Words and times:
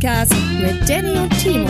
Podcast 0.00 0.34
mit 0.58 0.88
Danny 0.88 1.18
und 1.18 1.28
Timo. 1.38 1.68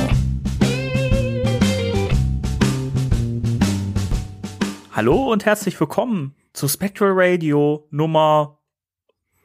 Hallo 4.93 5.33
und 5.33 5.45
herzlich 5.45 5.81
willkommen 5.81 6.37
zu 6.53 6.69
Spectral 6.69 7.11
Radio 7.13 7.89
Nummer 7.91 8.61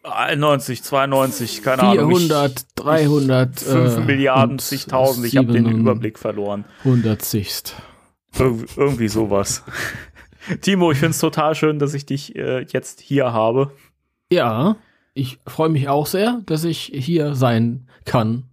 91, 0.03 0.83
92, 0.83 1.63
keine 1.63 1.81
400, 1.81 1.97
Ahnung. 1.99 2.15
400, 2.15 2.65
300, 2.75 3.59
5 3.59 3.97
äh, 3.97 3.99
Milliarden, 4.01 4.59
zigtausend. 4.59 5.25
Ich 5.25 5.35
habe 5.35 5.51
den 5.51 5.65
Überblick 5.65 6.19
verloren. 6.19 6.65
100 6.83 7.33
Ir 7.33 7.43
irgendwie 8.77 9.07
sowas. 9.07 9.63
Timo, 10.61 10.91
ich 10.91 10.99
find's 10.99 11.17
total 11.17 11.55
schön, 11.55 11.79
dass 11.79 11.95
ich 11.95 12.05
dich 12.05 12.35
äh, 12.35 12.63
jetzt 12.69 13.01
hier 13.01 13.33
habe. 13.33 13.71
Ja, 14.31 14.75
ich 15.15 15.39
freue 15.47 15.69
mich 15.69 15.89
auch 15.89 16.05
sehr, 16.05 16.41
dass 16.45 16.63
ich 16.63 16.91
hier 16.93 17.33
sein 17.33 17.87
kann. 18.05 18.43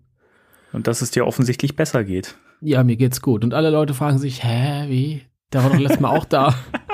Und 0.72 0.86
dass 0.86 1.02
es 1.02 1.10
dir 1.10 1.26
offensichtlich 1.26 1.76
besser 1.76 2.04
geht. 2.04 2.36
Ja, 2.60 2.82
mir 2.84 2.96
geht's 2.96 3.20
gut. 3.20 3.44
Und 3.44 3.54
alle 3.54 3.70
Leute 3.70 3.94
fragen 3.94 4.18
sich, 4.18 4.42
hä, 4.42 4.88
wie? 4.88 5.22
Der 5.52 5.62
war 5.62 5.70
doch 5.70 5.78
letztes 5.78 6.00
Mal 6.00 6.16
auch 6.16 6.24
da. 6.24 6.54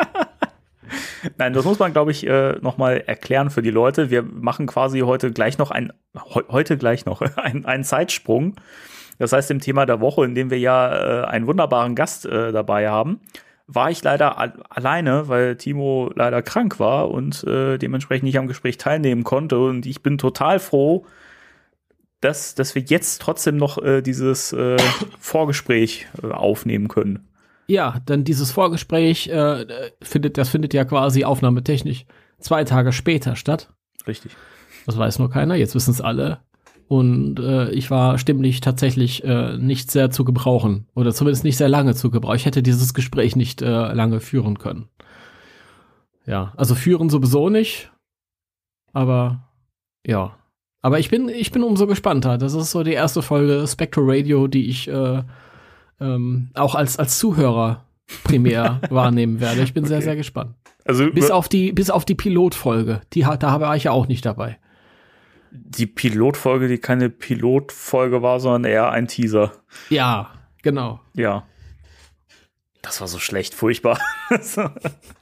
Nein, 1.38 1.52
das 1.52 1.64
muss 1.64 1.78
man, 1.78 1.92
glaube 1.92 2.10
ich, 2.10 2.26
äh, 2.26 2.56
nochmal 2.60 3.02
erklären 3.06 3.50
für 3.50 3.62
die 3.62 3.70
Leute. 3.70 4.10
Wir 4.10 4.22
machen 4.22 4.66
quasi 4.66 5.00
heute 5.00 5.30
gleich 5.32 5.58
noch 5.58 5.70
ein, 5.70 5.92
heu 6.16 6.42
heute 6.50 6.76
gleich 6.76 7.06
noch 7.06 7.20
ein, 7.36 7.64
einen 7.64 7.84
Zeitsprung. 7.84 8.56
Das 9.18 9.32
heißt, 9.32 9.50
im 9.50 9.60
Thema 9.60 9.84
der 9.84 10.00
Woche, 10.00 10.24
in 10.24 10.34
dem 10.34 10.50
wir 10.50 10.58
ja 10.58 11.22
äh, 11.22 11.26
einen 11.26 11.46
wunderbaren 11.46 11.94
Gast 11.94 12.24
äh, 12.26 12.52
dabei 12.52 12.88
haben, 12.88 13.20
war 13.66 13.90
ich 13.90 14.02
leider 14.02 14.38
al 14.38 14.54
alleine, 14.70 15.28
weil 15.28 15.56
Timo 15.56 16.10
leider 16.14 16.40
krank 16.40 16.80
war 16.80 17.10
und 17.10 17.44
äh, 17.44 17.78
dementsprechend 17.78 18.24
nicht 18.24 18.38
am 18.38 18.46
Gespräch 18.46 18.78
teilnehmen 18.78 19.24
konnte. 19.24 19.58
Und 19.58 19.86
ich 19.86 20.02
bin 20.02 20.18
total 20.18 20.58
froh, 20.58 21.04
dass, 22.20 22.54
dass 22.54 22.74
wir 22.74 22.82
jetzt 22.82 23.22
trotzdem 23.22 23.56
noch 23.56 23.78
äh, 23.78 24.02
dieses 24.02 24.52
äh, 24.52 24.76
Vorgespräch 25.18 26.06
äh, 26.22 26.28
aufnehmen 26.28 26.88
können. 26.88 27.28
Ja, 27.68 28.00
denn 28.08 28.24
dieses 28.24 28.50
Vorgespräch 28.50 29.28
äh, 29.28 29.66
findet, 30.02 30.38
das 30.38 30.48
findet 30.48 30.72
ja 30.72 30.84
quasi 30.84 31.24
aufnahmetechnisch 31.24 32.06
zwei 32.38 32.64
Tage 32.64 32.92
später 32.92 33.36
statt. 33.36 33.72
Richtig. 34.06 34.32
Das 34.86 34.96
weiß 34.96 35.18
nur 35.18 35.30
keiner, 35.30 35.54
jetzt 35.54 35.74
wissen 35.74 35.90
es 35.90 36.00
alle. 36.00 36.40
Und 36.88 37.38
äh, 37.38 37.70
ich 37.70 37.90
war 37.90 38.16
stimmlich 38.16 38.62
tatsächlich 38.62 39.22
äh, 39.22 39.58
nicht 39.58 39.90
sehr 39.90 40.10
zu 40.10 40.24
gebrauchen. 40.24 40.86
Oder 40.94 41.12
zumindest 41.12 41.44
nicht 41.44 41.58
sehr 41.58 41.68
lange 41.68 41.94
zu 41.94 42.10
gebrauchen. 42.10 42.36
Ich 42.36 42.46
hätte 42.46 42.62
dieses 42.62 42.94
Gespräch 42.94 43.36
nicht 43.36 43.60
äh, 43.60 43.92
lange 43.92 44.20
führen 44.20 44.58
können. 44.58 44.88
Ja, 46.24 46.54
also 46.56 46.74
führen 46.74 47.10
sowieso 47.10 47.50
nicht. 47.50 47.92
Aber 48.94 49.50
ja. 50.06 50.37
Aber 50.88 50.98
ich 50.98 51.10
bin, 51.10 51.28
ich 51.28 51.52
bin 51.52 51.62
umso 51.64 51.86
gespannter. 51.86 52.38
Das 52.38 52.54
ist 52.54 52.70
so 52.70 52.82
die 52.82 52.94
erste 52.94 53.20
Folge 53.20 53.66
Spectral 53.68 54.06
Radio, 54.08 54.46
die 54.46 54.70
ich 54.70 54.88
äh, 54.88 55.22
ähm, 56.00 56.48
auch 56.54 56.74
als, 56.74 56.98
als 56.98 57.18
Zuhörer 57.18 57.84
primär 58.24 58.80
wahrnehmen 58.88 59.38
werde. 59.38 59.60
Ich 59.60 59.74
bin 59.74 59.84
sehr, 59.84 59.98
Okay. 59.98 60.04
sehr 60.06 60.16
gespannt. 60.16 60.54
Also 60.86 61.10
Bis 61.10 61.30
auf 61.30 61.50
die, 61.50 61.72
bis 61.72 61.90
auf 61.90 62.06
die 62.06 62.14
Pilotfolge. 62.14 63.02
Die, 63.12 63.20
da 63.20 63.60
war 63.60 63.76
ich 63.76 63.84
ja 63.84 63.90
auch 63.90 64.08
nicht 64.08 64.24
dabei. 64.24 64.56
die 65.50 65.86
Pilotfolge, 65.86 66.68
die 66.68 66.78
keine 66.78 67.10
Pilotfolge 67.10 68.22
war, 68.22 68.40
sondern 68.40 68.64
eher 68.64 68.90
ein 68.90 69.08
Teaser. 69.08 69.52
Ja, 69.90 70.30
genau. 70.62 71.00
Ja. 71.12 71.42
Das 72.80 73.02
war 73.02 73.08
so 73.08 73.18
schlecht, 73.18 73.52
furchtbar. 73.52 73.98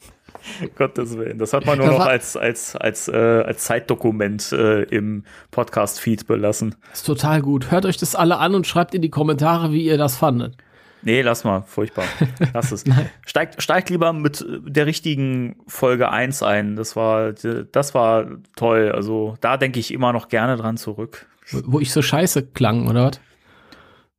Gottes 0.77 1.17
Willen. 1.17 1.39
Das 1.39 1.53
hat 1.53 1.67
man 1.67 1.79
nur 1.79 1.89
Das 1.89 1.99
noch 1.99 2.07
als, 2.07 2.37
als, 2.37 2.77
als, 2.77 3.09
äh, 3.09 3.13
als 3.17 3.65
Zeitdokument 3.65 4.53
äh, 4.53 4.83
im 4.85 5.25
Podcast-Feed 5.51 6.27
belassen. 6.27 6.75
Ist 6.93 7.07
total 7.07 7.43
gut. 7.43 7.71
Hört 7.71 7.87
euch 7.87 7.97
das 7.97 8.15
alle 8.15 8.39
an 8.39 8.55
und 8.55 8.67
schreibt 8.67 8.95
in 8.95 9.03
die 9.03 9.11
Kommentare, 9.11 9.73
wie 9.73 9.85
ihr 9.85 9.99
das 9.99 10.17
fandet. 10.17 10.57
Nee, 11.03 11.23
lass 11.23 11.45
mal, 11.45 11.63
furchtbar. 11.63 12.05
Lass 12.53 12.73
es. 12.73 12.83
steigt, 13.25 13.63
steigt 13.63 13.91
lieber 13.91 14.13
mit 14.13 14.45
der 14.49 14.87
richtigen 14.87 15.55
Folge 15.69 16.11
1 16.11 16.43
ein. 16.43 16.75
Das 16.75 16.97
war, 16.97 17.33
das 17.33 17.95
war 17.95 18.27
toll. 18.57 18.91
Also 18.93 19.37
da 19.41 19.57
denke 19.57 19.79
ich 19.79 19.93
immer 19.95 20.13
noch 20.13 20.27
gerne 20.29 20.57
dran 20.57 20.77
zurück. 20.77 21.27
Wo 21.51 21.61
wo 21.75 21.81
ich 21.81 21.93
so 21.93 22.03
scheiße 22.03 22.47
klang, 22.49 22.89
oder 22.89 23.07
was? 23.07 23.21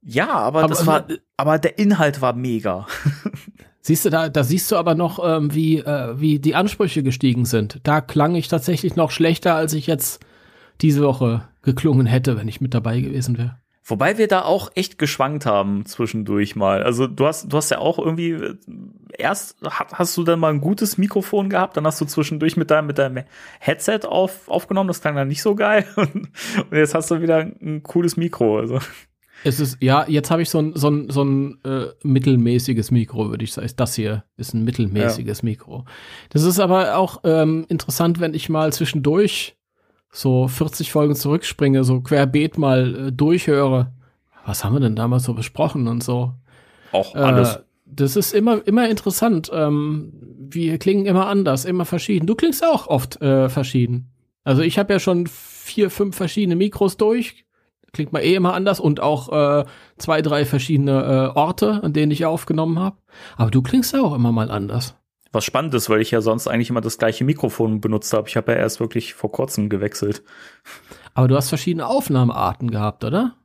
Ja, 0.02 0.30
aber, 0.30 0.60
Aber- 0.60 0.68
das 0.70 0.86
war, 0.88 1.06
aber 1.36 1.60
der 1.60 1.78
Inhalt 1.78 2.22
war 2.22 2.32
mega. 2.34 2.88
Siehst 3.88 4.04
du, 4.04 4.10
da, 4.10 4.28
da 4.28 4.44
siehst 4.44 4.70
du 4.70 4.76
aber 4.76 4.96
noch, 4.96 5.18
ähm, 5.26 5.54
wie, 5.56 5.78
äh, 5.78 6.20
wie 6.20 6.40
die 6.40 6.56
Ansprüche 6.56 7.04
gestiegen 7.04 7.46
sind. 7.46 7.80
Da 7.84 8.02
klang 8.02 8.36
ich 8.36 8.50
tatsächlich 8.50 8.98
noch 8.98 9.12
schlechter, 9.12 9.56
als 9.56 9.72
ich 9.72 9.88
jetzt 9.88 10.20
diese 10.82 11.04
Woche 11.04 11.48
geklungen 11.62 12.06
hätte, 12.06 12.36
wenn 12.36 12.50
ich 12.50 12.60
mit 12.60 12.74
dabei 12.74 13.00
gewesen 13.00 13.38
wäre. 13.38 13.60
Wobei 13.86 14.18
wir 14.18 14.28
da 14.28 14.42
auch 14.42 14.72
echt 14.76 14.98
geschwankt 15.00 15.46
haben 15.46 15.86
zwischendurch 15.86 16.58
mal. 16.58 16.84
Also 16.84 17.08
du 17.08 17.28
hast, 17.28 17.48
du 17.48 17.56
hast 17.56 17.72
ja 17.72 17.78
auch 17.78 17.98
irgendwie 17.98 18.32
äh, 18.32 18.56
erst 19.18 19.56
ha- 19.64 19.88
hast 19.94 20.18
du 20.18 20.26
dann 20.26 20.42
mal 20.42 20.52
ein 20.52 20.60
gutes 20.60 20.98
Mikrofon 20.98 21.50
gehabt, 21.50 21.78
dann 21.78 21.86
hast 21.88 22.02
du 22.02 22.06
zwischendurch 22.06 22.58
mit 22.58 22.70
deinem 22.70 22.88
mit 22.88 22.98
deinem 22.98 23.24
Headset 23.62 24.02
auf, 24.06 24.50
aufgenommen, 24.50 24.90
das 24.90 25.00
klang 25.00 25.16
dann 25.16 25.30
nicht 25.30 25.42
so 25.42 25.56
geil 25.56 25.86
und, 25.96 26.14
und 26.70 26.74
jetzt 26.74 26.94
hast 26.94 27.10
du 27.10 27.22
wieder 27.22 27.38
ein 27.38 27.84
cooles 27.84 28.18
Mikro. 28.18 28.60
Also 28.60 28.80
Es 29.44 29.60
ist, 29.60 29.78
ja, 29.82 30.06
jetzt 30.08 30.32
habe 30.32 30.42
ich 30.42 30.50
so 30.50 30.60
ein, 30.60 30.74
so 30.76 30.90
ein, 30.90 31.10
so 31.10 31.24
ein 31.24 31.64
äh, 31.64 31.88
mittelmäßiges 32.04 32.92
Mikro, 32.92 33.30
würde 33.30 33.44
ich 33.44 33.54
sagen. 33.54 33.70
Das 33.76 33.96
hier 33.96 34.24
ist 34.36 34.54
ein 34.54 34.64
mittelmäßiges 34.64 35.44
Mikro. 35.44 35.86
Das 36.30 36.44
ist 36.44 36.60
aber 36.60 36.98
auch 36.98 37.22
ähm, 37.24 37.66
interessant, 37.70 38.20
wenn 38.20 38.34
ich 38.34 38.50
mal 38.50 38.74
zwischendurch 38.74 39.56
so 40.12 40.48
40 40.48 40.92
Folgen 40.92 41.16
zurückspringe, 41.16 41.84
so 41.84 42.02
querbeet 42.02 42.58
mal 42.58 43.08
äh, 43.08 43.12
durchhöre. 43.12 43.94
Was 44.46 44.64
haben 44.64 44.74
wir 44.74 44.80
denn 44.80 44.96
damals 44.96 45.24
so 45.24 45.34
besprochen 45.34 45.88
und 45.88 46.04
so? 46.04 46.34
auch 46.92 47.16
alles. 47.16 47.56
Äh, 47.56 47.60
das 47.86 48.16
ist 48.16 48.34
immer, 48.34 48.66
immer 48.68 48.90
interessant. 48.90 49.50
Ähm, 49.54 50.12
wir 50.50 50.78
klingen 50.78 51.06
immer 51.06 51.28
anders, 51.28 51.66
immer 51.66 51.86
verschieden. 51.86 52.28
Du 52.28 52.36
klingst 52.36 52.64
auch 52.66 52.88
oft 52.88 53.22
äh, 53.22 53.50
verschieden. 53.50 54.12
Also 54.44 54.62
ich 54.62 54.78
habe 54.78 54.94
ja 54.94 55.00
schon 55.00 55.28
vier, 55.28 55.90
fünf 55.90 56.16
verschiedene 56.16 56.56
Mikros 56.56 56.98
durch. 56.98 57.46
Klingt 57.94 58.14
mal 58.14 58.20
eh 58.22 58.36
immer 58.36 58.54
anders 58.54 58.80
und 58.80 59.00
auch 59.00 59.32
äh, 59.62 59.66
zwei, 59.98 60.22
drei 60.22 60.46
verschiedene 60.46 61.32
äh, 61.34 61.38
Orte, 61.38 61.82
an 61.84 61.94
denen 61.94 62.12
ich 62.12 62.26
aufgenommen 62.26 62.80
habe. 62.80 62.98
Aber 63.38 63.50
du 63.50 63.62
klingst 63.62 63.96
auch 63.96 64.14
immer 64.14 64.32
mal 64.32 64.52
anders. 64.52 64.96
Was 65.32 65.46
spannend 65.46 65.74
ist, 65.74 65.90
weil 65.90 66.02
ich 66.02 66.12
ja 66.12 66.22
sonst 66.22 66.48
eigentlich 66.48 66.70
immer 66.70 66.82
das 66.82 66.98
gleiche 66.98 67.24
Mikrofon 67.24 67.82
benutzt 67.82 68.14
habe. 68.14 68.28
Ich 68.30 68.38
habe 68.38 68.52
ja 68.54 68.58
erst 68.58 68.80
wirklich 68.80 69.14
vor 69.14 69.32
kurzem 69.32 69.70
gewechselt. 69.70 70.24
Aber 71.14 71.28
du 71.28 71.36
hast 71.36 71.50
verschiedene 71.50 71.88
Aufnahmearten 71.88 72.72
gehabt, 72.72 73.04
oder? 73.04 73.36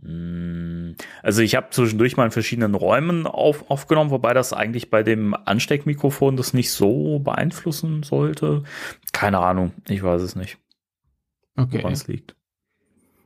Mm, 0.00 0.92
Also 1.22 1.42
ich 1.42 1.54
habe 1.56 1.68
zwischendurch 1.70 2.16
mal 2.16 2.26
in 2.26 2.30
verschiedenen 2.30 2.74
Räumen 2.74 3.26
auf, 3.26 3.70
aufgenommen, 3.70 4.10
wobei 4.10 4.34
das 4.34 4.52
eigentlich 4.52 4.90
bei 4.90 5.02
dem 5.02 5.34
Ansteckmikrofon 5.34 6.36
das 6.36 6.54
nicht 6.54 6.70
so 6.70 7.18
beeinflussen 7.18 8.02
sollte. 8.02 8.62
Keine 9.12 9.38
Ahnung, 9.38 9.72
ich 9.88 10.02
weiß 10.02 10.22
es 10.22 10.36
nicht, 10.36 10.58
Okay. 11.56 11.78
woran 11.78 11.92
es 11.92 12.06
liegt. 12.06 12.34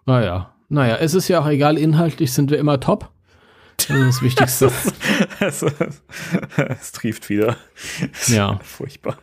Naja. 0.06 0.54
Naja, 0.68 0.96
es 0.96 1.14
ist 1.14 1.28
ja 1.28 1.40
auch 1.40 1.46
egal, 1.46 1.76
inhaltlich 1.76 2.32
sind 2.32 2.50
wir 2.50 2.58
immer 2.58 2.80
top. 2.80 3.10
Das 3.76 3.90
ist 3.90 4.06
das 4.06 4.22
Wichtigste. 4.22 4.72
es, 5.40 5.64
es 6.56 6.92
trieft 6.92 7.28
wieder. 7.28 7.56
Ja. 8.28 8.58
Furchtbar. 8.62 9.18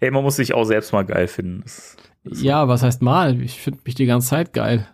Ey, 0.00 0.10
man 0.10 0.22
muss 0.22 0.36
sich 0.36 0.54
auch 0.54 0.64
selbst 0.64 0.92
mal 0.92 1.04
geil 1.04 1.28
finden. 1.28 1.62
Das, 1.62 1.96
Ja, 2.24 2.68
was 2.68 2.82
heißt 2.82 3.02
mal? 3.02 3.40
Ich 3.40 3.60
finde 3.60 3.80
mich 3.84 3.94
die 3.94 4.06
ganze 4.06 4.28
Zeit 4.28 4.52
geil. 4.52 4.86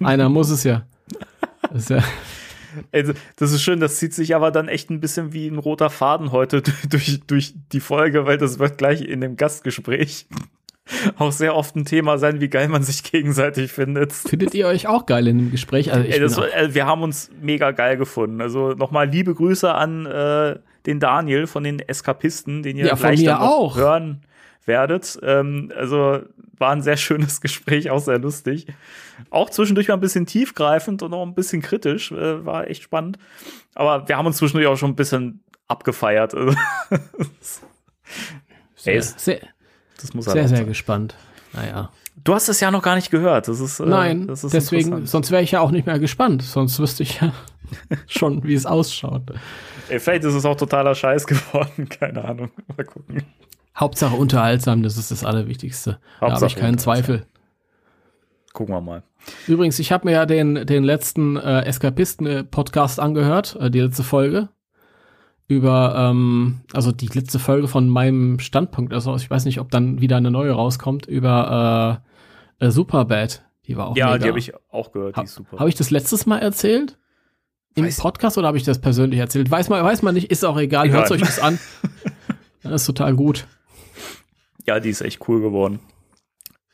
Einer 0.00 0.28
muss 0.28 0.50
es 0.50 0.64
ja. 0.64 0.86
Das 1.72 1.82
ist 1.82 1.90
ja. 1.90 2.04
also, 2.92 3.12
das 3.36 3.52
ist 3.52 3.62
schön, 3.62 3.80
das 3.80 3.98
zieht 3.98 4.14
sich 4.14 4.34
aber 4.34 4.50
dann 4.50 4.68
echt 4.68 4.90
ein 4.90 5.00
bisschen 5.00 5.32
wie 5.32 5.48
ein 5.48 5.58
roter 5.58 5.90
Faden 5.90 6.32
heute 6.32 6.62
durch, 6.88 7.20
durch 7.26 7.54
die 7.72 7.80
Folge, 7.80 8.26
weil 8.26 8.38
das 8.38 8.58
wird 8.58 8.78
gleich 8.78 9.02
in 9.02 9.20
dem 9.20 9.36
Gastgespräch 9.36 10.26
auch 11.18 11.32
sehr 11.32 11.54
oft 11.54 11.76
ein 11.76 11.84
Thema 11.84 12.18
sein, 12.18 12.40
wie 12.40 12.48
geil 12.48 12.68
man 12.68 12.82
sich 12.82 13.02
gegenseitig 13.02 13.72
findet. 13.72 14.12
Findet 14.12 14.54
ihr 14.54 14.66
euch 14.66 14.86
auch 14.86 15.06
geil 15.06 15.26
in 15.26 15.38
dem 15.38 15.50
Gespräch? 15.50 15.92
Also 15.92 16.08
Ey, 16.08 16.20
das, 16.20 16.38
äh, 16.38 16.74
wir 16.74 16.86
haben 16.86 17.02
uns 17.02 17.30
mega 17.40 17.72
geil 17.72 17.96
gefunden. 17.96 18.40
Also 18.40 18.70
nochmal 18.70 19.08
liebe 19.08 19.34
Grüße 19.34 19.72
an 19.72 20.06
äh, 20.06 20.58
den 20.86 21.00
Daniel 21.00 21.46
von 21.46 21.64
den 21.64 21.80
Eskapisten, 21.80 22.62
den 22.62 22.76
ihr 22.76 22.86
Ja, 22.86 22.94
mir 22.94 23.24
dann 23.24 23.38
auch. 23.38 23.76
hören 23.76 24.22
werdet. 24.64 25.18
Ähm, 25.22 25.72
also 25.76 26.20
war 26.58 26.70
ein 26.72 26.82
sehr 26.82 26.96
schönes 26.96 27.40
Gespräch, 27.40 27.90
auch 27.90 27.98
sehr 28.00 28.18
lustig. 28.18 28.66
Auch 29.30 29.50
zwischendurch 29.50 29.88
mal 29.88 29.94
ein 29.94 30.00
bisschen 30.00 30.26
tiefgreifend 30.26 31.02
und 31.02 31.12
auch 31.12 31.26
ein 31.26 31.34
bisschen 31.34 31.62
kritisch. 31.62 32.12
Äh, 32.12 32.44
war 32.44 32.68
echt 32.68 32.82
spannend. 32.82 33.18
Aber 33.74 34.08
wir 34.08 34.16
haben 34.16 34.26
uns 34.26 34.36
zwischendurch 34.36 34.68
auch 34.68 34.76
schon 34.78 34.90
ein 34.92 34.96
bisschen 34.96 35.42
abgefeiert. 35.68 36.34
Also, 36.34 36.56
sehr, 38.76 39.02
sehr, 39.02 39.40
das 40.00 40.14
muss 40.14 40.26
sehr, 40.26 40.48
sehr 40.48 40.58
sein. 40.58 40.66
gespannt. 40.66 41.14
Naja. 41.52 41.90
Du 42.24 42.34
hast 42.34 42.48
es 42.48 42.60
ja 42.60 42.70
noch 42.70 42.82
gar 42.82 42.96
nicht 42.96 43.10
gehört. 43.10 43.48
Das 43.48 43.60
ist, 43.60 43.80
äh, 43.80 43.86
Nein, 43.86 44.26
das 44.26 44.44
ist 44.44 44.52
deswegen, 44.54 45.06
sonst 45.06 45.30
wäre 45.30 45.42
ich 45.42 45.52
ja 45.52 45.60
auch 45.60 45.70
nicht 45.70 45.86
mehr 45.86 45.98
gespannt. 45.98 46.42
Sonst 46.42 46.78
wüsste 46.78 47.02
ich 47.02 47.20
ja 47.20 47.32
schon, 48.06 48.42
wie 48.44 48.54
es 48.54 48.66
ausschaut. 48.66 49.22
Ey, 49.88 50.00
vielleicht 50.00 50.24
ist 50.24 50.34
es 50.34 50.44
auch 50.44 50.56
totaler 50.56 50.94
Scheiß 50.94 51.26
geworden. 51.26 51.88
Keine 51.88 52.24
Ahnung. 52.24 52.50
Mal 52.76 52.84
gucken. 52.84 53.22
Hauptsache 53.76 54.16
unterhaltsam, 54.16 54.82
das 54.82 54.96
ist 54.96 55.10
das 55.10 55.24
Allerwichtigste. 55.24 55.98
Da 56.20 56.22
habe 56.22 56.32
Hauptsache 56.32 56.50
ich 56.50 56.56
keinen. 56.56 56.78
Zweifel. 56.78 57.26
gucken 58.54 58.74
wir 58.74 58.80
mal. 58.80 59.02
Übrigens, 59.46 59.78
ich 59.78 59.92
habe 59.92 60.06
mir 60.06 60.12
ja 60.12 60.24
den, 60.26 60.66
den 60.66 60.82
letzten 60.82 61.36
äh, 61.36 61.62
Eskapisten-Podcast 61.62 62.98
angehört, 63.00 63.56
äh, 63.60 63.70
die 63.70 63.80
letzte 63.80 64.02
Folge. 64.02 64.48
Über, 65.48 65.94
ähm, 65.96 66.60
also 66.72 66.90
die 66.90 67.06
letzte 67.06 67.38
Folge 67.38 67.68
von 67.68 67.88
meinem 67.88 68.40
Standpunkt, 68.40 68.92
also 68.92 69.14
ich 69.14 69.30
weiß 69.30 69.44
nicht, 69.44 69.60
ob 69.60 69.70
dann 69.70 70.00
wieder 70.00 70.16
eine 70.16 70.30
neue 70.32 70.50
rauskommt, 70.52 71.06
über 71.06 72.02
äh, 72.60 72.66
äh, 72.66 72.70
Superbad. 72.70 73.44
Die 73.66 73.76
war 73.76 73.88
auch 73.88 73.96
Ja, 73.96 74.06
mega. 74.06 74.18
die 74.18 74.28
habe 74.28 74.38
ich 74.40 74.52
auch 74.70 74.90
gehört, 74.92 75.16
die 75.16 75.22
ist 75.22 75.34
super. 75.34 75.58
Habe 75.58 75.68
ich 75.68 75.74
das 75.76 75.90
letztes 75.90 76.26
Mal 76.26 76.38
erzählt? 76.38 76.98
Im 77.76 77.84
Weiß- 77.84 78.00
Podcast 78.00 78.38
oder 78.38 78.48
habe 78.48 78.56
ich 78.56 78.64
das 78.64 78.80
persönlich 78.80 79.20
erzählt? 79.20 79.50
Weiß 79.50 79.68
man, 79.68 79.84
weiß 79.84 80.02
man 80.02 80.14
nicht, 80.14 80.30
ist 80.30 80.44
auch 80.44 80.56
egal, 80.58 80.86
Egal. 80.86 81.00
hört 81.00 81.10
euch 81.12 81.20
das 81.20 81.38
an. 81.38 81.58
Das 82.62 82.80
ist 82.82 82.86
total 82.86 83.14
gut. 83.14 83.46
Ja, 84.66 84.80
die 84.80 84.88
ist 84.90 85.00
echt 85.00 85.28
cool 85.28 85.40
geworden. 85.40 85.78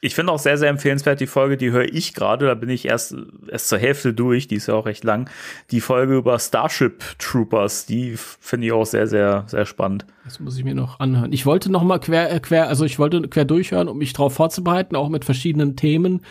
Ich 0.04 0.16
finde 0.16 0.32
auch 0.32 0.40
sehr, 0.40 0.58
sehr 0.58 0.68
empfehlenswert 0.68 1.20
die 1.20 1.28
Folge, 1.28 1.56
die 1.56 1.70
höre 1.70 1.84
ich 1.84 2.12
gerade, 2.12 2.46
da 2.46 2.54
bin 2.54 2.68
ich 2.68 2.86
erst, 2.86 3.14
erst 3.48 3.68
zur 3.68 3.78
Hälfte 3.78 4.12
durch, 4.12 4.48
die 4.48 4.56
ist 4.56 4.66
ja 4.66 4.74
auch 4.74 4.84
recht 4.84 5.04
lang. 5.04 5.30
Die 5.70 5.80
Folge 5.80 6.16
über 6.16 6.40
Starship 6.40 7.04
Troopers, 7.20 7.86
die 7.86 8.16
finde 8.16 8.66
ich 8.66 8.72
auch 8.72 8.84
sehr, 8.84 9.06
sehr, 9.06 9.44
sehr 9.46 9.64
spannend. 9.64 10.04
Das 10.24 10.40
muss 10.40 10.58
ich 10.58 10.64
mir 10.64 10.74
noch 10.74 10.98
anhören. 10.98 11.32
Ich 11.32 11.46
wollte 11.46 11.70
noch 11.70 11.84
mal 11.84 12.00
quer, 12.00 12.32
äh, 12.32 12.40
quer, 12.40 12.66
also 12.66 12.84
ich 12.84 12.98
wollte 12.98 13.22
quer 13.28 13.44
durchhören, 13.44 13.86
um 13.86 13.96
mich 13.96 14.12
darauf 14.12 14.34
vorzubereiten, 14.34 14.96
auch 14.96 15.08
mit 15.08 15.24
verschiedenen 15.24 15.76
Themen, 15.76 16.22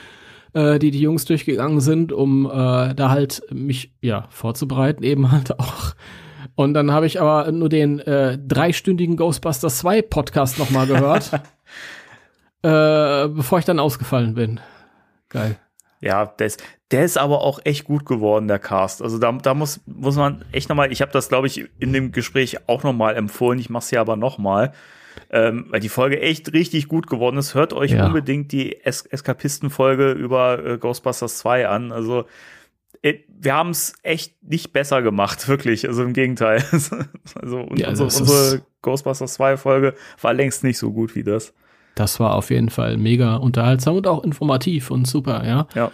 äh, 0.52 0.78
die 0.78 0.92
die 0.92 1.00
Jungs 1.00 1.24
durchgegangen 1.24 1.80
sind, 1.80 2.12
um 2.12 2.48
äh, 2.48 2.94
da 2.94 3.10
halt 3.10 3.42
mich 3.52 3.94
ja 4.02 4.28
vorzubereiten, 4.32 5.02
eben 5.02 5.32
halt 5.32 5.58
auch. 5.58 5.96
Und 6.56 6.74
dann 6.74 6.92
habe 6.92 7.06
ich 7.06 7.22
aber 7.22 7.50
nur 7.54 7.70
den 7.70 8.00
äh, 8.00 8.38
dreistündigen 8.38 9.16
Ghostbusters 9.16 9.80
2 9.80 10.02
Podcast 10.02 10.60
noch 10.60 10.70
mal 10.72 10.88
gehört, 10.88 11.32
äh, 12.64 13.28
bevor 13.28 13.60
ich 13.60 13.66
dann 13.66 13.80
ausgefallen 13.80 14.34
bin. 14.36 14.60
Geil. 15.30 15.58
Ja, 16.00 16.26
der 16.26 16.48
ist, 16.48 16.64
der 16.90 17.06
ist 17.06 17.18
aber 17.18 17.42
auch 17.42 17.60
echt 17.64 17.84
gut 17.86 18.06
geworden, 18.06 18.48
der 18.48 18.58
Cast. 18.60 19.02
Also 19.02 19.20
da, 19.20 19.32
da 19.32 19.54
muss, 19.54 19.82
muss 19.86 20.16
man 20.16 20.44
echt 20.52 20.68
nochmal, 20.68 20.92
ich 20.92 21.02
habe 21.02 21.12
das, 21.12 21.30
glaube 21.30 21.48
ich, 21.48 21.70
in 21.80 21.94
dem 21.94 22.12
Gespräch 22.12 22.68
auch 22.68 22.84
nochmal 22.84 23.16
empfohlen, 23.16 23.60
ich 23.60 23.70
mache 23.70 23.84
es 23.84 23.92
ja 23.92 24.02
aber 24.02 24.16
nochmal, 24.16 24.74
ähm, 25.30 25.68
weil 25.70 25.80
die 25.80 25.90
Folge 25.90 26.20
echt 26.20 26.54
richtig 26.54 26.88
gut 26.88 27.06
geworden 27.08 27.38
ist. 27.38 27.54
Hört 27.54 27.74
euch 27.74 27.92
Ja. 27.92 28.08
unbedingt 28.08 28.52
die 28.52 28.84
es 28.84 29.06
Eskapisten-Folge 29.06 30.12
über 30.14 30.66
äh, 30.66 30.78
Ghostbusters 30.80 31.38
2 31.38 31.68
an. 31.68 31.92
Also 31.92 32.26
äh, 33.04 33.20
wir 33.28 33.54
haben 33.54 33.70
es 33.70 33.94
echt 34.04 34.42
nicht 34.44 34.74
besser 34.74 35.02
gemacht, 35.04 35.48
wirklich. 35.48 35.88
Also 35.88 36.02
im 36.04 36.14
Gegenteil. 36.14 36.64
also 37.42 37.60
Ja, 37.76 37.90
unsere, 37.90 38.08
das 38.08 38.20
unsere 38.22 38.56
ist- 38.56 38.64
Ghostbusters 38.82 39.40
2-Folge 39.40 39.94
war 40.20 40.34
längst 40.34 40.64
nicht 40.64 40.80
so 40.80 40.92
gut 40.92 41.16
wie 41.16 41.24
das. 41.24 41.54
Das 41.96 42.20
war 42.20 42.36
auf 42.36 42.50
jeden 42.50 42.70
Fall 42.70 42.98
mega 42.98 43.36
unterhaltsam 43.36 43.96
und 43.98 44.08
auch 44.08 44.24
informativ 44.24 44.92
und 44.92 45.08
super, 45.08 45.46
ja. 45.46 45.68
Ja. 45.76 45.92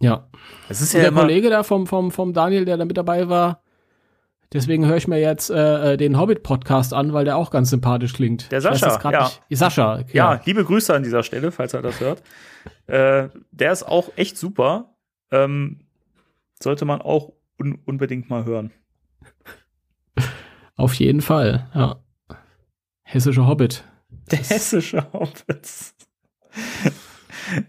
Ja. 0.00 0.28
Es 0.68 0.80
ist 0.80 0.94
Und 0.94 0.98
ja 0.98 1.02
der 1.04 1.08
immer, 1.08 1.22
Kollege 1.22 1.50
da 1.50 1.62
vom, 1.62 1.86
vom, 1.86 2.10
vom 2.10 2.32
Daniel, 2.32 2.64
der 2.64 2.76
da 2.76 2.84
mit 2.84 2.96
dabei 2.96 3.28
war, 3.28 3.62
deswegen 4.52 4.86
höre 4.86 4.96
ich 4.96 5.08
mir 5.08 5.18
jetzt 5.20 5.50
äh, 5.50 5.94
äh, 5.94 5.96
den 5.96 6.18
Hobbit-Podcast 6.18 6.94
an, 6.94 7.12
weil 7.12 7.24
der 7.24 7.36
auch 7.36 7.50
ganz 7.50 7.70
sympathisch 7.70 8.12
klingt. 8.12 8.50
Der 8.52 8.60
Sascha, 8.60 9.10
ja. 9.10 9.24
Nicht. 9.24 9.58
Sascha, 9.58 10.04
Ja, 10.12 10.40
liebe 10.44 10.64
Grüße 10.64 10.94
an 10.94 11.02
dieser 11.02 11.22
Stelle, 11.22 11.50
falls 11.52 11.74
er 11.74 11.82
das 11.82 12.00
hört. 12.00 12.22
Äh, 12.86 13.28
der 13.50 13.72
ist 13.72 13.82
auch 13.82 14.10
echt 14.16 14.36
super. 14.36 14.94
Ähm, 15.30 15.86
sollte 16.62 16.84
man 16.84 17.00
auch 17.00 17.32
un 17.58 17.78
unbedingt 17.84 18.28
mal 18.30 18.44
hören. 18.44 18.72
Auf 20.76 20.94
jeden 20.94 21.20
Fall, 21.20 21.68
ja. 21.74 21.96
Hessische 23.02 23.46
Hobbit. 23.46 23.84
Der 24.30 24.38
hessische 24.40 25.10
Hobbits. 25.12 25.94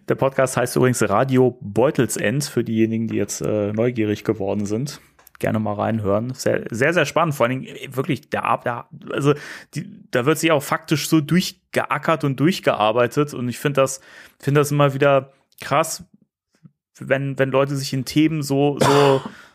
Der 0.09 0.15
Podcast 0.15 0.57
heißt 0.57 0.75
übrigens 0.75 1.01
Radio 1.07 1.57
Beutelsend 1.61 2.43
für 2.43 2.65
diejenigen, 2.65 3.07
die 3.07 3.15
jetzt 3.15 3.41
äh, 3.41 3.71
neugierig 3.71 4.25
geworden 4.25 4.65
sind. 4.65 4.99
Gerne 5.39 5.59
mal 5.59 5.75
reinhören. 5.75 6.33
Sehr, 6.33 6.65
sehr, 6.69 6.93
sehr 6.93 7.05
spannend. 7.05 7.35
Vor 7.35 7.45
allen 7.45 7.61
Dingen 7.61 7.75
äh, 7.75 7.95
wirklich, 7.95 8.29
der, 8.29 8.59
der 8.65 8.87
also 9.11 9.35
die, 9.73 9.89
da 10.11 10.25
wird 10.25 10.37
sich 10.37 10.51
auch 10.51 10.63
faktisch 10.63 11.07
so 11.07 11.21
durchgeackert 11.21 12.25
und 12.25 12.39
durchgearbeitet. 12.41 13.33
Und 13.33 13.47
ich 13.47 13.57
finde 13.57 13.79
das, 13.81 14.01
finde 14.37 14.59
das 14.59 14.71
immer 14.71 14.93
wieder 14.93 15.31
krass, 15.61 16.03
wenn, 16.97 17.39
wenn 17.39 17.51
Leute 17.51 17.77
sich 17.77 17.93
in 17.93 18.03
Themen 18.03 18.41
so, 18.41 18.77
so, 18.79 19.21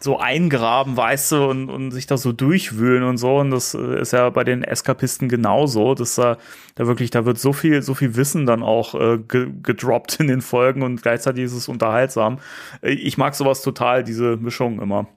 so 0.00 0.18
eingraben, 0.18 0.96
weißt 0.96 1.32
du, 1.32 1.44
und, 1.48 1.68
und 1.68 1.90
sich 1.90 2.06
da 2.06 2.16
so 2.16 2.32
durchwühlen 2.32 3.02
und 3.02 3.16
so. 3.16 3.38
Und 3.38 3.50
das 3.50 3.74
äh, 3.74 4.00
ist 4.00 4.12
ja 4.12 4.30
bei 4.30 4.44
den 4.44 4.62
Eskapisten 4.62 5.28
genauso, 5.28 5.94
dass 5.94 6.14
da, 6.14 6.36
da 6.76 6.86
wirklich, 6.86 7.10
da 7.10 7.24
wird 7.24 7.38
so 7.38 7.52
viel, 7.52 7.82
so 7.82 7.94
viel 7.94 8.14
Wissen 8.16 8.46
dann 8.46 8.62
auch 8.62 8.94
äh, 8.94 9.18
ge 9.18 9.48
gedroppt 9.62 10.20
in 10.20 10.28
den 10.28 10.40
Folgen 10.40 10.82
und 10.82 11.02
gleichzeitig 11.02 11.44
ist 11.44 11.54
es 11.54 11.68
unterhaltsam. 11.68 12.38
Äh, 12.82 12.92
Ich 12.92 13.18
mag 13.18 13.34
sowas 13.34 13.62
total, 13.62 14.04
diese 14.04 14.36
Mischung 14.36 14.80
immer. 14.80 15.08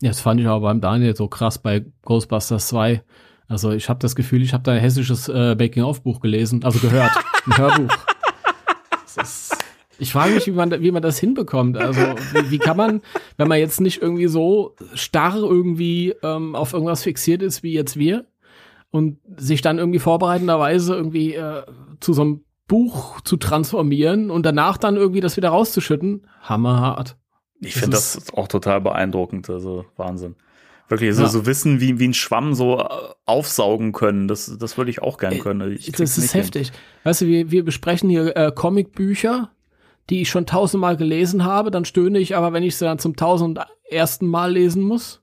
Ja, 0.00 0.10
das 0.10 0.20
fand 0.20 0.40
ich 0.40 0.46
aber 0.46 0.60
beim 0.60 0.80
Daniel 0.80 1.14
so 1.16 1.28
krass 1.28 1.58
bei 1.58 1.86
Ghostbusters 2.02 2.68
2. 2.68 3.02
Also 3.48 3.70
ich 3.70 3.88
habe 3.88 4.00
das 4.00 4.16
Gefühl, 4.16 4.42
ich 4.42 4.52
habe 4.52 4.64
da 4.64 4.72
ein 4.72 4.80
hessisches 4.80 5.28
äh, 5.28 5.54
Making-of-Buch 5.54 6.20
gelesen, 6.20 6.64
also 6.64 6.80
gehört, 6.80 7.12
ein 7.46 7.56
Hörbuch. 7.56 7.96
Das 9.16 9.50
ist, 9.50 9.65
ich 9.98 10.12
frage 10.12 10.34
mich, 10.34 10.46
wie 10.46 10.52
man, 10.52 10.70
wie 10.82 10.90
man 10.90 11.02
das 11.02 11.18
hinbekommt. 11.18 11.76
Also 11.76 12.00
wie, 12.32 12.50
wie 12.50 12.58
kann 12.58 12.76
man, 12.76 13.00
wenn 13.36 13.48
man 13.48 13.58
jetzt 13.58 13.80
nicht 13.80 14.02
irgendwie 14.02 14.26
so 14.26 14.74
starr 14.94 15.36
irgendwie 15.36 16.14
ähm, 16.22 16.54
auf 16.54 16.72
irgendwas 16.72 17.02
fixiert 17.02 17.42
ist 17.42 17.62
wie 17.62 17.72
jetzt 17.72 17.96
wir 17.96 18.26
und 18.90 19.18
sich 19.36 19.62
dann 19.62 19.78
irgendwie 19.78 19.98
vorbereitenderweise 19.98 20.94
irgendwie 20.94 21.34
äh, 21.34 21.62
zu 22.00 22.12
so 22.12 22.22
einem 22.22 22.44
Buch 22.68 23.20
zu 23.22 23.36
transformieren 23.36 24.30
und 24.30 24.44
danach 24.44 24.76
dann 24.76 24.96
irgendwie 24.96 25.20
das 25.20 25.36
wieder 25.36 25.50
rauszuschütten, 25.50 26.26
hammerhart. 26.42 27.16
Ich 27.60 27.74
finde 27.74 27.92
das 27.92 28.32
auch 28.34 28.48
total 28.48 28.80
beeindruckend, 28.80 29.48
also 29.48 29.86
Wahnsinn. 29.96 30.36
Wirklich, 30.88 31.14
so, 31.14 31.22
Ja. 31.22 31.28
so 31.28 31.46
Wissen 31.46 31.80
wie, 31.80 31.98
wie 31.98 32.06
ein 32.08 32.14
Schwamm 32.14 32.54
so 32.54 32.78
äh, 32.80 32.84
aufsaugen 33.24 33.92
können, 33.92 34.28
das, 34.28 34.56
das 34.58 34.76
würde 34.78 34.90
ich 34.90 35.02
auch 35.02 35.18
gern 35.18 35.38
können. 35.40 35.72
Ich 35.72 35.90
das 35.90 36.00
ist 36.00 36.18
nicht 36.18 36.32
hin. 36.32 36.40
heftig. 36.42 36.72
Weißt 37.04 37.22
du, 37.22 37.26
wir, 37.26 37.50
wir 37.50 37.64
besprechen 37.64 38.08
hier 38.08 38.36
äh, 38.36 38.52
Comicbücher, 38.54 39.50
die 40.10 40.22
ich 40.22 40.28
schon 40.28 40.46
tausendmal 40.46 40.96
gelesen 40.96 41.44
habe, 41.44 41.70
dann 41.70 41.84
stöhne 41.84 42.18
ich 42.18 42.36
aber, 42.36 42.52
wenn 42.52 42.62
ich 42.62 42.76
sie 42.76 42.84
dann 42.84 42.98
zum 42.98 43.16
tausend 43.16 43.58
ersten 43.90 44.26
Mal 44.26 44.52
lesen 44.52 44.82
muss. 44.82 45.22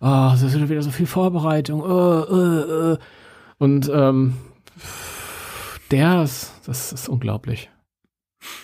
Ah, 0.00 0.30
das 0.32 0.42
ist 0.42 0.68
wieder 0.68 0.82
so 0.82 0.90
viel 0.90 1.06
Vorbereitung. 1.06 1.82
Äh, 1.82 2.92
äh. 2.92 2.98
Und 3.58 3.90
ähm, 3.92 4.34
der, 5.90 6.22
ist, 6.22 6.52
das 6.66 6.92
ist 6.92 7.08
unglaublich. 7.08 7.70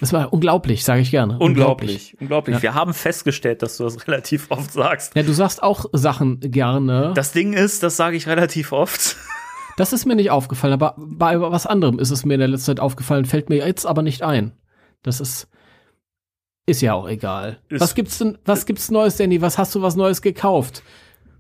Das 0.01 0.13
war 0.15 0.33
unglaublich, 0.33 0.85
sage 0.85 1.03
ich 1.03 1.11
gerne. 1.11 1.39
Unglaublich, 1.39 2.17
unglaublich. 2.19 2.57
Ja. 2.57 2.63
Wir 2.63 2.75
haben 2.75 2.95
festgestellt, 2.95 3.63
dass 3.63 3.77
du 3.77 3.85
das 3.85 4.07
relativ 4.09 4.51
oft 4.51 4.73
sagst. 4.73 5.15
Ja, 5.15 5.23
du 5.23 5.33
sagst 5.33 5.63
auch 5.63 5.85
Sachen 5.93 6.41
gerne. 6.41 7.13
Das 7.15 7.33
Ding 7.33 7.53
ist, 7.53 7.83
das 7.83 7.97
sage 7.97 8.17
ich 8.17 8.27
relativ 8.27 8.73
oft. 8.73 9.17
Das 9.77 9.93
ist 9.93 10.07
mir 10.07 10.17
nicht 10.17 10.31
aufgefallen, 10.31 10.73
aber 10.73 10.95
bei 10.97 11.39
was 11.39 11.67
anderem 11.67 11.99
ist 11.99 12.11
es 12.11 12.25
mir 12.25 12.35
in 12.35 12.41
der 12.41 12.49
letzten 12.49 12.67
Zeit 12.67 12.81
aufgefallen, 12.81 13.27
fällt 13.27 13.51
mir 13.51 13.57
jetzt 13.57 13.85
aber 13.85 14.01
nicht 14.01 14.23
ein. 14.23 14.53
Das 15.07 15.21
ist 15.21 15.49
ist 16.69 16.83
ja 16.83 16.95
auch 16.95 17.09
egal. 17.09 17.59
Ist- 17.69 17.81
was 17.81 17.95
gibt's 17.95 18.19
denn 18.19 18.37
was 18.45 18.67
gibt's 18.67 18.91
Neues, 18.91 19.17
Danny? 19.17 19.41
Was 19.41 19.57
hast 19.57 19.75
du 19.75 19.83
was 19.83 19.95
Neues 19.97 20.21
gekauft? 20.21 20.83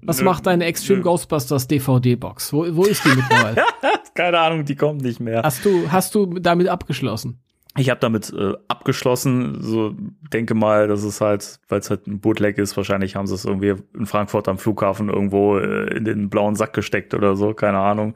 Was 0.02 0.18
Nö, 0.18 0.24
macht 0.24 0.46
deine 0.46 0.64
Extreme 0.66 0.98
nö. 0.98 1.04
Ghostbusters 1.04 1.66
DVD 1.66 2.14
Box? 2.14 2.52
Wo, 2.52 2.64
wo 2.76 2.84
ist 2.84 3.04
die 3.04 3.08
mittlerweile? 3.08 3.64
Keine 4.14 4.38
Ahnung, 4.38 4.64
die 4.64 4.76
kommt 4.76 5.02
nicht 5.02 5.18
mehr. 5.20 5.42
hast 5.42 5.64
du 5.64 5.90
hast 5.90 6.14
du 6.14 6.26
damit 6.38 6.68
abgeschlossen? 6.68 7.40
Ich 7.78 7.90
habe 7.90 8.00
damit 8.00 8.32
äh, 8.32 8.54
abgeschlossen, 8.68 9.58
so 9.60 9.94
denke 10.32 10.54
mal, 10.54 10.88
dass 10.88 11.02
es 11.04 11.20
halt, 11.20 11.60
weil 11.68 11.80
es 11.80 11.90
halt 11.90 12.06
ein 12.06 12.20
Bootleg 12.20 12.56
ist, 12.58 12.76
wahrscheinlich 12.76 13.16
haben 13.16 13.26
sie 13.26 13.34
es 13.34 13.44
irgendwie 13.44 13.74
in 13.94 14.06
Frankfurt 14.06 14.48
am 14.48 14.58
Flughafen 14.58 15.08
irgendwo 15.08 15.58
äh, 15.58 15.94
in 15.94 16.04
den 16.04 16.30
blauen 16.30 16.54
Sack 16.54 16.72
gesteckt 16.72 17.12
oder 17.12 17.36
so, 17.36 17.52
keine 17.52 17.78
Ahnung. 17.78 18.14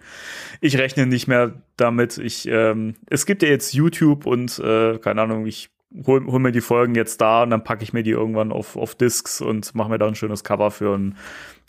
Ich 0.61 0.79
rechne 0.79 1.07
nicht 1.07 1.29
mehr 1.29 1.63
damit. 1.77 2.17
Ich, 2.17 2.49
ähm, 2.49 2.95
es 3.07 3.27
gibt 3.27 3.43
ja 3.43 3.49
jetzt 3.49 3.75
YouTube 3.75 4.27
und 4.27 4.59
äh, 4.61 4.99
keine 4.99 5.23
Ahnung, 5.23 5.47
ich 5.47 5.71
hol, 6.07 6.25
hol 6.27 6.39
mir 6.39 6.53
die 6.53 6.61
Folgen 6.61 6.95
jetzt 6.95 7.21
da 7.21 7.43
und 7.43 7.51
dann 7.51 7.65
packe 7.65 7.83
ich 7.83 7.93
mir 7.93 8.03
die 8.03 8.11
irgendwann 8.11 8.53
auf, 8.53 8.77
auf 8.77 8.95
Discs 8.95 9.41
und 9.41 9.75
mache 9.75 9.91
mir 9.91 9.99
da 9.99 10.07
ein 10.07 10.15
schönes 10.15 10.45
Cover 10.45 10.71
für 10.71 10.93
und 10.93 11.17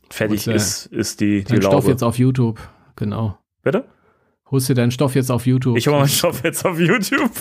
fertig 0.10 0.48
Holst 0.48 0.48
du 0.48 0.52
ist, 0.52 0.86
ist 0.88 1.20
die, 1.20 1.44
die 1.44 1.54
Dein 1.54 1.62
Stoff 1.62 1.74
Laube. 1.74 1.88
jetzt 1.90 2.04
auf 2.04 2.18
YouTube. 2.18 2.60
Genau. 2.96 3.38
Bitte? 3.64 3.86
Holst 4.50 4.70
dir 4.70 4.76
deinen 4.76 4.92
Stoff 4.92 5.16
jetzt 5.16 5.32
auf 5.32 5.46
YouTube. 5.46 5.78
Ich 5.78 5.88
hole 5.88 5.98
meinen 5.98 6.10
Stoff 6.10 6.44
jetzt 6.44 6.66
auf 6.66 6.80
YouTube. 6.80 7.32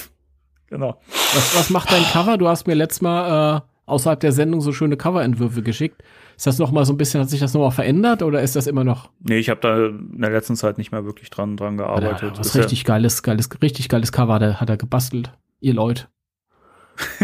Genau. 0.70 1.00
was, 1.34 1.56
was 1.56 1.70
macht 1.70 1.92
dein 1.92 2.04
Cover? 2.04 2.38
Du 2.38 2.48
hast 2.48 2.66
mir 2.66 2.74
letztes 2.74 3.00
Mal 3.02 3.56
äh, 3.58 3.60
außerhalb 3.86 4.20
der 4.20 4.32
Sendung 4.32 4.60
so 4.60 4.72
schöne 4.72 4.96
Coverentwürfe 4.96 5.62
geschickt. 5.62 6.02
Ist 6.36 6.46
das 6.46 6.58
noch 6.58 6.70
mal 6.70 6.86
so 6.86 6.92
ein 6.92 6.96
bisschen, 6.96 7.20
hat 7.20 7.28
sich 7.28 7.40
das 7.40 7.52
noch 7.52 7.60
mal 7.60 7.70
verändert 7.70 8.22
oder 8.22 8.40
ist 8.40 8.56
das 8.56 8.66
immer 8.66 8.82
noch 8.84 9.10
Nee, 9.20 9.38
ich 9.38 9.50
habe 9.50 9.60
da 9.60 9.86
in 9.88 10.20
der 10.20 10.30
letzten 10.30 10.56
Zeit 10.56 10.78
nicht 10.78 10.90
mehr 10.92 11.04
wirklich 11.04 11.28
dran, 11.28 11.56
dran 11.56 11.76
gearbeitet. 11.76 12.38
Was 12.38 12.46
Ist 12.48 12.54
ja- 12.54 12.62
richtig 12.62 12.84
geiles, 12.84 13.22
geiles, 13.22 13.48
richtig 13.60 13.88
geiles 13.88 14.12
Cover 14.12 14.34
hat 14.34 14.42
er, 14.42 14.60
hat 14.60 14.70
er 14.70 14.76
gebastelt. 14.76 15.32
Ihr 15.60 15.74
Leute. 15.74 16.06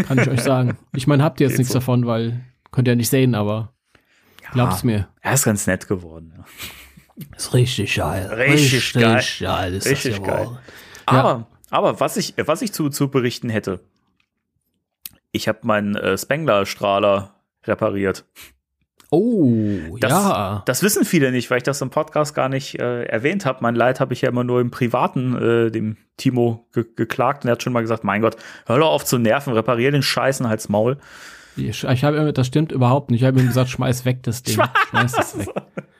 Kann 0.07 0.19
ich 0.19 0.29
euch 0.29 0.41
sagen. 0.43 0.77
Ich 0.93 1.07
meine, 1.07 1.23
habt 1.23 1.39
ihr 1.39 1.45
jetzt 1.47 1.53
Geht 1.53 1.59
nichts 1.59 1.73
so. 1.73 1.79
davon, 1.79 2.05
weil 2.05 2.43
könnt 2.71 2.87
ihr 2.87 2.95
nicht 2.95 3.09
sehen, 3.09 3.33
aber 3.33 3.73
glaubt's 4.51 4.83
mir. 4.83 5.07
Er 5.21 5.33
ist 5.33 5.45
ganz 5.45 5.65
nett 5.67 5.87
geworden. 5.87 6.33
Ja. 6.37 7.25
Ist 7.35 7.53
richtig 7.53 7.95
geil. 7.95 8.27
Richtig 8.27 8.93
geil. 8.93 9.23
geil 9.39 9.73
ist 9.73 9.87
Richtig 9.89 10.17
das 10.19 10.27
geil. 10.27 10.49
Aber, 11.07 11.47
aber 11.69 11.99
was 11.99 12.17
ich, 12.17 12.33
was 12.37 12.61
ich 12.61 12.73
zu, 12.73 12.89
zu 12.89 13.09
berichten 13.09 13.49
hätte, 13.49 13.79
Ich 15.31 15.47
habe 15.47 15.59
meinen 15.63 15.95
äh, 15.95 16.17
Spengler-Strahler 16.17 17.35
repariert. 17.65 18.25
Oh, 19.09 19.97
Das, 19.99 20.11
ja. 20.11 20.63
das 20.65 20.83
wissen 20.83 21.05
viele 21.05 21.31
nicht, 21.31 21.49
weil 21.49 21.57
ich 21.57 21.63
das 21.63 21.81
im 21.81 21.89
Podcast 21.89 22.35
gar 22.35 22.49
nicht 22.49 22.77
äh, 22.79 23.03
erwähnt 23.05 23.45
habe. 23.45 23.59
Mein 23.61 23.75
Leid 23.75 23.99
habe 24.01 24.13
ich 24.13 24.21
ja 24.21 24.29
immer 24.29 24.43
nur 24.43 24.59
im 24.59 24.69
Privaten 24.69 25.35
äh, 25.67 25.71
dem 25.71 25.95
Timo 26.17 26.67
ge 26.73 26.85
geklagt 26.95 27.43
und 27.43 27.49
er 27.49 27.53
hat 27.53 27.63
schon 27.63 27.71
mal 27.71 27.81
gesagt, 27.81 28.03
mein 28.03 28.21
Gott, 28.21 28.35
hör 28.65 28.79
doch 28.79 28.89
auf 28.91 29.05
zu 29.05 29.17
nerven, 29.17 29.53
reparier 29.53 29.91
den 29.91 30.01
Scheißen 30.03 30.49
Hals 30.49 30.67
Maul. 30.67 30.97
Ich, 31.55 31.83
ich 31.85 32.03
habe 32.03 32.17
immer, 32.17 32.33
das 32.33 32.47
stimmt 32.47 32.71
überhaupt 32.73 33.09
nicht. 33.09 33.21
Ich 33.21 33.27
habe 33.27 33.39
ihm 33.39 33.47
gesagt, 33.47 33.69
schmeiß 33.69 34.03
weg 34.03 34.23
das 34.23 34.43
Ding. 34.43 34.59
Schmeiß 34.89 35.11
das 35.13 35.37
weg. 35.47 35.49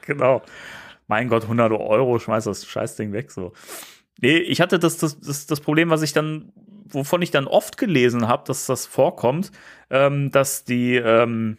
genau. 0.01 0.41
Mein 1.07 1.29
Gott, 1.29 1.43
100 1.43 1.71
Euro, 1.71 2.19
schmeiß 2.19 2.43
das 2.43 2.65
Scheißding 2.65 3.13
weg 3.13 3.31
so. 3.31 3.53
Nee, 4.21 4.37
ich 4.37 4.61
hatte 4.61 4.79
das, 4.79 4.97
das, 4.97 5.19
das, 5.19 5.45
das 5.45 5.59
Problem, 5.59 5.89
was 5.89 6.01
ich 6.01 6.13
dann, 6.13 6.51
wovon 6.89 7.21
ich 7.21 7.31
dann 7.31 7.47
oft 7.47 7.77
gelesen 7.77 8.27
habe, 8.27 8.43
dass 8.45 8.65
das 8.65 8.85
vorkommt, 8.85 9.51
ähm, 9.89 10.31
dass 10.31 10.63
die 10.63 10.95
ähm, 10.95 11.57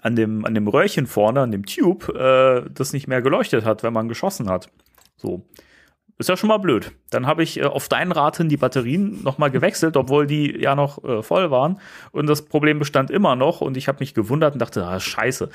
an 0.00 0.16
dem, 0.16 0.44
an 0.44 0.54
dem 0.54 0.68
Röhrchen 0.68 1.06
vorne, 1.06 1.40
an 1.40 1.50
dem 1.50 1.66
Tube, 1.66 2.08
äh, 2.08 2.62
das 2.70 2.92
nicht 2.92 3.08
mehr 3.08 3.22
geleuchtet 3.22 3.64
hat, 3.64 3.82
wenn 3.82 3.92
man 3.92 4.08
geschossen 4.08 4.48
hat. 4.48 4.70
So. 5.16 5.44
Ist 6.18 6.28
ja 6.28 6.36
schon 6.36 6.48
mal 6.48 6.58
blöd. 6.58 6.92
Dann 7.10 7.26
habe 7.26 7.42
ich 7.42 7.58
äh, 7.58 7.64
auf 7.64 7.88
deinen 7.88 8.12
Rat 8.12 8.36
hin 8.36 8.48
die 8.48 8.56
Batterien 8.56 9.22
noch 9.22 9.38
mal 9.38 9.50
gewechselt, 9.50 9.96
obwohl 9.96 10.26
die 10.26 10.56
ja 10.60 10.74
noch 10.74 11.02
äh, 11.04 11.22
voll 11.22 11.50
waren. 11.50 11.80
Und 12.12 12.28
das 12.28 12.42
Problem 12.42 12.78
bestand 12.78 13.10
immer 13.10 13.34
noch. 13.34 13.60
Und 13.60 13.76
ich 13.76 13.88
habe 13.88 13.98
mich 14.00 14.14
gewundert 14.14 14.54
und 14.54 14.60
dachte, 14.60 14.86
ah, 14.86 15.00
scheiße. 15.00 15.48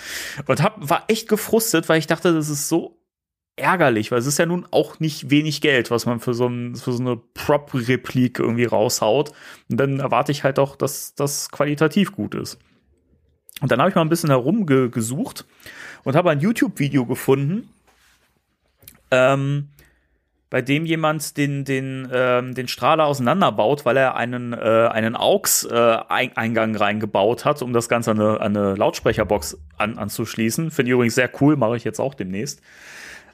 Und 0.45 0.61
hab, 0.61 0.89
war 0.89 1.03
echt 1.07 1.29
gefrustet, 1.29 1.87
weil 1.89 1.99
ich 1.99 2.07
dachte, 2.07 2.33
das 2.33 2.49
ist 2.49 2.67
so 2.67 2.99
ärgerlich, 3.57 4.11
weil 4.11 4.19
es 4.19 4.27
ist 4.27 4.37
ja 4.37 4.45
nun 4.45 4.65
auch 4.71 4.99
nicht 4.99 5.29
wenig 5.29 5.61
Geld, 5.61 5.91
was 5.91 6.05
man 6.05 6.19
für 6.19 6.33
so, 6.33 6.47
ein, 6.47 6.75
für 6.75 6.93
so 6.93 7.01
eine 7.01 7.17
Prop-Replik 7.17 8.39
irgendwie 8.39 8.65
raushaut. 8.65 9.31
Und 9.69 9.77
dann 9.77 9.99
erwarte 9.99 10.31
ich 10.31 10.43
halt 10.43 10.59
auch, 10.59 10.75
dass 10.75 11.15
das 11.15 11.51
qualitativ 11.51 12.11
gut 12.11 12.35
ist. 12.35 12.59
Und 13.61 13.71
dann 13.71 13.79
habe 13.79 13.89
ich 13.89 13.95
mal 13.95 14.03
ein 14.03 14.09
bisschen 14.09 14.29
herumgesucht 14.29 15.45
und 16.03 16.15
habe 16.15 16.29
ein 16.29 16.39
YouTube-Video 16.39 17.05
gefunden, 17.05 17.69
ähm, 19.09 19.69
bei 20.49 20.61
dem 20.61 20.85
jemand 20.85 21.35
den, 21.35 21.65
den, 21.65 22.07
ähm, 22.13 22.53
den 22.53 22.67
Strahler 22.67 23.05
auseinanderbaut, 23.05 23.83
weil 23.83 23.97
er 23.97 24.15
einen, 24.15 24.53
äh, 24.53 24.87
einen 24.91 25.15
AUX-Eingang 25.15 26.75
reingebaut 26.75 27.43
hat, 27.43 27.61
um 27.61 27.73
das 27.73 27.89
Ganze 27.89 28.11
an 28.11 28.21
eine, 28.21 28.39
an 28.39 28.55
eine 28.55 28.75
Lautsprecherbox 28.75 29.57
an, 29.77 29.97
anzuschließen. 29.97 30.71
Finde 30.71 30.89
ich 30.89 30.93
übrigens 30.93 31.15
sehr 31.15 31.29
cool, 31.41 31.57
mache 31.57 31.75
ich 31.75 31.83
jetzt 31.83 31.99
auch 31.99 32.13
demnächst. 32.13 32.61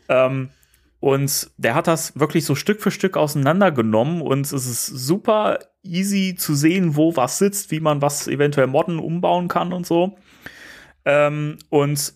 Ähm, 0.10 0.50
und 1.00 1.52
der 1.58 1.76
hat 1.76 1.88
das 1.88 2.18
wirklich 2.18 2.46
so 2.46 2.56
Stück 2.56 2.82
für 2.82 2.92
Stück 2.92 3.18
auseinandergenommen 3.18 4.22
und 4.22 4.46
es 4.46 4.54
ist 4.54 4.86
super 4.86 5.60
easy 5.84 6.36
zu 6.38 6.56
sehen, 6.56 6.96
wo 6.96 7.16
was 7.18 7.40
sitzt, 7.40 7.72
wie 7.72 7.82
man 7.82 8.02
was 8.02 8.28
eventuell 8.30 8.68
modden, 8.68 9.00
umbauen 9.00 9.50
kann 9.50 9.74
und 9.74 9.86
so. 9.86 10.18
Ähm, 11.04 11.58
und 11.70 12.14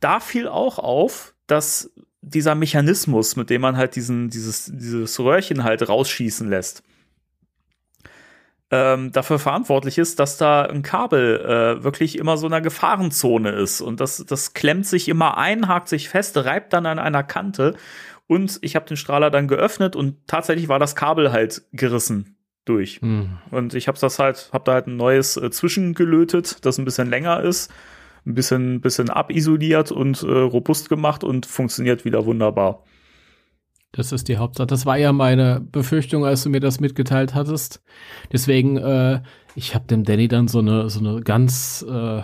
da 0.00 0.20
fiel 0.20 0.46
auch 0.46 0.78
auf, 0.78 1.34
dass 1.46 1.90
dieser 2.20 2.54
Mechanismus, 2.54 3.36
mit 3.36 3.50
dem 3.50 3.62
man 3.62 3.76
halt 3.76 3.96
diesen, 3.96 4.28
dieses, 4.28 4.70
dieses 4.72 5.18
Röhrchen 5.18 5.64
halt 5.64 5.88
rausschießen 5.88 6.48
lässt, 6.48 6.82
ähm, 8.72 9.12
dafür 9.12 9.38
verantwortlich 9.38 9.98
ist, 9.98 10.18
dass 10.18 10.38
da 10.38 10.62
ein 10.62 10.82
Kabel 10.82 11.40
äh, 11.40 11.84
wirklich 11.84 12.18
immer 12.18 12.38
so 12.38 12.46
in 12.46 12.54
einer 12.54 12.62
Gefahrenzone 12.62 13.50
ist. 13.50 13.82
Und 13.82 14.00
das, 14.00 14.24
das 14.26 14.54
klemmt 14.54 14.86
sich 14.86 15.08
immer 15.08 15.36
ein, 15.36 15.68
hakt 15.68 15.88
sich 15.88 16.08
fest, 16.08 16.38
reibt 16.38 16.72
dann 16.72 16.86
an 16.86 16.98
einer 16.98 17.22
Kante. 17.22 17.76
Und 18.26 18.58
ich 18.62 18.74
habe 18.74 18.86
den 18.86 18.96
Strahler 18.96 19.30
dann 19.30 19.46
geöffnet 19.46 19.94
und 19.94 20.26
tatsächlich 20.26 20.68
war 20.68 20.78
das 20.78 20.96
Kabel 20.96 21.32
halt 21.32 21.62
gerissen 21.72 22.38
durch. 22.64 23.00
Hm. 23.02 23.36
Und 23.50 23.74
ich 23.74 23.88
habe 23.88 23.98
das 23.98 24.18
halt, 24.18 24.48
habe 24.54 24.64
da 24.64 24.72
halt 24.72 24.86
ein 24.86 24.96
neues 24.96 25.36
äh, 25.36 25.50
zwischengelötet, 25.50 26.64
das 26.64 26.78
ein 26.78 26.86
bisschen 26.86 27.10
länger 27.10 27.42
ist, 27.42 27.70
ein 28.24 28.32
bisschen, 28.34 28.80
bisschen 28.80 29.10
abisoliert 29.10 29.92
und 29.92 30.22
äh, 30.22 30.26
robust 30.30 30.88
gemacht 30.88 31.24
und 31.24 31.44
funktioniert 31.44 32.06
wieder 32.06 32.24
wunderbar. 32.24 32.84
Das 33.92 34.10
ist 34.10 34.28
die 34.28 34.38
Hauptsache. 34.38 34.66
Das 34.66 34.86
war 34.86 34.96
ja 34.96 35.12
meine 35.12 35.60
Befürchtung, 35.60 36.24
als 36.24 36.42
du 36.42 36.48
mir 36.48 36.60
das 36.60 36.80
mitgeteilt 36.80 37.34
hattest. 37.34 37.82
Deswegen, 38.32 38.78
äh, 38.78 39.20
ich 39.54 39.74
habe 39.74 39.86
dem 39.86 40.04
Danny 40.04 40.28
dann 40.28 40.48
so 40.48 40.60
eine 40.60 40.88
so 40.88 41.00
eine 41.00 41.20
ganz 41.20 41.84
äh, 41.86 42.22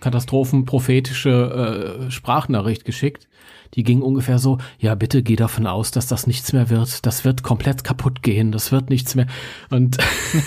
katastrophenprophetische 0.00 2.06
äh, 2.06 2.10
Sprachnachricht 2.10 2.84
geschickt. 2.84 3.26
Die 3.72 3.84
ging 3.84 4.02
ungefähr 4.02 4.38
so: 4.38 4.58
Ja, 4.78 4.94
bitte 4.94 5.22
geh 5.22 5.36
davon 5.36 5.66
aus, 5.66 5.92
dass 5.92 6.08
das 6.08 6.26
nichts 6.26 6.52
mehr 6.52 6.68
wird. 6.68 7.06
Das 7.06 7.24
wird 7.24 7.42
komplett 7.42 7.82
kaputt 7.82 8.22
gehen. 8.22 8.52
Das 8.52 8.70
wird 8.70 8.90
nichts 8.90 9.14
mehr. 9.14 9.28
Und 9.70 9.96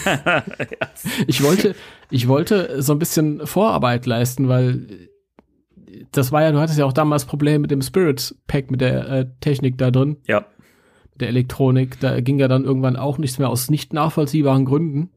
ich 1.26 1.42
wollte, 1.42 1.74
ich 2.12 2.28
wollte 2.28 2.84
so 2.84 2.94
ein 2.94 3.00
bisschen 3.00 3.48
Vorarbeit 3.48 4.06
leisten, 4.06 4.48
weil 4.48 5.10
das 6.12 6.32
war 6.32 6.42
ja, 6.42 6.52
du 6.52 6.60
hattest 6.60 6.80
ja 6.80 6.86
auch 6.86 6.94
damals 6.94 7.26
Probleme 7.26 7.60
mit 7.60 7.72
dem 7.72 7.82
Spirit 7.82 8.36
Pack, 8.48 8.72
mit 8.72 8.82
der 8.82 9.10
äh, 9.10 9.26
Technik 9.42 9.78
da 9.78 9.92
drin, 9.92 10.18
Ja, 10.28 10.46
der 11.20 11.30
Elektronik. 11.30 12.00
Da 12.00 12.20
ging 12.20 12.40
ja 12.40 12.48
dann 12.48 12.66
irgendwann 12.66 12.96
auch 12.96 13.18
nichts 13.18 13.40
mehr 13.40 13.50
aus 13.50 13.70
nicht 13.70 13.94
nachvollziehbaren 13.94 14.66
Gründen. 14.66 15.10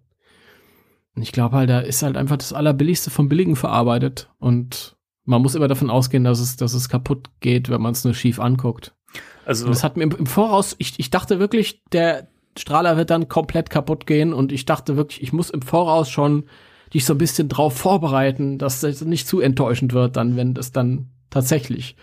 Und 1.15 1.23
ich 1.23 1.33
glaube 1.33 1.57
halt, 1.57 1.71
da 1.71 1.81
ist 1.81 2.03
halt 2.03 2.17
einfach 2.17 2.37
das 2.37 2.53
Allerbilligste 2.53 3.11
vom 3.11 3.29
Billigen 3.29 3.57
verarbeitet. 3.57 4.31
Und 4.39 4.97
man 5.25 5.43
muss 5.43 5.55
immer 5.55 5.69
davon 5.69 5.91
ausgehen, 5.91 6.25
dass 6.25 6.41
es, 6.41 6.57
dass 6.57 6.75
es 6.75 6.89
kaputt 6.89 7.29
geht, 7.41 7.69
wenn 7.69 7.83
man 7.83 7.93
es 7.93 8.05
nur 8.05 8.15
schief 8.15 8.39
anguckt. 8.39 8.95
also 9.45 9.65
Und 9.65 9.71
das 9.71 9.85
hat 9.85 9.97
mir 9.97 10.05
im, 10.05 10.13
im 10.13 10.27
Voraus, 10.27 10.77
ich, 10.79 10.99
ich 10.99 11.11
dachte 11.11 11.41
wirklich, 11.41 11.83
der 11.93 12.29
Strahler 12.57 12.97
wird 12.97 13.11
dann 13.11 13.29
komplett 13.29 13.71
kaputt 13.71 14.07
gehen 14.07 14.33
und 14.33 14.53
ich 14.53 14.65
dachte 14.65 14.97
wirklich, 14.97 15.23
ich 15.23 15.33
muss 15.33 15.51
im 15.51 15.63
Voraus 15.63 16.11
schon 16.11 16.45
dich 16.95 17.05
so 17.05 17.15
ein 17.15 17.19
bisschen 17.19 17.49
drauf 17.49 17.77
vorbereiten, 17.77 18.59
dass 18.59 18.81
das 18.81 19.03
nicht 19.03 19.27
zu 19.27 19.41
enttäuschend 19.41 19.93
wird, 19.93 20.17
dann, 20.17 20.37
wenn 20.37 20.55
das 20.55 20.73
dann 20.73 21.11
tatsächlich 21.31 21.97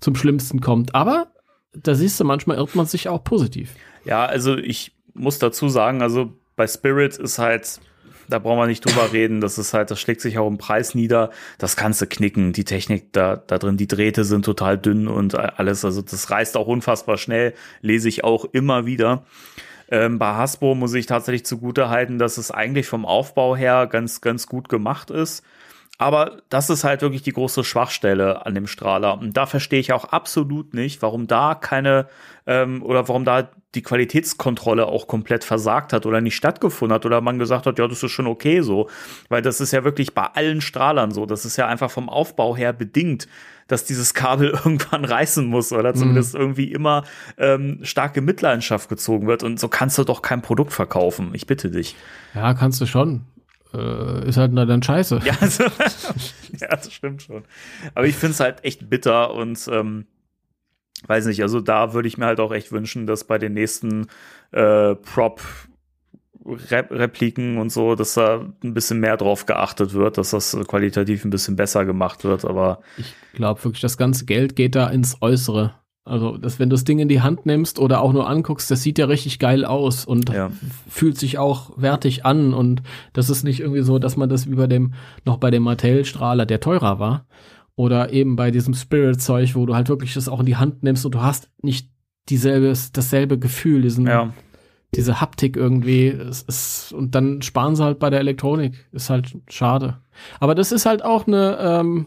zum 0.00 0.14
Schlimmsten 0.14 0.60
kommt. 0.60 0.94
Aber 0.94 1.32
da 1.72 1.94
siehst 1.94 2.18
du, 2.20 2.24
manchmal 2.24 2.58
irrt 2.58 2.74
man 2.74 2.86
sich 2.86 3.08
auch 3.08 3.24
positiv. 3.24 3.74
Ja, 4.04 4.26
also 4.26 4.56
ich 4.56 4.96
muss 5.14 5.38
dazu 5.38 5.68
sagen, 5.68 6.02
also 6.02 6.32
bei 6.56 6.66
Spirit 6.66 7.16
ist 7.16 7.38
halt, 7.38 7.80
da 8.28 8.38
brauchen 8.38 8.58
wir 8.58 8.66
nicht 8.66 8.84
drüber 8.84 9.12
reden, 9.12 9.40
das 9.40 9.58
ist 9.58 9.74
halt, 9.74 9.90
das 9.90 10.00
schlägt 10.00 10.20
sich 10.20 10.38
auch 10.38 10.48
im 10.48 10.58
Preis 10.58 10.94
nieder, 10.94 11.30
das 11.58 11.76
kannst 11.76 12.00
du 12.00 12.06
knicken, 12.06 12.52
die 12.52 12.64
Technik 12.64 13.12
da, 13.12 13.36
da 13.36 13.58
drin, 13.58 13.76
die 13.76 13.88
Drähte 13.88 14.24
sind 14.24 14.44
total 14.44 14.78
dünn 14.78 15.08
und 15.08 15.34
alles, 15.34 15.84
also 15.84 16.02
das 16.02 16.30
reißt 16.30 16.56
auch 16.56 16.66
unfassbar 16.66 17.16
schnell, 17.16 17.54
lese 17.80 18.08
ich 18.08 18.24
auch 18.24 18.44
immer 18.44 18.86
wieder. 18.86 19.24
Ähm, 19.92 20.18
bei 20.18 20.32
Hasbro 20.32 20.74
muss 20.74 20.94
ich 20.94 21.04
tatsächlich 21.04 21.44
zugute 21.44 21.90
halten, 21.90 22.18
dass 22.18 22.38
es 22.38 22.50
eigentlich 22.50 22.86
vom 22.86 23.04
Aufbau 23.04 23.54
her 23.54 23.86
ganz, 23.86 24.22
ganz 24.22 24.46
gut 24.46 24.70
gemacht 24.70 25.10
ist. 25.10 25.44
Aber 25.98 26.38
das 26.48 26.70
ist 26.70 26.82
halt 26.82 27.02
wirklich 27.02 27.20
die 27.20 27.34
große 27.34 27.62
Schwachstelle 27.62 28.46
an 28.46 28.54
dem 28.54 28.66
Strahler. 28.66 29.18
Und 29.18 29.36
da 29.36 29.44
verstehe 29.44 29.80
ich 29.80 29.92
auch 29.92 30.06
absolut 30.06 30.72
nicht, 30.72 31.02
warum 31.02 31.26
da 31.26 31.54
keine 31.54 32.08
ähm, 32.46 32.82
oder 32.82 33.06
warum 33.06 33.26
da 33.26 33.50
die 33.74 33.82
Qualitätskontrolle 33.82 34.86
auch 34.86 35.06
komplett 35.06 35.44
versagt 35.44 35.92
hat 35.92 36.06
oder 36.06 36.22
nicht 36.22 36.36
stattgefunden 36.36 36.94
hat 36.94 37.04
oder 37.04 37.20
man 37.20 37.38
gesagt 37.38 37.66
hat, 37.66 37.78
ja, 37.78 37.86
das 37.86 38.02
ist 38.02 38.12
schon 38.12 38.26
okay 38.26 38.62
so. 38.62 38.88
Weil 39.28 39.42
das 39.42 39.60
ist 39.60 39.72
ja 39.72 39.84
wirklich 39.84 40.14
bei 40.14 40.24
allen 40.24 40.62
Strahlern 40.62 41.10
so. 41.10 41.26
Das 41.26 41.44
ist 41.44 41.58
ja 41.58 41.66
einfach 41.66 41.90
vom 41.90 42.08
Aufbau 42.08 42.56
her 42.56 42.72
bedingt, 42.72 43.28
dass 43.68 43.84
dieses 43.84 44.14
Kabel 44.14 44.48
irgendwann 44.64 45.04
reißen 45.04 45.46
muss 45.46 45.72
oder 45.72 45.94
zumindest 45.94 46.34
irgendwie 46.34 46.72
immer 46.72 47.04
ähm, 47.38 47.80
starke 47.82 48.20
Mitleidenschaft 48.20 48.88
gezogen 48.88 49.26
wird. 49.26 49.42
Und 49.42 49.58
so 49.58 49.68
kannst 49.68 49.98
du 49.98 50.04
doch 50.04 50.22
kein 50.22 50.42
Produkt 50.42 50.72
verkaufen. 50.72 51.30
Ich 51.34 51.46
bitte 51.46 51.70
dich. 51.70 51.96
Ja, 52.34 52.54
kannst 52.54 52.80
du 52.80 52.86
schon. 52.86 53.22
Äh, 53.74 54.28
ist 54.28 54.36
halt 54.36 54.56
dann 54.56 54.82
scheiße. 54.82 55.20
Ja, 55.24 55.34
also, 55.40 55.64
ja, 56.60 56.68
das 56.68 56.92
stimmt 56.92 57.22
schon. 57.22 57.44
Aber 57.94 58.06
ich 58.06 58.16
finde 58.16 58.32
es 58.32 58.40
halt 58.40 58.64
echt 58.64 58.90
bitter 58.90 59.34
und 59.34 59.66
ähm, 59.70 60.06
weiß 61.06 61.26
nicht, 61.26 61.42
also 61.42 61.60
da 61.60 61.94
würde 61.94 62.08
ich 62.08 62.18
mir 62.18 62.26
halt 62.26 62.40
auch 62.40 62.52
echt 62.52 62.72
wünschen, 62.72 63.06
dass 63.06 63.24
bei 63.24 63.38
den 63.38 63.54
nächsten 63.54 64.06
äh, 64.52 64.94
Prop 64.94 65.40
Repliken 66.44 67.58
und 67.58 67.70
so, 67.70 67.94
dass 67.94 68.14
da 68.14 68.46
ein 68.62 68.74
bisschen 68.74 69.00
mehr 69.00 69.16
drauf 69.16 69.46
geachtet 69.46 69.94
wird, 69.94 70.18
dass 70.18 70.30
das 70.30 70.56
qualitativ 70.66 71.24
ein 71.24 71.30
bisschen 71.30 71.56
besser 71.56 71.84
gemacht 71.84 72.24
wird, 72.24 72.44
aber 72.44 72.80
Ich 72.96 73.14
glaube 73.34 73.62
wirklich, 73.64 73.80
das 73.82 73.96
ganze 73.96 74.24
Geld 74.24 74.56
geht 74.56 74.74
da 74.74 74.88
ins 74.88 75.16
Äußere. 75.20 75.74
Also, 76.04 76.36
dass 76.36 76.58
wenn 76.58 76.68
du 76.68 76.74
das 76.74 76.82
Ding 76.82 76.98
in 76.98 77.06
die 77.08 77.20
Hand 77.20 77.46
nimmst 77.46 77.78
oder 77.78 78.00
auch 78.00 78.12
nur 78.12 78.28
anguckst, 78.28 78.68
das 78.72 78.82
sieht 78.82 78.98
ja 78.98 79.06
richtig 79.06 79.38
geil 79.38 79.64
aus 79.64 80.04
und 80.04 80.30
Ja. 80.30 80.50
fühlt 80.88 81.16
sich 81.16 81.38
auch 81.38 81.70
wertig 81.80 82.26
an 82.26 82.54
und 82.54 82.82
das 83.12 83.30
ist 83.30 83.44
nicht 83.44 83.60
irgendwie 83.60 83.82
so, 83.82 84.00
dass 84.00 84.16
man 84.16 84.28
das 84.28 84.50
wie 84.50 84.56
bei 84.56 84.66
dem, 84.66 84.94
noch 85.24 85.36
bei 85.36 85.52
dem 85.52 85.62
Mattel-Strahler, 85.62 86.44
der 86.44 86.58
teurer 86.58 86.98
war, 86.98 87.26
oder 87.76 88.12
eben 88.12 88.34
bei 88.34 88.50
diesem 88.50 88.74
Spirit-Zeug, 88.74 89.54
wo 89.54 89.64
du 89.64 89.76
halt 89.76 89.88
wirklich 89.88 90.14
das 90.14 90.28
auch 90.28 90.40
in 90.40 90.46
die 90.46 90.56
Hand 90.56 90.82
nimmst 90.82 91.06
und 91.06 91.14
du 91.14 91.22
hast 91.22 91.48
nicht 91.62 91.88
dieselbe, 92.28 92.72
dasselbe 92.92 93.38
Gefühl, 93.38 93.82
diesen, 93.82 94.06
ja, 94.06 94.32
diese 94.94 95.20
Haptik 95.20 95.56
irgendwie. 95.56 96.08
Es 96.08 96.42
ist, 96.42 96.92
und 96.92 97.14
dann 97.14 97.42
sparen 97.42 97.76
sie 97.76 97.84
halt 97.84 97.98
bei 97.98 98.10
der 98.10 98.20
Elektronik. 98.20 98.86
Ist 98.92 99.10
halt 99.10 99.34
schade. 99.48 99.98
Aber 100.40 100.54
das 100.54 100.72
ist 100.72 100.86
halt 100.86 101.04
auch 101.04 101.26
eine, 101.26 101.58
ähm, 101.60 102.06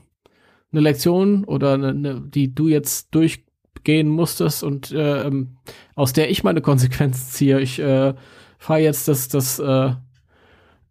eine 0.71 0.81
Lektion 0.81 1.43
oder 1.45 1.73
eine, 1.73 1.89
eine, 1.89 2.21
die 2.21 2.53
du 2.53 2.67
jetzt 2.67 3.13
durchgehen 3.15 4.07
musstest 4.07 4.63
und 4.63 4.93
ähm, 4.95 5.57
aus 5.95 6.13
der 6.13 6.29
ich 6.29 6.43
meine 6.43 6.61
Konsequenzen 6.61 7.29
ziehe. 7.29 7.59
Ich 7.59 7.79
äh, 7.79 8.13
fahre 8.57 8.79
jetzt 8.79 9.07
das, 9.07 9.27
das 9.29 9.59
äh, 9.59 9.91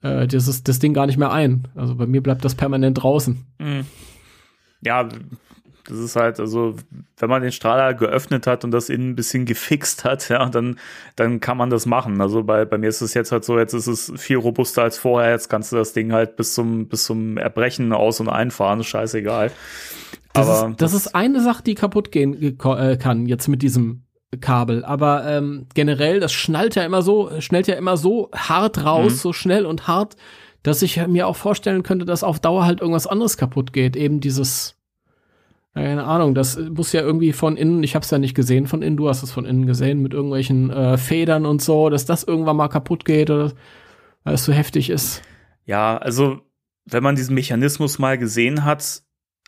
äh, 0.02 0.26
dieses, 0.26 0.62
das 0.62 0.78
Ding 0.78 0.94
gar 0.94 1.06
nicht 1.06 1.16
mehr 1.16 1.32
ein. 1.32 1.68
Also 1.74 1.94
bei 1.94 2.06
mir 2.06 2.22
bleibt 2.22 2.44
das 2.44 2.54
permanent 2.54 3.02
draußen. 3.02 3.46
Mhm. 3.58 3.86
Ja, 4.82 5.08
das 5.86 5.98
ist 5.98 6.16
halt, 6.16 6.40
also, 6.40 6.76
wenn 7.18 7.28
man 7.28 7.42
den 7.42 7.52
Strahler 7.52 7.94
geöffnet 7.94 8.46
hat 8.46 8.64
und 8.64 8.70
das 8.70 8.88
innen 8.88 9.10
ein 9.10 9.16
bisschen 9.16 9.44
gefixt 9.44 10.04
hat, 10.04 10.28
ja, 10.28 10.46
dann, 10.48 10.78
dann 11.16 11.40
kann 11.40 11.56
man 11.56 11.70
das 11.70 11.84
machen. 11.84 12.20
Also 12.20 12.42
bei, 12.42 12.64
bei 12.64 12.78
mir 12.78 12.88
ist 12.88 13.02
es 13.02 13.14
jetzt 13.14 13.32
halt 13.32 13.44
so, 13.44 13.58
jetzt 13.58 13.74
ist 13.74 13.86
es 13.86 14.12
viel 14.16 14.38
robuster 14.38 14.82
als 14.82 14.96
vorher. 14.96 15.32
Jetzt 15.32 15.48
kannst 15.48 15.72
du 15.72 15.76
das 15.76 15.92
Ding 15.92 16.12
halt 16.12 16.36
bis 16.36 16.54
zum, 16.54 16.88
bis 16.88 17.04
zum 17.04 17.36
Erbrechen 17.36 17.92
aus- 17.92 18.20
und 18.20 18.28
einfahren, 18.28 18.82
scheißegal. 18.82 19.50
Das, 20.32 20.48
Aber 20.48 20.70
ist, 20.70 20.80
das, 20.80 20.92
das 20.92 21.00
ist 21.00 21.14
eine 21.14 21.40
Sache, 21.40 21.62
die 21.62 21.74
kaputt 21.74 22.10
gehen 22.10 22.58
äh, 22.58 22.96
kann, 22.96 23.26
jetzt 23.26 23.48
mit 23.48 23.62
diesem 23.62 24.04
Kabel. 24.40 24.84
Aber 24.84 25.26
ähm, 25.26 25.66
generell, 25.74 26.18
das 26.18 26.32
schnallt 26.32 26.74
ja 26.74 26.84
immer 26.84 27.02
so, 27.02 27.30
schnellt 27.40 27.66
ja 27.66 27.74
immer 27.74 27.96
so 27.96 28.30
hart 28.34 28.84
raus, 28.84 29.12
mhm. 29.12 29.16
so 29.16 29.32
schnell 29.32 29.66
und 29.66 29.86
hart, 29.86 30.16
dass 30.62 30.82
ich 30.82 31.06
mir 31.06 31.28
auch 31.28 31.36
vorstellen 31.36 31.82
könnte, 31.82 32.04
dass 32.04 32.24
auf 32.24 32.40
Dauer 32.40 32.64
halt 32.64 32.80
irgendwas 32.80 33.06
anderes 33.06 33.36
kaputt 33.36 33.72
geht. 33.72 33.96
Eben 33.96 34.20
dieses 34.20 34.76
keine 35.74 36.04
Ahnung, 36.04 36.34
das 36.34 36.56
muss 36.56 36.92
ja 36.92 37.00
irgendwie 37.02 37.32
von 37.32 37.56
innen, 37.56 37.82
ich 37.82 37.96
habe 37.96 38.04
es 38.04 38.10
ja 38.10 38.18
nicht 38.18 38.36
gesehen 38.36 38.68
von 38.68 38.80
innen, 38.80 38.96
du 38.96 39.08
hast 39.08 39.24
es 39.24 39.32
von 39.32 39.44
innen 39.44 39.66
gesehen, 39.66 40.00
mit 40.00 40.14
irgendwelchen 40.14 40.70
äh, 40.70 40.96
Federn 40.96 41.46
und 41.46 41.60
so, 41.60 41.90
dass 41.90 42.04
das 42.04 42.22
irgendwann 42.22 42.56
mal 42.56 42.68
kaputt 42.68 43.04
geht 43.04 43.30
oder 43.30 43.52
weil 44.22 44.34
es 44.34 44.44
so 44.44 44.52
heftig 44.52 44.88
ist. 44.88 45.22
Ja, 45.64 45.96
also 45.98 46.40
wenn 46.84 47.02
man 47.02 47.16
diesen 47.16 47.34
Mechanismus 47.34 47.98
mal 47.98 48.16
gesehen 48.18 48.64
hat, 48.64 49.02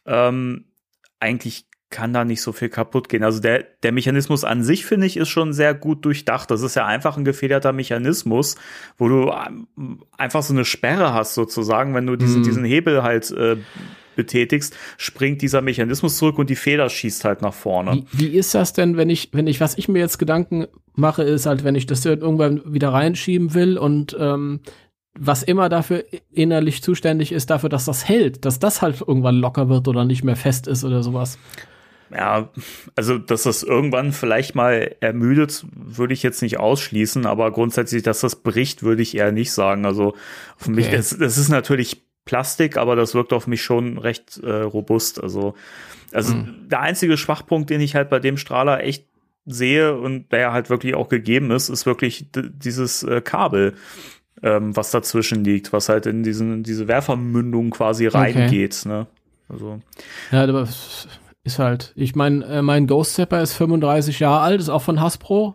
ähm, 0.04 0.64
eigentlich 1.20 1.66
kann 1.90 2.12
da 2.12 2.24
nicht 2.24 2.42
so 2.42 2.52
viel 2.52 2.68
kaputt 2.68 3.08
gehen. 3.08 3.22
Also 3.22 3.40
der, 3.40 3.62
der 3.82 3.92
Mechanismus 3.92 4.42
an 4.42 4.64
sich, 4.64 4.84
finde 4.84 5.06
ich, 5.06 5.16
ist 5.16 5.28
schon 5.28 5.52
sehr 5.52 5.72
gut 5.72 6.04
durchdacht. 6.04 6.50
Das 6.50 6.62
ist 6.62 6.74
ja 6.74 6.84
einfach 6.84 7.16
ein 7.16 7.24
gefederter 7.24 7.72
Mechanismus, 7.72 8.56
wo 8.98 9.08
du 9.08 9.30
ähm, 9.30 10.02
einfach 10.18 10.42
so 10.42 10.52
eine 10.52 10.64
Sperre 10.64 11.14
hast, 11.14 11.34
sozusagen, 11.34 11.94
wenn 11.94 12.06
du 12.06 12.16
diesen, 12.16 12.40
mm. 12.40 12.44
diesen 12.44 12.64
Hebel 12.64 13.04
halt 13.04 13.30
äh, 13.30 13.56
betätigst, 14.16 14.76
springt 14.96 15.42
dieser 15.42 15.62
Mechanismus 15.62 16.16
zurück 16.16 16.38
und 16.38 16.50
die 16.50 16.56
Feder 16.56 16.88
schießt 16.88 17.24
halt 17.24 17.42
nach 17.42 17.54
vorne. 17.54 18.04
Wie, 18.12 18.32
wie 18.32 18.36
ist 18.36 18.54
das 18.54 18.72
denn, 18.72 18.96
wenn 18.96 19.10
ich, 19.10 19.30
wenn 19.32 19.46
ich, 19.46 19.60
was 19.60 19.78
ich 19.78 19.88
mir 19.88 20.00
jetzt 20.00 20.18
Gedanken 20.18 20.66
mache, 20.94 21.22
ist 21.22 21.46
halt, 21.46 21.62
wenn 21.62 21.74
ich 21.74 21.86
das 21.86 22.04
irgendwann 22.04 22.62
wieder 22.64 22.92
reinschieben 22.92 23.54
will 23.54 23.78
und 23.78 24.16
ähm, 24.18 24.60
was 25.18 25.42
immer 25.42 25.68
dafür 25.68 26.04
innerlich 26.32 26.82
zuständig 26.82 27.32
ist, 27.32 27.50
dafür, 27.50 27.68
dass 27.68 27.84
das 27.86 28.08
hält, 28.08 28.44
dass 28.44 28.58
das 28.58 28.82
halt 28.82 29.00
irgendwann 29.00 29.36
locker 29.36 29.68
wird 29.68 29.88
oder 29.88 30.04
nicht 30.04 30.24
mehr 30.24 30.36
fest 30.36 30.66
ist 30.66 30.84
oder 30.84 31.02
sowas. 31.02 31.38
Ja, 32.10 32.50
also 32.94 33.18
dass 33.18 33.42
das 33.42 33.62
irgendwann 33.64 34.12
vielleicht 34.12 34.54
mal 34.54 34.94
ermüdet, 35.00 35.66
würde 35.74 36.14
ich 36.14 36.22
jetzt 36.22 36.40
nicht 36.40 36.58
ausschließen, 36.58 37.26
aber 37.26 37.50
grundsätzlich, 37.50 38.02
dass 38.04 38.20
das 38.20 38.36
bricht, 38.36 38.84
würde 38.84 39.02
ich 39.02 39.16
eher 39.16 39.32
nicht 39.32 39.52
sagen. 39.52 39.84
Also 39.84 40.14
für 40.56 40.70
okay. 40.70 40.76
mich, 40.76 40.90
das, 40.90 41.16
das 41.18 41.36
ist 41.36 41.48
natürlich 41.48 42.05
Plastik, 42.26 42.76
aber 42.76 42.96
das 42.96 43.14
wirkt 43.14 43.32
auf 43.32 43.46
mich 43.46 43.62
schon 43.62 43.96
recht 43.96 44.38
äh, 44.42 44.50
robust. 44.50 45.22
Also, 45.22 45.54
also 46.12 46.34
mhm. 46.34 46.68
der 46.68 46.80
einzige 46.80 47.16
Schwachpunkt, 47.16 47.70
den 47.70 47.80
ich 47.80 47.94
halt 47.94 48.10
bei 48.10 48.18
dem 48.18 48.36
Strahler 48.36 48.82
echt 48.82 49.06
sehe 49.46 49.96
und 49.96 50.30
der 50.32 50.52
halt 50.52 50.68
wirklich 50.68 50.94
auch 50.94 51.08
gegeben 51.08 51.50
ist, 51.52 51.68
ist 51.68 51.86
wirklich 51.86 52.26
dieses 52.34 53.04
äh, 53.04 53.20
Kabel, 53.20 53.74
ähm, 54.42 54.76
was 54.76 54.90
dazwischen 54.90 55.44
liegt, 55.44 55.72
was 55.72 55.88
halt 55.88 56.04
in 56.06 56.24
diesen 56.24 56.64
diese 56.64 56.88
Werfermündung 56.88 57.70
quasi 57.70 58.08
reingeht. 58.08 58.76
Okay. 58.80 58.88
Ne? 58.88 59.06
Also 59.48 59.80
ja, 60.32 60.42
aber 60.42 60.68
ist 61.44 61.60
halt. 61.60 61.92
Ich 61.94 62.16
meine, 62.16 62.44
äh, 62.46 62.60
mein 62.60 62.88
Ghost 62.88 63.14
Zapper 63.14 63.40
ist 63.40 63.52
35 63.54 64.18
Jahre 64.18 64.40
alt, 64.40 64.60
ist 64.60 64.68
auch 64.68 64.82
von 64.82 65.00
Hasbro, 65.00 65.54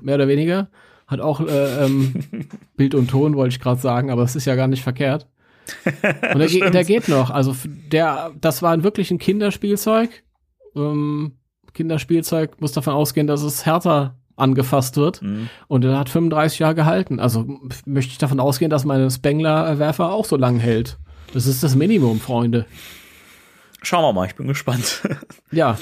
mehr 0.00 0.14
oder 0.14 0.28
weniger. 0.28 0.68
Hat 1.08 1.20
auch 1.20 1.40
äh, 1.40 1.84
ähm, 1.84 2.14
Bild 2.76 2.94
und 2.94 3.10
Ton, 3.10 3.34
wollte 3.34 3.54
ich 3.54 3.60
gerade 3.60 3.80
sagen, 3.80 4.10
aber 4.10 4.22
es 4.22 4.36
ist 4.36 4.44
ja 4.44 4.54
gar 4.54 4.68
nicht 4.68 4.84
verkehrt. 4.84 5.26
Und 6.32 6.38
der, 6.38 6.48
geht, 6.48 6.74
der 6.74 6.84
geht 6.84 7.08
noch. 7.08 7.30
Also 7.30 7.54
der, 7.64 8.32
das 8.40 8.62
war 8.62 8.82
wirklich 8.82 9.10
ein 9.10 9.18
Kinderspielzeug. 9.18 10.22
Ähm, 10.74 11.32
Kinderspielzeug 11.74 12.60
muss 12.60 12.72
davon 12.72 12.94
ausgehen, 12.94 13.26
dass 13.26 13.42
es 13.42 13.66
härter 13.66 14.16
angefasst 14.36 14.96
wird. 14.96 15.22
Mhm. 15.22 15.48
Und 15.68 15.84
er 15.84 15.98
hat 15.98 16.08
35 16.08 16.58
Jahre 16.58 16.74
gehalten. 16.74 17.20
Also 17.20 17.46
möchte 17.84 18.12
ich 18.12 18.18
davon 18.18 18.40
ausgehen, 18.40 18.70
dass 18.70 18.84
meine 18.84 19.10
Spengler-Werfer 19.10 20.10
auch 20.10 20.24
so 20.24 20.36
lang 20.36 20.58
hält. 20.58 20.98
Das 21.32 21.46
ist 21.46 21.62
das 21.62 21.74
Minimum, 21.74 22.20
Freunde. 22.20 22.66
Schauen 23.82 24.02
wir 24.02 24.12
mal, 24.12 24.26
ich 24.26 24.34
bin 24.34 24.46
gespannt. 24.46 25.02
ja, 25.50 25.78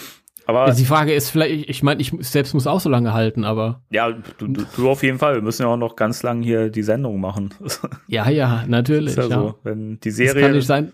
aber 0.46 0.72
die 0.72 0.84
Frage 0.84 1.14
ist 1.14 1.30
vielleicht, 1.30 1.68
ich 1.68 1.82
meine, 1.82 2.00
ich 2.00 2.12
selbst 2.20 2.54
muss 2.54 2.66
auch 2.66 2.80
so 2.80 2.88
lange 2.90 3.14
halten, 3.14 3.44
aber. 3.44 3.82
Ja, 3.90 4.10
du, 4.10 4.48
du, 4.48 4.64
du 4.76 4.90
auf 4.90 5.02
jeden 5.02 5.18
Fall. 5.18 5.34
Wir 5.34 5.42
müssen 5.42 5.62
ja 5.62 5.68
auch 5.68 5.76
noch 5.76 5.96
ganz 5.96 6.22
lang 6.22 6.42
hier 6.42 6.70
die 6.70 6.82
Sendung 6.82 7.20
machen. 7.20 7.54
Ja, 8.06 8.28
ja, 8.28 8.64
natürlich. 8.66 9.10
Ist 9.10 9.16
ja, 9.16 9.24
ja. 9.24 9.34
So, 9.34 9.58
wenn 9.62 9.98
die 10.00 10.10
Serie. 10.10 10.34
Das 10.34 10.42
kann 10.42 10.52
nicht 10.52 10.66
sein. 10.66 10.92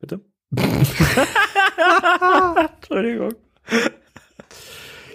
Bitte? 0.00 0.20
Entschuldigung. 2.80 3.34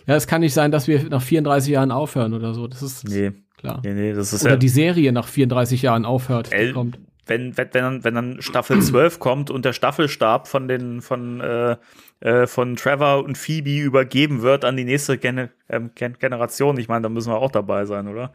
Ja, 0.06 0.16
es 0.16 0.28
kann 0.28 0.42
nicht 0.42 0.54
sein, 0.54 0.72
dass 0.72 0.88
wir 0.88 1.04
nach 1.10 1.22
34 1.22 1.72
Jahren 1.72 1.92
aufhören 1.92 2.34
oder 2.34 2.54
so. 2.54 2.68
Das 2.68 2.82
ist 2.82 3.08
nee. 3.08 3.34
klar. 3.58 3.82
Nee, 3.84 3.94
nee, 3.94 4.14
das 4.14 4.34
ist 4.34 4.44
oder 4.44 4.52
ja 4.52 4.58
die 4.58 4.70
Serie 4.70 5.12
nach 5.12 5.28
34 5.28 5.82
Jahren 5.82 6.06
aufhört. 6.06 6.54
El 6.54 6.74
kommt. 6.74 7.00
Wenn, 7.28 7.58
wenn, 7.58 7.74
wenn, 7.74 7.84
dann, 7.84 8.04
wenn 8.04 8.16
dann 8.16 8.42
Staffel 8.42 8.82
12 8.82 9.20
kommt 9.20 9.50
und 9.50 9.66
der 9.66 9.74
Staffelstab 9.74 10.48
von 10.48 10.68
den 10.68 11.02
von 11.02 11.42
äh, 11.42 11.78
äh, 12.20 12.48
von 12.48 12.76
Trevor 12.76 13.24
und 13.24 13.38
Phoebe 13.38 13.78
übergeben 13.78 14.42
wird 14.42 14.66
an 14.66 14.78
die 14.78 14.86
nächste 14.86 15.18
Gen 15.18 15.50
ähm, 15.70 15.92
Gen 15.96 16.18
Generation. 16.20 16.78
Ich 16.80 16.88
meine, 16.88 17.04
da 17.04 17.10
müssen 17.10 17.32
wir 17.32 17.38
auch 17.38 17.52
dabei 17.52 17.86
sein, 17.86 18.08
oder? 18.08 18.34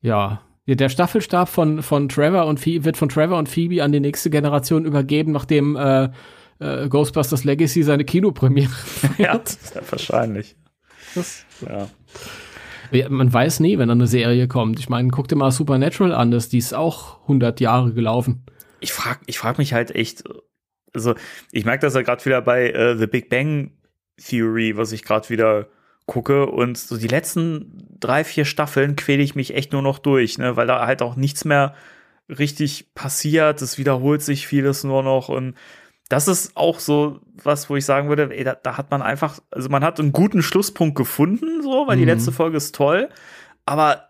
Ja. 0.00 0.42
Der 0.66 0.90
Staffelstab 0.90 1.48
von, 1.48 1.82
von 1.82 2.10
Trevor 2.10 2.44
und 2.44 2.60
Phoebe 2.60 2.84
wird 2.84 2.98
von 2.98 3.08
Trevor 3.08 3.38
und 3.38 3.48
Phoebe 3.48 3.82
an 3.82 3.90
die 3.90 4.00
nächste 4.00 4.28
Generation 4.28 4.84
übergeben, 4.84 5.32
nachdem 5.32 5.76
äh, 5.76 6.10
äh, 6.58 6.88
Ghostbusters 6.90 7.44
Legacy 7.44 7.82
seine 7.82 8.04
Kinopremiere 8.04 8.70
ja, 9.18 9.40
wahrscheinlich. 9.90 10.56
Das, 11.14 11.46
ja. 11.66 11.88
Man 13.10 13.32
weiß 13.32 13.60
nie, 13.60 13.78
wenn 13.78 13.90
eine 13.90 14.06
Serie 14.06 14.48
kommt. 14.48 14.78
Ich 14.78 14.88
meine, 14.88 15.08
guck 15.08 15.28
dir 15.28 15.36
mal 15.36 15.50
Supernatural 15.50 16.14
an, 16.14 16.30
das, 16.30 16.48
die 16.48 16.58
ist 16.58 16.74
auch 16.74 17.22
100 17.22 17.60
Jahre 17.60 17.92
gelaufen. 17.92 18.44
Ich 18.80 18.92
frag, 18.92 19.20
ich 19.26 19.38
frag 19.38 19.58
mich 19.58 19.72
halt 19.72 19.94
echt, 19.94 20.24
also 20.94 21.14
ich 21.52 21.64
merke 21.64 21.82
das 21.86 21.94
ja 21.94 22.02
gerade 22.02 22.24
wieder 22.24 22.40
bei 22.40 22.70
äh, 22.70 22.96
The 22.96 23.06
Big 23.06 23.28
Bang 23.28 23.72
Theory, 24.16 24.76
was 24.76 24.92
ich 24.92 25.04
gerade 25.04 25.28
wieder 25.28 25.68
gucke 26.06 26.46
und 26.46 26.78
so 26.78 26.96
die 26.96 27.06
letzten 27.06 27.86
drei, 28.00 28.24
vier 28.24 28.46
Staffeln 28.46 28.96
quäle 28.96 29.22
ich 29.22 29.34
mich 29.34 29.54
echt 29.54 29.72
nur 29.72 29.82
noch 29.82 29.98
durch, 29.98 30.38
ne, 30.38 30.56
weil 30.56 30.66
da 30.66 30.86
halt 30.86 31.02
auch 31.02 31.16
nichts 31.16 31.44
mehr 31.44 31.74
richtig 32.28 32.94
passiert, 32.94 33.62
es 33.62 33.78
wiederholt 33.78 34.22
sich 34.22 34.46
vieles 34.46 34.84
nur 34.84 35.02
noch 35.02 35.28
und 35.28 35.54
das 36.08 36.28
ist 36.28 36.56
auch 36.56 36.80
so 36.80 37.20
was, 37.42 37.68
wo 37.68 37.76
ich 37.76 37.84
sagen 37.84 38.08
würde, 38.08 38.34
ey, 38.34 38.44
da, 38.44 38.54
da 38.54 38.76
hat 38.76 38.90
man 38.90 39.02
einfach, 39.02 39.38
also 39.50 39.68
man 39.68 39.84
hat 39.84 40.00
einen 40.00 40.12
guten 40.12 40.42
Schlusspunkt 40.42 40.96
gefunden, 40.96 41.62
so, 41.62 41.86
weil 41.86 41.96
mhm. 41.96 42.00
die 42.00 42.06
letzte 42.06 42.32
Folge 42.32 42.56
ist 42.56 42.74
toll, 42.74 43.08
aber 43.66 44.08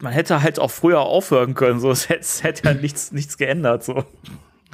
man 0.00 0.12
hätte 0.12 0.42
halt 0.42 0.58
auch 0.58 0.70
früher 0.70 1.00
aufhören 1.00 1.54
können, 1.54 1.80
so, 1.80 1.90
es 1.90 2.08
hätte, 2.08 2.20
es 2.20 2.42
hätte 2.42 2.68
ja 2.68 2.74
nichts, 2.74 3.12
nichts 3.12 3.38
geändert, 3.38 3.84
so. 3.84 4.04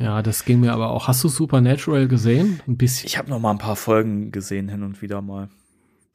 Ja, 0.01 0.21
das 0.21 0.45
ging 0.45 0.61
mir 0.61 0.75
aber 0.75 0.91
auch. 0.91 1.09
Hast 1.09 1.25
du 1.25 1.29
Supernatural 1.29 2.07
gesehen? 2.07 2.61
Ein 2.69 2.77
bisschen. 2.77 3.07
Ich 3.07 3.17
habe 3.17 3.31
noch 3.31 3.39
mal 3.39 3.53
ein 3.53 3.59
paar 3.59 3.77
Folgen 3.77 4.31
gesehen 4.31 4.69
hin 4.69 4.83
und 4.83 5.01
wieder 5.01 5.23
mal. 5.23 5.49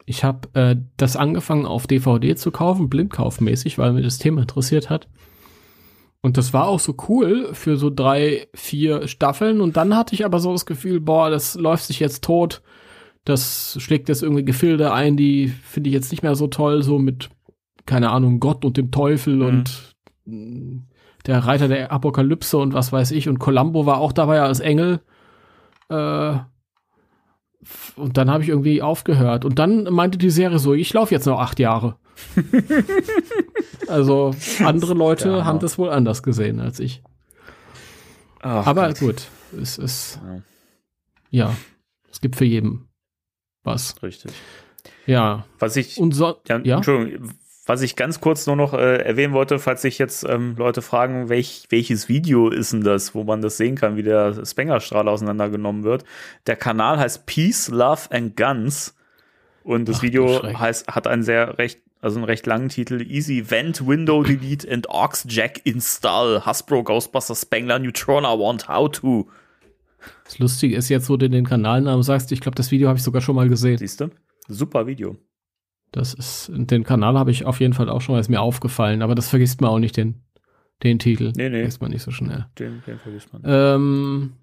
Ich 0.06 0.24
habe 0.24 0.50
äh, 0.54 0.76
das 0.98 1.16
angefangen 1.16 1.66
auf 1.66 1.88
DVD 1.88 2.36
zu 2.36 2.52
kaufen, 2.52 2.90
blindkaufmäßig, 2.90 3.80
weil 3.80 3.94
mir 3.94 4.04
das 4.04 4.20
Thema 4.20 4.42
interessiert 4.42 4.92
hat. 4.92 5.08
Und 6.22 6.38
das 6.38 6.54
war 6.54 6.68
auch 6.68 6.80
so 6.80 6.96
cool 7.10 7.50
für 7.54 7.78
so 7.78 7.90
drei, 7.90 8.48
vier 8.54 9.08
Staffeln. 9.08 9.60
Und 9.60 9.76
dann 9.76 9.96
hatte 9.96 10.14
ich 10.14 10.24
aber 10.24 10.40
so 10.40 10.52
das 10.52 10.66
Gefühl, 10.66 11.00
boah, 11.00 11.30
das 11.30 11.56
läuft 11.56 11.86
sich 11.86 12.00
jetzt 12.00 12.24
tot. 12.24 12.62
Das 13.26 13.78
schlägt 13.80 14.08
jetzt 14.08 14.24
irgendwie 14.24 14.46
Gefilde 14.46 14.94
ein, 14.94 15.18
die 15.18 15.48
finde 15.48 15.90
ich 15.90 15.94
jetzt 15.94 16.12
nicht 16.12 16.24
mehr 16.24 16.36
so 16.36 16.48
toll, 16.48 16.84
so 16.84 17.00
mit, 17.00 17.30
keine 17.86 18.12
Ahnung, 18.12 18.40
Gott 18.40 18.66
und 18.66 18.78
dem 18.78 18.92
Teufel 18.92 19.36
mhm. 19.36 19.46
und 19.46 20.76
der 21.26 21.40
Reiter 21.40 21.68
der 21.68 21.92
Apokalypse 21.92 22.58
und 22.58 22.74
was 22.74 22.92
weiß 22.92 23.12
ich. 23.12 23.28
Und 23.28 23.40
Columbo 23.40 23.86
war 23.86 23.98
auch 23.98 24.12
dabei 24.12 24.42
als 24.42 24.60
Engel. 24.60 25.02
Äh, 25.90 26.36
und 27.96 28.18
dann 28.18 28.32
habe 28.32 28.44
ich 28.44 28.50
irgendwie 28.50 28.82
aufgehört. 28.82 29.46
Und 29.46 29.60
dann 29.60 29.84
meinte 29.84 30.18
die 30.18 30.30
Serie 30.30 30.60
so, 30.60 30.74
ich 30.74 30.94
laufe 30.94 31.14
jetzt 31.14 31.28
noch 31.28 31.40
acht 31.40 31.60
Jahre. 31.60 31.98
also 33.88 34.36
andere 34.64 34.94
Leute 34.94 35.30
ja. 35.30 35.46
haben 35.46 35.60
das 35.60 35.78
wohl 35.78 35.90
anders 35.90 36.24
gesehen 36.24 36.60
als 36.60 36.80
ich. 36.80 37.02
Ach, 38.42 38.66
Aber 38.66 38.88
Gott. 38.90 39.00
gut, 39.00 39.28
es 39.60 39.78
ist 39.78 40.20
ja. 41.32 41.48
ja. 41.48 41.56
es 42.10 42.22
gibt 42.22 42.36
für 42.36 42.46
jeden 42.46 42.88
was. 43.64 44.02
Richtig. 44.02 44.32
Ja. 45.06 45.46
Was 45.60 45.76
ich 45.76 45.98
und 45.98 46.14
so, 46.14 46.42
ja, 46.48 46.60
ja? 46.64 46.78
Entschuldigung, 46.78 47.32
was 47.66 47.82
ich 47.84 47.96
ganz 47.96 48.20
kurz 48.20 48.48
nur 48.48 48.56
noch 48.56 48.74
äh, 48.74 48.98
erwähnen 48.98 49.34
wollte, 49.34 49.60
falls 49.60 49.84
sich 49.84 50.00
jetzt 50.00 50.24
ähm, 50.28 50.56
Leute 50.58 50.82
fragen, 50.82 51.30
welch, 51.30 51.66
welches 51.70 52.10
Video 52.10 52.50
ist 52.50 52.74
denn 52.74 52.84
das, 52.84 53.14
wo 53.14 53.24
man 53.24 53.42
das 53.42 53.58
sehen 53.58 53.76
kann, 53.76 53.96
wie 53.96 54.04
der 54.04 54.46
Spengerstrahl 54.46 55.08
auseinandergenommen 55.08 55.84
wird. 55.84 56.04
Der 56.48 56.56
Kanal 56.56 56.98
heißt 56.98 57.26
Peace, 57.28 57.70
Love 57.70 58.12
and 58.12 58.36
Guns. 58.36 58.98
Und 59.64 59.88
das 59.88 59.98
Ach, 59.98 60.02
Video 60.02 60.42
heißt, 60.42 60.88
hat 60.88 61.06
einen 61.06 61.22
sehr 61.22 61.60
recht 61.60 61.82
also 62.02 62.18
einen 62.18 62.26
recht 62.26 62.46
langen 62.48 62.70
Titel. 62.70 63.02
Easy 63.02 63.50
Vent 63.50 63.86
Window 63.86 64.24
Delete 64.24 64.70
and 64.72 64.90
Aux 64.90 65.26
Jack 65.28 65.62
Install. 65.66 66.42
Hasbro 66.46 66.84
Ghostbusters 66.84 67.42
Spangler 67.42 67.80
Neutrona 67.80 68.38
Want 68.38 68.68
How 68.68 68.92
to. 68.92 69.30
Das 70.26 70.40
Lustige 70.40 70.76
ist 70.76 70.90
jetzt, 70.90 71.10
wo 71.10 71.18
du 71.18 71.30
den 71.30 71.46
Kanalnamen 71.46 72.04
sagst, 72.04 72.32
ich 72.32 72.42
glaube, 72.42 72.56
das 72.56 72.72
Video 72.72 72.88
habe 72.88 72.98
ich 72.98 73.04
sogar 73.04 73.22
schon 73.22 73.36
mal 73.36 73.48
gesehen. 73.48 73.78
Siehst 73.78 74.02
du? 74.02 74.10
Super 74.48 74.88
Video. 74.88 75.16
Das 75.92 76.14
ist, 76.14 76.50
den 76.54 76.84
Kanal 76.84 77.20
habe 77.20 77.32
ich 77.32 77.46
auf 77.46 77.60
jeden 77.60 77.74
Fall 77.74 77.90
auch 77.90 78.02
schon 78.02 78.16
mal, 78.16 78.20
ist 78.20 78.30
mir 78.30 78.42
aufgefallen, 78.42 79.02
aber 79.02 79.14
das 79.14 79.30
vergisst 79.30 79.62
man 79.62 79.70
auch 79.70 79.80
nicht, 79.80 79.98
den, 79.98 80.24
den 80.84 81.00
Titel. 81.00 81.34
Nee, 81.36 81.50
nee. 81.50 81.58
Vergisst 81.60 81.82
man 81.82 81.92
nicht 81.92 82.02
so 82.02 82.12
schnell. 82.12 82.48
Den, 82.58 82.82
den 82.88 82.98
vergisst 82.98 83.32
man. 83.34 83.42
Ähm, 83.46 84.34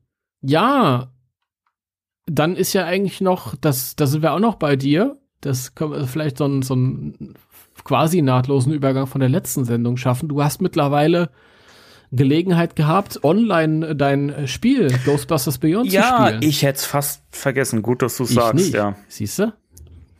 ja, 0.42 1.10
dann 2.26 2.54
ist 2.54 2.74
ja 2.74 2.84
eigentlich 2.84 3.20
noch, 3.20 3.56
das, 3.56 3.96
da 3.96 4.06
sind 4.06 4.22
wir 4.22 4.32
auch 4.32 4.40
noch 4.40 4.56
bei 4.56 4.76
dir. 4.76 5.18
Das 5.40 5.74
können 5.74 5.92
wir 5.92 6.06
vielleicht 6.06 6.38
so 6.38 6.44
einen, 6.44 6.62
so 6.62 6.74
einen 6.74 7.34
quasi 7.84 8.22
nahtlosen 8.22 8.72
Übergang 8.72 9.06
von 9.06 9.20
der 9.20 9.28
letzten 9.30 9.64
Sendung 9.64 9.96
schaffen. 9.96 10.28
Du 10.28 10.42
hast 10.42 10.60
mittlerweile 10.60 11.30
Gelegenheit 12.10 12.74
gehabt, 12.76 13.22
online 13.22 13.94
dein 13.94 14.48
Spiel 14.48 14.88
Ghostbusters 15.04 15.58
Beyond 15.58 15.92
ja, 15.92 16.02
zu 16.02 16.26
spielen. 16.26 16.42
ich 16.42 16.62
hätte 16.62 16.78
es 16.78 16.84
fast 16.86 17.22
vergessen. 17.30 17.82
Gut, 17.82 18.00
dass 18.02 18.16
du 18.16 18.24
sagst, 18.24 18.54
nicht. 18.54 18.74
ja. 18.74 18.96
Siehst 19.08 19.38
du? 19.38 19.52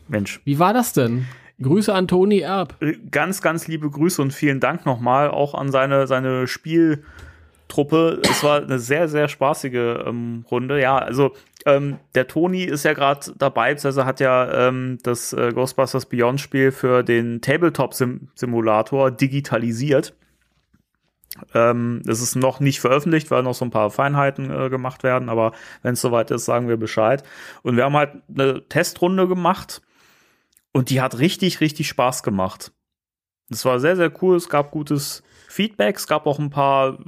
Mensch. 0.07 0.41
Wie 0.45 0.59
war 0.59 0.75
das 0.75 0.93
denn? 0.93 1.27
Grüße 1.61 1.93
an 1.93 2.07
Toni 2.07 2.41
Erb. 2.41 2.77
Äh, 2.83 2.95
Ganz, 3.11 3.41
ganz 3.43 3.67
liebe 3.69 3.91
Grüße 3.91 4.21
und 4.23 4.33
vielen 4.33 4.61
Dank 4.61 4.87
nochmal 4.87 5.31
auch 5.31 5.55
an 5.55 5.73
seine, 5.73 6.07
seine 6.07 6.47
Spieltruppe. 6.47 8.21
Es 8.31 8.43
war 8.45 8.63
eine 8.63 8.79
sehr, 8.79 9.09
sehr 9.09 9.29
spaßige 9.29 10.05
ähm, 10.07 10.45
Runde. 10.51 10.81
Ja, 10.81 10.99
also 10.99 11.33
ähm, 11.67 11.99
der 12.15 12.27
Toni 12.27 12.65
ist 12.65 12.85
ja 12.85 12.93
gerade 12.93 13.33
dabei, 13.37 13.71
also 13.71 14.05
hat 14.05 14.21
ja 14.21 14.69
ähm, 14.69 14.99
das 15.03 15.33
äh, 15.33 15.53
Ghostbusters 15.53 16.07
Beyond 16.07 16.41
Spiel 16.41 16.73
für 16.73 17.03
den 17.03 17.41
Tabletop-Simulator 17.41 19.11
digitalisiert. 19.11 20.15
Ähm, 21.55 22.03
ist 22.07 22.37
noch 22.37 22.59
nicht 22.59 22.81
veröffentlicht, 22.81 23.31
weil 23.31 23.43
noch 23.43 23.55
so 23.55 23.65
ein 23.65 23.71
paar 23.71 23.91
Feinheiten 23.91 24.51
äh, 24.51 24.71
gemacht 24.71 25.03
werden, 25.03 25.29
aber 25.29 25.53
wenn 25.83 25.95
es 25.95 26.01
soweit 26.01 26.31
ist, 26.31 26.45
sagen 26.47 26.69
wir 26.69 26.77
Bescheid. 26.77 27.23
Und 27.63 27.77
wir 27.77 27.85
haben 27.85 27.97
halt 27.97 28.23
eine 28.29 28.67
Testrunde 28.69 29.29
gemacht 29.29 29.83
und 30.73 30.91
die 30.91 31.01
hat 31.01 31.19
richtig, 31.19 31.61
richtig 31.61 31.89
Spaß 31.89 32.23
gemacht. 32.23 32.73
Es 33.51 33.65
war 33.65 33.81
sehr, 33.81 33.97
sehr 33.97 34.13
cool. 34.23 34.37
Es 34.37 34.49
gab 34.49 34.71
gutes 34.71 35.23
Feedback. 35.49 35.97
Es 35.97 36.07
gab 36.07 36.27
auch 36.27 36.39
ein 36.39 36.51
paar 36.51 36.99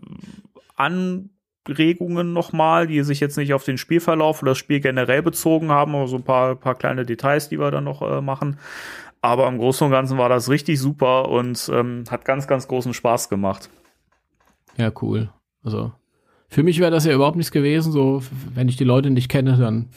Anregungen 1.67 2.33
nochmal, 2.33 2.87
die 2.87 3.03
sich 3.03 3.21
jetzt 3.21 3.37
nicht 3.37 3.55
auf 3.55 3.65
den 3.65 3.79
Spielverlauf 3.79 4.43
oder 4.43 4.53
das 4.53 4.59
Spiel 4.59 4.81
generell 4.81 5.23
bezogen 5.23 5.71
haben, 5.71 5.95
aber 5.95 6.07
so 6.07 6.17
ein 6.17 6.23
paar, 6.23 6.57
paar 6.57 6.75
kleine 6.75 7.05
Details, 7.05 7.49
die 7.49 7.59
wir 7.59 7.71
dann 7.71 7.85
noch 7.85 8.03
äh, 8.03 8.21
machen. 8.21 8.59
Aber 9.23 9.47
im 9.49 9.59
Großen 9.59 9.85
und 9.85 9.91
Ganzen 9.91 10.17
war 10.17 10.29
das 10.29 10.49
richtig 10.49 10.81
super 10.81 11.29
und 11.29 11.71
ähm, 11.73 12.05
hat 12.11 12.25
ganz, 12.25 12.47
ganz 12.47 12.67
großen 12.69 12.95
Spaß 12.95 13.29
gemacht. 13.29 13.69
Ja, 14.77 14.91
cool. 15.03 15.31
Also, 15.63 15.93
für 16.49 16.63
mich 16.63 16.81
wäre 16.81 16.91
das 16.91 17.05
ja 17.05 17.13
überhaupt 17.13 17.37
nichts 17.37 17.53
gewesen. 17.53 17.93
So, 17.93 18.23
wenn 18.55 18.69
ich 18.69 18.77
die 18.77 18.85
Leute 18.85 19.11
nicht 19.11 19.29
kenne, 19.29 19.59
dann 19.59 19.91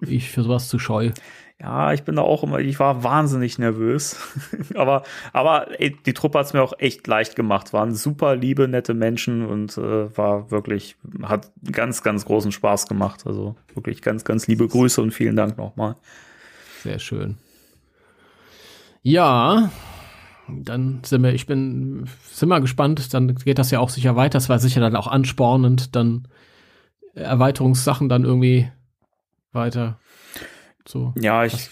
bin 0.00 0.10
ich 0.12 0.30
für 0.30 0.42
sowas 0.42 0.68
zu 0.68 0.78
scheu. 0.78 1.12
Ja, 1.58 1.94
ich 1.94 2.02
bin 2.02 2.16
da 2.16 2.22
auch 2.22 2.42
immer, 2.42 2.58
ich 2.58 2.78
war 2.78 3.02
wahnsinnig 3.02 3.58
nervös. 3.58 4.18
aber, 4.74 5.04
aber 5.32 5.80
ey, 5.80 5.96
die 6.04 6.12
Truppe 6.12 6.38
hat's 6.38 6.52
mir 6.52 6.62
auch 6.62 6.74
echt 6.78 7.06
leicht 7.06 7.34
gemacht. 7.34 7.72
Waren 7.72 7.94
super 7.94 8.36
liebe, 8.36 8.68
nette 8.68 8.92
Menschen 8.92 9.46
und 9.46 9.78
äh, 9.78 10.14
war 10.16 10.50
wirklich, 10.50 10.96
hat 11.22 11.50
ganz, 11.72 12.02
ganz 12.02 12.26
großen 12.26 12.52
Spaß 12.52 12.88
gemacht. 12.88 13.26
Also 13.26 13.56
wirklich 13.74 14.02
ganz, 14.02 14.24
ganz 14.24 14.46
liebe 14.46 14.68
Grüße 14.68 15.00
und 15.00 15.12
vielen 15.12 15.36
Dank 15.36 15.56
nochmal. 15.56 15.96
Sehr 16.82 16.98
schön. 16.98 17.38
Ja, 19.02 19.70
dann 20.48 21.00
sind 21.04 21.22
wir, 21.22 21.32
ich 21.32 21.46
bin, 21.46 22.06
sind 22.30 22.50
wir 22.50 22.60
gespannt, 22.60 23.14
dann 23.14 23.34
geht 23.34 23.58
das 23.58 23.70
ja 23.70 23.80
auch 23.80 23.88
sicher 23.88 24.14
weiter. 24.14 24.36
Das 24.36 24.50
war 24.50 24.58
sicher 24.58 24.80
dann 24.80 24.94
auch 24.94 25.06
anspornend, 25.06 25.96
dann 25.96 26.28
Erweiterungssachen 27.14 28.10
dann 28.10 28.24
irgendwie 28.24 28.70
weiter. 29.52 29.98
So. 30.88 31.12
Ja, 31.20 31.44
ich 31.44 31.70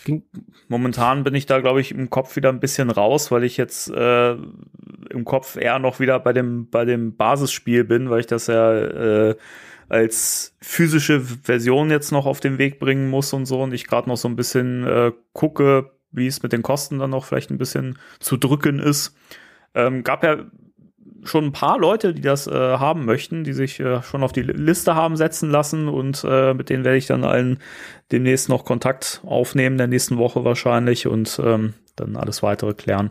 momentan 0.68 1.24
bin 1.24 1.34
ich 1.34 1.46
da, 1.46 1.60
glaube 1.60 1.80
ich, 1.80 1.92
im 1.92 2.10
Kopf 2.10 2.36
wieder 2.36 2.48
ein 2.48 2.60
bisschen 2.60 2.90
raus, 2.90 3.30
weil 3.30 3.44
ich 3.44 3.56
jetzt 3.56 3.90
äh, 3.90 4.32
im 4.32 5.24
Kopf 5.24 5.56
eher 5.56 5.78
noch 5.78 6.00
wieder 6.00 6.18
bei 6.18 6.32
dem, 6.32 6.68
bei 6.68 6.84
dem 6.84 7.16
Basisspiel 7.16 7.84
bin, 7.84 8.10
weil 8.10 8.20
ich 8.20 8.26
das 8.26 8.48
ja 8.48 8.74
äh, 8.74 9.36
als 9.88 10.56
physische 10.60 11.20
Version 11.20 11.90
jetzt 11.90 12.10
noch 12.10 12.26
auf 12.26 12.40
den 12.40 12.58
Weg 12.58 12.78
bringen 12.78 13.10
muss 13.10 13.32
und 13.32 13.46
so 13.46 13.62
und 13.62 13.72
ich 13.72 13.86
gerade 13.86 14.08
noch 14.08 14.16
so 14.16 14.28
ein 14.28 14.36
bisschen 14.36 14.86
äh, 14.86 15.12
gucke, 15.32 15.92
wie 16.10 16.26
es 16.26 16.42
mit 16.42 16.52
den 16.52 16.62
Kosten 16.62 16.98
dann 16.98 17.10
noch 17.10 17.24
vielleicht 17.24 17.50
ein 17.50 17.58
bisschen 17.58 17.98
zu 18.18 18.36
drücken 18.36 18.78
ist. 18.78 19.16
Ähm, 19.74 20.02
gab 20.02 20.24
ja 20.24 20.44
schon 21.24 21.46
ein 21.46 21.52
paar 21.52 21.78
Leute, 21.78 22.14
die 22.14 22.22
das 22.22 22.46
äh, 22.46 22.52
haben 22.52 23.04
möchten, 23.04 23.44
die 23.44 23.52
sich 23.52 23.80
äh, 23.80 24.02
schon 24.02 24.22
auf 24.22 24.32
die 24.32 24.42
Liste 24.42 24.94
haben 24.94 25.16
setzen 25.16 25.50
lassen 25.50 25.88
und 25.88 26.24
äh, 26.28 26.54
mit 26.54 26.70
denen 26.70 26.84
werde 26.84 26.98
ich 26.98 27.06
dann 27.06 27.24
allen 27.24 27.58
demnächst 28.12 28.48
noch 28.48 28.64
Kontakt 28.64 29.22
aufnehmen, 29.24 29.78
der 29.78 29.86
nächsten 29.86 30.18
Woche 30.18 30.44
wahrscheinlich 30.44 31.06
und 31.06 31.40
ähm, 31.42 31.74
dann 31.96 32.16
alles 32.16 32.42
weitere 32.42 32.74
klären. 32.74 33.10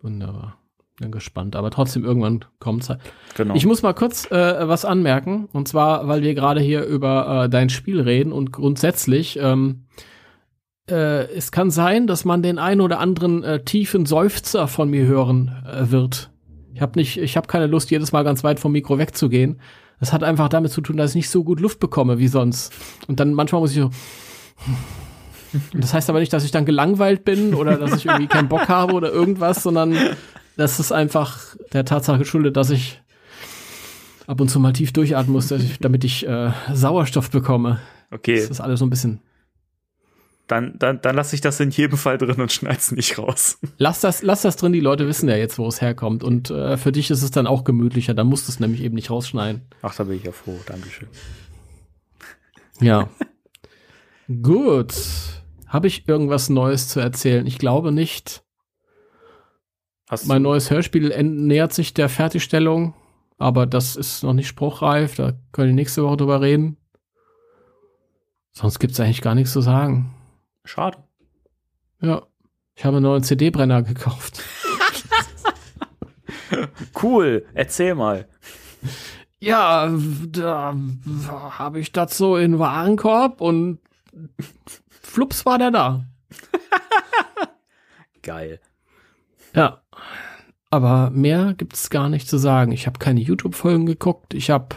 wunderbar. 0.00 0.58
Bin 1.00 1.10
gespannt. 1.10 1.56
Aber 1.56 1.72
trotzdem, 1.72 2.04
irgendwann 2.04 2.44
kommt's 2.60 2.88
halt. 2.88 3.00
Genau. 3.36 3.56
Ich 3.56 3.66
muss 3.66 3.82
mal 3.82 3.94
kurz 3.94 4.30
äh, 4.30 4.68
was 4.68 4.84
anmerken. 4.84 5.48
Und 5.52 5.66
zwar, 5.66 6.06
weil 6.06 6.22
wir 6.22 6.34
gerade 6.34 6.60
hier 6.60 6.84
über 6.84 7.44
äh, 7.44 7.48
dein 7.48 7.68
Spiel 7.68 8.00
reden 8.00 8.32
und 8.32 8.52
grundsätzlich, 8.52 9.36
ähm, 9.40 9.86
äh, 10.88 11.24
es 11.34 11.50
kann 11.50 11.70
sein, 11.70 12.06
dass 12.06 12.24
man 12.24 12.42
den 12.42 12.60
ein 12.60 12.80
oder 12.80 13.00
anderen 13.00 13.42
äh, 13.42 13.64
tiefen 13.64 14.06
Seufzer 14.06 14.68
von 14.68 14.88
mir 14.88 15.06
hören 15.06 15.64
äh, 15.66 15.90
wird. 15.90 16.30
Ich 16.74 16.80
habe 16.80 16.98
nicht, 16.98 17.16
ich 17.16 17.36
habe 17.36 17.46
keine 17.46 17.68
Lust, 17.68 17.90
jedes 17.90 18.12
Mal 18.12 18.24
ganz 18.24 18.42
weit 18.42 18.58
vom 18.58 18.72
Mikro 18.72 18.98
wegzugehen. 18.98 19.60
Das 20.00 20.12
hat 20.12 20.24
einfach 20.24 20.48
damit 20.48 20.72
zu 20.72 20.80
tun, 20.80 20.96
dass 20.96 21.12
ich 21.12 21.16
nicht 21.16 21.30
so 21.30 21.44
gut 21.44 21.60
Luft 21.60 21.78
bekomme 21.78 22.18
wie 22.18 22.28
sonst. 22.28 22.72
Und 23.06 23.20
dann 23.20 23.32
manchmal 23.32 23.60
muss 23.60 23.70
ich 23.70 23.78
so. 23.78 23.90
Das 25.72 25.94
heißt 25.94 26.10
aber 26.10 26.18
nicht, 26.18 26.32
dass 26.32 26.44
ich 26.44 26.50
dann 26.50 26.64
gelangweilt 26.64 27.24
bin 27.24 27.54
oder 27.54 27.76
dass 27.76 27.94
ich 27.94 28.06
irgendwie 28.06 28.26
keinen 28.26 28.48
Bock 28.48 28.68
habe 28.68 28.92
oder 28.92 29.12
irgendwas, 29.12 29.62
sondern 29.62 29.96
das 30.56 30.80
ist 30.80 30.90
einfach 30.90 31.54
der 31.72 31.84
Tatsache 31.84 32.18
geschuldet, 32.18 32.56
dass 32.56 32.70
ich 32.70 33.00
ab 34.26 34.40
und 34.40 34.48
zu 34.48 34.58
mal 34.58 34.72
tief 34.72 34.92
durchatmen 34.92 35.32
muss, 35.32 35.52
ich, 35.52 35.78
damit 35.78 36.02
ich 36.02 36.26
äh, 36.26 36.50
Sauerstoff 36.72 37.30
bekomme. 37.30 37.78
okay, 38.10 38.34
Das 38.34 38.50
ist 38.50 38.60
alles 38.60 38.80
so 38.80 38.86
ein 38.86 38.90
bisschen. 38.90 39.20
Dann, 40.46 40.78
dann, 40.78 41.00
dann 41.00 41.16
lasse 41.16 41.34
ich 41.34 41.40
das 41.40 41.58
in 41.60 41.70
jedem 41.70 41.96
Fall 41.96 42.18
drin 42.18 42.40
und 42.40 42.52
schneid's 42.52 42.92
nicht 42.92 43.18
raus. 43.18 43.58
Lass 43.78 44.00
das, 44.00 44.22
lass 44.22 44.42
das 44.42 44.56
drin, 44.56 44.72
die 44.72 44.80
Leute 44.80 45.08
wissen 45.08 45.28
ja 45.28 45.36
jetzt, 45.36 45.58
wo 45.58 45.66
es 45.66 45.80
herkommt. 45.80 46.22
Und 46.22 46.50
äh, 46.50 46.76
für 46.76 46.92
dich 46.92 47.10
ist 47.10 47.22
es 47.22 47.30
dann 47.30 47.46
auch 47.46 47.64
gemütlicher, 47.64 48.12
da 48.12 48.24
musst 48.24 48.46
du 48.46 48.52
es 48.52 48.60
nämlich 48.60 48.82
eben 48.82 48.94
nicht 48.94 49.10
rausschneiden. 49.10 49.62
Ach, 49.80 49.94
da 49.94 50.04
bin 50.04 50.16
ich 50.16 50.24
ja 50.24 50.32
froh. 50.32 50.58
Dankeschön. 50.66 51.08
Ja. 52.80 53.08
Gut. 54.42 54.94
Habe 55.66 55.86
ich 55.86 56.08
irgendwas 56.08 56.50
Neues 56.50 56.88
zu 56.88 57.00
erzählen? 57.00 57.46
Ich 57.46 57.58
glaube 57.58 57.90
nicht. 57.90 58.42
Hast 60.08 60.26
Mein 60.26 60.42
du, 60.42 60.50
neues 60.50 60.70
Hörspiel 60.70 61.10
nähert 61.22 61.72
sich 61.72 61.94
der 61.94 62.08
Fertigstellung, 62.10 62.94
aber 63.38 63.66
das 63.66 63.96
ist 63.96 64.22
noch 64.22 64.34
nicht 64.34 64.48
spruchreif. 64.48 65.14
Da 65.16 65.32
können 65.52 65.68
wir 65.68 65.74
nächste 65.74 66.04
Woche 66.04 66.18
drüber 66.18 66.40
reden. 66.42 66.76
Sonst 68.52 68.78
gibt's 68.78 69.00
eigentlich 69.00 69.22
gar 69.22 69.34
nichts 69.34 69.52
zu 69.52 69.62
sagen. 69.62 70.13
Schade. 70.64 70.98
Ja. 72.00 72.26
Ich 72.76 72.84
habe 72.84 72.96
einen 72.96 73.04
neuen 73.04 73.22
CD-Brenner 73.22 73.82
gekauft. 73.82 74.42
Cool, 77.02 77.44
erzähl 77.54 77.94
mal. 77.94 78.28
Ja, 79.40 79.90
da 80.28 80.74
habe 81.58 81.80
ich 81.80 81.92
das 81.92 82.16
so 82.16 82.36
in 82.36 82.58
Warenkorb 82.58 83.40
und 83.40 83.78
flups 84.88 85.44
war 85.44 85.58
der 85.58 85.70
da. 85.70 86.04
Geil. 88.22 88.60
Ja. 89.54 89.82
Aber 90.70 91.10
mehr 91.10 91.54
gibt's 91.54 91.90
gar 91.90 92.08
nicht 92.08 92.28
zu 92.28 92.38
sagen. 92.38 92.72
Ich 92.72 92.86
habe 92.86 92.98
keine 92.98 93.20
YouTube-Folgen 93.20 93.86
geguckt. 93.86 94.34
Ich 94.34 94.50
habe 94.50 94.76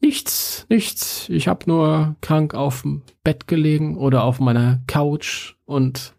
nichts, 0.00 0.66
nichts. 0.68 1.28
Ich 1.28 1.48
habe 1.48 1.64
nur 1.66 2.16
krank 2.20 2.54
auf 2.54 2.82
dem 2.82 3.02
Bett 3.24 3.46
gelegen 3.46 3.96
oder 3.96 4.24
auf 4.24 4.40
meiner 4.40 4.80
Couch 4.86 5.54
und 5.64 6.14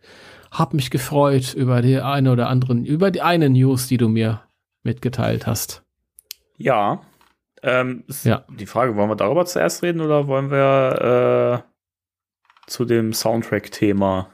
habe 0.51 0.75
mich 0.75 0.89
gefreut 0.89 1.53
über 1.53 1.81
die 1.81 1.99
eine 1.99 2.31
oder 2.31 2.49
anderen, 2.49 2.85
über 2.85 3.11
die 3.11 3.21
eine 3.21 3.49
News, 3.49 3.87
die 3.87 3.97
du 3.97 4.09
mir 4.09 4.41
mitgeteilt 4.83 5.45
hast. 5.47 5.83
Ja. 6.57 7.01
Ähm, 7.61 8.03
Ja. 8.23 8.45
Die 8.49 8.65
Frage, 8.65 8.95
wollen 8.95 9.09
wir 9.09 9.15
darüber 9.15 9.45
zuerst 9.45 9.83
reden 9.83 10.01
oder 10.01 10.27
wollen 10.27 10.49
wir 10.49 11.63
äh, 11.65 12.69
zu 12.69 12.85
dem 12.85 13.13
Soundtrack-Thema? 13.13 14.29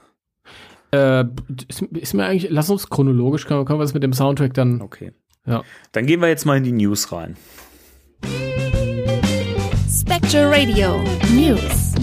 Äh, 0.91 1.25
ist, 1.67 1.81
ist 1.81 2.13
mir 2.13 2.25
eigentlich, 2.25 2.51
lass 2.51 2.69
uns 2.69 2.89
chronologisch, 2.89 3.45
können, 3.45 3.65
können 3.65 3.79
wir 3.79 3.83
das 3.83 3.93
mit 3.93 4.03
dem 4.03 4.13
Soundtrack 4.13 4.53
dann. 4.53 4.81
Okay. 4.81 5.11
Ja. 5.45 5.63
Dann 5.91 6.05
gehen 6.05 6.21
wir 6.21 6.27
jetzt 6.27 6.45
mal 6.45 6.57
in 6.57 6.63
die 6.63 6.71
News 6.71 7.11
rein. 7.11 7.35
Spectre 10.07 10.51
Radio 10.51 11.03
News. 11.33 11.95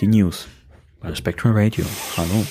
News. 0.00 0.48
Bei 1.00 1.14
Spectrum 1.14 1.52
Radio. 1.54 1.84
Hallo. 2.16 2.46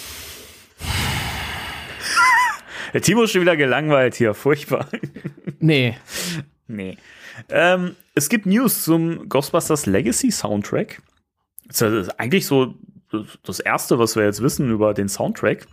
Der 2.93 3.01
Timo 3.01 3.23
ist 3.23 3.32
schon 3.32 3.41
wieder 3.41 3.58
gelangweilt 3.58 4.13
hier, 4.13 4.36
furchtbar. 4.36 4.88
Nee. 5.60 5.97
Nee. 6.67 6.95
Ähm, 7.49 7.95
es 8.13 8.29
gibt 8.29 8.45
News 8.45 8.84
zum 8.84 9.27
Ghostbusters 9.29 9.88
Legacy 9.88 10.29
Soundtrack. 10.29 11.01
Das 11.67 11.82
ist 11.82 12.19
eigentlich 12.19 12.45
so 12.45 12.75
das 13.43 13.60
erste, 13.60 13.97
was 13.97 14.15
wir 14.15 14.25
jetzt 14.25 14.43
wissen 14.43 14.69
über 14.69 14.93
den 14.93 15.10
Soundtrack. 15.10 15.65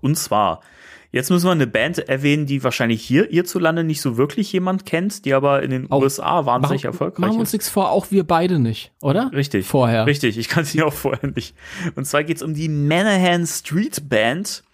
Und 0.00 0.16
zwar, 0.16 0.62
jetzt 1.12 1.30
müssen 1.30 1.46
wir 1.46 1.52
eine 1.52 1.66
Band 1.66 1.98
erwähnen, 1.98 2.46
die 2.46 2.64
wahrscheinlich 2.64 3.02
hier 3.04 3.28
hierzulande 3.30 3.84
nicht 3.84 4.00
so 4.00 4.16
wirklich 4.16 4.52
jemand 4.52 4.84
kennt, 4.86 5.24
die 5.24 5.34
aber 5.34 5.62
in 5.62 5.70
den 5.70 5.90
Auch- 5.90 6.02
USA 6.02 6.44
wahnsinnig 6.46 6.82
Machen, 6.82 6.92
erfolgreich 6.92 7.18
machen 7.20 7.34
ist. 7.34 7.40
uns 7.40 7.52
nichts 7.52 7.68
vor, 7.68 7.90
auch 7.90 8.10
wir 8.10 8.24
beide 8.24 8.58
nicht, 8.58 8.92
oder? 9.00 9.30
Richtig. 9.32 9.66
Vorher. 9.66 10.06
Richtig, 10.06 10.38
ich 10.38 10.48
kann 10.48 10.64
sie 10.64 10.82
auch 10.82 10.92
vorher 10.92 11.30
nicht. 11.34 11.54
Und 11.94 12.06
zwar 12.06 12.24
geht 12.24 12.38
es 12.38 12.42
um 12.42 12.54
die 12.54 12.68
Manahan 12.68 13.46
Street 13.46 14.08
Band. 14.08 14.64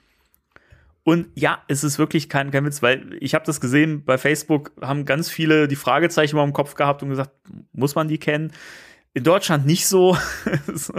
Und 1.04 1.28
ja, 1.34 1.62
es 1.68 1.84
ist 1.84 1.98
wirklich 1.98 2.28
kein, 2.28 2.50
kein 2.50 2.64
Witz, 2.66 2.82
weil 2.82 3.16
ich 3.20 3.34
habe 3.34 3.44
das 3.46 3.60
gesehen 3.62 4.04
bei 4.04 4.18
Facebook, 4.18 4.72
haben 4.82 5.06
ganz 5.06 5.30
viele 5.30 5.66
die 5.66 5.76
Fragezeichen 5.76 6.36
mal 6.36 6.44
im 6.44 6.52
Kopf 6.52 6.74
gehabt 6.74 7.02
und 7.02 7.08
gesagt, 7.08 7.30
muss 7.72 7.94
man 7.94 8.08
die 8.08 8.18
kennen? 8.18 8.52
In 9.14 9.24
Deutschland 9.24 9.64
nicht 9.64 9.86
so. 9.86 10.16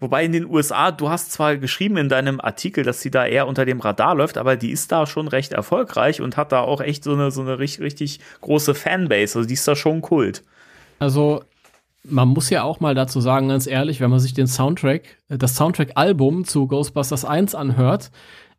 Wobei 0.00 0.24
in 0.24 0.32
den 0.32 0.46
USA, 0.46 0.90
du 0.90 1.10
hast 1.10 1.30
zwar 1.30 1.58
geschrieben 1.58 1.98
in 1.98 2.08
deinem 2.08 2.40
Artikel, 2.40 2.84
dass 2.84 3.02
sie 3.02 3.10
da 3.10 3.26
eher 3.26 3.46
unter 3.46 3.66
dem 3.66 3.80
Radar 3.80 4.14
läuft, 4.14 4.38
aber 4.38 4.56
die 4.56 4.70
ist 4.70 4.90
da 4.90 5.06
schon 5.06 5.28
recht 5.28 5.52
erfolgreich 5.52 6.22
und 6.22 6.38
hat 6.38 6.52
da 6.52 6.60
auch 6.60 6.80
echt 6.80 7.04
so 7.04 7.12
eine, 7.12 7.30
so 7.30 7.42
eine 7.42 7.58
richtig, 7.58 7.82
richtig 7.82 8.20
große 8.40 8.74
Fanbase. 8.74 9.38
Also 9.38 9.46
die 9.46 9.54
ist 9.54 9.68
da 9.68 9.76
schon 9.76 10.00
Kult. 10.00 10.42
Also, 10.98 11.44
man 12.02 12.28
muss 12.28 12.48
ja 12.48 12.62
auch 12.62 12.80
mal 12.80 12.94
dazu 12.94 13.20
sagen, 13.20 13.48
ganz 13.48 13.66
ehrlich, 13.66 14.00
wenn 14.00 14.10
man 14.10 14.20
sich 14.20 14.32
den 14.32 14.46
Soundtrack, 14.46 15.02
äh, 15.28 15.36
das 15.36 15.56
Soundtrack-Album 15.56 16.46
zu 16.46 16.66
Ghostbusters 16.66 17.26
1 17.26 17.54
anhört, 17.54 18.10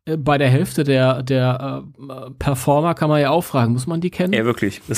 äh, 0.06 0.18
bei 0.18 0.38
der 0.38 0.50
Hälfte 0.50 0.84
der, 0.84 1.24
der 1.24 1.84
äh, 1.98 2.32
Performer 2.38 2.94
kann 2.94 3.10
man 3.10 3.20
ja 3.20 3.32
auch 3.32 3.44
fragen, 3.44 3.74
muss 3.74 3.88
man 3.88 4.02
die 4.02 4.12
kennen? 4.12 4.34
Ja, 4.34 4.46
wirklich. 4.46 4.82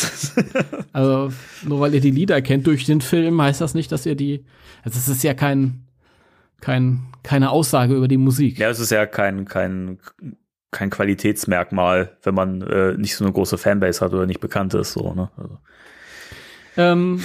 Also, 0.95 1.33
nur 1.63 1.79
weil 1.79 1.95
ihr 1.95 2.01
die 2.01 2.11
Lieder 2.11 2.39
kennt 2.43 2.67
durch 2.67 2.85
den 2.85 3.01
Film, 3.01 3.41
heißt 3.41 3.61
das 3.61 3.73
nicht, 3.73 3.91
dass 3.91 4.05
ihr 4.05 4.13
die. 4.13 4.45
Also, 4.83 4.99
es 4.99 5.07
ist 5.07 5.23
ja 5.23 5.33
kein, 5.33 5.82
kein, 6.63 7.01
keine 7.23 7.51
Aussage 7.51 7.93
über 7.93 8.07
die 8.07 8.17
Musik. 8.17 8.57
Ja, 8.57 8.69
es 8.69 8.79
ist 8.79 8.89
ja 8.89 9.05
kein, 9.05 9.43
kein, 9.43 9.99
kein 10.71 10.89
Qualitätsmerkmal, 10.89 12.17
wenn 12.23 12.33
man 12.33 12.61
äh, 12.61 12.93
nicht 12.93 13.17
so 13.17 13.25
eine 13.25 13.33
große 13.33 13.57
Fanbase 13.57 13.99
hat 13.99 14.13
oder 14.13 14.25
nicht 14.25 14.39
bekannt 14.39 14.73
ist. 14.73 14.93
So, 14.93 15.13
ne? 15.13 15.29
also. 15.35 15.57
Ähm, 16.77 17.21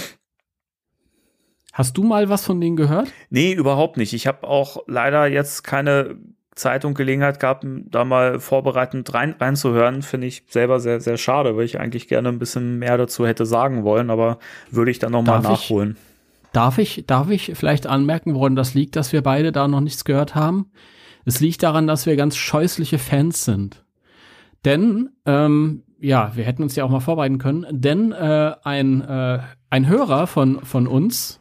hast 1.71 1.97
du 1.97 2.03
mal 2.03 2.27
was 2.27 2.43
von 2.43 2.59
denen 2.59 2.75
gehört? 2.75 3.13
Nee, 3.29 3.53
überhaupt 3.53 3.95
nicht. 3.95 4.13
Ich 4.13 4.27
habe 4.27 4.45
auch 4.45 4.83
leider 4.87 5.25
jetzt 5.27 5.63
keine 5.63 6.17
Zeit 6.55 6.83
und 6.83 6.95
Gelegenheit 6.95 7.39
gehabt, 7.39 7.65
da 7.65 8.03
mal 8.03 8.41
vorbereitend 8.41 9.13
rein, 9.13 9.35
reinzuhören. 9.39 10.01
Finde 10.01 10.27
ich 10.27 10.43
selber 10.49 10.81
sehr, 10.81 10.99
sehr 10.99 11.15
schade, 11.15 11.55
weil 11.55 11.63
ich 11.63 11.79
eigentlich 11.79 12.09
gerne 12.09 12.27
ein 12.27 12.39
bisschen 12.39 12.77
mehr 12.77 12.97
dazu 12.97 13.25
hätte 13.25 13.45
sagen 13.45 13.85
wollen, 13.85 14.09
aber 14.09 14.37
würde 14.69 14.91
ich 14.91 14.99
dann 14.99 15.13
noch 15.13 15.23
mal 15.23 15.41
Darf 15.41 15.61
ich? 15.61 15.71
Darf 16.53 16.77
ich, 16.77 17.05
darf 17.05 17.29
ich 17.29 17.51
vielleicht 17.55 17.87
anmerken, 17.87 18.33
woran 18.33 18.55
das 18.55 18.73
liegt, 18.73 18.95
dass 18.95 19.13
wir 19.13 19.21
beide 19.21 19.51
da 19.51 19.67
noch 19.67 19.81
nichts 19.81 20.03
gehört 20.03 20.35
haben? 20.35 20.71
Es 21.25 21.39
liegt 21.39 21.61
daran, 21.61 21.85
dass 21.85 22.05
wir 22.05 22.15
ganz 22.15 22.35
scheußliche 22.35 22.97
Fans 22.97 23.45
sind. 23.45 23.85
Denn, 24.65 25.09
ähm, 25.25 25.83
ja, 25.99 26.31
wir 26.35 26.43
hätten 26.43 26.63
uns 26.63 26.75
ja 26.75 26.83
auch 26.83 26.89
mal 26.89 26.99
vorbereiten 26.99 27.37
können, 27.37 27.65
denn 27.69 28.11
äh, 28.11 28.55
ein, 28.63 29.01
äh, 29.01 29.39
ein 29.69 29.87
Hörer 29.87 30.27
von, 30.27 30.63
von 30.65 30.87
uns, 30.87 31.39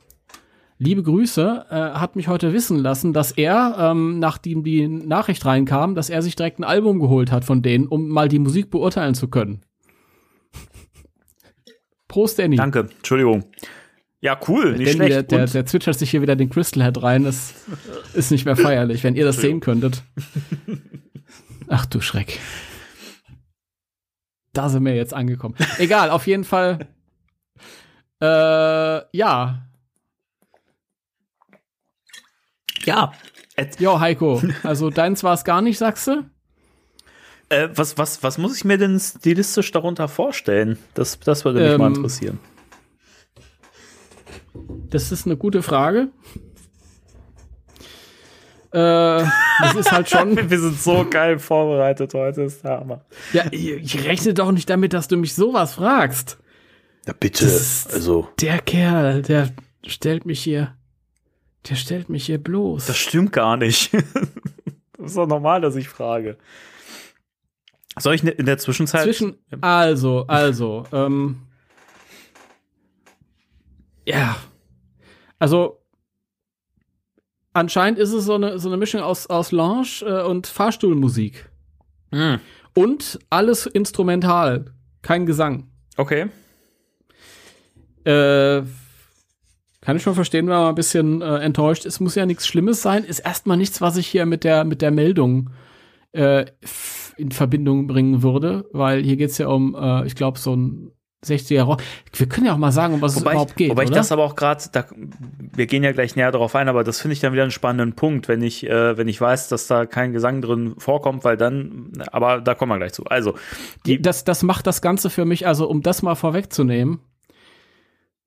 liebe 0.79 1.03
Grüße, 1.03 1.67
äh, 1.71 1.75
hat 1.75 2.17
mich 2.17 2.29
heute 2.29 2.53
wissen 2.53 2.79
lassen, 2.79 3.13
dass 3.13 3.33
er, 3.33 3.77
ähm, 3.79 4.19
nachdem 4.19 4.63
die 4.63 4.87
Nachricht 4.89 5.45
reinkam, 5.45 5.95
dass 5.95 6.11
er 6.11 6.23
sich 6.23 6.37
direkt 6.37 6.59
ein 6.59 6.65
Album 6.65 6.99
geholt 7.01 7.33
hat 7.33 7.45
von 7.45 7.63
denen, 7.63 7.87
um 7.87 8.09
mal 8.09 8.29
die 8.29 8.39
Musik 8.39 8.71
beurteilen 8.71 9.15
zu 9.15 9.29
können. 9.29 9.63
Prost, 12.09 12.39
Danny. 12.39 12.57
Danke, 12.57 12.89
Entschuldigung. 12.97 13.45
Ja, 14.21 14.39
cool, 14.49 14.73
nicht 14.77 14.95
Danny, 14.95 14.99
der, 14.99 15.15
schlecht. 15.15 15.31
der, 15.31 15.41
Und- 15.43 15.55
der 15.55 15.67
zwitschert 15.67 15.99
sich 15.99 16.11
hier 16.11 16.23
wieder 16.23 16.35
den 16.37 16.51
Crystal 16.51 16.83
Head 16.85 17.03
rein. 17.03 17.25
Das 17.25 17.55
ist 18.15 18.31
nicht 18.31 18.45
mehr 18.45 18.57
feierlich, 18.57 19.05
wenn 19.05 19.15
ihr 19.15 19.25
das 19.25 19.37
sehen 19.37 19.61
könntet. 19.61 20.03
Ach 21.69 21.87
du 21.87 22.01
Schreck. 22.01 22.39
Da 24.53 24.69
sind 24.69 24.85
wir 24.85 24.95
jetzt 24.97 25.15
angekommen. 25.15 25.55
Egal, 25.79 26.11
auf 26.11 26.27
jeden 26.27 26.45
Fall. 26.45 26.89
Äh, 28.21 28.27
ja. 29.17 29.63
ja, 32.85 33.13
Jo, 33.79 34.01
Heiko. 34.01 34.43
Also 34.65 34.91
deins 34.91 35.23
war 35.23 35.35
es 35.35 35.45
gar 35.45 35.63
nicht, 35.63 35.79
sagst 35.79 36.09
du? 36.09 36.25
äh, 37.49 37.69
was, 37.75 37.97
was, 37.97 38.25
was 38.25 38.37
muss 38.39 38.57
ich 38.57 38.65
mir 38.65 38.77
denn 38.77 38.99
stilistisch 38.99 39.71
darunter 39.71 40.09
vorstellen? 40.09 40.79
Das, 40.95 41.21
das 41.21 41.45
würde 41.45 41.61
mich 41.61 41.79
mal 41.79 41.87
Ähm, 41.87 41.95
interessieren. 41.95 42.41
Das 44.69 45.13
ist 45.13 45.27
eine 45.27 45.37
gute 45.37 45.63
Frage. 45.63 46.09
Äh, 48.71 49.25
das 49.63 49.75
ist 49.77 49.91
halt 49.93 50.09
schon. 50.11 50.37
Wir 50.51 50.61
sind 50.61 50.79
so 50.81 51.07
geil 51.09 51.39
vorbereitet 51.39 52.13
heute, 52.15 52.43
ist 52.43 52.65
der 52.65 52.73
Hammer. 52.81 53.05
Ja, 53.33 53.45
ich, 53.51 53.67
ich 53.71 54.05
rechne 54.05 54.35
doch 54.35 54.53
nicht 54.53 54.69
damit, 54.69 54.93
dass 54.93 55.09
du 55.09 55.17
mich 55.17 55.35
sowas 55.35 55.75
fragst. 55.75 56.39
Ja, 57.07 57.15
bitte. 57.19 57.47
Also, 57.47 58.29
Der 58.41 58.59
Kerl, 58.61 59.23
der 59.23 59.51
stellt 59.87 60.27
mich 60.27 60.41
hier. 60.43 60.75
Der 61.69 61.77
stellt 61.77 62.09
mich 62.11 62.27
hier 62.27 62.39
bloß. 62.39 62.87
das 62.87 62.97
stimmt 62.99 63.33
gar 63.33 63.57
nicht. 63.57 63.93
das 64.99 65.07
ist 65.11 65.17
doch 65.17 65.27
normal, 65.27 65.61
dass 65.63 65.75
ich 65.77 65.89
frage. 65.89 66.37
Soll 67.99 68.15
ich 68.15 68.23
ne- 68.23 68.31
in 68.33 68.45
der 68.47 68.59
Zwischenzeit. 68.59 69.05
Zwischen, 69.05 69.37
also, 69.63 70.27
also, 70.29 70.85
ähm, 70.93 71.39
ja, 74.07 74.37
also, 75.39 75.81
anscheinend 77.53 77.99
ist 77.99 78.13
es 78.13 78.25
so 78.25 78.35
eine, 78.35 78.59
so 78.59 78.69
eine 78.69 78.77
Mischung 78.77 79.01
aus, 79.01 79.27
aus 79.29 79.53
Lounge 79.53 80.03
äh, 80.03 80.23
und 80.23 80.47
Fahrstuhlmusik. 80.47 81.51
Hm, 82.11 82.41
Und 82.75 83.19
alles 83.31 83.67
instrumental, 83.67 84.73
kein 85.03 85.27
Gesang. 85.27 85.69
okay. 85.97 86.27
Äh, 88.05 88.63
kann 89.83 89.97
ich 89.97 90.03
schon 90.03 90.15
verstehen, 90.15 90.47
wenn 90.47 90.55
man 90.55 90.69
ein 90.69 90.75
bisschen 90.75 91.21
äh, 91.23 91.37
enttäuscht 91.39 91.85
ist. 91.85 92.01
Muss 92.01 92.15
ja 92.15 92.25
nichts 92.27 92.47
Schlimmes 92.47 92.81
sein. 92.83 93.05
Ist 93.05 93.21
erstmal 93.21 93.57
nichts, 93.57 93.81
was 93.81 93.97
ich 93.97 94.07
hier 94.07 94.25
mit 94.27 94.45
der, 94.45 94.65
mit 94.65 94.81
der 94.83 94.91
Meldung 94.91 95.51
äh, 96.13 96.47
in 97.17 97.31
Verbindung 97.33 97.87
bringen 97.87 98.23
würde, 98.23 98.67
weil 98.73 99.03
hier 99.03 99.17
geht's 99.17 99.39
ja 99.39 99.49
um, 99.49 99.75
äh, 99.75 100.07
ich 100.07 100.15
glaube, 100.15 100.39
so 100.39 100.55
ein 100.55 100.91
60er 101.27 101.63
Rock. 101.63 101.83
Wir 102.15 102.29
können 102.29 102.47
ja 102.47 102.53
auch 102.55 102.59
mal 102.59 102.71
sagen, 102.71 102.95
um 102.95 103.03
was 103.03 103.17
Wobei 103.17 103.31
es 103.31 103.33
überhaupt 103.35 103.51
ich, 103.53 103.57
geht. 103.57 103.71
wobei 103.71 103.83
ich 103.83 103.89
oder? 103.91 103.99
das 103.99 104.13
aber 104.13 104.25
auch 104.25 104.37
gerade, 104.37 104.63
da, 104.71 104.85
wir 104.95 105.67
gehen 105.67 105.83
ja 105.83 105.91
gleich 105.93 106.15
näher 106.15 106.31
darauf 106.31 106.55
ein, 106.55 106.69
aber 106.69 106.85
das 106.85 107.01
finde 107.01 107.15
ich 107.15 107.21
dann 107.21 107.33
wieder 107.33 107.43
einen 107.43 107.51
spannenden 107.51 107.95
Punkt, 107.97 108.29
wenn 108.29 108.41
ich, 108.43 108.65
äh, 108.69 108.97
wenn 108.97 109.09
ich 109.09 109.21
weiß, 109.21 109.49
dass 109.49 109.67
da 109.67 109.85
kein 109.87 110.13
Gesang 110.13 110.43
drin 110.43 110.75
vorkommt, 110.79 111.25
weil 111.25 111.37
dann, 111.37 111.91
aber 112.13 112.41
da 112.41 112.55
kommen 112.55 112.71
wir 112.71 112.79
gleich 112.79 112.93
zu. 112.93 113.05
Also, 113.07 113.35
die, 113.85 114.01
das, 114.01 114.23
das 114.25 114.45
macht 114.45 114.67
das 114.69 114.81
Ganze 114.81 115.11
für 115.11 115.25
mich, 115.25 115.47
also 115.47 115.69
um 115.69 115.83
das 115.83 116.03
mal 116.03 116.15
vorwegzunehmen. 116.15 117.01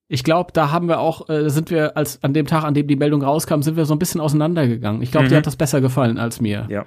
Ich 0.10 0.26
glaube, 0.26 0.52
da 0.52 0.72
haben 0.72 0.90
wir 0.90 1.00
auch, 1.00 1.30
äh, 1.30 1.50
sind 1.50 1.70
wir 1.72 1.96
als 1.96 2.22
an 2.22 2.34
dem 2.34 2.46
Tag, 2.46 2.66
an 2.66 2.74
dem 2.74 2.88
die 2.88 2.98
Meldung 2.98 3.22
rauskam, 3.24 3.62
sind 3.62 3.78
wir 3.78 3.86
so 3.86 3.96
ein 3.96 4.00
bisschen 4.00 4.20
auseinandergegangen. 4.20 5.02
Ich 5.02 5.12
glaube, 5.12 5.28
Mhm. 5.28 5.30
dir 5.30 5.38
hat 5.38 5.48
das 5.48 5.56
besser 5.56 5.80
gefallen 5.80 6.18
als 6.18 6.42
mir. 6.42 6.68
ja. 6.70 6.84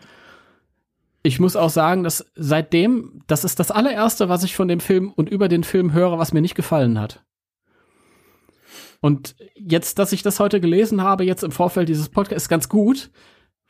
Ich 1.27 1.41
muss 1.41 1.57
auch 1.57 1.71
sagen, 1.71 2.05
dass 2.05 2.31
seitdem, 2.35 3.23
das 3.27 3.45
ist 3.45 3.59
das 3.59 3.71
allererste, 3.71 4.29
was 4.29 4.45
ich 4.45 4.55
von 4.55 4.69
dem 4.69 4.79
Film 4.79 5.11
und 5.11 5.31
über 5.31 5.49
den 5.49 5.65
Film 5.65 5.95
höre, 5.95 6.19
was 6.19 6.35
mir 6.35 6.43
nicht 6.43 6.55
gefallen 6.55 7.01
hat. 7.01 7.25
Und 9.01 9.35
jetzt, 9.55 9.99
dass 9.99 10.13
ich 10.13 10.23
das 10.23 10.39
heute 10.39 10.61
gelesen 10.61 11.01
habe, 11.01 11.25
jetzt 11.25 11.43
im 11.43 11.51
Vorfeld 11.51 11.89
dieses 11.89 12.11
Podcasts, 12.11 12.45
ist 12.45 12.49
ganz 12.51 12.69
gut, 12.69 13.11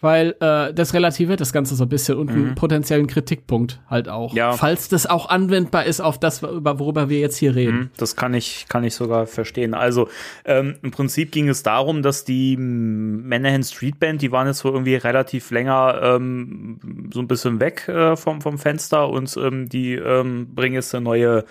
weil 0.01 0.35
äh, 0.41 0.75
das 0.75 0.93
relativiert 0.93 1.41
das 1.41 1.53
Ganze 1.53 1.77
so 1.77 1.85
ein 1.85 1.89
bisschen 1.89 2.19
und 2.19 2.31
einen 2.31 2.55
potenziellen 2.55 3.07
Kritikpunkt 3.07 3.81
halt 3.89 4.09
auch. 4.09 4.35
Ja. 4.35 4.53
Falls 4.53 4.89
das 4.89 5.07
auch 5.07 5.29
anwendbar 5.31 5.87
ist 5.87 6.01
auf 6.01 6.19
das, 6.19 6.43
über 6.43 6.79
worüber 6.79 7.09
wir 7.09 7.21
jetzt 7.21 7.37
hier 7.39 7.55
reden. 7.55 7.77
Mhm, 7.77 7.91
Das 7.97 8.15
kann 8.15 8.35
ich, 8.35 8.67
kann 8.69 8.85
ich 8.85 8.95
sogar 8.95 9.27
verstehen. 9.27 9.73
Also 9.73 10.09
ähm, 10.45 10.77
im 10.83 10.91
Prinzip 10.91 11.33
ging 11.33 11.49
es 11.49 11.63
darum, 11.63 12.03
dass 12.03 12.25
die 12.25 12.57
Manahan 12.57 13.63
Street 13.63 13.99
Band, 13.99 14.21
die 14.21 14.31
waren 14.31 14.47
jetzt 14.47 14.59
so 14.59 14.71
irgendwie 14.71 14.97
relativ 14.97 15.51
länger 15.51 16.01
ähm, 16.03 17.09
so 17.13 17.21
ein 17.21 17.29
bisschen 17.29 17.61
weg 17.61 17.89
äh, 17.89 18.17
vom, 18.17 18.41
vom 18.43 18.59
Fenster 18.59 19.09
und 19.09 19.35
ähm, 19.37 19.69
die 19.69 19.95
ähm, 19.95 20.55
bringen 20.55 20.75
jetzt 20.75 20.95
eine 20.95 21.05
neue 21.05 21.45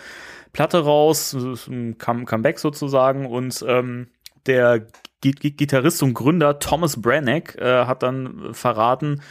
Platte 0.52 0.84
raus, 0.84 1.34
ein 1.34 1.98
Come 1.98 2.26
Comeback 2.26 2.60
sozusagen 2.60 3.26
und 3.26 3.66
ähm, 3.68 4.08
der 4.46 4.86
Gitarrist 5.32 6.04
und 6.04 6.14
Gründer 6.14 6.60
Thomas 6.60 7.02
Branagh 7.02 7.56
äh, 7.58 7.86
hat 7.86 8.04
dann 8.04 8.54
verraten, 8.54 9.22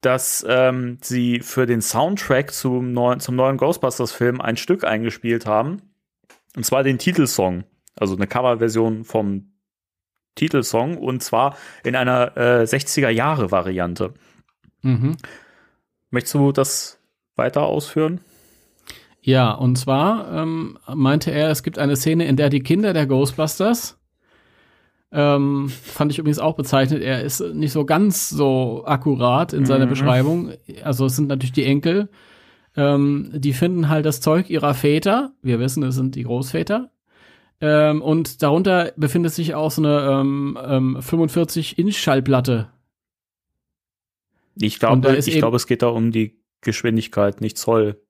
dass 0.00 0.44
ähm, 0.48 0.98
sie 1.00 1.40
für 1.40 1.66
den 1.66 1.80
Soundtrack 1.80 2.52
zum 2.52 2.92
neuen, 2.92 3.20
zum 3.20 3.34
neuen 3.36 3.56
Ghostbusters-Film 3.56 4.40
ein 4.40 4.56
Stück 4.56 4.84
eingespielt 4.84 5.46
haben. 5.46 5.82
Und 6.54 6.64
zwar 6.64 6.82
den 6.82 6.98
Titelsong. 6.98 7.64
Also 7.94 8.14
eine 8.14 8.26
Coverversion 8.26 9.04
vom 9.04 9.52
Titelsong 10.34 10.98
und 10.98 11.22
zwar 11.22 11.56
in 11.82 11.96
einer 11.96 12.36
äh, 12.36 12.62
60er-Jahre-Variante. 12.62 14.14
Mhm. 14.82 15.16
Möchtest 16.10 16.34
du 16.34 16.52
das 16.52 16.98
weiter 17.34 17.62
ausführen? 17.62 18.20
Ja, 19.20 19.50
und 19.50 19.76
zwar 19.76 20.32
ähm, 20.32 20.78
meinte 20.94 21.32
er, 21.32 21.50
es 21.50 21.64
gibt 21.64 21.78
eine 21.78 21.96
Szene, 21.96 22.26
in 22.26 22.36
der 22.36 22.48
die 22.48 22.60
Kinder 22.62 22.92
der 22.92 23.06
Ghostbusters, 23.06 23.95
ähm, 25.12 25.68
fand 25.68 26.12
ich 26.12 26.18
übrigens 26.18 26.38
auch 26.38 26.56
bezeichnet, 26.56 27.02
er 27.02 27.22
ist 27.22 27.40
nicht 27.40 27.72
so 27.72 27.84
ganz 27.84 28.28
so 28.28 28.82
akkurat 28.86 29.52
in 29.52 29.64
seiner 29.66 29.86
Mhm. 29.86 29.90
Beschreibung. 29.90 30.52
Also 30.82 31.06
es 31.06 31.16
sind 31.16 31.28
natürlich 31.28 31.52
die 31.52 31.64
Enkel, 31.64 32.08
ähm, 32.76 33.30
die 33.34 33.52
finden 33.52 33.88
halt 33.88 34.04
das 34.04 34.20
Zeug 34.20 34.50
ihrer 34.50 34.74
Väter. 34.74 35.32
Wir 35.42 35.58
wissen, 35.60 35.82
es 35.84 35.94
sind 35.94 36.14
die 36.14 36.24
Großväter. 36.24 36.90
Ähm, 37.60 38.02
und 38.02 38.42
darunter 38.42 38.92
befindet 38.96 39.32
sich 39.32 39.54
auch 39.54 39.70
so 39.70 39.80
eine 39.82 40.20
ähm, 40.20 40.58
ähm, 40.62 40.96
45-Inch-Schallplatte. 40.98 42.68
Ich 44.58 44.78
glaube, 44.78 45.16
ich 45.16 45.38
glaube, 45.38 45.56
es 45.56 45.66
geht 45.66 45.82
da 45.82 45.88
um 45.88 46.10
die 46.12 46.38
Geschwindigkeit, 46.62 47.40
nicht 47.40 47.58
Zoll. 47.58 48.00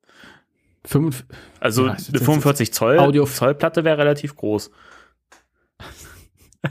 Fünf, 0.85 1.25
Also 1.59 1.83
Ja, 1.83 1.89
eine 1.93 1.97
das 1.97 2.09
ist- 2.09 2.25
45 2.25 2.73
Zoll 2.73 2.99
Audio- 2.99 3.27
Zollplatte 3.27 3.85
wäre 3.85 3.99
relativ 3.99 4.37
groß. 4.37 4.71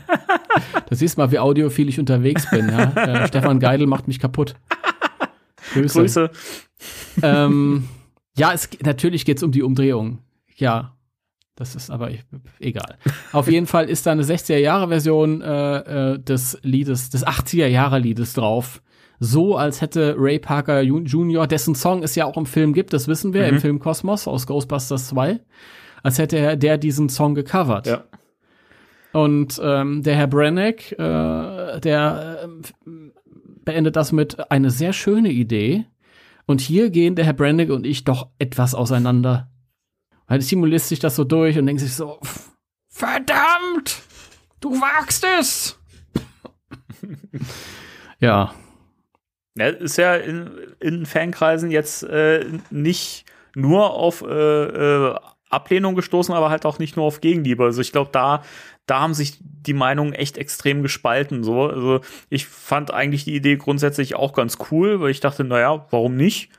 Da 0.89 0.95
siehst 0.95 1.17
du 1.17 1.21
mal, 1.21 1.31
wie 1.31 1.39
audiophil 1.39 1.89
ich 1.89 1.99
unterwegs 1.99 2.49
bin. 2.49 2.69
Ja? 2.69 2.91
äh, 3.23 3.27
Stefan 3.27 3.59
Geidel 3.59 3.87
macht 3.87 4.07
mich 4.07 4.19
kaputt. 4.19 4.55
Grüße. 5.73 5.99
Grüße. 5.99 6.29
Ähm, 7.21 7.87
ja, 8.37 8.53
es, 8.53 8.69
natürlich 8.83 9.25
geht 9.25 9.37
es 9.37 9.43
um 9.43 9.51
die 9.51 9.63
Umdrehung. 9.63 10.19
Ja, 10.55 10.93
das 11.55 11.75
ist 11.75 11.89
aber 11.89 12.11
ich- 12.11 12.23
egal. 12.59 12.97
Auf 13.31 13.47
jeden 13.49 13.65
Fall 13.65 13.89
ist 13.89 14.05
da 14.05 14.11
eine 14.11 14.23
60er-Jahre-Version 14.23 15.41
äh, 15.41 15.77
äh, 16.13 16.19
des 16.19 16.59
Liedes, 16.61 17.09
des 17.09 17.25
80er-Jahre-Liedes 17.25 18.33
drauf. 18.33 18.81
So, 19.19 19.55
als 19.57 19.81
hätte 19.81 20.15
Ray 20.17 20.39
Parker 20.39 20.81
Jr., 20.81 21.47
dessen 21.47 21.73
Song 21.73 22.03
es 22.03 22.15
ja 22.15 22.25
auch 22.25 22.35
im 22.37 22.45
Film 22.45 22.73
gibt, 22.73 22.91
das 22.93 23.07
wissen 23.07 23.33
wir, 23.33 23.47
im 23.47 23.59
Film 23.59 23.79
Kosmos 23.79 24.27
aus 24.27 24.45
Ghostbusters 24.45 25.07
2, 25.07 25.39
als 26.03 26.19
hätte 26.19 26.37
er 26.37 26.57
der 26.57 26.77
diesen 26.77 27.07
Song 27.07 27.33
gecovert. 27.33 27.87
Ja. 27.87 28.03
Und 29.15 29.61
ähm, 29.63 30.03
der 30.03 30.17
Herr 30.17 30.27
Brenneck, 30.27 30.91
äh, 30.91 31.79
der 31.79 32.41
ähm, 32.43 33.13
beendet 33.63 33.95
das 33.95 34.11
mit 34.11 34.51
eine 34.51 34.71
sehr 34.71 34.91
schöne 34.91 35.29
Idee. 35.29 35.85
Und 36.45 36.59
hier 36.59 36.89
gehen 36.89 37.15
der 37.15 37.23
Herr 37.23 37.31
Brenneck 37.31 37.69
und 37.69 37.85
ich 37.85 38.03
doch 38.03 38.27
etwas 38.39 38.75
auseinander. 38.75 39.49
Weil 40.27 40.39
Timo 40.39 40.65
liest 40.65 40.89
sich 40.89 40.99
das 40.99 41.15
so 41.15 41.23
durch 41.23 41.57
und 41.57 41.65
denkt 41.65 41.81
sich 41.81 41.95
so, 41.95 42.19
verdammt, 42.89 44.01
du 44.59 44.71
wagst 44.81 45.25
es. 45.39 45.79
ja, 48.19 48.53
Ja, 49.57 49.67
ist 49.67 49.97
ja 49.97 50.15
in, 50.15 50.51
in 50.81 51.05
Fankreisen 51.05 51.71
jetzt 51.71 52.03
äh, 52.03 52.45
nicht 52.69 53.23
nur 53.55 53.91
auf 53.91 54.23
äh, 54.23 54.25
äh, 54.25 55.15
Ablehnung 55.49 55.95
gestoßen, 55.95 56.35
aber 56.35 56.49
halt 56.49 56.65
auch 56.65 56.79
nicht 56.79 56.97
nur 56.97 57.05
auf 57.05 57.21
Gegenliebe. 57.21 57.63
Also 57.63 57.79
ich 57.79 57.93
glaube, 57.93 58.09
da, 58.11 58.43
da 58.85 59.01
haben 59.01 59.13
sich 59.13 59.39
die 59.41 59.73
Meinungen 59.73 60.13
echt 60.13 60.37
extrem 60.37 60.83
gespalten. 60.83 61.43
So. 61.43 61.63
Also 61.63 62.01
ich 62.29 62.45
fand 62.45 62.93
eigentlich 62.93 63.25
die 63.25 63.35
Idee 63.35 63.57
grundsätzlich 63.57 64.15
auch 64.15 64.33
ganz 64.33 64.57
cool, 64.71 65.01
weil 65.01 65.11
ich 65.11 65.19
dachte, 65.19 65.43
naja, 65.43 65.87
warum 65.89 66.15
nicht? 66.15 66.49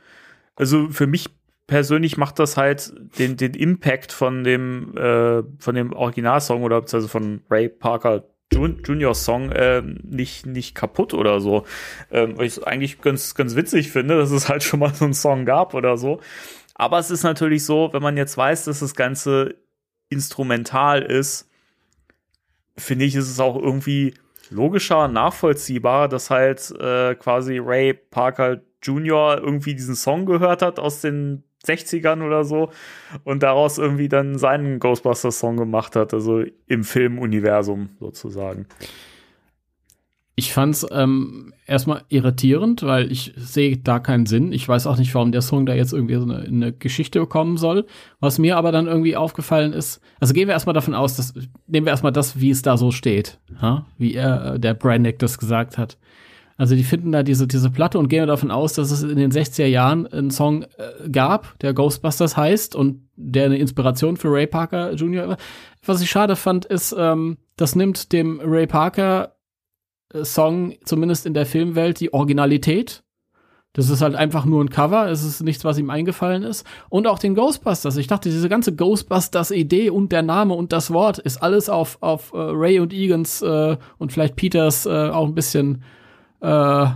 Also 0.57 0.89
für 0.89 1.07
mich 1.07 1.31
persönlich 1.67 2.17
macht 2.17 2.39
das 2.39 2.57
halt 2.57 2.93
den, 3.19 3.37
den 3.37 3.55
Impact 3.55 4.13
von 4.13 4.45
dem, 4.45 4.97
äh, 4.97 5.43
von 5.59 5.75
dem 5.75 5.93
Originalsong 5.93 6.63
oder 6.63 6.81
beziehungsweise 6.81 7.11
von 7.11 7.43
Ray 7.51 7.69
Parker 7.69 8.25
Jun 8.53 8.81
Junior 8.85 9.15
Song 9.15 9.51
äh, 9.51 9.83
nicht, 9.83 10.47
nicht 10.47 10.75
kaputt 10.77 11.15
oder 11.15 11.41
so. 11.41 11.65
Ähm, 12.11 12.39
weil 12.39 12.47
ich 12.47 12.57
es 12.57 12.63
eigentlich 12.63 13.01
ganz, 13.01 13.35
ganz 13.35 13.57
witzig 13.57 13.91
finde, 13.91 14.17
dass 14.17 14.31
es 14.31 14.49
halt 14.49 14.63
schon 14.63 14.81
mal 14.81 14.95
so 14.95 15.05
einen 15.05 15.15
Song 15.15 15.45
gab 15.45 15.75
oder 15.75 15.97
so. 15.97 16.21
Aber 16.75 16.99
es 16.99 17.11
ist 17.11 17.25
natürlich 17.25 17.65
so, 17.65 17.93
wenn 17.93 18.03
man 18.03 18.17
jetzt 18.17 18.37
weiß, 18.37 18.67
dass 18.67 18.81
das 18.81 18.95
Ganze 18.95 19.57
instrumental 20.11 21.03
ist, 21.03 21.49
finde 22.79 23.05
ich, 23.05 23.15
ist 23.15 23.31
es 23.31 23.41
auch 23.41 23.57
irgendwie 23.57 24.15
logischer, 24.51 25.09
nachvollziehbar, 25.09 26.09
dass 26.09 26.31
halt 26.31 26.71
äh, 26.79 27.15
quasi 27.15 27.59
Ray 27.59 27.95
Parker 27.95 28.61
Jr. 28.83 29.39
irgendwie 29.43 29.75
diesen 29.75 29.97
Song 29.97 30.27
gehört 30.27 30.63
hat 30.63 30.79
aus 30.79 31.01
den 31.01 31.43
60ern 31.67 32.25
oder 32.25 32.45
so 32.45 32.71
und 33.25 33.43
daraus 33.43 33.79
irgendwie 33.79 34.09
dann 34.09 34.39
seinen 34.39 34.79
Ghostbusters-Song 34.79 35.57
gemacht 35.57 35.97
hat, 35.97 36.15
also 36.15 36.45
im 36.67 36.85
Filmuniversum 36.85 37.91
sozusagen. 37.99 38.67
ich 40.37 40.53
fand's 40.53 40.87
ähm, 40.91 41.53
erstmal 41.67 42.03
irritierend, 42.09 42.83
weil 42.83 43.11
ich 43.11 43.35
sehe 43.37 43.77
da 43.77 43.99
keinen 43.99 44.27
Sinn. 44.27 44.53
Ich 44.53 44.69
weiß 44.69 44.87
auch 44.87 44.97
nicht, 44.97 45.15
warum 45.15 45.33
der 45.33 45.43
Song 45.43 45.67
da 45.67 45.75
jetzt 45.75 45.93
irgendwie 45.93 46.15
so 46.15 46.23
eine, 46.23 46.39
eine 46.39 46.73
Geschichte 46.73 47.21
bekommen 47.21 47.57
soll. 47.57 47.87
Was 48.21 48.39
mir 48.39 48.57
aber 48.57 48.73
dann 48.73 48.87
irgendwie 48.87 49.17
aufgefallen 49.17 49.73
ist, 49.73 50.01
also 50.21 50.33
gehen 50.33 50.49
wir 50.49 50.55
erstmal 50.55 50.75
davon 50.75 50.95
aus, 50.95 51.17
dass 51.17 51.35
nehmen 51.67 51.87
wir 51.87 51.91
erstmal 51.91 52.13
das, 52.13 52.41
wie 52.41 52.51
es 52.51 52.63
da 52.63 52.77
so 52.77 52.93
steht, 52.93 53.39
ha? 53.61 53.87
wie 53.99 54.15
er, 54.15 54.55
äh, 54.55 54.61
der 54.61 54.75
Brannick 54.75 55.19
das 55.19 55.39
gesagt 55.39 55.77
hat. 55.77 55.99
Also 56.59 56.75
die 56.75 56.85
finden 56.85 57.13
da 57.13 57.23
diese, 57.23 57.47
diese 57.47 57.71
Platte 57.71 57.99
und 57.99 58.09
gehen 58.09 58.27
davon 58.27 58.51
aus, 58.51 58.73
dass 58.73 58.91
es 58.91 59.03
in 59.03 59.19
den 59.19 59.31
60er 59.31 59.67
Jahren 59.67 60.07
einen 60.07 60.31
Song 60.31 60.63
äh, 60.63 61.09
gab, 61.11 61.59
der 61.59 61.75
Ghostbusters 61.75 62.37
heißt 62.37 62.75
und 62.75 63.03
der 63.17 63.47
eine 63.47 63.59
Inspiration 63.59 64.17
für 64.17 64.29
Ray 64.33 64.47
Parker 64.47 64.95
Jr. 64.95 65.29
war. 65.29 65.37
Was 65.85 66.01
ich 66.01 66.09
schade 66.09 66.35
fand, 66.35 66.65
ist, 66.65 66.95
ähm, 66.99 67.37
das 67.57 67.75
nimmt 67.75 68.13
dem 68.13 68.41
Ray 68.43 68.67
Parker 68.67 69.36
Song, 70.23 70.75
zumindest 70.85 71.27
in 71.27 71.35
der 71.35 71.47
Filmwelt, 71.47 72.01
die 72.01 72.13
Originalität. 72.13 73.03
Das 73.73 73.91
ist 73.91 74.01
halt 74.01 74.15
einfach 74.15 74.47
nur 74.47 74.65
ein 74.65 74.71
Cover, 74.71 75.11
es 75.11 75.23
ist 75.23 75.43
nichts, 75.43 75.63
was 75.63 75.77
ihm 75.77 75.91
eingefallen 75.91 76.43
ist. 76.43 76.67
Und 76.89 77.07
auch 77.07 77.19
den 77.19 77.35
Ghostbusters. 77.35 77.99
Ich 77.99 78.07
dachte, 78.07 78.31
diese 78.31 78.49
ganze 78.49 78.75
Ghostbusters-Idee 78.75 79.91
und 79.91 80.13
der 80.13 80.23
Name 80.23 80.55
und 80.55 80.73
das 80.73 80.91
Wort 80.93 81.19
ist 81.19 81.43
alles 81.43 81.69
auf, 81.69 81.99
auf 82.01 82.33
äh, 82.33 82.39
Ray 82.39 82.81
und 82.81 82.95
Egans 82.95 83.43
äh, 83.43 83.77
und 83.99 84.13
vielleicht 84.13 84.37
Peters 84.37 84.87
äh, 84.87 85.11
auch 85.11 85.27
ein 85.27 85.35
bisschen 85.35 85.83
äh, 86.41 86.87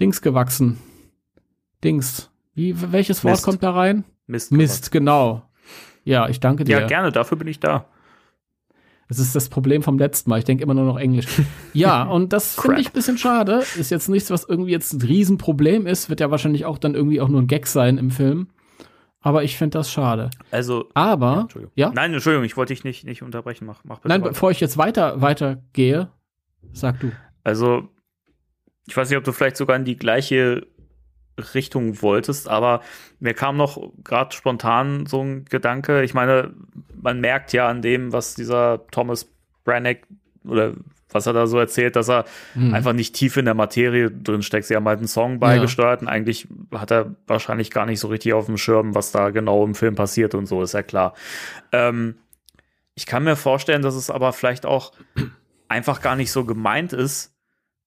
Dings 0.00 0.22
gewachsen. 0.22 0.78
Dings. 1.84 2.30
Wie, 2.54 2.74
welches 2.92 3.22
Wort 3.22 3.34
Mist. 3.34 3.44
kommt 3.44 3.62
da 3.62 3.72
rein? 3.72 4.04
Mist. 4.26 4.52
Mist, 4.52 4.90
genau. 4.90 5.42
Ja, 6.04 6.26
ich 6.28 6.40
danke 6.40 6.64
dir. 6.64 6.80
Ja, 6.80 6.86
gerne, 6.86 7.12
dafür 7.12 7.36
bin 7.36 7.48
ich 7.48 7.60
da. 7.60 7.84
Das 9.08 9.18
ist 9.18 9.36
das 9.36 9.48
Problem 9.48 9.82
vom 9.82 9.98
letzten 9.98 10.30
Mal. 10.30 10.38
Ich 10.38 10.44
denke 10.44 10.64
immer 10.64 10.74
nur 10.74 10.84
noch 10.84 10.98
Englisch. 10.98 11.26
Ja, 11.72 12.02
und 12.10 12.32
das 12.32 12.58
finde 12.60 12.80
ich 12.80 12.88
ein 12.88 12.92
bisschen 12.92 13.18
schade. 13.18 13.62
Ist 13.78 13.90
jetzt 13.90 14.08
nichts, 14.08 14.30
was 14.30 14.44
irgendwie 14.44 14.72
jetzt 14.72 14.92
ein 14.92 15.00
Riesenproblem 15.02 15.86
ist. 15.86 16.08
Wird 16.10 16.20
ja 16.20 16.30
wahrscheinlich 16.30 16.64
auch 16.64 16.78
dann 16.78 16.94
irgendwie 16.94 17.20
auch 17.20 17.28
nur 17.28 17.40
ein 17.40 17.46
Gag 17.46 17.66
sein 17.66 17.98
im 17.98 18.10
Film. 18.10 18.48
Aber 19.20 19.42
ich 19.44 19.56
finde 19.56 19.78
das 19.78 19.90
schade. 19.90 20.30
Also, 20.50 20.88
Aber, 20.94 21.40
Entschuldigung. 21.42 21.72
ja? 21.76 21.90
Nein, 21.94 22.12
Entschuldigung, 22.12 22.44
ich 22.44 22.56
wollte 22.56 22.72
dich 22.74 22.84
nicht, 22.84 23.04
nicht 23.04 23.22
unterbrechen. 23.22 23.66
Mach, 23.66 23.82
mach 23.84 23.96
bitte 23.98 24.08
Nein, 24.08 24.20
weiter. 24.22 24.30
bevor 24.30 24.50
ich 24.50 24.60
jetzt 24.60 24.76
weiter, 24.78 25.20
weiter 25.20 25.62
gehe, 25.72 26.10
sag 26.72 27.00
du. 27.00 27.10
Also, 27.42 27.88
ich 28.86 28.96
weiß 28.96 29.08
nicht, 29.08 29.18
ob 29.18 29.24
du 29.24 29.32
vielleicht 29.32 29.56
sogar 29.56 29.76
in 29.76 29.84
die 29.84 29.96
gleiche 29.96 30.66
Richtung 31.54 32.00
wolltest, 32.02 32.48
aber 32.48 32.80
mir 33.20 33.34
kam 33.34 33.56
noch 33.56 33.92
gerade 34.02 34.34
spontan 34.34 35.06
so 35.06 35.22
ein 35.22 35.44
Gedanke. 35.44 36.02
Ich 36.02 36.14
meine, 36.14 36.54
man 37.00 37.20
merkt 37.20 37.52
ja 37.52 37.68
an 37.68 37.82
dem, 37.82 38.12
was 38.12 38.34
dieser 38.34 38.86
Thomas 38.90 39.28
Branagh 39.64 40.00
oder 40.44 40.74
was 41.10 41.26
er 41.26 41.32
da 41.32 41.46
so 41.46 41.58
erzählt, 41.58 41.96
dass 41.96 42.08
er 42.08 42.24
Hm. 42.54 42.74
einfach 42.74 42.92
nicht 42.92 43.14
tief 43.14 43.36
in 43.36 43.44
der 43.44 43.54
Materie 43.54 44.10
drin 44.10 44.42
steckt. 44.42 44.66
Sie 44.66 44.76
haben 44.76 44.86
halt 44.86 44.98
einen 44.98 45.08
Song 45.08 45.38
beigesteuert 45.38 46.02
und 46.02 46.08
eigentlich 46.08 46.48
hat 46.72 46.90
er 46.90 47.14
wahrscheinlich 47.26 47.70
gar 47.70 47.86
nicht 47.86 48.00
so 48.00 48.08
richtig 48.08 48.32
auf 48.32 48.46
dem 48.46 48.58
Schirm, 48.58 48.94
was 48.94 49.12
da 49.12 49.30
genau 49.30 49.64
im 49.64 49.74
Film 49.74 49.94
passiert 49.94 50.34
und 50.34 50.46
so, 50.46 50.62
ist 50.62 50.74
ja 50.74 50.82
klar. 50.82 51.14
Ähm, 51.72 52.16
ich 52.94 53.06
kann 53.06 53.24
mir 53.24 53.36
vorstellen, 53.36 53.82
dass 53.82 53.94
es 53.94 54.10
aber 54.10 54.32
vielleicht 54.32 54.66
auch 54.66 54.92
einfach 55.68 56.00
gar 56.00 56.16
nicht 56.16 56.32
so 56.32 56.44
gemeint 56.44 56.92
ist, 56.92 57.34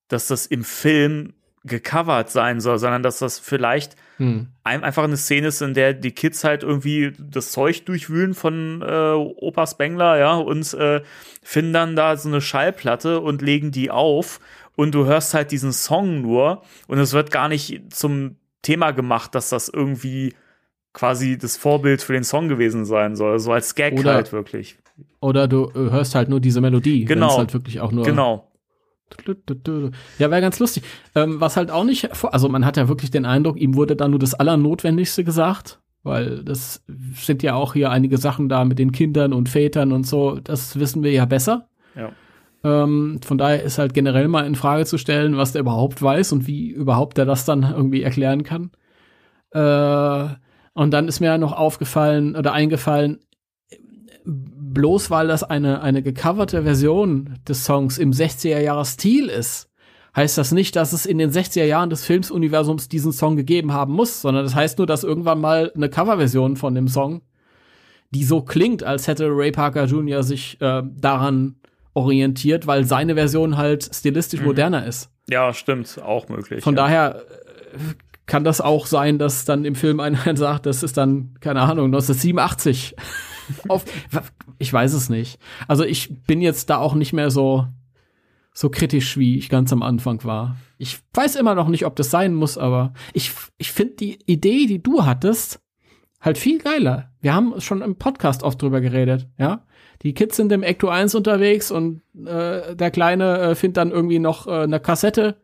dass 0.07 0.27
das 0.27 0.45
im 0.45 0.63
Film 0.63 1.33
gecovert 1.65 2.29
sein 2.29 2.61
soll, 2.61 2.77
sondern 2.79 3.03
dass 3.03 3.19
das 3.19 3.39
vielleicht 3.39 3.95
Hm. 4.17 4.47
ein, 4.63 4.83
einfach 4.83 5.03
eine 5.05 5.15
Szene 5.15 5.47
ist, 5.47 5.61
in 5.61 5.73
der 5.73 5.93
die 5.93 6.11
Kids 6.11 6.43
halt 6.43 6.63
irgendwie 6.63 7.13
das 7.17 7.51
Zeug 7.51 7.85
durchwühlen 7.85 8.33
von 8.33 8.81
äh, 8.81 9.13
Opa 9.13 9.65
Spengler, 9.65 10.17
ja, 10.17 10.35
und 10.35 10.73
äh, 10.73 11.01
finden 11.41 11.71
dann 11.71 11.95
da 11.95 12.17
so 12.17 12.27
eine 12.27 12.41
Schallplatte 12.41 13.21
und 13.21 13.41
legen 13.41 13.71
die 13.71 13.89
auf 13.91 14.41
und 14.75 14.93
du 14.93 15.05
hörst 15.05 15.33
halt 15.33 15.51
diesen 15.51 15.71
Song 15.71 16.21
nur 16.21 16.63
und 16.87 16.99
es 16.99 17.13
wird 17.13 17.31
gar 17.31 17.47
nicht 17.47 17.81
zum 17.93 18.35
Thema 18.61 18.91
gemacht, 18.91 19.35
dass 19.35 19.47
das 19.49 19.69
irgendwie 19.69 20.33
quasi 20.91 21.37
das 21.37 21.55
Vorbild 21.55 22.01
für 22.01 22.11
den 22.11 22.25
Song 22.25 22.49
gewesen 22.49 22.83
sein 22.83 23.15
soll, 23.15 23.39
so 23.39 23.53
als 23.53 23.73
Gag 23.75 23.93
Oder- 23.97 24.15
halt 24.15 24.33
wirklich. 24.33 24.77
Oder 25.21 25.47
du 25.47 25.69
äh, 25.69 25.91
hörst 25.91 26.13
halt 26.15 26.27
nur 26.27 26.41
diese 26.41 26.59
Melodie. 26.59 27.05
Genau. 27.05 27.37
Halt 27.37 27.53
wirklich 27.53 27.79
auch 27.79 27.93
nur. 27.93 28.03
Genau. 28.03 28.48
Ja, 30.17 30.31
wäre 30.31 30.41
ganz 30.41 30.59
lustig. 30.59 30.83
Ähm, 31.15 31.39
was 31.39 31.57
halt 31.57 31.71
auch 31.71 31.83
nicht, 31.83 32.09
also 32.23 32.49
man 32.49 32.65
hat 32.65 32.77
ja 32.77 32.87
wirklich 32.87 33.11
den 33.11 33.25
Eindruck, 33.25 33.57
ihm 33.57 33.75
wurde 33.75 33.95
da 33.95 34.07
nur 34.07 34.19
das 34.19 34.33
Allernotwendigste 34.33 35.23
gesagt, 35.23 35.79
weil 36.03 36.43
das 36.43 36.83
sind 37.15 37.43
ja 37.43 37.55
auch 37.55 37.73
hier 37.73 37.91
einige 37.91 38.17
Sachen 38.17 38.49
da 38.49 38.65
mit 38.65 38.79
den 38.79 38.91
Kindern 38.91 39.33
und 39.33 39.49
Vätern 39.49 39.91
und 39.91 40.05
so, 40.05 40.39
das 40.39 40.79
wissen 40.79 41.03
wir 41.03 41.11
ja 41.11 41.25
besser. 41.25 41.67
Ja. 41.95 42.11
Ähm, 42.63 43.19
von 43.23 43.37
daher 43.37 43.63
ist 43.63 43.77
halt 43.77 43.93
generell 43.93 44.27
mal 44.27 44.45
in 44.45 44.55
Frage 44.55 44.85
zu 44.85 44.97
stellen, 44.97 45.37
was 45.37 45.53
der 45.53 45.61
überhaupt 45.61 46.01
weiß 46.01 46.33
und 46.33 46.47
wie 46.47 46.69
überhaupt 46.69 47.17
er 47.17 47.25
das 47.25 47.45
dann 47.45 47.63
irgendwie 47.63 48.03
erklären 48.03 48.43
kann. 48.43 48.71
Äh, 49.51 50.35
und 50.73 50.91
dann 50.91 51.07
ist 51.07 51.19
mir 51.19 51.37
noch 51.37 51.53
aufgefallen 51.53 52.35
oder 52.35 52.53
eingefallen, 52.53 53.19
bloß 54.73 55.09
weil 55.09 55.27
das 55.27 55.43
eine, 55.43 55.81
eine 55.81 56.01
gecoverte 56.01 56.63
Version 56.63 57.39
des 57.47 57.65
Songs 57.65 57.97
im 57.97 58.11
60er 58.11 58.59
Jahre 58.59 58.85
Stil 58.85 59.27
ist, 59.27 59.69
heißt 60.15 60.37
das 60.37 60.51
nicht, 60.51 60.75
dass 60.75 60.93
es 60.93 61.05
in 61.05 61.17
den 61.17 61.31
60er 61.31 61.63
Jahren 61.63 61.89
des 61.89 62.05
Filmsuniversums 62.05 62.89
diesen 62.89 63.11
Song 63.11 63.35
gegeben 63.35 63.73
haben 63.73 63.93
muss, 63.93 64.21
sondern 64.21 64.43
das 64.43 64.55
heißt 64.55 64.77
nur, 64.77 64.87
dass 64.87 65.03
irgendwann 65.03 65.39
mal 65.39 65.71
eine 65.75 65.89
Coverversion 65.89 66.55
von 66.55 66.75
dem 66.75 66.87
Song, 66.87 67.21
die 68.11 68.23
so 68.23 68.41
klingt, 68.41 68.83
als 68.83 69.07
hätte 69.07 69.27
Ray 69.29 69.51
Parker 69.51 69.85
Jr. 69.85 70.23
sich 70.23 70.59
äh, 70.61 70.81
daran 70.97 71.55
orientiert, 71.93 72.65
weil 72.67 72.85
seine 72.85 73.15
Version 73.15 73.57
halt 73.57 73.89
stilistisch 73.93 74.39
mhm. 74.39 74.47
moderner 74.47 74.85
ist. 74.85 75.11
Ja, 75.29 75.53
stimmt, 75.53 76.01
auch 76.03 76.27
möglich. 76.29 76.63
Von 76.63 76.75
ja. 76.75 76.83
daher 76.83 77.15
äh, 77.15 77.77
kann 78.25 78.43
das 78.43 78.61
auch 78.61 78.85
sein, 78.85 79.19
dass 79.19 79.45
dann 79.45 79.65
im 79.65 79.75
Film 79.75 79.99
einer 79.99 80.19
sagt, 80.35 80.65
das 80.65 80.83
ist 80.83 80.97
dann, 80.97 81.35
keine 81.39 81.61
Ahnung, 81.61 81.85
1987. 81.85 82.95
Auf, 83.67 83.85
ich 84.57 84.71
weiß 84.71 84.93
es 84.93 85.09
nicht. 85.09 85.39
Also 85.67 85.83
ich 85.83 86.23
bin 86.23 86.41
jetzt 86.41 86.69
da 86.69 86.77
auch 86.77 86.93
nicht 86.93 87.13
mehr 87.13 87.31
so, 87.31 87.67
so 88.53 88.69
kritisch, 88.69 89.17
wie 89.17 89.37
ich 89.37 89.49
ganz 89.49 89.71
am 89.73 89.83
Anfang 89.83 90.23
war. 90.23 90.57
Ich 90.77 90.99
weiß 91.13 91.35
immer 91.35 91.55
noch 91.55 91.67
nicht, 91.67 91.85
ob 91.85 91.95
das 91.95 92.11
sein 92.11 92.33
muss, 92.33 92.57
aber 92.57 92.93
ich, 93.13 93.31
ich 93.57 93.71
finde 93.71 93.95
die 93.95 94.19
Idee, 94.25 94.65
die 94.65 94.81
du 94.81 95.05
hattest, 95.05 95.61
halt 96.21 96.37
viel 96.37 96.59
geiler. 96.59 97.11
Wir 97.21 97.33
haben 97.33 97.59
schon 97.61 97.81
im 97.81 97.95
Podcast 97.95 98.43
oft 98.43 98.61
drüber 98.61 98.81
geredet, 98.81 99.27
ja. 99.37 99.65
Die 100.01 100.13
Kids 100.13 100.37
sind 100.37 100.51
im 100.53 100.63
Ecto 100.63 100.87
1 100.87 101.13
unterwegs 101.15 101.71
und 101.71 102.01
äh, 102.15 102.75
der 102.75 102.91
Kleine 102.91 103.39
äh, 103.39 103.55
findet 103.55 103.77
dann 103.77 103.91
irgendwie 103.91 104.19
noch 104.19 104.47
äh, 104.47 104.61
eine 104.61 104.79
Kassette 104.79 105.41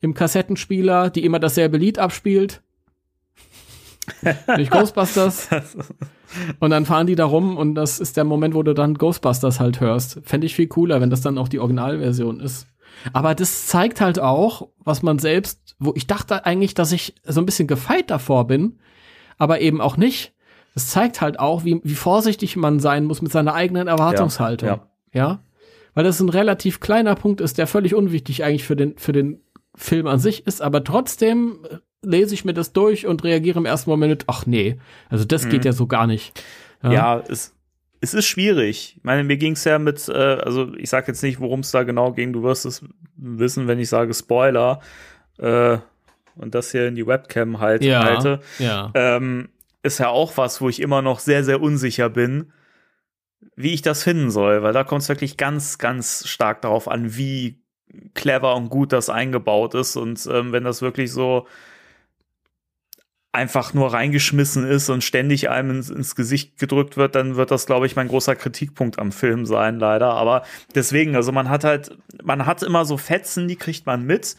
im 0.00 0.14
Kassettenspieler, 0.14 1.10
die 1.10 1.24
immer 1.24 1.38
dasselbe 1.38 1.78
Lied 1.78 2.00
abspielt. 2.00 2.60
Nicht 4.56 4.70
Ghostbusters. 4.70 5.48
Und 6.60 6.70
dann 6.70 6.86
fahren 6.86 7.06
die 7.06 7.14
da 7.14 7.24
rum 7.24 7.56
und 7.56 7.74
das 7.74 7.98
ist 7.98 8.16
der 8.16 8.24
Moment, 8.24 8.54
wo 8.54 8.62
du 8.62 8.74
dann 8.74 8.94
Ghostbusters 8.94 9.60
halt 9.60 9.80
hörst. 9.80 10.20
Fände 10.24 10.46
ich 10.46 10.54
viel 10.54 10.66
cooler, 10.66 11.00
wenn 11.00 11.10
das 11.10 11.20
dann 11.20 11.38
auch 11.38 11.48
die 11.48 11.58
Originalversion 11.58 12.40
ist. 12.40 12.66
Aber 13.12 13.34
das 13.34 13.66
zeigt 13.66 14.00
halt 14.00 14.18
auch, 14.18 14.68
was 14.78 15.02
man 15.02 15.18
selbst, 15.18 15.76
wo 15.78 15.92
ich 15.96 16.06
dachte 16.06 16.46
eigentlich, 16.46 16.74
dass 16.74 16.92
ich 16.92 17.14
so 17.24 17.40
ein 17.40 17.46
bisschen 17.46 17.68
gefeit 17.68 18.10
davor 18.10 18.46
bin, 18.46 18.78
aber 19.38 19.60
eben 19.60 19.80
auch 19.80 19.96
nicht. 19.96 20.34
Das 20.74 20.88
zeigt 20.88 21.20
halt 21.20 21.38
auch, 21.38 21.64
wie, 21.64 21.80
wie 21.84 21.94
vorsichtig 21.94 22.56
man 22.56 22.80
sein 22.80 23.04
muss 23.04 23.20
mit 23.20 23.32
seiner 23.32 23.54
eigenen 23.54 23.88
Erwartungshaltung. 23.88 24.68
Ja, 24.68 24.86
ja. 25.12 25.26
ja? 25.26 25.42
Weil 25.94 26.04
das 26.04 26.20
ein 26.20 26.30
relativ 26.30 26.80
kleiner 26.80 27.14
Punkt 27.14 27.40
ist, 27.40 27.58
der 27.58 27.66
völlig 27.66 27.94
unwichtig 27.94 28.44
eigentlich 28.44 28.64
für 28.64 28.76
den, 28.76 28.96
für 28.96 29.12
den 29.12 29.42
Film 29.74 30.06
an 30.06 30.18
sich 30.18 30.46
ist, 30.46 30.62
aber 30.62 30.84
trotzdem 30.84 31.66
lese 32.02 32.34
ich 32.34 32.44
mir 32.44 32.54
das 32.54 32.72
durch 32.72 33.06
und 33.06 33.24
reagiere 33.24 33.58
im 33.58 33.66
ersten 33.66 33.90
Moment, 33.90 34.24
ach 34.26 34.46
nee, 34.46 34.78
also 35.08 35.24
das 35.24 35.44
mhm. 35.44 35.50
geht 35.50 35.64
ja 35.64 35.72
so 35.72 35.86
gar 35.86 36.06
nicht. 36.06 36.42
Ja, 36.82 36.92
ja 36.92 37.22
es, 37.28 37.54
es 38.00 38.14
ist 38.14 38.26
schwierig. 38.26 38.96
Ich 38.96 39.04
meine, 39.04 39.24
mir 39.24 39.36
ging 39.36 39.52
es 39.52 39.64
ja 39.64 39.78
mit, 39.78 40.08
äh, 40.08 40.12
also 40.12 40.74
ich 40.74 40.90
sage 40.90 41.06
jetzt 41.08 41.22
nicht, 41.22 41.40
worum 41.40 41.60
es 41.60 41.70
da 41.70 41.84
genau 41.84 42.12
ging, 42.12 42.32
du 42.32 42.42
wirst 42.42 42.66
es 42.66 42.84
wissen, 43.16 43.68
wenn 43.68 43.78
ich 43.78 43.88
sage 43.88 44.12
Spoiler 44.12 44.80
äh, 45.38 45.78
und 46.34 46.54
das 46.54 46.72
hier 46.72 46.88
in 46.88 46.96
die 46.96 47.06
Webcam 47.06 47.60
halt 47.60 47.84
ja, 47.84 48.02
halte. 48.02 48.40
Ja. 48.58 48.90
Ähm, 48.94 49.48
ist 49.84 49.98
ja 49.98 50.08
auch 50.08 50.36
was, 50.36 50.60
wo 50.60 50.68
ich 50.68 50.80
immer 50.80 51.02
noch 51.02 51.20
sehr, 51.20 51.44
sehr 51.44 51.60
unsicher 51.60 52.08
bin, 52.08 52.52
wie 53.56 53.72
ich 53.72 53.82
das 53.82 54.02
finden 54.02 54.30
soll, 54.30 54.62
weil 54.62 54.72
da 54.72 54.84
kommt 54.84 55.02
es 55.02 55.08
wirklich 55.08 55.36
ganz, 55.36 55.78
ganz 55.78 56.26
stark 56.26 56.62
darauf 56.62 56.88
an, 56.88 57.16
wie 57.16 57.60
clever 58.14 58.56
und 58.56 58.68
gut 58.68 58.92
das 58.92 59.10
eingebaut 59.10 59.74
ist 59.74 59.96
und 59.96 60.26
ähm, 60.30 60.52
wenn 60.52 60.64
das 60.64 60.82
wirklich 60.82 61.12
so 61.12 61.46
einfach 63.32 63.72
nur 63.72 63.94
reingeschmissen 63.94 64.66
ist 64.66 64.90
und 64.90 65.02
ständig 65.02 65.48
einem 65.48 65.70
ins, 65.70 65.88
ins 65.88 66.14
Gesicht 66.14 66.58
gedrückt 66.58 66.98
wird, 66.98 67.14
dann 67.14 67.36
wird 67.36 67.50
das, 67.50 67.64
glaube 67.64 67.86
ich, 67.86 67.96
mein 67.96 68.08
großer 68.08 68.36
Kritikpunkt 68.36 68.98
am 68.98 69.10
Film 69.10 69.46
sein, 69.46 69.78
leider. 69.78 70.12
Aber 70.12 70.42
deswegen, 70.74 71.16
also 71.16 71.32
man 71.32 71.48
hat 71.48 71.64
halt, 71.64 71.96
man 72.22 72.44
hat 72.44 72.62
immer 72.62 72.84
so 72.84 72.98
Fetzen, 72.98 73.48
die 73.48 73.56
kriegt 73.56 73.86
man 73.86 74.04
mit. 74.04 74.36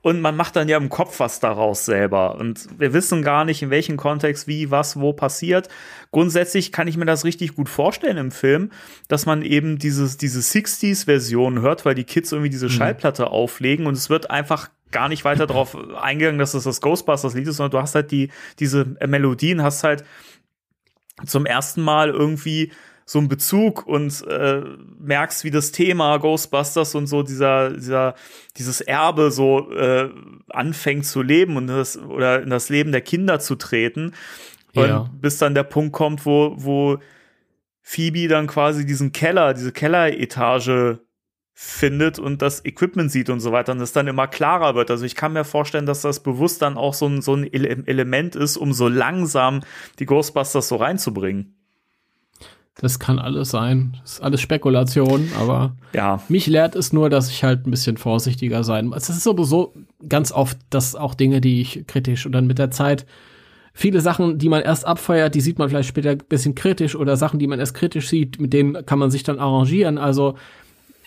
Und 0.00 0.20
man 0.20 0.36
macht 0.36 0.54
dann 0.54 0.68
ja 0.68 0.76
im 0.76 0.90
Kopf 0.90 1.18
was 1.18 1.40
daraus 1.40 1.84
selber. 1.84 2.36
Und 2.36 2.68
wir 2.78 2.92
wissen 2.92 3.22
gar 3.22 3.44
nicht, 3.44 3.62
in 3.62 3.70
welchem 3.70 3.96
Kontext, 3.96 4.46
wie, 4.46 4.70
was, 4.70 5.00
wo 5.00 5.12
passiert. 5.12 5.68
Grundsätzlich 6.12 6.70
kann 6.70 6.86
ich 6.86 6.96
mir 6.96 7.04
das 7.04 7.24
richtig 7.24 7.56
gut 7.56 7.68
vorstellen 7.68 8.16
im 8.16 8.30
Film, 8.30 8.70
dass 9.08 9.26
man 9.26 9.42
eben 9.42 9.78
dieses, 9.78 10.16
diese 10.16 10.38
60s-Version 10.40 11.62
hört, 11.62 11.84
weil 11.84 11.96
die 11.96 12.04
Kids 12.04 12.30
irgendwie 12.30 12.50
diese 12.50 12.66
mhm. 12.66 12.70
Schallplatte 12.70 13.28
auflegen 13.28 13.86
und 13.86 13.94
es 13.94 14.08
wird 14.08 14.30
einfach 14.30 14.70
gar 14.90 15.08
nicht 15.08 15.24
weiter 15.24 15.46
darauf 15.46 15.76
eingegangen, 15.96 16.38
dass 16.38 16.52
das 16.52 16.64
das 16.64 16.80
Ghostbusters-Lied 16.80 17.48
ist, 17.48 17.56
sondern 17.56 17.72
du 17.72 17.82
hast 17.82 17.94
halt 17.94 18.10
die, 18.10 18.30
diese 18.58 18.96
Melodien, 19.06 19.62
hast 19.62 19.84
halt 19.84 20.04
zum 21.26 21.46
ersten 21.46 21.82
Mal 21.82 22.10
irgendwie 22.10 22.72
so 23.04 23.18
einen 23.18 23.28
Bezug 23.28 23.86
und 23.86 24.22
äh, 24.26 24.62
merkst, 24.98 25.42
wie 25.42 25.50
das 25.50 25.72
Thema 25.72 26.18
Ghostbusters 26.18 26.94
und 26.94 27.06
so 27.06 27.22
dieser, 27.22 27.70
dieser, 27.70 28.14
dieses 28.58 28.82
Erbe 28.82 29.30
so 29.30 29.72
äh, 29.72 30.10
anfängt 30.50 31.06
zu 31.06 31.22
leben 31.22 31.56
und 31.56 31.68
das, 31.68 31.96
oder 31.98 32.42
in 32.42 32.50
das 32.50 32.68
Leben 32.68 32.92
der 32.92 33.00
Kinder 33.00 33.40
zu 33.40 33.54
treten. 33.54 34.12
Und 34.74 34.88
ja. 34.88 35.10
bis 35.14 35.38
dann 35.38 35.54
der 35.54 35.62
Punkt 35.62 35.94
kommt, 35.94 36.26
wo, 36.26 36.52
wo 36.56 36.98
Phoebe 37.80 38.28
dann 38.28 38.46
quasi 38.46 38.84
diesen 38.84 39.12
Keller, 39.12 39.54
diese 39.54 39.72
Kelleretage 39.72 41.00
findet 41.60 42.20
und 42.20 42.40
das 42.40 42.64
Equipment 42.64 43.10
sieht 43.10 43.30
und 43.30 43.40
so 43.40 43.50
weiter 43.50 43.72
und 43.72 43.80
es 43.80 43.92
dann 43.92 44.06
immer 44.06 44.28
klarer 44.28 44.76
wird. 44.76 44.92
Also 44.92 45.04
ich 45.04 45.16
kann 45.16 45.32
mir 45.32 45.42
vorstellen, 45.42 45.86
dass 45.86 46.02
das 46.02 46.20
bewusst 46.20 46.62
dann 46.62 46.76
auch 46.76 46.94
so 46.94 47.06
ein, 47.06 47.20
so 47.20 47.34
ein 47.34 47.52
Element 47.52 48.36
ist, 48.36 48.56
um 48.56 48.72
so 48.72 48.86
langsam 48.86 49.62
die 49.98 50.06
Ghostbusters 50.06 50.68
so 50.68 50.76
reinzubringen. 50.76 51.56
Das 52.76 53.00
kann 53.00 53.18
alles 53.18 53.50
sein. 53.50 53.96
Das 54.02 54.12
ist 54.12 54.20
alles 54.20 54.40
Spekulation, 54.40 55.32
aber 55.36 55.74
ja. 55.92 56.22
mich 56.28 56.46
lehrt 56.46 56.76
es 56.76 56.92
nur, 56.92 57.10
dass 57.10 57.28
ich 57.28 57.42
halt 57.42 57.66
ein 57.66 57.72
bisschen 57.72 57.96
vorsichtiger 57.96 58.62
sein 58.62 58.86
muss. 58.86 59.08
Es 59.08 59.16
ist 59.16 59.24
sowieso 59.24 59.74
ganz 60.08 60.30
oft, 60.30 60.58
dass 60.70 60.94
auch 60.94 61.16
Dinge, 61.16 61.40
die 61.40 61.60
ich 61.60 61.88
kritisch 61.88 62.24
und 62.24 62.30
dann 62.30 62.46
mit 62.46 62.60
der 62.60 62.70
Zeit 62.70 63.04
viele 63.74 64.00
Sachen, 64.00 64.38
die 64.38 64.48
man 64.48 64.62
erst 64.62 64.86
abfeuert, 64.86 65.34
die 65.34 65.40
sieht 65.40 65.58
man 65.58 65.68
vielleicht 65.68 65.88
später 65.88 66.10
ein 66.10 66.18
bisschen 66.18 66.54
kritisch 66.54 66.94
oder 66.94 67.16
Sachen, 67.16 67.40
die 67.40 67.48
man 67.48 67.58
erst 67.58 67.74
kritisch 67.74 68.08
sieht, 68.08 68.40
mit 68.40 68.52
denen 68.52 68.86
kann 68.86 69.00
man 69.00 69.10
sich 69.10 69.24
dann 69.24 69.40
arrangieren. 69.40 69.98
Also 69.98 70.36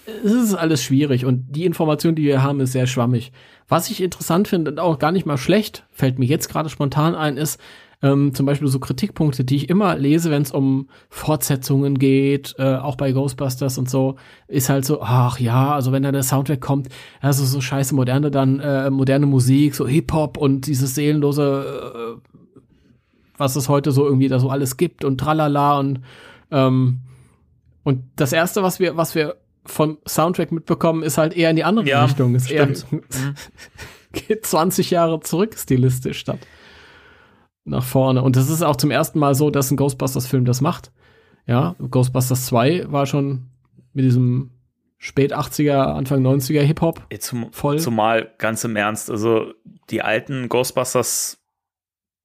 es 0.06 0.32
ist 0.32 0.54
alles 0.54 0.84
schwierig 0.84 1.26
und 1.26 1.45
die 1.49 1.66
Information, 1.66 2.16
die 2.16 2.24
wir 2.24 2.43
haben, 2.43 2.60
ist 2.60 2.72
sehr 2.72 2.88
schwammig. 2.88 3.32
Was 3.68 3.89
ich 3.89 4.02
interessant 4.02 4.47
finde 4.47 4.72
und 4.72 4.80
auch 4.80 4.99
gar 4.99 5.12
nicht 5.12 5.26
mal 5.26 5.38
schlecht, 5.38 5.86
fällt 5.91 6.20
mir 6.20 6.26
jetzt 6.26 6.49
gerade 6.49 6.70
spontan 6.70 7.16
ein, 7.16 7.38
ist 7.38 7.60
ähm, 8.04 8.34
zum 8.34 8.45
Beispiel 8.45 8.68
so 8.68 8.80
Kritikpunkte, 8.80 9.43
die 9.43 9.56
ich 9.56 9.70
immer 9.70 9.95
lese, 9.95 10.32
wenn 10.32 10.41
es 10.41 10.52
um 10.52 10.89
Fortsetzungen 11.10 11.99
geht, 11.99 12.56
äh, 12.58 12.76
auch 12.76 12.95
bei 12.95 13.12
Ghostbusters 13.12 13.78
und 13.78 13.89
so, 13.89 14.16
ist 14.47 14.70
halt 14.70 14.86
so, 14.86 15.02
ach 15.02 15.39
ja, 15.39 15.74
also 15.74 15.91
wenn 15.91 16.04
da 16.04 16.12
der 16.12 16.24
Soundtrack 16.24 16.62
kommt, 16.62 16.89
also 17.22 17.45
so 17.45 17.62
scheiße 17.62 17.93
moderne 17.93 18.32
dann, 18.32 18.60
äh, 18.60 18.89
moderne 18.89 19.28
Musik, 19.28 19.76
so 19.76 19.88
Hip-Hop 19.88 20.38
und 20.38 20.66
dieses 20.66 20.95
seelenlose, 20.95 22.20
äh, 22.24 22.39
was 23.38 23.56
es 23.56 23.70
heute 23.70 23.91
so 23.91 24.06
irgendwie 24.06 24.28
da 24.28 24.39
so 24.39 24.49
alles 24.49 24.78
gibt 24.78 25.06
und 25.06 25.20
tralala 25.20 25.80
und 25.80 26.02
ähm, 26.49 27.02
und 27.84 28.04
das 28.16 28.32
erste, 28.32 28.62
was 28.62 28.80
wir, 28.80 28.95
was 28.95 29.16
wir 29.16 29.38
vom 29.66 29.99
Soundtrack 30.07 30.51
mitbekommen, 30.51 31.03
ist 31.03 31.18
halt 31.18 31.36
eher 31.36 31.49
in 31.49 31.55
die 31.55 31.64
andere 31.64 31.88
ja, 31.88 32.05
Richtung. 32.05 32.36
Ist 32.36 32.49
stimmt. 32.49 32.86
eher 32.91 32.99
mhm. 33.20 33.36
geht 34.12 34.45
20 34.45 34.91
Jahre 34.91 35.20
zurück 35.20 35.55
stilistisch 35.57 36.20
statt 36.20 36.39
nach 37.64 37.84
vorne. 37.84 38.24
Und 38.24 38.36
das 38.36 38.49
ist 38.49 38.62
auch 38.62 38.76
zum 38.76 38.91
ersten 38.91 39.20
Mal 39.20 39.36
so, 39.36 39.49
dass 39.49 39.72
ein 39.72 39.78
Ghostbusters-Film 39.78 40.45
das 40.45 40.62
macht. 40.62 40.91
Ja, 41.47 41.76
Ghostbusters 41.80 42.45
2 42.47 42.91
war 42.91 43.05
schon 43.05 43.49
mit 43.93 44.05
diesem 44.05 44.51
spät 44.97 45.36
80er, 45.36 45.93
Anfang 45.93 46.26
90er 46.26 46.62
Hip-Hop 46.62 47.01
zum, 47.20 47.51
voll. 47.51 47.80
Zumal 47.80 48.32
ganz 48.38 48.64
im 48.64 48.76
Ernst, 48.76 49.09
also 49.09 49.53
die 49.89 50.01
alten 50.01 50.47
Ghostbusters 50.47 51.41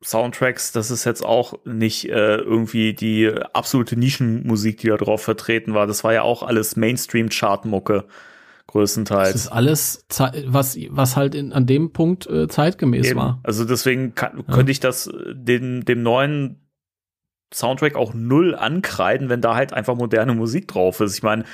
Soundtracks, 0.04 0.72
das 0.72 0.90
ist 0.90 1.04
jetzt 1.04 1.24
auch 1.24 1.64
nicht 1.64 2.08
äh, 2.08 2.36
irgendwie 2.36 2.92
die 2.94 3.32
absolute 3.52 3.96
Nischenmusik, 3.96 4.78
die 4.78 4.88
da 4.88 4.96
drauf 4.96 5.22
vertreten 5.22 5.74
war. 5.74 5.86
Das 5.86 6.04
war 6.04 6.12
ja 6.12 6.22
auch 6.22 6.42
alles 6.42 6.76
Mainstream-Chartmucke 6.76 8.04
größtenteils. 8.66 9.32
Das 9.32 9.42
ist 9.42 9.48
alles, 9.48 10.04
was, 10.46 10.76
was 10.90 11.16
halt 11.16 11.34
in, 11.34 11.52
an 11.52 11.66
dem 11.66 11.92
Punkt 11.92 12.26
äh, 12.26 12.48
zeitgemäß 12.48 13.06
Eben. 13.06 13.20
war. 13.20 13.40
Also 13.42 13.64
deswegen 13.64 14.14
kann, 14.14 14.44
ja. 14.46 14.54
könnte 14.54 14.72
ich 14.72 14.80
das 14.80 15.06
äh, 15.06 15.34
dem, 15.34 15.84
dem 15.84 16.02
neuen 16.02 16.66
Soundtrack 17.54 17.94
auch 17.94 18.12
null 18.12 18.54
ankreiden, 18.54 19.28
wenn 19.28 19.40
da 19.40 19.54
halt 19.54 19.72
einfach 19.72 19.94
moderne 19.94 20.34
Musik 20.34 20.68
drauf 20.68 21.00
ist. 21.00 21.16
Ich 21.16 21.22
meine, 21.22 21.44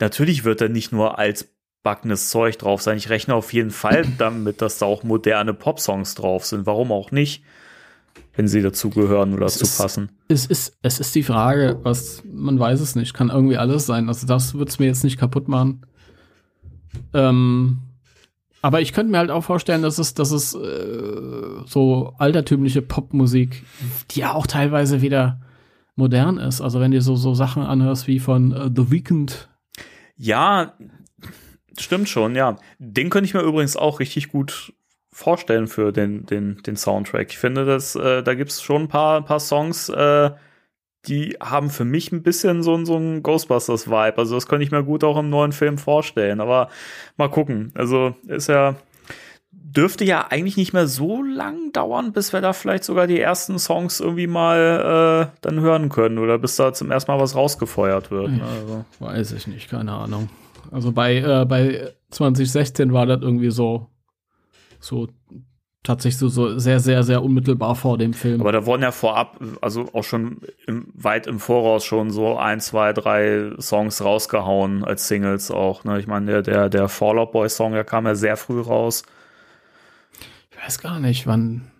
natürlich 0.00 0.44
wird 0.44 0.60
da 0.60 0.68
nicht 0.68 0.92
nur 0.92 1.18
als 1.18 1.48
backenes 1.88 2.28
Zeug 2.30 2.58
drauf 2.58 2.82
sein. 2.82 2.98
Ich 2.98 3.08
rechne 3.08 3.34
auf 3.34 3.52
jeden 3.52 3.70
Fall 3.70 4.04
damit, 4.18 4.60
dass 4.60 4.78
da 4.78 4.86
auch 4.86 5.02
moderne 5.04 5.54
Popsongs 5.54 6.14
drauf 6.14 6.44
sind. 6.44 6.66
Warum 6.66 6.92
auch 6.92 7.10
nicht? 7.10 7.42
wenn 8.34 8.46
sie 8.46 8.62
dazugehören 8.62 9.34
oder 9.34 9.46
Es 9.46 9.58
zu 9.58 9.64
ist- 9.64 9.78
passen. 9.78 10.10
Es 10.28 10.46
ist, 10.46 10.76
es 10.82 11.00
ist 11.00 11.12
die 11.16 11.24
Frage, 11.24 11.80
was, 11.82 12.22
man 12.24 12.56
weiß 12.60 12.80
es 12.80 12.94
nicht, 12.94 13.12
kann 13.12 13.30
irgendwie 13.30 13.56
alles 13.56 13.84
sein. 13.86 14.06
Also 14.06 14.28
das 14.28 14.54
wird 14.54 14.68
es 14.68 14.78
mir 14.78 14.86
jetzt 14.86 15.02
nicht 15.02 15.18
kaputt 15.18 15.48
machen. 15.48 15.84
Ähm, 17.14 17.78
aber 18.62 18.80
ich 18.80 18.92
könnte 18.92 19.10
mir 19.10 19.18
halt 19.18 19.30
auch 19.32 19.42
vorstellen, 19.42 19.82
dass 19.82 19.98
es, 19.98 20.14
dass 20.14 20.30
es 20.30 20.54
äh, 20.54 21.62
so 21.66 22.14
altertümliche 22.18 22.80
Popmusik, 22.82 23.64
die 24.12 24.20
ja 24.20 24.34
auch 24.34 24.46
teilweise 24.46 25.02
wieder 25.02 25.40
modern 25.96 26.38
ist. 26.38 26.60
Also 26.60 26.78
wenn 26.78 26.92
du 26.92 27.00
so, 27.02 27.16
so 27.16 27.34
Sachen 27.34 27.64
anhörst 27.64 28.06
wie 28.06 28.20
von 28.20 28.52
äh, 28.52 28.70
The 28.74 28.90
Weeknd, 28.92 29.48
Ja, 30.16 30.74
stimmt 31.82 32.08
schon, 32.08 32.34
ja. 32.34 32.56
Den 32.78 33.10
könnte 33.10 33.26
ich 33.26 33.34
mir 33.34 33.42
übrigens 33.42 33.76
auch 33.76 34.00
richtig 34.00 34.28
gut 34.28 34.72
vorstellen 35.12 35.66
für 35.66 35.92
den, 35.92 36.26
den, 36.26 36.58
den 36.64 36.76
Soundtrack. 36.76 37.28
Ich 37.30 37.38
finde, 37.38 37.64
dass, 37.64 37.94
äh, 37.96 38.22
da 38.22 38.34
gibt 38.34 38.50
es 38.50 38.62
schon 38.62 38.82
ein 38.82 38.88
paar, 38.88 39.16
ein 39.18 39.24
paar 39.24 39.40
Songs, 39.40 39.88
äh, 39.88 40.30
die 41.06 41.36
haben 41.40 41.70
für 41.70 41.84
mich 41.84 42.12
ein 42.12 42.22
bisschen 42.22 42.62
so, 42.62 42.74
ein- 42.76 42.84
so 42.86 42.96
ein 42.96 43.22
Ghostbusters-Vibe. 43.22 44.18
Also 44.18 44.34
das 44.34 44.46
könnte 44.46 44.64
ich 44.64 44.70
mir 44.70 44.84
gut 44.84 45.04
auch 45.04 45.16
im 45.18 45.30
neuen 45.30 45.52
Film 45.52 45.78
vorstellen. 45.78 46.40
Aber 46.40 46.68
mal 47.16 47.28
gucken. 47.30 47.72
Also 47.74 48.14
ist 48.26 48.48
ja, 48.48 48.74
dürfte 49.50 50.04
ja 50.04 50.26
eigentlich 50.28 50.56
nicht 50.56 50.72
mehr 50.72 50.86
so 50.86 51.22
lang 51.22 51.72
dauern, 51.72 52.12
bis 52.12 52.32
wir 52.32 52.40
da 52.40 52.52
vielleicht 52.52 52.84
sogar 52.84 53.06
die 53.06 53.20
ersten 53.20 53.58
Songs 53.58 54.00
irgendwie 54.00 54.26
mal 54.26 55.30
äh, 55.32 55.38
dann 55.40 55.60
hören 55.60 55.88
können 55.88 56.18
oder 56.18 56.38
bis 56.38 56.56
da 56.56 56.72
zum 56.72 56.90
ersten 56.90 57.10
Mal 57.10 57.20
was 57.20 57.34
rausgefeuert 57.36 58.10
wird. 58.10 58.30
Ne? 58.32 58.42
Also. 58.44 58.84
weiß 58.98 59.32
ich 59.32 59.46
nicht, 59.46 59.70
keine 59.70 59.92
Ahnung. 59.92 60.28
Also 60.70 60.92
bei, 60.92 61.16
äh, 61.16 61.44
bei 61.46 61.92
2016 62.10 62.92
war 62.92 63.06
das 63.06 63.20
irgendwie 63.22 63.50
so, 63.50 63.88
so 64.80 65.08
tatsächlich 65.82 66.18
so, 66.18 66.28
so 66.28 66.58
sehr, 66.58 66.80
sehr, 66.80 67.02
sehr 67.02 67.22
unmittelbar 67.22 67.74
vor 67.74 67.96
dem 67.98 68.12
Film. 68.12 68.40
Aber 68.40 68.52
da 68.52 68.66
wurden 68.66 68.82
ja 68.82 68.92
vorab, 68.92 69.40
also 69.60 69.88
auch 69.94 70.04
schon 70.04 70.40
im, 70.66 70.88
weit 70.94 71.26
im 71.26 71.38
Voraus 71.38 71.84
schon 71.84 72.10
so 72.10 72.36
ein, 72.36 72.60
zwei, 72.60 72.92
drei 72.92 73.52
Songs 73.58 74.04
rausgehauen 74.04 74.84
als 74.84 75.08
Singles 75.08 75.50
auch. 75.50 75.84
Ne? 75.84 75.98
Ich 75.98 76.06
meine, 76.06 76.26
der, 76.26 76.42
der, 76.42 76.68
der 76.68 76.88
Fall 76.88 77.18
Out 77.18 77.32
Boy 77.32 77.48
Song, 77.48 77.72
der 77.72 77.84
kam 77.84 78.06
ja 78.06 78.14
sehr 78.14 78.36
früh 78.36 78.60
raus. 78.60 79.02
Ich 80.50 80.62
weiß 80.62 80.80
gar 80.80 81.00
nicht, 81.00 81.26
wann. 81.26 81.70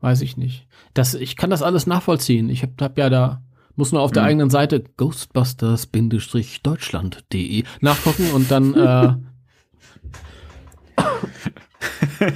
Weiß 0.00 0.20
ich 0.20 0.36
nicht. 0.36 0.68
Das, 0.94 1.14
ich 1.14 1.36
kann 1.36 1.50
das 1.50 1.62
alles 1.62 1.86
nachvollziehen. 1.86 2.50
Ich 2.50 2.62
habe 2.62 2.74
hab 2.80 2.98
ja 2.98 3.10
da, 3.10 3.42
muss 3.78 3.92
nur 3.92 4.02
auf 4.02 4.10
der 4.12 4.24
Mhm. 4.24 4.28
eigenen 4.28 4.50
Seite 4.50 4.84
ghostbusters-deutschland.de 4.98 7.64
nachgucken 7.80 8.30
und 8.32 8.50
dann, 8.50 8.74
äh, 8.74 9.14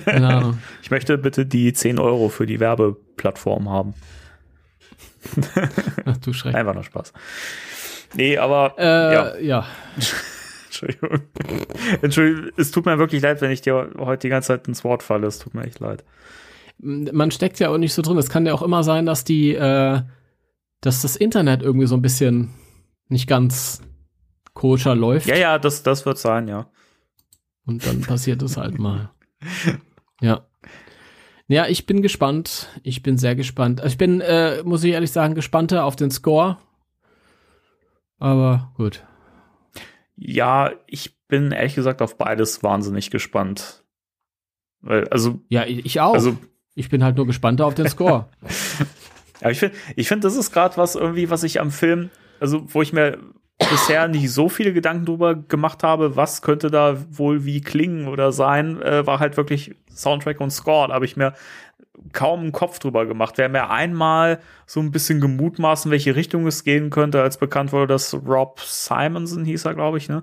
keine 0.04 0.28
Ahnung. 0.36 0.58
Ich 0.82 0.90
möchte 0.90 1.18
bitte 1.18 1.46
die 1.46 1.72
10 1.72 1.98
Euro 1.98 2.28
für 2.28 2.46
die 2.46 2.60
Werbeplattform 2.60 3.68
haben. 3.68 3.94
Ach 6.04 6.16
du 6.18 6.32
Schreck. 6.32 6.54
Einfach 6.54 6.74
nur 6.74 6.84
Spaß. 6.84 7.12
Nee, 8.14 8.38
aber 8.38 8.74
Äh, 8.78 9.14
ja, 9.14 9.36
ja. 9.38 9.66
Entschuldigung. 10.66 11.20
Entschuldigung, 12.02 12.50
es 12.56 12.70
tut 12.70 12.86
mir 12.86 12.98
wirklich 12.98 13.22
leid, 13.22 13.40
wenn 13.40 13.50
ich 13.50 13.60
dir 13.60 13.90
heute 13.98 14.26
die 14.26 14.30
ganze 14.30 14.48
Zeit 14.48 14.66
ins 14.68 14.84
Wort 14.84 15.02
falle. 15.02 15.26
Es 15.26 15.38
tut 15.38 15.54
mir 15.54 15.64
echt 15.64 15.80
leid. 15.80 16.04
man 16.78 17.30
steckt 17.30 17.58
ja 17.60 17.68
auch 17.68 17.78
nicht 17.78 17.94
so 17.94 18.02
drin. 18.02 18.18
Es 18.18 18.30
kann 18.30 18.46
ja 18.46 18.54
auch 18.54 18.62
immer 18.62 18.82
sein, 18.82 19.06
dass 19.06 19.24
die, 19.24 19.54
äh, 19.54 20.00
dass 20.82 21.00
das 21.00 21.16
Internet 21.16 21.62
irgendwie 21.62 21.86
so 21.86 21.96
ein 21.96 22.02
bisschen 22.02 22.50
nicht 23.08 23.26
ganz 23.26 23.80
koscher 24.52 24.94
läuft. 24.94 25.26
Ja, 25.26 25.36
ja, 25.36 25.58
das, 25.58 25.82
das 25.82 26.04
wird 26.04 26.18
sein, 26.18 26.48
ja. 26.48 26.70
Und 27.64 27.86
dann 27.86 28.00
passiert 28.02 28.42
es 28.42 28.56
halt 28.58 28.78
mal. 28.78 29.10
Ja. 30.20 30.46
Ja, 31.48 31.66
ich 31.66 31.86
bin 31.86 32.02
gespannt. 32.02 32.68
Ich 32.82 33.02
bin 33.02 33.16
sehr 33.16 33.34
gespannt. 33.34 33.80
Also 33.80 33.92
ich 33.92 33.98
bin, 33.98 34.20
äh, 34.20 34.62
muss 34.64 34.84
ich 34.84 34.92
ehrlich 34.92 35.10
sagen, 35.12 35.34
gespannter 35.34 35.84
auf 35.84 35.96
den 35.96 36.10
Score. 36.10 36.58
Aber 38.18 38.72
gut. 38.76 39.04
Ja, 40.16 40.72
ich 40.86 41.18
bin 41.28 41.50
ehrlich 41.52 41.74
gesagt 41.74 42.02
auf 42.02 42.16
beides 42.18 42.62
wahnsinnig 42.62 43.10
gespannt. 43.10 43.84
Weil, 44.80 45.08
also, 45.08 45.40
Ja, 45.48 45.64
ich 45.64 45.84
ich 45.84 46.00
auch. 46.00 46.14
also 46.14 46.36
ich 46.74 46.88
bin 46.88 47.04
halt 47.04 47.16
nur 47.16 47.26
gespannter 47.26 47.66
auf 47.66 47.74
den 47.74 47.88
Score. 47.88 48.28
Ja, 49.42 49.50
ich 49.50 49.58
finde, 49.58 49.76
ich 49.96 50.08
finde, 50.08 50.26
das 50.26 50.36
ist 50.36 50.52
gerade 50.52 50.76
was 50.76 50.94
irgendwie, 50.94 51.30
was 51.30 51.42
ich 51.42 51.60
am 51.60 51.70
Film, 51.70 52.10
also 52.40 52.62
wo 52.68 52.82
ich 52.82 52.92
mir 52.92 53.18
bisher 53.70 54.08
nicht 54.08 54.30
so 54.30 54.48
viele 54.48 54.72
Gedanken 54.72 55.06
drüber 55.06 55.34
gemacht 55.34 55.82
habe, 55.82 56.16
was 56.16 56.42
könnte 56.42 56.70
da 56.70 56.96
wohl 57.10 57.44
wie 57.44 57.60
klingen 57.60 58.08
oder 58.08 58.32
sein, 58.32 58.80
äh, 58.82 59.06
war 59.06 59.20
halt 59.20 59.36
wirklich 59.36 59.74
Soundtrack 59.90 60.40
und 60.40 60.50
Score. 60.50 60.88
Da 60.88 60.94
habe 60.94 61.04
ich 61.04 61.16
mir 61.16 61.34
kaum 62.12 62.40
einen 62.40 62.52
Kopf 62.52 62.78
drüber 62.78 63.04
gemacht. 63.06 63.36
Wir 63.36 63.44
haben 63.44 63.54
ja 63.54 63.68
einmal 63.68 64.40
so 64.66 64.80
ein 64.80 64.90
bisschen 64.90 65.20
gemutmaßen, 65.20 65.90
welche 65.90 66.16
Richtung 66.16 66.46
es 66.46 66.64
gehen 66.64 66.88
könnte, 66.90 67.20
als 67.20 67.36
bekannt 67.36 67.72
wurde, 67.72 67.88
dass 67.88 68.14
Rob 68.14 68.60
Simonson 68.60 69.44
hieß 69.44 69.66
er, 69.66 69.74
glaube 69.74 69.98
ich, 69.98 70.08
ne, 70.08 70.22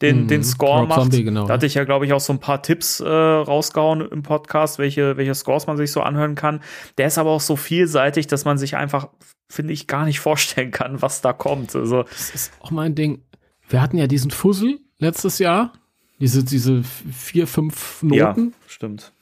den, 0.00 0.22
Mhm, 0.22 0.28
den 0.28 0.44
Score 0.44 0.80
Rob 0.80 0.88
macht. 0.90 1.00
Zombie, 1.00 1.24
genau. 1.24 1.46
Da 1.46 1.54
hatte 1.54 1.66
ich 1.66 1.74
ja, 1.74 1.84
glaube 1.84 2.06
ich, 2.06 2.12
auch 2.12 2.20
so 2.20 2.32
ein 2.32 2.38
paar 2.38 2.62
Tipps 2.62 3.00
äh, 3.00 3.08
rausgehauen 3.08 4.00
im 4.00 4.22
Podcast, 4.22 4.78
welche, 4.78 5.16
welche 5.16 5.34
Scores 5.34 5.66
man 5.66 5.76
sich 5.76 5.90
so 5.90 6.02
anhören 6.02 6.36
kann. 6.36 6.60
Der 6.98 7.08
ist 7.08 7.18
aber 7.18 7.30
auch 7.30 7.40
so 7.40 7.56
vielseitig, 7.56 8.28
dass 8.28 8.44
man 8.44 8.56
sich 8.56 8.76
einfach, 8.76 9.08
finde 9.48 9.72
ich, 9.72 9.86
gar 9.88 10.04
nicht 10.04 10.20
vorstellen 10.28 10.70
kann, 10.70 11.02
was 11.02 11.20
da 11.20 11.32
kommt. 11.32 11.74
Also, 11.74 12.04
Das 12.04 12.30
ist 12.30 12.52
auch 12.60 12.70
mein 12.70 12.94
Ding. 12.94 13.22
Wir 13.68 13.82
hatten 13.82 13.98
ja 13.98 14.06
diesen 14.06 14.30
Fussel 14.30 14.78
letztes 14.98 15.40
Jahr. 15.40 15.72
Diese, 16.20 16.42
diese 16.44 16.82
vier, 16.84 17.46
fünf 17.46 18.02
Noten. 18.02 18.16
ja, 18.16 18.52
stimmt. 18.66 19.12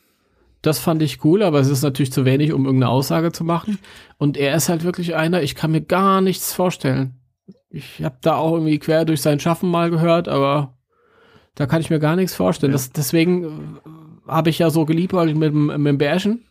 Das 0.66 0.78
fand 0.78 1.00
ich 1.02 1.24
cool, 1.24 1.42
aber 1.42 1.60
es 1.60 1.68
ist 1.68 1.82
natürlich 1.82 2.12
zu 2.12 2.24
wenig, 2.24 2.52
um 2.52 2.64
irgendeine 2.66 2.90
Aussage 2.90 3.32
zu 3.32 3.44
machen. 3.44 3.78
Und 4.18 4.36
er 4.36 4.54
ist 4.56 4.68
halt 4.68 4.84
wirklich 4.84 5.14
einer, 5.14 5.42
ich 5.42 5.54
kann 5.54 5.70
mir 5.72 5.80
gar 5.80 6.20
nichts 6.20 6.52
vorstellen. 6.52 7.14
Ich 7.70 8.02
habe 8.02 8.16
da 8.22 8.36
auch 8.36 8.52
irgendwie 8.54 8.78
quer 8.78 9.04
durch 9.04 9.20
sein 9.22 9.40
Schaffen 9.40 9.70
mal 9.70 9.90
gehört, 9.90 10.28
aber 10.28 10.74
da 11.54 11.66
kann 11.66 11.80
ich 11.80 11.90
mir 11.90 11.98
gar 11.98 12.16
nichts 12.16 12.34
vorstellen. 12.34 12.72
Das, 12.72 12.90
deswegen 12.92 13.44
äh, 13.44 14.30
habe 14.30 14.50
ich 14.50 14.58
ja 14.58 14.70
so 14.70 14.84
geliebäugelt 14.84 15.36
mit, 15.36 15.48
dem- 15.52 15.66
mit 15.66 15.86
dem 15.86 15.98
Bärchen. 15.98 16.44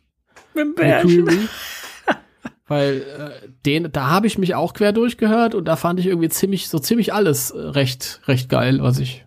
Mit 0.54 0.68
mit 0.68 0.78
Creary. 0.78 1.40
Weil 2.68 3.02
äh, 3.02 3.48
den, 3.66 3.92
da 3.92 4.10
habe 4.10 4.26
ich 4.28 4.38
mich 4.40 4.56
auch 4.56 4.74
quer 4.74 4.92
durchgehört 4.92 5.54
und 5.54 5.66
da 5.66 5.76
fand 5.76 6.00
ich 6.00 6.08
irgendwie 6.08 6.30
ziemlich, 6.30 6.68
so 6.68 6.80
ziemlich 6.80 7.14
alles 7.14 7.52
äh, 7.52 7.60
recht, 7.60 8.22
recht 8.28 8.50
geil, 8.50 8.80
was 8.82 8.98
ich 9.00 9.26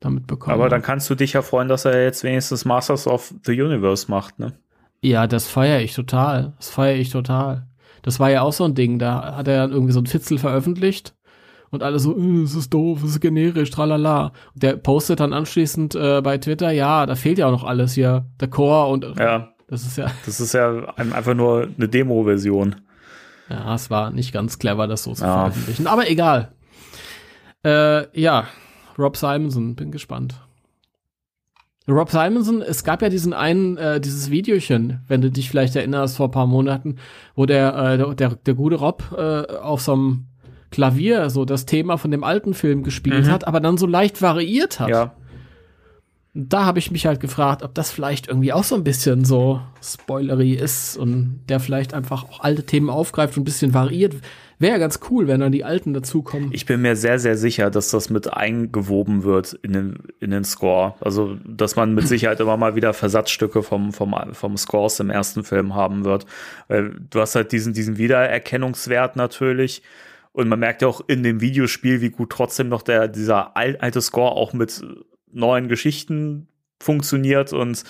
damit 0.00 0.26
bekommen 0.26 0.54
Aber 0.54 0.68
dann 0.68 0.82
kannst 0.82 1.08
du 1.10 1.14
dich 1.14 1.32
ja 1.32 1.42
freuen, 1.42 1.68
dass 1.68 1.84
er 1.84 2.02
jetzt 2.02 2.22
wenigstens 2.24 2.64
Masters 2.64 3.06
of 3.06 3.34
the 3.44 3.60
Universe 3.60 4.10
macht, 4.10 4.38
ne? 4.38 4.52
Ja, 5.00 5.26
das 5.26 5.46
feiere 5.46 5.80
ich 5.80 5.94
total. 5.94 6.54
Das 6.56 6.70
feiere 6.70 6.96
ich 6.96 7.10
total. 7.10 7.66
Das 8.02 8.18
war 8.20 8.30
ja 8.30 8.42
auch 8.42 8.52
so 8.52 8.64
ein 8.64 8.74
Ding, 8.74 8.98
da 8.98 9.36
hat 9.36 9.48
er 9.48 9.58
dann 9.58 9.72
irgendwie 9.72 9.92
so 9.92 10.00
ein 10.00 10.06
Fitzel 10.06 10.38
veröffentlicht 10.38 11.14
und 11.70 11.82
alle 11.82 11.98
so, 11.98 12.16
äh, 12.18 12.42
es 12.42 12.54
ist 12.54 12.72
doof, 12.74 13.02
es 13.04 13.10
ist 13.10 13.20
generisch, 13.20 13.70
tralala. 13.70 14.32
Und 14.54 14.62
der 14.62 14.76
postet 14.76 15.20
dann 15.20 15.32
anschließend 15.32 15.94
äh, 15.94 16.20
bei 16.22 16.38
Twitter, 16.38 16.70
ja, 16.70 17.06
da 17.06 17.14
fehlt 17.14 17.38
ja 17.38 17.46
auch 17.46 17.52
noch 17.52 17.64
alles 17.64 17.92
hier, 17.94 18.26
der 18.40 18.48
Core 18.48 18.90
und 18.90 19.04
Ja, 19.18 19.50
das 19.68 19.82
ist 19.84 19.98
ja, 19.98 20.10
das 20.26 20.40
ist 20.40 20.52
ja 20.54 20.92
ein- 20.96 21.12
einfach 21.12 21.34
nur 21.34 21.68
eine 21.76 21.88
Demo-Version. 21.88 22.76
ja, 23.50 23.74
es 23.74 23.90
war 23.90 24.10
nicht 24.10 24.32
ganz 24.32 24.58
clever, 24.58 24.86
das 24.86 25.02
so 25.04 25.12
zu 25.14 25.24
Ja. 25.24 25.32
veröffentlichen. 25.40 25.86
Aber 25.86 26.08
egal. 26.10 26.52
Äh, 27.64 28.18
ja, 28.18 28.44
Rob 28.98 29.16
Simonson, 29.16 29.74
bin 29.76 29.90
gespannt. 29.92 30.34
Rob 31.88 32.10
Simonson, 32.10 32.60
es 32.60 32.84
gab 32.84 33.00
ja 33.00 33.08
diesen 33.08 33.32
einen, 33.32 33.78
äh, 33.78 33.98
dieses 34.00 34.30
Videochen, 34.30 35.00
wenn 35.08 35.22
du 35.22 35.30
dich 35.30 35.48
vielleicht 35.48 35.74
erinnerst, 35.74 36.16
vor 36.18 36.28
ein 36.28 36.32
paar 36.32 36.46
Monaten, 36.46 36.96
wo 37.34 37.46
der, 37.46 37.74
äh, 37.74 37.96
der, 37.96 38.14
der, 38.14 38.34
der 38.34 38.54
gute 38.54 38.76
Rob 38.76 39.04
äh, 39.16 39.46
auf 39.56 39.80
so 39.80 39.92
einem 39.94 40.26
Klavier 40.70 41.30
so 41.30 41.46
das 41.46 41.64
Thema 41.64 41.96
von 41.96 42.10
dem 42.10 42.24
alten 42.24 42.52
Film 42.52 42.82
gespielt 42.82 43.24
Mhm. 43.24 43.30
hat, 43.30 43.46
aber 43.48 43.60
dann 43.60 43.78
so 43.78 43.86
leicht 43.86 44.20
variiert 44.20 44.80
hat. 44.80 44.90
Ja, 44.90 45.14
da 46.34 46.66
habe 46.66 46.78
ich 46.78 46.90
mich 46.90 47.06
halt 47.06 47.20
gefragt, 47.20 47.62
ob 47.62 47.74
das 47.74 47.90
vielleicht 47.90 48.28
irgendwie 48.28 48.52
auch 48.52 48.62
so 48.62 48.74
ein 48.74 48.84
bisschen 48.84 49.24
so 49.24 49.60
spoilery 49.82 50.52
ist 50.52 50.96
und 50.96 51.40
der 51.48 51.58
vielleicht 51.58 51.94
einfach 51.94 52.24
auch 52.24 52.40
alte 52.40 52.64
Themen 52.64 52.90
aufgreift 52.90 53.36
und 53.36 53.42
ein 53.42 53.44
bisschen 53.44 53.74
variiert. 53.74 54.14
Wäre 54.60 54.72
ja 54.72 54.78
ganz 54.78 55.00
cool, 55.08 55.26
wenn 55.28 55.40
dann 55.40 55.52
die 55.52 55.64
alten 55.64 55.94
dazukommen. 55.94 56.50
ich 56.52 56.66
bin 56.66 56.82
mir 56.82 56.96
sehr, 56.96 57.18
sehr 57.18 57.36
sicher, 57.36 57.70
dass 57.70 57.90
das 57.90 58.10
mit 58.10 58.32
eingewoben 58.32 59.22
wird 59.22 59.52
in 59.62 59.72
den, 59.72 59.98
in 60.20 60.30
den 60.30 60.44
Score. 60.44 60.94
Also, 61.00 61.36
dass 61.46 61.76
man 61.76 61.94
mit 61.94 62.08
Sicherheit 62.08 62.40
immer 62.40 62.56
mal 62.56 62.74
wieder 62.74 62.92
Versatzstücke 62.92 63.62
vom, 63.62 63.92
vom, 63.92 64.14
vom 64.32 64.56
Score 64.56 64.84
aus 64.84 64.96
dem 64.96 65.10
ersten 65.10 65.44
Film 65.44 65.74
haben 65.74 66.04
wird. 66.04 66.26
Weil 66.66 66.96
du 67.08 67.20
hast 67.20 67.36
halt 67.36 67.52
diesen, 67.52 67.72
diesen 67.72 67.98
Wiedererkennungswert 67.98 69.14
natürlich. 69.14 69.82
Und 70.32 70.48
man 70.48 70.58
merkt 70.58 70.82
ja 70.82 70.88
auch 70.88 71.02
in 71.06 71.22
dem 71.22 71.40
Videospiel, 71.40 72.00
wie 72.00 72.10
gut 72.10 72.30
trotzdem 72.30 72.68
noch 72.68 72.82
der, 72.82 73.06
dieser 73.08 73.56
al- 73.56 73.76
alte 73.76 74.00
Score 74.00 74.32
auch 74.32 74.52
mit 74.52 74.84
neuen 75.32 75.68
Geschichten 75.68 76.48
funktioniert 76.80 77.52
und 77.52 77.84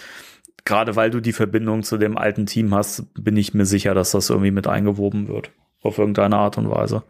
gerade 0.64 0.97
weil 0.97 1.11
du 1.11 1.20
die 1.20 1.32
Verbindung 1.32 1.82
zu 1.82 1.99
dem 1.99 2.16
alten 2.16 2.47
Team 2.47 2.74
hast, 2.74 3.07
bin 3.14 3.36
ich 3.36 3.55
mir 3.55 3.66
sicher, 3.66 3.95
dass 3.95 4.12
das 4.12 4.30
irgendwie 4.30 4.51
mit 4.51 4.66
eingewoben 4.66 5.28
wird. 5.28 5.51
Auf 5.82 5.99
irgendeine 5.99 6.36
Art 6.36 6.59
und 6.59 6.70
Weise. 6.70 7.05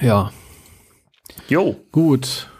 Ja, 0.00 0.30
Jo, 1.48 1.76
gut. 1.92 2.50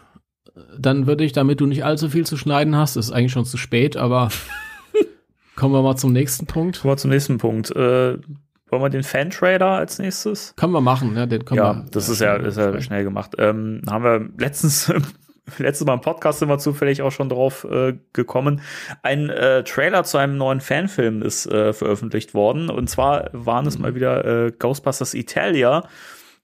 Dann 0.76 1.06
würde 1.06 1.24
ich, 1.24 1.32
damit 1.32 1.60
du 1.60 1.66
nicht 1.66 1.84
allzu 1.84 2.08
viel 2.08 2.26
zu 2.26 2.36
schneiden 2.36 2.76
hast, 2.76 2.96
ist 2.96 3.12
eigentlich 3.12 3.32
schon 3.32 3.44
zu 3.44 3.56
spät, 3.56 3.96
aber 3.96 4.30
Kommen 5.56 5.74
wir 5.74 5.82
mal 5.82 5.96
zum 5.96 6.12
nächsten 6.12 6.46
Punkt. 6.46 6.80
Kommen 6.80 6.92
wir 6.92 6.96
zum 6.96 7.10
nächsten 7.10 7.38
Punkt. 7.38 7.70
Äh, 7.70 8.18
wollen 8.70 8.82
wir 8.82 8.90
den 8.90 9.02
Fan-Trader 9.02 9.66
als 9.66 9.98
nächstes? 9.98 10.54
Können 10.56 10.72
wir 10.72 10.80
machen, 10.80 11.16
ja, 11.16 11.26
den 11.26 11.44
können 11.44 11.58
ja, 11.58 11.74
wir. 11.74 11.86
das 11.90 12.08
ist 12.08 12.20
ja, 12.20 12.36
ist 12.36 12.56
ja 12.56 12.80
schnell 12.80 13.02
gemacht. 13.02 13.32
Ähm, 13.38 13.82
haben 13.88 14.04
wir 14.04 14.28
letztens, 14.38 14.92
letztes 15.58 15.86
Mal 15.86 15.94
im 15.94 16.00
Podcast 16.00 16.38
sind 16.38 16.48
wir 16.48 16.58
zufällig 16.58 17.02
auch 17.02 17.12
schon 17.12 17.28
drauf 17.28 17.64
äh, 17.64 17.98
gekommen. 18.12 18.60
Ein 19.02 19.30
äh, 19.30 19.64
Trailer 19.64 20.04
zu 20.04 20.18
einem 20.18 20.36
neuen 20.36 20.60
Fanfilm 20.60 21.22
ist 21.22 21.46
äh, 21.46 21.72
veröffentlicht 21.72 22.34
worden. 22.34 22.70
Und 22.70 22.88
zwar 22.88 23.30
waren 23.32 23.66
es 23.66 23.78
mal 23.78 23.94
wieder 23.94 24.24
äh, 24.24 24.52
Ghostbusters 24.52 25.14
Italia, 25.14 25.88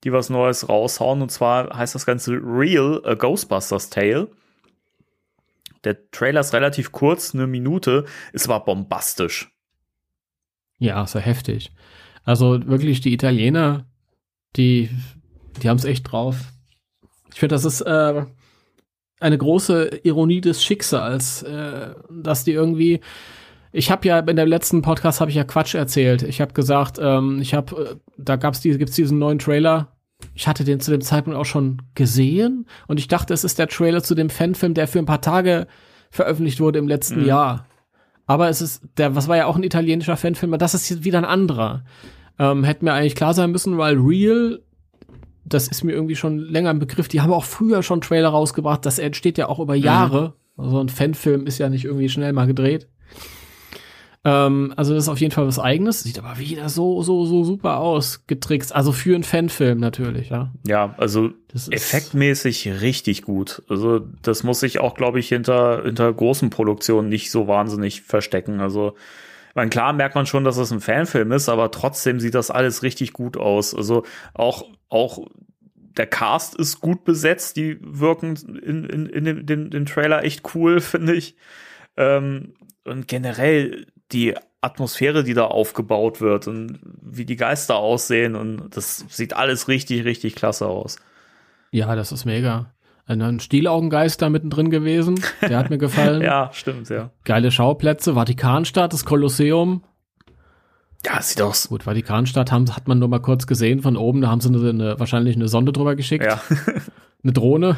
die 0.05 0.13
was 0.13 0.31
Neues 0.31 0.69
raushauen. 0.69 1.23
Und 1.23 1.31
zwar 1.31 1.77
heißt 1.77 1.95
das 1.95 2.07
Ganze 2.07 2.33
Real 2.33 3.03
a 3.05 3.15
Ghostbusters 3.15 3.91
Tale. 3.91 4.29
Der 5.85 6.11
Trailer 6.11 6.41
ist 6.41 6.55
relativ 6.55 6.93
kurz, 6.93 7.35
eine 7.35 7.47
Minute, 7.47 8.07
ist 8.33 8.49
aber 8.49 8.65
bombastisch. 8.65 9.51
Ja, 10.79 11.05
ja 11.05 11.21
heftig. 11.21 11.73
Also 12.25 12.67
wirklich 12.67 13.03
die 13.03 13.13
Italiener, 13.13 13.87
die, 14.57 14.89
die 15.63 15.69
haben 15.69 15.77
es 15.77 15.85
echt 15.85 16.11
drauf. 16.11 16.37
Ich 17.33 17.41
finde, 17.41 17.55
das 17.55 17.65
ist 17.67 17.83
äh, 17.83 18.25
eine 19.21 19.39
große 19.39 20.01
Ironie 20.03 20.41
des 20.41 20.63
Schicksals, 20.65 21.43
äh, 21.43 21.95
dass 22.11 22.45
die 22.45 22.53
irgendwie. 22.53 23.01
Ich 23.73 23.91
habe 23.91 24.07
ja 24.07 24.21
in 24.21 24.37
der 24.37 24.47
letzten 24.47 24.83
Podcast 24.83 25.21
habe 25.21 25.31
ich 25.31 25.37
ja 25.37 25.43
Quatsch 25.45 25.75
erzählt. 25.75 26.23
Ich 26.23 26.41
habe 26.41 26.53
gesagt, 26.53 26.99
ähm, 27.03 27.41
ich 27.41 27.55
habe, 27.55 27.77
äh, 27.77 27.97
da 28.17 28.37
gab's 28.37 28.61
die, 28.61 28.77
gibt's 28.79 28.95
diesen 28.95 29.19
neuen 29.19 29.39
Trailer. 29.41 29.89
Ich 30.35 30.47
hatte 30.47 30.63
den 30.65 30.79
zu 30.81 30.93
dem 30.93 31.01
Zeitpunkt 31.01 31.39
auch 31.39 31.45
schon 31.45 31.83
gesehen 31.95 32.67
und 32.87 32.99
ich 33.01 33.09
dachte, 33.09 33.35
es 33.35 33.43
ist 33.45 33.59
der 33.59 33.67
Trailer 33.69 34.03
zu 34.03 34.15
dem 34.15 34.31
Fanfilm, 34.31 34.75
der 34.75 34.87
für 34.87 35.01
ein 35.01 35.07
paar 35.07 35.21
Tage 35.21 35.67
veröffentlicht 36.11 36.61
wurde 36.61 36.79
im 36.79 36.87
letzten 36.89 37.23
Mhm. 37.23 37.27
Jahr. 37.27 37.67
Aber 38.27 38.49
es 38.49 38.63
ist, 38.63 38.83
der, 38.97 39.17
was 39.17 39.29
war 39.29 39.37
ja 39.37 39.47
auch 39.47 39.57
ein 39.57 39.65
italienischer 39.65 40.17
Fanfilm, 40.17 40.53
aber 40.53 40.59
das 40.59 40.75
ist 40.75 40.89
jetzt 40.89 41.05
wieder 41.05 41.19
ein 41.19 41.25
anderer. 41.25 41.85
Ähm, 42.39 42.65
hätte 42.65 42.85
mir 42.85 42.93
eigentlich 42.93 43.17
klar 43.17 43.35
sein 43.35 43.51
müssen, 43.51 43.77
weil 43.77 43.97
Real, 43.99 44.63
das 45.45 45.69
ist 45.69 45.85
mir 45.85 45.93
irgendwie 45.93 46.17
schon 46.17 46.39
länger 46.39 46.71
im 46.71 46.79
Begriff, 46.79 47.09
die 47.09 47.21
haben 47.21 47.33
auch 47.33 47.45
früher 47.45 47.83
schon 47.83 48.01
Trailer 48.01 48.31
rausgebracht, 48.31 48.85
das 48.87 48.99
entsteht 48.99 49.39
ja 49.39 49.49
auch 49.49 49.61
über 49.61 49.75
Jahre. 49.75 50.35
Also 50.57 50.81
ein 50.81 50.89
Fanfilm 50.89 51.47
ist 51.47 51.59
ja 51.59 51.69
nicht 51.69 51.85
irgendwie 51.85 52.09
schnell 52.09 52.33
mal 52.33 52.47
gedreht. 52.47 52.89
Ähm, 54.25 54.73
also 54.77 54.95
das 54.95 55.05
ist 55.05 55.09
auf 55.09 55.21
jeden 55.21 55.33
Fall 55.33 55.47
was 55.47 55.59
eigenes, 55.59 56.03
sieht 56.03 56.19
aber 56.19 56.39
wieder 56.39 56.69
so, 56.69 57.03
so, 57.03 57.27
so 57.27 57.45
super 57.45 57.79
aus, 57.79 58.27
getrickst. 58.27 58.75
Also 58.75 58.93
für 58.93 59.15
einen 59.15 59.25
Fanfilm 59.25 59.79
natürlich, 59.79 60.31
ja. 60.31 60.51
Ja, 60.67 60.95
also 60.97 61.31
effektmäßig 61.71 62.81
richtig 62.81 63.23
gut. 63.23 63.63
Also 63.69 64.01
das 64.23 64.43
muss 64.43 64.61
sich 64.61 64.81
auch, 64.81 64.95
glaube 64.95 65.21
ich, 65.21 65.29
hinter, 65.29 65.83
hinter 65.85 66.11
großen 66.13 66.51
Produktionen 66.51 67.11
nicht 67.11 67.31
so 67.31 67.47
wahnsinnig 67.47 68.03
verstecken. 68.03 68.61
Also, 68.61 68.95
meine, 69.55 69.71
klar 69.71 69.93
merkt 69.93 70.15
man 70.15 70.27
schon, 70.27 70.43
dass 70.43 70.57
es 70.57 70.73
ein 70.73 70.81
Fanfilm 70.81 71.31
ist, 71.31 71.49
aber 71.49 71.71
trotzdem 71.71 72.19
sieht 72.19 72.35
das 72.35 72.51
alles 72.51 72.83
richtig 72.83 73.13
gut 73.13 73.37
aus. 73.37 73.75
Also 73.75 74.05
auch, 74.33 74.65
auch 74.95 75.27
der 75.97 76.07
Cast 76.07 76.57
ist 76.57 76.81
gut 76.81 77.05
besetzt, 77.05 77.57
die 77.57 77.79
wirken 77.81 78.35
in, 78.63 78.85
in, 78.85 79.07
in 79.07 79.25
dem, 79.25 79.47
den, 79.47 79.71
den 79.71 79.87
Trailer 79.87 80.25
echt 80.25 80.55
cool, 80.55 80.81
finde 80.81 81.15
ich. 81.15 81.37
Ähm, 81.97 82.55
und 82.85 83.09
generell 83.09 83.87
die 84.13 84.35
Atmosphäre, 84.61 85.25
die 85.25 85.35
da 85.35 85.45
aufgebaut 85.45 86.21
wird 86.21 86.49
und 86.49 86.79
wie 87.03 87.25
die 87.25 87.37
Geister 87.37 87.77
aussehen 87.77 88.35
und 88.35 88.77
das 88.77 89.05
sieht 89.09 89.37
alles 89.37 89.69
richtig, 89.69 90.05
richtig 90.05 90.35
klasse 90.35 90.67
aus. 90.67 90.97
Ja, 91.71 91.95
das 91.95 92.13
ist 92.13 92.25
mega. 92.25 92.73
Ein, 93.07 93.21
ein 93.21 93.41
Stielaugengeist 93.41 94.23
da 94.23 94.31
mittendrin 94.31 94.71
gewesen, 94.71 95.23
der 95.43 95.59
hat 95.59 95.69
mir 95.71 95.79
gefallen. 95.79 96.23
Ja, 96.23 96.51
stimmt, 96.53 96.89
ja. 96.89 97.11
Geile 97.25 97.51
Schauplätze, 97.51 98.15
Vatikanstadt, 98.15 98.93
das 98.93 99.05
Kolosseum. 99.05 99.83
Ja, 101.05 101.21
sieht 101.23 101.41
auch 101.43 101.55
so. 101.55 101.69
Gut, 101.71 101.83
Vatikanstadt 101.85 102.51
haben, 102.53 102.75
hat 102.75 102.89
man 102.89 102.99
nur 102.99 103.09
mal 103.09 103.19
kurz 103.21 103.47
gesehen 103.47 103.83
von 103.83 103.97
oben, 103.97 104.21
da 104.21 104.29
haben 104.29 104.41
sie 104.41 104.49
eine, 104.49 104.69
eine, 104.71 104.99
wahrscheinlich 105.01 105.37
eine 105.37 105.49
Sonde 105.49 105.73
drüber 105.73 105.97
geschickt, 105.97 106.25
Ja. 106.25 106.41
eine 107.23 107.33
Drohne, 107.33 107.77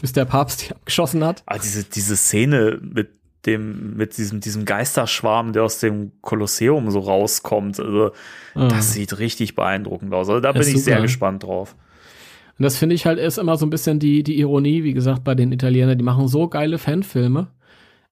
bis 0.00 0.12
der 0.12 0.24
Papst 0.24 0.62
die 0.68 0.72
abgeschossen 0.74 1.24
hat. 1.24 1.42
Aber 1.46 1.58
diese, 1.58 1.84
diese 1.84 2.16
Szene 2.16 2.78
mit 2.82 3.10
dem, 3.46 3.96
mit 3.96 4.18
diesem, 4.18 4.40
diesem 4.40 4.64
Geisterschwarm, 4.66 5.52
der 5.52 5.64
aus 5.64 5.78
dem 5.80 6.12
Kolosseum 6.20 6.90
so 6.90 6.98
rauskommt, 7.00 7.80
also 7.80 8.10
Ah. 8.54 8.66
das 8.68 8.92
sieht 8.92 9.18
richtig 9.20 9.54
beeindruckend 9.54 10.12
aus. 10.12 10.28
Also 10.28 10.40
da 10.40 10.50
bin 10.52 10.62
ist 10.62 10.68
ich 10.68 10.82
sehr 10.82 10.94
super. 10.96 11.02
gespannt 11.02 11.42
drauf. 11.44 11.76
Und 12.58 12.64
das 12.64 12.76
finde 12.76 12.94
ich 12.96 13.06
halt 13.06 13.18
ist 13.18 13.38
immer 13.38 13.56
so 13.56 13.64
ein 13.64 13.70
bisschen 13.70 13.98
die, 14.00 14.22
die 14.24 14.38
Ironie, 14.40 14.82
wie 14.84 14.92
gesagt, 14.92 15.22
bei 15.24 15.34
den 15.34 15.52
Italienern, 15.52 15.96
die 15.96 16.04
machen 16.04 16.28
so 16.28 16.48
geile 16.48 16.76
Fanfilme 16.78 17.46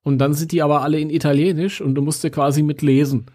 und 0.01 0.17
dann 0.17 0.33
sind 0.33 0.51
die 0.53 0.61
aber 0.63 0.81
alle 0.81 0.99
in 0.99 1.09
Italienisch 1.11 1.81
und 1.81 1.93
du 1.95 2.01
musst 2.01 2.23
dir 2.23 2.29
quasi 2.31 2.63
mitlesen. 2.63 3.25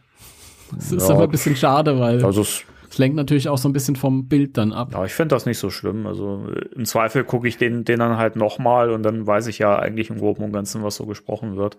Das 0.72 0.92
ist 0.92 1.08
Ja. 1.08 1.14
aber 1.14 1.24
ein 1.24 1.30
bisschen 1.30 1.56
schade, 1.56 1.98
weil 1.98 2.24
Also 2.24 2.42
es 2.42 2.62
es 2.90 2.98
lenkt 2.98 3.16
natürlich 3.16 3.48
auch 3.48 3.58
so 3.58 3.68
ein 3.68 3.72
bisschen 3.72 3.96
vom 3.96 4.28
Bild 4.28 4.56
dann 4.56 4.72
ab. 4.72 4.90
Ja, 4.92 5.04
ich 5.04 5.12
finde 5.14 5.34
das 5.34 5.46
nicht 5.46 5.58
so 5.58 5.68
schlimm. 5.68 6.06
Also 6.06 6.46
äh, 6.54 6.60
im 6.76 6.84
Zweifel 6.84 7.24
gucke 7.24 7.48
ich 7.48 7.56
den, 7.56 7.84
den 7.84 7.98
dann 7.98 8.18
halt 8.18 8.36
nochmal 8.36 8.90
und 8.90 9.02
dann 9.02 9.26
weiß 9.26 9.48
ich 9.48 9.58
ja 9.58 9.76
eigentlich 9.76 10.10
im 10.10 10.18
Groben 10.18 10.44
und 10.44 10.52
Ganzen, 10.52 10.84
was 10.84 10.94
so 10.96 11.04
gesprochen 11.06 11.56
wird. 11.56 11.76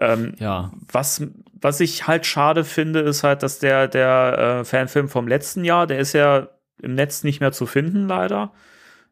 Ähm, 0.00 0.34
Ja. 0.38 0.70
was, 0.92 1.22
was 1.60 1.80
ich 1.80 2.06
halt 2.06 2.24
schade 2.24 2.62
finde, 2.62 3.00
ist 3.00 3.24
halt, 3.24 3.42
dass 3.42 3.58
der, 3.58 3.88
der 3.88 4.60
äh, 4.60 4.64
Fanfilm 4.64 5.08
vom 5.08 5.26
letzten 5.26 5.64
Jahr, 5.64 5.88
der 5.88 5.98
ist 5.98 6.12
ja 6.12 6.46
im 6.80 6.94
Netz 6.94 7.24
nicht 7.24 7.40
mehr 7.40 7.50
zu 7.50 7.66
finden, 7.66 8.06
leider. 8.06 8.52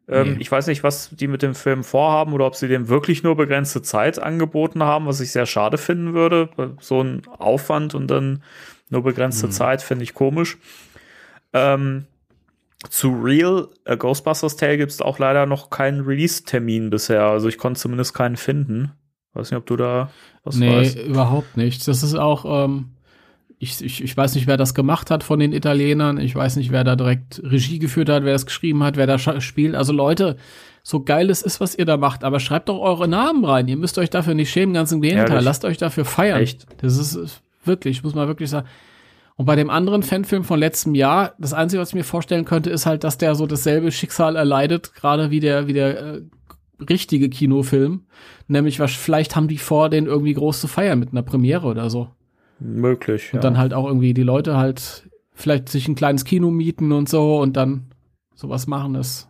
Ähm, 0.09 0.35
Nee. 0.35 0.37
Ich 0.39 0.53
weiß 0.53 0.69
nicht, 0.69 0.85
was 0.85 1.11
die 1.11 1.27
mit 1.27 1.43
dem 1.43 1.57
Film 1.57 1.83
vorhaben 1.83 2.33
oder 2.35 2.47
ob 2.47 2.55
sie 2.55 2.69
dem 2.69 2.89
wirklich 2.89 3.25
nur 3.25 3.35
begrenzte 3.35 3.83
Zeit 3.83 4.21
angeboten 4.21 4.85
haben, 4.85 5.07
was 5.07 5.19
ich 5.19 5.33
sehr 5.33 5.47
schade 5.47 5.77
finden 5.79 6.15
würde. 6.15 6.51
So 6.81 7.03
ein 7.03 7.23
Aufwand 7.37 7.97
und 7.97 8.07
dann 8.09 8.45
nur 8.91 9.03
begrenzte 9.03 9.51
Zeit 9.51 9.83
finde 9.83 10.05
ich 10.05 10.15
komisch. 10.15 10.59
Ähm, 11.53 12.07
zu 12.91 13.11
Real 13.11 13.69
A 13.85 13.95
Ghostbusters 13.95 14.57
Tale 14.57 14.77
gibt 14.77 14.93
es 14.93 15.01
auch 15.01 15.19
leider 15.19 15.47
noch 15.47 15.71
keinen 15.71 16.03
Release-Termin 16.03 16.91
bisher. 16.91 17.25
Also 17.25 17.49
ich 17.49 17.59
konnte 17.59 17.81
zumindest 17.81 18.15
keinen 18.15 18.37
finden. 18.37 18.93
Weiß 19.33 19.51
nicht, 19.51 19.59
ob 19.59 19.67
du 19.67 19.77
da 19.77 20.11
was 20.45 20.57
nee, 20.57 20.71
weißt. 20.71 20.99
überhaupt 20.99 21.57
nicht. 21.57 21.87
Das 21.89 22.03
ist 22.03 22.15
auch, 22.15 22.67
ähm, 22.67 22.91
ich, 23.59 23.83
ich, 23.83 24.05
ich 24.05 24.17
weiß 24.17 24.35
nicht, 24.35 24.47
wer 24.47 24.57
das 24.57 24.75
gemacht 24.75 25.11
hat 25.11 25.25
von 25.25 25.39
den 25.39 25.53
Italienern. 25.53 26.19
Ich 26.19 26.35
weiß 26.35 26.57
nicht, 26.57 26.71
wer 26.71 26.85
da 26.85 26.97
direkt 26.97 27.43
Regie 27.43 27.79
geführt 27.79 28.09
hat, 28.09 28.25
wer 28.25 28.33
das 28.33 28.47
geschrieben 28.47 28.83
hat, 28.85 28.97
wer 28.97 29.07
da 29.07 29.19
spielt. 29.19 29.75
Also 29.75 29.93
Leute, 29.93 30.37
so 30.83 31.03
geil 31.03 31.31
es 31.31 31.43
ist, 31.43 31.61
was 31.61 31.75
ihr 31.75 31.85
da 31.85 31.97
macht, 31.97 32.23
aber 32.23 32.39
schreibt 32.41 32.69
doch 32.69 32.79
eure 32.79 33.09
Namen 33.09 33.45
rein. 33.45 33.67
Ihr 33.69 33.77
müsst 33.77 33.99
euch 33.99 34.11
dafür 34.11 34.35
nicht 34.35 34.51
schämen, 34.51 34.75
ganz 34.75 34.93
im 34.93 35.01
Gegenteil. 35.01 35.31
Ehrlich? 35.31 35.45
Lasst 35.45 35.65
euch 35.65 35.79
dafür 35.79 36.05
feiern. 36.05 36.41
Echt? 36.41 36.67
Das 36.79 36.97
ist 36.97 37.15
ist 37.17 37.43
wirklich, 37.67 38.03
muss 38.03 38.15
man 38.15 38.29
wirklich 38.29 38.51
sagen. 38.51 38.67
Und 39.37 39.45
bei 39.45 39.55
dem 39.55 39.69
anderen 39.69 40.03
Fanfilm 40.03 40.45
von 40.45 40.59
letztem 40.59 40.95
Jahr, 40.95 41.35
das 41.39 41.53
Einzige, 41.53 41.81
was 41.83 41.91
ich 41.91 41.95
mir 41.95 42.05
vorstellen 42.05 42.47
könnte, 42.47 42.71
ist 42.71 42.87
halt, 42.87 43.05
dass 43.05 43.19
der 43.19 43.35
so 43.35 43.47
dasselbe 43.47 43.93
Schicksal 43.93 44.35
erleidet, 44.35 44.95
gerade 44.95 45.31
wie 45.31 45.41
der, 45.41 45.67
wie 45.67 45.75
der 45.75 46.01
äh, 46.01 46.23
richtige 46.89 47.29
Kinofilm. 47.29 48.07
Nämlich, 48.49 48.81
was, 48.81 48.93
vielleicht 48.93 49.37
haben 49.37 49.49
die 49.49 49.59
vor, 49.59 49.91
den 49.91 50.07
irgendwie 50.07 50.33
groß 50.33 50.61
zu 50.61 50.69
feiern 50.69 50.99
mit 50.99 51.13
einer 51.13 51.23
Premiere 51.23 51.67
oder 51.67 51.91
so. 51.91 52.09
Möglich. 52.59 53.35
Und 53.35 53.45
dann 53.45 53.59
halt 53.59 53.75
auch 53.75 53.87
irgendwie 53.87 54.15
die 54.15 54.23
Leute 54.23 54.57
halt 54.57 55.07
vielleicht 55.35 55.69
sich 55.69 55.87
ein 55.87 55.95
kleines 55.95 56.25
Kino 56.25 56.51
mieten 56.51 56.93
und 56.93 57.09
so 57.09 57.39
und 57.39 57.59
dann 57.59 57.91
sowas 58.35 58.67
machen. 58.67 58.95
Das, 58.95 59.29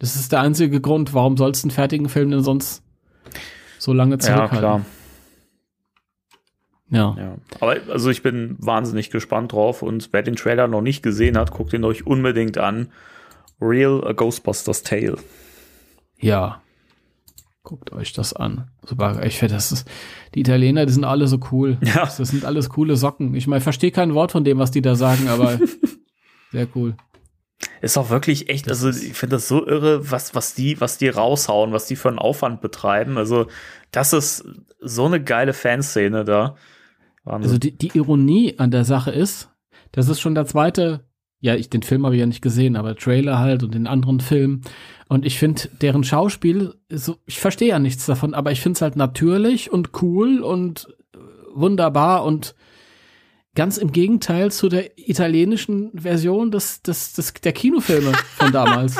das 0.00 0.16
ist 0.16 0.32
der 0.32 0.40
einzige 0.40 0.80
Grund, 0.80 1.14
warum 1.14 1.36
sollst 1.36 1.62
du 1.62 1.66
einen 1.66 1.70
fertigen 1.70 2.08
Film 2.08 2.32
denn 2.32 2.42
sonst 2.42 2.82
so 3.78 3.92
lange 3.92 4.14
ja, 4.14 4.18
zurückhalten? 4.18 4.58
klar. 4.58 4.80
Ja. 6.90 7.16
Ja. 7.18 7.36
Aber 7.60 7.76
also 7.88 8.10
ich 8.10 8.22
bin 8.22 8.56
wahnsinnig 8.58 9.10
gespannt 9.10 9.52
drauf 9.52 9.82
und 9.82 10.08
wer 10.12 10.22
den 10.22 10.36
Trailer 10.36 10.66
noch 10.68 10.82
nicht 10.82 11.02
gesehen 11.02 11.38
hat, 11.38 11.52
guckt 11.52 11.72
ihn 11.72 11.84
euch 11.84 12.06
unbedingt 12.06 12.58
an. 12.58 12.88
Real 13.60 14.06
A 14.06 14.12
Ghostbusters 14.12 14.82
Tale. 14.82 15.16
Ja. 16.18 16.62
Guckt 17.62 17.92
euch 17.92 18.12
das 18.12 18.32
an. 18.32 18.70
Super. 18.84 19.22
Ich 19.24 19.38
finde, 19.38 19.54
das 19.54 19.70
ist, 19.70 19.88
die 20.34 20.40
Italiener, 20.40 20.86
die 20.86 20.92
sind 20.92 21.04
alle 21.04 21.28
so 21.28 21.38
cool. 21.52 21.78
Ja. 21.84 22.04
Das 22.04 22.16
sind 22.16 22.44
alles 22.44 22.70
coole 22.70 22.96
Socken. 22.96 23.34
Ich 23.34 23.46
meine, 23.46 23.58
ich 23.58 23.64
verstehe 23.64 23.92
kein 23.92 24.14
Wort 24.14 24.32
von 24.32 24.44
dem, 24.44 24.58
was 24.58 24.70
die 24.70 24.82
da 24.82 24.96
sagen, 24.96 25.28
aber 25.28 25.58
sehr 26.52 26.66
cool. 26.74 26.96
Ist 27.82 27.98
auch 27.98 28.10
wirklich 28.10 28.48
echt, 28.48 28.68
also 28.68 28.88
ich 28.88 29.14
finde 29.14 29.36
das 29.36 29.46
so 29.48 29.66
irre, 29.66 30.10
was, 30.10 30.34
was 30.34 30.54
die, 30.54 30.80
was 30.80 30.98
die 30.98 31.08
raushauen, 31.08 31.72
was 31.72 31.86
die 31.86 31.96
für 31.96 32.08
einen 32.08 32.18
Aufwand 32.18 32.62
betreiben. 32.62 33.18
Also, 33.18 33.46
das 33.90 34.12
ist 34.14 34.44
so 34.80 35.04
eine 35.04 35.22
geile 35.22 35.52
Fanszene 35.52 36.24
da. 36.24 36.56
Wahnsinn. 37.24 37.42
Also 37.48 37.58
die, 37.58 37.72
die 37.76 37.90
Ironie 37.96 38.54
an 38.58 38.70
der 38.70 38.84
Sache 38.84 39.10
ist, 39.10 39.50
das 39.92 40.08
ist 40.08 40.20
schon 40.20 40.34
der 40.34 40.46
zweite, 40.46 41.04
ja, 41.40 41.54
ich 41.54 41.70
den 41.70 41.82
Film 41.82 42.04
habe 42.04 42.14
ich 42.14 42.20
ja 42.20 42.26
nicht 42.26 42.42
gesehen, 42.42 42.76
aber 42.76 42.96
Trailer 42.96 43.38
halt 43.38 43.62
und 43.62 43.74
den 43.74 43.86
anderen 43.86 44.20
Film. 44.20 44.60
Und 45.08 45.24
ich 45.26 45.38
finde, 45.38 45.62
deren 45.80 46.04
Schauspiel, 46.04 46.74
so, 46.90 47.16
ich 47.26 47.40
verstehe 47.40 47.68
ja 47.68 47.78
nichts 47.78 48.06
davon, 48.06 48.34
aber 48.34 48.52
ich 48.52 48.60
finde 48.60 48.76
es 48.76 48.82
halt 48.82 48.96
natürlich 48.96 49.72
und 49.72 49.90
cool 50.02 50.40
und 50.40 50.88
äh, 51.14 51.18
wunderbar 51.54 52.24
und 52.24 52.54
ganz 53.54 53.78
im 53.78 53.90
Gegenteil 53.92 54.52
zu 54.52 54.68
der 54.68 54.96
italienischen 54.98 55.90
Version 55.98 56.50
des, 56.50 56.82
des, 56.82 57.14
des, 57.14 57.32
der 57.34 57.52
Kinofilme 57.52 58.12
von 58.36 58.52
damals, 58.52 58.96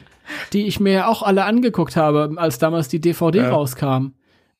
die 0.52 0.66
ich 0.66 0.78
mir 0.78 0.92
ja 0.92 1.08
auch 1.08 1.22
alle 1.22 1.44
angeguckt 1.44 1.96
habe, 1.96 2.32
als 2.36 2.58
damals 2.58 2.88
die 2.88 3.00
DVD 3.00 3.38
Ja. 3.38 3.50
rauskam. 3.50 4.12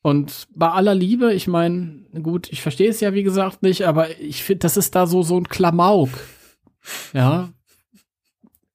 Und 0.03 0.46
bei 0.55 0.68
aller 0.68 0.94
Liebe, 0.94 1.34
ich 1.34 1.49
meine, 1.49 2.05
gut, 2.22 2.51
ich 2.53 2.62
verstehe 2.62 2.88
es 2.88 3.01
ja 3.01 3.14
wie 3.14 3.24
gesagt 3.24 3.62
nicht, 3.62 3.82
aber 3.86 4.18
ich 4.20 4.42
finde, 4.44 4.61
das 4.61 4.76
ist 4.76 4.94
da 4.94 5.07
so 5.07 5.22
so 5.22 5.36
ein 5.36 5.49
Klamauk. 5.49 6.11
Ja. 7.12 7.51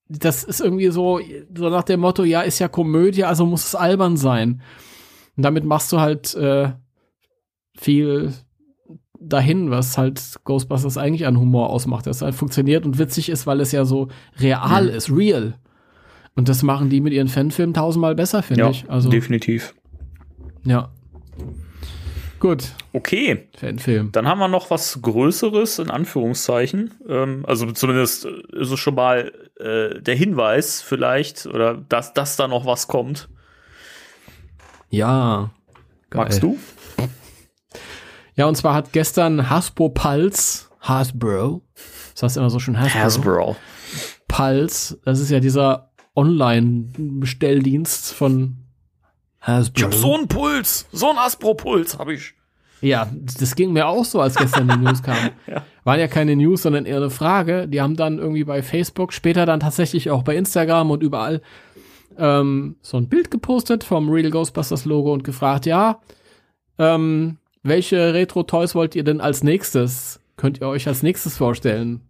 Das 0.10 0.44
ist 0.44 0.60
irgendwie 0.60 0.90
so, 0.90 1.20
so 1.56 1.70
nach 1.70 1.84
dem 1.84 2.02
Motto, 2.02 2.24
ja, 2.24 2.42
ist 2.42 2.60
ja 2.60 2.68
Komödie, 2.68 3.24
also 3.24 3.46
muss 3.46 3.66
es 3.66 3.76
albern 3.76 4.18
sein. 4.18 4.62
Und 5.36 5.44
damit 5.44 5.64
machst 5.64 5.92
du 5.92 6.00
halt 6.00 6.36
äh, 6.36 6.74
viel 7.76 8.34
dahin, 9.20 9.72
was 9.72 9.98
halt 9.98 10.22
Ghostbusters 10.44 10.98
eigentlich 10.98 11.26
an 11.26 11.40
Humor 11.40 11.70
ausmacht. 11.70 12.06
Das 12.06 12.22
halt 12.22 12.36
funktioniert 12.36 12.86
und 12.86 13.00
witzig 13.00 13.30
ist, 13.30 13.48
weil 13.48 13.62
es 13.62 13.72
ja 13.72 13.86
so 13.86 14.10
real 14.40 14.84
mhm. 14.84 14.90
ist, 14.90 15.10
real. 15.10 15.56
Und 16.36 16.50
das 16.50 16.64
machen 16.64 16.90
die 16.90 17.02
mit 17.02 17.14
ihren 17.14 17.28
Fanfilmen 17.28 17.74
tausendmal 17.74 18.16
besser, 18.16 18.44
finde 18.44 18.64
ja, 18.64 18.70
ich. 18.70 18.90
Also, 18.90 19.10
definitiv. 19.10 19.74
Ja. 20.66 20.92
Gut. 22.44 22.74
Okay. 22.92 23.48
Fanfilm. 23.56 24.12
Dann 24.12 24.28
haben 24.28 24.40
wir 24.40 24.50
noch 24.50 24.70
was 24.70 25.02
Größeres, 25.02 25.80
in 25.80 25.90
Anführungszeichen. 25.90 26.94
Ähm, 27.08 27.46
also 27.48 27.72
zumindest 27.72 28.26
ist 28.26 28.70
es 28.70 28.80
schon 28.82 28.96
mal 28.96 29.32
äh, 29.62 30.02
der 30.02 30.16
Hinweis 30.16 30.82
vielleicht, 30.82 31.46
oder 31.46 31.76
dass, 31.76 32.14
dass 32.14 32.36
da 32.36 32.50
noch 32.50 32.66
was 32.66 32.90
kommt. 32.90 33.30
Ja. 34.90 35.52
Geil. 36.10 36.24
Magst 36.24 36.44
du? 36.44 36.60
Ja, 38.36 38.48
und 38.48 38.56
zwar 38.56 38.74
hat 38.74 38.92
gestern 38.92 39.50
Hasbro 39.50 39.88
Pulse, 39.88 40.66
Hasbro, 40.82 41.62
das 42.12 42.24
heißt 42.24 42.36
immer 42.36 42.50
so 42.50 42.60
schön 42.60 42.78
Hasbro. 42.78 43.00
Hasbro. 43.00 43.56
Pulse, 44.28 45.00
das 45.06 45.22
ist 45.22 45.30
ja 45.30 45.40
dieser 45.40 45.94
Online-Bestelldienst 46.14 48.14
von 48.14 48.63
Hasbro. 49.44 49.78
Ich 49.78 49.84
hab 49.84 49.94
so 49.94 50.16
einen 50.16 50.28
Puls, 50.28 50.88
so 50.92 51.10
einen 51.10 51.20
Hasbro-Puls 51.20 52.00
habe 52.00 52.14
ich. 52.14 52.34
Ja, 52.82 53.10
das 53.40 53.56
ging 53.56 53.72
mir 53.72 53.88
auch 53.88 54.04
so, 54.04 54.20
als 54.20 54.36
gestern 54.36 54.68
die 54.68 54.78
News 54.78 55.04
kam. 55.04 55.30
ja. 55.48 55.64
Waren 55.84 56.00
ja 56.00 56.08
keine 56.08 56.36
News, 56.36 56.64
sondern 56.64 56.86
eher 56.86 56.98
eine 56.98 57.10
Frage. 57.10 57.68
Die 57.68 57.82
haben 57.82 57.96
dann 57.96 58.20
irgendwie 58.20 58.44
bei 58.44 58.62
Facebook, 58.62 59.14
später 59.14 59.46
dann 59.46 59.62
tatsächlich 59.62 60.10
auch 60.10 60.24
bei 60.24 60.36
Instagram 60.36 60.92
und 60.92 61.04
überall 61.04 61.42
ähm, 62.18 62.76
so 62.82 62.98
ein 62.98 63.08
Bild 63.08 63.32
gepostet 63.32 63.84
vom 63.84 64.10
Real 64.10 64.32
Ghostbusters 64.32 64.86
Logo 64.86 65.14
und 65.14 65.24
gefragt, 65.24 65.66
ja, 65.66 66.00
ähm, 66.78 67.38
welche 67.64 68.14
Retro-Toys 68.14 68.76
wollt 68.76 68.96
ihr 68.96 69.04
denn 69.04 69.22
als 69.22 69.44
nächstes? 69.44 70.20
Könnt 70.36 70.60
ihr 70.60 70.68
euch 70.68 70.88
als 70.88 71.04
nächstes 71.04 71.38
vorstellen? 71.38 72.02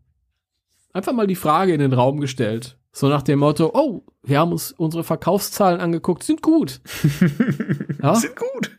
Einfach 0.91 1.13
mal 1.13 1.27
die 1.27 1.35
Frage 1.35 1.73
in 1.73 1.79
den 1.79 1.93
Raum 1.93 2.19
gestellt. 2.19 2.77
So 2.95 3.09
nach 3.09 3.23
dem 3.23 3.39
Motto, 3.39 3.71
oh, 3.73 4.03
wir 4.21 4.39
haben 4.39 4.51
uns 4.51 4.71
unsere 4.71 5.03
Verkaufszahlen 5.03 5.81
angeguckt, 5.81 6.21
sind 6.23 6.43
gut. 6.43 6.79
ja? 8.01 8.13
Sind 8.13 8.35
gut. 8.35 8.71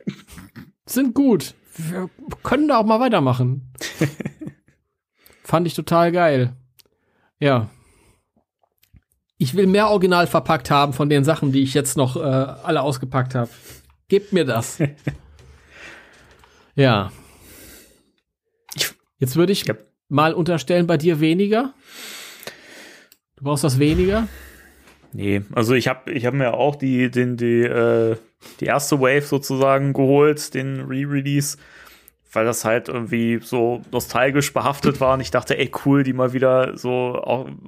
Sind 0.87 1.15
gut. 1.15 1.55
Wir 1.77 2.09
können 2.45 2.69
da 2.69 2.79
auch 2.79 2.85
mal 2.85 3.01
weitermachen. 3.01 3.73
Fand 5.43 5.67
ich 5.67 5.75
total 5.75 6.13
geil. 6.13 6.57
Ja. 7.41 7.71
Ich 9.37 9.57
will 9.57 9.67
mehr 9.67 9.91
original 9.91 10.29
verpackt 10.29 10.71
haben 10.71 10.93
von 10.93 11.09
den 11.09 11.25
Sachen, 11.25 11.51
die 11.51 11.65
ich 11.65 11.75
jetzt 11.75 11.97
noch 11.97 12.17
äh, 12.17 12.21
alle 12.21 12.83
ausgepackt 12.83 13.35
habe. 13.35 13.51
Gebt 14.07 14.33
mir 14.33 14.45
das. 14.45 14.79
ja. 16.77 17.11
Jetzt 19.19 19.35
würde 19.35 19.53
ich 19.53 19.65
mal 20.09 20.35
unterstellen, 20.35 20.87
bei 20.87 20.99
dir 20.99 21.19
weniger. 21.19 21.75
Du 23.45 23.51
brauchst 23.51 23.65
das 23.65 23.79
weniger? 23.79 24.27
Nee, 25.13 25.43
also 25.53 25.75
ich 25.75 25.87
habe 25.87 26.11
ich 26.11 26.25
hab 26.25 26.33
mir 26.33 26.55
auch 26.55 26.77
die, 26.77 27.11
den, 27.11 27.37
die, 27.37 27.61
äh, 27.61 28.17
die 28.61 28.65
erste 28.65 29.01
Wave 29.01 29.21
sozusagen 29.21 29.93
geholt, 29.93 30.55
den 30.55 30.81
Re-Release, 30.81 31.59
weil 32.33 32.47
das 32.47 32.65
halt 32.65 32.89
irgendwie 32.89 33.41
so 33.43 33.83
nostalgisch 33.93 34.55
behaftet 34.55 34.99
war 34.99 35.13
und 35.13 35.21
ich 35.21 35.31
dachte, 35.31 35.59
ey, 35.59 35.71
cool, 35.85 36.05
die 36.05 36.15
mal 36.15 36.33
wieder 36.33 36.79
so 36.79 36.91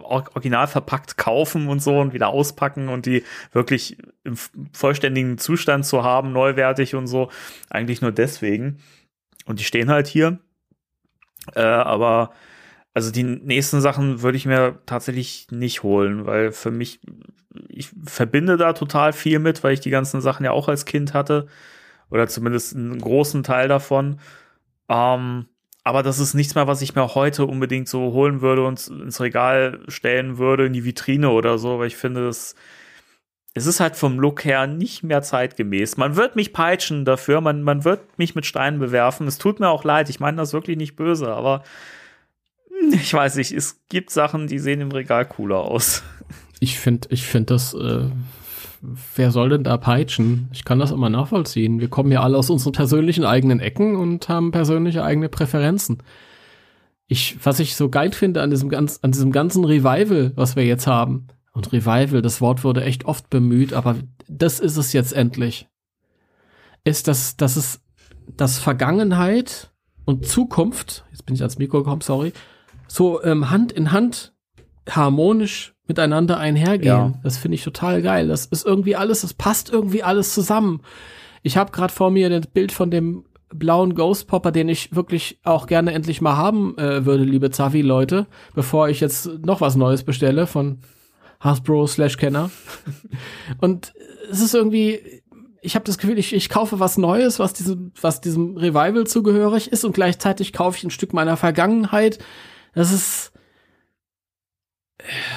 original 0.02 0.66
verpackt 0.66 1.18
kaufen 1.18 1.68
und 1.68 1.82
so 1.82 2.00
und 2.00 2.14
wieder 2.14 2.28
auspacken 2.28 2.88
und 2.88 3.04
die 3.04 3.22
wirklich 3.52 3.98
im 4.24 4.38
vollständigen 4.72 5.36
Zustand 5.36 5.84
zu 5.84 6.02
haben, 6.02 6.32
neuwertig 6.32 6.94
und 6.94 7.06
so. 7.06 7.30
Eigentlich 7.68 8.00
nur 8.00 8.12
deswegen. 8.12 8.78
Und 9.44 9.60
die 9.60 9.64
stehen 9.64 9.90
halt 9.90 10.06
hier. 10.06 10.38
Äh, 11.54 11.60
aber 11.60 12.32
also 12.96 13.10
die 13.10 13.24
nächsten 13.24 13.82
Sachen 13.82 14.22
würde 14.22 14.38
ich 14.38 14.46
mir 14.46 14.78
tatsächlich 14.86 15.48
nicht 15.50 15.82
holen, 15.82 16.24
weil 16.24 16.50
für 16.50 16.70
mich, 16.70 16.98
ich 17.68 17.90
verbinde 18.06 18.56
da 18.56 18.72
total 18.72 19.12
viel 19.12 19.38
mit, 19.38 19.62
weil 19.62 19.74
ich 19.74 19.80
die 19.80 19.90
ganzen 19.90 20.22
Sachen 20.22 20.46
ja 20.46 20.52
auch 20.52 20.66
als 20.66 20.86
Kind 20.86 21.12
hatte. 21.12 21.46
Oder 22.08 22.26
zumindest 22.26 22.74
einen 22.74 22.98
großen 22.98 23.42
Teil 23.42 23.68
davon. 23.68 24.18
Ähm, 24.88 25.44
aber 25.84 26.02
das 26.02 26.18
ist 26.18 26.32
nichts 26.32 26.54
mehr, 26.54 26.68
was 26.68 26.80
ich 26.80 26.94
mir 26.94 27.14
heute 27.14 27.44
unbedingt 27.44 27.86
so 27.86 28.14
holen 28.14 28.40
würde 28.40 28.64
und 28.64 28.88
ins 28.88 29.20
Regal 29.20 29.80
stellen 29.88 30.38
würde, 30.38 30.64
in 30.64 30.72
die 30.72 30.86
Vitrine 30.86 31.28
oder 31.28 31.58
so, 31.58 31.78
weil 31.78 31.88
ich 31.88 31.96
finde, 31.98 32.24
das, 32.24 32.54
es 33.52 33.66
ist 33.66 33.78
halt 33.78 33.96
vom 33.96 34.18
Look 34.18 34.42
her 34.46 34.66
nicht 34.66 35.02
mehr 35.02 35.20
zeitgemäß. 35.20 35.98
Man 35.98 36.16
wird 36.16 36.34
mich 36.34 36.54
peitschen 36.54 37.04
dafür, 37.04 37.42
man, 37.42 37.62
man 37.62 37.84
wird 37.84 38.16
mich 38.16 38.34
mit 38.34 38.46
Steinen 38.46 38.78
bewerfen. 38.78 39.26
Es 39.26 39.36
tut 39.36 39.60
mir 39.60 39.68
auch 39.68 39.84
leid, 39.84 40.08
ich 40.08 40.18
meine 40.18 40.38
das 40.38 40.54
wirklich 40.54 40.78
nicht 40.78 40.96
böse, 40.96 41.28
aber 41.28 41.62
ich 42.92 43.12
weiß 43.12 43.36
nicht, 43.36 43.52
es 43.52 43.80
gibt 43.88 44.10
Sachen, 44.10 44.46
die 44.46 44.58
sehen 44.58 44.80
im 44.80 44.92
Regal 44.92 45.26
cooler 45.26 45.58
aus. 45.58 46.02
Ich 46.60 46.78
finde, 46.78 47.08
ich 47.10 47.24
finde 47.24 47.54
das, 47.54 47.74
äh, 47.74 48.08
wer 49.14 49.30
soll 49.30 49.50
denn 49.50 49.64
da 49.64 49.76
peitschen? 49.76 50.48
Ich 50.52 50.64
kann 50.64 50.78
das 50.78 50.90
immer 50.90 51.10
nachvollziehen. 51.10 51.80
Wir 51.80 51.88
kommen 51.88 52.12
ja 52.12 52.22
alle 52.22 52.38
aus 52.38 52.50
unseren 52.50 52.72
persönlichen 52.72 53.24
eigenen 53.24 53.60
Ecken 53.60 53.96
und 53.96 54.28
haben 54.28 54.52
persönliche 54.52 55.04
eigene 55.04 55.28
Präferenzen. 55.28 56.02
Ich, 57.08 57.38
was 57.44 57.60
ich 57.60 57.76
so 57.76 57.88
geil 57.88 58.12
finde 58.12 58.42
an 58.42 58.50
diesem, 58.50 58.68
ganz, 58.68 58.98
an 59.02 59.12
diesem 59.12 59.32
ganzen 59.32 59.64
Revival, 59.64 60.32
was 60.34 60.56
wir 60.56 60.64
jetzt 60.64 60.86
haben, 60.86 61.28
und 61.52 61.72
Revival, 61.72 62.20
das 62.20 62.40
Wort 62.40 62.64
wurde 62.64 62.84
echt 62.84 63.06
oft 63.06 63.30
bemüht, 63.30 63.72
aber 63.72 63.96
das 64.28 64.60
ist 64.60 64.76
es 64.76 64.92
jetzt 64.92 65.14
endlich, 65.14 65.68
ist, 66.84 67.08
dass, 67.08 67.36
dass 67.36 67.56
es, 67.56 67.80
dass 68.36 68.58
Vergangenheit 68.58 69.70
und 70.04 70.26
Zukunft, 70.26 71.06
jetzt 71.10 71.24
bin 71.24 71.34
ich 71.34 71.40
ans 71.40 71.58
Mikro 71.58 71.78
gekommen, 71.78 72.02
sorry, 72.02 72.32
so 72.88 73.22
ähm, 73.22 73.50
Hand 73.50 73.72
in 73.72 73.92
Hand 73.92 74.32
harmonisch 74.88 75.74
miteinander 75.86 76.38
einhergehen. 76.38 76.88
Ja. 76.88 77.12
Das 77.22 77.38
finde 77.38 77.56
ich 77.56 77.64
total 77.64 78.02
geil. 78.02 78.28
Das 78.28 78.46
ist 78.46 78.66
irgendwie 78.66 78.96
alles, 78.96 79.22
das 79.22 79.34
passt 79.34 79.70
irgendwie 79.70 80.02
alles 80.02 80.34
zusammen. 80.34 80.80
Ich 81.42 81.56
habe 81.56 81.72
gerade 81.72 81.92
vor 81.92 82.10
mir 82.10 82.28
das 82.28 82.48
Bild 82.48 82.72
von 82.72 82.90
dem 82.90 83.24
blauen 83.50 83.94
Ghost 83.94 84.26
Popper, 84.26 84.50
den 84.50 84.68
ich 84.68 84.94
wirklich 84.94 85.38
auch 85.44 85.66
gerne 85.66 85.92
endlich 85.92 86.20
mal 86.20 86.36
haben 86.36 86.76
äh, 86.78 87.06
würde, 87.06 87.24
liebe 87.24 87.50
Zavi-Leute, 87.50 88.26
bevor 88.54 88.88
ich 88.88 89.00
jetzt 89.00 89.26
noch 89.44 89.60
was 89.60 89.76
Neues 89.76 90.02
bestelle 90.02 90.46
von 90.46 90.80
Hasbro 91.40 91.86
slash 91.86 92.16
Kenner. 92.16 92.50
Und 93.60 93.92
es 94.30 94.40
ist 94.40 94.54
irgendwie, 94.54 95.22
ich 95.62 95.74
habe 95.76 95.84
das 95.84 95.98
Gefühl, 95.98 96.18
ich, 96.18 96.32
ich 96.32 96.48
kaufe 96.48 96.80
was 96.80 96.98
Neues, 96.98 97.38
was 97.38 97.52
diesem, 97.52 97.92
was 98.00 98.20
diesem 98.20 98.56
Revival 98.56 99.06
zugehörig 99.06 99.70
ist 99.70 99.84
und 99.84 99.92
gleichzeitig 99.92 100.52
kaufe 100.52 100.78
ich 100.78 100.84
ein 100.84 100.90
Stück 100.90 101.12
meiner 101.12 101.36
Vergangenheit, 101.36 102.18
das 102.76 102.92
ist, 102.92 103.32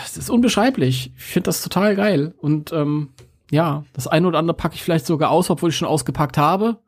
das 0.04 0.18
ist 0.18 0.30
unbeschreiblich. 0.30 1.14
Ich 1.16 1.24
finde 1.24 1.48
das 1.48 1.64
total 1.64 1.96
geil. 1.96 2.34
Und 2.38 2.74
ähm, 2.74 3.10
ja, 3.50 3.86
das 3.94 4.08
eine 4.08 4.28
oder 4.28 4.40
andere 4.40 4.58
packe 4.58 4.76
ich 4.76 4.84
vielleicht 4.84 5.06
sogar 5.06 5.32
aus, 5.32 5.50
obwohl 5.50 5.70
ich 5.70 5.78
schon 5.78 5.88
ausgepackt 5.88 6.38
habe. 6.38 6.80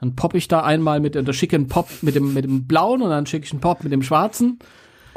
Dann 0.00 0.14
poppe 0.14 0.38
ich 0.38 0.46
da 0.46 0.62
einmal 0.62 1.00
mit, 1.00 1.16
der 1.16 1.32
schicken 1.32 1.66
Pop 1.66 1.88
mit 2.02 2.14
dem, 2.14 2.32
mit 2.32 2.44
dem 2.44 2.68
blauen 2.68 3.02
und 3.02 3.10
dann 3.10 3.26
schicke 3.26 3.44
ich 3.44 3.50
einen 3.50 3.60
Pop 3.60 3.82
mit 3.82 3.92
dem 3.92 4.04
schwarzen. 4.04 4.60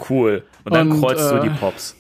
Cool. 0.10 0.44
Und 0.64 0.74
dann 0.74 0.92
und, 0.92 1.00
kreuzt 1.00 1.32
äh, 1.32 1.36
du 1.36 1.44
die 1.44 1.56
Pops. 1.56 1.96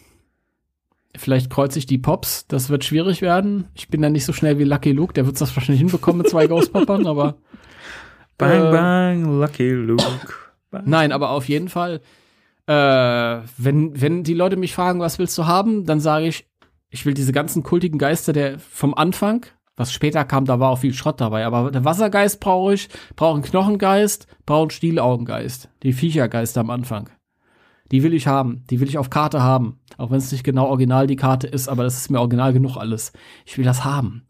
Vielleicht 1.16 1.52
kreuze 1.52 1.78
ich 1.78 1.86
die 1.86 2.00
Pops. 2.00 2.48
Das 2.48 2.70
wird 2.70 2.84
schwierig 2.84 3.22
werden. 3.22 3.68
Ich 3.76 3.90
bin 3.90 4.02
ja 4.02 4.10
nicht 4.10 4.26
so 4.26 4.34
schnell 4.34 4.58
wie 4.58 4.64
Lucky 4.64 4.92
Luke. 4.92 5.14
Der 5.14 5.28
wird 5.28 5.40
das 5.40 5.56
wahrscheinlich 5.56 5.82
hinbekommen 5.82 6.24
mit 6.24 6.32
zwei 6.32 6.48
Ghost 6.48 6.74
Poppern, 6.74 7.06
aber. 7.06 7.36
Bang, 8.40 8.70
äh, 8.70 8.72
bang, 8.72 9.40
Lucky 9.40 9.70
Luke. 9.70 10.34
Bang. 10.72 10.84
Nein, 10.86 11.12
aber 11.12 11.30
auf 11.30 11.48
jeden 11.48 11.70
Fall 11.70 12.02
äh, 12.68 13.42
wenn, 13.58 14.00
wenn 14.00 14.24
die 14.24 14.34
Leute 14.34 14.56
mich 14.56 14.74
fragen, 14.74 15.00
was 15.00 15.20
willst 15.20 15.38
du 15.38 15.46
haben, 15.46 15.86
dann 15.86 16.00
sage 16.00 16.28
ich, 16.28 16.48
ich 16.90 17.06
will 17.06 17.14
diese 17.14 17.32
ganzen 17.32 17.64
kultigen 17.64 17.98
Geister 17.98 18.34
der 18.34 18.60
vom 18.60 18.94
Anfang, 18.94 19.46
was 19.76 19.94
später 19.94 20.26
kam, 20.26 20.46
da 20.46 20.60
war 20.60 20.70
auch 20.70 20.80
viel 20.80 20.94
Schrott 20.94 21.22
dabei, 21.22 21.46
aber 21.46 21.72
der 21.72 21.86
Wassergeist 21.86 22.40
brauche 22.40 22.74
ich, 22.74 22.90
brauche 23.16 23.36
einen 23.36 23.44
Knochengeist, 23.44 24.28
brauche 24.46 24.64
einen 24.64 24.72
Stielaugengeist, 24.72 25.70
die 25.84 25.94
Viechergeister 25.94 26.62
am 26.62 26.70
Anfang. 26.70 27.10
Die 27.92 28.04
will 28.04 28.14
ich 28.14 28.28
haben, 28.28 28.64
die 28.70 28.80
will 28.80 28.88
ich 28.88 28.98
auf 28.98 29.10
Karte 29.10 29.42
haben, 29.42 29.80
auch 29.98 30.12
wenn 30.12 30.18
es 30.18 30.32
nicht 30.32 30.44
genau 30.44 30.68
original 30.68 31.08
die 31.08 31.16
Karte 31.16 31.48
ist, 31.48 31.68
aber 31.68 31.84
das 31.84 31.98
ist 31.98 32.10
mir 32.10 32.20
original 32.20 32.54
genug 32.54 32.78
alles. 32.78 33.12
Ich 33.46 33.58
will 33.58 33.66
das 33.66 33.84
haben. 33.84 34.26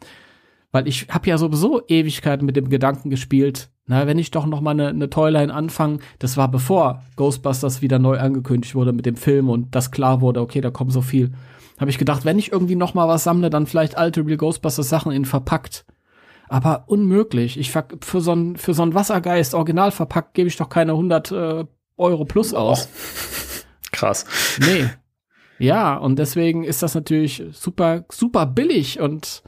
Weil 0.71 0.87
ich 0.87 1.07
habe 1.09 1.29
ja 1.29 1.37
sowieso 1.37 1.81
Ewigkeiten 1.87 2.45
mit 2.45 2.55
dem 2.55 2.69
Gedanken 2.69 3.09
gespielt, 3.09 3.70
na, 3.87 4.07
wenn 4.07 4.19
ich 4.19 4.31
doch 4.31 4.45
noch 4.45 4.61
mal 4.61 4.71
eine, 4.71 4.89
eine 4.89 5.09
Toyline 5.09 5.53
anfange, 5.53 5.99
das 6.19 6.37
war 6.37 6.49
bevor 6.49 7.03
Ghostbusters 7.15 7.81
wieder 7.81 7.99
neu 7.99 8.19
angekündigt 8.19 8.75
wurde 8.75 8.93
mit 8.93 9.05
dem 9.05 9.15
Film 9.15 9.49
und 9.49 9.75
das 9.75 9.91
klar 9.91 10.21
wurde, 10.21 10.41
okay, 10.41 10.61
da 10.61 10.69
kommt 10.71 10.93
so 10.93 11.01
viel. 11.01 11.31
Habe 11.79 11.89
ich 11.89 11.97
gedacht, 11.97 12.25
wenn 12.25 12.37
ich 12.37 12.51
irgendwie 12.51 12.75
noch 12.75 12.93
mal 12.93 13.07
was 13.07 13.23
sammle, 13.23 13.49
dann 13.49 13.65
vielleicht 13.65 13.97
alte 13.97 14.25
Real 14.25 14.37
Ghostbusters 14.37 14.87
Sachen 14.87 15.11
in 15.11 15.25
verpackt. 15.25 15.85
aber 16.47 16.83
unmöglich. 16.87 17.57
Ich 17.57 17.71
für 17.71 18.21
so 18.21 18.33
ein 18.33 18.57
für 18.57 18.73
so 18.73 18.83
ein 18.83 18.93
Wassergeist 18.93 19.53
original 19.53 19.91
verpackt 19.91 20.33
gebe 20.33 20.47
ich 20.49 20.57
doch 20.57 20.69
keine 20.69 20.91
100 20.91 21.31
äh, 21.31 21.65
Euro 21.97 22.25
plus 22.25 22.53
aus. 22.53 22.87
Oh. 22.87 23.65
Krass. 23.91 24.25
Nee. 24.59 24.89
Ja, 25.59 25.95
und 25.95 26.19
deswegen 26.19 26.63
ist 26.63 26.83
das 26.83 26.93
natürlich 26.93 27.43
super 27.51 28.05
super 28.11 28.45
billig 28.45 28.99
und 28.99 29.43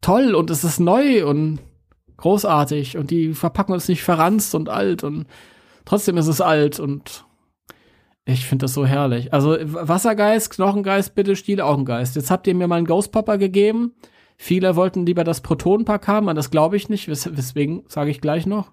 toll 0.00 0.34
und 0.34 0.50
es 0.50 0.64
ist 0.64 0.80
neu 0.80 1.26
und 1.26 1.60
großartig 2.18 2.98
und 2.98 3.10
die 3.10 3.32
Verpackung 3.32 3.76
ist 3.76 3.88
nicht 3.88 4.02
verranzt 4.02 4.54
und 4.54 4.68
alt 4.68 5.02
und 5.02 5.26
trotzdem 5.84 6.18
ist 6.18 6.26
es 6.26 6.40
alt 6.40 6.78
und 6.78 7.24
ich 8.26 8.44
finde 8.44 8.64
das 8.64 8.74
so 8.74 8.84
herrlich. 8.84 9.32
Also 9.32 9.56
Wassergeist, 9.62 10.50
Knochengeist, 10.50 11.14
bitte 11.14 11.34
Stiel 11.34 11.62
auch 11.62 11.78
ein 11.78 11.86
Geist. 11.86 12.14
Jetzt 12.14 12.30
habt 12.30 12.46
ihr 12.46 12.54
mir 12.54 12.68
mal 12.68 12.76
einen 12.76 12.86
Ghost 12.86 13.10
Popper 13.10 13.38
gegeben. 13.38 13.94
Viele 14.36 14.76
wollten 14.76 15.06
lieber 15.06 15.24
das 15.24 15.40
Protonenpack 15.40 16.06
haben, 16.06 16.28
an 16.28 16.36
das 16.36 16.50
glaube 16.50 16.76
ich 16.76 16.90
nicht, 16.90 17.08
wes 17.08 17.34
weswegen 17.34 17.84
sage 17.88 18.10
ich 18.10 18.20
gleich 18.20 18.44
noch. 18.44 18.72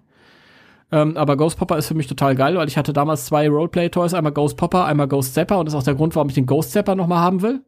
Ähm, 0.92 1.16
aber 1.16 1.36
Ghost 1.36 1.58
Popper 1.58 1.78
ist 1.78 1.88
für 1.88 1.94
mich 1.94 2.06
total 2.06 2.36
geil, 2.36 2.56
weil 2.56 2.68
ich 2.68 2.76
hatte 2.76 2.92
damals 2.92 3.24
zwei 3.24 3.48
Roleplay 3.48 3.88
Toys, 3.88 4.14
einmal 4.14 4.32
Ghost 4.32 4.56
Popper, 4.56 4.84
einmal 4.84 5.08
Ghost 5.08 5.34
Zapper 5.34 5.58
und 5.58 5.66
das 5.66 5.74
ist 5.74 5.80
auch 5.80 5.84
der 5.84 5.94
Grund, 5.94 6.14
warum 6.14 6.28
ich 6.28 6.34
den 6.34 6.46
Ghost 6.46 6.72
Zapper 6.72 6.94
nochmal 6.94 7.18
haben 7.20 7.42
will. 7.42 7.64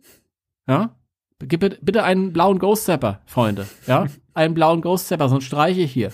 Ja? 0.68 0.97
Gib 1.40 1.60
bitte 1.60 2.02
einen 2.02 2.32
blauen 2.32 2.58
Ghost 2.58 2.86
Zapper, 2.86 3.20
Freunde. 3.26 3.66
Ja? 3.86 4.06
einen 4.34 4.54
blauen 4.54 4.80
Ghost 4.80 5.08
Zapper, 5.08 5.28
sonst 5.28 5.44
streiche 5.44 5.80
ich 5.80 5.92
hier. 5.92 6.12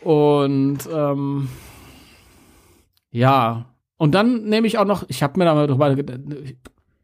und 0.00 0.78
ähm, 0.92 1.48
ja, 3.10 3.66
und 3.96 4.12
dann 4.14 4.44
nehme 4.44 4.66
ich 4.66 4.78
auch 4.78 4.84
noch, 4.84 5.04
ich 5.08 5.22
habe 5.22 5.38
mir 5.38 5.44
da 5.44 5.54
mal 5.54 5.66
drüber, 5.66 5.94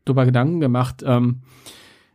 drüber 0.05 0.24
Gedanken 0.26 0.61
gemacht, 0.61 1.03
ähm, 1.05 1.43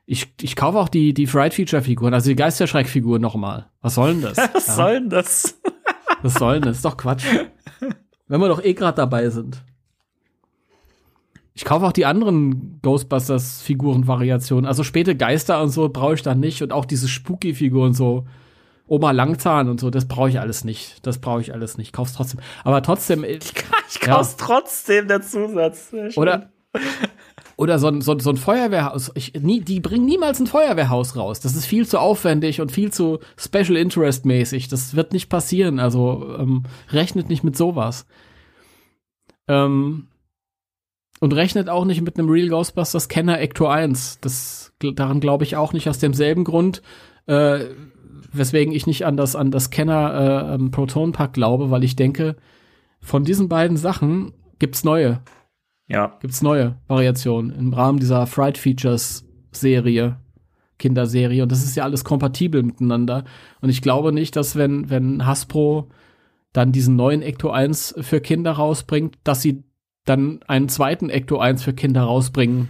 ich, 0.05 0.33
ich 0.41 0.55
kaufe 0.55 0.77
auch 0.77 0.89
die, 0.89 1.13
die 1.13 1.27
Fright 1.27 1.53
Feature 1.53 1.81
Figuren, 1.81 2.13
also 2.13 2.29
die 2.29 2.35
Geisterschreck-Figuren 2.35 3.21
nochmal. 3.21 3.71
Was 3.81 3.95
soll 3.95 4.13
denn 4.13 4.21
das? 4.21 4.37
Was 4.53 4.67
ja. 4.67 4.73
soll 4.73 4.93
denn 4.99 5.09
das? 5.09 5.59
Was 6.21 6.35
soll 6.35 6.55
denn 6.55 6.63
das? 6.63 6.77
Ist 6.77 6.85
doch 6.85 6.97
Quatsch. 6.97 7.25
Wenn 8.27 8.41
wir 8.41 8.47
doch 8.47 8.63
eh 8.63 8.73
gerade 8.73 8.97
dabei 8.97 9.29
sind. 9.29 9.63
Ich 11.55 11.63
kaufe 11.63 11.85
auch 11.85 11.93
die 11.93 12.05
anderen 12.05 12.79
Ghostbusters-Figuren-Variationen. 12.81 14.65
Also 14.65 14.83
späte 14.83 15.15
Geister 15.15 15.61
und 15.61 15.69
so 15.69 15.87
brauche 15.87 16.15
ich 16.15 16.21
dann 16.21 16.41
nicht. 16.41 16.61
Und 16.61 16.73
auch 16.73 16.83
diese 16.83 17.07
Spooky-Figuren 17.07 17.93
so. 17.93 18.25
Oma 18.87 19.09
Langzahn 19.11 19.67
und 19.67 19.79
so, 19.79 19.89
das 19.89 20.07
brauche 20.07 20.29
ich 20.29 20.39
alles 20.39 20.63
nicht. 20.63 21.07
Das 21.07 21.17
brauche 21.17 21.41
ich 21.41 21.51
alles 21.53 21.79
nicht. 21.79 21.91
Kauf's 21.91 22.13
trotzdem. 22.13 22.39
Aber 22.63 22.83
trotzdem. 22.83 23.23
Ich, 23.27 23.53
ich 23.89 23.99
kauf's 23.99 24.35
ja. 24.39 24.45
trotzdem, 24.45 25.07
der 25.07 25.21
Zusatz. 25.21 25.91
Oder, 26.15 26.51
oder 27.55 27.79
so 27.79 27.87
ein, 27.87 28.01
so, 28.01 28.19
so 28.19 28.29
ein 28.29 28.37
Feuerwehrhaus. 28.37 29.11
Ich, 29.15 29.33
nie, 29.33 29.61
die 29.61 29.79
bringen 29.79 30.05
niemals 30.05 30.39
ein 30.39 30.47
Feuerwehrhaus 30.47 31.15
raus. 31.15 31.39
Das 31.39 31.55
ist 31.55 31.65
viel 31.65 31.87
zu 31.87 31.99
aufwendig 31.99 32.61
und 32.61 32.71
viel 32.71 32.91
zu 32.91 33.19
Special 33.37 33.77
Interest 33.77 34.25
mäßig. 34.25 34.67
Das 34.67 34.95
wird 34.95 35.13
nicht 35.13 35.29
passieren. 35.29 35.79
Also 35.79 36.35
ähm, 36.37 36.63
rechnet 36.91 37.29
nicht 37.29 37.43
mit 37.43 37.57
sowas. 37.57 38.05
Ähm, 39.47 40.07
und 41.19 41.33
rechnet 41.33 41.69
auch 41.69 41.85
nicht 41.85 42.01
mit 42.01 42.17
einem 42.17 42.29
Real 42.29 42.49
Ghostbusters 42.49 43.07
Kenner 43.07 43.39
Ecto 43.39 43.67
1. 43.67 44.19
Das, 44.21 44.73
daran 44.79 45.19
glaube 45.19 45.43
ich 45.43 45.55
auch 45.55 45.73
nicht 45.73 45.89
aus 45.89 45.99
demselben 45.99 46.43
Grund. 46.43 46.81
Äh, 47.25 47.65
weswegen 48.31 48.73
ich 48.73 48.87
nicht 48.87 49.05
an 49.05 49.17
das, 49.17 49.35
an 49.35 49.51
das 49.51 49.69
Kenner 49.69 50.57
äh, 50.59 50.69
Proton 50.69 51.11
Pack 51.11 51.33
glaube, 51.33 51.71
weil 51.71 51.83
ich 51.83 51.95
denke, 51.95 52.35
von 52.99 53.23
diesen 53.23 53.49
beiden 53.49 53.77
Sachen 53.77 54.33
gibt's 54.59 54.83
neue. 54.83 55.21
Ja. 55.87 56.17
Gibt's 56.19 56.41
neue 56.41 56.75
Variationen 56.87 57.55
im 57.55 57.73
Rahmen 57.73 57.99
dieser 57.99 58.27
Fright 58.27 58.57
Features 58.57 59.25
Serie, 59.51 60.17
Kinderserie. 60.79 61.43
Und 61.43 61.51
das 61.51 61.63
ist 61.63 61.75
ja 61.75 61.83
alles 61.83 62.03
kompatibel 62.03 62.63
miteinander. 62.63 63.23
Und 63.61 63.69
ich 63.69 63.81
glaube 63.81 64.11
nicht, 64.11 64.35
dass 64.35 64.55
wenn, 64.55 64.89
wenn 64.89 65.25
Hasbro 65.25 65.89
dann 66.51 66.71
diesen 66.71 66.95
neuen 66.95 67.21
Ecto 67.21 67.51
1 67.51 67.95
für 68.01 68.21
Kinder 68.21 68.53
rausbringt, 68.53 69.17
dass 69.23 69.41
sie 69.41 69.63
dann 70.05 70.39
einen 70.47 70.69
zweiten 70.69 71.09
Ecto 71.09 71.39
1 71.39 71.63
für 71.63 71.73
Kinder 71.73 72.03
rausbringen. 72.03 72.69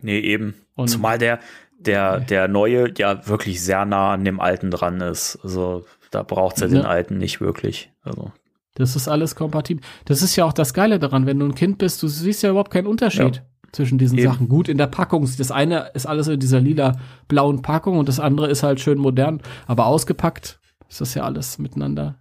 Nee, 0.00 0.18
eben. 0.18 0.54
Und 0.74 0.88
Zumal 0.88 1.18
der, 1.18 1.40
der, 1.78 2.20
der 2.20 2.48
neue 2.48 2.92
ja 2.96 3.26
wirklich 3.26 3.62
sehr 3.62 3.84
nah 3.84 4.12
an 4.12 4.24
dem 4.24 4.40
alten 4.40 4.70
dran 4.70 5.00
ist. 5.00 5.38
Also 5.42 5.84
da 6.10 6.22
braucht 6.22 6.56
es 6.56 6.62
ja, 6.62 6.68
den 6.68 6.84
alten 6.84 7.18
nicht 7.18 7.40
wirklich. 7.40 7.90
Also. 8.02 8.32
Das 8.74 8.96
ist 8.96 9.08
alles 9.08 9.34
kompatibel. 9.34 9.82
Das 10.04 10.22
ist 10.22 10.36
ja 10.36 10.44
auch 10.44 10.52
das 10.52 10.74
Geile 10.74 10.98
daran, 10.98 11.26
wenn 11.26 11.38
du 11.38 11.46
ein 11.46 11.54
Kind 11.54 11.78
bist, 11.78 12.02
du 12.02 12.08
siehst 12.08 12.42
ja 12.42 12.50
überhaupt 12.50 12.72
keinen 12.72 12.86
Unterschied 12.86 13.36
ja. 13.36 13.42
zwischen 13.72 13.98
diesen 13.98 14.18
Eben. 14.18 14.28
Sachen. 14.28 14.48
Gut 14.48 14.68
in 14.68 14.78
der 14.78 14.86
Packung. 14.86 15.28
Das 15.36 15.50
eine 15.50 15.90
ist 15.94 16.06
alles 16.06 16.28
in 16.28 16.40
dieser 16.40 16.60
lila 16.60 16.96
blauen 17.26 17.62
Packung 17.62 17.98
und 17.98 18.08
das 18.08 18.20
andere 18.20 18.48
ist 18.48 18.62
halt 18.62 18.80
schön 18.80 18.98
modern. 18.98 19.40
Aber 19.66 19.86
ausgepackt 19.86 20.60
ist 20.88 21.00
das 21.00 21.14
ja 21.14 21.24
alles 21.24 21.58
miteinander 21.58 22.18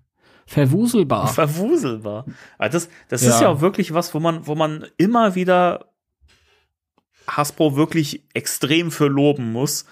verwuselbar. 0.48 1.28
Verwuselbar. 1.28 2.26
Also 2.58 2.78
das, 2.78 2.90
das 3.10 3.24
ja. 3.24 3.30
ist 3.30 3.42
ja 3.42 3.50
auch 3.50 3.62
wirklich 3.62 3.94
was, 3.94 4.14
wo 4.14 4.20
man, 4.20 4.48
wo 4.48 4.56
man 4.56 4.86
immer 4.98 5.36
wieder 5.36 5.92
Hasbro 7.28 7.76
wirklich 7.76 8.24
extrem 8.34 8.90
für 8.90 9.08
loben 9.08 9.52
muss, 9.52 9.86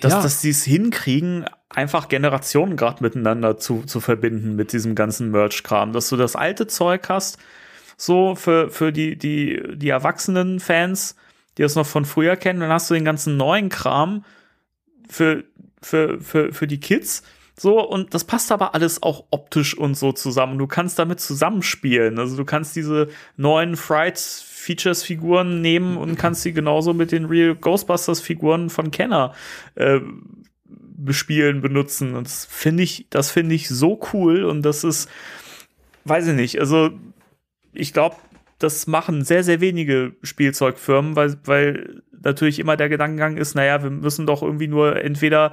dass, 0.00 0.12
ja. 0.12 0.22
dass 0.22 0.42
sie 0.42 0.50
es 0.50 0.64
hinkriegen, 0.64 1.46
einfach 1.70 2.08
Generationen 2.08 2.76
gerade 2.76 3.02
miteinander 3.02 3.56
zu, 3.56 3.82
zu 3.84 4.00
verbinden 4.00 4.54
mit 4.54 4.72
diesem 4.72 4.94
ganzen 4.94 5.30
Merch-Kram, 5.30 5.92
dass 5.92 6.08
du 6.08 6.16
das 6.16 6.36
alte 6.36 6.66
Zeug 6.66 7.08
hast, 7.08 7.38
so 7.96 8.34
für, 8.34 8.70
für 8.70 8.92
die, 8.92 9.16
die, 9.16 9.62
die 9.74 9.88
erwachsenen 9.88 10.60
Fans, 10.60 11.16
die 11.56 11.62
das 11.62 11.74
noch 11.74 11.86
von 11.86 12.04
früher 12.04 12.36
kennen, 12.36 12.60
dann 12.60 12.70
hast 12.70 12.90
du 12.90 12.94
den 12.94 13.04
ganzen 13.04 13.36
neuen 13.36 13.68
Kram 13.68 14.24
für, 15.08 15.44
für, 15.80 16.20
für, 16.20 16.52
für 16.52 16.66
die 16.66 16.80
Kids. 16.80 17.22
So, 17.56 17.80
und 17.80 18.14
das 18.14 18.24
passt 18.24 18.50
aber 18.50 18.74
alles 18.74 19.02
auch 19.02 19.24
optisch 19.30 19.78
und 19.78 19.96
so 19.96 20.12
zusammen. 20.12 20.58
Du 20.58 20.66
kannst 20.66 20.98
damit 20.98 21.20
zusammenspielen. 21.20 22.18
Also 22.18 22.36
du 22.36 22.44
kannst 22.44 22.74
diese 22.74 23.08
neuen 23.36 23.76
Frights 23.76 24.42
Features-Figuren 24.42 25.60
nehmen 25.60 25.96
und 25.96 26.16
kannst 26.16 26.42
sie 26.42 26.52
genauso 26.52 26.94
mit 26.94 27.12
den 27.12 27.26
Real 27.26 27.54
Ghostbusters-Figuren 27.54 28.70
von 28.70 28.90
Kenner 28.90 29.34
äh, 29.76 30.00
bespielen, 30.96 31.60
benutzen. 31.60 32.14
Und 32.14 32.26
das 32.26 32.46
finde 32.46 32.82
ich, 32.82 33.06
das 33.10 33.30
finde 33.30 33.54
ich 33.54 33.68
so 33.68 34.00
cool 34.12 34.44
und 34.44 34.62
das 34.62 34.82
ist, 34.82 35.08
weiß 36.04 36.28
ich 36.28 36.34
nicht, 36.34 36.58
also 36.58 36.90
ich 37.72 37.92
glaube, 37.92 38.16
das 38.58 38.86
machen 38.86 39.24
sehr, 39.24 39.44
sehr 39.44 39.60
wenige 39.60 40.14
Spielzeugfirmen, 40.22 41.16
weil, 41.16 41.36
weil 41.44 42.02
natürlich 42.22 42.58
immer 42.58 42.76
der 42.76 42.88
Gedankengang 42.88 43.36
ist, 43.36 43.54
naja, 43.54 43.82
wir 43.82 43.90
müssen 43.90 44.26
doch 44.26 44.42
irgendwie 44.42 44.68
nur 44.68 44.96
entweder 44.96 45.50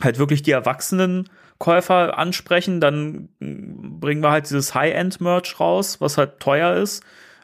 halt 0.00 0.18
wirklich 0.18 0.42
die 0.42 0.50
Erwachsenen 0.50 1.28
Käufer 1.58 2.18
ansprechen, 2.18 2.80
dann 2.80 3.28
bringen 3.38 4.22
wir 4.22 4.30
halt 4.30 4.44
dieses 4.44 4.74
High-End-Merch 4.74 5.58
raus, 5.58 6.00
was 6.00 6.18
halt 6.18 6.38
teuer 6.38 6.74
ist. 6.74 7.02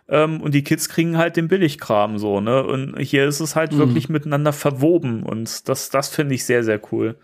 Ähm, 0.08 0.40
und 0.42 0.52
die 0.52 0.64
Kids 0.64 0.88
kriegen 0.88 1.16
halt 1.16 1.36
den 1.36 1.48
Billigkram 1.48 2.18
so, 2.18 2.40
ne? 2.40 2.62
Und 2.64 2.98
hier 2.98 3.26
ist 3.26 3.40
es 3.40 3.56
halt 3.56 3.72
mhm. 3.72 3.78
wirklich 3.78 4.08
miteinander 4.08 4.52
verwoben 4.52 5.22
und 5.22 5.68
das, 5.68 5.88
das 5.88 6.08
finde 6.08 6.34
ich 6.34 6.44
sehr, 6.44 6.64
sehr 6.64 6.80
cool. 6.92 7.16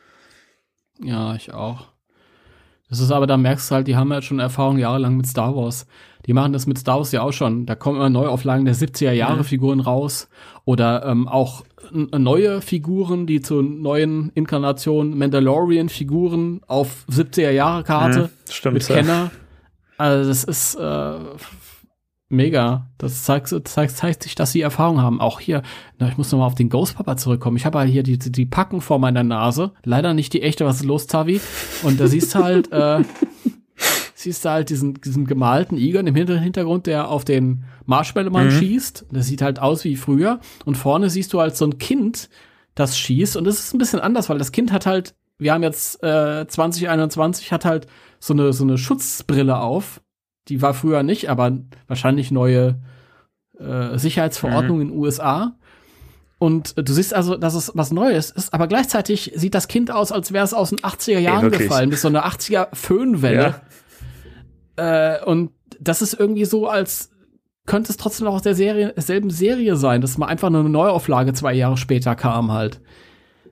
Ja, 1.00 1.34
ich 1.34 1.52
auch. 1.52 1.88
Das 2.88 3.00
ist 3.00 3.10
aber, 3.10 3.26
da 3.26 3.36
merkst 3.36 3.70
du 3.70 3.74
halt, 3.74 3.86
die 3.86 3.96
haben 3.96 4.12
halt 4.12 4.24
schon 4.24 4.38
Erfahrung 4.38 4.78
jahrelang 4.78 5.16
mit 5.16 5.26
Star 5.26 5.54
Wars. 5.54 5.86
Die 6.26 6.32
machen 6.32 6.52
das 6.52 6.66
mit 6.66 6.78
Star 6.78 6.98
Wars 6.98 7.12
ja 7.12 7.22
auch 7.22 7.32
schon. 7.32 7.66
Da 7.66 7.74
kommen 7.74 7.96
immer 7.96 8.10
Neuauflagen 8.10 8.64
der 8.64 8.74
70er 8.74 9.12
Jahre 9.12 9.38
mhm. 9.38 9.44
Figuren 9.44 9.80
raus. 9.80 10.28
Oder 10.64 11.04
ähm, 11.06 11.28
auch 11.28 11.64
neue 11.90 12.60
Figuren, 12.60 13.26
die 13.26 13.40
zu 13.40 13.62
neuen 13.62 14.30
Inkarnationen, 14.34 15.16
Mandalorian-Figuren 15.16 16.60
auf 16.66 17.04
70er 17.10 17.50
Jahre 17.50 17.84
Karte 17.84 18.22
mhm, 18.22 18.52
stimmt, 18.52 18.74
mit 18.74 18.86
Kenner. 18.86 19.30
Also 19.96 20.28
das 20.28 20.44
ist 20.44 20.74
äh, 20.76 21.14
Mega. 22.30 22.90
Das 22.98 23.24
zeigt, 23.24 23.48
zeigt, 23.68 23.96
zeigt 23.96 24.22
sich, 24.22 24.34
dass 24.34 24.52
sie 24.52 24.60
Erfahrung 24.60 25.00
haben. 25.00 25.20
Auch 25.20 25.40
hier, 25.40 25.62
na, 25.98 26.08
ich 26.08 26.18
muss 26.18 26.30
nochmal 26.30 26.46
auf 26.46 26.54
den 26.54 26.68
Ghost 26.68 26.96
Papa 26.96 27.16
zurückkommen. 27.16 27.56
Ich 27.56 27.64
habe 27.64 27.78
halt 27.78 27.90
hier 27.90 28.02
die, 28.02 28.18
die 28.18 28.44
Packen 28.44 28.82
vor 28.82 28.98
meiner 28.98 29.24
Nase. 29.24 29.72
Leider 29.82 30.12
nicht 30.12 30.34
die 30.34 30.42
echte, 30.42 30.66
was 30.66 30.76
ist 30.76 30.84
los, 30.84 31.06
Tavi? 31.06 31.40
Und 31.82 31.98
da 31.98 32.06
siehst 32.06 32.34
du 32.34 32.40
halt, 32.40 32.70
äh, 32.70 33.02
siehst 34.14 34.44
du 34.44 34.50
halt 34.50 34.68
diesen, 34.68 34.94
diesen 35.00 35.26
gemalten 35.26 35.78
Egon 35.78 36.06
im 36.06 36.14
Hintergrund, 36.14 36.86
der 36.86 37.08
auf 37.08 37.24
den 37.24 37.64
Marshmallow-Mann 37.86 38.48
mhm. 38.48 38.58
schießt. 38.58 39.06
Das 39.10 39.26
sieht 39.26 39.40
halt 39.40 39.58
aus 39.58 39.84
wie 39.84 39.96
früher. 39.96 40.40
Und 40.66 40.76
vorne 40.76 41.08
siehst 41.08 41.32
du 41.32 41.40
halt 41.40 41.56
so 41.56 41.64
ein 41.64 41.78
Kind, 41.78 42.28
das 42.74 42.98
schießt. 42.98 43.38
Und 43.38 43.44
das 43.44 43.58
ist 43.58 43.74
ein 43.74 43.78
bisschen 43.78 44.00
anders, 44.00 44.28
weil 44.28 44.36
das 44.36 44.52
Kind 44.52 44.70
hat 44.70 44.84
halt, 44.84 45.14
wir 45.38 45.54
haben 45.54 45.62
jetzt 45.62 46.02
äh, 46.02 46.46
2021, 46.46 47.52
hat 47.52 47.64
halt 47.64 47.86
so 48.20 48.34
eine, 48.34 48.52
so 48.52 48.64
eine 48.64 48.76
Schutzbrille 48.76 49.58
auf 49.60 50.02
die 50.48 50.62
war 50.62 50.74
früher 50.74 51.02
nicht, 51.02 51.28
aber 51.28 51.58
wahrscheinlich 51.86 52.30
neue 52.30 52.80
äh, 53.58 53.98
Sicherheitsverordnung 53.98 54.76
mhm. 54.78 54.82
in 54.82 54.88
den 54.88 54.98
USA. 54.98 55.56
Und 56.38 56.76
äh, 56.78 56.82
du 56.82 56.92
siehst 56.92 57.14
also, 57.14 57.36
dass 57.36 57.54
es 57.54 57.72
was 57.74 57.90
Neues 57.90 58.30
ist, 58.30 58.54
aber 58.54 58.68
gleichzeitig 58.68 59.32
sieht 59.34 59.54
das 59.54 59.68
Kind 59.68 59.90
aus, 59.90 60.12
als 60.12 60.32
wäre 60.32 60.44
es 60.44 60.54
aus 60.54 60.70
den 60.70 60.78
80er 60.78 61.18
Jahren 61.18 61.52
Ey, 61.52 61.58
gefallen, 61.58 61.90
mit 61.90 61.98
so 61.98 62.08
einer 62.08 62.26
80er 62.26 62.68
Föhnwelle. 62.74 63.60
Ja. 64.76 65.14
Äh, 65.16 65.24
und 65.24 65.50
das 65.80 66.02
ist 66.02 66.14
irgendwie 66.14 66.44
so, 66.44 66.68
als 66.68 67.10
könnte 67.66 67.90
es 67.90 67.96
trotzdem 67.98 68.26
noch 68.26 68.34
aus 68.34 68.42
der 68.42 68.54
Serie, 68.54 68.92
derselben 68.94 69.30
Serie 69.30 69.76
sein, 69.76 70.00
dass 70.00 70.16
mal 70.16 70.26
einfach 70.26 70.48
nur 70.50 70.60
eine 70.60 70.70
Neuauflage 70.70 71.34
zwei 71.34 71.52
Jahre 71.52 71.76
später 71.76 72.14
kam 72.14 72.52
halt. 72.52 72.80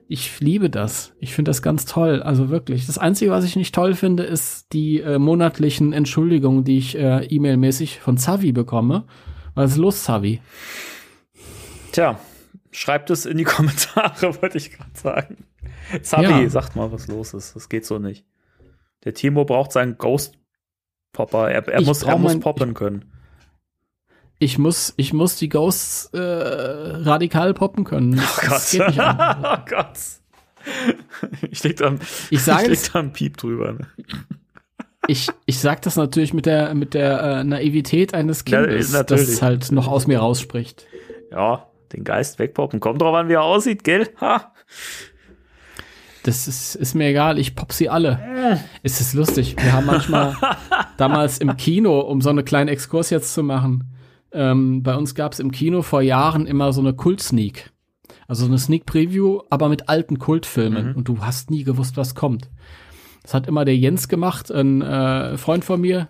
Ich 0.09 0.39
liebe 0.39 0.69
das. 0.69 1.13
Ich 1.19 1.33
finde 1.33 1.49
das 1.49 1.61
ganz 1.61 1.85
toll. 1.85 2.21
Also 2.21 2.49
wirklich. 2.49 2.85
Das 2.85 2.97
Einzige, 2.97 3.31
was 3.31 3.43
ich 3.43 3.55
nicht 3.55 3.75
toll 3.75 3.93
finde, 3.93 4.23
ist 4.23 4.71
die 4.71 5.01
äh, 5.01 5.19
monatlichen 5.19 5.91
Entschuldigungen, 5.91 6.63
die 6.63 6.77
ich 6.77 6.97
äh, 6.97 7.25
e-mailmäßig 7.25 7.99
von 7.99 8.17
Zavi 8.17 8.53
bekomme. 8.53 9.05
Was 9.53 9.71
ist 9.71 9.77
los, 9.77 10.03
Zavi? 10.03 10.41
Tja, 11.91 12.19
schreibt 12.71 13.09
es 13.09 13.25
in 13.25 13.37
die 13.37 13.43
Kommentare, 13.45 14.41
wollte 14.41 14.57
ich 14.57 14.71
gerade 14.71 14.91
sagen. 14.93 15.45
Zavi, 16.01 16.43
ja. 16.43 16.49
sagt 16.49 16.75
mal, 16.75 16.91
was 16.91 17.07
los 17.07 17.33
ist. 17.33 17.55
Das 17.55 17.67
geht 17.67 17.85
so 17.85 17.99
nicht. 17.99 18.25
Der 19.03 19.13
Timo 19.13 19.43
braucht 19.45 19.71
seinen 19.73 19.97
Ghost 19.97 20.37
Popper. 21.11 21.49
Er, 21.49 21.67
er 21.67 21.81
muss, 21.81 22.03
er 22.03 22.17
muss 22.17 22.39
poppen 22.39 22.73
können. 22.73 23.11
Ich 24.39 24.57
muss, 24.59 24.93
ich 24.97 25.13
muss 25.13 25.35
die 25.35 25.49
Ghosts 25.49 26.11
äh, 26.13 26.19
radikal 26.19 27.53
poppen 27.53 27.83
können. 27.83 28.19
Oh 28.19 28.47
Gott. 28.47 28.61
oh 28.79 29.57
Gott. 29.67 29.97
Ich 31.49 31.63
leg 31.63 31.77
da, 31.77 31.95
ich 32.29 32.43
sage 32.43 32.63
ich 32.63 32.69
leg 32.69 32.93
da 32.93 32.99
einen 32.99 33.13
Piep 33.13 33.37
drüber. 33.37 33.73
Ne? 33.73 33.87
Ich, 35.07 35.29
ich 35.45 35.59
sag 35.59 35.81
das 35.83 35.95
natürlich 35.95 36.33
mit 36.33 36.45
der, 36.45 36.75
mit 36.75 36.93
der 36.93 37.21
äh, 37.21 37.43
Naivität 37.43 38.13
eines 38.13 38.45
Kindes, 38.45 38.91
ja, 38.91 39.03
das 39.03 39.21
es 39.21 39.41
halt 39.41 39.71
noch 39.71 39.87
aus 39.87 40.05
mir 40.05 40.19
rausspricht. 40.19 40.85
Ja, 41.31 41.67
den 41.93 42.03
Geist 42.03 42.39
wegpoppen. 42.39 42.79
Kommt 42.79 43.01
drauf 43.01 43.15
an, 43.15 43.29
wie 43.29 43.33
er 43.33 43.43
aussieht, 43.43 43.83
gell? 43.83 44.09
Ha. 44.19 44.53
Das 46.23 46.47
ist, 46.49 46.75
ist 46.75 46.93
mir 46.93 47.07
egal, 47.07 47.39
ich 47.39 47.55
pop 47.55 47.71
sie 47.71 47.87
alle. 47.87 48.19
Äh. 48.21 48.57
Es 48.83 48.99
ist 48.99 49.13
lustig. 49.13 49.55
Wir 49.57 49.71
haben 49.71 49.85
manchmal 49.85 50.35
damals 50.97 51.37
im 51.37 51.55
Kino, 51.55 52.01
um 52.01 52.19
so 52.19 52.29
eine 52.29 52.43
kleine 52.43 52.71
Exkurs 52.71 53.09
jetzt 53.09 53.33
zu 53.33 53.43
machen, 53.43 53.96
ähm, 54.31 54.83
bei 54.83 54.95
uns 54.95 55.15
gab 55.15 55.33
es 55.33 55.39
im 55.39 55.51
Kino 55.51 55.81
vor 55.81 56.01
Jahren 56.01 56.45
immer 56.45 56.73
so 56.73 56.81
eine 56.81 56.93
Kult-Sneak. 56.93 57.71
Also 58.27 58.45
so 58.45 58.51
eine 58.51 58.59
Sneak-Preview, 58.59 59.41
aber 59.49 59.69
mit 59.69 59.89
alten 59.89 60.19
Kultfilmen. 60.19 60.89
Mhm. 60.89 60.95
Und 60.95 61.07
du 61.07 61.19
hast 61.19 61.49
nie 61.49 61.63
gewusst, 61.63 61.97
was 61.97 62.15
kommt. 62.15 62.49
Das 63.23 63.33
hat 63.33 63.47
immer 63.47 63.65
der 63.65 63.77
Jens 63.77 64.07
gemacht, 64.07 64.51
ein 64.51 64.81
äh, 64.81 65.37
Freund 65.37 65.65
von 65.65 65.81
mir. 65.81 66.09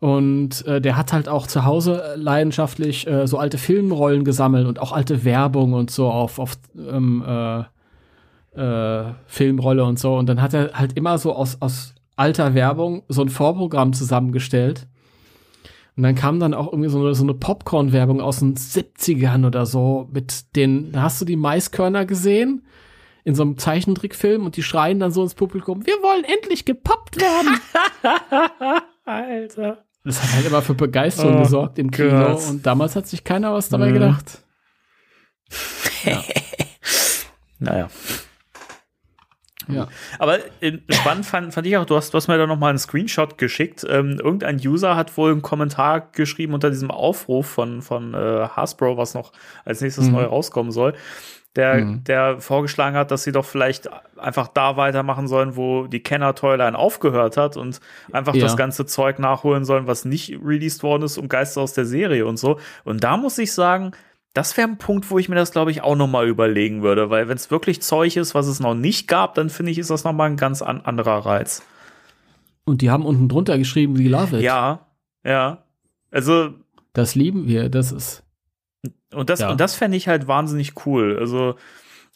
Und 0.00 0.64
äh, 0.66 0.80
der 0.80 0.96
hat 0.96 1.12
halt 1.12 1.28
auch 1.28 1.46
zu 1.48 1.64
Hause 1.64 2.14
leidenschaftlich 2.16 3.06
äh, 3.08 3.26
so 3.26 3.38
alte 3.38 3.58
Filmrollen 3.58 4.24
gesammelt 4.24 4.66
und 4.68 4.78
auch 4.78 4.92
alte 4.92 5.24
Werbung 5.24 5.72
und 5.72 5.90
so 5.90 6.08
auf, 6.08 6.38
auf 6.38 6.56
ähm, 6.76 7.24
äh, 7.26 7.64
äh, 8.58 9.12
Filmrolle 9.26 9.84
und 9.84 9.98
so. 9.98 10.16
Und 10.16 10.28
dann 10.28 10.40
hat 10.40 10.54
er 10.54 10.72
halt 10.74 10.92
immer 10.92 11.18
so 11.18 11.34
aus, 11.34 11.60
aus 11.60 11.94
alter 12.14 12.54
Werbung 12.54 13.02
so 13.08 13.22
ein 13.22 13.28
Vorprogramm 13.28 13.92
zusammengestellt. 13.92 14.86
Und 15.98 16.04
dann 16.04 16.14
kam 16.14 16.38
dann 16.38 16.54
auch 16.54 16.68
irgendwie 16.72 16.90
so 16.90 17.00
eine, 17.00 17.12
so 17.12 17.24
eine 17.24 17.34
Popcorn-Werbung 17.34 18.20
aus 18.20 18.38
den 18.38 18.54
70ern 18.54 19.44
oder 19.44 19.66
so 19.66 20.08
mit 20.12 20.54
den, 20.54 20.92
da 20.92 21.02
hast 21.02 21.20
du 21.20 21.24
die 21.24 21.34
Maiskörner 21.34 22.06
gesehen? 22.06 22.64
In 23.24 23.34
so 23.34 23.42
einem 23.42 23.58
Zeichentrickfilm 23.58 24.46
und 24.46 24.56
die 24.56 24.62
schreien 24.62 25.00
dann 25.00 25.10
so 25.10 25.24
ins 25.24 25.34
Publikum, 25.34 25.84
wir 25.86 25.94
wollen 25.94 26.22
endlich 26.22 26.64
gepoppt 26.64 27.20
werden. 27.20 27.58
Alter. 29.04 29.84
Das 30.04 30.22
hat 30.22 30.34
halt 30.34 30.46
immer 30.46 30.62
für 30.62 30.74
Begeisterung 30.74 31.38
oh, 31.38 31.42
gesorgt 31.42 31.80
im 31.80 31.90
Kino 31.90 32.10
Gott. 32.10 32.48
und 32.48 32.64
damals 32.64 32.94
hat 32.94 33.08
sich 33.08 33.24
keiner 33.24 33.52
was 33.52 33.68
dabei 33.68 33.88
mhm. 33.88 33.94
gedacht. 33.94 34.44
Ja. 36.04 36.22
naja. 37.58 37.88
Ja. 39.68 39.88
Aber 40.18 40.38
äh, 40.60 40.78
spannend 40.90 41.26
fand, 41.26 41.52
fand 41.52 41.66
ich 41.66 41.76
auch, 41.76 41.84
du 41.84 41.96
hast, 41.96 42.12
du 42.12 42.16
hast 42.16 42.28
mir 42.28 42.38
da 42.38 42.46
noch 42.46 42.58
mal 42.58 42.70
einen 42.70 42.78
Screenshot 42.78 43.38
geschickt. 43.38 43.86
Ähm, 43.88 44.18
irgendein 44.22 44.56
User 44.56 44.96
hat 44.96 45.16
wohl 45.16 45.32
einen 45.32 45.42
Kommentar 45.42 46.08
geschrieben 46.12 46.54
unter 46.54 46.70
diesem 46.70 46.90
Aufruf 46.90 47.46
von, 47.46 47.82
von 47.82 48.14
äh, 48.14 48.48
Hasbro, 48.48 48.96
was 48.96 49.14
noch 49.14 49.32
als 49.64 49.80
nächstes 49.80 50.06
mhm. 50.06 50.12
neu 50.12 50.24
rauskommen 50.24 50.72
soll, 50.72 50.94
der, 51.56 51.76
mhm. 51.76 52.04
der 52.04 52.38
vorgeschlagen 52.38 52.96
hat, 52.96 53.10
dass 53.10 53.24
sie 53.24 53.32
doch 53.32 53.44
vielleicht 53.44 53.88
einfach 54.16 54.48
da 54.48 54.76
weitermachen 54.76 55.28
sollen, 55.28 55.56
wo 55.56 55.86
die 55.86 56.02
Kenner 56.02 56.34
Toyline 56.34 56.76
aufgehört 56.76 57.36
hat 57.36 57.56
und 57.56 57.80
einfach 58.12 58.34
ja. 58.34 58.42
das 58.42 58.56
ganze 58.56 58.86
Zeug 58.86 59.18
nachholen 59.18 59.64
sollen, 59.64 59.86
was 59.86 60.04
nicht 60.04 60.38
released 60.42 60.82
worden 60.82 61.02
ist, 61.02 61.18
um 61.18 61.28
Geister 61.28 61.60
aus 61.60 61.72
der 61.72 61.84
Serie 61.84 62.26
und 62.26 62.38
so. 62.38 62.58
Und 62.84 63.04
da 63.04 63.16
muss 63.16 63.38
ich 63.38 63.52
sagen, 63.52 63.92
das 64.38 64.56
wäre 64.56 64.68
ein 64.68 64.78
Punkt, 64.78 65.10
wo 65.10 65.18
ich 65.18 65.28
mir 65.28 65.34
das, 65.34 65.50
glaube 65.50 65.72
ich, 65.72 65.82
auch 65.82 65.96
noch 65.96 66.06
mal 66.06 66.28
überlegen 66.28 66.82
würde, 66.82 67.10
weil 67.10 67.26
wenn 67.26 67.36
es 67.36 67.50
wirklich 67.50 67.82
Zeug 67.82 68.16
ist, 68.16 68.36
was 68.36 68.46
es 68.46 68.60
noch 68.60 68.74
nicht 68.74 69.08
gab, 69.08 69.34
dann 69.34 69.50
finde 69.50 69.72
ich, 69.72 69.78
ist 69.78 69.90
das 69.90 70.04
noch 70.04 70.12
mal 70.12 70.26
ein 70.26 70.36
ganz 70.36 70.62
an 70.62 70.80
anderer 70.82 71.26
Reiz. 71.26 71.64
Und 72.64 72.80
die 72.80 72.88
haben 72.88 73.04
unten 73.04 73.28
drunter 73.28 73.58
geschrieben, 73.58 73.98
we 73.98 74.04
love 74.04 74.36
it. 74.36 74.42
Ja, 74.44 74.86
ja. 75.24 75.64
Also. 76.12 76.50
Das 76.92 77.16
lieben 77.16 77.48
wir, 77.48 77.68
das 77.68 77.90
ist. 77.90 78.22
Und 79.12 79.28
das, 79.28 79.40
ja. 79.40 79.50
und 79.50 79.60
das 79.60 79.74
fände 79.74 79.96
ich 79.96 80.06
halt 80.06 80.28
wahnsinnig 80.28 80.86
cool. 80.86 81.16
Also, 81.18 81.56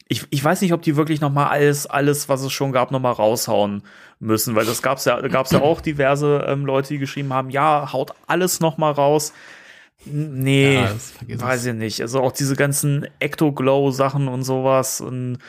ich, 0.07 0.25
ich 0.29 0.41
weiß 0.41 0.61
nicht, 0.61 0.71
ob 0.71 0.81
die 0.81 0.95
wirklich 0.95 1.19
noch 1.19 1.31
mal 1.31 1.47
alles, 1.47 1.87
alles, 1.87 2.29
was 2.29 2.41
es 2.41 2.53
schon 2.53 2.71
gab, 2.71 2.91
noch 2.91 3.01
mal 3.01 3.11
raushauen 3.11 3.83
müssen, 4.21 4.55
weil 4.55 4.65
das 4.65 4.81
gab's 4.81 5.03
ja, 5.03 5.19
gab's 5.27 5.51
ja 5.51 5.61
auch 5.61 5.81
diverse 5.81 6.45
ähm, 6.47 6.65
Leute, 6.65 6.93
die 6.93 6.99
geschrieben 6.99 7.33
haben, 7.33 7.49
ja, 7.49 7.91
haut 7.91 8.13
alles 8.27 8.61
noch 8.61 8.77
mal 8.77 8.91
raus. 8.91 9.33
Nee, 10.05 10.75
ja, 10.75 11.41
weiß 11.41 11.65
ich 11.65 11.73
nicht. 11.73 12.01
Also 12.01 12.21
auch 12.21 12.31
diese 12.31 12.55
ganzen 12.55 13.07
Ecto-Glow-Sachen 13.19 14.27
und 14.27 14.43
sowas 14.43 15.01
und 15.01 15.39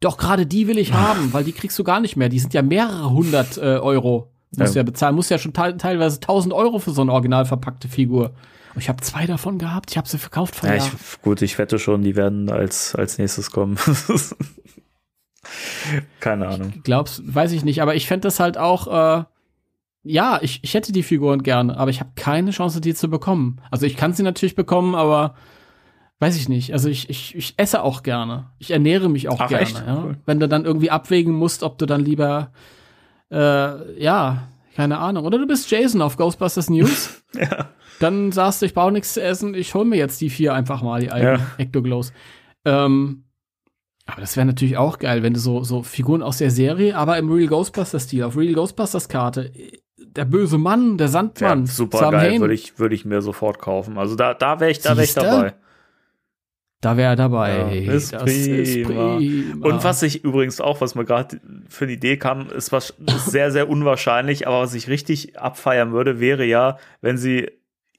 doch, 0.00 0.16
gerade 0.16 0.46
die 0.46 0.68
will 0.68 0.78
ich 0.78 0.92
haben, 0.92 1.32
weil 1.32 1.42
die 1.42 1.52
kriegst 1.52 1.76
du 1.78 1.82
gar 1.82 2.00
nicht 2.00 2.16
mehr. 2.16 2.28
Die 2.28 2.38
sind 2.38 2.54
ja 2.54 2.62
mehrere 2.62 3.10
hundert 3.10 3.58
äh, 3.58 3.78
Euro. 3.78 4.30
Musst 4.56 4.74
ja. 4.74 4.80
ja 4.80 4.84
bezahlen. 4.84 5.16
Musst 5.16 5.30
ja 5.30 5.38
schon 5.38 5.52
te 5.52 5.76
teilweise 5.76 6.20
tausend 6.20 6.54
Euro 6.54 6.78
für 6.78 6.92
so 6.92 7.02
eine 7.02 7.12
original 7.12 7.46
verpackte 7.46 7.88
Figur. 7.88 8.32
Und 8.74 8.82
ich 8.82 8.88
habe 8.88 9.02
zwei 9.02 9.26
davon 9.26 9.58
gehabt. 9.58 9.90
Ich 9.90 9.98
habe 9.98 10.08
sie 10.08 10.18
verkauft 10.18 10.54
vor 10.54 10.68
ja, 10.68 10.76
ich, 10.76 10.90
Gut, 11.22 11.42
ich 11.42 11.58
wette 11.58 11.80
schon, 11.80 12.02
die 12.02 12.14
werden 12.14 12.48
als, 12.48 12.94
als 12.94 13.18
nächstes 13.18 13.50
kommen. 13.50 13.76
Keine 16.20 16.46
Ahnung. 16.46 16.74
Glaubst, 16.84 17.22
weiß 17.24 17.50
ich 17.52 17.64
nicht. 17.64 17.82
Aber 17.82 17.96
ich 17.96 18.06
fände 18.06 18.28
das 18.28 18.38
halt 18.38 18.56
auch, 18.56 19.20
äh, 19.20 19.24
ja, 20.02 20.38
ich, 20.42 20.60
ich 20.62 20.74
hätte 20.74 20.92
die 20.92 21.02
Figuren 21.02 21.42
gerne, 21.42 21.76
aber 21.76 21.90
ich 21.90 22.00
habe 22.00 22.10
keine 22.14 22.50
Chance, 22.50 22.80
die 22.80 22.94
zu 22.94 23.08
bekommen. 23.08 23.60
Also 23.70 23.86
ich 23.86 23.96
kann 23.96 24.12
sie 24.12 24.22
natürlich 24.22 24.54
bekommen, 24.54 24.94
aber 24.94 25.34
weiß 26.20 26.36
ich 26.36 26.48
nicht. 26.48 26.72
Also 26.72 26.88
ich, 26.88 27.10
ich, 27.10 27.34
ich 27.34 27.54
esse 27.56 27.82
auch 27.82 28.02
gerne. 28.02 28.50
Ich 28.58 28.70
ernähre 28.70 29.08
mich 29.08 29.28
auch 29.28 29.40
Ach, 29.40 29.48
gerne. 29.48 29.68
Ja? 29.86 30.02
Cool. 30.04 30.18
Wenn 30.26 30.40
du 30.40 30.48
dann 30.48 30.64
irgendwie 30.64 30.90
abwägen 30.90 31.34
musst, 31.34 31.62
ob 31.62 31.78
du 31.78 31.86
dann 31.86 32.00
lieber, 32.00 32.52
äh, 33.30 34.02
ja, 34.02 34.48
keine 34.74 34.98
Ahnung. 34.98 35.24
Oder 35.24 35.38
du 35.38 35.46
bist 35.46 35.70
Jason 35.70 36.02
auf 36.02 36.16
Ghostbusters 36.16 36.70
News. 36.70 37.22
ja. 37.34 37.68
Dann 38.00 38.30
sagst 38.30 38.62
du, 38.62 38.66
ich 38.66 38.74
brauche 38.74 38.92
nichts 38.92 39.14
zu 39.14 39.22
essen, 39.22 39.54
ich 39.54 39.74
hol 39.74 39.84
mir 39.84 39.96
jetzt 39.96 40.20
die 40.20 40.30
vier 40.30 40.54
einfach 40.54 40.82
mal, 40.82 41.00
die 41.00 41.10
alten 41.10 41.42
ja. 41.42 41.46
Ectoglows. 41.58 42.12
Ähm, 42.64 43.24
aber 44.06 44.20
das 44.20 44.36
wäre 44.36 44.46
natürlich 44.46 44.76
auch 44.76 44.98
geil, 44.98 45.24
wenn 45.24 45.34
du 45.34 45.40
so, 45.40 45.64
so 45.64 45.82
Figuren 45.82 46.22
aus 46.22 46.38
der 46.38 46.52
Serie, 46.52 46.96
aber 46.96 47.18
im 47.18 47.30
Real 47.30 47.48
Ghostbusters-Stil, 47.48 48.22
auf 48.22 48.36
Real 48.36 48.54
Ghostbusters-Karte 48.54 49.52
der 49.98 50.24
böse 50.24 50.58
Mann, 50.58 50.98
der 50.98 51.08
Sandmann. 51.08 51.60
Ja, 51.60 51.66
super 51.66 51.98
Sam 51.98 52.12
geil, 52.12 52.40
würde 52.40 52.54
ich, 52.54 52.78
würde 52.78 52.94
ich 52.94 53.04
mir 53.04 53.22
sofort 53.22 53.58
kaufen. 53.58 53.98
Also 53.98 54.14
da, 54.14 54.34
da 54.34 54.60
wäre 54.60 54.70
ich, 54.70 54.80
da 54.80 54.96
wäre 54.96 55.04
ich 55.04 55.14
dabei. 55.14 55.54
Da 56.80 56.96
wäre 56.96 57.10
er 57.10 57.16
dabei. 57.16 57.80
Ja, 57.80 57.92
ist, 57.92 58.12
das 58.12 58.22
prima. 58.22 58.56
ist 58.56 58.82
prima. 58.84 59.66
Und 59.66 59.82
was 59.82 60.02
ich 60.02 60.22
übrigens 60.22 60.60
auch, 60.60 60.80
was 60.80 60.94
mir 60.94 61.04
gerade 61.04 61.40
für 61.68 61.84
eine 61.86 61.94
Idee 61.94 62.16
kam, 62.16 62.48
ist, 62.50 62.70
was, 62.70 62.90
ist 62.90 63.26
sehr, 63.30 63.50
sehr 63.50 63.68
unwahrscheinlich, 63.68 64.46
aber 64.46 64.60
was 64.60 64.74
ich 64.74 64.88
richtig 64.88 65.38
abfeiern 65.38 65.92
würde, 65.92 66.20
wäre 66.20 66.44
ja, 66.44 66.78
wenn 67.00 67.18
sie 67.18 67.50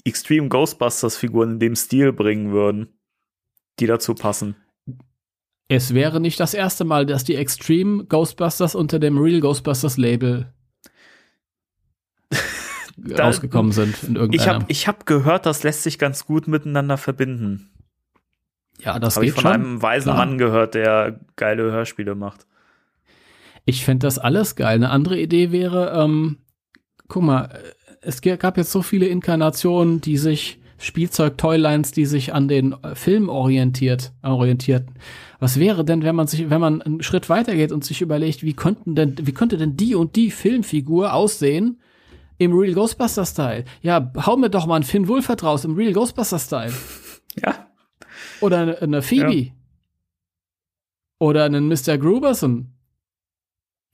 Extreme 0.06 0.47
Ghostbusters 0.47 1.18
Figuren 1.18 1.54
in 1.54 1.60
dem 1.60 1.76
Stil 1.76 2.14
bringen 2.14 2.54
würden, 2.54 2.88
die 3.80 3.86
dazu 3.86 4.16
passen. 4.16 4.56
Es 5.68 5.93
wäre 5.93 6.22
nicht 6.22 6.39
das 6.39 6.54
erste 6.54 6.86
Mal, 6.86 7.06
dass 7.06 7.26
die 7.26 7.36
Extreme 7.36 8.06
Ghostbusters 8.06 8.76
unter 8.76 8.97
dem 8.97 9.18
Real 9.18 9.41
Ghostbusters 9.41 9.97
Label 9.97 10.54
da, 13.04 13.26
rausgekommen 13.26 13.72
sind. 13.72 14.04
In 14.04 14.34
ich 14.34 14.47
habe 14.47 14.66
ich 14.68 14.88
hab 14.88 15.06
gehört, 15.06 15.45
das 15.45 15.64
lässt 15.64 15.84
sich 15.84 16.00
ganz 16.00 16.26
gut 16.26 16.47
miteinander 16.47 16.97
verbinden. 16.97 17.70
Ja, 18.82 19.00
das 19.00 19.16
habe 19.16 19.26
ich 19.26 19.34
von 19.34 19.41
schon. 19.41 19.52
einem 19.52 19.82
weisen 19.82 20.14
Klar. 20.14 20.18
Mann 20.18 20.38
gehört, 20.38 20.74
der 20.74 21.20
geile 21.36 21.72
Hörspiele 21.72 22.16
macht. 22.16 22.47
Ich 23.66 23.84
fände 23.84 24.08
das 24.08 24.18
alles 24.18 24.56
geil. 24.56 24.76
Eine 24.76 24.89
andere 24.89 25.20
Idee 25.20 25.52
wäre, 25.52 25.91
ähm, 25.91 26.38
guck 27.08 27.24
mal, 27.24 27.60
es 28.02 28.22
gab 28.22 28.58
jetzt 28.58 28.72
so 28.72 28.82
viele 28.82 29.08
Inkarnationen, 29.08 30.02
die 30.02 30.18
sich 30.18 30.60
Spielzeug-Toylines, 30.80 31.91
die 31.91 32.06
sich 32.06 32.34
an 32.34 32.47
den 32.47 32.74
äh, 32.84 32.95
Film 32.95 33.30
orientiert, 33.30 34.14
orientierten. 34.24 34.95
Was 35.39 35.60
wäre 35.60 35.86
denn, 35.86 36.04
wenn 36.04 36.16
man 36.16 36.28
sich, 36.28 36.50
wenn 36.50 36.62
man 36.62 36.82
einen 36.82 37.04
Schritt 37.04 37.30
weitergeht 37.30 37.72
und 37.72 37.84
sich 37.84 38.02
überlegt, 38.02 38.43
wie 38.43 38.54
könnten 38.54 38.95
denn, 38.95 39.16
wie 39.22 39.34
könnte 39.34 39.58
denn 39.58 39.78
die 39.78 39.95
und 39.95 40.16
die 40.16 40.32
Filmfigur 40.32 41.14
aussehen, 41.14 41.80
im 42.39 42.57
Real 42.57 42.73
Ghostbuster-Style. 42.73 43.65
Ja, 43.81 44.11
hau 44.25 44.37
mir 44.37 44.49
doch 44.49 44.65
mal 44.65 44.75
einen 44.75 44.83
Finn 44.83 45.07
Wolfert 45.07 45.43
raus 45.43 45.65
im 45.65 45.75
Real 45.75 45.93
Ghostbuster-Style. 45.93 46.73
Ja. 47.43 47.67
Oder 48.41 48.57
eine, 48.57 48.81
eine 48.81 49.01
Phoebe. 49.03 49.33
Ja. 49.33 49.51
Oder 51.19 51.45
einen 51.45 51.67
Mr. 51.67 51.97
Gruberson. 51.99 52.73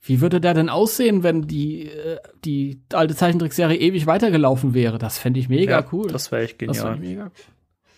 Wie 0.00 0.22
würde 0.22 0.40
der 0.40 0.54
denn 0.54 0.70
aussehen, 0.70 1.22
wenn 1.22 1.42
die, 1.42 1.86
äh, 1.86 2.18
die 2.44 2.80
alte 2.92 3.14
Zeichentrickserie 3.14 3.76
ewig 3.76 4.06
weitergelaufen 4.06 4.72
wäre? 4.72 4.96
Das 4.96 5.18
fände 5.18 5.38
ich 5.38 5.50
mega 5.50 5.80
ja, 5.80 5.86
cool. 5.92 6.08
Das 6.08 6.32
wäre 6.32 6.42
echt 6.42 6.58
genial. 6.58 6.92
Das 6.92 6.98
mega 6.98 7.24
cool. 7.24 7.30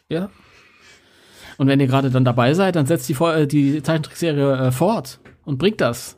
Ja. 0.09 0.31
Und 1.57 1.69
wenn 1.69 1.81
ihr 1.81 1.87
gerade 1.87 2.11
dann 2.11 2.25
dabei 2.25 2.53
seid, 2.53 2.77
dann 2.77 2.87
setzt 2.87 3.09
die, 3.09 3.15
äh, 3.15 3.47
die 3.47 3.83
Zeichentrickserie 3.83 4.67
äh, 4.67 4.73
fort 4.73 5.21
und 5.45 5.59
bringt 5.59 5.81
das. 5.81 6.18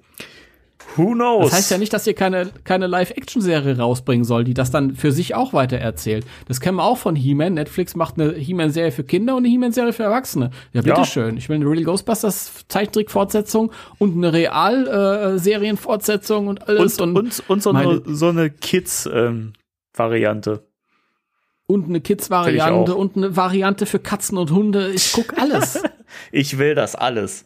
Who 0.96 1.12
knows? 1.12 1.44
Das 1.44 1.52
heißt 1.58 1.70
ja 1.70 1.78
nicht, 1.78 1.92
dass 1.92 2.04
ihr 2.06 2.14
keine, 2.14 2.50
keine 2.64 2.86
Live-Action-Serie 2.86 3.76
rausbringen 3.78 4.24
soll, 4.24 4.44
die 4.44 4.54
das 4.54 4.70
dann 4.70 4.96
für 4.96 5.12
sich 5.12 5.34
auch 5.34 5.52
weiter 5.52 5.76
erzählt. 5.78 6.24
Das 6.48 6.60
kennen 6.60 6.78
wir 6.78 6.84
auch 6.84 6.96
von 6.98 7.16
He-Man. 7.16 7.54
Netflix 7.54 7.94
macht 7.94 8.20
eine 8.20 8.32
He-Man-Serie 8.32 8.92
für 8.92 9.04
Kinder 9.04 9.36
und 9.36 9.44
eine 9.44 9.48
He-Man-Serie 9.48 9.92
für 9.92 10.02
Erwachsene. 10.02 10.50
Ja, 10.72 10.82
bitteschön. 10.82 11.34
Ja. 11.34 11.38
Ich 11.38 11.48
will 11.48 11.54
eine 11.56 11.66
Real 11.66 11.84
Ghostbusters 11.84 12.64
Zeichentrick-Fortsetzung 12.68 13.70
und 13.98 14.16
eine 14.16 14.32
Real-Serienfortsetzung 14.32 16.46
äh, 16.46 16.48
und 16.48 16.68
alles. 16.68 17.00
Und, 17.00 17.16
und, 17.16 17.24
und, 17.24 17.50
und 17.50 17.62
so, 17.62 17.70
eine, 17.70 18.02
so 18.06 18.28
eine 18.28 18.50
Kids-Variante. 18.50 20.50
Ähm, 20.50 20.58
und 21.66 21.88
eine 21.88 22.00
Kids-Variante 22.00 22.94
und 22.96 23.16
eine 23.16 23.36
Variante 23.36 23.86
für 23.86 24.00
Katzen 24.00 24.36
und 24.38 24.50
Hunde. 24.50 24.90
Ich 24.90 25.12
guck 25.12 25.38
alles. 25.38 25.80
ich 26.32 26.58
will 26.58 26.74
das 26.74 26.96
alles. 26.96 27.44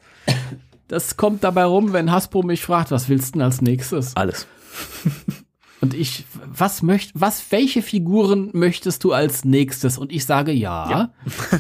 Das 0.89 1.17
kommt 1.17 1.45
dabei 1.45 1.65
rum, 1.65 1.93
wenn 1.93 2.13
Hasbro 2.13 2.43
mich 2.43 2.63
fragt, 2.63 2.91
was 2.91 3.09
willst 3.09 3.35
du 3.35 3.39
denn 3.39 3.43
als 3.43 3.63
nächstes? 3.63 4.15
Alles. 4.17 4.47
Und 5.81 5.93
ich, 5.93 6.25
was 6.47 6.83
möcht, 6.83 7.11
was, 7.15 7.53
welche 7.53 7.83
Figuren 7.83 8.49
möchtest 8.55 9.05
du 9.05 9.13
als 9.13 9.45
nächstes? 9.45 9.99
Und 9.99 10.13
ich 10.13 10.25
sage 10.25 10.53
ja. 10.53 10.91
ja. 10.91 11.13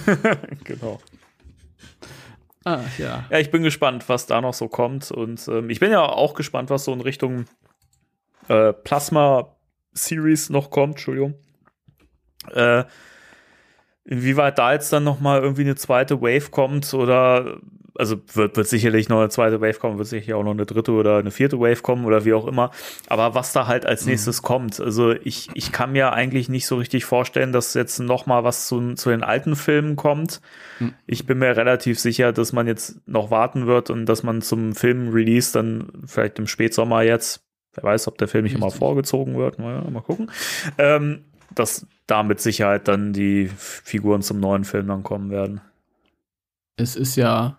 genau. 0.64 0.98
Ah, 2.64 2.80
ja. 2.96 3.26
Ja, 3.28 3.38
ich 3.38 3.50
bin 3.50 3.62
gespannt, 3.62 4.08
was 4.08 4.26
da 4.26 4.40
noch 4.40 4.54
so 4.54 4.68
kommt. 4.68 5.10
Und 5.10 5.46
ähm, 5.48 5.68
ich 5.68 5.80
bin 5.80 5.90
ja 5.90 6.02
auch 6.02 6.34
gespannt, 6.34 6.70
was 6.70 6.84
so 6.84 6.92
in 6.92 7.02
Richtung 7.02 7.44
äh, 8.48 8.72
Plasma 8.72 9.54
Series 9.92 10.48
noch 10.48 10.70
kommt. 10.70 10.94
Entschuldigung. 10.94 11.34
Äh, 12.50 12.84
inwieweit 14.04 14.58
da 14.58 14.72
jetzt 14.72 14.92
dann 14.92 15.04
noch 15.04 15.20
mal 15.20 15.42
irgendwie 15.42 15.62
eine 15.62 15.76
zweite 15.76 16.20
Wave 16.20 16.50
kommt 16.50 16.94
oder 16.94 17.58
also 17.96 18.16
wird, 18.32 18.56
wird 18.56 18.66
sicherlich 18.66 19.08
noch 19.08 19.18
eine 19.18 19.28
zweite 19.28 19.60
Wave 19.60 19.78
kommen, 19.78 19.98
wird 19.98 20.08
sicher 20.08 20.36
auch 20.36 20.42
noch 20.42 20.50
eine 20.50 20.66
dritte 20.66 20.92
oder 20.92 21.18
eine 21.18 21.30
vierte 21.30 21.60
Wave 21.60 21.82
kommen 21.82 22.04
oder 22.04 22.24
wie 22.24 22.32
auch 22.32 22.46
immer. 22.46 22.70
Aber 23.08 23.34
was 23.34 23.52
da 23.52 23.66
halt 23.66 23.86
als 23.86 24.04
mhm. 24.04 24.10
nächstes 24.10 24.42
mhm. 24.42 24.46
kommt, 24.46 24.80
also 24.80 25.12
ich, 25.12 25.48
ich 25.54 25.72
kann 25.72 25.92
mir 25.92 26.12
eigentlich 26.12 26.48
nicht 26.48 26.66
so 26.66 26.76
richtig 26.76 27.04
vorstellen, 27.04 27.52
dass 27.52 27.74
jetzt 27.74 28.00
noch 28.00 28.26
mal 28.26 28.44
was 28.44 28.66
zu, 28.66 28.94
zu 28.94 29.10
den 29.10 29.22
alten 29.22 29.56
Filmen 29.56 29.96
kommt. 29.96 30.40
Mhm. 30.80 30.94
Ich 31.06 31.26
bin 31.26 31.38
mir 31.38 31.56
relativ 31.56 32.00
sicher, 32.00 32.32
dass 32.32 32.52
man 32.52 32.66
jetzt 32.66 33.06
noch 33.06 33.30
warten 33.30 33.66
wird 33.66 33.90
und 33.90 34.06
dass 34.06 34.22
man 34.22 34.42
zum 34.42 34.74
Film-Release 34.74 35.52
dann 35.52 35.92
vielleicht 36.06 36.38
im 36.38 36.46
Spätsommer 36.46 37.02
jetzt, 37.02 37.44
wer 37.74 37.84
weiß, 37.84 38.08
ob 38.08 38.18
der 38.18 38.28
Film 38.28 38.44
nicht 38.44 38.54
immer 38.54 38.70
vorgezogen 38.70 39.38
wird, 39.38 39.58
mal, 39.58 39.82
mal 39.90 40.02
gucken, 40.02 40.30
ähm, 40.78 41.24
dass 41.54 41.86
da 42.06 42.22
mit 42.22 42.40
Sicherheit 42.40 42.88
dann 42.88 43.12
die 43.12 43.48
Figuren 43.56 44.22
zum 44.22 44.40
neuen 44.40 44.64
Film 44.64 44.88
dann 44.88 45.04
kommen 45.04 45.30
werden. 45.30 45.60
Es 46.76 46.96
ist 46.96 47.14
ja, 47.14 47.58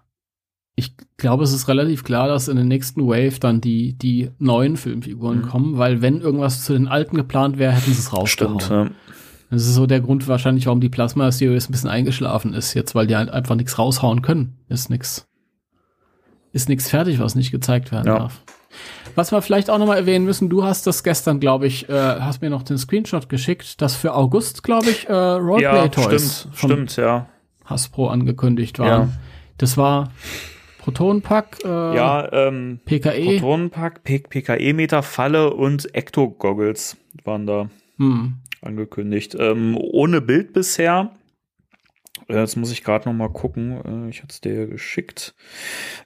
ich 0.76 0.94
glaube, 1.18 1.46
es 1.46 1.54
ist 1.54 1.68
relativ 1.70 2.04
klar, 2.04 2.28
dass 2.28 2.50
in 2.50 2.58
der 2.58 2.66
nächsten 2.66 3.08
Wave 3.08 3.40
dann 3.40 3.62
die, 3.62 3.94
die 3.94 4.32
neuen 4.40 4.76
Filmfiguren 4.76 5.40
mhm. 5.40 5.48
kommen, 5.48 5.78
weil 5.78 6.02
wenn 6.02 6.20
irgendwas 6.20 6.66
zu 6.66 6.74
den 6.74 6.88
alten 6.88 7.16
geplant 7.16 7.58
wäre, 7.58 7.72
hätten 7.72 7.94
sie 7.94 8.00
es 8.00 8.12
rausgehauen. 8.12 8.60
Stimmt, 8.60 8.90
ja. 8.90 8.92
Das 9.50 9.66
ist 9.66 9.76
so 9.76 9.86
der 9.86 10.02
Grund 10.02 10.28
wahrscheinlich, 10.28 10.66
warum 10.66 10.82
die 10.82 10.90
Plasma 10.90 11.32
Series 11.32 11.70
ein 11.70 11.72
bisschen 11.72 11.90
eingeschlafen 11.90 12.54
ist 12.54 12.74
jetzt, 12.74 12.94
weil 12.94 13.08
die 13.08 13.16
halt 13.16 13.30
einfach 13.30 13.56
nichts 13.56 13.80
raushauen 13.80 14.22
können. 14.22 14.58
Ist 14.68 14.90
nix. 14.90 15.28
Ist 16.52 16.68
nichts 16.68 16.90
fertig, 16.90 17.20
was 17.20 17.36
nicht 17.36 17.52
gezeigt 17.52 17.92
werden 17.92 18.08
ja. 18.08 18.20
darf. 18.20 18.42
Was 19.14 19.32
wir 19.32 19.42
vielleicht 19.42 19.70
auch 19.70 19.78
nochmal 19.78 19.98
erwähnen 19.98 20.26
müssen, 20.26 20.50
du 20.50 20.66
hast 20.66 20.88
das 20.88 21.04
gestern, 21.04 21.40
glaube 21.40 21.68
ich, 21.68 21.88
äh, 21.88 21.94
hast 21.94 22.42
mir 22.42 22.50
noch 22.50 22.64
den 22.64 22.78
Screenshot 22.78 23.30
geschickt, 23.30 23.82
dass 23.82 23.96
für 23.96 24.14
August, 24.14 24.64
glaube 24.64 24.90
ich, 24.90 25.08
äh, 25.08 25.14
Roleplay-Toys 25.14 26.44
ja, 26.46 26.52
stimmt, 26.54 26.92
stimmt, 26.92 26.96
ja. 26.98 27.28
Hasbro 27.64 28.10
angekündigt 28.10 28.80
waren. 28.80 29.10
Ja. 29.10 29.10
Das 29.58 29.78
war 29.78 30.12
Protonenpack, 30.86 31.62
äh, 31.64 31.68
ja, 31.68 32.32
ähm, 32.32 32.80
PKE. 32.86 33.40
Protonenpack, 33.40 34.04
PKE-Meter, 34.04 35.02
Falle 35.02 35.52
und 35.52 35.96
Ecto-Goggles 35.96 36.98
waren 37.24 37.48
da 37.48 37.72
hm. 37.98 38.36
angekündigt. 38.62 39.36
Ähm, 39.40 39.76
ohne 39.80 40.22
Bild 40.22 40.54
bisher. 40.54 41.10
Äh, 42.28 42.38
jetzt 42.38 42.56
muss 42.56 42.72
ich 42.72 42.84
gerade 42.84 43.10
noch 43.10 43.16
mal 43.16 43.30
gucken. 43.30 44.06
Äh, 44.06 44.10
ich 44.12 44.22
hatte 44.22 44.34
es 44.34 44.42
dir 44.42 44.68
geschickt. 44.68 45.34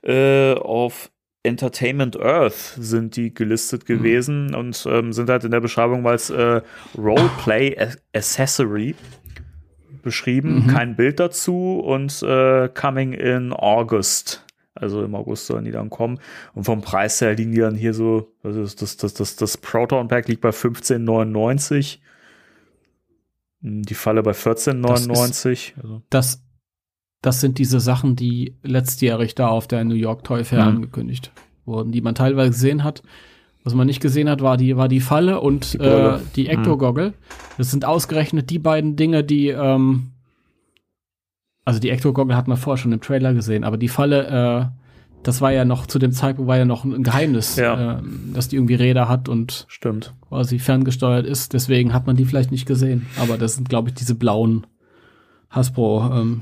Äh, 0.02 0.54
auf 0.54 1.12
Entertainment 1.44 2.18
Earth 2.18 2.78
sind 2.78 3.18
die 3.18 3.34
gelistet 3.34 3.84
mhm. 3.84 3.94
gewesen 3.98 4.48
mhm. 4.48 4.56
und 4.56 4.88
ähm, 4.90 5.12
sind 5.12 5.30
halt 5.30 5.44
in 5.44 5.52
der 5.52 5.60
Beschreibung 5.60 6.08
als 6.08 6.30
äh, 6.30 6.62
Roleplay 6.98 7.76
Accessory 8.14 8.96
beschrieben. 10.04 10.64
Mhm. 10.64 10.68
Kein 10.68 10.96
Bild 10.96 11.20
dazu 11.20 11.82
und 11.82 12.24
äh, 12.24 12.70
coming 12.70 13.12
in 13.12 13.52
August. 13.52 14.46
Also 14.80 15.04
im 15.04 15.16
August 15.16 15.46
sollen 15.46 15.66
die 15.66 15.72
dann 15.72 15.90
kommen. 15.90 16.20
Und 16.54 16.64
vom 16.64 16.82
Preis 16.82 17.20
her 17.22 17.36
liegen 17.36 17.52
die 17.52 17.60
dann 17.60 17.76
hier 17.76 17.94
so, 17.94 18.32
das, 18.44 18.76
das, 18.76 18.98
das, 18.98 19.14
das, 19.14 19.36
das 19.36 19.58
Proton 19.58 20.08
Pack 20.08 20.28
liegt 20.28 20.42
bei 20.42 20.50
15,99. 20.50 22.00
Die 23.62 23.94
Falle 23.94 24.24
bei 24.24 24.32
14,99. 24.32 25.74
Das, 25.76 25.84
also. 25.84 26.02
das, 26.10 26.44
das 27.22 27.42
sind 27.42 27.58
diese 27.58 27.80
Sachen, 27.80 28.16
die 28.16 28.56
letztjährig 28.64 29.36
da 29.36 29.48
auf 29.48 29.68
der 29.68 29.84
New 29.84 29.96
York 29.96 30.24
Toy 30.24 30.44
Fair 30.44 30.64
mhm. 30.64 30.76
angekündigt 30.76 31.32
wurden, 31.66 31.92
die 31.92 32.02
man 32.02 32.16
teilweise 32.16 32.52
gesehen 32.52 32.84
hat. 32.84 33.04
Was 33.66 33.74
man 33.74 33.88
nicht 33.88 34.02
gesehen 34.02 34.30
hat, 34.30 34.42
war 34.42 34.56
die, 34.56 34.78
war 34.78 34.88
die 34.88 35.02
Falle 35.02 35.42
und 35.42 35.74
die, 35.74 35.80
äh, 35.80 36.20
die 36.36 36.48
Ecto-Goggle. 36.48 37.10
Mhm. 37.10 37.14
Das 37.58 37.72
sind 37.72 37.84
ausgerechnet 37.84 38.50
die 38.50 38.60
beiden 38.60 38.96
Dinge, 38.96 39.24
die, 39.24 39.50
ähm, 39.50 40.12
also 41.66 41.80
die 41.80 41.90
Ecto-Goggle 41.90 42.36
hat 42.36 42.48
man 42.48 42.58
vorher 42.58 42.82
schon 42.82 42.92
im 42.92 43.02
Trailer 43.02 43.34
gesehen, 43.34 43.64
aber 43.64 43.78
die 43.78 43.90
Falle, 43.90 44.72
äh, 44.72 44.80
das 45.24 45.42
war 45.42 45.52
ja 45.52 45.66
noch, 45.66 45.86
zu 45.86 46.00
dem 46.00 46.12
Zeitpunkt 46.12 46.48
war 46.48 46.58
ja 46.58 46.66
noch 46.66 46.84
ein 46.84 47.04
Geheimnis, 47.04 47.58
ja. 47.58 48.00
äh, 48.00 48.02
dass 48.34 48.48
die 48.48 48.56
irgendwie 48.56 48.76
Räder 48.76 49.10
hat 49.10 49.30
und 49.30 49.66
Stimmt. 49.68 50.14
quasi 50.28 50.60
ferngesteuert 50.60 51.26
ist. 51.26 51.54
Deswegen 51.54 51.94
hat 51.94 52.08
man 52.08 52.16
die 52.16 52.26
vielleicht 52.26 52.52
nicht 52.52 52.66
gesehen. 52.66 53.08
Aber 53.20 53.38
das 53.38 53.56
sind, 53.56 53.70
glaube 53.70 53.90
ich, 53.90 53.96
diese 53.96 54.16
blauen 54.16 54.66
Hasbro 55.50 56.10
ähm. 56.14 56.42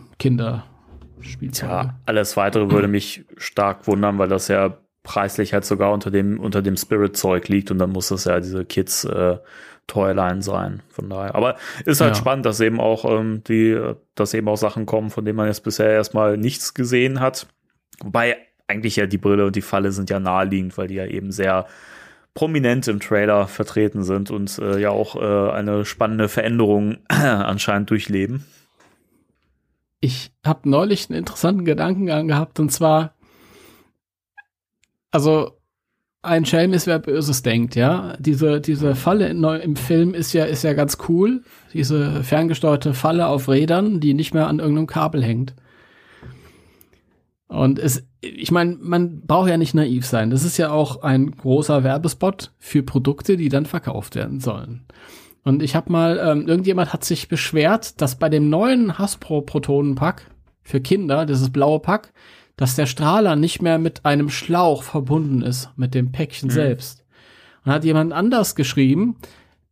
Spielzeuge. 1.21 1.71
Ja, 1.71 1.99
alles 2.05 2.37
weitere 2.37 2.69
würde 2.69 2.87
mich 2.87 3.25
stark 3.37 3.87
wundern, 3.87 4.19
weil 4.19 4.29
das 4.29 4.47
ja 4.47 4.77
preislich 5.03 5.53
halt 5.53 5.65
sogar 5.65 5.91
unter 5.93 6.11
dem, 6.11 6.39
unter 6.39 6.61
dem 6.61 6.75
Spirit-Zeug 6.77 7.47
liegt 7.47 7.71
und 7.71 7.79
dann 7.79 7.91
muss 7.91 8.09
das 8.09 8.25
ja 8.25 8.39
diese 8.39 8.65
Kids 8.65 9.05
äh, 9.05 9.37
Toyline 9.87 10.41
sein. 10.41 10.81
Von 10.89 11.09
daher. 11.09 11.33
Aber 11.33 11.55
ist 11.85 12.01
halt 12.01 12.15
ja. 12.15 12.15
spannend, 12.15 12.45
dass 12.45 12.59
eben 12.59 12.79
auch 12.79 13.05
ähm, 13.05 13.41
die, 13.47 13.79
dass 14.15 14.33
eben 14.33 14.47
auch 14.47 14.57
Sachen 14.57 14.85
kommen, 14.85 15.09
von 15.09 15.25
denen 15.25 15.37
man 15.37 15.47
jetzt 15.47 15.63
bisher 15.63 15.89
erstmal 15.89 16.37
nichts 16.37 16.73
gesehen 16.73 17.19
hat. 17.19 17.47
Wobei 18.03 18.37
eigentlich 18.67 18.97
ja 18.97 19.07
die 19.07 19.17
Brille 19.17 19.45
und 19.45 19.55
die 19.55 19.61
Falle 19.61 19.91
sind 19.91 20.09
ja 20.09 20.19
naheliegend, 20.19 20.77
weil 20.77 20.87
die 20.87 20.95
ja 20.95 21.05
eben 21.05 21.31
sehr 21.31 21.65
prominent 22.33 22.87
im 22.87 22.99
Trailer 22.99 23.47
vertreten 23.47 24.03
sind 24.03 24.29
und 24.29 24.59
äh, 24.59 24.79
ja 24.79 24.91
auch 24.91 25.15
äh, 25.15 25.51
eine 25.51 25.85
spannende 25.85 26.29
Veränderung 26.29 26.97
anscheinend 27.07 27.89
durchleben. 27.89 28.45
Ich 30.01 30.31
habe 30.45 30.69
neulich 30.69 31.09
einen 31.09 31.17
interessanten 31.17 31.65
Gedankengang 31.65 32.27
gehabt 32.27 32.59
und 32.59 32.71
zwar, 32.71 33.15
also 35.09 35.56
ein 36.27 36.45
Schelm 36.45 36.73
ist, 36.73 36.87
wer 36.87 36.99
Böses 36.99 37.41
denkt, 37.41 37.75
ja. 37.75 38.15
Diese, 38.19 38.61
diese 38.61 38.95
Falle 38.95 39.27
im 39.29 39.75
Film 39.75 40.13
ist 40.13 40.33
ja, 40.33 40.45
ist 40.45 40.63
ja 40.63 40.73
ganz 40.73 40.97
cool. 41.07 41.43
Diese 41.73 42.23
ferngesteuerte 42.23 42.93
Falle 42.93 43.27
auf 43.27 43.49
Rädern, 43.49 43.99
die 43.99 44.13
nicht 44.13 44.33
mehr 44.33 44.47
an 44.47 44.59
irgendeinem 44.59 44.87
Kabel 44.87 45.23
hängt. 45.23 45.55
Und 47.47 47.79
es, 47.79 48.05
ich 48.21 48.51
meine, 48.51 48.77
man 48.79 49.21
braucht 49.21 49.49
ja 49.49 49.57
nicht 49.57 49.73
naiv 49.73 50.05
sein. 50.05 50.29
Das 50.29 50.43
ist 50.43 50.57
ja 50.57 50.71
auch 50.71 51.01
ein 51.01 51.31
großer 51.31 51.83
Werbespot 51.83 52.51
für 52.59 52.83
Produkte, 52.83 53.37
die 53.37 53.49
dann 53.49 53.65
verkauft 53.65 54.15
werden 54.15 54.39
sollen. 54.39 54.85
Und 55.43 55.63
ich 55.63 55.75
habe 55.75 55.91
mal, 55.91 56.19
ähm, 56.21 56.47
irgendjemand 56.47 56.91
hat 56.91 57.05
sich 57.05 57.29
beschwert, 57.29 58.01
dass 58.01 58.19
bei 58.19 58.27
dem 58.27 58.49
neuen 58.49 58.99
Hasbro 58.99 59.41
Protonenpack 59.41 60.29
für 60.61 60.81
Kinder, 60.81 61.25
dieses 61.25 61.49
blaue 61.49 61.79
Pack, 61.79 62.11
dass 62.57 62.75
der 62.75 62.87
Strahler 62.87 63.35
nicht 63.35 63.61
mehr 63.61 63.77
mit 63.77 64.03
einem 64.03 64.29
Schlauch 64.29 64.83
verbunden 64.83 65.41
ist, 65.41 65.69
mit 65.77 65.93
dem 65.93 66.11
Päckchen 66.11 66.49
mhm. 66.49 66.53
selbst. 66.53 67.05
Und 67.63 67.71
hat 67.71 67.85
jemand 67.85 68.11
anders 68.11 68.55
geschrieben, 68.55 69.15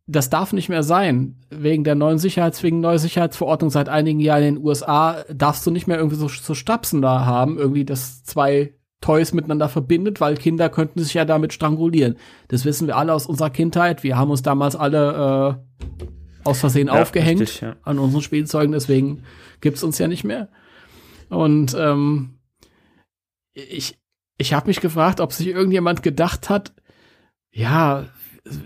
das 0.06 0.30
darf 0.30 0.52
nicht 0.52 0.68
mehr 0.68 0.84
sein. 0.84 1.36
Wegen 1.50 1.82
der 1.82 1.96
neuen 1.96 2.18
Sicherheits, 2.18 2.62
wegen 2.62 2.80
neuer 2.80 2.98
Sicherheitsverordnung 2.98 3.70
seit 3.70 3.88
einigen 3.88 4.20
Jahren 4.20 4.44
in 4.44 4.54
den 4.54 4.64
USA 4.64 5.24
darfst 5.34 5.66
du 5.66 5.72
nicht 5.72 5.88
mehr 5.88 5.98
irgendwie 5.98 6.16
so, 6.16 6.28
so 6.28 6.54
Stapsen 6.54 7.02
da 7.02 7.26
haben, 7.26 7.58
irgendwie 7.58 7.84
das 7.84 8.22
zwei 8.22 8.74
Toys 9.00 9.32
miteinander 9.32 9.68
verbindet, 9.68 10.20
weil 10.20 10.36
Kinder 10.36 10.68
könnten 10.68 11.00
sich 11.00 11.14
ja 11.14 11.24
damit 11.24 11.52
strangulieren. 11.52 12.16
Das 12.48 12.64
wissen 12.64 12.86
wir 12.86 12.96
alle 12.96 13.12
aus 13.12 13.26
unserer 13.26 13.50
Kindheit. 13.50 14.04
Wir 14.04 14.16
haben 14.16 14.30
uns 14.30 14.42
damals 14.42 14.76
alle 14.76 15.58
äh, 15.68 15.98
aus 16.44 16.60
Versehen 16.60 16.86
ja, 16.86 17.02
aufgehängt 17.02 17.40
richtig, 17.40 17.60
ja. 17.62 17.76
an 17.82 17.98
unseren 17.98 18.22
Spielzeugen, 18.22 18.72
deswegen 18.72 19.24
gibt's 19.60 19.82
uns 19.82 19.98
ja 19.98 20.06
nicht 20.06 20.24
mehr. 20.24 20.48
Und 21.28 21.76
ähm, 21.78 22.35
ich, 23.56 23.98
ich 24.38 24.52
habe 24.52 24.68
mich 24.68 24.80
gefragt, 24.80 25.20
ob 25.20 25.32
sich 25.32 25.48
irgendjemand 25.48 26.02
gedacht 26.02 26.50
hat, 26.50 26.72
ja, 27.50 28.04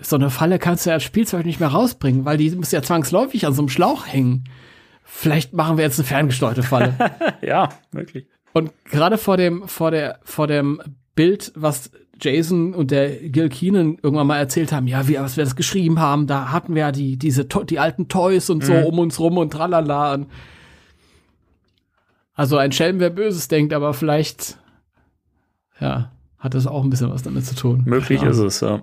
so 0.02 0.16
eine 0.16 0.30
Falle 0.30 0.58
kannst 0.58 0.84
du 0.84 0.90
ja 0.90 0.94
als 0.94 1.04
Spielzeug 1.04 1.46
nicht 1.46 1.60
mehr 1.60 1.70
rausbringen, 1.70 2.24
weil 2.24 2.36
die 2.36 2.50
muss 2.50 2.72
ja 2.72 2.82
zwangsläufig 2.82 3.46
an 3.46 3.54
so 3.54 3.62
einem 3.62 3.68
Schlauch 3.68 4.06
hängen. 4.06 4.44
vielleicht 5.04 5.54
machen 5.54 5.76
wir 5.76 5.84
jetzt 5.84 5.98
eine 5.98 6.06
ferngesteuerte 6.06 6.62
Falle. 6.62 6.94
ja, 7.42 7.70
wirklich. 7.92 8.26
Und 8.52 8.72
gerade 8.84 9.16
vor 9.16 9.36
dem, 9.36 9.66
vor 9.68 9.90
der, 9.90 10.18
vor 10.24 10.48
dem 10.48 10.82
Bild, 11.14 11.52
was 11.54 11.92
Jason 12.20 12.74
und 12.74 12.90
der 12.90 13.10
Gil 13.28 13.48
Keenan 13.48 13.96
irgendwann 14.02 14.26
mal 14.26 14.38
erzählt 14.38 14.72
haben, 14.72 14.86
ja, 14.86 15.08
wie, 15.08 15.18
was 15.18 15.36
wir 15.36 15.44
das 15.44 15.56
geschrieben 15.56 16.00
haben, 16.00 16.26
da 16.26 16.50
hatten 16.50 16.74
wir 16.74 16.82
ja 16.82 16.92
die, 16.92 17.16
diese, 17.16 17.44
die 17.44 17.78
alten 17.78 18.08
Toys 18.08 18.50
und 18.50 18.64
so 18.64 18.74
mhm. 18.74 18.84
um 18.84 18.98
uns 18.98 19.18
rum 19.20 19.38
und 19.38 19.52
tralala. 19.52 20.14
Und 20.14 20.26
also 22.34 22.56
ein 22.56 22.72
Schelm, 22.72 23.00
wer 23.00 23.10
Böses 23.10 23.48
denkt, 23.48 23.72
aber 23.72 23.94
vielleicht, 23.94 24.58
ja, 25.80 26.12
hat 26.38 26.54
das 26.54 26.66
auch 26.66 26.84
ein 26.84 26.90
bisschen 26.90 27.10
was 27.10 27.22
damit 27.22 27.44
zu 27.46 27.54
tun. 27.54 27.82
Möglich 27.86 28.22
ist 28.22 28.38
es, 28.38 28.60
ja. 28.60 28.82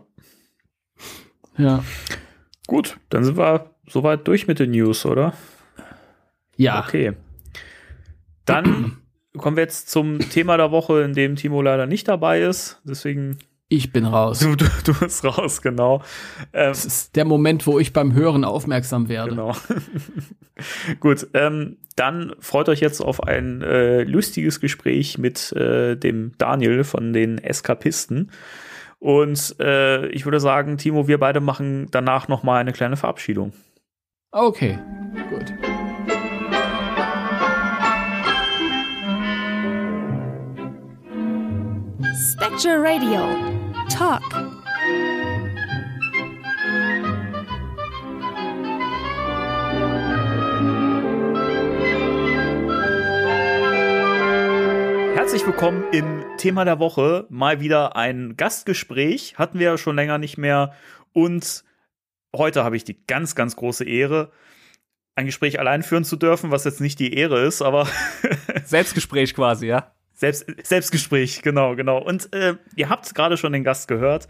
Ja. 1.58 1.84
Gut, 2.68 2.98
dann 3.10 3.24
sind 3.24 3.38
wir 3.38 3.72
soweit 3.88 4.28
durch 4.28 4.48
mit 4.48 4.60
den 4.60 4.72
News, 4.72 5.06
oder? 5.06 5.34
Ja. 6.56 6.84
Okay. 6.86 7.14
Dann 8.46 8.98
kommen 9.38 9.58
wir 9.58 9.64
jetzt 9.64 9.90
zum 9.90 10.20
Thema 10.20 10.58
der 10.58 10.72
Woche, 10.72 11.02
in 11.02 11.14
dem 11.14 11.36
Timo 11.36 11.62
leider 11.62 11.86
nicht 11.86 12.08
dabei 12.08 12.42
ist. 12.42 12.82
Deswegen. 12.84 13.38
Ich 13.70 13.92
bin 13.92 14.06
raus. 14.06 14.40
Du, 14.40 14.56
du, 14.56 14.66
du 14.86 14.94
bist 14.94 15.26
raus, 15.26 15.62
genau. 15.62 16.02
Ähm, 16.54 16.70
das 16.70 16.86
ist 16.86 17.16
der 17.18 17.26
Moment, 17.26 17.68
wo 17.68 17.80
ich 17.80 17.92
beim 17.92 18.14
Hören 18.14 18.46
aufmerksam 18.46 19.10
werde. 19.10 19.32
Genau. 19.32 19.54
Gut, 21.02 21.28
ähm, 21.34 21.78
dann 21.98 22.34
freut 22.40 22.70
euch 22.70 22.80
jetzt 22.80 23.02
auf 23.02 23.24
ein 23.24 23.62
äh, 23.62 24.04
lustiges 24.04 24.62
Gespräch 24.62 25.18
mit 25.18 25.52
äh, 25.52 25.98
dem 25.98 26.32
Daniel 26.38 26.86
von 26.86 27.12
den 27.12 27.40
Eskapisten. 27.40 28.32
Und 29.00 29.56
äh, 29.60 30.08
ich 30.08 30.26
würde 30.26 30.40
sagen, 30.40 30.78
Timo, 30.78 31.08
wir 31.08 31.20
beide 31.20 31.42
machen 31.42 31.88
danach 31.92 32.30
noch 32.30 32.44
mal 32.44 32.60
eine 32.60 32.72
kleine 32.72 32.96
Verabschiedung. 32.96 33.52
Okay, 34.32 34.80
gut. 35.30 35.54
Spectre 42.38 42.82
Radio. 42.82 43.57
Talk. 43.90 44.22
Herzlich 55.16 55.46
willkommen 55.46 55.86
im 55.92 56.26
Thema 56.38 56.66
der 56.66 56.80
Woche. 56.80 57.26
Mal 57.30 57.60
wieder 57.60 57.96
ein 57.96 58.36
Gastgespräch. 58.38 59.38
Hatten 59.38 59.60
wir 59.60 59.68
ja 59.68 59.78
schon 59.78 59.96
länger 59.96 60.18
nicht 60.18 60.38
mehr. 60.38 60.74
Und 61.14 61.64
heute 62.36 62.64
habe 62.64 62.76
ich 62.76 62.84
die 62.84 63.06
ganz, 63.08 63.36
ganz 63.36 63.56
große 63.56 63.86
Ehre, 63.86 64.32
ein 65.16 65.26
Gespräch 65.26 65.60
allein 65.60 65.82
führen 65.82 66.04
zu 66.04 66.16
dürfen, 66.16 66.52
was 66.52 66.66
jetzt 66.66 66.82
nicht 66.82 67.00
die 67.00 67.14
Ehre 67.14 67.40
ist, 67.46 67.62
aber. 67.62 67.88
Selbstgespräch 68.66 69.34
quasi, 69.34 69.68
ja? 69.68 69.97
Selbst, 70.18 70.48
Selbstgespräch, 70.64 71.44
genau, 71.44 71.76
genau. 71.76 72.00
Und 72.00 72.34
äh, 72.34 72.56
ihr 72.76 72.90
habt 72.90 73.14
gerade 73.14 73.38
schon 73.38 73.54
den 73.54 73.64
Gast 73.64 73.88
gehört. 73.88 74.28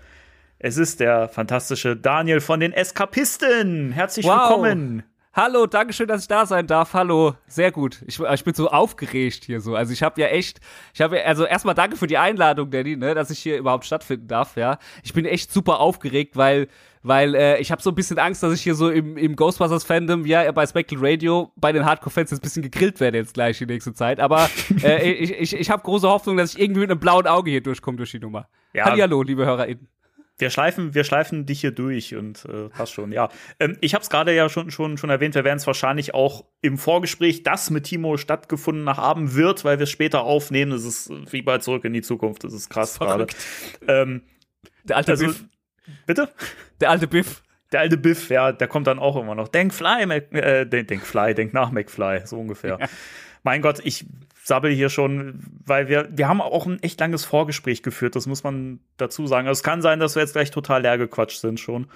Es 0.59 0.75
ist 0.75 0.99
der 0.99 1.29
fantastische 1.29 1.95
Daniel 1.95 2.41
von 2.41 2.59
den 2.59 2.73
Eskapisten. 2.73 3.93
Herzlich 3.93 4.25
wow. 4.25 4.49
willkommen. 4.49 5.03
Hallo, 5.31 5.65
danke 5.65 5.93
schön, 5.93 6.09
dass 6.09 6.23
ich 6.23 6.27
da 6.27 6.45
sein 6.45 6.67
darf. 6.67 6.93
Hallo, 6.93 7.35
sehr 7.47 7.71
gut. 7.71 8.03
Ich, 8.05 8.19
ich 8.19 8.43
bin 8.43 8.53
so 8.53 8.69
aufgeregt 8.69 9.45
hier 9.45 9.61
so. 9.61 9.75
Also 9.75 9.93
ich 9.93 10.03
habe 10.03 10.19
ja 10.19 10.27
echt, 10.27 10.59
ich 10.93 10.99
habe 10.99 11.23
also 11.23 11.45
erstmal 11.45 11.75
danke 11.75 11.95
für 11.95 12.07
die 12.07 12.17
Einladung, 12.17 12.69
Danny, 12.69 12.97
ne, 12.97 13.15
dass 13.15 13.29
ich 13.29 13.39
hier 13.39 13.57
überhaupt 13.57 13.85
stattfinden 13.85 14.27
darf. 14.27 14.57
Ja, 14.57 14.79
ich 15.03 15.13
bin 15.13 15.23
echt 15.23 15.53
super 15.53 15.79
aufgeregt, 15.79 16.35
weil 16.35 16.67
weil 17.07 17.35
äh, 17.35 17.59
ich 17.59 17.71
habe 17.71 17.81
so 17.81 17.89
ein 17.91 17.95
bisschen 17.95 18.19
Angst, 18.19 18.43
dass 18.43 18.53
ich 18.53 18.61
hier 18.61 18.75
so 18.75 18.89
im, 18.89 19.17
im 19.17 19.35
Ghostbusters 19.35 19.83
Fandom, 19.83 20.25
ja, 20.25 20.51
bei 20.51 20.65
Spectral 20.65 20.99
Radio, 21.01 21.51
bei 21.55 21.71
den 21.71 21.85
Hardcore-Fans 21.85 22.31
jetzt 22.31 22.39
ein 22.39 22.43
bisschen 22.43 22.63
gegrillt 22.63 22.99
werde 22.99 23.17
jetzt 23.17 23.33
gleich 23.33 23.57
die 23.57 23.65
nächste 23.65 23.93
Zeit. 23.93 24.19
Aber 24.19 24.49
äh, 24.83 25.11
ich, 25.11 25.31
ich, 25.31 25.55
ich 25.55 25.69
habe 25.69 25.83
große 25.83 26.07
Hoffnung, 26.07 26.37
dass 26.37 26.53
ich 26.53 26.61
irgendwie 26.61 26.81
mit 26.81 26.91
einem 26.91 26.99
blauen 26.99 27.27
Auge 27.27 27.51
hier 27.51 27.61
durchkomme 27.61 27.97
durch 27.97 28.11
die 28.11 28.19
Nummer. 28.19 28.49
Ja. 28.73 28.85
Hallihallo, 28.85 29.23
liebe 29.23 29.45
HörerInnen. 29.45 29.87
Wir 30.39 30.51
schleifen, 30.51 30.93
wir 30.93 31.03
schleifen 31.03 31.47
dich 31.47 31.61
hier 31.61 31.71
durch 31.71 32.13
und 32.13 32.45
äh, 32.45 32.69
passt 32.69 32.93
schon, 32.93 33.11
ja. 33.11 33.29
Ähm, 33.59 33.75
ich 33.81 33.95
habe 33.95 34.03
es 34.03 34.09
gerade 34.09 34.35
ja 34.35 34.49
schon, 34.49 34.69
schon, 34.69 34.97
schon 34.97 35.09
erwähnt, 35.09 35.33
wir 35.33 35.43
werden 35.43 35.57
es 35.57 35.65
wahrscheinlich 35.65 36.13
auch 36.13 36.45
im 36.61 36.77
Vorgespräch, 36.77 37.41
das 37.41 37.71
mit 37.71 37.85
Timo 37.85 38.17
stattgefunden 38.17 38.87
haben 38.87 39.33
wird, 39.33 39.65
weil 39.65 39.79
wir 39.79 39.85
es 39.85 39.89
später 39.89 40.21
aufnehmen. 40.21 40.71
Das 40.71 40.83
ist 40.83 41.11
wie 41.31 41.41
bei 41.41 41.57
Zurück 41.57 41.85
in 41.85 41.93
die 41.93 42.03
Zukunft, 42.03 42.43
das 42.43 42.53
ist 42.53 42.69
krass 42.69 42.99
gerade. 42.99 43.25
Ähm, 43.87 44.21
Der 44.83 44.97
alte 44.97 45.13
also, 45.13 45.25
Biff. 45.25 45.45
Bitte? 46.05 46.29
Der 46.81 46.89
alte 46.89 47.07
Biff. 47.07 47.43
Der 47.71 47.81
alte 47.81 47.97
Biff, 47.97 48.29
ja, 48.29 48.51
der 48.51 48.67
kommt 48.67 48.87
dann 48.87 48.99
auch 48.99 49.17
immer 49.17 49.35
noch. 49.35 49.49
Denk 49.49 49.73
Fly, 49.73 50.05
Mac, 50.05 50.33
äh, 50.33 50.65
denk, 50.65 50.87
denk 50.87 51.05
Fly, 51.05 51.33
denk 51.33 51.53
nach 51.53 51.71
McFly, 51.71 52.21
so 52.25 52.39
ungefähr. 52.39 52.77
Ja. 52.79 52.87
Mein 53.43 53.61
Gott, 53.61 53.81
ich 53.83 54.05
sabbel 54.43 54.71
hier 54.71 54.89
schon, 54.89 55.41
weil 55.65 55.89
wir, 55.89 56.07
wir 56.11 56.27
haben 56.29 56.41
auch 56.41 56.65
ein 56.65 56.81
echt 56.81 56.99
langes 56.99 57.25
Vorgespräch 57.25 57.83
geführt, 57.83 58.15
das 58.15 58.25
muss 58.25 58.43
man 58.43 58.79
dazu 58.95 59.27
sagen. 59.27 59.47
Also 59.47 59.59
es 59.59 59.63
kann 59.63 59.81
sein, 59.81 59.99
dass 59.99 60.15
wir 60.15 60.21
jetzt 60.21 60.33
gleich 60.33 60.51
total 60.51 60.83
leer 60.83 60.97
gequatscht 60.97 61.41
sind 61.41 61.59
schon. 61.59 61.87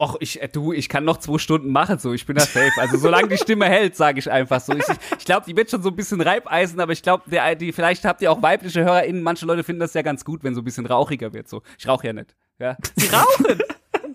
Och, 0.00 0.16
ich, 0.20 0.40
äh, 0.40 0.48
du, 0.48 0.72
ich 0.72 0.88
kann 0.88 1.04
noch 1.04 1.18
zwei 1.18 1.36
Stunden 1.36 1.70
machen, 1.72 1.98
so, 1.98 2.14
ich 2.14 2.24
bin 2.24 2.34
da 2.34 2.42
safe. 2.42 2.72
Also, 2.78 2.96
solange 2.96 3.28
die 3.28 3.36
Stimme 3.36 3.66
hält, 3.66 3.96
sage 3.96 4.18
ich 4.18 4.30
einfach 4.30 4.58
so. 4.58 4.72
Ich, 4.72 4.86
ich 5.18 5.26
glaube, 5.26 5.44
die 5.46 5.54
wird 5.54 5.70
schon 5.70 5.82
so 5.82 5.90
ein 5.90 5.96
bisschen 5.96 6.22
Reibeisen, 6.22 6.80
aber 6.80 6.92
ich 6.92 7.02
glaube, 7.02 7.24
die, 7.56 7.70
vielleicht 7.70 8.06
habt 8.06 8.22
ihr 8.22 8.32
auch 8.32 8.40
weibliche 8.40 8.82
HörerInnen. 8.82 9.22
Manche 9.22 9.44
Leute 9.44 9.62
finden 9.62 9.80
das 9.80 9.92
ja 9.92 10.00
ganz 10.00 10.24
gut, 10.24 10.42
wenn 10.42 10.54
so 10.54 10.62
ein 10.62 10.64
bisschen 10.64 10.86
rauchiger 10.86 11.34
wird, 11.34 11.50
so. 11.50 11.60
Ich 11.78 11.86
rauche 11.86 12.06
ja 12.06 12.14
nicht. 12.14 12.34
Ja. 12.58 12.78
Sie 12.96 13.08
rauchen! 13.08 13.44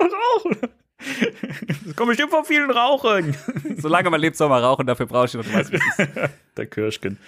rauchen! 0.01 0.57
Das 1.85 1.95
kommt 1.95 2.09
bestimmt 2.09 2.31
von 2.31 2.45
vielen 2.45 2.71
Rauchen. 2.71 3.37
Solange 3.77 4.09
man 4.09 4.19
lebt, 4.19 4.37
soll 4.37 4.49
man 4.49 4.63
rauchen, 4.63 4.87
dafür 4.87 5.05
brauche 5.05 5.25
ich 5.25 5.33
noch, 5.35 5.45
ist. 5.45 5.71
Der 6.57 6.65
Kirschkin. 6.65 7.19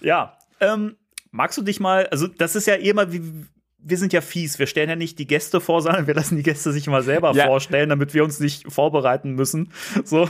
Ja, 0.00 0.38
ähm, 0.60 0.96
magst 1.32 1.58
du 1.58 1.62
dich 1.62 1.80
mal, 1.80 2.06
also 2.06 2.28
das 2.28 2.54
ist 2.54 2.68
ja 2.68 2.76
eh 2.76 2.92
mal 2.92 3.12
wie, 3.12 3.44
wir 3.80 3.96
sind 3.96 4.12
ja 4.12 4.20
fies. 4.20 4.58
Wir 4.58 4.66
stellen 4.66 4.88
ja 4.88 4.96
nicht 4.96 5.18
die 5.18 5.26
Gäste 5.26 5.60
vor, 5.60 5.80
sondern 5.82 6.06
wir 6.08 6.14
lassen 6.14 6.36
die 6.36 6.42
Gäste 6.42 6.72
sich 6.72 6.86
mal 6.88 7.02
selber 7.02 7.32
ja. 7.32 7.46
vorstellen, 7.46 7.88
damit 7.88 8.12
wir 8.12 8.24
uns 8.24 8.40
nicht 8.40 8.70
vorbereiten 8.70 9.32
müssen. 9.32 9.72
So. 10.04 10.28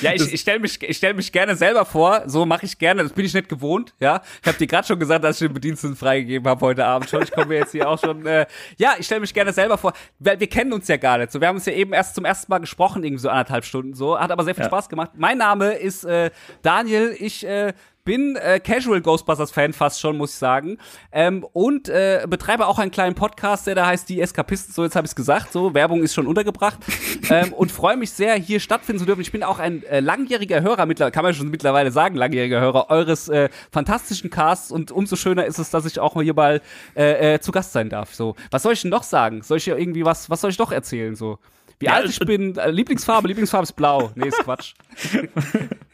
Ja, 0.00 0.12
ich, 0.12 0.32
ich 0.32 0.40
stelle 0.40 0.60
mich, 0.60 0.82
ich 0.82 0.96
stell 0.96 1.14
mich 1.14 1.32
gerne 1.32 1.56
selber 1.56 1.84
vor. 1.84 2.24
So 2.26 2.44
mache 2.44 2.66
ich 2.66 2.78
gerne. 2.78 3.02
Das 3.02 3.12
bin 3.12 3.24
ich 3.24 3.32
nicht 3.32 3.48
gewohnt. 3.48 3.94
Ja, 4.00 4.22
ich 4.42 4.48
habe 4.48 4.58
dir 4.58 4.66
gerade 4.66 4.86
schon 4.86 4.98
gesagt, 4.98 5.24
dass 5.24 5.40
ich 5.40 5.46
den 5.46 5.54
Bediensteten 5.54 5.96
freigegeben 5.96 6.46
habe 6.48 6.60
heute 6.60 6.84
Abend 6.84 7.08
schon. 7.08 7.22
Ich 7.22 7.30
komme 7.30 7.54
jetzt 7.54 7.72
hier 7.72 7.88
auch 7.88 7.98
schon. 7.98 8.26
Äh, 8.26 8.46
ja, 8.76 8.94
ich 8.98 9.06
stelle 9.06 9.20
mich 9.20 9.32
gerne 9.32 9.52
selber 9.52 9.78
vor. 9.78 9.92
Wir, 10.18 10.38
wir, 10.38 10.46
kennen 10.46 10.72
uns 10.72 10.88
ja 10.88 10.96
gar 10.96 11.18
nicht. 11.18 11.32
So, 11.32 11.40
wir 11.40 11.48
haben 11.48 11.56
uns 11.56 11.66
ja 11.66 11.72
eben 11.72 11.92
erst 11.92 12.14
zum 12.14 12.24
ersten 12.24 12.50
Mal 12.50 12.58
gesprochen, 12.58 13.02
irgendwie 13.02 13.22
so 13.22 13.28
anderthalb 13.28 13.64
Stunden. 13.64 13.94
So, 13.94 14.18
hat 14.18 14.30
aber 14.30 14.44
sehr 14.44 14.54
viel 14.54 14.64
ja. 14.64 14.68
Spaß 14.68 14.88
gemacht. 14.88 15.12
Mein 15.16 15.38
Name 15.38 15.72
ist 15.72 16.04
äh, 16.04 16.30
Daniel. 16.62 17.16
Ich 17.18 17.46
äh, 17.46 17.72
bin 18.04 18.36
äh, 18.36 18.60
Casual 18.60 19.00
Ghostbusters 19.00 19.50
Fan 19.50 19.72
fast 19.72 20.00
schon, 20.00 20.16
muss 20.16 20.32
ich 20.32 20.36
sagen. 20.36 20.78
Ähm, 21.10 21.44
und 21.52 21.88
äh, 21.88 22.26
betreibe 22.28 22.66
auch 22.66 22.78
einen 22.78 22.90
kleinen 22.90 23.14
Podcast, 23.14 23.66
der 23.66 23.74
da 23.74 23.86
heißt 23.86 24.08
Die 24.08 24.20
Eskapisten. 24.20 24.74
So, 24.74 24.84
jetzt 24.84 24.94
habe 24.94 25.06
ich 25.06 25.12
es 25.12 25.16
gesagt. 25.16 25.52
So, 25.52 25.74
Werbung 25.74 26.02
ist 26.02 26.14
schon 26.14 26.26
untergebracht. 26.26 26.78
ähm, 27.30 27.52
und 27.52 27.72
freue 27.72 27.96
mich 27.96 28.10
sehr, 28.10 28.34
hier 28.34 28.60
stattfinden 28.60 29.00
zu 29.00 29.06
dürfen. 29.06 29.22
Ich 29.22 29.32
bin 29.32 29.42
auch 29.42 29.58
ein 29.58 29.82
äh, 29.84 30.00
langjähriger 30.00 30.60
Hörer, 30.60 30.86
mittlerweile, 30.86 31.12
kann 31.12 31.24
man 31.24 31.34
schon 31.34 31.50
mittlerweile 31.50 31.90
sagen, 31.90 32.16
langjähriger 32.16 32.60
Hörer 32.60 32.90
eures 32.90 33.28
äh, 33.28 33.48
fantastischen 33.72 34.30
Casts. 34.30 34.70
Und 34.70 34.90
umso 34.90 35.16
schöner 35.16 35.46
ist 35.46 35.58
es, 35.58 35.70
dass 35.70 35.86
ich 35.86 35.98
auch 35.98 36.14
mal 36.14 36.24
hier 36.24 36.34
mal 36.34 36.60
äh, 36.94 37.34
äh, 37.34 37.40
zu 37.40 37.52
Gast 37.52 37.72
sein 37.72 37.88
darf. 37.88 38.14
So, 38.14 38.36
was 38.50 38.62
soll 38.62 38.74
ich 38.74 38.82
denn 38.82 38.90
noch 38.90 39.02
sagen? 39.02 39.42
Soll 39.42 39.58
ich 39.58 39.68
irgendwie 39.68 40.04
was, 40.04 40.28
was 40.28 40.40
soll 40.40 40.50
ich 40.50 40.56
doch 40.56 40.72
erzählen? 40.72 41.14
So. 41.14 41.38
Wie 41.78 41.86
ja, 41.86 41.94
alt 41.94 42.08
ich 42.08 42.18
bin, 42.20 42.56
äh, 42.56 42.70
Lieblingsfarbe, 42.70 43.28
Lieblingsfarbe 43.28 43.64
ist 43.64 43.72
blau. 43.72 44.10
Nee, 44.14 44.28
ist 44.28 44.38
Quatsch. 44.38 44.74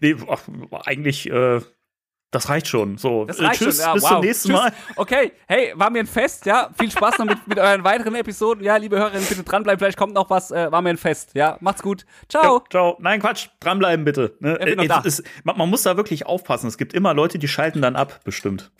nee, 0.00 0.16
ach, 0.28 0.40
eigentlich, 0.84 1.30
äh, 1.30 1.60
das 2.32 2.48
reicht 2.48 2.66
schon. 2.66 2.98
So, 2.98 3.24
das 3.24 3.40
reicht 3.40 3.60
tschüss, 3.60 3.76
schon. 3.76 3.86
Ja, 3.86 3.94
bis 3.94 4.02
wow. 4.02 4.10
zum 4.10 4.20
nächsten 4.20 4.48
tschüss. 4.48 4.58
Mal. 4.58 4.72
Okay, 4.96 5.32
hey, 5.46 5.72
war 5.74 5.90
mir 5.90 6.00
ein 6.00 6.06
Fest, 6.06 6.44
ja. 6.44 6.70
Viel 6.78 6.90
Spaß 6.90 7.18
noch 7.18 7.26
mit, 7.26 7.46
mit 7.46 7.58
euren 7.58 7.84
weiteren 7.84 8.14
Episoden. 8.14 8.64
Ja, 8.64 8.76
liebe 8.76 8.98
Hörerinnen, 8.98 9.26
bitte 9.26 9.42
dranbleiben. 9.42 9.78
Vielleicht 9.78 9.96
kommt 9.96 10.12
noch 10.12 10.28
was. 10.28 10.50
Äh, 10.50 10.70
war 10.70 10.82
mir 10.82 10.90
ein 10.90 10.96
Fest. 10.96 11.30
Ja, 11.34 11.56
macht's 11.60 11.82
gut. 11.82 12.04
Ciao. 12.28 12.58
Ja, 12.58 12.64
ciao. 12.68 12.96
Nein, 13.00 13.20
Quatsch. 13.20 13.48
Dranbleiben 13.60 14.04
bitte. 14.04 14.36
Ne? 14.40 14.58
Äh, 14.60 14.88
es, 15.04 15.22
man, 15.44 15.56
man 15.56 15.70
muss 15.70 15.82
da 15.82 15.96
wirklich 15.96 16.26
aufpassen. 16.26 16.66
Es 16.66 16.76
gibt 16.76 16.94
immer 16.94 17.14
Leute, 17.14 17.38
die 17.38 17.48
schalten 17.48 17.80
dann 17.80 17.96
ab, 17.96 18.20
bestimmt. 18.24 18.70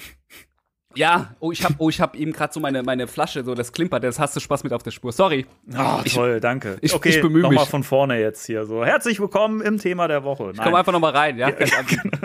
Ja, 0.96 1.34
oh, 1.40 1.52
ich 1.52 1.62
habe 1.62 1.74
oh, 1.78 1.90
ich 1.90 2.00
hab 2.00 2.16
eben 2.16 2.32
gerade 2.32 2.52
so 2.52 2.60
meine, 2.60 2.82
meine 2.82 3.06
Flasche, 3.06 3.44
so 3.44 3.54
das 3.54 3.72
klimpert, 3.72 4.02
das 4.02 4.18
hast 4.18 4.34
du 4.34 4.40
Spaß 4.40 4.64
mit 4.64 4.72
auf 4.72 4.82
der 4.82 4.90
Spur. 4.90 5.12
Sorry. 5.12 5.46
Oh, 5.76 6.00
ich, 6.04 6.14
toll, 6.14 6.40
danke. 6.40 6.78
Ich, 6.80 6.94
okay, 6.94 7.10
ich 7.10 7.20
bemühe 7.20 7.42
mich. 7.42 7.52
Nochmal 7.52 7.66
von 7.66 7.82
vorne 7.82 8.18
jetzt 8.18 8.46
hier 8.46 8.64
so. 8.64 8.84
Herzlich 8.84 9.20
willkommen 9.20 9.60
im 9.60 9.78
Thema 9.78 10.08
der 10.08 10.24
Woche. 10.24 10.44
Nein. 10.44 10.54
Ich 10.54 10.62
komm 10.62 10.74
einfach 10.74 10.92
nochmal 10.92 11.12
rein, 11.12 11.36
ja. 11.36 11.50
ja 11.50 11.54
genau. 11.86 12.18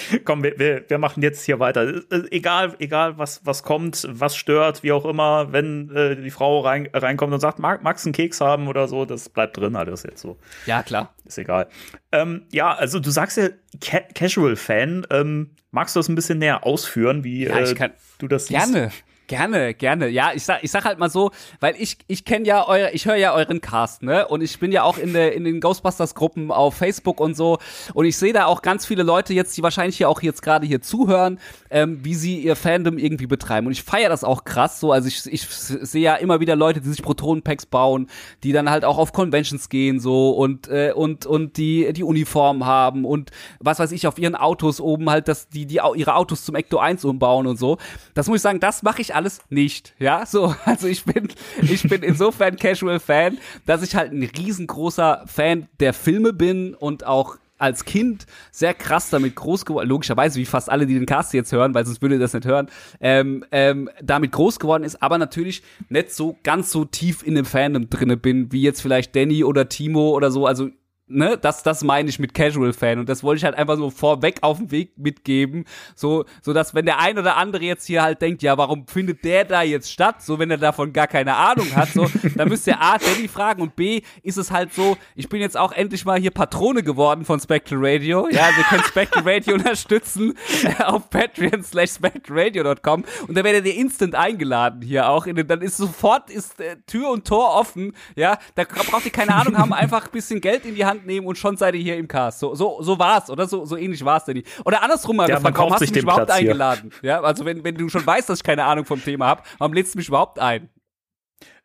Komm, 0.24 0.42
wir, 0.42 0.58
wir, 0.58 0.84
wir 0.88 0.98
machen 0.98 1.22
jetzt 1.22 1.44
hier 1.44 1.58
weiter. 1.58 2.02
Äh, 2.10 2.22
egal, 2.30 2.74
egal 2.78 3.18
was, 3.18 3.40
was 3.44 3.62
kommt, 3.62 4.06
was 4.10 4.36
stört, 4.36 4.82
wie 4.82 4.92
auch 4.92 5.04
immer, 5.04 5.52
wenn 5.52 5.94
äh, 5.94 6.16
die 6.16 6.30
Frau 6.30 6.60
rein, 6.60 6.88
reinkommt 6.92 7.32
und 7.32 7.40
sagt, 7.40 7.58
mag, 7.58 7.82
magst 7.82 8.04
du 8.04 8.08
einen 8.08 8.14
Keks 8.14 8.40
haben 8.40 8.68
oder 8.68 8.88
so, 8.88 9.04
das 9.04 9.28
bleibt 9.28 9.56
drin, 9.56 9.76
alles 9.76 10.02
jetzt 10.02 10.20
so. 10.20 10.38
Ja, 10.66 10.82
klar. 10.82 11.14
Ist 11.24 11.38
egal. 11.38 11.68
Ähm, 12.10 12.42
ja, 12.52 12.74
also 12.74 13.00
du 13.00 13.10
sagst 13.10 13.36
ja 13.36 13.48
Ca 13.80 14.00
Casual-Fan. 14.14 15.06
Ähm, 15.10 15.50
magst 15.70 15.96
du 15.96 16.00
das 16.00 16.08
ein 16.08 16.14
bisschen 16.14 16.38
näher 16.38 16.64
ausführen, 16.64 17.24
wie 17.24 17.44
ja, 17.44 17.58
äh, 17.58 17.90
du 18.18 18.28
das 18.28 18.46
siehst? 18.46 18.72
Gerne. 18.72 18.90
Gerne, 19.32 19.72
gerne. 19.72 20.08
Ja, 20.08 20.32
ich 20.34 20.44
sag, 20.44 20.62
ich 20.62 20.70
sag 20.70 20.84
halt 20.84 20.98
mal 20.98 21.08
so, 21.08 21.30
weil 21.58 21.74
ich, 21.78 21.96
ich 22.06 22.26
kenne 22.26 22.46
ja 22.46 22.68
eure, 22.68 22.90
ich 22.90 23.06
höre 23.06 23.16
ja 23.16 23.32
euren 23.32 23.62
Cast, 23.62 24.02
ne? 24.02 24.28
Und 24.28 24.42
ich 24.42 24.58
bin 24.58 24.72
ja 24.72 24.82
auch 24.82 24.98
in 24.98 25.14
der, 25.14 25.32
in 25.32 25.44
den 25.44 25.58
Ghostbusters-Gruppen 25.58 26.50
auf 26.50 26.74
Facebook 26.74 27.18
und 27.18 27.34
so. 27.34 27.56
Und 27.94 28.04
ich 28.04 28.18
sehe 28.18 28.34
da 28.34 28.44
auch 28.44 28.60
ganz 28.60 28.84
viele 28.84 29.04
Leute 29.04 29.32
jetzt, 29.32 29.56
die 29.56 29.62
wahrscheinlich 29.62 29.96
hier 29.96 30.10
auch 30.10 30.20
jetzt 30.20 30.42
gerade 30.42 30.66
hier 30.66 30.82
zuhören, 30.82 31.38
ähm, 31.70 32.04
wie 32.04 32.14
sie 32.14 32.40
ihr 32.40 32.56
Fandom 32.56 32.98
irgendwie 32.98 33.26
betreiben. 33.26 33.68
Und 33.68 33.72
ich 33.72 33.82
feiere 33.82 34.10
das 34.10 34.22
auch 34.22 34.44
krass 34.44 34.80
so. 34.80 34.92
Also 34.92 35.08
ich, 35.08 35.24
ich 35.24 35.48
sehe 35.48 36.02
ja 36.02 36.16
immer 36.16 36.40
wieder 36.40 36.54
Leute, 36.54 36.82
die 36.82 36.90
sich 36.90 37.02
Protonenpacks 37.02 37.64
bauen, 37.64 38.08
die 38.42 38.52
dann 38.52 38.68
halt 38.68 38.84
auch 38.84 38.98
auf 38.98 39.14
Conventions 39.14 39.70
gehen 39.70 39.98
so 39.98 40.32
und, 40.32 40.68
äh, 40.68 40.92
und, 40.94 41.24
und 41.24 41.56
die, 41.56 41.90
die 41.94 42.04
Uniformen 42.04 42.66
haben 42.66 43.06
und 43.06 43.30
was 43.60 43.78
weiß 43.78 43.92
ich, 43.92 44.06
auf 44.06 44.18
ihren 44.18 44.34
Autos 44.34 44.78
oben 44.78 45.08
halt, 45.08 45.26
dass 45.28 45.48
die, 45.48 45.64
die 45.64 45.80
ihre 45.94 46.16
Autos 46.16 46.44
zum 46.44 46.54
Ecto 46.54 46.76
1 46.76 47.06
umbauen 47.06 47.46
und 47.46 47.58
so. 47.58 47.78
Das 48.12 48.26
muss 48.28 48.36
ich 48.36 48.42
sagen, 48.42 48.60
das 48.60 48.82
mache 48.82 49.00
ich 49.00 49.14
alles 49.14 49.21
nicht. 49.50 49.94
Ja, 49.98 50.26
so, 50.26 50.54
also 50.64 50.86
ich 50.86 51.04
bin, 51.04 51.28
ich 51.60 51.82
bin 51.82 52.02
insofern 52.02 52.56
Casual 52.56 53.00
Fan, 53.00 53.38
dass 53.66 53.82
ich 53.82 53.94
halt 53.94 54.12
ein 54.12 54.22
riesengroßer 54.22 55.24
Fan 55.26 55.68
der 55.80 55.92
Filme 55.92 56.32
bin 56.32 56.74
und 56.74 57.06
auch 57.06 57.36
als 57.62 57.84
Kind 57.84 58.26
sehr 58.50 58.74
krass 58.74 59.08
damit 59.08 59.36
groß 59.36 59.64
geworden, 59.64 59.88
logischerweise 59.88 60.40
wie 60.40 60.46
fast 60.46 60.68
alle, 60.68 60.84
die 60.84 60.94
den 60.94 61.06
Cast 61.06 61.32
jetzt 61.32 61.52
hören, 61.52 61.74
weil 61.74 61.86
sonst 61.86 62.02
würde 62.02 62.18
das 62.18 62.34
nicht 62.34 62.44
hören, 62.44 62.68
ähm, 63.00 63.44
ähm, 63.52 63.88
damit 64.02 64.32
groß 64.32 64.58
geworden 64.58 64.82
ist, 64.82 65.00
aber 65.00 65.16
natürlich 65.16 65.62
nicht 65.88 66.12
so 66.12 66.36
ganz 66.42 66.72
so 66.72 66.84
tief 66.84 67.24
in 67.24 67.36
dem 67.36 67.44
Fandom 67.44 67.88
drinne 67.88 68.16
bin, 68.16 68.50
wie 68.50 68.62
jetzt 68.62 68.82
vielleicht 68.82 69.14
Danny 69.14 69.44
oder 69.44 69.68
Timo 69.68 70.10
oder 70.10 70.32
so. 70.32 70.44
Also 70.44 70.70
ne, 71.12 71.38
das, 71.38 71.62
das 71.62 71.84
meine 71.84 72.08
ich 72.08 72.18
mit 72.18 72.34
Casual 72.34 72.72
Fan 72.72 72.98
und 72.98 73.08
das 73.08 73.22
wollte 73.22 73.38
ich 73.38 73.44
halt 73.44 73.54
einfach 73.54 73.76
so 73.76 73.90
vorweg 73.90 74.38
auf 74.42 74.58
den 74.58 74.70
Weg 74.70 74.96
mitgeben, 74.96 75.64
so, 75.94 76.24
so 76.40 76.52
dass 76.52 76.74
wenn 76.74 76.86
der 76.86 76.98
ein 76.98 77.18
oder 77.18 77.36
andere 77.36 77.64
jetzt 77.64 77.86
hier 77.86 78.02
halt 78.02 78.20
denkt, 78.22 78.42
ja, 78.42 78.56
warum 78.58 78.86
findet 78.86 79.24
der 79.24 79.44
da 79.44 79.62
jetzt 79.62 79.90
statt, 79.90 80.22
so 80.22 80.38
wenn 80.38 80.50
er 80.50 80.58
davon 80.58 80.92
gar 80.92 81.06
keine 81.06 81.36
Ahnung 81.36 81.74
hat, 81.76 81.90
so, 81.90 82.06
dann 82.36 82.48
müsst 82.48 82.66
ihr 82.66 82.80
A, 82.80 82.98
Danny 82.98 83.28
fragen 83.28 83.62
und 83.62 83.76
B, 83.76 84.02
ist 84.22 84.38
es 84.38 84.50
halt 84.50 84.72
so, 84.72 84.96
ich 85.14 85.28
bin 85.28 85.40
jetzt 85.40 85.56
auch 85.56 85.72
endlich 85.72 86.04
mal 86.04 86.18
hier 86.18 86.30
Patrone 86.30 86.82
geworden 86.82 87.24
von 87.24 87.38
Spectral 87.40 87.78
Radio, 87.82 88.28
ja, 88.30 88.48
wir 88.56 88.64
können 88.64 88.84
Spectral 88.84 89.24
Radio 89.26 89.54
unterstützen 89.62 90.34
äh, 90.64 90.82
auf 90.82 91.10
patreon 91.10 91.62
slash 91.62 91.90
spectralradio.com 91.90 93.04
und 93.28 93.36
da 93.36 93.44
werdet 93.44 93.66
ihr 93.66 93.76
instant 93.76 94.14
eingeladen 94.14 94.82
hier 94.82 95.08
auch, 95.08 95.26
in 95.26 95.36
dann 95.46 95.60
ist 95.60 95.76
sofort 95.76 96.30
ist 96.30 96.60
äh, 96.60 96.76
Tür 96.86 97.10
und 97.10 97.26
Tor 97.26 97.54
offen, 97.54 97.94
ja, 98.14 98.38
da 98.54 98.64
braucht 98.64 99.04
ihr 99.04 99.12
keine 99.12 99.34
Ahnung 99.34 99.58
haben, 99.58 99.72
einfach 99.82 100.06
ein 100.06 100.12
bisschen 100.12 100.40
Geld 100.40 100.64
in 100.64 100.74
die 100.74 100.84
Hand 100.84 101.01
nehmen 101.06 101.26
und 101.26 101.36
schon 101.38 101.56
seid 101.56 101.74
ihr 101.74 101.80
hier 101.82 101.96
im 101.96 102.08
Cast. 102.08 102.38
So, 102.40 102.54
so, 102.54 102.78
so 102.82 102.98
war's, 102.98 103.30
oder? 103.30 103.46
So, 103.46 103.64
so 103.64 103.76
ähnlich 103.76 104.04
war's 104.04 104.24
denn 104.24 104.36
nicht. 104.36 104.48
Oder 104.64 104.82
andersrum 104.82 105.16
mal 105.16 105.28
Ja, 105.28 105.36
gefragt, 105.36 105.58
warum 105.58 105.72
hast 105.72 105.80
du 105.80 105.84
mich 105.84 105.92
den 105.92 106.02
überhaupt 106.02 106.26
Platz 106.26 106.38
hier. 106.38 106.50
eingeladen? 106.50 106.90
Ja, 107.02 107.20
also 107.22 107.44
wenn, 107.44 107.62
wenn 107.64 107.74
du 107.76 107.88
schon 107.88 108.04
weißt, 108.06 108.28
dass 108.28 108.38
ich 108.40 108.44
keine 108.44 108.64
Ahnung 108.64 108.84
vom 108.84 109.02
Thema 109.02 109.26
habe, 109.26 109.42
warum 109.58 109.72
lädst 109.74 109.94
du 109.94 109.98
mich 109.98 110.08
überhaupt 110.08 110.38
ein? 110.38 110.68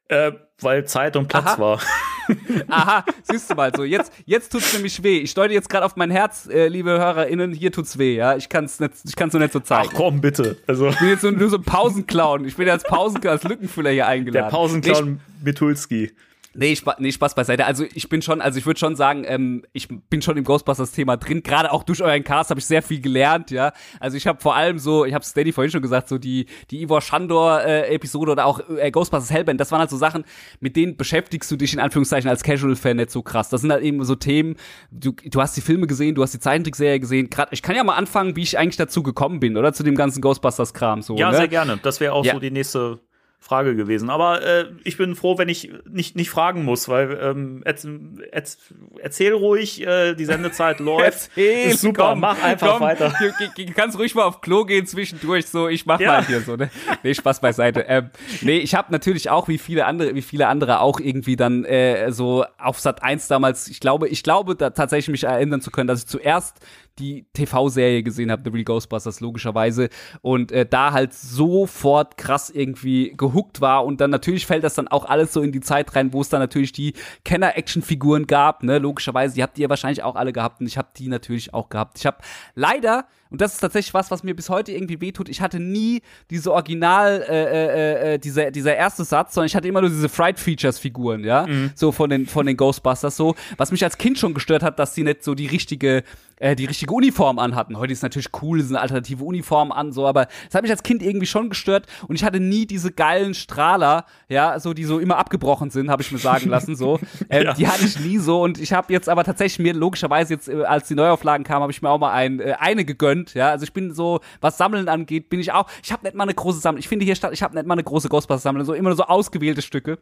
Äh, 0.09 0.31
weil 0.61 0.85
Zeit 0.85 1.15
und 1.17 1.27
Platz 1.27 1.45
Aha. 1.45 1.59
war. 1.59 1.81
Aha, 2.69 3.05
siehst 3.23 3.49
du 3.49 3.55
mal 3.55 3.71
so. 3.75 3.83
Jetzt, 3.83 4.11
jetzt 4.25 4.51
tut's 4.51 4.73
nämlich 4.73 5.01
weh. 5.03 5.19
Ich 5.19 5.33
deute 5.33 5.53
jetzt 5.53 5.69
gerade 5.69 5.85
auf 5.85 5.95
mein 5.97 6.11
Herz, 6.11 6.47
äh, 6.47 6.67
liebe 6.67 6.91
HörerInnen, 6.91 7.51
hier 7.53 7.71
tut's 7.71 7.97
weh, 7.97 8.15
ja. 8.15 8.35
Ich 8.35 8.47
kann's 8.49 8.79
nicht, 8.79 8.93
ich 9.05 9.15
kann's 9.15 9.33
nur 9.33 9.41
nicht 9.41 9.53
so 9.53 9.59
zeigen. 9.59 9.89
Ach 9.91 9.95
komm, 9.95 10.21
bitte. 10.21 10.57
Also, 10.65 10.87
Ich 10.87 10.99
bin 10.99 11.09
jetzt 11.09 11.21
so, 11.21 11.31
nur 11.31 11.49
so 11.49 11.57
ein 11.57 11.63
Pausenclown. 11.63 12.45
Ich 12.45 12.55
bin 12.55 12.69
als 12.69 12.83
Pausenclown, 12.83 13.33
als 13.33 13.43
Lückenfüller 13.43 13.89
hier 13.91 14.03
der 14.03 14.07
eingeladen. 14.07 14.47
Nee, 14.47 14.51
Pausenclown 14.51 15.19
Mitulski. 15.43 16.11
Nee, 16.59 16.75
Spa 16.75 16.95
nee, 16.97 17.11
Spaß 17.11 17.35
beiseite. 17.35 17.65
Also 17.65 17.85
ich 17.93 18.09
bin 18.09 18.21
schon, 18.23 18.41
also 18.41 18.57
ich 18.57 18.65
würde 18.65 18.79
schon 18.79 18.95
sagen, 18.95 19.23
ähm, 19.27 19.63
ich 19.73 19.87
bin 20.09 20.23
schon 20.23 20.37
im 20.37 20.43
Ghostbusters-Thema 20.43 21.15
drin. 21.17 21.43
Gerade 21.43 21.71
auch 21.71 21.83
durch 21.83 22.01
euren 22.01 22.23
Cast 22.23 22.49
habe 22.49 22.59
ich 22.59 22.65
sehr 22.65 22.81
viel 22.81 22.99
gelernt, 22.99 23.51
ja. 23.51 23.73
Also 23.99 24.17
ich 24.17 24.25
habe 24.25 24.41
vor 24.41 24.55
allem 24.55 24.79
so, 24.79 25.05
ich 25.05 25.13
habe 25.13 25.23
Steady 25.23 25.51
vorhin 25.51 25.71
schon 25.71 25.83
gesagt, 25.83 26.09
so 26.09 26.17
die 26.17 26.47
die 26.71 26.81
Ivor 26.81 27.01
Shandor-Episode 27.01 28.31
oder 28.31 28.45
auch 28.45 28.59
äh, 28.69 28.89
Ghostbusters 28.91 29.31
Hellband, 29.31 29.59
das 29.61 29.71
waren 29.71 29.79
halt 29.79 29.89
so 29.89 29.97
Sachen, 29.97 30.25
mit 30.59 30.75
denen 30.75 30.97
beschäftigst 30.97 31.49
du 31.51 31.55
dich 31.57 31.73
in 31.73 31.79
Anführungszeichen 31.79 32.29
als 32.29 32.43
Casual-Fan 32.43 32.97
nicht 32.97 33.11
so 33.11 33.21
krass. 33.21 33.49
Das 33.49 33.61
sind 33.61 33.71
halt 33.71 33.83
eben 33.83 34.03
so 34.03 34.15
Themen, 34.15 34.55
du, 34.91 35.11
du 35.11 35.41
hast 35.41 35.55
die 35.57 35.61
Filme 35.61 35.87
gesehen, 35.87 36.15
du 36.15 36.23
hast 36.23 36.33
die 36.33 36.39
Zeichentrickserie 36.39 36.99
gesehen. 36.99 37.29
Grad, 37.29 37.49
ich 37.51 37.61
kann 37.61 37.75
ja 37.75 37.83
mal 37.83 37.95
anfangen, 37.95 38.35
wie 38.35 38.41
ich 38.43 38.57
eigentlich 38.57 38.77
dazu 38.77 39.03
gekommen 39.03 39.39
bin, 39.39 39.57
oder? 39.57 39.73
Zu 39.73 39.83
dem 39.83 39.95
ganzen 39.95 40.21
Ghostbusters-Kram 40.21 41.01
so. 41.01 41.15
Ja, 41.17 41.31
ne? 41.31 41.37
sehr 41.37 41.47
gerne. 41.47 41.77
Das 41.81 41.99
wäre 41.99 42.13
auch 42.13 42.25
Ja. 42.25 42.33
so 42.33 42.39
die 42.39 42.51
nächste 42.51 42.99
Frage 43.39 43.75
gewesen. 43.75 44.09
Aber 44.09 44.41
äh, 44.41 44.65
ich 44.83 44.97
bin 44.97 45.15
froh, 45.15 45.37
wenn 45.37 45.47
ich 45.47 45.71
nicht, 45.89 46.15
nicht 46.15 46.29
fragen 46.29 46.65
muss, 46.65 46.89
weil 46.89 47.17
ähm, 47.21 47.61
erz, 47.63 47.87
erz, 48.31 48.57
erzähl 49.01 49.33
ruhig, 49.33 49.85
äh, 49.85 50.15
die 50.15 50.25
Sendezeit 50.25 50.79
läuft. 50.81 51.29
Erzähl, 51.35 51.71
Ist 51.71 51.81
super, 51.81 52.09
komm, 52.09 52.19
mach 52.19 52.43
einfach 52.43 52.73
komm, 52.73 52.81
weiter. 52.81 53.13
Du, 53.19 53.65
du, 53.65 53.71
kannst 53.73 53.97
ruhig 53.97 54.15
mal 54.15 54.23
auf 54.23 54.41
Klo 54.41 54.65
gehen 54.65 54.85
zwischendurch, 54.85 55.45
so, 55.45 55.69
ich 55.69 55.85
mach 55.85 55.99
Ja. 55.99 56.13
mal 56.13 56.25
hier 56.25 56.41
so, 56.41 56.55
ne? 56.57 56.69
Nee, 57.03 57.13
Spaß 57.13 57.39
beiseite. 57.39 57.85
Ähm, 57.87 58.09
nee, 58.41 58.57
ich 58.57 58.75
habe 58.75 58.91
natürlich 58.91 59.29
auch, 59.29 59.47
wie 59.47 59.57
viele 59.59 59.85
andere, 59.85 60.13
wie 60.15 60.21
viele 60.21 60.47
andere 60.47 60.81
auch 60.81 60.99
irgendwie 60.99 61.35
dann 61.37 61.63
äh, 61.63 62.11
so 62.11 62.43
auf 62.57 62.79
Sat 62.79 63.01
1 63.03 63.27
damals, 63.27 63.69
ich 63.69 63.79
glaube, 63.79 64.09
ich 64.09 64.23
glaube 64.23 64.55
da 64.55 64.71
tatsächlich 64.71 65.09
mich 65.09 65.23
erinnern 65.23 65.61
zu 65.61 65.71
können, 65.71 65.87
dass 65.87 65.99
ich 65.99 66.07
zuerst 66.07 66.57
die 66.99 67.25
TV-Serie 67.33 68.03
gesehen 68.03 68.31
habe, 68.31 68.41
The 68.43 68.49
Real 68.49 68.63
Ghostbusters, 68.63 69.19
logischerweise. 69.19 69.89
Und 70.21 70.51
äh, 70.51 70.65
da 70.65 70.91
halt 70.91 71.13
sofort 71.13 72.17
krass 72.17 72.49
irgendwie 72.49 73.13
gehuckt 73.15 73.61
war. 73.61 73.85
Und 73.85 74.01
dann 74.01 74.09
natürlich 74.09 74.45
fällt 74.45 74.63
das 74.63 74.75
dann 74.75 74.87
auch 74.87 75.05
alles 75.05 75.33
so 75.33 75.41
in 75.41 75.51
die 75.51 75.61
Zeit 75.61 75.95
rein, 75.95 76.13
wo 76.13 76.21
es 76.21 76.29
dann 76.29 76.39
natürlich 76.39 76.71
die 76.71 76.93
Kenner-Action-Figuren 77.25 78.27
gab, 78.27 78.63
ne? 78.63 78.79
Logischerweise, 78.79 79.35
die 79.35 79.43
habt 79.43 79.57
ihr 79.57 79.69
wahrscheinlich 79.69 80.03
auch 80.03 80.15
alle 80.15 80.33
gehabt. 80.33 80.61
Und 80.61 80.67
ich 80.67 80.77
habe 80.77 80.89
die 80.97 81.07
natürlich 81.07 81.53
auch 81.53 81.69
gehabt. 81.69 81.99
Ich 81.99 82.05
habe 82.05 82.17
leider, 82.55 83.05
und 83.29 83.41
das 83.41 83.53
ist 83.53 83.59
tatsächlich 83.59 83.93
was, 83.93 84.11
was 84.11 84.23
mir 84.23 84.35
bis 84.35 84.49
heute 84.49 84.71
irgendwie 84.71 85.01
wehtut, 85.01 85.29
ich 85.29 85.41
hatte 85.41 85.59
nie 85.59 86.01
diese 86.29 86.51
Original, 86.53 87.23
äh, 87.27 87.43
äh, 87.43 88.13
äh, 88.13 88.19
dieser, 88.19 88.51
dieser 88.51 88.75
erste 88.75 89.03
Satz, 89.03 89.33
sondern 89.33 89.47
ich 89.47 89.55
hatte 89.55 89.67
immer 89.67 89.81
nur 89.81 89.89
diese 89.89 90.09
Fright-Features-Figuren, 90.09 91.23
ja? 91.23 91.45
So 91.75 91.91
von 91.91 92.09
den, 92.09 92.25
von 92.25 92.45
den 92.45 92.57
Ghostbusters 92.57 93.15
so. 93.15 93.35
Was 93.57 93.71
mich 93.71 93.83
als 93.83 93.97
Kind 93.97 94.17
schon 94.17 94.33
gestört 94.33 94.63
hat, 94.63 94.79
dass 94.79 94.93
die 94.93 95.03
nicht 95.03 95.23
so 95.23 95.35
die 95.35 95.47
richtige 95.47 96.03
äh, 96.39 96.55
die 96.55 96.65
richtige 96.65 96.93
Uniform 96.93 97.39
anhatten. 97.39 97.77
Heute 97.77 97.93
ist 97.93 98.03
natürlich 98.03 98.29
cool, 98.41 98.61
sind 98.61 98.75
alternative 98.75 99.23
Uniformen 99.23 99.71
an, 99.71 99.91
so, 99.91 100.05
aber 100.05 100.27
das 100.45 100.53
hat 100.53 100.61
mich 100.61 100.71
als 100.71 100.83
Kind 100.83 101.01
irgendwie 101.01 101.25
schon 101.25 101.49
gestört 101.49 101.87
und 102.07 102.15
ich 102.15 102.23
hatte 102.23 102.39
nie 102.39 102.65
diese 102.67 102.91
geilen 102.91 103.33
Strahler, 103.33 104.05
ja, 104.29 104.59
so, 104.59 104.73
die 104.73 104.83
so 104.83 104.99
immer 104.99 105.17
abgebrochen 105.17 105.71
sind, 105.71 105.89
habe 105.89 106.03
ich 106.03 106.11
mir 106.11 106.19
sagen 106.19 106.49
lassen, 106.49 106.75
so. 106.75 106.99
Ähm, 107.29 107.45
Ja. 107.45 107.53
Die 107.53 107.67
hatte 107.67 107.83
ich 107.85 107.99
nie 107.99 108.19
so 108.19 108.43
und 108.43 108.59
ich 108.59 108.73
habe 108.73 108.93
jetzt 108.93 109.09
aber 109.09 109.23
tatsächlich 109.23 109.59
mir 109.59 109.73
logischerweise 109.73 110.33
jetzt, 110.33 110.47
äh, 110.47 110.63
als 110.63 110.87
die 110.87 110.95
Neuauflagen 110.95 111.43
kamen, 111.43 111.63
habe 111.63 111.71
ich 111.71 111.81
mir 111.81 111.89
auch 111.89 111.97
mal 111.97 112.11
ein, 112.11 112.39
äh, 112.39 112.55
eine 112.59 112.85
gegönnt, 112.85 113.16
ja. 113.33 113.49
Also 113.49 113.63
ich 113.63 113.73
bin 113.73 113.93
so, 113.93 114.19
was 114.41 114.57
Sammeln 114.57 114.87
angeht, 114.89 115.29
bin 115.29 115.39
ich 115.39 115.51
auch, 115.51 115.69
ich 115.83 115.91
habe 115.91 116.05
nicht 116.05 116.15
mal 116.15 116.23
eine 116.23 116.33
große 116.33 116.59
Sammlung, 116.59 116.79
ich 116.79 116.87
finde 116.87 117.05
hier 117.05 117.15
statt, 117.15 117.33
ich 117.33 117.43
habe 117.43 117.55
nicht 117.55 117.65
mal 117.65 117.73
eine 117.73 117.83
große 117.83 118.09
Ghostbusters-Sammlung, 118.09 118.65
so 118.65 118.73
immer 118.73 118.89
nur 118.89 118.97
so 118.97 119.03
ausgewählte 119.03 119.61
Stücke. 119.61 119.99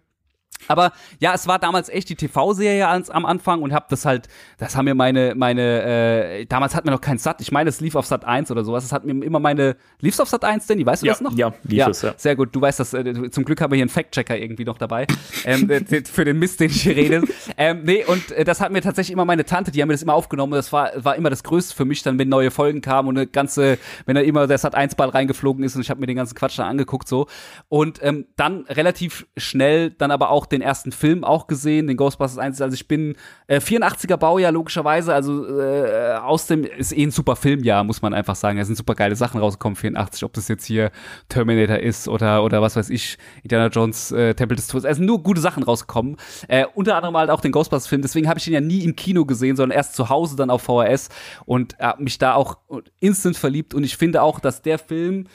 Aber 0.67 0.91
ja, 1.19 1.33
es 1.33 1.47
war 1.47 1.59
damals 1.59 1.89
echt 1.89 2.09
die 2.09 2.15
TV-Serie 2.15 2.87
am 2.87 3.25
Anfang 3.25 3.61
und 3.61 3.73
hab 3.73 3.89
das 3.89 4.05
halt, 4.05 4.27
das 4.57 4.75
haben 4.75 4.85
mir 4.85 4.95
meine, 4.95 5.33
meine, 5.35 5.83
äh, 5.83 6.45
damals 6.45 6.75
hatten 6.75 6.87
wir 6.87 6.91
noch 6.91 7.01
kein 7.01 7.17
Sat, 7.17 7.41
ich 7.41 7.51
meine, 7.51 7.69
es 7.69 7.81
lief 7.81 7.95
auf 7.95 8.05
Sat 8.05 8.25
1 8.25 8.51
oder 8.51 8.63
sowas, 8.63 8.83
das 8.83 8.91
hat 8.91 9.05
mir 9.05 9.23
immer 9.23 9.39
meine, 9.39 9.75
lief's 9.99 10.19
auf 10.19 10.29
Sat 10.29 10.43
1 10.43 10.65
Danny, 10.67 10.85
weißt 10.85 11.03
du 11.03 11.07
Ja, 11.07 11.13
das 11.13 11.21
noch? 11.21 11.33
ja, 11.37 11.53
lief 11.63 11.77
ja, 11.77 11.89
es, 11.89 12.01
ja. 12.01 12.13
Sehr 12.17 12.35
gut, 12.35 12.55
du 12.55 12.61
weißt 12.61 12.79
das, 12.79 12.93
äh, 12.93 13.29
zum 13.29 13.45
Glück 13.45 13.61
haben 13.61 13.71
wir 13.71 13.75
hier 13.75 13.83
einen 13.83 13.89
Fact-Checker 13.89 14.37
irgendwie 14.37 14.65
noch 14.65 14.77
dabei, 14.77 15.07
ähm, 15.45 15.69
äh, 15.69 15.83
für 16.03 16.25
den 16.25 16.39
Mist, 16.39 16.59
den 16.59 16.71
ich 16.71 16.81
hier 16.81 16.95
rede. 16.95 17.21
ähm, 17.57 17.83
nee, 17.83 18.03
und 18.05 18.31
äh, 18.31 18.43
das 18.43 18.61
hat 18.61 18.71
mir 18.71 18.81
tatsächlich 18.81 19.13
immer 19.13 19.25
meine 19.25 19.45
Tante, 19.45 19.71
die 19.71 19.81
haben 19.81 19.87
mir 19.87 19.93
das 19.93 20.03
immer 20.03 20.13
aufgenommen, 20.15 20.53
das 20.53 20.73
war, 20.73 20.91
war 21.03 21.15
immer 21.15 21.29
das 21.29 21.43
Größte 21.43 21.75
für 21.75 21.85
mich 21.85 22.01
dann, 22.01 22.17
wenn 22.17 22.29
neue 22.29 22.49
Folgen 22.49 22.81
kamen 22.81 23.09
und 23.09 23.17
eine 23.17 23.27
ganze, 23.27 23.77
wenn 24.05 24.15
da 24.15 24.21
immer 24.21 24.47
der 24.47 24.57
Sat 24.57 24.73
1 24.73 24.95
Ball 24.95 25.09
reingeflogen 25.09 25.63
ist 25.63 25.75
und 25.75 25.81
ich 25.81 25.89
habe 25.89 25.99
mir 25.99 26.07
den 26.07 26.17
ganzen 26.17 26.35
Quatsch 26.35 26.57
dann 26.57 26.67
angeguckt 26.67 27.07
so 27.07 27.27
und 27.69 27.99
ähm, 28.01 28.25
dann 28.35 28.65
relativ 28.67 29.27
schnell 29.37 29.91
dann 29.91 30.11
aber 30.11 30.29
auch 30.29 30.44
den 30.45 30.61
ersten 30.61 30.91
Film 30.91 31.23
auch 31.23 31.47
gesehen, 31.47 31.87
den 31.87 31.97
Ghostbusters 31.97 32.37
1. 32.37 32.61
Also 32.61 32.73
ich 32.73 32.87
bin 32.87 33.15
äh, 33.47 33.59
84er 33.59 34.17
Baujahr 34.17 34.51
logischerweise, 34.51 35.13
also 35.13 35.45
äh, 35.59 36.13
aus 36.15 36.47
dem 36.47 36.63
ist 36.63 36.95
eh 36.95 37.03
ein 37.03 37.11
super 37.11 37.35
Filmjahr, 37.35 37.83
muss 37.83 38.01
man 38.01 38.13
einfach 38.13 38.35
sagen. 38.35 38.57
Da 38.57 38.65
sind 38.65 38.75
super 38.75 38.95
geile 38.95 39.15
Sachen 39.15 39.39
rausgekommen 39.39 39.75
84, 39.75 40.23
ob 40.23 40.33
das 40.33 40.47
jetzt 40.47 40.65
hier 40.65 40.91
Terminator 41.29 41.77
ist 41.77 42.07
oder 42.07 42.43
oder 42.43 42.61
was 42.61 42.75
weiß 42.75 42.89
ich, 42.89 43.17
Indiana 43.43 43.67
Jones 43.67 44.11
äh, 44.11 44.33
Tempel 44.33 44.55
des 44.55 44.67
Todes. 44.67 44.85
Es 44.85 44.97
sind 44.97 45.05
nur 45.05 45.23
gute 45.23 45.41
Sachen 45.41 45.63
rausgekommen. 45.63 46.17
Äh, 46.47 46.65
unter 46.73 46.95
anderem 46.95 47.17
halt 47.17 47.29
auch 47.29 47.41
den 47.41 47.51
Ghostbusters 47.51 47.87
Film, 47.87 48.01
deswegen 48.01 48.27
habe 48.27 48.39
ich 48.39 48.47
ihn 48.47 48.53
ja 48.53 48.61
nie 48.61 48.83
im 48.83 48.95
Kino 48.95 49.25
gesehen, 49.25 49.55
sondern 49.55 49.75
erst 49.75 49.95
zu 49.95 50.09
Hause 50.09 50.35
dann 50.35 50.49
auf 50.49 50.63
VHS 50.63 51.09
und 51.45 51.77
hab 51.79 51.99
mich 51.99 52.17
da 52.17 52.33
auch 52.35 52.57
instant 52.99 53.37
verliebt 53.37 53.73
und 53.73 53.83
ich 53.83 53.97
finde 53.97 54.21
auch, 54.21 54.39
dass 54.39 54.61
der 54.61 54.79
Film 54.79 55.27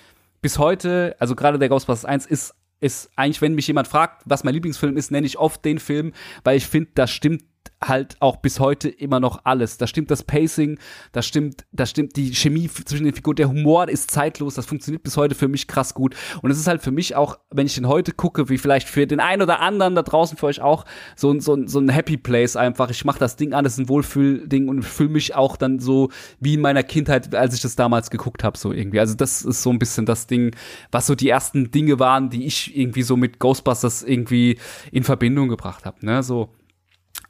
bis 0.43 0.59
heute, 0.59 1.17
also 1.19 1.35
gerade 1.35 1.59
der 1.59 1.69
Ghostbusters 1.69 2.05
1 2.05 2.27
ist 2.27 2.55
ist 2.81 3.11
eigentlich, 3.17 3.43
wenn 3.43 3.55
mich 3.55 3.67
jemand 3.67 3.89
fragt, 3.89 4.23
was 4.25 4.45
mein 4.45 4.55
Lieblingsfilm 4.55 4.97
ist, 4.97 5.11
nenne 5.11 5.27
ich 5.27 5.39
oft 5.39 5.65
den 5.65 5.79
Film, 5.79 6.13
weil 6.45 6.57
ich 6.57 6.67
finde, 6.67 6.91
da 6.95 7.07
stimmt 7.07 7.45
halt 7.83 8.17
auch 8.21 8.37
bis 8.37 8.61
heute 8.61 8.89
immer 8.89 9.21
noch 9.21 9.41
alles. 9.45 9.79
Da 9.79 9.87
stimmt 9.87 10.11
das 10.11 10.23
Pacing, 10.23 10.79
da 11.13 11.23
stimmt, 11.23 11.65
da 11.73 11.87
stimmt 11.87 12.17
die 12.17 12.35
Chemie 12.35 12.69
zwischen 12.69 13.05
den 13.05 13.15
Figuren, 13.15 13.37
der 13.37 13.49
Humor 13.49 13.89
ist 13.89 14.11
zeitlos, 14.11 14.55
das 14.55 14.67
funktioniert 14.67 15.03
bis 15.03 15.17
heute 15.17 15.35
für 15.35 15.49
mich 15.49 15.67
krass 15.67 15.95
gut. 15.95 16.15
Und 16.43 16.51
es 16.51 16.59
ist 16.59 16.67
halt 16.67 16.83
für 16.83 16.91
mich 16.91 17.17
auch, 17.17 17.39
wenn 17.51 17.67
ich 17.67 17.75
den 17.75 17.89
heute 17.89 18.13
gucke, 18.13 18.49
wie 18.49 18.59
vielleicht 18.59 18.89
für 18.89 19.07
den 19.07 19.21
einen 19.21 19.43
oder 19.43 19.61
anderen 19.61 19.95
da 19.95 20.03
draußen 20.03 20.37
für 20.37 20.47
euch 20.47 20.61
auch, 20.61 20.85
so, 21.17 21.31
ein 21.31 21.41
so, 21.41 21.67
so 21.67 21.79
ein 21.79 21.89
Happy 21.89 22.17
Place 22.17 22.57
einfach. 22.57 22.91
Ich 22.91 23.05
mache 23.05 23.19
das 23.19 23.37
Ding 23.37 23.55
an, 23.55 23.65
das 23.65 23.75
ist 23.75 23.79
ein 23.79 23.89
Wohlfühlding 23.89 24.69
und 24.69 24.83
fühle 24.83 25.11
mich 25.11 25.35
auch 25.35 25.57
dann 25.57 25.79
so 25.79 26.11
wie 26.39 26.55
in 26.55 26.61
meiner 26.61 26.83
Kindheit, 26.83 27.35
als 27.35 27.55
ich 27.55 27.63
das 27.63 27.77
damals 27.77 28.11
geguckt 28.11 28.45
habe, 28.45 28.59
so 28.59 28.73
irgendwie. 28.73 29.01
Also 29.01 29.15
das 29.15 29.43
ist 29.43 29.63
so 29.63 29.71
ein 29.71 29.79
bisschen 29.79 30.05
das 30.05 30.27
Ding, 30.27 30.55
was 30.93 31.07
so 31.07 31.15
die 31.15 31.31
ersten 31.31 31.71
Dinge 31.71 31.99
waren, 31.99 32.29
die 32.29 32.45
ich 32.45 32.77
irgendwie 32.77 33.03
so 33.03 33.17
mit 33.17 33.39
Ghostbusters 33.39 34.03
irgendwie 34.03 34.59
in 34.93 35.03
Verbindung 35.03 35.49
gebracht 35.49 35.87
habe, 35.87 36.05
ne, 36.05 36.23
so. 36.23 36.51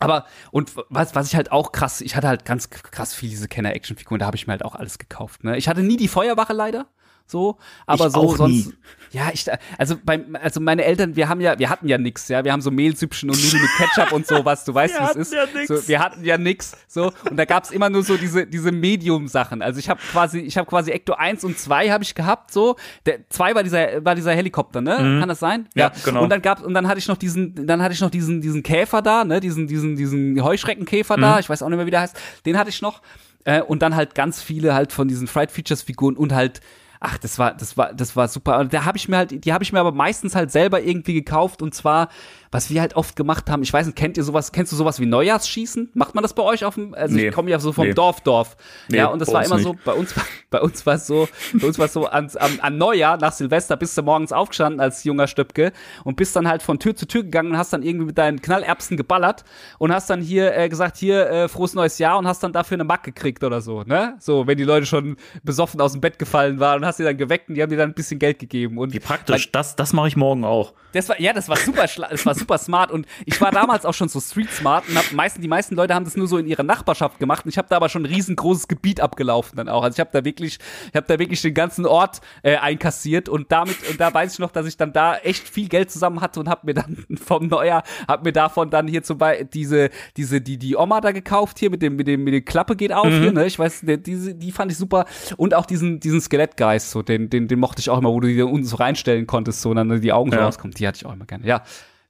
Aber, 0.00 0.24
und 0.50 0.72
was, 0.88 1.14
was 1.14 1.28
ich 1.28 1.36
halt 1.36 1.52
auch 1.52 1.72
krass, 1.72 2.00
ich 2.00 2.16
hatte 2.16 2.26
halt 2.26 2.44
ganz 2.44 2.70
krass 2.70 3.14
viel 3.14 3.28
diese 3.28 3.48
Kenner-Action-Figuren, 3.48 4.18
da 4.18 4.26
habe 4.26 4.36
ich 4.36 4.46
mir 4.46 4.52
halt 4.52 4.64
auch 4.64 4.74
alles 4.74 4.98
gekauft. 4.98 5.44
Ne? 5.44 5.56
Ich 5.58 5.68
hatte 5.68 5.82
nie 5.82 5.98
die 5.98 6.08
Feuerwache 6.08 6.54
leider 6.54 6.86
so, 7.30 7.56
aber 7.86 8.06
ich 8.08 8.12
so 8.12 8.36
sonst. 8.36 8.66
nie. 8.68 8.74
Ja, 9.12 9.30
ich, 9.32 9.44
also 9.76 9.96
beim, 10.04 10.36
also 10.40 10.60
meine 10.60 10.84
Eltern, 10.84 11.16
wir 11.16 11.28
haben 11.28 11.40
ja, 11.40 11.58
wir 11.58 11.68
hatten 11.68 11.88
ja 11.88 11.98
nix, 11.98 12.28
ja, 12.28 12.44
wir 12.44 12.52
haben 12.52 12.60
so 12.62 12.70
Mehlsüppchen 12.70 13.28
und 13.28 13.42
Nudeln 13.42 13.62
mit 13.62 13.70
Ketchup 13.76 14.12
und 14.12 14.24
sowas, 14.24 14.64
du 14.66 14.72
weißt, 14.72 14.94
wie 15.00 15.04
es 15.04 15.16
ist. 15.16 15.32
ja 15.32 15.46
nix. 15.52 15.66
So, 15.66 15.88
wir 15.88 15.98
hatten 15.98 16.24
ja 16.24 16.38
nix, 16.38 16.76
so, 16.86 17.12
und 17.28 17.36
da 17.36 17.44
gab's 17.44 17.72
immer 17.72 17.90
nur 17.90 18.04
so 18.04 18.16
diese, 18.16 18.46
diese 18.46 18.70
Medium-Sachen. 18.70 19.62
Also 19.62 19.80
ich 19.80 19.88
habe 19.90 20.00
quasi, 20.12 20.38
ich 20.38 20.56
habe 20.56 20.68
quasi 20.68 20.92
Ecto 20.92 21.14
1 21.14 21.42
und 21.44 21.58
2 21.58 21.90
habe 21.90 22.04
ich 22.04 22.14
gehabt, 22.14 22.52
so. 22.52 22.76
Der 23.04 23.28
2 23.28 23.54
war 23.56 23.62
dieser, 23.64 24.04
war 24.04 24.14
dieser 24.14 24.32
Helikopter, 24.32 24.80
ne? 24.80 24.94
Kann 24.96 25.28
das 25.28 25.40
sein? 25.40 25.62
Mhm. 25.62 25.66
Ja, 25.74 25.90
genau. 26.04 26.22
Und 26.22 26.30
dann 26.30 26.40
gab's, 26.42 26.62
und 26.62 26.74
dann 26.74 26.86
hatte 26.86 26.98
ich 27.00 27.08
noch 27.08 27.16
diesen, 27.16 27.66
dann 27.66 27.82
hatte 27.82 27.94
ich 27.94 28.00
noch 28.00 28.10
diesen, 28.10 28.40
diesen 28.40 28.62
Käfer 28.62 29.02
da, 29.02 29.24
ne? 29.24 29.40
Diesen, 29.40 29.66
diesen, 29.66 29.96
diesen 29.96 30.40
Heuschreckenkäfer 30.44 31.16
da, 31.16 31.34
Mhm. 31.34 31.40
ich 31.40 31.50
weiß 31.50 31.62
auch 31.64 31.68
nicht 31.68 31.78
mehr, 31.78 31.86
wie 31.86 31.90
der 31.90 32.02
heißt. 32.02 32.16
Den 32.46 32.56
hatte 32.58 32.70
ich 32.70 32.80
noch. 32.80 33.02
Äh, 33.44 33.62
und 33.62 33.80
dann 33.82 33.96
halt 33.96 34.14
ganz 34.14 34.40
viele 34.42 34.74
halt 34.74 34.92
von 34.92 35.08
diesen 35.08 35.26
Fried 35.26 35.50
Features 35.50 35.82
Figuren 35.82 36.14
und 36.16 36.32
halt 36.32 36.60
Ach, 37.02 37.16
das 37.16 37.38
war, 37.38 37.54
das 37.54 37.78
war, 37.78 37.94
das 37.94 38.14
war 38.14 38.28
super. 38.28 38.62
Da 38.66 38.84
habe 38.84 38.98
ich 38.98 39.08
mir 39.08 39.16
halt, 39.16 39.44
die 39.44 39.52
habe 39.54 39.64
ich 39.64 39.72
mir 39.72 39.80
aber 39.80 39.92
meistens 39.92 40.34
halt 40.34 40.50
selber 40.50 40.82
irgendwie 40.82 41.14
gekauft 41.14 41.62
und 41.62 41.74
zwar, 41.74 42.10
was 42.52 42.68
wir 42.70 42.80
halt 42.80 42.96
oft 42.96 43.14
gemacht 43.14 43.48
haben. 43.48 43.62
Ich 43.62 43.72
weiß 43.72 43.86
nicht, 43.86 43.96
kennt 43.96 44.16
ihr 44.16 44.24
sowas? 44.24 44.50
Kennst 44.50 44.72
du 44.72 44.76
sowas 44.76 44.98
wie 44.98 45.06
Neujahrsschießen? 45.06 45.90
Macht 45.94 46.14
man 46.16 46.22
das 46.22 46.34
bei 46.34 46.42
euch 46.42 46.64
auf 46.64 46.74
dem? 46.74 46.94
Also 46.94 47.14
Nee. 47.14 47.28
ich 47.28 47.34
komme 47.34 47.48
ja 47.50 47.60
so 47.60 47.72
vom 47.72 47.86
Nee. 47.86 47.94
Dorf, 47.94 48.20
Dorf. 48.22 48.56
Nee, 48.88 48.96
ja, 48.98 49.06
und 49.06 49.20
das 49.20 49.32
war 49.32 49.44
immer 49.44 49.54
nicht. 49.56 49.64
so. 49.64 49.76
Bei 49.84 49.92
uns, 49.92 50.16
war- 50.16 50.24
bei 50.50 50.60
uns 50.60 50.84
war 50.84 50.94
es 50.94 51.06
so, 51.06 51.28
bei 51.52 51.66
uns 51.68 51.78
war 51.78 51.86
es 51.86 51.92
so 51.92 52.06
an, 52.06 52.28
an, 52.36 52.58
an 52.60 52.76
Neujahr 52.78 53.18
nach 53.18 53.32
Silvester 53.32 53.76
bist 53.76 53.96
du 53.96 54.02
morgens 54.02 54.32
aufgestanden 54.32 54.80
als 54.80 55.04
junger 55.04 55.28
Stöpke 55.28 55.72
und 56.02 56.16
bist 56.16 56.34
dann 56.34 56.48
halt 56.48 56.62
von 56.62 56.78
Tür 56.80 56.96
zu 56.96 57.06
Tür 57.06 57.22
gegangen 57.22 57.52
und 57.52 57.56
hast 57.56 57.72
dann 57.72 57.82
irgendwie 57.84 58.06
mit 58.06 58.18
deinen 58.18 58.42
Knallerbsen 58.42 58.96
geballert 58.96 59.44
und 59.78 59.92
hast 59.92 60.10
dann 60.10 60.20
hier 60.20 60.56
äh, 60.56 60.68
gesagt, 60.68 60.96
hier 60.96 61.30
äh, 61.30 61.48
frohes 61.48 61.74
neues 61.74 61.98
Jahr 61.98 62.18
und 62.18 62.26
hast 62.26 62.42
dann 62.42 62.52
dafür 62.52 62.74
eine 62.76 62.84
Mack 62.84 63.04
gekriegt 63.04 63.44
oder 63.44 63.60
so, 63.60 63.82
ne? 63.84 64.16
So, 64.18 64.46
wenn 64.48 64.58
die 64.58 64.64
Leute 64.64 64.86
schon 64.86 65.16
besoffen 65.44 65.80
aus 65.80 65.92
dem 65.92 66.00
Bett 66.00 66.18
gefallen 66.18 66.58
waren 66.58 66.80
und 66.80 66.86
hast 66.86 66.96
sie 66.96 67.04
dann 67.04 67.16
geweckt 67.16 67.48
und 67.48 67.54
die 67.54 67.62
haben 67.62 67.70
dir 67.70 67.76
dann 67.78 67.90
ein 67.90 67.94
bisschen 67.94 68.18
Geld 68.18 68.38
gegeben 68.40 68.76
und 68.78 68.92
Wie 68.92 68.98
praktisch. 69.00 69.52
Das, 69.52 69.76
das 69.76 69.92
mache 69.92 70.08
ich 70.08 70.16
morgen 70.16 70.44
auch. 70.44 70.72
das 70.92 71.08
war, 71.08 71.20
ja, 71.20 71.32
das 71.32 71.48
war 71.48 71.56
super, 71.56 71.82
das 72.10 72.26
war 72.26 72.34
super 72.40 72.58
smart 72.58 72.90
und 72.90 73.06
ich 73.26 73.40
war 73.40 73.52
damals 73.52 73.84
auch 73.86 73.94
schon 73.94 74.08
so 74.08 74.20
street 74.20 74.50
smart 74.50 74.88
und 74.88 74.96
hab 74.96 75.12
meisten, 75.12 75.40
die 75.40 75.48
meisten 75.48 75.76
Leute 75.76 75.94
haben 75.94 76.04
das 76.04 76.16
nur 76.16 76.26
so 76.26 76.38
in 76.38 76.46
ihrer 76.46 76.62
Nachbarschaft 76.64 77.18
gemacht 77.18 77.44
und 77.44 77.50
ich 77.50 77.58
habe 77.58 77.68
da 77.68 77.76
aber 77.76 77.88
schon 77.88 78.02
ein 78.02 78.06
riesengroßes 78.12 78.66
Gebiet 78.68 79.00
abgelaufen 79.00 79.56
dann 79.56 79.68
auch. 79.68 79.82
Also 79.84 79.96
ich 79.96 80.00
habe 80.00 80.10
da 80.12 80.24
wirklich, 80.24 80.58
ich 80.88 80.96
habe 80.96 81.06
da 81.06 81.18
wirklich 81.18 81.40
den 81.42 81.54
ganzen 81.54 81.86
Ort 81.86 82.20
äh, 82.42 82.56
einkassiert 82.56 83.28
und 83.28 83.52
damit 83.52 83.76
und 83.88 84.00
da 84.00 84.12
weiß 84.12 84.32
ich 84.34 84.38
noch, 84.40 84.50
dass 84.50 84.66
ich 84.66 84.76
dann 84.76 84.92
da 84.92 85.16
echt 85.18 85.48
viel 85.48 85.68
Geld 85.68 85.90
zusammen 85.90 86.20
hatte 86.20 86.40
und 86.40 86.48
habe 86.48 86.62
mir 86.66 86.74
dann 86.74 87.04
vom 87.24 87.46
Neujahr, 87.46 87.84
habe 88.08 88.24
mir 88.24 88.32
davon 88.32 88.70
dann 88.70 88.88
hier 88.88 89.02
zum 89.02 89.18
Beispiel 89.18 89.46
diese, 89.46 89.90
diese, 90.16 90.40
die, 90.40 90.56
die 90.58 90.76
Oma 90.76 91.00
da 91.00 91.12
gekauft 91.12 91.58
hier 91.58 91.70
mit 91.70 91.82
dem, 91.82 91.96
mit 91.96 92.06
dem, 92.06 92.24
mit 92.24 92.34
dem 92.34 92.44
Klappe 92.44 92.74
geht 92.76 92.92
auf 92.92 93.08
hier, 93.08 93.32
ne? 93.32 93.46
Ich 93.46 93.58
weiß, 93.58 93.82
der, 93.82 93.98
diese, 93.98 94.34
die 94.34 94.50
fand 94.52 94.72
ich 94.72 94.78
super 94.78 95.04
und 95.36 95.54
auch 95.54 95.66
diesen, 95.66 96.00
diesen 96.00 96.20
Skelettgeist, 96.20 96.90
so 96.90 97.02
den, 97.02 97.28
den, 97.30 97.48
den 97.48 97.58
mochte 97.58 97.80
ich 97.80 97.90
auch 97.90 97.98
immer, 97.98 98.10
wo 98.10 98.20
du 98.20 98.28
die 98.28 98.40
unten 98.42 98.64
so 98.64 98.76
reinstellen 98.76 99.26
konntest, 99.26 99.60
so 99.60 99.70
und 99.70 99.76
dann 99.76 100.00
die 100.00 100.12
Augen 100.12 100.30
so 100.30 100.38
Ja. 100.38 100.44
rauskommen. 100.46 100.74
Die 100.74 100.86
hatte 100.88 100.96
ich 100.96 101.06
auch 101.06 101.12
immer 101.12 101.26
gerne. 101.26 101.46
Ja. 101.46 101.62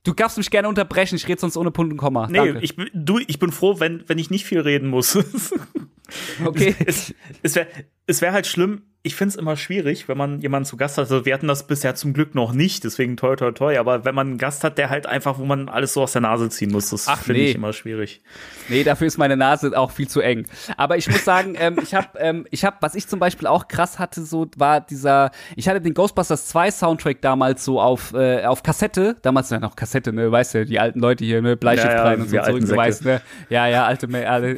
Du 0.03 0.15
darfst 0.15 0.39
mich 0.39 0.51
gerne 0.51 0.69
unterbrechen, 0.69 1.17
ich 1.17 1.29
rede 1.29 1.41
sonst 1.41 1.57
ohne 1.57 1.71
Punkt 1.71 1.93
und 1.93 1.99
Komma. 1.99 2.27
Nee, 2.27 2.39
Danke. 2.39 2.61
ich, 2.63 2.75
bin- 2.75 2.91
du, 2.95 3.19
ich 3.19 3.39
bin 3.39 3.53
froh, 3.53 3.81
wenn, 3.81 4.03
wenn 4.09 4.19
ich 4.19 4.31
nicht 4.31 4.47
viel 4.47 4.61
reden 4.61 4.89
muss. 4.89 5.17
okay. 6.45 6.75
es 6.87 7.15
es 7.43 7.55
wäre 7.55 7.67
es 8.11 8.21
wär 8.21 8.33
halt 8.33 8.47
schlimm. 8.47 8.83
Ich 9.03 9.15
finde 9.15 9.31
es 9.31 9.37
immer 9.37 9.57
schwierig, 9.57 10.09
wenn 10.09 10.19
man 10.19 10.43
jemanden 10.43 10.67
zu 10.67 10.77
Gast 10.77 10.99
hat. 10.99 11.05
Also 11.05 11.25
wir 11.25 11.33
hatten 11.33 11.49
das 11.49 11.67
bisher 11.67 11.95
zum 11.95 12.13
Glück 12.13 12.35
noch 12.35 12.53
nicht, 12.53 12.85
deswegen 12.85 13.17
toi 13.17 13.35
toi 13.35 13.51
toi. 13.51 13.79
Aber 13.79 14.05
wenn 14.05 14.15
man 14.15 14.27
einen 14.27 14.39
Gast 14.39 14.63
hat, 14.63 14.77
der 14.77 14.91
halt 14.91 15.07
einfach, 15.07 15.39
wo 15.39 15.47
man 15.47 15.71
alles 15.71 15.95
so 15.95 16.03
aus 16.03 16.13
der 16.13 16.21
Nase 16.21 16.51
ziehen 16.51 16.71
muss, 16.71 16.91
das 16.91 17.11
finde 17.11 17.41
nee. 17.41 17.49
ich 17.49 17.55
immer 17.55 17.73
schwierig. 17.73 18.21
Nee, 18.69 18.85
dafür 18.85 19.07
ist 19.07 19.17
meine 19.17 19.39
Nase 19.39 19.73
auch 19.75 19.91
viel 19.91 20.07
zu 20.07 20.21
eng. 20.21 20.47
Aber 20.77 20.99
ich 20.99 21.09
muss 21.09 21.25
sagen, 21.25 21.55
ähm, 21.59 21.79
ich 21.83 21.95
habe, 21.95 22.09
ähm, 22.19 22.47
ich 22.51 22.67
habe, 22.67 22.77
was 22.81 22.95
ich 22.95 23.09
zum 23.09 23.19
Beispiel 23.19 23.49
auch 23.49 23.69
krass 23.69 23.99
hatte, 23.99 24.23
so 24.23 24.47
war 24.59 24.83
dieser, 24.83 25.31
ich 25.57 25.67
hatte 25.67 25.81
den 25.81 25.95
Ghostbusters 25.95 26.49
2 26.49 26.71
Soundtrack 26.71 27.23
damals 27.23 27.65
so 27.65 27.81
auf 27.81 28.13
äh, 28.13 28.45
auf 28.45 28.63
Kassette, 28.63 29.17
damals 29.23 29.49
ja 29.49 29.61
noch 29.61 29.77
Kassette, 29.77 30.13
ne, 30.13 30.31
weißt 30.31 30.55
du, 30.55 30.67
die 30.67 30.79
alten 30.79 31.01
Leute 31.01 31.25
hier, 31.25 31.41
ne, 31.41 31.57
Bleistift 31.57 31.91
Ja, 31.91 31.97
ja, 31.97 32.05
rein 32.05 32.21
und 32.21 32.27
so 32.27 32.33
wir 32.33 32.43
zurück, 32.43 32.55
alten 32.57 32.69
du 32.69 32.77
weißt, 32.77 33.05
ne, 33.07 33.23
ja, 33.49 33.67
ja, 33.67 33.87
alte, 33.87 34.09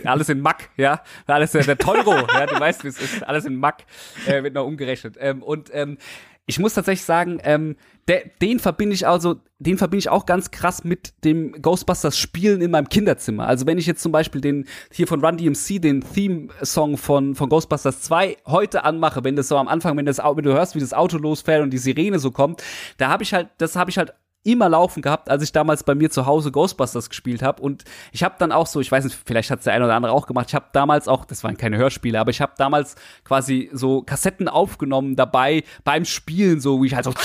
alles 0.04 0.28
in 0.28 0.40
Mack, 0.40 0.70
ja, 0.76 1.00
alles 1.28 1.54
äh, 1.54 1.62
der 1.62 1.78
Teuro, 1.78 2.12
ja, 2.12 2.46
du 2.46 2.58
weißt, 2.58 2.82
wie 2.82 2.88
es 2.88 3.00
ist, 3.00 3.22
alles 3.22 3.41
in 3.44 3.56
Mack, 3.56 3.84
äh, 4.26 4.42
wird 4.42 4.54
noch 4.54 4.66
umgerechnet. 4.66 5.16
Ähm, 5.18 5.42
und 5.42 5.70
ähm, 5.72 5.98
ich 6.46 6.58
muss 6.58 6.74
tatsächlich 6.74 7.04
sagen, 7.04 7.38
ähm, 7.44 7.76
der, 8.08 8.24
den 8.40 8.58
verbinde 8.58 8.94
ich 8.94 9.06
also, 9.06 9.36
den 9.60 9.78
verbinde 9.78 10.00
ich 10.00 10.08
auch 10.08 10.26
ganz 10.26 10.50
krass 10.50 10.82
mit 10.82 11.14
dem 11.24 11.52
Ghostbusters 11.62 12.18
Spielen 12.18 12.60
in 12.60 12.72
meinem 12.72 12.88
Kinderzimmer. 12.88 13.46
Also 13.46 13.64
wenn 13.66 13.78
ich 13.78 13.86
jetzt 13.86 14.02
zum 14.02 14.10
Beispiel 14.10 14.40
den 14.40 14.66
hier 14.90 15.06
von 15.06 15.24
Run 15.24 15.36
DMC, 15.36 15.80
den 15.80 16.00
Theme-Song 16.00 16.98
von, 16.98 17.36
von 17.36 17.48
Ghostbusters 17.48 18.02
2 18.02 18.38
heute 18.46 18.84
anmache, 18.84 19.22
wenn 19.22 19.36
das 19.36 19.46
so 19.46 19.56
am 19.56 19.68
Anfang, 19.68 19.96
wenn 19.96 20.06
das 20.06 20.18
wenn 20.18 20.44
du 20.44 20.52
hörst, 20.52 20.74
wie 20.74 20.80
das 20.80 20.92
Auto 20.92 21.16
losfährt 21.16 21.62
und 21.62 21.70
die 21.70 21.78
Sirene 21.78 22.18
so 22.18 22.32
kommt, 22.32 22.62
da 22.96 23.08
habe 23.08 23.22
ich 23.22 23.32
halt, 23.34 23.50
das 23.58 23.76
habe 23.76 23.90
ich 23.90 23.98
halt 23.98 24.12
immer 24.44 24.68
laufen 24.68 25.02
gehabt, 25.02 25.28
als 25.30 25.42
ich 25.42 25.52
damals 25.52 25.84
bei 25.84 25.94
mir 25.94 26.10
zu 26.10 26.26
Hause 26.26 26.50
Ghostbusters 26.50 27.08
gespielt 27.08 27.42
habe 27.42 27.62
und 27.62 27.84
ich 28.10 28.22
habe 28.22 28.34
dann 28.38 28.52
auch 28.52 28.66
so, 28.66 28.80
ich 28.80 28.90
weiß 28.90 29.04
nicht, 29.04 29.18
vielleicht 29.24 29.50
hat's 29.50 29.64
der 29.64 29.74
eine 29.74 29.84
oder 29.84 29.94
andere 29.94 30.12
auch 30.12 30.26
gemacht. 30.26 30.46
Ich 30.48 30.54
habe 30.54 30.66
damals 30.72 31.08
auch, 31.08 31.24
das 31.24 31.44
waren 31.44 31.56
keine 31.56 31.76
Hörspiele, 31.76 32.18
aber 32.18 32.30
ich 32.30 32.40
habe 32.40 32.52
damals 32.56 32.96
quasi 33.24 33.70
so 33.72 34.02
Kassetten 34.02 34.48
aufgenommen 34.48 35.16
dabei 35.16 35.62
beim 35.84 36.04
Spielen, 36.04 36.60
so 36.60 36.82
wie 36.82 36.86
ich 36.86 36.94
halt 36.94 37.04
so 37.04 37.12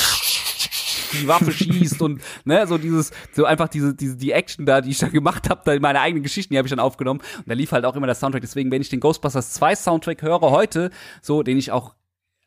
die 1.14 1.28
Waffe 1.28 1.52
schießt 1.52 2.02
und 2.02 2.22
ne, 2.46 2.68
so 2.68 2.78
dieses, 2.78 3.12
so 3.34 3.46
einfach 3.46 3.70
diese, 3.70 3.96
diese 3.96 4.18
die 4.18 4.32
Action 4.32 4.66
da, 4.66 4.82
die 4.82 4.92
ich 4.92 5.00
da 5.00 5.08
gemacht 5.08 5.50
habe, 5.50 5.62
da 5.66 5.80
meine 5.80 6.02
eigenen 6.02 6.24
Geschichten, 6.24 6.54
die 6.54 6.58
habe 6.58 6.68
ich 6.68 6.72
dann 6.72 6.80
aufgenommen 6.80 7.22
und 7.38 7.48
da 7.48 7.54
lief 7.54 7.72
halt 7.72 7.86
auch 7.86 7.96
immer 7.96 8.08
der 8.08 8.16
Soundtrack. 8.16 8.42
Deswegen, 8.42 8.72
wenn 8.72 8.82
ich 8.82 8.90
den 8.90 9.00
Ghostbusters 9.00 9.54
2 9.54 9.76
Soundtrack 9.76 10.22
höre 10.22 10.42
heute, 10.42 10.92
so 11.22 11.44
den 11.44 11.58
ich 11.58 11.72
auch 11.72 11.96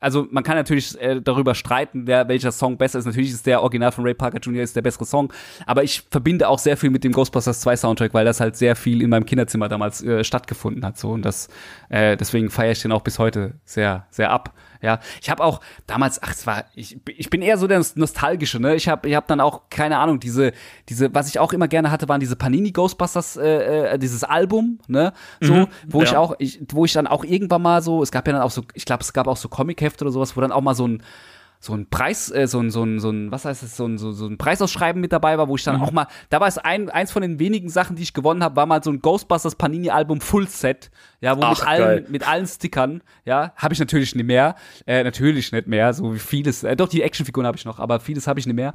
also 0.01 0.27
man 0.31 0.43
kann 0.43 0.57
natürlich 0.57 1.01
äh, 1.01 1.21
darüber 1.21 1.55
streiten, 1.55 2.07
wer 2.07 2.27
welcher 2.29 2.53
Song 2.53 2.79
besser 2.79 2.99
ist. 2.99 3.05
Natürlich 3.05 3.31
ist 3.31 3.47
der 3.47 3.63
Original 3.63 3.93
von 3.93 4.05
Ray 4.05 4.15
Parker 4.15 4.39
Jr. 4.39 4.63
ist 4.63 4.75
der 4.75 4.83
bessere 4.83 5.05
Song, 5.05 5.33
aber 5.67 5.85
ich 5.85 6.03
verbinde 6.11 6.49
auch 6.49 6.59
sehr 6.59 6.77
viel 6.77 6.91
mit 6.91 7.05
dem 7.05 7.13
Ghostbusters 7.13 7.61
2 7.61 7.77
Soundtrack, 7.77 8.15
weil 8.15 8.25
das 8.25 8.41
halt 8.41 8.57
sehr 8.57 8.77
viel 8.77 9.03
in 9.03 9.11
meinem 9.11 9.27
Kinderzimmer 9.27 9.69
damals 9.69 10.03
äh, 10.03 10.25
stattgefunden 10.25 10.85
hat 10.85 10.99
so 10.99 11.11
und 11.11 11.25
das 11.25 11.49
äh, 11.91 12.17
deswegen 12.17 12.51
feiere 12.51 12.73
ich 12.73 12.83
den 12.83 12.93
auch 12.93 13.03
bis 13.03 13.19
heute 13.19 13.55
sehr 13.65 14.07
sehr 14.11 14.31
ab. 14.31 14.55
Ja, 14.83 15.01
ich 15.21 15.29
habe 15.29 15.45
auch 15.45 15.61
damals, 15.87 16.23
ach, 16.23 16.33
es 16.33 16.47
war, 16.47 16.65
ich, 16.75 16.99
ich 17.07 17.29
bin 17.29 17.43
eher 17.43 17.59
so 17.59 17.67
der 17.67 17.85
nostalgische, 17.97 18.61
ne? 18.61 18.75
Ich 18.75 18.89
habe, 18.89 19.09
ich 19.09 19.15
habe 19.15 19.27
dann 19.29 19.41
auch 19.41 19.63
keine 19.69 19.99
Ahnung, 19.99 20.21
diese, 20.21 20.53
diese, 20.89 21.15
was 21.15 21.29
ich 21.29 21.39
auch 21.39 21.53
immer 21.53 21.69
gerne 21.69 21.91
hatte, 21.91 22.09
waren 22.09 22.21
diese 22.21 22.37
Panini 22.37 22.73
Ghostbusters, 22.73 23.37
äh, 23.37 23.93
äh, 23.93 23.99
dieses 23.99 24.25
Album, 24.25 24.79
ne? 24.89 25.13
So, 25.41 25.69
wo 25.87 26.03
ich 26.03 26.13
ja. 26.13 26.19
auch, 26.19 26.35
ich, 26.39 26.61
wo 26.71 26.85
ich 26.85 26.93
dann 26.93 27.07
auch 27.07 27.25
irgendwann 27.25 27.63
mal 27.63 27.83
so, 27.83 28.03
es 28.03 28.11
gab 28.11 28.27
ja 28.27 28.33
dann 28.33 28.43
auch 28.43 28.51
so, 28.51 28.63
ich 28.75 28.85
glaube, 28.85 29.03
es 29.03 29.13
gab 29.13 29.27
auch 29.27 29.37
so 29.37 29.49
Comichefte 29.49 30.05
oder 30.05 30.13
sowas, 30.13 30.37
wo 30.37 30.41
dann 30.41 30.53
auch 30.53 30.63
mal 30.63 30.75
so 30.75 30.89
ein 30.89 31.03
so 31.63 31.75
ein 31.75 31.91
Preis, 31.91 32.31
äh, 32.31 32.47
so 32.47 32.59
ein, 32.59 32.71
so 32.71 32.83
ein, 32.83 33.01
so 33.01 33.11
ein, 33.11 33.31
was 33.31 33.45
heißt 33.45 33.63
es, 33.63 33.77
so 33.77 33.85
ein, 33.85 33.99
so, 33.99 34.13
so 34.13 34.27
ein 34.27 34.39
Preisausschreiben 34.39 34.99
mit 34.99 35.13
dabei 35.13 35.37
war, 35.37 35.47
wo 35.47 35.57
ich 35.57 35.63
dann 35.63 35.81
auch 35.83 35.93
mal, 35.93 36.07
da 36.31 36.41
war 36.41 36.49
es 36.49 36.57
ein, 36.57 36.89
eins 36.89 37.13
von 37.13 37.21
den 37.21 37.39
wenigen 37.39 37.69
Sachen, 37.69 37.97
die 37.97 38.03
ich 38.03 38.15
gewonnen 38.15 38.43
habe, 38.43 38.57
war 38.57 38.65
mal 38.65 38.83
so 38.83 38.91
ein 38.91 39.03
Ghostbusters 39.03 39.57
Panini 39.57 39.91
Album 39.91 40.23
Full 40.23 40.49
Set, 40.49 40.91
ja, 41.21 41.37
wo 41.37 41.41
mit 41.41 41.59
Ach, 41.61 41.67
allen, 41.67 41.83
geil. 41.83 42.07
mit 42.09 42.27
allen 42.27 42.47
Stickern, 42.47 43.03
ja, 43.27 43.53
habe 43.57 43.75
ich 43.75 43.79
natürlich 43.79 44.15
nicht 44.15 44.25
mehr, 44.25 44.55
äh, 44.87 45.05
natürlich 45.05 45.53
nicht 45.53 45.67
mehr, 45.67 45.93
so 45.93 46.15
wie 46.15 46.19
vieles, 46.19 46.65
äh, 46.65 46.75
doch 46.77 46.89
die 46.89 47.03
Actionfiguren 47.03 47.47
habe 47.47 47.59
ich 47.59 47.67
noch, 47.67 47.79
aber 47.79 48.01
vieles 48.01 48.27
habe 48.27 48.41
ich 48.41 48.47
nicht 48.47 48.57
mehr. 48.57 48.73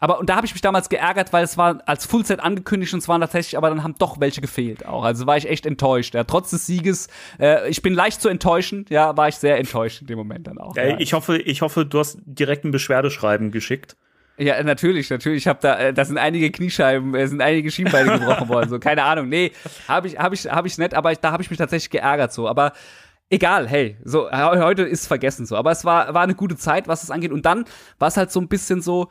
Aber 0.00 0.20
und 0.20 0.28
da 0.30 0.36
habe 0.36 0.46
ich 0.46 0.52
mich 0.54 0.60
damals 0.60 0.88
geärgert, 0.88 1.32
weil 1.32 1.42
es 1.42 1.58
war 1.58 1.80
als 1.86 2.06
Fullset 2.06 2.38
angekündigt 2.40 2.92
und 2.94 3.00
es 3.00 3.08
waren 3.08 3.20
tatsächlich, 3.20 3.56
aber 3.56 3.68
dann 3.68 3.82
haben 3.82 3.96
doch 3.98 4.20
welche 4.20 4.40
gefehlt 4.40 4.86
auch. 4.86 5.02
Also 5.04 5.26
war 5.26 5.36
ich 5.36 5.48
echt 5.48 5.66
enttäuscht. 5.66 6.14
Ja, 6.14 6.22
trotz 6.24 6.50
des 6.50 6.66
Sieges, 6.66 7.08
äh, 7.40 7.68
ich 7.68 7.82
bin 7.82 7.94
leicht 7.94 8.22
zu 8.22 8.28
enttäuschen, 8.28 8.86
ja, 8.90 9.16
war 9.16 9.26
ich 9.28 9.34
sehr 9.36 9.58
enttäuscht 9.58 10.00
in 10.02 10.06
dem 10.06 10.16
Moment 10.18 10.46
dann 10.46 10.58
auch. 10.58 10.76
Ja, 10.76 10.84
ja. 10.84 10.96
ich 11.00 11.14
hoffe, 11.14 11.38
ich 11.38 11.62
hoffe, 11.62 11.84
du 11.84 11.98
hast 11.98 12.18
direkt 12.24 12.64
ein 12.64 12.70
Beschwerdeschreiben 12.70 13.50
geschickt. 13.50 13.96
Ja, 14.40 14.62
natürlich, 14.62 15.10
natürlich. 15.10 15.38
Ich 15.38 15.48
habe 15.48 15.58
da, 15.60 15.76
äh, 15.80 15.92
da 15.92 16.04
sind 16.04 16.16
einige 16.16 16.52
Kniescheiben, 16.52 17.12
äh, 17.16 17.26
sind 17.26 17.40
einige 17.40 17.72
Schienbeine 17.72 18.20
gebrochen 18.20 18.48
worden. 18.48 18.70
So, 18.70 18.78
keine 18.80 19.02
Ahnung. 19.02 19.28
Nee, 19.28 19.50
habe 19.88 20.06
ich, 20.06 20.16
habe 20.16 20.36
ich, 20.36 20.48
habe 20.48 20.68
ich 20.68 20.78
nicht. 20.78 20.94
Aber 20.94 21.10
ich, 21.10 21.18
da 21.18 21.32
habe 21.32 21.42
ich 21.42 21.50
mich 21.50 21.58
tatsächlich 21.58 21.90
geärgert 21.90 22.32
so. 22.32 22.46
Aber 22.48 22.72
egal, 23.30 23.66
hey, 23.68 23.96
so 24.04 24.30
he- 24.30 24.60
heute 24.60 24.82
ist 24.84 25.08
vergessen 25.08 25.44
so. 25.44 25.56
Aber 25.56 25.72
es 25.72 25.84
war, 25.84 26.14
war 26.14 26.22
eine 26.22 26.36
gute 26.36 26.56
Zeit, 26.56 26.86
was 26.86 27.02
es 27.02 27.10
angeht. 27.10 27.32
Und 27.32 27.46
dann 27.46 27.64
war 27.98 28.06
es 28.06 28.16
halt 28.16 28.30
so 28.30 28.40
ein 28.40 28.46
bisschen 28.46 28.80
so. 28.80 29.08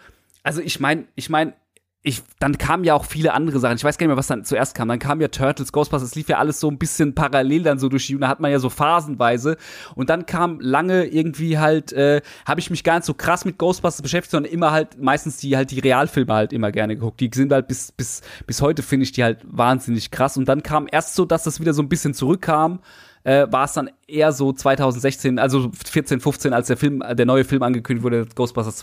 Also 0.48 0.62
ich 0.62 0.80
meine, 0.80 1.04
ich 1.16 1.30
meine, 1.30 1.56
ich, 2.04 2.24
dann 2.40 2.58
kamen 2.58 2.86
ja 2.86 2.94
auch 2.94 3.04
viele 3.04 3.34
andere 3.34 3.60
Sachen. 3.60 3.76
Ich 3.76 3.84
weiß 3.84 3.98
gar 3.98 4.06
nicht 4.06 4.12
mehr, 4.12 4.18
was 4.18 4.28
dann 4.28 4.46
zuerst 4.46 4.76
kam. 4.76 4.88
Dann 4.88 4.98
kam 4.98 5.20
ja 5.20 5.28
Turtles, 5.28 5.74
Ghostbusters, 5.74 6.12
es 6.12 6.16
lief 6.16 6.30
ja 6.30 6.38
alles 6.38 6.62
so 6.62 6.70
ein 6.72 6.78
bisschen 6.78 7.16
parallel 7.16 7.64
dann 7.64 7.80
so 7.80 7.90
durch 7.90 8.08
die, 8.08 8.18
da 8.18 8.30
hat 8.30 8.40
man 8.40 8.50
ja 8.50 8.60
so 8.60 8.70
phasenweise. 8.70 9.58
Und 9.94 10.10
dann 10.10 10.26
kam 10.26 10.62
lange 10.62 11.04
irgendwie 11.04 11.58
halt, 11.58 11.92
äh, 11.92 12.22
habe 12.46 12.62
ich 12.62 12.70
mich 12.70 12.86
gar 12.86 12.96
nicht 12.96 13.04
so 13.04 13.14
krass 13.14 13.44
mit 13.44 13.58
Ghostbusters 13.58 14.02
beschäftigt, 14.02 14.32
sondern 14.32 14.54
immer 14.54 14.72
halt 14.72 14.98
meistens 15.02 15.36
die 15.36 15.58
halt 15.58 15.72
die 15.72 15.80
Realfilme 15.80 16.34
halt 16.34 16.54
immer 16.54 16.72
gerne 16.72 16.96
geguckt. 16.96 17.20
Die 17.20 17.30
sind 17.34 17.52
halt 17.52 17.68
bis, 17.68 17.92
bis, 17.92 18.22
bis 18.46 18.62
heute 18.62 18.84
finde 18.84 19.04
ich 19.04 19.12
die 19.12 19.26
halt 19.26 19.40
wahnsinnig 19.44 20.10
krass. 20.10 20.38
Und 20.38 20.48
dann 20.48 20.64
kam 20.64 20.88
erst 20.90 21.16
so, 21.16 21.26
dass 21.26 21.44
das 21.44 21.60
wieder 21.60 21.74
so 21.74 21.82
ein 21.82 21.90
bisschen 21.90 22.14
zurückkam 22.14 22.80
äh, 23.28 23.52
war 23.52 23.66
es 23.66 23.74
dann 23.74 23.90
eher 24.08 24.32
so 24.32 24.54
2016, 24.54 25.38
also 25.38 25.70
14, 25.86 26.22
15, 26.22 26.54
als 26.54 26.68
der 26.68 26.78
Film, 26.78 27.04
der 27.12 27.26
neue 27.26 27.44
Film 27.44 27.62
angekündigt 27.62 28.06
wurde, 28.06 28.26
Ghostbusters 28.34 28.78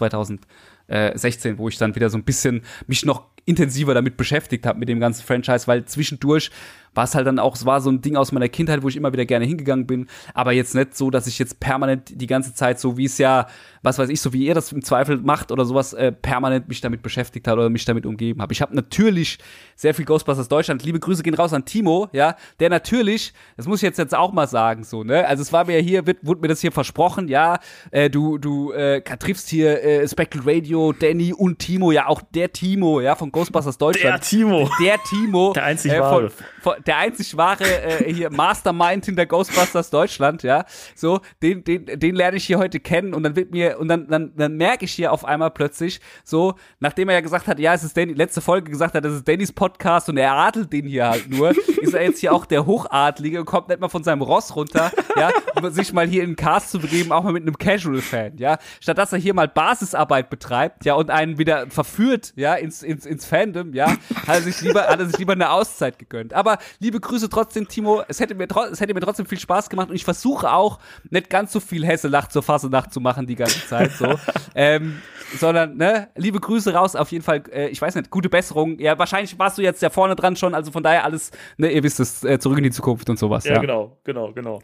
2016, 0.89 1.59
wo 1.59 1.69
ich 1.69 1.79
dann 1.79 1.95
wieder 1.95 2.11
so 2.11 2.19
ein 2.19 2.25
bisschen 2.25 2.63
mich 2.87 3.05
noch 3.05 3.27
intensiver 3.47 3.95
damit 3.95 4.17
beschäftigt 4.17 4.67
habe 4.67 4.79
mit 4.79 4.89
dem 4.89 5.01
ganzen 5.01 5.25
Franchise, 5.25 5.67
weil 5.67 5.85
zwischendurch 5.85 6.51
war 6.95 7.05
es 7.05 7.15
halt 7.15 7.27
dann 7.27 7.39
auch, 7.39 7.57
es 7.57 7.67
war 7.67 7.81
so 7.81 7.91
ein 7.91 8.01
Ding 8.01 8.17
aus 8.17 8.33
meiner 8.33 8.49
Kindheit, 8.49 8.83
wo 8.83 8.89
ich 8.89 8.97
immer 8.97 9.13
wieder 9.13 9.27
gerne 9.27 9.45
hingegangen 9.45 9.87
bin, 9.87 10.07
aber 10.33 10.53
jetzt 10.53 10.75
nicht 10.75 10.97
so, 10.97 11.11
dass 11.11 11.27
ich 11.27 11.39
jetzt 11.39 11.61
permanent 11.61 12.21
die 12.21 12.27
ganze 12.27 12.55
Zeit 12.55 12.81
so, 12.81 12.97
wie 12.97 13.05
es 13.05 13.19
ja, 13.19 13.47
was 13.83 13.99
weiß 13.99 14.09
ich, 14.09 14.21
so 14.21 14.33
wie 14.33 14.47
ihr 14.47 14.55
das 14.55 14.73
im 14.73 14.83
Zweifel 14.83 15.19
macht 15.19 15.53
oder 15.53 15.65
sowas, 15.65 15.93
äh, 15.93 16.13
permanent 16.13 16.69
mich 16.69 16.81
damit 16.81 17.03
beschäftigt 17.03 17.47
hat 17.47 17.55
oder 17.55 17.69
mich 17.69 17.85
damit 17.85 18.07
umgeben 18.07 18.41
habe. 18.41 18.53
Ich 18.53 18.63
habe 18.63 18.75
natürlich 18.75 19.39
sehr 19.77 19.95
viel 19.95 20.05
Ghostbusters 20.05 20.49
Deutschland. 20.49 20.85
Liebe 20.85 21.01
Grüße 21.01 21.23
gehen 21.23 21.35
raus 21.35 21.53
an 21.53 21.65
Timo, 21.65 22.09
ja, 22.13 22.37
der 22.61 22.71
natürlich, 22.71 23.33
das 23.57 23.67
muss 23.67 23.79
ich 23.79 23.83
jetzt 23.83 23.99
jetzt 23.99 24.15
auch 24.15 24.33
mal 24.33 24.47
sagen, 24.47 24.85
so, 24.85 25.05
ne? 25.05 25.27
Also 25.27 25.43
es 25.43 25.53
war 25.53 25.65
mir 25.65 25.81
hier, 25.81 26.07
wird, 26.07 26.19
wurde 26.23 26.41
mir 26.41 26.49
das 26.49 26.61
hier 26.61 26.73
versprochen, 26.73 27.29
ja, 27.29 27.59
äh, 27.91 28.09
du, 28.09 28.39
du 28.39 28.73
äh, 28.73 29.01
triffst 29.03 29.49
hier 29.49 29.83
äh, 29.83 30.09
Spectral 30.09 30.43
Radio, 30.45 30.93
Danny 30.93 31.33
und 31.33 31.59
Timo, 31.59 31.93
ja, 31.93 32.07
auch 32.07 32.23
der 32.35 32.53
Timo, 32.53 33.01
ja, 33.01 33.15
von 33.15 33.33
Ghostbusters 33.33 33.79
Deutschland. 33.79 34.15
Der 34.15 34.21
Timo. 34.21 34.71
Der 34.81 34.99
Timo. 35.03 35.53
Der 35.53 35.65
einzig 35.65 35.93
äh, 35.93 36.01
wahre. 36.01 36.31
Von, 36.31 36.45
von, 36.63 36.84
der 36.87 36.99
einzig 36.99 37.37
wahre 37.37 37.65
äh, 37.65 38.13
hier 38.13 38.31
Mastermind 38.31 39.07
hinter 39.07 39.27
Ghostbusters 39.27 39.91
Deutschland, 39.91 40.43
ja. 40.43 40.65
So, 40.95 41.21
den, 41.43 41.65
den, 41.65 41.87
den 41.87 42.15
lerne 42.15 42.37
ich 42.37 42.45
hier 42.45 42.59
heute 42.59 42.81
kennen 42.81 43.15
und 43.15 43.23
dann 43.23 43.37
wird 43.37 43.51
mir, 43.51 43.79
und 43.79 43.89
dann, 43.89 44.09
dann, 44.09 44.33
dann 44.37 44.57
merke 44.57 44.85
ich 44.85 44.93
hier 44.93 45.13
auf 45.13 45.25
einmal 45.25 45.51
plötzlich, 45.51 46.01
so, 46.25 46.55
nachdem 46.81 47.09
er 47.09 47.17
ja 47.17 47.21
gesagt 47.21 47.47
hat, 47.47 47.59
ja, 47.59 47.75
es 47.75 47.85
ist 47.85 47.97
Danny, 47.97 48.13
letzte 48.13 48.41
Folge 48.41 48.71
gesagt 48.71 48.95
hat, 48.95 49.05
das 49.05 49.15
ist 49.15 49.29
Dannys 49.29 49.53
Podcast 49.53 50.09
und 50.09 50.17
er 50.17 50.33
adelt 50.33 50.73
den 50.73 50.87
hier 50.87 51.09
halt 51.09 51.31
nur, 51.31 51.51
ist 51.81 51.95
er 51.95 52.03
jetzt 52.03 52.21
hier 52.21 52.33
auch 52.33 52.47
der 52.47 52.67
Hochadlige 52.67 53.41
und 53.41 53.47
kommt 53.47 53.69
nicht 53.69 53.81
mal 53.81 53.89
von 53.89 54.05
seinem 54.05 54.23
Ross 54.23 54.55
runter, 54.57 54.91
ja, 55.17 55.31
um 55.61 55.71
sich 55.71 55.93
mal 55.93 56.07
hier 56.07 56.23
in 56.23 56.31
den 56.31 56.37
Cast 56.37 56.71
zu 56.71 56.79
begeben, 56.79 57.13
auch 57.13 57.23
mal 57.23 57.33
mit 57.33 57.43
einem 57.43 57.57
Casual-Fan, 57.57 58.39
ja. 58.39 58.59
Statt 58.81 58.99
dass 58.99 59.13
er 59.13 59.19
hier 59.19 59.35
mal 59.35 59.49
Basisarbeit 59.49 60.31
betreibt, 60.31 60.85
ja, 60.85 60.95
und 60.95 61.11
einen 61.11 61.39
wieder 61.39 61.71
verführt, 61.71 62.33
ja, 62.37 62.55
ins, 62.55 62.83
ins, 62.83 63.07
ins 63.07 63.25
Fandom, 63.25 63.73
ja, 63.75 63.91
hat 64.27 64.37
er 64.37 64.43
sich 64.43 64.61
lieber, 64.61 64.87
hat 64.87 64.99
er 64.99 65.07
sich 65.07 65.19
lieber 65.19 65.33
eine 65.33 65.51
Auszeit 65.51 65.99
gegönnt. 65.99 66.35
Aber 66.35 66.59
liebe 66.79 67.01
Grüße 67.01 67.29
trotzdem, 67.29 67.69
Timo. 67.69 68.03
Es 68.09 68.21
hätte 68.21 68.35
mir, 68.35 68.47
es 68.71 68.81
hätte 68.81 68.95
mir 68.95 69.01
trotzdem 69.01 69.27
viel 69.27 69.39
Spaß 69.39 69.71
gemacht 69.71 69.89
und 69.89 69.97
ich 69.97 70.05
versuche 70.05 70.53
auch 70.53 70.79
nicht 71.11 71.31
ganz 71.31 71.53
so 71.53 71.61
viel 71.61 71.85
Hesselacht 71.85 72.33
zur 72.33 72.43
Fassenacht 72.43 72.93
zu 72.93 73.01
machen 73.01 73.27
die 73.27 73.37
ganze 73.37 73.67
Zeit, 73.67 73.93
so. 73.93 74.19
ähm, 74.55 75.01
sondern, 75.39 75.77
ne, 75.77 76.09
liebe 76.17 76.39
Grüße 76.39 76.75
raus, 76.75 76.95
auf 76.97 77.11
jeden 77.11 77.25
Fall, 77.25 77.43
äh, 77.51 77.69
ich 77.69 77.81
weiß 77.81 77.95
nicht, 77.95 78.11
gute 78.11 78.29
Besserung. 78.29 78.79
Ja, 78.79 78.99
wahrscheinlich 78.99 79.39
warst 79.39 79.59
du 79.59 79.63
jetzt 79.63 79.83
ja 79.83 79.91
vorne 79.91 80.15
dran 80.17 80.37
schon, 80.37 80.55
also 80.55 80.71
von 80.71 80.83
daher 80.83 81.05
alles, 81.05 81.31
ne, 81.57 81.71
ihr 81.71 81.83
wisst 81.83 82.01
es, 82.01 82.25
äh, 82.25 82.39
zurück 82.39 82.59
in 82.59 82.65
die 82.65 82.71
Zukunft 82.71 83.09
und 83.11 83.19
sowas. 83.19 83.45
Ja, 83.45 83.55
Ja, 83.55 83.61
genau, 83.61 83.99
genau, 84.05 84.33
genau. 84.33 84.63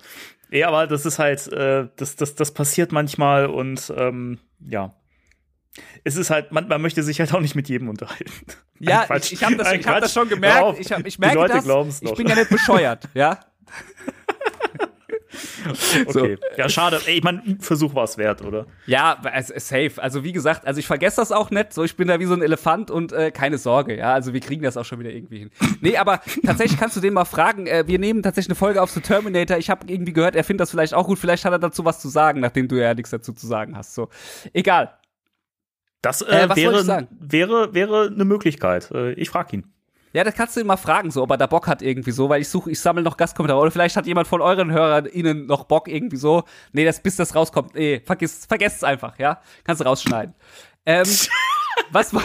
Ja, 0.50 0.68
aber 0.68 0.86
das 0.86 1.06
ist 1.06 1.18
halt, 1.18 1.46
äh, 1.52 1.88
das, 1.96 2.16
das, 2.16 2.34
das 2.34 2.52
passiert 2.52 2.92
manchmal 2.92 3.46
und 3.46 3.92
ähm, 3.96 4.38
ja. 4.60 4.94
Es 6.04 6.16
ist 6.16 6.30
halt, 6.30 6.52
man, 6.52 6.68
man 6.68 6.82
möchte 6.82 7.02
sich 7.02 7.20
halt 7.20 7.32
auch 7.32 7.40
nicht 7.40 7.54
mit 7.54 7.68
jedem 7.68 7.88
unterhalten. 7.88 8.30
Ja, 8.80 9.06
ich, 9.14 9.32
ich 9.32 9.44
habe 9.44 9.56
das, 9.56 9.72
ich 9.72 9.86
hab 9.86 10.00
das 10.00 10.12
schon 10.12 10.28
gemerkt. 10.28 10.62
auf. 10.62 10.80
Ich, 10.80 10.90
hab, 10.90 11.06
ich 11.06 11.16
Die 11.16 11.20
merke 11.20 11.46
das. 11.48 12.02
Ich 12.02 12.14
bin 12.14 12.26
ja 12.26 12.34
nicht 12.34 12.50
bescheuert, 12.50 13.08
ja. 13.14 13.40
Okay. 16.06 16.38
Ja, 16.56 16.68
schade. 16.68 17.00
Ey, 17.06 17.18
ich 17.18 17.22
mein 17.22 17.58
Versuch 17.60 17.94
war 17.94 18.04
es 18.04 18.18
wert, 18.18 18.42
oder? 18.42 18.66
Ja, 18.86 19.20
es 19.34 19.50
ist 19.50 19.68
safe. 19.68 19.92
Also 19.98 20.24
wie 20.24 20.32
gesagt, 20.32 20.66
also 20.66 20.80
ich 20.80 20.86
vergesse 20.86 21.16
das 21.16 21.32
auch 21.32 21.50
nicht. 21.50 21.72
So, 21.72 21.84
ich 21.84 21.96
bin 21.96 22.08
da 22.08 22.18
wie 22.18 22.24
so 22.24 22.34
ein 22.34 22.42
Elefant 22.42 22.90
und 22.90 23.12
äh, 23.12 23.30
keine 23.30 23.58
Sorge. 23.58 23.96
Ja, 23.96 24.14
also 24.14 24.32
wir 24.32 24.40
kriegen 24.40 24.62
das 24.62 24.76
auch 24.76 24.84
schon 24.84 24.98
wieder 24.98 25.10
irgendwie 25.10 25.38
hin. 25.38 25.50
Nee, 25.80 25.96
aber 25.96 26.20
tatsächlich 26.44 26.78
kannst 26.78 26.96
du 26.96 27.00
den 27.00 27.14
mal 27.14 27.24
fragen. 27.24 27.66
Äh, 27.66 27.86
wir 27.86 27.98
nehmen 27.98 28.22
tatsächlich 28.22 28.50
eine 28.50 28.56
Folge 28.56 28.82
auf 28.82 28.90
The 28.90 29.00
Terminator. 29.00 29.56
Ich 29.58 29.70
habe 29.70 29.86
irgendwie 29.86 30.12
gehört, 30.12 30.34
er 30.34 30.44
findet 30.44 30.62
das 30.62 30.70
vielleicht 30.70 30.94
auch 30.94 31.06
gut. 31.06 31.18
Vielleicht 31.18 31.44
hat 31.44 31.52
er 31.52 31.58
dazu 31.58 31.84
was 31.84 32.00
zu 32.00 32.08
sagen, 32.08 32.40
nachdem 32.40 32.68
du 32.68 32.76
ja 32.80 32.94
nichts 32.94 33.10
dazu 33.10 33.32
zu 33.32 33.46
sagen 33.46 33.76
hast. 33.76 33.94
So, 33.94 34.08
egal. 34.52 34.90
Das 36.02 36.22
Äh, 36.22 36.44
äh, 36.44 36.56
wäre, 36.56 37.08
wäre, 37.10 37.74
wäre 37.74 38.06
eine 38.06 38.24
Möglichkeit. 38.24 38.90
Äh, 38.90 39.12
ich 39.12 39.30
frag 39.30 39.52
ihn. 39.52 39.72
Ja, 40.12 40.24
das 40.24 40.34
kannst 40.34 40.56
du 40.56 40.60
ihn 40.60 40.66
mal 40.66 40.76
fragen, 40.76 41.10
so, 41.12 41.22
ob 41.22 41.30
er 41.30 41.36
da 41.36 41.46
Bock 41.46 41.68
hat 41.68 41.82
irgendwie 41.82 42.10
so, 42.10 42.28
weil 42.28 42.40
ich 42.40 42.48
suche, 42.48 42.70
ich 42.70 42.80
sammle 42.80 43.02
noch 43.02 43.16
Gastkommentare. 43.16 43.60
Oder 43.60 43.70
vielleicht 43.70 43.96
hat 43.96 44.06
jemand 44.06 44.26
von 44.26 44.40
euren 44.40 44.72
Hörern 44.72 45.06
ihnen 45.06 45.46
noch 45.46 45.64
Bock 45.64 45.86
irgendwie 45.86 46.16
so. 46.16 46.42
Nee, 46.72 46.84
das, 46.84 47.00
bis 47.00 47.16
das 47.16 47.34
rauskommt, 47.34 47.74
nee, 47.74 48.00
vergiss, 48.04 48.44
vergesst 48.46 48.78
es 48.78 48.84
einfach, 48.84 49.18
ja? 49.18 49.40
Kannst 49.62 49.80
du 49.80 49.84
rausschneiden. 49.84 50.34
Ähm, 50.84 51.06
was 51.92 52.12
war. 52.12 52.24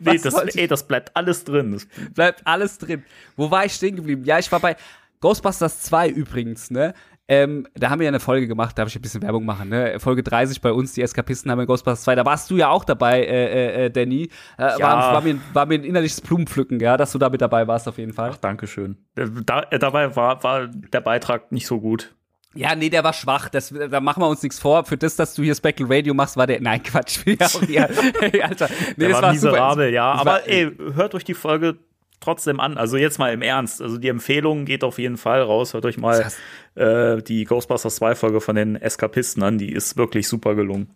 Nee, 0.00 0.14
was 0.22 0.22
das, 0.22 0.56
ey, 0.56 0.66
das 0.66 0.86
bleibt 0.88 1.14
alles 1.16 1.44
drin. 1.44 1.72
Das, 1.72 1.86
bleibt 2.14 2.46
alles 2.46 2.78
drin. 2.78 3.04
Wo 3.36 3.50
war 3.50 3.66
ich 3.66 3.74
stehen 3.74 3.96
geblieben? 3.96 4.24
Ja, 4.24 4.38
ich 4.38 4.50
war 4.50 4.60
bei 4.60 4.76
Ghostbusters 5.20 5.82
2 5.82 6.08
übrigens, 6.08 6.70
ne? 6.70 6.94
Ähm, 7.30 7.66
da 7.74 7.90
haben 7.90 7.98
wir 8.00 8.06
ja 8.06 8.08
eine 8.08 8.20
Folge 8.20 8.48
gemacht, 8.48 8.78
darf 8.78 8.88
ich 8.88 8.96
ein 8.96 9.02
bisschen 9.02 9.20
Werbung 9.22 9.44
machen, 9.44 9.68
ne? 9.68 10.00
Folge 10.00 10.22
30 10.22 10.62
bei 10.62 10.72
uns, 10.72 10.94
die 10.94 11.02
Eskapisten 11.02 11.50
haben 11.50 11.58
wir 11.58 11.66
Ghostbusters 11.66 12.04
2. 12.04 12.14
Da 12.14 12.24
warst 12.24 12.50
du 12.50 12.56
ja 12.56 12.70
auch 12.70 12.84
dabei, 12.84 13.20
äh, 13.22 13.82
äh, 13.82 13.84
äh, 13.86 13.90
Danny. 13.90 14.30
Äh, 14.56 14.62
Ja. 14.62 14.80
war, 14.80 15.12
war, 15.14 15.20
mir, 15.20 15.38
war 15.52 15.66
mir 15.66 15.74
ein 15.74 15.84
innerliches 15.84 16.22
Blumenpflücken, 16.22 16.80
ja, 16.80 16.96
dass 16.96 17.12
du 17.12 17.18
da 17.18 17.28
mit 17.28 17.42
dabei 17.42 17.66
warst, 17.68 17.86
auf 17.86 17.98
jeden 17.98 18.14
Fall. 18.14 18.30
ach, 18.32 18.38
Dankeschön. 18.38 18.96
Äh, 19.16 19.26
Da, 19.44 19.60
äh, 19.70 19.78
dabei 19.78 20.16
war, 20.16 20.42
war 20.42 20.68
der 20.68 21.00
Beitrag 21.02 21.52
nicht 21.52 21.66
so 21.66 21.78
gut. 21.80 22.14
Ja, 22.54 22.74
nee, 22.74 22.88
der 22.88 23.04
war 23.04 23.12
schwach. 23.12 23.50
Das, 23.50 23.74
da 23.90 24.00
machen 24.00 24.22
wir 24.22 24.26
uns 24.28 24.42
nichts 24.42 24.58
vor. 24.58 24.86
Für 24.86 24.96
das, 24.96 25.14
dass 25.16 25.34
du 25.34 25.42
hier 25.42 25.54
Speckle 25.54 25.86
Radio 25.88 26.14
machst, 26.14 26.38
war 26.38 26.46
der. 26.46 26.62
Nein, 26.62 26.82
Quatsch. 26.82 27.18
Ja, 27.26 27.46
ja, 27.68 27.84
Alter. 28.48 28.68
Nee, 28.96 29.04
Der 29.04 29.08
das 29.10 29.22
war, 29.22 29.34
super. 29.34 29.52
miserabel, 29.52 29.92
ja. 29.92 30.12
Das 30.12 30.20
Aber 30.22 30.30
war- 30.30 30.48
ey, 30.48 30.70
hört 30.94 31.14
euch 31.14 31.24
die 31.24 31.34
Folge 31.34 31.76
trotzdem 32.20 32.60
an. 32.60 32.76
Also 32.76 32.96
jetzt 32.96 33.18
mal 33.18 33.32
im 33.32 33.42
Ernst. 33.42 33.80
Also 33.80 33.98
die 33.98 34.08
Empfehlung 34.08 34.64
geht 34.64 34.84
auf 34.84 34.98
jeden 34.98 35.16
Fall 35.16 35.42
raus. 35.42 35.74
Hört 35.74 35.84
euch 35.84 35.98
mal 35.98 36.30
äh, 36.74 37.22
die 37.22 37.44
Ghostbusters 37.44 37.96
2 37.96 38.14
Folge 38.14 38.40
von 38.40 38.56
den 38.56 38.76
Eskapisten 38.76 39.42
an. 39.42 39.58
Die 39.58 39.72
ist 39.72 39.96
wirklich 39.96 40.28
super 40.28 40.54
gelungen. 40.54 40.90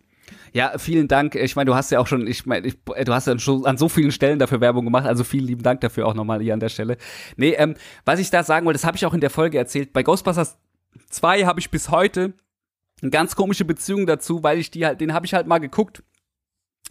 Ja, 0.53 0.77
vielen 0.77 1.07
Dank. 1.07 1.35
Ich 1.35 1.55
meine, 1.55 1.69
du 1.69 1.75
hast 1.75 1.91
ja 1.91 1.99
auch 1.99 2.07
schon, 2.07 2.27
ich 2.27 2.45
meine, 2.45 2.67
ich, 2.67 2.75
du 2.83 3.13
hast 3.13 3.27
ja 3.27 3.37
schon 3.39 3.65
an 3.65 3.77
so 3.77 3.89
vielen 3.89 4.11
Stellen 4.11 4.37
dafür 4.37 4.61
Werbung 4.61 4.85
gemacht, 4.85 5.05
also 5.05 5.23
vielen 5.23 5.47
lieben 5.47 5.63
Dank 5.63 5.81
dafür 5.81 6.05
auch 6.05 6.13
nochmal 6.13 6.41
hier 6.41 6.53
an 6.53 6.59
der 6.59 6.69
Stelle. 6.69 6.97
Nee, 7.37 7.55
ähm, 7.57 7.75
was 8.05 8.19
ich 8.19 8.29
da 8.29 8.43
sagen 8.43 8.65
wollte, 8.65 8.77
das 8.77 8.85
habe 8.85 8.95
ich 8.95 9.05
auch 9.05 9.15
in 9.15 9.19
der 9.19 9.31
Folge 9.31 9.57
erzählt. 9.57 9.93
Bei 9.93 10.03
Ghostbusters 10.03 10.57
2 11.09 11.45
habe 11.45 11.59
ich 11.59 11.71
bis 11.71 11.89
heute 11.89 12.33
eine 13.01 13.09
ganz 13.09 13.35
komische 13.35 13.65
Beziehung 13.65 14.05
dazu, 14.05 14.43
weil 14.43 14.59
ich 14.59 14.69
die 14.69 14.85
halt, 14.85 15.01
den 15.01 15.13
habe 15.13 15.25
ich 15.25 15.33
halt 15.33 15.47
mal 15.47 15.57
geguckt. 15.57 16.03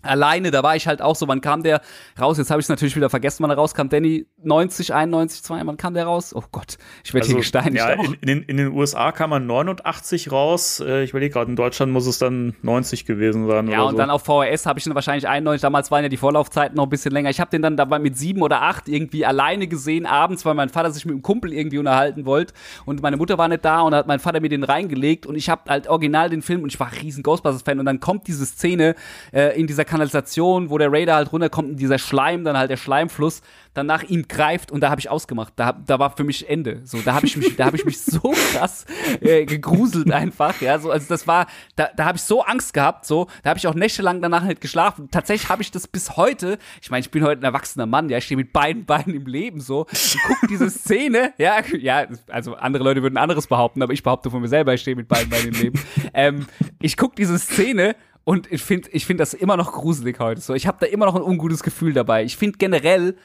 Alleine, 0.03 0.51
da 0.51 0.62
war 0.62 0.77
ich 0.77 0.87
halt 0.87 1.01
auch 1.01 1.16
so, 1.16 1.29
wann 1.29 1.41
kam 1.41 1.62
der 1.62 1.81
raus? 2.20 2.39
Jetzt 2.39 2.51
habe 2.51 2.61
ich 2.61 2.65
es 2.65 2.69
natürlich 2.69 2.97
wieder 2.97 3.11
vergessen, 3.11 3.43
wann 3.43 3.51
er 3.51 3.57
rauskam. 3.57 3.89
Danny 3.89 4.27
90, 4.43 4.93
91, 4.93 5.43
2, 5.43 5.62
wann 5.65 5.77
kam 5.77 5.95
der 5.95 6.05
raus? 6.05 6.35
Oh 6.35 6.43
Gott, 6.51 6.77
ich 7.05 7.15
werde 7.15 7.27
hier 7.27 7.37
gesteinigt. 7.37 7.77
ja, 7.77 7.91
in, 7.91 8.15
in, 8.15 8.27
den, 8.27 8.43
in 8.43 8.57
den 8.57 8.73
USA 8.73 9.12
kam 9.12 9.31
man 9.31 9.47
89 9.47 10.33
raus. 10.33 10.81
Äh, 10.81 11.05
ich 11.05 11.11
überlege 11.11 11.33
gerade, 11.33 11.51
in 11.51 11.57
Deutschland 11.57 11.93
muss 11.93 12.07
es 12.07 12.19
dann 12.19 12.55
90 12.62 13.07
gewesen 13.07 13.47
sein. 13.47 13.69
Ja, 13.69 13.83
und 13.83 13.93
so. 13.93 13.97
dann 13.97 14.11
auf 14.11 14.23
VHS 14.23 14.66
habe 14.66 14.79
ich 14.79 14.87
ihn 14.87 14.95
wahrscheinlich 14.95 15.29
91. 15.29 15.62
Damals 15.62 15.91
waren 15.91 16.03
ja 16.03 16.09
die 16.09 16.16
Vorlaufzeiten 16.16 16.77
noch 16.77 16.85
ein 16.85 16.91
bisschen 16.91 17.12
länger. 17.12 17.31
Ich 17.31 17.41
habe 17.41 17.51
den 17.51 17.62
dann 17.62 17.77
dabei 17.77 17.99
mit 17.99 18.16
sieben 18.16 18.43
oder 18.43 18.62
acht 18.62 18.89
irgendwie 18.89 19.24
alleine 19.24 19.66
gesehen, 19.66 20.07
abends, 20.07 20.45
weil 20.45 20.55
mein 20.55 20.69
Vater 20.69 20.91
sich 20.91 21.05
mit 21.05 21.12
einem 21.12 21.23
Kumpel 21.23 21.53
irgendwie 21.53 21.79
unterhalten 21.79 22.24
wollte. 22.24 22.55
Und 22.85 23.03
meine 23.03 23.16
Mutter 23.16 23.39
war 23.39 23.49
nicht 23.49 23.65
da 23.65 23.83
und 23.83 23.95
hat 23.95 24.07
mein 24.07 24.19
Vater 24.19 24.41
mir 24.41 24.49
den 24.49 24.65
reingelegt. 24.65 25.27
Und 25.27 25.37
ich 25.37 25.49
habe 25.49 25.62
halt 25.69 25.89
original 25.89 26.31
den 26.31 26.43
Film 26.43 26.62
und 26.62 26.73
ich 26.73 26.81
war 26.81 26.91
riesen 26.93 27.23
Ghostbusters-Fan. 27.23 27.79
Und 27.79 27.87
dann 27.87 28.01
kommt 28.01 28.27
diese 28.27 28.47
Szene 28.47 28.95
äh, 29.33 29.59
in 29.59 29.66
dieser 29.66 29.85
Kanalisation, 29.93 30.70
wo 30.70 30.78
der 30.78 30.90
Raider 30.90 31.14
halt 31.14 31.32
runterkommt, 31.35 31.69
in 31.69 31.77
dieser 31.77 31.98
Schleim, 31.98 32.44
dann 32.44 32.56
halt 32.56 32.70
der 32.70 32.78
Schleimfluss, 32.78 33.43
dann 33.74 33.86
nach 33.86 34.02
ihm 34.02 34.27
greift 34.27 34.73
und 34.73 34.81
da 34.81 34.89
habe 34.89 35.01
ich 35.01 35.10
ausgemacht. 35.10 35.52
Da, 35.56 35.73
da 35.73 35.98
war 35.98 36.16
für 36.16 36.24
mich 36.24 36.48
Ende. 36.48 36.81
So, 36.85 36.98
da 37.01 37.12
habe 37.12 37.27
ich 37.27 37.36
mich, 37.36 37.56
da 37.56 37.66
habe 37.66 37.77
ich 37.77 37.85
mich 37.85 38.01
so 38.02 38.35
krass 38.52 38.86
äh, 39.20 39.44
gegruselt 39.44 40.10
einfach. 40.10 40.59
Ja, 40.62 40.78
so, 40.78 40.90
also 40.90 41.06
das 41.10 41.27
war, 41.27 41.47
da, 41.77 41.90
da 41.94 42.06
habe 42.06 42.16
ich 42.16 42.23
so 42.23 42.43
Angst 42.43 42.73
gehabt. 42.73 43.05
So, 43.05 43.27
da 43.43 43.51
habe 43.51 43.59
ich 43.59 43.66
auch 43.66 43.74
nächtelang 43.74 44.23
danach 44.23 44.44
nicht 44.44 44.62
geschlafen. 44.62 45.10
Tatsächlich 45.10 45.51
habe 45.51 45.60
ich 45.60 45.70
das 45.70 45.86
bis 45.86 46.16
heute. 46.16 46.59
Ich 46.81 46.90
meine, 46.90 47.01
ich 47.01 47.10
bin 47.10 47.23
heute 47.23 47.43
ein 47.43 47.44
erwachsener 47.44 47.85
Mann. 47.85 48.09
Ja, 48.09 48.16
ich 48.16 48.24
stehe 48.24 48.39
mit 48.39 48.55
beiden 48.55 48.86
Beinen 48.86 49.14
im 49.14 49.27
Leben 49.27 49.60
so. 49.60 49.86
Ich 49.93 50.16
guck 50.27 50.48
diese 50.48 50.70
Szene. 50.70 51.35
Ja, 51.36 51.60
ja, 51.78 52.06
also 52.28 52.55
andere 52.55 52.82
Leute 52.82 53.02
würden 53.02 53.19
anderes 53.19 53.47
behaupten, 53.47 53.82
aber 53.82 53.93
ich 53.93 54.02
behaupte 54.02 54.31
von 54.31 54.40
mir 54.40 54.48
selber, 54.48 54.73
ich 54.73 54.81
stehe 54.81 54.97
mit 54.97 55.09
beiden 55.09 55.28
Beinen 55.28 55.48
im 55.48 55.60
Leben. 55.60 55.81
Ähm, 56.14 56.47
ich 56.81 56.97
guck 56.97 57.14
diese 57.14 57.39
Szene. 57.39 57.94
Und 58.24 58.51
ich 58.53 58.62
finde 58.62 58.89
ich 58.93 59.07
find 59.07 59.20
das 59.20 59.35
immer 59.35 59.57
noch 59.57 59.73
gruselig 59.73 60.19
heute. 60.20 60.40
So, 60.40 60.55
ich 60.55 60.66
habe 60.66 60.78
da 60.81 60.86
immer 60.86 61.07
noch 61.07 61.16
ein 61.16 61.23
ungutes 61.23 61.62
Gefühl 61.62 61.93
dabei. 61.93 62.24
Ich 62.24 62.36
finde 62.36 62.59
generell, 62.59 63.16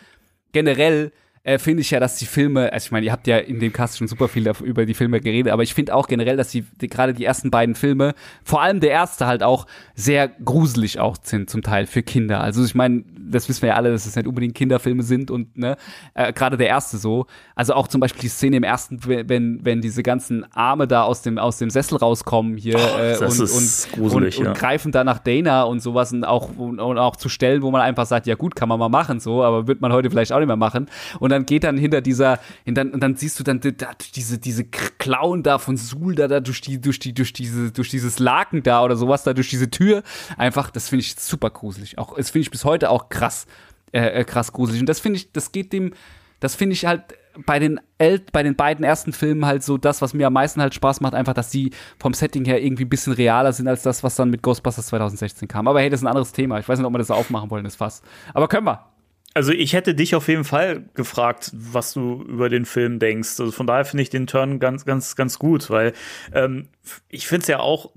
generell 0.54 1.12
äh, 1.48 1.60
finde 1.60 1.80
ich 1.80 1.92
ja, 1.92 2.02
dass 2.02 2.18
die 2.18 2.26
Filme, 2.26 2.74
also 2.74 2.88
ich 2.88 2.92
meine, 2.92 3.06
ihr 3.06 3.12
habt 3.14 3.26
ja 3.26 3.38
in 3.38 3.62
dem 3.62 3.72
Cast 3.72 3.98
schon 3.98 4.10
super 4.10 4.28
viel 4.28 4.52
über 4.64 4.86
die 4.86 4.94
Filme 4.94 5.22
geredet, 5.22 5.54
aber 5.54 5.64
ich 5.64 5.74
finde 5.74 5.96
auch 5.96 6.08
generell, 6.08 6.36
dass 6.36 6.50
die, 6.50 6.66
die 6.82 6.88
gerade 6.90 7.14
die 7.14 7.24
ersten 7.24 7.52
beiden 7.52 7.74
Filme, 7.74 8.16
vor 8.44 8.62
allem 8.62 8.82
der 8.82 8.92
erste 8.92 9.28
halt 9.28 9.44
auch 9.44 9.66
sehr 9.96 10.28
gruselig 10.28 11.00
auch 11.00 11.16
sind 11.22 11.50
zum 11.50 11.62
Teil 11.62 11.86
für 11.86 12.04
Kinder. 12.04 12.42
Also 12.42 12.66
ich 12.66 12.76
meine, 12.76 13.06
das 13.18 13.48
wissen 13.48 13.62
wir 13.62 13.70
ja 13.70 13.76
alle, 13.76 13.92
dass 13.92 14.06
es 14.06 14.16
nicht 14.16 14.28
unbedingt 14.28 14.56
Kinderfilme 14.56 15.04
sind 15.04 15.32
und 15.32 15.58
ne, 15.58 15.78
äh, 16.16 16.34
gerade 16.34 16.58
der 16.58 16.68
erste 16.68 16.98
so. 16.98 17.28
Also 17.56 17.74
auch 17.76 17.88
zum 17.88 18.02
Beispiel 18.02 18.22
die 18.22 18.28
Szene 18.28 18.58
im 18.58 18.64
ersten, 18.64 19.00
wenn 19.06 19.64
wenn 19.64 19.82
diese 19.82 20.04
ganzen 20.04 20.46
Arme 20.54 20.88
da 20.88 21.04
aus 21.04 21.22
dem 21.22 21.38
aus 21.38 21.58
dem 21.58 21.70
Sessel 21.70 21.98
rauskommen 21.98 22.58
hier 22.58 22.76
äh, 22.76 23.18
und, 23.20 23.40
und, 23.40 23.88
gruselig, 23.94 24.38
und, 24.38 24.44
ja. 24.44 24.52
und 24.52 24.58
greifen 24.58 24.92
da 24.92 25.04
nach 25.04 25.20
Dana 25.20 25.64
und 25.64 25.80
sowas 25.80 26.12
und 26.12 26.24
auch 26.24 26.50
und, 26.58 26.80
und 26.80 26.98
auch 26.98 27.16
zu 27.16 27.30
Stellen, 27.30 27.62
wo 27.62 27.72
man 27.72 27.82
einfach 27.82 28.06
sagt, 28.06 28.28
ja 28.28 28.36
gut, 28.36 28.56
kann 28.56 28.70
man 28.70 28.80
mal 28.80 28.90
machen 28.90 29.20
so, 29.20 29.44
aber 29.44 29.68
wird 29.68 29.82
man 29.82 29.94
heute 29.94 30.10
vielleicht 30.10 30.32
auch 30.32 30.40
nicht 30.40 30.48
mehr 30.48 30.56
machen. 30.56 30.88
Und 31.20 31.32
dann 31.32 31.37
geht 31.46 31.64
dann 31.64 31.78
hinter 31.78 32.02
dieser, 32.02 32.40
und 32.66 32.76
dann, 32.76 32.92
und 32.92 33.02
dann 33.02 33.16
siehst 33.16 33.40
du 33.40 33.44
dann 33.44 33.60
da, 33.60 33.92
diese 34.16 34.40
diese 34.40 34.66
Klauen 34.66 35.44
da 35.44 35.58
von 35.58 35.78
Sul 35.78 36.16
da, 36.16 36.28
da 36.28 36.40
durch 36.40 36.62
die 36.62 36.82
durch 36.82 37.00
die 37.00 37.14
durch 37.14 37.34
diese 37.34 37.72
durch 37.72 37.90
dieses 37.90 38.20
Laken 38.20 38.64
da 38.64 38.84
oder 38.84 38.96
sowas 38.96 39.24
da 39.24 39.34
durch 39.34 39.50
diese 39.50 39.70
Tür 39.70 40.04
einfach, 40.38 40.72
das 40.72 40.90
finde 40.90 41.02
ich 41.02 41.16
super 41.16 41.50
gruselig. 41.50 41.98
Auch 41.98 42.16
das 42.16 42.30
finde 42.30 42.44
ich 42.44 42.52
bis 42.52 42.66
heute 42.66 42.90
auch 42.90 43.10
krass 43.10 43.46
äh, 43.92 44.22
äh, 44.22 44.24
krass 44.24 44.52
gruselig. 44.52 44.82
Und 44.82 44.90
das 44.90 45.00
finde 45.00 45.18
ich, 45.18 45.32
das 45.32 45.52
geht 45.52 45.72
dem, 45.74 45.94
das 46.40 46.56
finde 46.56 46.74
ich 46.74 46.86
halt 46.86 47.04
bei 47.46 47.60
den 47.60 47.80
El 47.98 48.22
bei 48.32 48.44
den 48.44 48.56
beiden 48.56 48.84
ersten 48.84 49.14
Filmen 49.14 49.46
halt 49.46 49.64
so 49.64 49.78
das, 49.78 50.02
was 50.02 50.14
mir 50.14 50.28
am 50.28 50.34
meisten 50.34 50.62
halt 50.62 50.74
Spaß 50.74 51.02
macht, 51.02 51.14
einfach, 51.14 51.34
dass 51.34 51.50
die 51.50 51.72
vom 52.00 52.14
Setting 52.14 52.46
her 52.46 52.62
irgendwie 52.62 52.86
ein 52.86 52.90
bisschen 52.90 53.14
realer 53.14 53.54
sind 53.54 53.68
als 53.68 53.84
das, 53.84 54.04
was 54.04 54.16
dann 54.16 54.30
mit 54.30 54.42
Ghostbusters 54.42 54.88
2016 54.88 55.48
kam. 55.48 55.68
Aber 55.68 55.80
hey, 55.80 55.90
das 55.90 56.02
ist 56.02 56.04
ein 56.04 56.10
anderes 56.10 56.32
Thema. 56.32 56.60
Ich 56.60 56.68
weiß 56.68 56.80
nicht, 56.80 56.86
ob 56.86 56.94
wir 56.94 56.98
das 56.98 57.12
aufmachen 57.12 57.50
wollen, 57.52 57.64
das 57.64 57.76
Fass. 57.76 58.02
Aber 58.34 58.48
können 58.48 58.66
wir. 58.66 58.97
Also 59.38 59.52
ich 59.52 59.74
hätte 59.74 59.94
dich 59.94 60.16
auf 60.16 60.28
jeden 60.28 60.44
Fall 60.44 60.86
gefragt, 60.96 61.52
was 61.54 61.94
du 61.94 62.24
über 62.24 62.50
den 62.50 62.66
Film 62.66 62.98
denkst. 62.98 63.40
Also 63.40 63.52
von 63.52 63.68
daher 63.68 63.86
finde 63.86 64.02
ich 64.02 64.10
den 64.10 64.26
Turn 64.26 64.60
ganz, 64.60 64.84
ganz, 64.84 65.16
ganz 65.16 65.38
gut, 65.38 65.70
weil 65.70 65.94
ähm, 66.34 66.70
ich 67.08 67.28
finde 67.28 67.42
es 67.44 67.48
ja 67.48 67.60
auch 67.60 67.92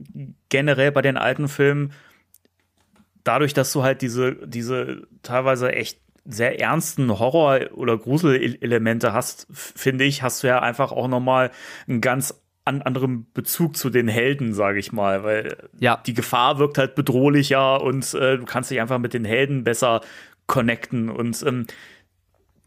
generell 0.50 0.92
bei 0.92 1.00
den 1.00 1.16
alten 1.16 1.48
Filmen, 1.48 1.92
dadurch, 3.24 3.54
dass 3.54 3.72
du 3.72 3.82
halt 3.82 4.02
diese, 4.02 4.34
diese 4.46 5.06
teilweise 5.22 5.72
echt 5.72 5.98
sehr 6.26 6.60
ernsten 6.60 7.18
Horror- 7.18 7.72
oder 7.72 7.96
Gruselelemente 7.96 9.14
hast, 9.14 9.46
finde 9.50 10.04
ich, 10.04 10.22
hast 10.22 10.42
du 10.42 10.48
ja 10.48 10.60
einfach 10.60 10.92
auch 10.92 11.08
noch 11.08 11.20
mal 11.20 11.50
einen 11.88 12.02
ganz 12.02 12.34
an 12.66 12.82
anderen 12.82 13.26
Bezug 13.32 13.76
zu 13.76 13.88
den 13.88 14.06
Helden, 14.06 14.52
sage 14.52 14.78
ich 14.78 14.92
mal, 14.92 15.24
weil 15.24 15.56
Ja. 15.78 16.00
die 16.06 16.12
Gefahr 16.12 16.58
wirkt 16.58 16.76
halt 16.76 16.94
bedrohlicher 16.94 17.80
und 17.82 18.12
äh, 18.14 18.36
du 18.36 18.44
kannst 18.44 18.70
dich 18.70 18.80
einfach 18.80 18.98
mit 18.98 19.14
den 19.14 19.24
Helden 19.24 19.64
besser 19.64 20.02
connecten 20.50 21.08
und 21.08 21.42
ähm, 21.46 21.66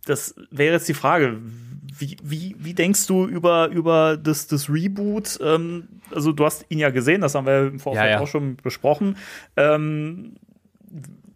das 0.05 0.35
wäre 0.51 0.73
jetzt 0.73 0.89
die 0.89 0.93
Frage, 0.93 1.37
wie, 1.97 2.17
wie, 2.23 2.55
wie 2.57 2.73
denkst 2.73 3.07
du 3.07 3.25
über, 3.25 3.67
über 3.67 4.17
das, 4.17 4.47
das 4.47 4.69
Reboot? 4.69 5.39
Ähm, 5.41 5.87
also 6.11 6.31
du 6.31 6.45
hast 6.45 6.65
ihn 6.69 6.79
ja 6.79 6.89
gesehen, 6.89 7.21
das 7.21 7.35
haben 7.35 7.45
wir 7.45 7.67
im 7.67 7.79
Vorfeld 7.79 8.05
Ja, 8.05 8.11
ja. 8.11 8.19
auch 8.19 8.27
schon 8.27 8.57
besprochen. 8.57 9.17
Ähm, 9.55 10.33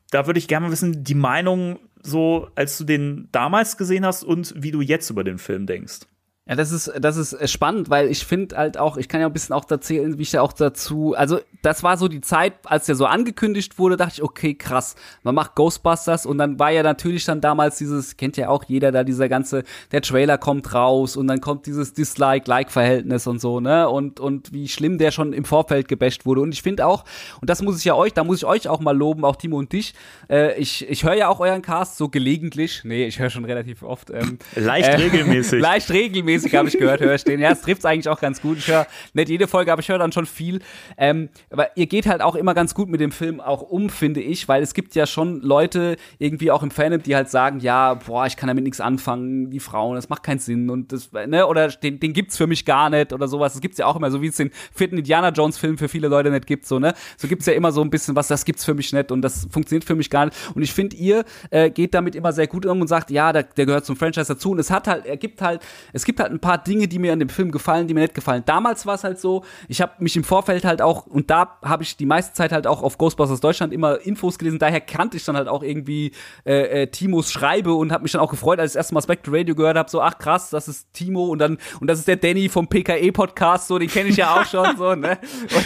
da 0.10 0.26
würde 0.26 0.40
ich 0.40 0.48
gerne 0.48 0.66
mal 0.66 0.72
wissen, 0.72 1.04
die 1.04 1.16
Meinung 1.16 1.80
so, 2.02 2.50
als 2.56 2.78
du 2.78 2.84
den 2.84 3.30
damals 3.32 3.78
gesehen 3.78 4.06
hast 4.06 4.24
und 4.24 4.54
wie 4.58 4.72
du 4.72 4.82
jetzt 4.82 5.10
über 5.10 5.24
den 5.24 5.38
Film 5.38 5.66
denkst. 5.66 6.00
Ja, 6.48 6.56
das 6.56 6.72
ist, 6.72 6.92
das 7.00 7.18
ist 7.18 7.34
äh, 7.34 7.48
spannend, 7.48 7.90
weil 7.90 8.08
ich 8.08 8.26
finde 8.26 8.56
halt 8.56 8.78
auch, 8.78 8.96
ich 8.96 9.10
kann 9.10 9.20
ja 9.20 9.28
ein 9.28 9.34
bisschen 9.34 9.54
auch 9.54 9.70
erzählen, 9.70 10.18
wie 10.18 10.22
ich 10.22 10.32
da 10.32 10.42
auch 10.42 10.54
dazu, 10.54 11.14
also 11.14 11.40
das 11.62 11.84
war 11.84 11.98
so 11.98 12.08
die 12.08 12.22
Zeit, 12.22 12.54
als 12.64 12.86
der 12.86 12.96
so 12.96 13.06
angekündigt 13.06 13.78
wurde, 13.78 13.98
dachte 13.98 14.14
ich, 14.16 14.24
okay, 14.24 14.54
krass, 14.54 14.96
man 15.24 15.36
macht 15.36 15.56
Ghostbusters 15.56 16.26
und 16.26 16.38
dann 16.38 16.58
war 16.58 16.72
ja 16.72 16.84
natürlich 16.84 17.26
dann 17.26 17.42
damals 17.42 17.78
dieses, 17.78 18.16
kennt 18.16 18.38
ja 18.38 18.48
auch 18.48 18.64
jeder 18.64 18.94
da, 18.94 19.04
dieser 19.04 19.28
ganze, 19.28 19.64
der 19.92 20.02
Trailer 20.02 20.38
kommt 20.38 20.74
raus 20.74 21.18
und 21.18 21.28
dann 21.28 21.42
kommt 21.42 21.66
dieses 21.66 21.94
Dislike-Like-Verhältnis 21.94 23.28
und 23.28 23.42
so, 23.42 23.60
ne, 23.60 23.90
und, 23.90 24.22
und 24.22 24.54
wie 24.54 24.70
schlimm 24.70 24.98
der 24.98 25.12
schon 25.12 25.34
im 25.34 25.44
Vorfeld 25.44 25.90
gebasht 25.90 26.26
wurde 26.26 26.40
und 26.40 26.54
ich 26.54 26.62
finde 26.62 26.86
auch, 26.86 27.04
und 27.42 27.50
das 27.50 27.62
muss 27.62 27.78
ich 27.78 27.84
ja 27.84 27.96
euch, 27.96 28.14
da 28.14 28.24
muss 28.24 28.38
ich 28.38 28.46
euch 28.46 28.70
auch 28.70 28.80
mal 28.80 28.96
loben, 28.96 29.26
auch 29.26 29.36
Timo 29.36 29.58
und 29.58 29.74
dich, 29.74 29.94
äh, 30.30 30.58
ich, 30.58 30.90
ich 30.90 31.04
höre 31.04 31.16
ja 31.16 31.28
auch 31.28 31.42
euren 31.42 31.62
Cast 31.62 31.98
so 31.98 32.08
gelegentlich, 32.08 32.84
nee, 32.86 33.06
ich 33.06 33.20
höre 33.20 33.30
schon 33.30 33.44
relativ 33.44 33.84
oft, 33.84 34.12
ähm, 34.12 34.40
Leicht 34.56 34.98
regelmäßig. 34.98 35.62
Leicht 35.62 35.92
regelmäßig 35.92 36.37
habe 36.46 36.68
ich 36.68 36.78
gehört, 36.78 37.02
höre 37.02 37.16
ich 37.16 37.24
den. 37.24 37.40
Ja, 37.40 37.52
es 37.52 37.62
trifft 37.62 37.86
eigentlich 37.86 38.10
auch 38.10 38.20
ganz 38.20 38.42
gut. 38.42 38.58
Ich 38.58 38.68
höre 38.68 38.88
nicht 39.14 39.30
jede 39.30 39.48
Folge, 39.48 39.72
aber 39.72 39.82
ich 39.82 39.90
höre 39.90 40.00
dann 40.00 40.12
schon 40.12 40.26
viel. 40.26 40.60
Ähm, 40.98 41.30
aber 41.50 41.76
ihr 41.76 41.88
geht 41.88 42.08
halt 42.08 42.22
auch 42.22 42.36
immer 42.36 42.54
ganz 42.54 42.74
gut 42.74 42.90
mit 42.90 43.00
dem 43.00 43.12
Film 43.12 43.40
auch 43.40 43.62
um, 43.62 43.90
finde 43.90 44.22
ich, 44.22 44.48
weil 44.48 44.62
es 44.62 44.74
gibt 44.74 44.96
ja 44.96 45.06
schon 45.06 45.42
Leute 45.42 45.98
irgendwie 46.20 46.52
auch 46.52 46.64
im 46.64 46.72
Fandom, 46.72 47.02
die 47.02 47.16
halt 47.16 47.30
sagen, 47.30 47.60
ja, 47.60 47.96
boah, 47.96 48.26
ich 48.26 48.38
kann 48.38 48.48
damit 48.48 48.64
nichts 48.64 48.80
anfangen, 48.80 49.50
die 49.50 49.60
Frauen, 49.60 49.96
das 49.96 50.10
macht 50.10 50.24
keinen 50.24 50.40
Sinn 50.40 50.70
und 50.70 50.92
das, 50.92 51.12
ne, 51.12 51.48
oder 51.48 51.70
den, 51.70 52.00
den 52.00 52.14
gibt's 52.14 52.38
für 52.38 52.48
mich 52.48 52.66
gar 52.66 52.90
nicht 52.90 53.14
oder 53.14 53.28
sowas. 53.28 53.54
Das 53.54 53.62
gibt's 53.62 53.78
ja 53.78 53.86
auch 53.86 53.96
immer, 53.96 54.12
so 54.12 54.22
wie 54.22 54.28
es 54.28 54.36
den 54.36 54.52
vierten 54.74 54.98
Indiana 54.98 55.30
Jones 55.30 55.58
Film 55.58 55.78
für 55.78 55.88
viele 55.88 56.08
Leute 56.08 56.30
nicht 56.32 56.48
gibt, 56.48 56.66
so, 56.66 56.80
ne. 56.80 56.94
So 57.18 57.28
gibt's 57.28 57.46
ja 57.46 57.54
immer 57.54 57.72
so 57.72 57.82
ein 57.82 57.90
bisschen 57.90 58.16
was, 58.16 58.28
das 58.28 58.46
gibt's 58.46 58.66
für 58.66 58.74
mich 58.74 58.94
nicht 58.94 59.12
und 59.12 59.22
das 59.22 59.48
funktioniert 59.50 59.84
für 59.84 59.96
mich 59.96 60.10
gar 60.10 60.26
nicht. 60.26 60.38
Und 60.56 60.62
ich 60.62 60.74
finde, 60.74 60.96
ihr 60.96 61.26
äh, 61.50 61.70
geht 61.70 61.94
damit 61.94 62.16
immer 62.16 62.32
sehr 62.34 62.48
gut 62.48 62.66
um 62.66 62.82
und 62.82 62.88
sagt, 62.88 63.12
ja, 63.12 63.34
der, 63.34 63.44
der 63.44 63.66
gehört 63.66 63.86
zum 63.86 63.96
Franchise 63.96 64.34
dazu 64.34 64.52
und 64.52 64.60
es 64.60 64.72
hat 64.72 64.88
halt, 64.88 65.06
er 65.06 65.18
gibt 65.18 65.42
halt, 65.42 65.62
es 65.94 66.06
gibt 66.06 66.20
halt 66.20 66.27
ein 66.32 66.40
paar 66.40 66.58
Dinge, 66.58 66.88
die 66.88 67.00
mir 67.00 67.14
an 67.14 67.20
dem 67.20 67.30
Film 67.30 67.52
gefallen, 67.52 67.88
die 67.88 67.94
mir 67.94 68.02
nicht 68.02 68.14
gefallen. 68.14 68.44
Damals 68.46 68.86
war 68.86 68.96
es 68.96 69.04
halt 69.04 69.20
so, 69.20 69.44
ich 69.68 69.82
habe 69.82 69.94
mich 70.00 70.16
im 70.16 70.24
Vorfeld 70.24 70.66
halt 70.66 70.82
auch, 70.82 71.06
und 71.08 71.30
da 71.30 71.58
habe 71.64 71.84
ich 71.84 71.98
die 71.98 72.06
meiste 72.06 72.34
Zeit 72.34 72.52
halt 72.52 72.68
auch 72.68 72.84
auf 72.84 72.98
Ghostbusters 72.98 73.40
Deutschland 73.40 73.74
immer 73.74 74.00
Infos 74.02 74.38
gelesen, 74.38 74.60
daher 74.60 74.82
kannte 74.82 75.18
ich 75.18 75.26
dann 75.26 75.36
halt 75.38 75.48
auch 75.48 75.64
irgendwie 75.64 76.12
äh, 76.46 76.84
äh, 76.84 76.88
Timos 76.88 77.32
Schreibe 77.32 77.74
und 77.74 77.92
habe 77.92 78.04
mich 78.04 78.12
dann 78.12 78.22
auch 78.22 78.30
gefreut, 78.32 78.60
als 78.60 78.72
ich 78.72 78.74
das 78.74 78.86
erste 78.86 78.94
Mal 78.94 79.02
Spectre 79.02 79.32
Radio 79.38 79.56
gehört 79.56 79.78
habe, 79.78 79.90
so, 79.90 80.02
ach 80.02 80.18
krass, 80.18 80.50
das 80.50 80.68
ist 80.68 80.92
Timo 80.94 81.26
und 81.26 81.40
dann, 81.40 81.58
und 81.80 81.88
das 81.88 82.00
ist 82.00 82.08
der 82.08 82.16
Danny 82.18 82.50
vom 82.50 82.68
PKE-Podcast, 82.68 83.68
so, 83.68 83.78
den 83.80 83.90
kenne 83.90 84.10
ich 84.10 84.18
ja 84.18 84.36
auch 84.40 84.46
schon, 84.50 84.78
so, 84.78 84.96
ne? 84.96 85.18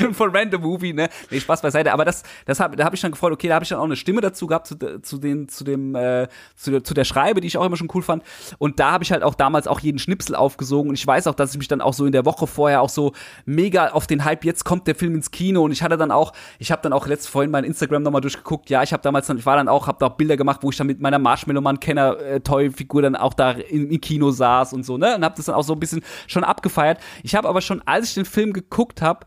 Und 0.01 0.15
von 0.15 0.35
Random 0.35 0.61
Movie, 0.61 0.93
ne? 0.93 1.09
Nee, 1.29 1.39
Spaß 1.39 1.61
beiseite, 1.61 1.91
aber 1.93 2.05
das, 2.05 2.23
das 2.45 2.59
hab, 2.59 2.75
da 2.75 2.85
habe 2.85 2.95
ich 2.95 3.01
dann 3.01 3.11
gefreut, 3.11 3.33
okay, 3.33 3.47
da 3.47 3.55
habe 3.55 3.63
ich 3.63 3.69
dann 3.69 3.79
auch 3.79 3.83
eine 3.85 3.95
Stimme 3.95 4.21
dazu 4.21 4.47
gehabt, 4.47 4.67
zu, 4.67 4.77
zu, 5.01 5.17
den, 5.17 5.47
zu 5.47 5.63
dem, 5.63 5.95
äh, 5.95 6.27
zu, 6.55 6.71
der- 6.71 6.83
zu 6.83 6.93
der 6.93 7.03
Schreibe, 7.03 7.41
die 7.41 7.47
ich 7.47 7.57
auch 7.57 7.65
immer 7.65 7.77
schon 7.77 7.89
cool 7.93 8.01
fand. 8.01 8.23
Und 8.57 8.79
da 8.79 8.91
habe 8.91 9.03
ich 9.03 9.11
halt 9.11 9.23
auch 9.23 9.35
damals 9.35 9.67
auch 9.67 9.79
jeden 9.79 9.99
Schnipsel 9.99 10.35
aufgesogen 10.51 10.89
und 10.89 10.95
ich 10.95 11.07
weiß 11.07 11.27
auch, 11.27 11.35
dass 11.35 11.51
ich 11.51 11.57
mich 11.57 11.67
dann 11.67 11.81
auch 11.81 11.93
so 11.93 12.05
in 12.05 12.11
der 12.11 12.25
Woche 12.25 12.45
vorher 12.45 12.81
auch 12.81 12.89
so 12.89 13.13
mega 13.45 13.89
auf 13.89 14.05
den 14.05 14.25
Hype, 14.25 14.43
jetzt 14.43 14.65
kommt 14.65 14.85
der 14.87 14.95
Film 14.95 15.15
ins 15.15 15.31
Kino 15.31 15.63
und 15.63 15.71
ich 15.71 15.81
hatte 15.81 15.97
dann 15.97 16.11
auch, 16.11 16.33
ich 16.59 16.71
habe 16.71 16.81
dann 16.81 16.93
auch 16.93 17.07
letzt 17.07 17.29
vorhin 17.29 17.51
mein 17.51 17.63
Instagram 17.63 18.03
nochmal 18.03 18.21
durchgeguckt, 18.21 18.69
ja, 18.69 18.83
ich 18.83 18.91
habe 18.91 19.01
damals 19.01 19.27
dann, 19.27 19.37
ich 19.37 19.45
war 19.45 19.55
dann 19.55 19.69
auch, 19.69 19.87
habe 19.87 19.97
da 19.99 20.07
auch 20.07 20.17
Bilder 20.17 20.35
gemacht, 20.35 20.59
wo 20.61 20.69
ich 20.69 20.77
dann 20.77 20.87
mit 20.87 20.99
meiner 20.99 21.19
Marshmallow-Mann-Kenner-Toy-Figur 21.19 23.01
dann 23.01 23.15
auch 23.15 23.33
da 23.33 23.51
im, 23.51 23.89
im 23.89 24.01
Kino 24.01 24.31
saß 24.31 24.73
und 24.73 24.85
so, 24.85 24.97
ne, 24.97 25.15
und 25.15 25.23
habe 25.23 25.35
das 25.35 25.45
dann 25.45 25.55
auch 25.55 25.63
so 25.63 25.73
ein 25.73 25.79
bisschen 25.79 26.01
schon 26.27 26.43
abgefeiert. 26.43 26.99
Ich 27.23 27.35
habe 27.35 27.47
aber 27.47 27.61
schon, 27.61 27.81
als 27.85 28.09
ich 28.09 28.13
den 28.15 28.25
Film 28.25 28.51
geguckt 28.51 29.01
habe, 29.01 29.25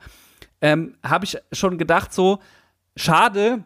ähm, 0.60 0.94
habe 1.02 1.24
ich 1.24 1.38
schon 1.52 1.78
gedacht 1.78 2.12
so, 2.12 2.38
schade, 2.96 3.64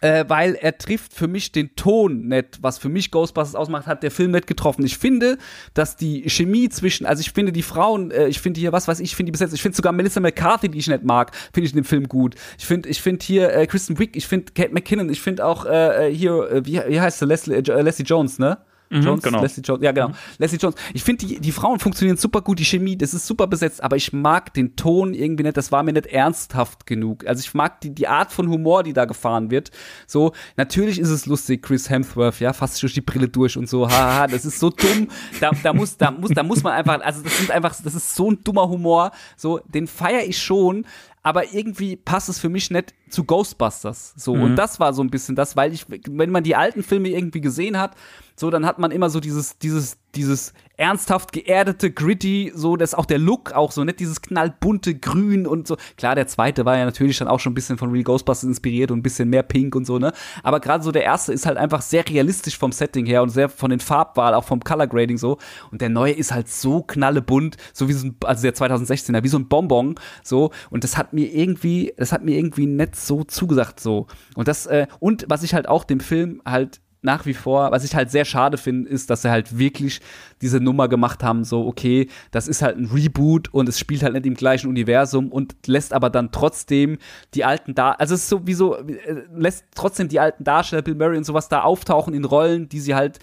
äh, 0.00 0.24
weil 0.28 0.54
er 0.54 0.76
trifft 0.76 1.14
für 1.14 1.28
mich 1.28 1.52
den 1.52 1.76
Ton 1.76 2.28
nicht, 2.28 2.58
was 2.62 2.78
für 2.78 2.88
mich 2.88 3.10
Ghostbusters 3.10 3.54
ausmacht, 3.54 3.86
hat 3.86 4.02
der 4.02 4.10
Film 4.10 4.32
nicht 4.32 4.46
getroffen. 4.46 4.84
Ich 4.84 4.98
finde, 4.98 5.38
dass 5.72 5.96
die 5.96 6.28
Chemie 6.28 6.68
zwischen, 6.68 7.06
also 7.06 7.20
ich 7.20 7.32
finde 7.32 7.52
die 7.52 7.62
Frauen, 7.62 8.10
äh, 8.10 8.28
ich 8.28 8.40
finde 8.40 8.60
hier, 8.60 8.72
was 8.72 8.88
weiß 8.88 9.00
ich, 9.00 9.14
finde 9.14 9.30
die 9.30 9.32
besetzt, 9.32 9.54
ich 9.54 9.62
finde 9.62 9.76
sogar 9.76 9.92
Melissa 9.92 10.20
McCarthy, 10.20 10.68
die 10.68 10.78
ich 10.78 10.88
nicht 10.88 11.04
mag, 11.04 11.34
finde 11.52 11.66
ich 11.66 11.72
in 11.72 11.82
dem 11.82 11.84
Film 11.84 12.08
gut. 12.08 12.34
Ich 12.58 12.66
finde, 12.66 12.88
ich 12.88 13.00
finde 13.00 13.24
hier 13.24 13.52
äh, 13.52 13.66
Kristen 13.66 13.98
Wiig, 13.98 14.16
ich 14.16 14.26
finde 14.26 14.52
Kate 14.52 14.72
McKinnon, 14.72 15.10
ich 15.10 15.20
finde 15.20 15.44
auch 15.44 15.64
äh, 15.66 16.08
äh, 16.08 16.14
hier, 16.14 16.50
äh, 16.50 16.66
wie, 16.66 16.80
wie 16.86 17.00
heißt 17.00 17.18
sie, 17.18 17.26
Leslie, 17.26 17.56
äh, 17.56 17.82
Leslie 17.82 18.04
Jones, 18.04 18.38
ne? 18.38 18.58
Jones, 19.02 19.22
genau. 19.22 19.42
Leslie 19.42 19.62
Jones, 19.62 19.82
ja 19.82 19.92
genau. 19.92 20.10
Leslie 20.38 20.58
Jones. 20.58 20.76
Ich 20.92 21.02
finde, 21.02 21.26
die, 21.26 21.40
die 21.40 21.52
Frauen 21.52 21.78
funktionieren 21.78 22.16
super 22.16 22.42
gut, 22.42 22.58
die 22.58 22.64
Chemie, 22.64 22.96
das 22.96 23.14
ist 23.14 23.26
super 23.26 23.46
besetzt, 23.46 23.82
aber 23.82 23.96
ich 23.96 24.12
mag 24.12 24.52
den 24.54 24.76
Ton 24.76 25.14
irgendwie 25.14 25.42
nicht, 25.42 25.56
das 25.56 25.72
war 25.72 25.82
mir 25.82 25.92
nicht 25.92 26.06
ernsthaft 26.06 26.86
genug. 26.86 27.26
Also 27.26 27.40
ich 27.40 27.54
mag 27.54 27.80
die, 27.80 27.94
die 27.94 28.08
Art 28.08 28.32
von 28.32 28.48
Humor, 28.48 28.82
die 28.82 28.92
da 28.92 29.04
gefahren 29.04 29.50
wird. 29.50 29.70
So, 30.06 30.32
natürlich 30.56 30.98
ist 30.98 31.10
es 31.10 31.26
lustig, 31.26 31.62
Chris 31.62 31.90
Hemsworth, 31.90 32.40
ja, 32.40 32.52
fast 32.52 32.82
durch 32.82 32.94
die 32.94 33.00
Brille 33.00 33.28
durch 33.28 33.56
und 33.56 33.68
so, 33.68 33.88
haha, 33.88 34.26
das 34.26 34.44
ist 34.44 34.58
so 34.60 34.70
dumm. 34.70 35.08
Da, 35.40 35.50
da 35.62 35.72
muss, 35.72 35.96
da 35.96 36.10
muss, 36.10 36.30
da 36.30 36.42
muss 36.42 36.62
man 36.62 36.72
einfach, 36.72 37.00
also 37.00 37.22
das 37.22 37.38
sind 37.38 37.50
einfach, 37.50 37.74
das 37.82 37.94
ist 37.94 38.14
so 38.14 38.30
ein 38.30 38.38
dummer 38.44 38.68
Humor, 38.68 39.10
so, 39.36 39.60
den 39.66 39.86
feiere 39.86 40.24
ich 40.24 40.38
schon, 40.38 40.86
aber 41.24 41.54
irgendwie 41.54 41.96
passt 41.96 42.28
es 42.28 42.38
für 42.38 42.50
mich 42.50 42.70
nicht 42.70 42.94
zu 43.08 43.24
Ghostbusters. 43.24 44.12
So, 44.14 44.34
und 44.34 44.56
das 44.56 44.78
war 44.78 44.92
so 44.92 45.02
ein 45.02 45.08
bisschen 45.08 45.34
das, 45.34 45.56
weil 45.56 45.72
ich, 45.72 45.86
wenn 45.88 46.30
man 46.30 46.44
die 46.44 46.54
alten 46.54 46.82
Filme 46.82 47.08
irgendwie 47.08 47.40
gesehen 47.40 47.78
hat, 47.78 47.96
so, 48.36 48.50
dann 48.50 48.66
hat 48.66 48.78
man 48.78 48.90
immer 48.90 49.10
so 49.10 49.20
dieses, 49.20 49.58
dieses, 49.58 49.98
dieses 50.14 50.52
ernsthaft 50.76 51.32
geerdete, 51.32 51.92
gritty, 51.92 52.52
so, 52.54 52.76
das 52.76 52.90
ist 52.90 52.94
auch 52.98 53.06
der 53.06 53.18
Look 53.18 53.52
auch 53.52 53.70
so, 53.70 53.84
nicht 53.84 54.00
dieses 54.00 54.22
knallbunte 54.22 54.96
Grün 54.96 55.46
und 55.46 55.68
so. 55.68 55.76
Klar, 55.96 56.16
der 56.16 56.26
zweite 56.26 56.64
war 56.64 56.76
ja 56.76 56.84
natürlich 56.84 57.18
dann 57.18 57.28
auch 57.28 57.38
schon 57.38 57.52
ein 57.52 57.54
bisschen 57.54 57.78
von 57.78 57.90
Real 57.90 58.02
Ghostbusters 58.02 58.48
inspiriert 58.48 58.90
und 58.90 58.98
ein 58.98 59.02
bisschen 59.02 59.28
mehr 59.28 59.44
Pink 59.44 59.76
und 59.76 59.86
so, 59.86 59.98
ne? 59.98 60.12
Aber 60.42 60.58
gerade 60.58 60.82
so 60.82 60.90
der 60.90 61.04
erste 61.04 61.32
ist 61.32 61.46
halt 61.46 61.58
einfach 61.58 61.80
sehr 61.80 62.08
realistisch 62.08 62.58
vom 62.58 62.72
Setting 62.72 63.06
her 63.06 63.22
und 63.22 63.28
sehr 63.28 63.48
von 63.48 63.70
den 63.70 63.80
Farbwahl, 63.80 64.34
auch 64.34 64.44
vom 64.44 64.60
Color 64.60 64.88
Grading 64.88 65.18
so. 65.18 65.38
Und 65.70 65.80
der 65.80 65.90
neue 65.90 66.12
ist 66.12 66.32
halt 66.32 66.48
so 66.48 66.82
knallebunt, 66.82 67.56
so 67.72 67.88
wie 67.88 67.92
so 67.92 68.08
ein, 68.08 68.16
also 68.24 68.42
der 68.42 68.54
2016er, 68.54 69.22
wie 69.22 69.28
so 69.28 69.38
ein 69.38 69.48
Bonbon, 69.48 69.94
so. 70.24 70.50
Und 70.70 70.82
das 70.82 70.96
hat 70.96 71.12
mir 71.12 71.32
irgendwie, 71.32 71.94
das 71.96 72.10
hat 72.10 72.24
mir 72.24 72.36
irgendwie 72.36 72.66
nicht 72.66 72.96
so 72.96 73.22
zugesagt, 73.22 73.78
so. 73.78 74.08
Und 74.34 74.48
das, 74.48 74.66
äh, 74.66 74.88
und 74.98 75.24
was 75.28 75.44
ich 75.44 75.54
halt 75.54 75.68
auch 75.68 75.84
dem 75.84 76.00
Film 76.00 76.42
halt 76.44 76.80
nach 77.04 77.26
wie 77.26 77.34
vor, 77.34 77.70
was 77.70 77.84
ich 77.84 77.94
halt 77.94 78.10
sehr 78.10 78.24
schade 78.24 78.56
finde, 78.56 78.88
ist, 78.88 79.10
dass 79.10 79.22
sie 79.22 79.30
halt 79.30 79.58
wirklich 79.58 80.00
diese 80.40 80.60
Nummer 80.60 80.88
gemacht 80.88 81.22
haben, 81.22 81.44
so, 81.44 81.66
okay, 81.66 82.08
das 82.30 82.48
ist 82.48 82.62
halt 82.62 82.76
ein 82.76 82.86
Reboot 82.86 83.52
und 83.52 83.68
es 83.68 83.78
spielt 83.78 84.02
halt 84.02 84.14
nicht 84.14 84.26
im 84.26 84.34
gleichen 84.34 84.68
Universum 84.68 85.30
und 85.30 85.54
lässt 85.66 85.92
aber 85.92 86.10
dann 86.10 86.32
trotzdem 86.32 86.98
die 87.34 87.44
alten 87.44 87.74
da, 87.74 87.92
also 87.92 88.14
es 88.14 88.22
ist 88.22 88.28
sowieso, 88.28 88.76
äh, 88.76 89.22
lässt 89.34 89.64
trotzdem 89.74 90.08
die 90.08 90.20
alten 90.20 90.44
Darsteller, 90.44 90.82
Bill 90.82 90.94
Murray 90.94 91.18
und 91.18 91.24
sowas 91.24 91.48
da 91.48 91.62
auftauchen 91.62 92.14
in 92.14 92.24
Rollen, 92.24 92.68
die 92.68 92.80
sie 92.80 92.94
halt 92.94 93.20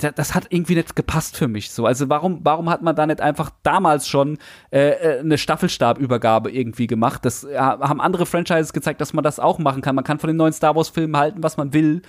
das 0.00 0.34
hat 0.34 0.46
irgendwie 0.50 0.74
nicht 0.74 0.96
gepasst 0.96 1.36
für 1.36 1.48
mich 1.48 1.70
so. 1.70 1.86
Also 1.86 2.08
warum, 2.08 2.40
warum 2.42 2.70
hat 2.70 2.82
man 2.82 2.96
da 2.96 3.06
nicht 3.06 3.20
einfach 3.20 3.50
damals 3.62 4.08
schon 4.08 4.38
äh, 4.72 4.90
äh 4.90 5.20
eine 5.20 5.38
Staffelstabübergabe 5.38 6.50
irgendwie 6.50 6.86
gemacht? 6.86 7.24
Das 7.24 7.44
äh, 7.44 7.56
haben 7.58 8.00
andere 8.00 8.26
Franchises 8.26 8.72
gezeigt, 8.72 9.00
dass 9.00 9.12
man 9.12 9.24
das 9.24 9.38
auch 9.38 9.58
machen 9.58 9.82
kann. 9.82 9.94
Man 9.94 10.04
kann 10.04 10.18
von 10.18 10.28
den 10.28 10.36
neuen 10.36 10.52
Star 10.52 10.74
Wars 10.74 10.88
Filmen 10.88 11.16
halten, 11.16 11.42
was 11.42 11.56
man 11.56 11.72
will. 11.72 12.02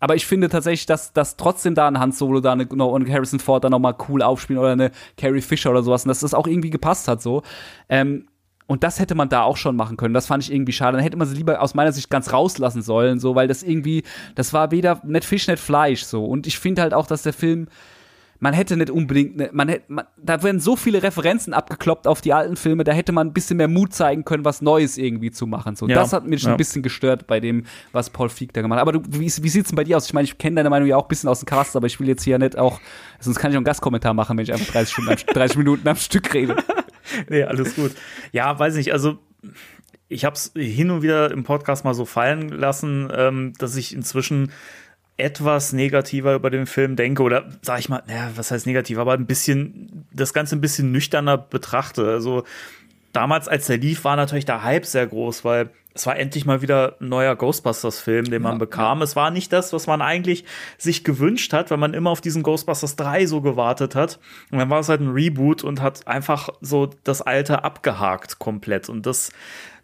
Aber 0.00 0.16
ich 0.16 0.26
finde 0.26 0.48
tatsächlich, 0.48 0.86
dass, 0.86 1.12
dass 1.12 1.36
trotzdem 1.36 1.74
da 1.74 1.86
ein 1.86 1.98
Han 1.98 2.12
Solo 2.12 2.40
da 2.40 2.52
eine, 2.52 2.66
eine 2.70 3.12
Harrison 3.12 3.38
Ford 3.38 3.62
da 3.62 3.70
nochmal 3.70 3.94
cool 4.08 4.22
aufspielen 4.22 4.60
oder 4.60 4.72
eine 4.72 4.90
Carrie 5.16 5.42
Fisher 5.42 5.70
oder 5.70 5.82
sowas 5.82 6.04
und 6.04 6.08
dass 6.08 6.20
das 6.20 6.34
auch 6.34 6.46
irgendwie 6.46 6.70
gepasst 6.70 7.06
hat 7.06 7.22
so. 7.22 7.42
Ähm, 7.88 8.26
und 8.66 8.84
das 8.84 9.00
hätte 9.00 9.16
man 9.16 9.28
da 9.28 9.42
auch 9.42 9.56
schon 9.56 9.74
machen 9.74 9.96
können. 9.96 10.14
Das 10.14 10.28
fand 10.28 10.44
ich 10.44 10.52
irgendwie 10.52 10.72
schade. 10.72 10.96
Dann 10.96 11.02
hätte 11.02 11.16
man 11.16 11.26
sie 11.26 11.34
lieber 11.34 11.60
aus 11.60 11.74
meiner 11.74 11.90
Sicht 11.90 12.08
ganz 12.08 12.32
rauslassen 12.32 12.82
sollen, 12.82 13.18
so, 13.18 13.34
weil 13.34 13.48
das 13.48 13.64
irgendwie, 13.64 14.04
das 14.36 14.52
war 14.52 14.70
weder 14.70 15.00
net 15.04 15.24
Fisch, 15.24 15.48
net 15.48 15.58
Fleisch, 15.58 16.04
so. 16.04 16.24
Und 16.24 16.46
ich 16.46 16.56
finde 16.56 16.82
halt 16.82 16.94
auch, 16.94 17.08
dass 17.08 17.22
der 17.22 17.32
Film, 17.32 17.66
man 18.40 18.54
hätte 18.54 18.76
nicht 18.76 18.90
unbedingt, 18.90 19.36
ne, 19.36 19.50
man 19.52 19.68
hätte, 19.68 19.84
man, 19.92 20.06
da 20.16 20.42
werden 20.42 20.60
so 20.60 20.74
viele 20.74 21.02
Referenzen 21.02 21.52
abgekloppt 21.52 22.06
auf 22.06 22.22
die 22.22 22.32
alten 22.32 22.56
Filme, 22.56 22.84
da 22.84 22.92
hätte 22.92 23.12
man 23.12 23.28
ein 23.28 23.32
bisschen 23.32 23.58
mehr 23.58 23.68
Mut 23.68 23.92
zeigen 23.92 24.24
können, 24.24 24.44
was 24.44 24.62
Neues 24.62 24.96
irgendwie 24.98 25.30
zu 25.30 25.46
machen. 25.46 25.76
So, 25.76 25.86
ja, 25.86 25.94
das 25.94 26.12
hat 26.12 26.26
mich 26.26 26.40
schon 26.40 26.48
ja. 26.48 26.54
ein 26.54 26.58
bisschen 26.58 26.82
gestört 26.82 27.26
bei 27.26 27.38
dem, 27.38 27.64
was 27.92 28.10
Paul 28.10 28.30
Feig 28.30 28.52
da 28.54 28.62
gemacht 28.62 28.80
hat. 28.80 28.88
Aber 28.88 28.92
du, 28.92 29.02
wie, 29.08 29.26
wie 29.26 29.48
sieht's 29.48 29.68
denn 29.68 29.76
bei 29.76 29.84
dir 29.84 29.98
aus? 29.98 30.06
Ich 30.06 30.14
meine, 30.14 30.24
ich 30.24 30.38
kenne 30.38 30.56
deine 30.56 30.70
Meinung 30.70 30.88
ja 30.88 30.96
auch 30.96 31.04
ein 31.04 31.08
bisschen 31.08 31.28
aus 31.28 31.40
dem 31.40 31.46
Cast, 31.46 31.76
aber 31.76 31.86
ich 31.86 32.00
will 32.00 32.08
jetzt 32.08 32.24
hier 32.24 32.38
nicht 32.38 32.58
auch, 32.58 32.80
sonst 33.20 33.38
kann 33.38 33.50
ich 33.50 33.56
auch 33.56 33.58
einen 33.58 33.64
Gastkommentar 33.64 34.14
machen, 34.14 34.36
wenn 34.38 34.44
ich 34.44 34.52
einfach 34.52 34.72
30, 34.72 34.92
Stunden, 34.92 35.16
30 35.34 35.56
Minuten 35.58 35.86
am 35.86 35.96
Stück 35.96 36.32
rede. 36.32 36.56
nee, 37.28 37.42
alles 37.42 37.76
gut. 37.76 37.92
Ja, 38.32 38.58
weiß 38.58 38.74
nicht, 38.76 38.92
also 38.92 39.18
ich 40.08 40.24
habe 40.24 40.34
es 40.34 40.52
hin 40.56 40.90
und 40.90 41.02
wieder 41.02 41.30
im 41.30 41.44
Podcast 41.44 41.84
mal 41.84 41.94
so 41.94 42.04
fallen 42.04 42.48
lassen, 42.48 43.10
ähm, 43.14 43.52
dass 43.58 43.76
ich 43.76 43.94
inzwischen 43.94 44.50
etwas 45.20 45.72
negativer 45.72 46.34
über 46.34 46.50
den 46.50 46.66
Film 46.66 46.96
denke 46.96 47.22
oder 47.22 47.48
sag 47.62 47.78
ich 47.78 47.88
mal, 47.88 48.02
naja, 48.06 48.30
was 48.34 48.50
heißt 48.50 48.66
negativ, 48.66 48.98
aber 48.98 49.12
ein 49.12 49.26
bisschen 49.26 50.06
das 50.12 50.32
Ganze 50.32 50.56
ein 50.56 50.60
bisschen 50.60 50.92
nüchterner 50.92 51.38
betrachte. 51.38 52.08
Also 52.08 52.44
damals, 53.12 53.48
als 53.48 53.66
der 53.66 53.78
lief, 53.78 54.04
war 54.04 54.16
natürlich 54.16 54.44
der 54.44 54.62
Hype 54.62 54.86
sehr 54.86 55.06
groß, 55.06 55.44
weil 55.44 55.70
es 55.92 56.06
war 56.06 56.16
endlich 56.16 56.46
mal 56.46 56.62
wieder 56.62 56.96
ein 57.00 57.08
neuer 57.08 57.34
Ghostbusters-Film, 57.34 58.26
den 58.30 58.42
man 58.42 58.52
ja, 58.52 58.58
bekam. 58.58 58.98
Ja. 58.98 59.04
Es 59.04 59.16
war 59.16 59.30
nicht 59.30 59.52
das, 59.52 59.72
was 59.72 59.86
man 59.86 60.02
eigentlich 60.02 60.44
sich 60.78 61.02
gewünscht 61.02 61.52
hat, 61.52 61.70
weil 61.70 61.78
man 61.78 61.94
immer 61.94 62.10
auf 62.10 62.20
diesen 62.20 62.42
Ghostbusters 62.42 62.96
3 62.96 63.26
so 63.26 63.40
gewartet 63.40 63.96
hat. 63.96 64.20
Und 64.50 64.58
dann 64.58 64.70
war 64.70 64.80
es 64.80 64.88
halt 64.88 65.00
ein 65.00 65.10
Reboot 65.10 65.64
und 65.64 65.80
hat 65.82 66.06
einfach 66.06 66.48
so 66.60 66.90
das 67.02 67.22
Alte 67.22 67.64
abgehakt 67.64 68.38
komplett. 68.38 68.88
Und 68.88 69.04
das, 69.06 69.32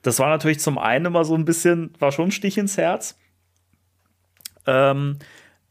das 0.03 0.21
war 0.21 0.29
natürlich 0.29 0.61
zum 0.61 0.79
einen 0.79 1.07
immer 1.07 1.25
so 1.25 1.35
ein 1.35 1.45
bisschen, 1.45 1.93
war 1.99 2.13
schon 2.13 2.29
ein 2.29 2.33
Stich 2.33 2.57
ins 2.57 2.79
Herz. 2.79 3.19
Ähm, 4.67 5.19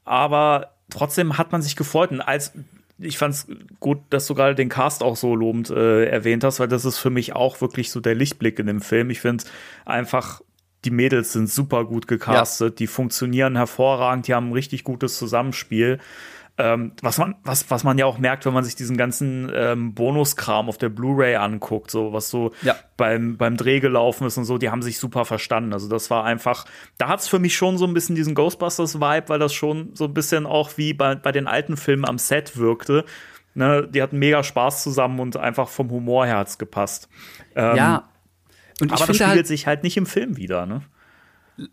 aber 0.04 0.72
trotzdem 0.90 1.38
hat 1.38 1.52
man 1.52 1.62
sich 1.62 1.76
gefreut. 1.76 2.12
Und 2.12 2.22
als 2.22 2.54
ich 2.98 3.18
fand 3.18 3.34
es 3.34 3.48
gut, 3.80 4.00
dass 4.10 4.26
du 4.28 4.36
gerade 4.36 4.56
den 4.56 4.70
Cast 4.70 5.04
auch 5.04 5.18
so 5.18 5.36
lobend 5.36 5.70
äh, 5.70 6.06
erwähnt 6.06 6.44
hast, 6.44 6.60
weil 6.60 6.68
das 6.68 6.86
ist 6.86 6.98
für 6.98 7.10
mich 7.10 7.36
auch 7.36 7.60
wirklich 7.60 7.92
so 7.92 8.00
der 8.00 8.16
Lichtblick 8.16 8.58
in 8.60 8.68
dem 8.68 8.82
Film. 8.82 9.10
Ich 9.10 9.20
finde 9.20 9.44
einfach, 9.84 10.42
die 10.86 10.92
Mädels 10.92 11.34
sind 11.34 11.50
super 11.50 11.84
gut 11.86 12.08
gecastet, 12.08 12.74
ja. 12.74 12.76
die 12.76 12.88
funktionieren 12.88 13.56
hervorragend, 13.56 14.28
die 14.28 14.34
haben 14.34 14.50
ein 14.50 14.54
richtig 14.54 14.84
gutes 14.84 15.18
Zusammenspiel. 15.18 16.00
Ähm, 16.58 16.94
was 17.02 17.18
man, 17.18 17.36
was, 17.44 17.70
was 17.70 17.84
man 17.84 17.98
ja 17.98 18.06
auch 18.06 18.18
merkt, 18.18 18.46
wenn 18.46 18.54
man 18.54 18.64
sich 18.64 18.76
diesen 18.76 18.96
ganzen 18.96 19.52
ähm, 19.54 19.94
Bonuskram 19.94 20.70
auf 20.70 20.78
der 20.78 20.88
Blu-ray 20.88 21.36
anguckt, 21.36 21.92
so 21.92 22.14
was 22.14 22.30
so 22.30 22.54
ja. 22.62 22.76
beim, 22.96 23.36
beim 23.36 23.58
Dreh 23.58 23.82
gelaufen 23.82 24.26
ist 24.26 24.38
und 24.38 24.46
so, 24.46 24.58
die 24.58 24.70
haben 24.70 24.82
sich 24.82 24.98
super 24.98 25.26
verstanden. 25.26 25.74
Also 25.74 25.90
das 25.90 26.10
war 26.10 26.24
einfach, 26.24 26.64
da 26.98 27.10
hat's 27.10 27.28
für 27.28 27.40
mich 27.40 27.58
schon 27.58 27.78
so 27.78 27.86
ein 27.86 27.94
bisschen 27.94 28.16
diesen 28.16 28.36
Ghostbusters-Vibe, 28.36 29.28
weil 29.28 29.40
das 29.40 29.54
schon 29.54 29.94
so 29.96 30.06
ein 30.06 30.14
bisschen 30.14 30.46
auch 30.46 30.78
wie 30.78 30.94
bei, 30.94 31.16
bei 31.16 31.34
den 31.34 31.48
alten 31.48 31.76
Filmen 31.76 32.06
am 32.06 32.18
Set 32.18 32.56
wirkte. 32.56 33.04
Ne, 33.54 33.88
die 33.90 34.02
hatten 34.02 34.20
mega 34.20 34.44
Spaß 34.44 34.84
zusammen 34.84 35.20
und 35.20 35.38
einfach 35.38 35.68
vom 35.68 35.90
Humor 35.90 36.26
her 36.26 36.38
hat's 36.38 36.58
gepasst. 36.58 37.10
Ähm, 37.56 37.76
ja. 37.76 38.10
Und 38.82 38.92
aber 38.92 39.08
das 39.08 39.16
spiegelt 39.16 39.30
halt 39.30 39.48
sich 39.48 39.68
halt 39.68 39.84
nicht 39.84 39.98
im 39.98 40.06
Film 40.06 40.38
wieder, 40.38 40.66
ne? 40.66 40.82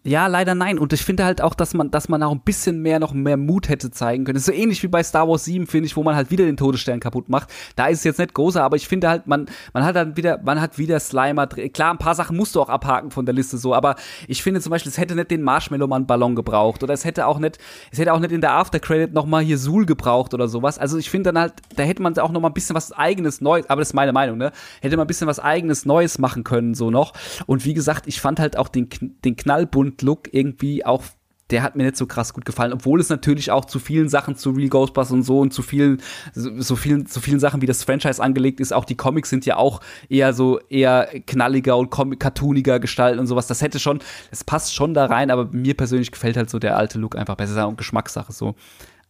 Ja, 0.05 0.29
leider 0.29 0.55
nein. 0.55 0.79
Und 0.79 0.93
ich 0.93 1.05
finde 1.05 1.25
halt 1.25 1.41
auch, 1.41 1.55
dass 1.55 1.75
man, 1.75 1.91
dass 1.91 2.09
man 2.09 2.23
auch 2.23 2.31
ein 2.31 2.41
bisschen 2.41 2.83
mehr 2.83 3.01
noch 3.01 3.13
mehr 3.13 3.37
Mut 3.37 3.69
hätte 3.69 3.91
zeigen 3.91 4.25
können. 4.25 4.35
Das 4.35 4.43
ist 4.43 4.55
so 4.55 4.61
ähnlich 4.61 4.81
wie 4.85 4.89
bei 4.89 5.03
Star 5.03 5.29
Wars 5.29 5.45
7, 5.45 5.67
finde 5.67 5.87
ich, 5.87 5.97
wo 5.97 6.05
man 6.05 6.15
halt 6.15 6.31
wieder 6.31 6.45
den 6.45 6.57
Todesstern 6.57 7.01
kaputt 7.01 7.29
macht. 7.29 7.49
Da 7.75 7.87
ist 7.87 7.99
es 7.99 8.05
jetzt 8.05 8.19
nicht 8.19 8.33
großer, 8.33 8.63
aber 8.63 8.77
ich 8.77 8.87
finde 8.87 9.09
halt, 9.09 9.27
man, 9.27 9.47
man 9.73 9.85
hat 9.85 9.97
dann 9.97 10.17
wieder, 10.17 10.41
man 10.45 10.61
hat 10.61 10.79
wieder 10.79 11.01
Slimer. 11.01 11.49
Klar, 11.49 11.91
ein 11.91 11.99
paar 11.99 12.15
Sachen 12.15 12.37
musst 12.37 12.55
du 12.55 12.61
auch 12.61 12.69
abhaken 12.69 13.11
von 13.11 13.27
der 13.27 13.35
Liste 13.35 13.59
so, 13.59 13.75
aber 13.75 13.97
ich 14.29 14.45
finde 14.45 14.61
zum 14.61 14.71
Beispiel, 14.71 14.91
es 14.91 14.99
hätte 14.99 15.17
nicht 15.17 15.33
den 15.33 15.43
Marshmallow-Mann-Ballon 15.43 16.37
gebraucht 16.37 16.85
oder 16.85 16.95
es 16.95 17.05
hätte 17.05 17.27
auch 17.27 17.41
nicht, 17.41 17.59
es 17.91 17.99
hätte 17.99 18.13
auch 18.13 18.21
nicht 18.21 18.31
in 18.31 18.41
der 18.41 18.53
After-Credit 18.53 19.13
nochmal 19.13 19.43
hier 19.43 19.59
Sul 19.59 19.85
gebraucht 19.85 20.33
oder 20.33 20.47
sowas. 20.47 20.79
Also 20.79 20.97
ich 20.97 21.11
finde 21.11 21.33
dann 21.33 21.43
halt, 21.43 21.55
da 21.75 21.83
hätte 21.83 22.03
man 22.03 22.17
auch 22.19 22.31
noch 22.31 22.41
mal 22.41 22.51
ein 22.51 22.55
bisschen 22.55 22.77
was 22.77 22.93
eigenes 22.93 23.41
Neues, 23.41 23.69
aber 23.69 23.81
das 23.81 23.89
ist 23.89 23.95
meine 23.95 24.13
Meinung, 24.13 24.39
ne? 24.39 24.53
Hätte 24.81 24.97
man 24.97 25.07
ein 25.07 25.09
bisschen 25.09 25.27
was 25.27 25.41
eigenes 25.41 25.87
Neues 25.87 26.19
machen 26.19 26.45
können, 26.45 26.75
so 26.75 26.93
noch. 26.93 27.15
Und 27.47 27.65
wie 27.65 27.75
gesagt, 27.75 28.07
ich 28.07 28.21
fand 28.21 28.39
halt 28.39 28.57
auch 28.57 28.69
den, 28.69 28.89
den 29.25 29.35
Knallbunt-Look 29.73 30.33
irgendwie 30.33 30.53
irgendwie 30.53 30.87
auch 30.87 31.03
der 31.51 31.63
hat 31.63 31.77
mir 31.77 31.83
nicht 31.83 31.99
so 31.99 32.07
krass 32.07 32.33
gut 32.33 32.47
gefallen, 32.47 32.73
obwohl 32.73 32.99
es 32.99 33.11
natürlich 33.11 33.51
auch 33.51 33.67
zu 33.67 33.79
vielen 33.79 34.09
Sachen 34.09 34.37
zu 34.37 34.53
Real 34.53 34.71
Ghostbusters 34.71 35.13
und 35.13 35.23
so 35.23 35.39
und 35.41 35.53
zu 35.53 35.61
vielen 35.61 36.01
so, 36.33 36.77
vielen 36.77 37.05
zu 37.05 37.21
vielen 37.21 37.41
Sachen 37.41 37.61
wie 37.61 37.67
das 37.67 37.85
Franchise 37.85 38.23
angelegt 38.23 38.59
ist. 38.59 38.73
Auch 38.73 38.87
die 38.87 38.97
Comics 38.97 39.29
sind 39.29 39.45
ja 39.45 39.57
auch 39.57 39.81
eher 40.09 40.33
so 40.33 40.61
eher 40.71 41.11
knalliger 41.27 41.77
und 41.77 41.91
cartooniger 41.91 42.81
gestalten 42.81 43.19
und 43.19 43.27
sowas. 43.27 43.49
Das 43.49 43.61
hätte 43.61 43.81
schon, 43.81 43.99
es 44.31 44.45
passt 44.45 44.75
schon 44.75 44.95
da 44.95 45.05
rein, 45.05 45.31
aber 45.31 45.51
mir 45.53 45.77
persönlich 45.77 46.11
gefällt 46.11 46.39
halt 46.39 46.49
so 46.49 46.59
der 46.59 46.79
alte 46.79 46.99
Look 46.99 47.17
einfach 47.17 47.35
besser 47.35 47.69
und 47.69 47.77
Geschmackssache 47.77 48.33
so. 48.33 48.55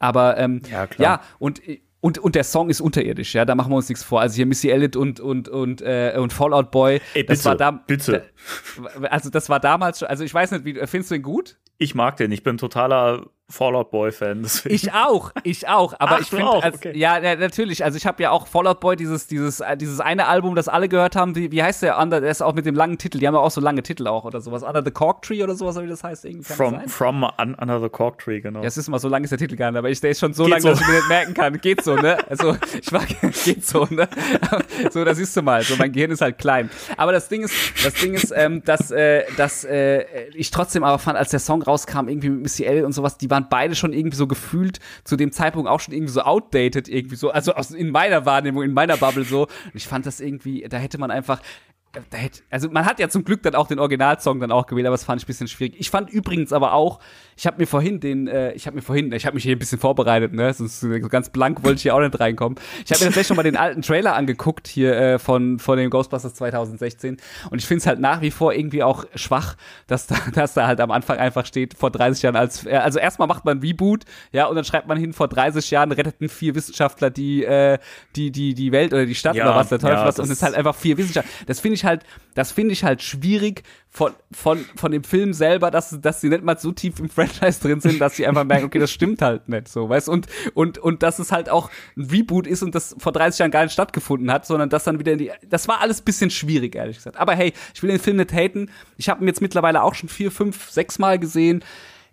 Aber 0.01 0.37
ähm, 0.37 0.63
ja, 0.69 0.89
klar. 0.89 1.21
ja 1.21 1.21
und 1.39 1.61
und, 2.03 2.19
und 2.19 2.35
der 2.35 2.43
Song 2.43 2.69
ist 2.69 2.81
unterirdisch, 2.81 3.33
ja, 3.33 3.45
da 3.45 3.55
machen 3.55 3.71
wir 3.71 3.77
uns 3.77 3.89
nichts 3.89 4.03
vor. 4.03 4.21
Also 4.21 4.35
hier 4.35 4.45
Missy 4.45 4.69
Elliott 4.71 4.97
und 4.97 5.21
und 5.21 5.49
und 5.49 5.81
äh, 5.83 6.15
und 6.19 6.33
Fallout 6.33 6.73
Boy, 6.73 6.95
Ey, 7.15 7.23
bitte, 7.23 7.27
das 7.29 7.45
war 7.45 7.57
da 7.57 7.71
bitte. 7.71 8.25
Also 9.09 9.31
das 9.31 9.49
war 9.49 9.61
damals 9.61 10.01
schon, 10.01 10.09
also 10.09 10.25
ich 10.25 10.35
weiß 10.35 10.51
nicht, 10.51 10.65
wie 10.65 10.75
findest 10.87 11.13
du 11.13 11.15
ihn 11.15 11.23
gut? 11.23 11.59
Ich 11.79 11.95
mag 11.95 12.17
den, 12.17 12.33
ich 12.33 12.43
bin 12.43 12.59
totaler 12.59 13.27
Fallout 13.53 13.91
Boy 13.91 14.11
Fan. 14.11 14.43
Deswegen. 14.43 14.75
Ich 14.75 14.93
auch, 14.93 15.31
ich 15.43 15.69
auch. 15.69 15.95
Aber 15.99 16.13
Ach, 16.13 16.21
ich 16.21 16.29
finde, 16.29 16.47
okay. 16.47 16.97
ja, 16.97 17.21
natürlich. 17.37 17.85
Also 17.85 17.97
ich 17.97 18.07
habe 18.07 18.23
ja 18.23 18.31
auch 18.31 18.47
Fallout 18.47 18.81
Boy 18.81 18.97
dieses 18.97 19.27
dieses 19.27 19.61
äh, 19.61 19.77
dieses 19.77 20.01
eine 20.01 20.27
Album, 20.27 20.55
das 20.55 20.69
alle 20.69 20.89
gehört 20.89 21.17
haben. 21.17 21.37
Wie, 21.37 21.53
wie 21.53 21.63
heißt 21.63 21.83
der? 21.83 21.99
Under, 21.99 22.21
der 22.21 22.31
ist 22.31 22.43
auch 22.43 22.55
mit 22.55 22.65
dem 22.65 22.75
langen 22.75 22.97
Titel. 22.97 23.19
Die 23.19 23.27
haben 23.27 23.35
ja 23.35 23.41
auch 23.41 23.51
so 23.51 23.61
lange 23.61 23.83
Titel 23.83 24.07
auch 24.07 24.25
oder 24.25 24.41
sowas. 24.41 24.63
Under 24.63 24.83
the 24.83 24.91
Cork 24.91 25.23
Tree 25.23 25.43
oder 25.43 25.55
sowas, 25.55 25.81
wie 25.81 25.87
das 25.87 26.03
heißt. 26.03 26.25
Irgendwie 26.25 26.53
from 26.53 26.89
from 26.89 27.27
Under 27.39 27.81
the 27.81 27.89
Cork 27.89 28.19
Tree, 28.19 28.41
genau. 28.41 28.61
Ja, 28.61 28.67
es 28.67 28.77
ist 28.79 28.89
mal 28.89 28.99
so 28.99 29.09
lang 29.09 29.23
ist 29.23 29.31
der 29.31 29.39
Titel 29.39 29.57
gar 29.57 29.71
nicht, 29.71 29.79
aber 29.79 29.91
ich, 29.91 30.01
der 30.01 30.11
ist 30.11 30.21
schon 30.21 30.33
so 30.33 30.47
lang, 30.47 30.61
so. 30.61 30.71
dass 30.71 30.81
ich 30.81 30.87
mir 30.87 30.95
nicht 30.95 31.09
merken 31.09 31.35
kann. 31.35 31.61
Geht 31.61 31.85
so, 31.85 31.95
ne? 31.95 32.17
Also 32.29 32.57
ich 32.81 32.91
mag, 32.91 33.07
geht 33.45 33.67
so, 33.67 33.87
ne? 33.91 34.09
so, 34.91 35.05
das 35.05 35.19
siehst 35.19 35.37
du 35.37 35.43
mal. 35.43 35.63
So, 35.63 35.77
mein 35.77 35.93
Gehirn 35.93 36.11
ist 36.11 36.23
halt 36.23 36.39
klein. 36.39 36.71
Aber 36.97 37.13
das 37.13 37.29
Ding 37.29 37.43
ist, 37.43 37.55
das 37.85 37.95
Ding 37.95 38.15
ist, 38.15 38.33
ähm, 38.35 38.63
dass, 38.65 38.91
äh, 38.91 39.25
dass 39.37 39.65
äh, 39.65 40.05
ich 40.35 40.51
trotzdem 40.51 40.85
aber 40.85 40.99
fand, 40.99 41.19
als 41.19 41.31
der 41.31 41.41
Song 41.41 41.63
rauskam, 41.63 42.09
irgendwie 42.09 42.31
mit 42.31 42.43
Missy 42.43 42.65
L 42.65 42.85
und 42.85 42.93
sowas, 42.93 43.19
die 43.19 43.31
waren 43.31 43.42
beide 43.49 43.75
schon 43.75 43.93
irgendwie 43.93 44.17
so 44.17 44.27
gefühlt 44.27 44.81
zu 45.05 45.17
dem 45.17 45.33
Zeitpunkt 45.33 45.69
auch 45.69 45.81
schon 45.81 45.95
irgendwie 45.95 46.13
so 46.13 46.23
outdated 46.23 46.89
irgendwie 46.89 47.17
so, 47.17 47.31
also 47.31 47.55
aus, 47.55 47.71
in 47.71 47.91
meiner 47.91 48.27
Wahrnehmung, 48.27 48.63
in 48.63 48.73
meiner 48.73 48.97
Bubble 48.97 49.25
so. 49.25 49.43
Und 49.43 49.75
ich 49.75 49.87
fand 49.87 50.07
das 50.07 50.21
irgendwie, 50.21 50.67
da 50.69 50.77
hätte 50.79 50.99
man 50.99 51.11
einfach, 51.11 51.41
also 52.51 52.71
man 52.71 52.87
hat 52.87 52.99
ja 52.99 53.09
zum 53.11 53.23
Glück 53.25 53.43
dann 53.43 53.55
auch 53.55 53.67
den 53.67 53.79
Originalsong 53.79 54.41
dann 54.41 54.51
auch 54.51 54.67
gewählt, 54.67 54.87
aber 54.87 54.95
das 54.95 55.05
fand 55.05 55.21
ich 55.21 55.27
ein 55.27 55.27
bisschen 55.27 55.49
schwierig. 55.49 55.75
Ich 55.79 55.91
fand 55.91 56.09
übrigens 56.09 56.53
aber 56.53 56.73
auch, 56.73 57.01
ich 57.37 57.47
habe 57.47 57.59
mir 57.59 57.67
vorhin 57.67 58.01
den, 58.01 58.29
äh, 58.29 58.53
ich 58.53 58.67
habe 58.67 58.77
mir 58.77 58.83
vorhin, 58.83 59.13
ich 59.13 59.27
habe 59.27 59.35
mich 59.35 59.45
hier 59.45 59.57
ein 59.57 59.59
bisschen 59.59 59.79
vorbereitet, 59.79 60.33
ne, 60.33 60.53
sonst 60.55 60.83
äh, 60.85 61.01
ganz 61.01 61.29
blank 61.29 61.63
wollte 61.65 61.77
ich 61.77 61.83
hier 61.83 61.95
auch 61.95 62.01
nicht 62.01 62.19
reinkommen. 62.19 62.59
Ich 62.85 62.93
habe 62.93 63.01
mir 63.01 63.07
tatsächlich 63.07 63.27
schon 63.27 63.37
mal 63.37 63.43
den 63.43 63.59
alten 63.59 63.83
Trailer 63.83 64.15
angeguckt 64.17 64.69
hier 64.69 64.97
äh, 64.97 65.19
von 65.19 65.59
von 65.59 65.77
dem 65.77 65.91
Ghostbusters 65.91 66.35
2016 66.35 67.19
und 67.51 67.59
ich 67.59 67.67
finde 67.67 67.81
es 67.81 67.87
halt 67.87 68.01
nach 68.01 68.23
wie 68.23 68.31
vor 68.31 68.55
irgendwie 68.55 68.83
auch 68.83 69.05
schwach, 69.15 69.57
dass 69.87 70.07
da, 70.07 70.17
dass 70.35 70.55
da 70.55 70.67
halt 70.67 70.81
am 70.81 70.91
Anfang 70.91 71.19
einfach 71.19 71.45
steht 71.45 71.75
vor 71.75 71.91
30 71.91 72.23
Jahren 72.23 72.37
als, 72.37 72.65
äh, 72.65 72.71
also 72.77 73.01
erstmal 73.01 73.29
macht 73.29 73.45
man 73.45 73.59
Reboot, 73.59 74.05
ja, 74.33 74.47
und 74.47 74.57
dann 74.57 74.65
schreibt 74.65 74.89
man 74.89 74.97
hin 74.97 75.13
vor 75.13 75.29
30 75.29 75.71
Jahren 75.71 75.93
retteten 75.93 76.31
vier 76.31 76.55
Wissenschaftler 76.55 77.11
die 77.11 77.45
äh, 77.45 77.79
die 78.17 78.31
die 78.31 78.55
die 78.55 78.73
Welt 78.73 78.95
oder 78.95 79.05
die 79.05 79.15
Stadt 79.15 79.37
ja, 79.37 79.45
oder 79.45 79.57
was 79.57 79.69
der 79.69 79.79
Teufel 79.79 79.97
ja, 79.97 80.07
was 80.07 80.19
und 80.19 80.25
es 80.25 80.31
ist 80.31 80.43
halt 80.43 80.55
einfach 80.55 80.75
vier 80.75 80.97
Wissenschaftler. 80.97 81.31
Das 81.47 81.61
finde 81.61 81.75
ich 81.75 81.82
halt, 81.85 82.05
das 82.35 82.53
finde 82.53 82.73
ich 82.73 82.85
halt 82.85 83.03
schwierig 83.03 83.63
von 83.89 84.13
von 84.33 84.59
von 84.77 84.91
dem 84.91 85.05
Film 85.05 85.33
selber, 85.33 85.71
dass 85.71 85.99
dass 86.01 86.21
sie 86.21 86.29
nicht 86.29 86.43
mal 86.43 86.59
so 86.59 86.73
tief 86.73 86.99
im 86.99 87.09
Franchise 87.11 87.61
drin 87.61 87.81
sind, 87.81 88.01
dass 88.01 88.17
sie 88.17 88.27
einfach 88.27 88.45
merken, 88.45 88.65
okay, 88.65 88.79
das 88.79 88.91
stimmt 88.91 89.21
halt 89.21 89.49
nicht 89.49 89.69
so, 89.69 89.89
weißt 89.89 90.09
und 90.09 90.27
und 90.55 90.79
und 90.79 91.03
dass 91.03 91.19
es 91.19 91.31
halt 91.31 91.51
auch 91.51 91.71
ein 91.97 92.09
Reboot 92.11 92.47
ist 92.47 92.63
und 92.63 92.75
das 92.75 92.97
vor 92.99 93.13
30 93.13 93.41
Jahren 93.41 93.51
gar 93.51 93.65
nicht 93.65 93.73
stattgefunden 93.73 94.33
hat, 94.33 94.47
sondern 94.47 94.71
das 94.71 94.85
dann 94.85 94.99
wieder 94.99 95.13
in 95.13 95.19
die 95.19 95.31
das 95.49 95.69
war 95.69 95.81
alles 95.81 96.01
bisschen 96.01 96.31
schwierig 96.31 96.75
ehrlich 96.75 96.97
gesagt. 96.97 97.19
Aber 97.19 97.35
hey, 97.35 97.53
ich 97.75 97.83
will 97.83 97.91
den 97.91 97.99
Film 97.99 98.17
nicht 98.17 98.33
haten. 98.33 98.71
Ich 98.97 99.09
habe 99.09 99.23
ihn 99.23 99.29
jetzt 99.29 99.43
mittlerweile 99.43 99.83
auch 99.83 99.95
schon 99.95 100.09
vier, 100.09 100.31
fünf, 100.31 100.71
sechs 100.71 100.99
Mal 100.99 101.19
gesehen 101.19 101.63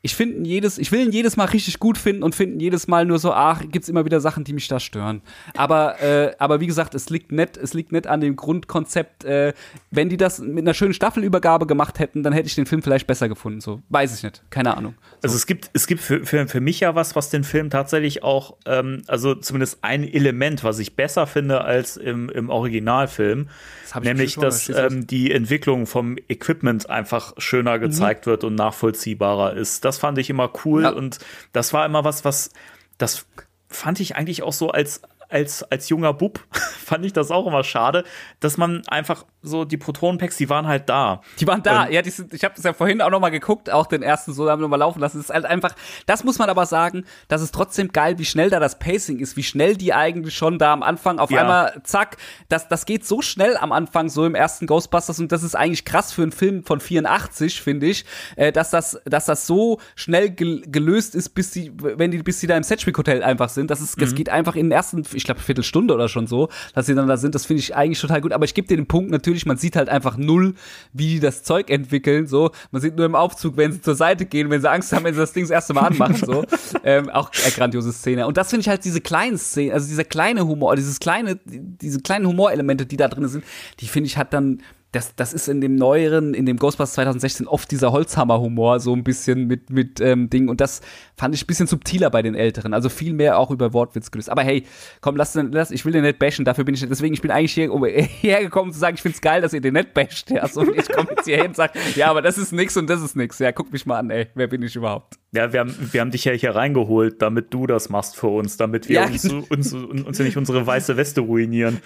ich 0.02 0.16
finde 0.16 0.48
jedes, 0.48 0.78
ich 0.78 0.92
will 0.92 1.02
ihn 1.02 1.12
jedes 1.12 1.36
Mal 1.36 1.46
richtig 1.46 1.80
gut 1.80 1.98
finden 1.98 2.24
und 2.24 2.34
finden 2.34 2.60
jedes 2.60 2.88
Mal 2.88 3.06
nur 3.06 3.20
so, 3.20 3.34
ach, 3.34 3.62
gibt's 3.70 3.90
immer 3.90 4.06
wieder 4.06 4.22
Sachen, 4.22 4.46
die 4.46 4.54
mich 4.54 4.68
da 4.68 4.80
stören. 4.80 5.22
Aber, 5.56 6.02
äh, 6.02 6.34
aber 6.40 6.62
wie 6.62 6.68
gesagt, 6.68 6.96
es 6.96 7.10
liegt 7.10 7.32
nicht, 7.34 7.58
es 7.58 7.74
liegt 7.74 7.92
nicht 7.92 8.08
an 8.08 8.22
dem 8.22 8.38
Grundkonzept. 8.38 9.26
Äh, 9.26 9.54
wenn 9.92 10.08
die 10.08 10.16
das 10.16 10.40
mit 10.40 10.64
einer 10.64 10.74
schönen 10.74 10.94
Staffelübergabe 10.94 11.68
gemacht 11.68 12.00
hätten, 12.00 12.24
dann 12.24 12.32
hätte 12.32 12.48
ich 12.48 12.56
den 12.56 12.66
Film 12.66 12.82
vielleicht 12.82 13.08
besser 13.08 13.28
gefunden. 13.28 13.60
So, 13.60 13.82
weiß 13.90 14.16
ich 14.16 14.24
nicht, 14.24 14.42
keine 14.50 14.78
Ahnung. 14.78 14.94
So. 14.98 15.16
Also 15.24 15.36
es 15.36 15.46
gibt, 15.46 15.70
es 15.74 15.86
gibt 15.86 16.02
für, 16.02 16.26
für, 16.26 16.48
für 16.48 16.62
mich 16.62 16.80
ja 16.80 16.96
was, 16.96 17.18
was 17.18 17.30
den 17.30 17.44
Film 17.44 17.70
tatsächlich 17.70 18.24
auch, 18.24 18.56
ähm, 18.66 19.02
also 19.08 19.36
zumindest 19.36 19.80
ein 19.82 20.06
Element, 20.06 20.64
was 20.64 20.80
ich 20.80 20.96
besser 20.96 21.28
finde 21.28 21.62
als 21.66 21.98
im, 21.98 22.30
im 22.30 22.50
Originalfilm, 22.50 23.50
ich 23.86 24.02
nämlich, 24.02 24.36
dass 24.36 24.70
ähm, 24.70 25.08
die 25.08 25.32
Entwicklung 25.32 25.88
vom 25.88 26.18
Equipment 26.30 26.90
einfach 26.90 27.34
schöner 27.38 27.80
gezeigt 27.80 28.28
wird 28.28 28.44
und 28.44 28.56
nachvollziehbarer 28.56 29.56
ist. 29.56 29.84
Das 29.84 29.89
fand 29.98 30.18
ich 30.18 30.30
immer 30.30 30.52
cool 30.66 30.84
Ja. 30.84 30.90
und 30.91 31.20
das 31.53 31.74
war 31.74 31.86
immer 31.86 32.03
was, 32.03 32.24
was 32.26 32.52
das 32.98 33.26
fand 33.70 33.99
ich 33.99 34.16
eigentlich 34.16 34.44
auch 34.44 34.53
so 34.53 34.70
als 34.72 35.02
als, 35.30 35.61
als 35.64 35.90
junger 35.90 36.11
Bub 36.14 36.40
fand 36.52 37.06
ich 37.06 37.14
das 37.14 37.30
auch 37.30 37.45
immer 37.45 37.64
schade, 37.64 38.03
dass 38.40 38.57
man 38.57 38.88
einfach 38.88 39.26
so 39.41 39.64
die 39.66 39.78
Protonenpacks, 39.78 40.38
die 40.38 40.49
waren 40.49 40.68
halt 40.68 40.90
da. 40.90 41.22
Die 41.40 41.48
waren 41.48 41.64
da, 41.64 41.86
Ähm, 41.88 41.94
ja, 41.94 42.02
die 42.02 42.10
sind, 42.10 42.34
ich 42.34 42.44
habe 42.44 42.53
das 42.56 42.64
ja 42.66 42.74
vorhin 42.74 43.02
auch 43.02 43.10
noch 43.10 43.20
mal 43.22 43.30
geguckt, 43.30 43.70
auch 43.70 43.88
den 43.88 44.02
ersten 44.03 44.34
so 44.34 44.49
haben 44.49 44.61
wir 44.61 44.68
mal 44.68 44.76
laufen 44.76 44.99
lassen. 44.99 45.18
Das 45.18 45.26
ist 45.30 45.34
halt 45.34 45.45
einfach, 45.45 45.74
das 46.06 46.24
muss 46.24 46.40
man 46.40 46.49
aber 46.49 46.66
sagen, 46.66 47.06
das 47.30 47.41
ist 47.41 47.53
trotzdem 47.53 47.90
geil, 47.94 48.18
wie 48.20 48.26
schnell 48.26 48.49
da 48.49 48.60
das 48.60 48.80
Pacing 48.80 49.20
ist, 49.20 49.38
wie 49.38 49.44
schnell 49.44 49.78
die 49.78 49.94
eigentlich 49.94 50.36
schon 50.36 50.60
da 50.60 50.74
am 50.74 50.84
Anfang 50.84 51.20
auf 51.20 51.32
Ja. 51.32 51.41
einmal, 51.41 51.82
zack, 51.84 52.18
das, 52.49 52.68
das 52.68 52.86
geht 52.86 53.06
so 53.06 53.22
schnell 53.22 53.56
am 53.57 53.72
Anfang, 53.72 54.10
so 54.10 54.26
im 54.26 54.36
ersten 54.36 54.68
Ghostbusters 54.68 55.20
und 55.20 55.32
das 55.32 55.44
ist 55.44 55.56
eigentlich 55.56 55.86
krass 55.86 56.11
für 56.11 56.24
einen 56.24 56.32
Film 56.34 56.64
von 56.64 56.80
84, 56.80 57.61
finde 57.61 57.88
ich, 57.88 58.06
äh, 58.36 58.52
dass 58.52 58.70
das, 58.72 58.99
dass 59.06 59.26
das 59.26 59.48
so 59.48 59.80
schnell 59.95 60.30
gel 60.32 60.61
gelöst 60.68 61.16
ist, 61.16 61.30
bis 61.30 61.52
die, 61.52 61.72
wenn 61.76 62.11
die, 62.11 62.18
bis 62.24 62.40
die 62.40 62.48
da 62.48 62.57
im 62.57 62.64
Setchwick 62.64 62.98
Hotel 62.98 63.24
einfach 63.24 63.49
sind. 63.49 63.72
Das 63.72 63.80
ist, 63.82 63.98
Mhm. 63.98 64.02
das 64.02 64.16
geht 64.16 64.30
einfach 64.30 64.56
in 64.56 64.66
den 64.66 64.72
ersten, 64.72 65.03
ich 65.14 65.24
glaube, 65.24 65.40
Viertelstunde 65.40 65.94
oder 65.94 66.10
schon 66.10 66.28
so, 66.28 66.49
dass 66.74 66.86
sie 66.88 66.95
dann 66.95 67.07
da 67.07 67.16
sind. 67.18 67.36
Das 67.36 67.45
finde 67.45 67.61
ich 67.61 67.76
eigentlich 67.76 68.02
total 68.02 68.20
gut. 68.22 68.34
Aber 68.34 68.45
ich 68.45 68.53
gebe 68.53 68.68
dir 68.68 68.76
den 68.76 68.88
Punkt 68.88 69.11
natürlich, 69.11 69.29
man 69.46 69.58
sieht 69.58 69.76
halt 69.76 69.90
einfach 69.90 70.18
null, 70.18 70.56
wie 70.94 71.08
die 71.08 71.20
das 71.20 71.44
Zeug 71.44 71.70
entwickeln. 71.70 72.28
So, 72.28 72.52
man 72.72 72.82
sieht 72.82 72.96
nur 72.96 73.06
im 73.06 73.16
Aufzug, 73.16 73.58
wenn 73.58 73.72
sie 73.72 73.82
zur 73.82 73.96
Seite 73.96 74.26
gehen, 74.26 74.50
wenn 74.50 74.62
sie 74.62 74.70
Angst 74.70 74.92
haben, 74.94 75.04
wenn 75.06 75.14
sie 75.14 75.20
das 75.20 75.34
Ding 75.34 75.44
das 75.44 75.52
erste 75.52 75.74
Mal 75.74 75.88
anmachen. 75.88 76.16
So, 76.16 76.46
ähm, 76.84 77.10
auch 77.10 77.32
eine 77.44 77.52
grandiose 77.52 77.92
Szene. 77.92 78.28
Und 78.28 78.38
das 78.38 78.50
finde 78.50 78.62
ich 78.62 78.70
halt 78.70 78.84
diese 78.86 79.02
kleinen 79.02 79.38
Szenen, 79.38 79.74
also 79.74 79.88
dieser 79.88 80.04
kleine 80.04 80.46
Humor, 80.48 80.76
dieses 80.76 81.00
kleine, 81.00 81.40
diese 81.46 82.02
kleinen 82.02 82.28
Humorelemente, 82.28 82.86
die 82.86 82.98
da 82.98 83.08
drin 83.08 83.28
sind, 83.28 83.44
die 83.80 83.88
finde 83.88 84.08
ich 84.08 84.18
hat 84.18 84.34
dann 84.34 84.62
das, 84.91 85.16
das 85.16 85.34
ist 85.34 85.48
in 85.48 85.61
dem 85.61 85.76
neueren, 85.76 86.34
in 86.34 86.48
dem 86.48 86.57
Ghostbusters 86.57 86.94
2016 86.95 87.48
oft 87.48 87.70
dieser 87.70 87.91
Holzhammer-Humor, 87.91 88.80
so 88.80 88.94
ein 88.94 89.03
bisschen 89.03 89.45
mit, 89.45 89.70
mit 89.70 90.02
ähm, 90.02 90.30
Ding. 90.32 90.49
Und 90.49 90.61
das 90.61 90.82
fand 91.16 91.36
ich 91.36 91.44
ein 91.44 91.48
bisschen 91.48 91.68
subtiler 91.68 92.10
bei 92.10 92.24
den 92.24 92.34
Älteren. 92.34 92.74
Also 92.74 92.90
viel 92.90 93.14
mehr 93.14 93.38
auch 93.38 93.52
über 93.52 93.74
Wortwitz 93.74 94.10
gelöst. 94.10 94.32
Aber 94.32 94.41
hey, 94.41 94.66
komm, 95.02 95.16
lass 95.16 95.34
den, 95.34 95.52
lass, 95.52 95.70
ich 95.70 95.86
will 95.86 95.94
den 95.94 96.02
nicht 96.02 96.18
bashen, 96.18 96.44
dafür 96.44 96.64
bin 96.64 96.74
ich. 96.74 96.88
Deswegen, 96.88 97.14
ich 97.14 97.22
bin 97.22 97.30
eigentlich 97.30 97.53
hier, 97.53 97.72
um 97.72 97.86
hergekommen 97.86 98.74
zu 98.74 98.80
sagen, 98.80 98.95
ich 98.95 99.02
find's 99.02 99.22
geil, 99.22 99.41
dass 99.41 99.53
ihr 99.53 99.61
den 99.61 99.76
nicht 99.76 99.94
basht. 99.94 100.32
Ja, 100.32 100.48
so, 100.48 100.61
ich 100.74 100.90
komme 100.90 101.10
jetzt 101.11 101.26
hier 101.26 101.38
hin 101.38 101.48
und 101.48 101.56
sag, 101.56 101.72
ja, 101.95 102.10
aber 102.10 102.24
das 102.24 102.40
ist 102.40 102.52
nix 102.52 102.76
und 102.76 102.90
das 102.90 103.02
ist 103.02 103.16
nix. 103.16 103.38
Ja, 103.38 103.52
guck 103.52 103.72
mich 103.72 103.86
mal 103.86 103.99
an, 103.99 104.10
ey. 104.10 104.28
Wer 104.34 104.48
bin 104.48 104.64
ich 104.64 104.76
überhaupt? 104.76 105.20
Ja, 105.32 105.54
wir 105.54 105.60
haben, 105.60 105.76
wir 105.92 106.02
haben 106.02 106.10
dich 106.10 106.26
ja 106.26 106.32
hier 106.32 106.56
reingeholt, 106.56 107.22
damit 107.22 107.54
du 107.54 107.68
das 107.68 107.90
machst 107.90 108.16
für 108.16 108.28
uns, 108.28 108.58
damit 108.58 108.90
wir 108.90 109.02
Ja, 109.02 109.06
uns, 109.06 109.26
uns, 109.26 109.74
uns 109.74 110.18
nicht 110.20 110.38
unsere 110.38 110.66
weiße 110.66 110.98
Weste 110.98 111.22
ruinieren. 111.22 111.82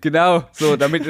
Genau, 0.00 0.44
so, 0.52 0.76
damit, 0.76 1.02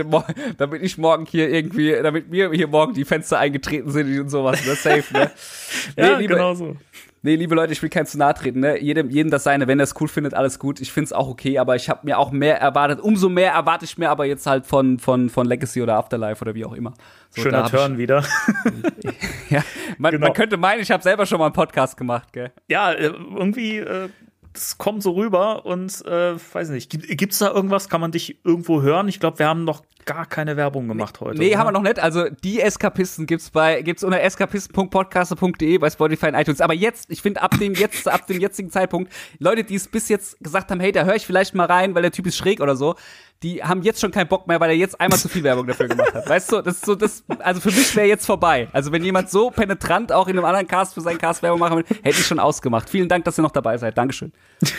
damit 0.57 0.83
ich 0.83 0.97
morgen 0.97 1.27
hier 1.27 1.51
irgendwie, 1.51 1.93
damit 2.03 2.31
mir 2.31 2.51
hier 2.53 2.69
morgen 2.69 2.95
die 2.95 3.05
Fenster 3.05 3.39
eingetreten 3.39 3.91
sind 3.91 4.19
und 4.19 4.31
sowas, 4.31 4.65
ne? 4.65 4.75
Safe, 4.77 5.05
ne? 5.13 5.31
Ja, 5.97 6.17
liebe, 6.17 6.35
genau 6.35 6.55
so. 6.55 6.77
Nee, 7.27 7.37
liebe 7.37 7.55
Leute, 7.55 7.73
ich 7.73 7.81
will 7.83 7.89
kein 7.89 8.05
zu 8.05 8.19
nahe 8.19 8.35
treten, 8.35 8.61
ne? 8.61 8.79
Jedem, 8.79 9.09
jedem 9.09 9.31
das 9.31 9.45
seine, 9.45 9.67
wenn 9.67 9.81
er 9.81 9.85
es 9.85 9.95
cool 9.99 10.09
findet, 10.09 10.35
alles 10.35 10.59
gut. 10.59 10.79
Ich 10.83 10.93
find's 10.93 11.11
auch 11.11 11.27
okay, 11.27 11.59
aber 11.59 11.75
ich 11.75 11.89
habe 11.89 12.01
mir 12.03 12.19
auch 12.19 12.31
mehr 12.33 12.61
erwartet. 12.61 13.01
Umso 13.01 13.31
mehr 13.31 13.53
erwarte 13.53 13.87
ich 13.87 13.97
mir 13.97 14.11
aber 14.11 14.27
jetzt 14.27 14.47
halt 14.47 14.67
von, 14.67 14.99
von, 14.99 15.31
von 15.31 15.47
Legacy 15.47 15.81
oder 15.81 15.95
Afterlife 15.95 16.43
oder 16.43 16.55
wie 16.55 16.67
auch 16.67 16.75
immer. 16.75 16.93
So, 17.31 17.41
Schöner 17.41 17.65
Turn 17.71 17.97
wieder. 17.97 18.23
Ja, 19.49 19.63
man, 19.97 20.13
Genau. 20.13 20.27
man 20.27 20.35
könnte 20.35 20.59
meinen, 20.59 20.81
ich 20.83 20.91
habe 20.91 21.03
selber 21.03 21.25
schon 21.25 21.39
mal 21.39 21.47
einen 21.47 21.55
Podcast 21.55 21.97
gemacht, 21.97 22.31
gell? 22.33 22.53
ja, 22.69 22.93
äh, 22.93 23.07
irgendwie, 23.07 23.79
äh, 23.79 24.09
das 24.55 24.79
kommt 24.79 25.03
so 25.03 25.13
rüber 25.13 25.67
und 25.67 26.05
äh, 26.07 26.37
weiß 26.53 26.71
nicht, 26.71 26.89
gibt, 26.89 27.07
gibt's 27.19 27.39
da 27.39 27.51
irgendwas? 27.51 27.89
Kann 27.89 28.01
man 28.01 28.13
dich 28.13 28.39
irgendwo 28.45 28.83
hören? 28.83 29.09
Ich 29.09 29.21
glaube, 29.21 29.41
wir 29.41 29.49
haben 29.49 29.65
noch 29.65 29.83
gar 30.05 30.27
keine 30.27 30.57
Werbung 30.57 30.87
gemacht 30.87 31.21
heute. 31.21 31.39
Nee, 31.39 31.51
oder? 31.51 31.59
haben 31.59 31.67
wir 31.69 31.73
noch 31.73 31.83
nicht. 31.83 31.99
Also 31.99 32.29
die 32.29 32.61
Eskapisten 32.61 33.27
gibt's 33.27 33.51
bei 33.51 33.83
gibt's 33.83 34.05
unter 34.05 34.21
eskapisten.podcaster.de 34.21 35.79
bei 35.79 35.91
Spotify 35.91 36.27
und 36.29 36.35
iTunes. 36.35 36.61
Aber 36.61 36.75
jetzt, 36.75 37.11
ich 37.11 37.21
finde 37.21 37.43
ab 37.43 37.59
dem 37.59 37.75
jetzt 37.75 38.07
ab 38.09 38.27
dem 38.27 38.41
jetzigen 38.41 38.71
Zeitpunkt, 38.71 39.13
Leute, 39.39 39.65
die 39.65 39.75
es 39.75 39.89
bis 39.89 40.09
jetzt 40.09 40.39
gesagt 40.41 40.71
haben, 40.71 40.81
hey, 40.81 40.93
da 40.93 41.05
höre 41.05 41.17
ich 41.17 41.27
vielleicht 41.27 41.55
mal 41.55 41.67
rein, 41.67 41.95
weil 41.95 42.03
der 42.03 42.13
Typ 42.13 42.27
ist 42.27 42.37
schräg 42.37 42.61
oder 42.61 42.77
so, 42.77 42.95
die 43.43 43.63
haben 43.63 43.83
jetzt 43.83 44.01
schon 44.01 44.11
keinen 44.11 44.29
Bock 44.29 44.47
mehr, 44.47 44.59
weil 44.61 44.71
er 44.71 44.77
jetzt 44.77 45.01
einmal 45.01 45.19
zu 45.19 45.29
viel 45.29 45.43
Werbung 45.43 45.67
dafür 45.67 45.89
gemacht 45.89 46.15
hat. 46.15 46.29
Weißt 46.29 46.51
du, 46.51 46.63
das 46.63 46.77
ist 46.77 46.87
so 46.87 46.95
das 46.95 47.25
also 47.41 47.61
für 47.61 47.71
mich 47.71 47.95
wäre 47.95 48.07
jetzt 48.07 48.25
vorbei. 48.25 48.69
Also 48.73 48.93
wenn 48.93 49.05
jemand 49.05 49.31
so 49.31 49.51
penetrant 49.51 50.13
auch 50.13 50.29
in 50.29 50.39
einem 50.39 50.47
anderen 50.47 50.67
Cast 50.67 50.95
für 50.95 51.01
seinen 51.03 51.19
Cast 51.19 51.43
Werbung 51.43 51.61
machen 51.61 51.79
will, 51.79 51.85
hätte 52.03 52.19
ich 52.21 52.27
schon 52.27 52.39
ausgemacht. 52.39 52.89
Vielen 52.89 53.09
Dank, 53.09 53.25
dass 53.25 53.39
ihr 53.39 53.43
noch 53.43 53.51
dabei 53.51 53.77
seid. 53.77 53.99
Dankeschön. 53.99 54.33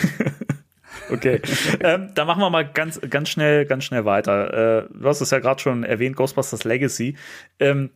Okay. 1.11 1.41
ähm, 1.81 2.11
dann 2.15 2.25
machen 2.25 2.39
wir 2.39 2.49
mal 2.49 2.65
ganz, 2.65 2.99
ganz 3.09 3.29
schnell, 3.29 3.65
ganz 3.65 3.83
schnell 3.83 4.05
weiter. 4.05 4.85
Äh, 4.85 4.87
du 4.91 5.07
hast 5.07 5.21
es 5.21 5.29
ja 5.29 5.39
gerade 5.39 5.61
schon 5.61 5.83
erwähnt, 5.83 6.15
Ghostbusters 6.15 6.63
Legacy. 6.63 7.15
Ähm, 7.59 7.91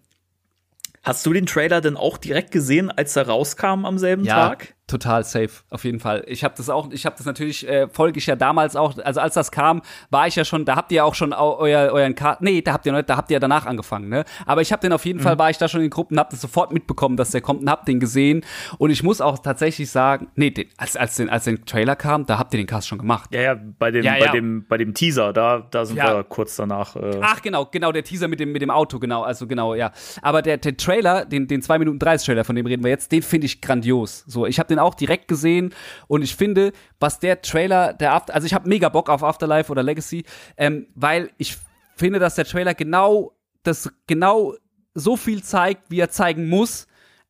hast 1.02 1.26
du 1.26 1.34
den 1.34 1.46
Trailer 1.46 1.82
denn 1.82 1.98
auch 1.98 2.18
direkt 2.18 2.52
gesehen, 2.52 2.92
als 2.92 3.16
er 3.16 3.28
rauskam 3.28 3.86
am 3.86 3.98
selben 3.98 4.26
Tag? 4.26 4.76
Total 4.90 5.24
safe, 5.24 5.50
auf 5.70 5.84
jeden 5.86 6.00
Fall. 6.00 6.24
Ich 6.28 6.44
habe 6.44 6.54
das 6.58 6.70
auch, 6.70 6.92
ich 6.92 7.06
habe 7.06 7.16
das 7.18 7.26
natürlich, 7.26 7.68
äh, 7.68 7.88
folge 7.90 8.18
ich 8.20 8.26
ja 8.26 8.36
damals 8.36 8.76
auch, 8.76 8.98
also 8.98 9.20
als 9.22 9.34
das 9.36 9.52
kam, 9.52 9.82
war 10.10 10.28
ich 10.28 10.36
ja 10.36 10.44
schon, 10.46 10.66
da 10.66 10.76
habt 10.76 10.92
ihr 10.92 10.98
ja 10.98 11.04
auch 11.04 11.16
schon 11.16 11.32
eu 11.34 11.56
euer, 11.60 11.92
euren 11.92 12.16
Cast, 12.16 12.42
nee, 12.42 12.62
da 12.62 12.74
habt 12.74 12.86
ihr 12.86 12.92
noch 12.92 13.02
da 13.02 13.18
habt 13.18 13.30
ihr 13.32 13.36
ja 13.36 13.40
danach 13.40 13.66
angefangen, 13.66 14.10
ne? 14.10 14.26
Aber 14.46 14.62
ich 14.62 14.72
habe 14.72 14.82
den 14.82 14.92
auf 14.94 15.06
jeden 15.06 15.20
Fall, 15.20 15.38
war 15.40 15.50
ich 15.50 15.58
da 15.58 15.68
schon 15.68 15.82
in 15.82 15.90
Gruppen, 15.90 16.20
hab 16.20 16.30
das 16.30 16.42
sofort 16.42 16.72
mitbekommen, 16.74 17.16
dass 17.18 17.32
der 17.32 17.42
kommt 17.42 17.62
und 17.62 17.70
hab 17.70 17.86
den 17.86 18.00
gesehen. 18.00 18.44
Und 18.78 18.90
ich 18.90 19.04
muss 19.04 19.22
auch 19.22 19.40
tatsächlich 19.40 19.90
sagen, 19.90 20.28
nee, 20.36 20.50
den, 20.52 20.68
als, 20.78 20.98
als, 20.98 21.16
den, 21.16 21.30
als 21.30 21.44
den 21.46 21.66
Trailer 21.66 21.96
kam, 21.96 22.26
da 22.26 22.38
habt 22.40 22.54
ihr 22.54 22.58
den 22.60 22.68
Cast 22.68 22.88
schon 22.88 22.98
gemacht. 22.98 23.30
Ja, 23.34 23.42
ja, 23.42 23.56
bei 23.78 23.92
dem, 23.92 24.04
Ja, 24.04 24.14
bei 24.14 24.26
ja. 24.26 24.32
dem, 24.32 24.66
bei 24.68 24.78
dem 24.78 24.94
Teaser, 24.94 25.34
da, 25.34 25.66
da 25.72 25.86
sind 25.86 25.98
Ja. 25.98 26.18
wir 26.18 26.24
kurz 26.24 26.56
danach. 26.56 26.96
Äh, 26.96 27.20
Ach, 27.22 27.42
genau, 27.42 27.66
genau, 27.72 27.92
der 27.92 28.04
Teaser 28.04 28.28
mit 28.28 28.40
dem, 28.40 28.52
mit 28.52 28.62
dem 28.62 28.72
Auto, 28.72 29.00
genau, 29.00 29.24
also 29.24 29.48
genau, 29.48 29.76
ja. 29.76 29.92
Aber 30.22 30.42
der, 30.42 30.58
der 30.58 30.76
Trailer, 30.78 31.26
den, 31.26 31.48
den 31.48 31.62
2 31.62 31.80
Minuten 31.80 32.00
30 32.00 32.26
Trailer, 32.26 32.44
von 32.44 32.56
dem 32.56 32.66
reden 32.66 32.84
wir 32.84 32.90
jetzt, 32.90 33.12
den 33.12 33.22
finde 33.22 33.46
ich 33.46 33.62
grandios. 33.62 34.24
So, 34.28 34.46
ich 34.46 34.60
habe 34.60 34.68
den 34.68 34.79
auch 34.80 34.96
direkt 34.96 35.28
gesehen. 35.28 35.74
Und 36.08 36.22
ich 36.22 36.36
finde, 36.36 36.72
was 37.00 37.20
der 37.20 37.42
Trailer, 37.42 37.94
der 37.94 38.14
After, 38.14 38.34
also 38.34 38.46
ich 38.46 38.54
habe 38.54 38.68
mega 38.68 38.90
Bock 38.90 39.10
auf 39.10 39.24
Afterlife 39.24 39.72
oder 39.72 39.84
Legacy, 39.84 40.26
ähm, 40.58 40.88
weil 40.96 41.32
ich 41.38 41.58
finde, 41.96 42.20
dass 42.20 42.36
der 42.36 42.46
Trailer 42.46 42.74
genau, 42.74 43.34
das 43.64 43.92
genau 44.08 44.56
so 44.94 45.18
viel 45.18 45.44
zeigt, 45.44 45.92
wie 45.92 46.00
er 46.00 46.10
zeigen 46.10 46.50
muss, 46.50 46.88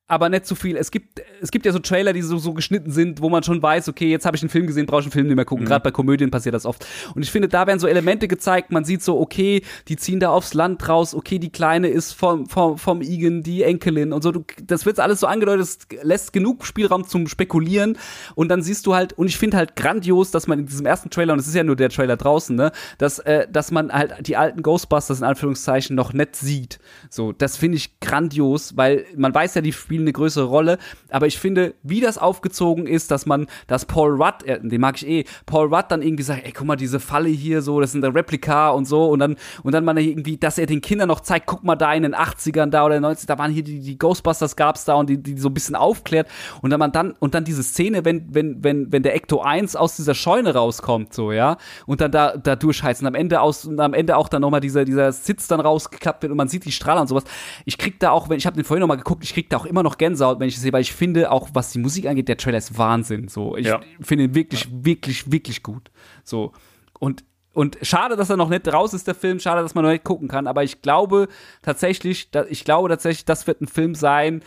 aber 0.10 0.28
nicht 0.28 0.46
zu 0.46 0.56
viel. 0.56 0.76
Es 0.76 0.90
gibt, 0.90 1.22
es 1.40 1.52
gibt 1.52 1.66
ja 1.66 1.72
so 1.72 1.80
Trailer, 1.80 2.14
die 2.14 2.24
so, 2.24 2.40
so 2.40 2.54
geschnitten 2.54 2.92
sind, 2.92 3.22
wo 3.22 3.30
man 3.30 3.44
schon 3.44 3.62
weiß, 3.62 3.88
okay, 3.90 4.10
jetzt 4.10 4.26
habe 4.26 4.36
ich 4.36 4.42
einen 4.42 4.50
Film 4.50 4.66
gesehen, 4.66 4.88
brauche 4.88 5.02
ich 5.02 5.06
einen 5.06 5.12
Film 5.12 5.28
nicht 5.28 5.36
mehr 5.36 5.46
gucken. 5.46 5.66
Gerade 5.66 5.84
bei 5.84 5.92
Komödien 5.92 6.32
passiert 6.32 6.56
das 6.56 6.66
oft. 6.66 6.86
Und 7.14 7.22
ich 7.22 7.32
finde, 7.32 7.48
da 7.48 7.68
werden 7.68 7.80
so 7.80 7.88
Elemente 7.88 8.28
gezeigt, 8.28 8.72
man 8.72 8.84
sieht 8.84 9.04
so, 9.04 9.20
okay, 9.20 9.62
die 9.88 9.98
ziehen 9.98 10.20
da 10.20 10.32
aufs 10.32 10.56
Land 10.56 10.90
raus, 10.90 11.14
okay, 11.14 11.38
die 11.38 11.52
Kleine 11.52 11.90
ist 11.90 12.14
vom, 12.14 12.48
vom, 12.48 12.80
vom 12.80 13.02
Igen, 13.02 13.44
die 13.44 13.62
Enkelin 13.62 14.12
und 14.12 14.24
so. 14.24 14.32
Du, 14.32 14.44
das 14.64 14.88
wird 14.88 15.00
alles 15.00 15.20
so 15.20 15.28
angedeutet, 15.28 15.62
es 15.62 15.78
lässt 16.02 16.34
genug 16.34 16.66
Spielraum 16.66 17.08
zum 17.08 17.28
Spekulieren. 17.28 17.96
Und 18.34 18.50
dann 18.50 18.64
siehst 18.64 18.88
du 18.88 18.96
halt, 18.96 19.14
und 19.14 19.28
ich 19.28 19.38
finde 19.38 19.58
halt 19.58 19.76
grandios, 19.76 20.32
dass 20.32 20.48
man 20.48 20.58
in 20.60 20.66
diesem 20.66 20.88
ersten 20.88 21.12
Trailer, 21.12 21.34
und 21.34 21.40
es 21.40 21.48
ist 21.48 21.56
ja 21.56 21.64
nur 21.64 21.76
der 21.76 21.90
Trailer 21.90 22.18
draußen, 22.18 22.56
ne, 22.56 22.72
dass, 22.98 23.20
äh, 23.20 23.48
dass 23.52 23.70
man 23.70 23.94
halt 23.94 24.28
die 24.28 24.38
alten 24.38 24.64
Ghostbusters 24.64 25.20
in 25.20 25.26
Anführungszeichen 25.26 25.96
noch 25.96 26.14
nicht 26.14 26.36
sieht. 26.36 26.80
So, 27.12 27.32
das 27.32 27.58
finde 27.58 27.78
ich 27.78 28.00
grandios, 28.00 28.76
weil 28.76 29.06
man 29.16 29.36
weiß 29.36 29.54
ja, 29.54 29.62
die 29.62 29.72
spielen 30.00 30.08
eine 30.08 30.14
größere 30.14 30.46
Rolle, 30.46 30.78
aber 31.10 31.28
ich 31.28 31.40
finde, 31.40 31.74
wie 31.84 32.00
das 32.00 32.18
aufgezogen 32.18 32.88
ist, 32.88 33.12
dass 33.12 33.26
man, 33.26 33.48
dass 33.68 33.86
Paul 33.86 34.22
Rudd, 34.22 34.44
äh, 34.46 34.60
den 34.62 34.82
mag 34.82 34.96
ich 34.98 35.08
eh, 35.08 35.26
Paul 35.46 35.74
Rudd 35.74 35.86
dann 35.90 36.02
irgendwie 36.02 36.24
sagt, 36.24 36.46
ey, 36.46 36.52
guck 36.52 36.68
mal, 36.68 36.76
diese 36.76 37.00
Falle 37.00 37.30
hier 37.30 37.62
so, 37.62 37.80
das 37.82 37.92
sind 37.92 38.02
der 38.02 38.14
Replika 38.14 38.70
und 38.70 38.86
so. 38.86 39.10
Und 39.10 39.20
dann, 39.20 39.36
und 39.64 39.74
dann 39.74 39.86
man 39.86 39.98
irgendwie, 39.98 40.38
dass 40.38 40.58
er 40.58 40.66
den 40.66 40.82
Kindern 40.82 41.08
noch 41.08 41.20
zeigt, 41.22 41.48
guck 41.48 41.64
mal 41.64 41.76
da 41.76 41.94
in 41.94 42.04
den 42.04 42.16
80ern 42.16 42.68
da 42.68 42.86
oder 42.86 43.00
90 43.00 43.28
da 43.28 43.38
waren 43.38 43.52
hier 43.52 43.64
die, 43.64 43.80
die 43.80 43.98
Ghostbusters 43.98 44.56
gab's 44.56 44.86
da 44.86 44.96
und 44.96 45.10
die, 45.10 45.22
die 45.22 45.38
so 45.38 45.50
ein 45.50 45.54
bisschen 45.54 45.76
aufklärt. 45.76 46.28
Und 46.62 46.70
dann 46.70 46.80
man 46.80 46.92
dann, 46.92 47.14
und 47.20 47.34
dann 47.34 47.44
diese 47.44 47.64
Szene, 47.64 48.06
wenn, 48.06 48.34
wenn, 48.34 48.64
wenn, 48.64 48.92
wenn 48.92 49.04
der 49.04 49.16
Ecto 49.16 49.42
1 49.42 49.76
aus 49.76 49.96
dieser 49.96 50.16
Scheune 50.16 50.54
rauskommt, 50.54 51.14
so, 51.14 51.32
ja, 51.32 51.58
und 51.86 52.02
dann 52.02 52.12
da, 52.12 52.38
da 52.38 52.56
durchheizt 52.56 53.02
und 53.02 53.08
am 53.08 53.16
Ende 53.16 53.42
aus, 53.42 53.66
und 53.66 53.80
am 53.80 53.94
Ende 53.94 54.18
auch 54.18 54.30
dann 54.30 54.42
nochmal 54.42 54.62
dieser, 54.62 54.86
dieser 54.86 55.12
Sitz 55.12 55.48
dann 55.48 55.60
rausgeklappt 55.60 56.24
wird 56.24 56.32
und 56.32 56.38
man 56.38 56.48
sieht 56.48 56.66
die 56.66 56.72
Strahler 56.72 57.02
und 57.02 57.08
sowas. 57.08 57.24
Ich 57.66 57.78
krieg 57.78 58.00
da 58.00 58.12
auch, 58.12 58.30
wenn, 58.30 58.38
ich 58.38 58.46
habe 58.46 58.56
den 58.56 58.66
vorhin 58.66 58.82
nochmal 58.82 58.98
geguckt, 58.98 59.24
ich 59.24 59.34
krieg 59.34 59.50
da 59.50 59.58
auch 59.58 59.66
immer 59.66 59.84
noch 59.84 59.89
Gänsehaut, 59.98 60.40
wenn 60.40 60.48
ich 60.48 60.56
das 60.56 60.64
sehe, 60.64 60.74
weil 60.74 60.82
ich 60.82 60.94
finde, 60.94 61.32
auch 61.32 61.50
was 61.54 61.72
die 61.72 61.80
Musik 61.80 62.06
angeht, 62.08 62.28
der 62.28 62.38
Trailer 62.38 62.58
ist 62.58 62.78
Wahnsinn, 62.78 63.28
so. 63.28 63.56
Ich 63.58 63.68
Ja. 63.68 63.80
finde 64.02 64.26
ihn 64.26 64.36
wirklich, 64.36 64.68
wirklich, 64.72 65.32
wirklich 65.32 65.64
gut, 65.64 65.92
so. 66.24 66.52
Und, 67.00 67.24
und 67.54 67.78
schade, 67.82 68.16
dass 68.16 68.30
er 68.30 68.38
noch 68.38 68.50
nicht 68.50 68.68
raus 68.72 68.94
ist, 68.94 69.08
der 69.08 69.16
Film, 69.16 69.40
schade, 69.40 69.62
dass 69.62 69.74
man 69.76 69.84
noch 69.84 69.92
nicht 69.92 70.04
gucken 70.04 70.28
kann, 70.28 70.48
aber 70.48 70.64
ich 70.64 70.82
glaube 70.82 71.28
tatsächlich, 71.62 72.32
da, 72.32 72.46
ich 72.50 72.64
glaube 72.64 72.90
tatsächlich, 72.90 73.26
das 73.26 73.48
wird 73.48 73.62
ein 73.62 73.68
Film 73.68 73.96
sein, 73.96 74.44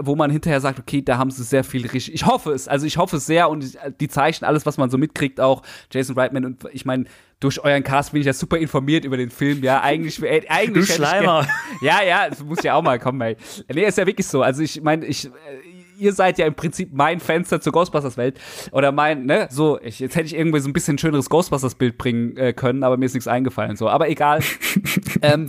wo 0.00 0.16
man 0.16 0.30
hinterher 0.30 0.60
sagt, 0.60 0.80
okay, 0.80 1.02
da 1.02 1.18
haben 1.18 1.30
sie 1.30 1.44
sehr 1.44 1.62
viel 1.62 1.82
richtig. 1.82 2.12
Ich 2.12 2.26
hoffe 2.26 2.52
es, 2.52 2.66
also 2.66 2.84
ich 2.84 2.96
hoffe 2.96 3.16
es 3.16 3.26
sehr 3.26 3.48
und 3.48 3.78
die 4.00 4.08
Zeichen, 4.08 4.44
alles, 4.44 4.66
was 4.66 4.76
man 4.76 4.90
so 4.90 4.98
mitkriegt, 4.98 5.40
auch 5.40 5.62
Jason 5.92 6.18
Reitman 6.18 6.44
und 6.44 6.64
ich 6.72 6.84
meine, 6.84 7.04
durch 7.40 7.62
euren 7.62 7.84
Cast 7.84 8.12
bin 8.12 8.20
ich 8.20 8.26
ja 8.26 8.32
super 8.32 8.58
informiert 8.58 9.04
über 9.04 9.16
den 9.16 9.30
Film, 9.30 9.62
ja, 9.62 9.80
eigentlich, 9.80 10.20
äh, 10.22 10.42
eigentlich. 10.48 10.88
Du 10.88 10.92
Schleimer. 10.92 11.46
ja, 11.80 12.02
ja, 12.02 12.28
das 12.28 12.42
muss 12.42 12.62
ja 12.64 12.74
auch 12.74 12.82
mal 12.82 12.98
kommen, 12.98 13.20
ey. 13.20 13.36
Nee, 13.72 13.84
ist 13.84 13.98
ja 13.98 14.06
wirklich 14.06 14.26
so. 14.26 14.42
Also 14.42 14.62
ich 14.62 14.80
meine, 14.82 15.06
ich, 15.06 15.26
äh, 15.26 15.30
ihr 15.98 16.12
seid 16.12 16.38
ja 16.38 16.46
im 16.46 16.54
Prinzip 16.54 16.90
mein 16.92 17.20
Fenster 17.20 17.60
zur 17.60 17.72
Ghostbusters-Welt. 17.72 18.38
Oder 18.72 18.92
mein, 18.92 19.26
ne, 19.26 19.48
so, 19.50 19.80
ich, 19.80 19.98
jetzt 19.98 20.16
hätte 20.16 20.26
ich 20.26 20.34
irgendwie 20.34 20.60
so 20.60 20.68
ein 20.68 20.72
bisschen 20.72 20.98
schöneres 20.98 21.28
Ghostbusters-Bild 21.28 21.98
bringen 21.98 22.36
äh, 22.36 22.52
können, 22.52 22.82
aber 22.82 22.96
mir 22.96 23.06
ist 23.06 23.14
nichts 23.14 23.28
eingefallen, 23.28 23.76
so. 23.76 23.88
Aber 23.88 24.08
egal. 24.08 24.40
ähm, 25.22 25.48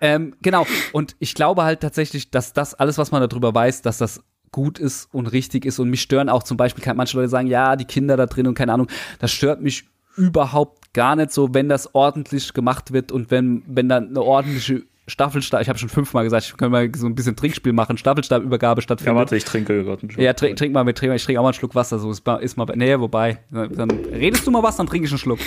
ähm, 0.00 0.34
genau. 0.42 0.66
Und 0.92 1.16
ich 1.18 1.34
glaube 1.34 1.64
halt 1.64 1.80
tatsächlich, 1.80 2.30
dass 2.30 2.52
das 2.52 2.74
alles, 2.74 2.98
was 2.98 3.10
man 3.10 3.26
darüber 3.26 3.54
weiß, 3.54 3.82
dass 3.82 3.98
das 3.98 4.22
gut 4.52 4.78
ist 4.78 5.08
und 5.12 5.26
richtig 5.28 5.64
ist. 5.64 5.78
Und 5.78 5.90
mich 5.90 6.02
stören 6.02 6.28
auch 6.28 6.42
zum 6.42 6.56
Beispiel, 6.56 6.82
manche 6.94 7.16
Leute 7.16 7.28
sagen, 7.28 7.46
ja, 7.46 7.76
die 7.76 7.84
Kinder 7.84 8.16
da 8.16 8.26
drin 8.26 8.46
und 8.46 8.54
keine 8.54 8.72
Ahnung, 8.72 8.88
das 9.18 9.30
stört 9.30 9.60
mich 9.60 9.84
überhaupt 10.16 10.92
gar 10.92 11.16
nicht 11.16 11.30
so, 11.30 11.54
wenn 11.54 11.68
das 11.68 11.94
ordentlich 11.94 12.52
gemacht 12.52 12.92
wird 12.92 13.12
und 13.12 13.30
wenn, 13.30 13.62
wenn 13.66 13.88
dann 13.88 14.08
eine 14.08 14.22
ordentliche 14.22 14.82
Staffelstab, 15.10 15.60
ich 15.60 15.68
habe 15.68 15.78
schon 15.78 15.88
fünfmal 15.88 16.24
gesagt, 16.24 16.46
ich 16.46 16.56
können 16.56 16.72
mal 16.72 16.90
so 16.94 17.06
ein 17.06 17.14
bisschen 17.14 17.36
Trinkspiel 17.36 17.72
machen, 17.72 17.98
Staffelstabübergabe 17.98 18.80
stattfindet. 18.80 19.12
Ja, 19.12 19.18
warte, 19.18 19.36
ich 19.36 19.44
trinke 19.44 19.84
gerade 19.84 20.02
einen 20.02 20.10
Schluck. 20.10 20.24
Ja, 20.24 20.32
trink, 20.32 20.56
trink 20.56 20.72
mal 20.72 20.84
mit, 20.84 20.96
trink, 20.96 21.14
ich 21.14 21.24
trinke 21.24 21.40
auch 21.40 21.44
mal 21.44 21.48
einen 21.50 21.54
Schluck 21.54 21.74
Wasser, 21.74 21.98
so 21.98 22.10
ist, 22.10 22.26
ist 22.26 22.56
mal, 22.56 22.66
nee, 22.76 22.98
wobei, 22.98 23.40
dann 23.50 23.90
redest 23.90 24.46
du 24.46 24.50
mal 24.50 24.62
was, 24.62 24.76
dann 24.76 24.86
trinke 24.86 25.06
ich 25.06 25.12
einen 25.12 25.18
Schluck. 25.18 25.40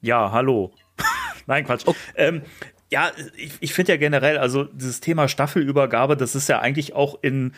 Ja, 0.00 0.30
hallo. 0.32 0.72
Nein, 1.46 1.64
Quatsch. 1.64 1.86
Okay. 1.86 1.98
Ähm, 2.14 2.42
ja, 2.90 3.10
ich, 3.36 3.52
ich 3.60 3.74
finde 3.74 3.92
ja 3.92 3.98
generell, 3.98 4.38
also 4.38 4.64
dieses 4.64 5.00
Thema 5.00 5.28
Staffelübergabe, 5.28 6.16
das 6.16 6.34
ist 6.34 6.48
ja 6.48 6.60
eigentlich 6.60 6.94
auch 6.94 7.18
in, 7.22 7.52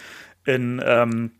in, 0.45 0.83
ähm, 0.85 1.33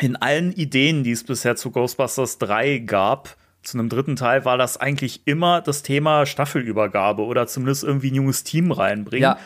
in 0.00 0.16
allen 0.16 0.52
Ideen, 0.52 1.04
die 1.04 1.12
es 1.12 1.24
bisher 1.24 1.56
zu 1.56 1.70
Ghostbusters 1.70 2.38
3 2.38 2.78
gab, 2.78 3.36
zu 3.62 3.78
einem 3.78 3.88
dritten 3.88 4.16
Teil 4.16 4.44
war 4.44 4.58
das 4.58 4.76
eigentlich 4.76 5.22
immer 5.26 5.60
das 5.60 5.82
Thema 5.82 6.26
Staffelübergabe 6.26 7.22
oder 7.22 7.46
zumindest 7.46 7.84
irgendwie 7.84 8.10
ein 8.10 8.14
junges 8.14 8.44
Team 8.44 8.72
reinbringen. 8.72 9.30
Ja. 9.30 9.38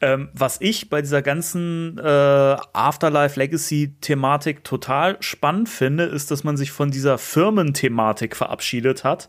Ähm, 0.00 0.28
was 0.32 0.60
ich 0.60 0.90
bei 0.90 1.02
dieser 1.02 1.22
ganzen 1.22 1.98
äh, 1.98 2.56
Afterlife 2.72 3.38
Legacy-Thematik 3.38 4.62
total 4.62 5.16
spannend 5.20 5.68
finde, 5.68 6.04
ist, 6.04 6.30
dass 6.30 6.44
man 6.44 6.56
sich 6.56 6.70
von 6.70 6.92
dieser 6.92 7.18
Firmenthematik 7.18 8.36
verabschiedet 8.36 9.02
hat 9.02 9.28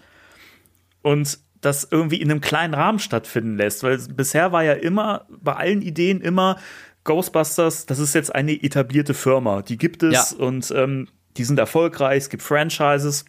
und 1.02 1.40
das 1.62 1.88
irgendwie 1.90 2.22
in 2.22 2.30
einem 2.30 2.40
kleinen 2.40 2.76
Rahmen 2.76 3.00
stattfinden 3.00 3.58
lässt. 3.58 3.82
Weil 3.84 3.98
bisher 3.98 4.52
war 4.52 4.64
ja 4.64 4.74
immer, 4.74 5.26
bei 5.30 5.56
allen 5.56 5.82
Ideen 5.82 6.22
immer, 6.22 6.58
Ghostbusters, 7.04 7.88
das 7.88 7.98
ist 7.98 8.14
jetzt 8.14 8.36
eine 8.36 8.52
etablierte 8.52 9.16
Firma. 9.16 9.64
Die 9.64 9.78
gibt 9.78 10.04
es 10.04 10.32
ja. 10.32 10.46
und 10.46 10.72
ähm, 10.76 11.08
die 11.38 11.44
sind 11.44 11.58
erfolgreich, 11.58 12.20
es 12.20 12.30
gibt 12.30 12.44
Franchises. 12.44 13.26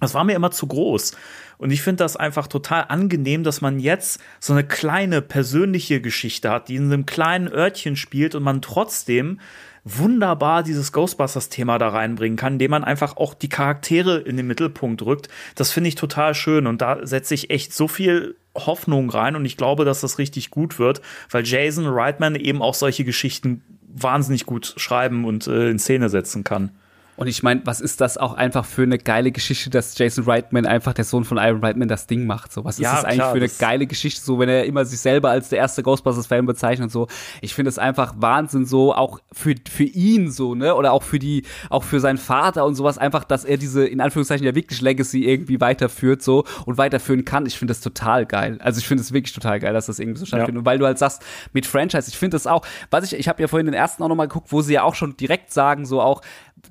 Das 0.00 0.14
war 0.14 0.24
mir 0.24 0.34
immer 0.34 0.50
zu 0.50 0.66
groß. 0.66 1.16
Und 1.56 1.70
ich 1.70 1.82
finde 1.82 2.04
das 2.04 2.16
einfach 2.16 2.46
total 2.46 2.86
angenehm, 2.88 3.44
dass 3.44 3.60
man 3.60 3.78
jetzt 3.78 4.20
so 4.40 4.52
eine 4.52 4.64
kleine 4.64 5.22
persönliche 5.22 6.00
Geschichte 6.00 6.50
hat, 6.50 6.68
die 6.68 6.76
in 6.76 6.92
einem 6.92 7.06
kleinen 7.06 7.48
Örtchen 7.48 7.96
spielt 7.96 8.34
und 8.34 8.42
man 8.42 8.60
trotzdem 8.60 9.38
wunderbar 9.84 10.62
dieses 10.62 10.92
Ghostbusters-Thema 10.92 11.78
da 11.78 11.90
reinbringen 11.90 12.36
kann, 12.36 12.54
indem 12.54 12.70
man 12.70 12.84
einfach 12.84 13.16
auch 13.18 13.34
die 13.34 13.50
Charaktere 13.50 14.18
in 14.18 14.36
den 14.36 14.46
Mittelpunkt 14.46 15.02
rückt. 15.02 15.28
Das 15.54 15.70
finde 15.70 15.88
ich 15.88 15.94
total 15.94 16.34
schön 16.34 16.66
und 16.66 16.80
da 16.80 17.06
setze 17.06 17.34
ich 17.34 17.50
echt 17.50 17.72
so 17.74 17.86
viel 17.86 18.36
Hoffnung 18.56 19.10
rein 19.10 19.36
und 19.36 19.44
ich 19.44 19.56
glaube, 19.56 19.84
dass 19.84 20.00
das 20.00 20.18
richtig 20.18 20.50
gut 20.50 20.78
wird, 20.78 21.02
weil 21.30 21.44
Jason 21.44 21.86
Reitman 21.86 22.34
eben 22.34 22.62
auch 22.62 22.74
solche 22.74 23.04
Geschichten 23.04 23.62
wahnsinnig 23.86 24.46
gut 24.46 24.74
schreiben 24.76 25.24
und 25.24 25.46
äh, 25.46 25.70
in 25.70 25.78
Szene 25.78 26.08
setzen 26.08 26.44
kann. 26.44 26.70
Und 27.16 27.28
ich 27.28 27.42
meine, 27.42 27.60
was 27.64 27.80
ist 27.80 28.00
das 28.00 28.18
auch 28.18 28.34
einfach 28.34 28.64
für 28.64 28.82
eine 28.82 28.98
geile 28.98 29.30
Geschichte, 29.30 29.70
dass 29.70 29.96
Jason 29.96 30.24
Reitman 30.24 30.66
einfach 30.66 30.92
der 30.94 31.04
Sohn 31.04 31.24
von 31.24 31.38
Iron 31.38 31.62
Reitman 31.62 31.88
das 31.88 32.06
Ding 32.06 32.26
macht? 32.26 32.52
So, 32.52 32.64
was 32.64 32.76
ist 32.76 32.84
ja, 32.84 32.96
das 32.96 33.04
eigentlich 33.04 33.18
klar, 33.18 33.32
für 33.32 33.38
eine 33.38 33.48
geile 33.48 33.86
Geschichte, 33.86 34.20
so 34.20 34.38
wenn 34.38 34.48
er 34.48 34.64
immer 34.64 34.84
sich 34.84 34.98
selber 34.98 35.30
als 35.30 35.48
der 35.48 35.58
erste 35.58 35.82
Ghostbusters-Fan 35.82 36.46
bezeichnet 36.46 36.86
und 36.86 36.90
so. 36.90 37.06
Ich 37.40 37.54
finde 37.54 37.68
es 37.68 37.78
einfach 37.78 38.14
Wahnsinn, 38.18 38.66
so 38.66 38.94
auch 38.94 39.20
für, 39.32 39.54
für 39.68 39.84
ihn 39.84 40.30
so, 40.30 40.54
ne? 40.54 40.74
Oder 40.74 40.92
auch 40.92 41.02
für 41.02 41.18
die, 41.18 41.44
auch 41.70 41.84
für 41.84 42.00
seinen 42.00 42.18
Vater 42.18 42.64
und 42.64 42.74
sowas, 42.74 42.98
einfach, 42.98 43.24
dass 43.24 43.44
er 43.44 43.58
diese, 43.58 43.86
in 43.86 44.00
Anführungszeichen, 44.00 44.44
ja 44.44 44.54
wirklich 44.54 44.80
Legacy 44.80 45.24
irgendwie 45.24 45.60
weiterführt 45.60 46.22
so 46.22 46.44
und 46.66 46.78
weiterführen 46.78 47.24
kann. 47.24 47.46
Ich 47.46 47.58
finde 47.58 47.72
das 47.72 47.80
total 47.80 48.26
geil. 48.26 48.58
Also 48.60 48.78
ich 48.78 48.88
finde 48.88 49.02
es 49.02 49.12
wirklich 49.12 49.32
total 49.32 49.60
geil, 49.60 49.72
dass 49.72 49.86
das 49.86 50.00
irgendwie 50.00 50.18
so 50.18 50.26
stattfindet. 50.26 50.56
Ja. 50.56 50.58
Und 50.60 50.66
weil 50.66 50.78
du 50.78 50.86
halt 50.86 50.98
sagst, 50.98 51.22
mit 51.52 51.66
Franchise, 51.66 52.08
ich 52.08 52.18
finde 52.18 52.34
das 52.34 52.46
auch, 52.46 52.66
was 52.90 53.04
ich, 53.04 53.18
ich 53.18 53.28
habe 53.28 53.40
ja 53.40 53.48
vorhin 53.48 53.66
den 53.66 53.74
ersten 53.74 54.02
auch 54.02 54.08
nochmal 54.08 54.28
geguckt, 54.28 54.50
wo 54.50 54.62
sie 54.62 54.74
ja 54.74 54.82
auch 54.82 54.94
schon 54.94 55.16
direkt 55.16 55.52
sagen, 55.52 55.86
so 55.86 56.00
auch, 56.00 56.22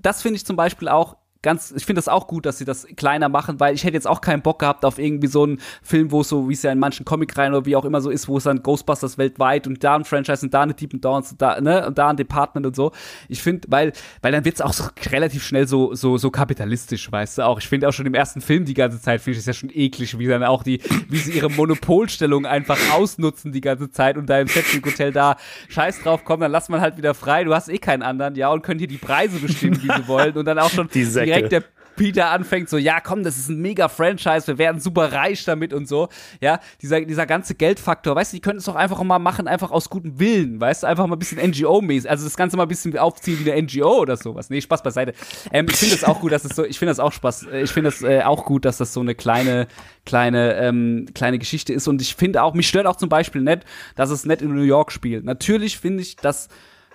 das 0.02 0.22
finde 0.22 0.38
ich 0.38 0.46
zum 0.46 0.56
Beispiel 0.56 0.88
auch 0.88 1.18
ganz, 1.44 1.74
ich 1.76 1.86
finde 1.86 2.00
das 2.00 2.08
auch 2.08 2.28
gut, 2.28 2.46
dass 2.46 2.58
sie 2.58 2.66
das 2.66 2.88
kleiner 2.96 3.30
machen, 3.30 3.60
weil 3.60 3.76
ich 3.76 3.84
hätte 3.84 3.94
jetzt 3.94 4.08
auch 4.08 4.22
keinen 4.22 4.42
Bock 4.42 4.60
gehabt 4.60 4.86
auf 4.86 4.98
irgendwie 4.98 5.28
so 5.28 5.44
einen 5.44 5.60
Film, 5.84 6.12
wo 6.12 6.22
es 6.22 6.30
so, 6.30 6.50
wie 6.50 6.54
es 6.54 6.64
ja 6.64 6.72
in 6.72 6.80
manchen 6.80 7.06
Comicreihen 7.06 7.54
oder 7.54 7.66
wie 7.66 7.76
auch 7.76 7.86
immer 7.86 8.02
so 8.02 8.10
ist, 8.10 8.28
wo 8.28 8.38
es 8.38 8.46
dann 8.46 8.64
Ghostbusters 8.64 9.18
weltweit 9.18 9.68
und 9.68 9.84
da 9.84 9.96
ein 9.96 10.06
Franchise 10.06 10.46
und 10.46 10.54
da 10.54 10.62
eine 10.62 10.74
Deep 10.74 10.94
and 10.94 11.06
Downs 11.06 11.34
und 11.34 11.42
da, 11.42 11.60
ne, 11.62 11.86
und 11.86 11.98
da 11.98 12.10
ein 12.10 12.18
Department 12.18 12.66
und 12.66 12.76
so. 12.76 12.92
Ich 13.28 13.42
finde, 13.44 13.68
weil, 13.70 13.94
weil 14.22 14.32
dann 14.32 14.46
wird's 14.46 14.62
auch 14.62 14.74
so 14.74 14.86
relativ 15.12 15.44
schnell 15.44 15.68
so, 15.68 15.94
so, 15.94 16.18
so 16.18 16.32
kapitalistisch, 16.32 17.12
weißt 17.12 17.38
du 17.38 17.42
auch. 17.44 17.60
Ich 17.60 17.68
finde 17.68 17.90
auch 17.90 17.94
schon 17.94 18.06
im 18.06 18.14
ersten 18.14 18.42
Film 18.42 18.66
die 18.66 18.74
ganze 18.74 19.02
Zeit, 19.02 19.22
finde 19.22 19.38
ich 19.38 19.40
es 19.40 19.46
ja 19.46 19.54
schon 19.54 19.70
eklig, 19.74 20.18
wie 20.18 20.28
dann 20.28 20.44
auch 20.44 20.64
die, 20.64 20.82
wie 21.10 21.18
sie 21.18 21.34
ihre 21.34 21.50
Monopolstellung 21.50 22.46
einfach 22.46 22.80
ausnutzen 22.94 23.52
die 23.52 23.62
ganze 23.62 23.92
Zeit 23.92 24.18
und 24.18 24.30
da 24.30 24.40
im 24.40 24.48
Setting 24.48 24.84
Hotel 24.86 25.12
da 25.12 25.36
scheiß 25.68 26.02
drauf 26.04 26.24
kommen, 26.24 26.42
dann 26.42 26.52
lass 26.52 26.70
man 26.70 26.80
halt 26.80 26.98
wieder 26.98 27.14
frei. 27.14 27.44
Du 27.44 27.54
hast 27.54 27.68
eh 27.68 27.78
keinen 27.78 28.02
anderen, 28.02 28.36
ja, 28.36 28.50
und 28.50 28.62
könnt 28.62 28.80
hier 28.80 28.88
die 28.88 28.98
Preise 28.98 29.40
bestimmen, 29.40 29.82
wie 29.84 29.88
sie 29.88 30.08
wollen 30.08 30.36
und 30.36 30.46
dann 30.46 30.60
auch 30.60 30.70
schon 30.70 30.88
die 30.94 31.04
direkt 31.36 31.52
der 31.52 31.64
Peter 31.96 32.32
anfängt 32.32 32.70
so, 32.70 32.78
ja 32.78 33.00
komm, 33.00 33.24
das 33.24 33.38
ist 33.38 33.50
ein 33.50 33.62
mega 33.62 33.88
Franchise, 33.88 34.48
wir 34.48 34.58
werden 34.58 34.82
super 34.82 35.12
reich 35.12 35.44
damit 35.46 35.74
und 35.74 35.88
so, 35.88 36.10
ja, 36.42 36.60
dieser, 36.82 37.02
dieser 37.02 37.26
ganze 37.26 37.56
Geldfaktor, 37.56 38.16
weißt 38.16 38.34
du, 38.34 38.38
die 38.38 38.42
könnten 38.42 38.60
es 38.60 38.66
doch 38.66 38.76
einfach 38.76 39.02
mal 39.04 39.20
machen, 39.20 39.48
einfach 39.48 39.72
aus 39.72 39.90
gutem 39.90 40.20
Willen, 40.20 40.60
weißt 40.60 40.84
du, 40.84 40.88
einfach 40.88 41.08
mal 41.08 41.16
ein 41.16 41.20
bisschen 41.20 41.40
NGO-mäßig, 41.40 42.10
also 42.10 42.24
das 42.24 42.36
Ganze 42.36 42.58
mal 42.58 42.64
ein 42.64 42.70
bisschen 42.70 42.98
aufziehen 42.98 43.40
wie 43.44 43.52
eine 43.52 43.62
NGO 43.62 44.00
oder 44.00 44.18
sowas, 44.18 44.50
nee, 44.50 44.62
Spaß 44.62 44.84
beiseite. 44.84 45.14
Ähm, 45.52 45.68
ich 45.70 45.76
finde 45.76 45.96
das 45.96 46.04
auch 46.04 46.20
gut, 46.20 46.32
dass 46.32 46.46
es 46.46 46.56
so, 46.56 46.66
ich 46.66 46.80
finde 46.80 46.92
das 46.92 47.00
auch 47.00 47.12
Spaß, 47.12 47.48
äh, 47.48 47.62
ich 47.62 47.72
finde 47.72 47.92
das 47.92 48.02
äh, 48.02 48.22
auch 48.24 48.46
gut, 48.46 48.66
dass 48.66 48.78
das 48.78 48.94
so 48.94 49.02
eine 49.02 49.16
kleine, 49.16 49.68
kleine, 50.06 50.56
ähm, 50.56 51.08
kleine 51.14 51.40
Geschichte 51.40 51.74
ist 51.74 51.88
und 51.88 52.02
ich 52.02 52.16
finde 52.16 52.44
auch, 52.44 52.54
mich 52.54 52.68
stört 52.68 52.88
auch 52.88 52.96
zum 52.96 53.10
Beispiel 53.10 53.42
nicht, 53.42 53.64
dass 53.96 54.10
es 54.10 54.26
nicht 54.26 54.42
in 54.42 54.54
New 54.54 54.62
York 54.62 54.92
spielt. 54.92 55.26
Natürlich 55.26 55.78
finde 55.78 56.02
ich, 56.02 56.16
dass 56.16 56.50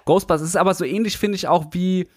Ghostbusters 0.05 0.49
ist 0.49 0.57
aber 0.57 0.75
so 0.75 0.85
ähnlich, 0.85 1.19
finde 1.19 1.37
ich 1.37 1.49
auch 1.49 1.67
wie, 1.73 2.09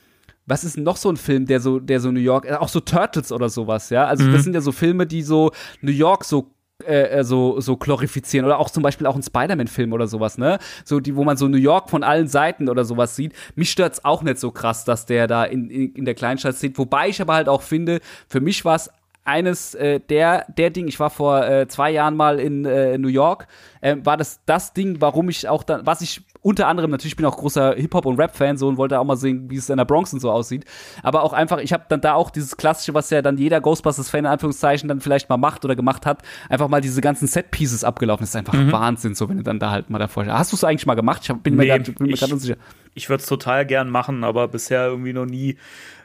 was 0.51 0.65
ist 0.65 0.77
noch 0.77 0.97
so 0.97 1.09
ein 1.09 1.17
Film, 1.17 1.45
der 1.45 1.61
so, 1.61 1.79
der 1.79 2.01
so 2.01 2.11
New 2.11 2.19
York, 2.19 2.45
äh, 2.45 2.55
auch 2.55 2.67
so 2.67 2.81
Turtles 2.81 3.31
oder 3.31 3.47
sowas, 3.47 3.89
ja? 3.89 4.05
Also 4.05 4.25
mhm. 4.25 4.33
das 4.33 4.43
sind 4.43 4.53
ja 4.53 4.61
so 4.61 4.73
Filme, 4.73 5.07
die 5.07 5.23
so 5.23 5.51
New 5.81 5.93
York 5.93 6.25
so 6.25 6.51
äh, 6.83 7.19
äh, 7.19 7.23
so 7.23 7.61
so 7.61 7.77
glorifizieren 7.77 8.45
oder 8.45 8.59
auch 8.59 8.69
zum 8.69 8.83
Beispiel 8.83 9.07
auch 9.07 9.15
ein 9.15 9.23
Spider-Man-Film 9.23 9.93
oder 9.93 10.07
sowas, 10.07 10.37
ne? 10.37 10.59
So 10.83 10.99
die, 10.99 11.15
wo 11.15 11.23
man 11.23 11.37
so 11.37 11.47
New 11.47 11.57
York 11.57 11.89
von 11.89 12.03
allen 12.03 12.27
Seiten 12.27 12.67
oder 12.67 12.83
sowas 12.83 13.15
sieht. 13.15 13.33
Mich 13.55 13.71
stört's 13.71 14.03
auch 14.03 14.23
nicht 14.23 14.39
so 14.39 14.51
krass, 14.51 14.83
dass 14.83 15.05
der 15.05 15.27
da 15.27 15.45
in, 15.45 15.69
in, 15.69 15.93
in 15.93 16.05
der 16.05 16.15
Kleinstadt 16.15 16.55
sieht. 16.57 16.77
Wobei 16.77 17.07
ich 17.07 17.21
aber 17.21 17.35
halt 17.35 17.47
auch 17.47 17.61
finde, 17.61 18.01
für 18.27 18.41
mich 18.41 18.65
war 18.65 18.75
es 18.75 18.89
eines 19.23 19.75
äh, 19.75 19.99
der 19.99 20.45
der 20.57 20.69
Ding. 20.69 20.87
Ich 20.87 20.99
war 20.99 21.11
vor 21.11 21.47
äh, 21.47 21.67
zwei 21.67 21.91
Jahren 21.91 22.17
mal 22.17 22.39
in 22.39 22.65
äh, 22.65 22.97
New 22.97 23.07
York. 23.07 23.47
Äh, 23.79 23.97
war 24.03 24.17
das 24.17 24.41
das 24.45 24.73
Ding, 24.73 24.99
warum 24.99 25.29
ich 25.29 25.47
auch 25.47 25.63
dann, 25.63 25.85
was 25.85 26.01
ich 26.01 26.23
unter 26.41 26.67
anderem, 26.67 26.89
natürlich 26.89 27.15
bin 27.15 27.25
ich 27.25 27.31
auch 27.31 27.37
großer 27.37 27.75
Hip-Hop- 27.75 28.05
und 28.05 28.19
Rap-Fan 28.19 28.57
so 28.57 28.67
und 28.67 28.77
wollte 28.77 28.99
auch 28.99 29.03
mal 29.03 29.15
sehen, 29.15 29.49
wie 29.49 29.57
es 29.57 29.69
in 29.69 29.77
der 29.77 29.85
Bronx 29.85 30.11
und 30.11 30.19
so 30.19 30.31
aussieht. 30.31 30.65
Aber 31.03 31.23
auch 31.23 31.33
einfach, 31.33 31.59
ich 31.59 31.71
habe 31.71 31.85
dann 31.87 32.01
da 32.01 32.15
auch 32.15 32.31
dieses 32.31 32.57
Klassische, 32.57 32.93
was 32.93 33.09
ja 33.11 33.21
dann 33.21 33.37
jeder 33.37 33.61
Ghostbusters-Fan 33.61 34.21
in 34.21 34.25
Anführungszeichen 34.25 34.89
dann 34.89 35.01
vielleicht 35.01 35.29
mal 35.29 35.37
macht 35.37 35.63
oder 35.65 35.75
gemacht 35.75 36.05
hat, 36.05 36.23
einfach 36.49 36.67
mal 36.67 36.81
diese 36.81 37.01
ganzen 37.01 37.27
Set-Pieces 37.27 37.83
abgelaufen. 37.83 38.23
Das 38.23 38.29
ist 38.29 38.35
einfach 38.35 38.53
mhm. 38.53 38.71
Wahnsinn, 38.71 39.13
so 39.13 39.29
wenn 39.29 39.37
du 39.37 39.43
dann 39.43 39.59
da 39.59 39.69
halt 39.71 39.89
mal 39.89 39.99
davor. 39.99 40.25
Hast 40.25 40.51
du 40.51 40.55
es 40.55 40.63
eigentlich 40.63 40.87
mal 40.87 40.95
gemacht? 40.95 41.21
Ich 41.23 41.29
hab, 41.29 41.43
bin 41.43 41.55
nee, 41.55 41.65
mir 41.65 42.15
gerade 42.15 42.33
unsicher. 42.33 42.57
Ich 42.93 43.09
würde 43.09 43.21
es 43.21 43.27
total 43.27 43.65
gern 43.65 43.89
machen, 43.89 44.23
aber 44.23 44.47
bisher 44.47 44.87
irgendwie 44.87 45.13
noch 45.13 45.25
nie 45.25 45.57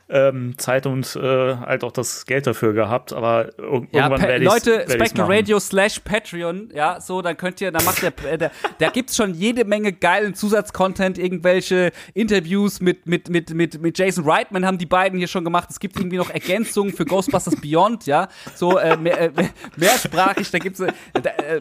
ähm, 0.09 0.57
Zeit 0.57 0.87
und 0.87 1.17
äh, 1.17 1.57
halt 1.57 1.83
auch 1.83 1.93
das 1.93 2.27
Geld 2.27 2.47
dafür 2.47 2.73
gehabt, 2.75 3.13
aber 3.13 3.47
ir 3.59 3.87
ja, 3.93 4.05
irgendwann 4.05 4.23
werde 4.23 4.45
ich 4.45 4.51
Leute, 4.51 4.85
Spectral 4.89 5.27
Radio 5.33 5.59
slash 5.59 6.01
Patreon, 6.01 6.71
ja, 6.73 7.01
so, 7.01 7.23
dann 7.23 7.37
könnt 7.37 7.61
ihr, 7.61 7.73
dann 7.73 7.85
macht 7.85 8.03
der, 8.03 8.13
äh, 8.31 8.39
der 8.39 8.51
da 8.79 8.89
gibt's 8.91 9.17
schon 9.17 9.35
jede 9.35 9.65
Menge 9.65 9.93
geilen 9.93 10.35
Zusatzcontent, 10.35 11.19
irgendwelche 11.19 11.91
Interviews 12.15 12.81
mit, 12.81 13.07
mit, 13.07 13.29
mit, 13.29 13.51
mit, 13.53 13.81
mit 13.81 13.99
Jason 13.99 14.25
Reitman 14.29 14.65
haben 14.65 14.79
die 14.79 14.87
beiden 14.87 15.19
hier 15.19 15.29
schon 15.29 15.45
gemacht. 15.45 15.71
Es 15.71 15.81
gibt 15.81 15.97
irgendwie 15.97 16.19
noch 16.19 16.31
Ergänzungen 16.31 16.93
für 16.93 17.05
Ghostbusters 17.05 17.57
Beyond, 17.61 18.07
ja, 18.07 18.29
so, 18.55 18.79
äh, 18.79 18.97
mehr, 18.97 19.21
äh, 19.21 19.31
mehrsprachig, 19.77 20.51
da 20.53 20.59
gibt's, 20.59 20.81
äh, 20.81 20.93
äh, 21.15 21.61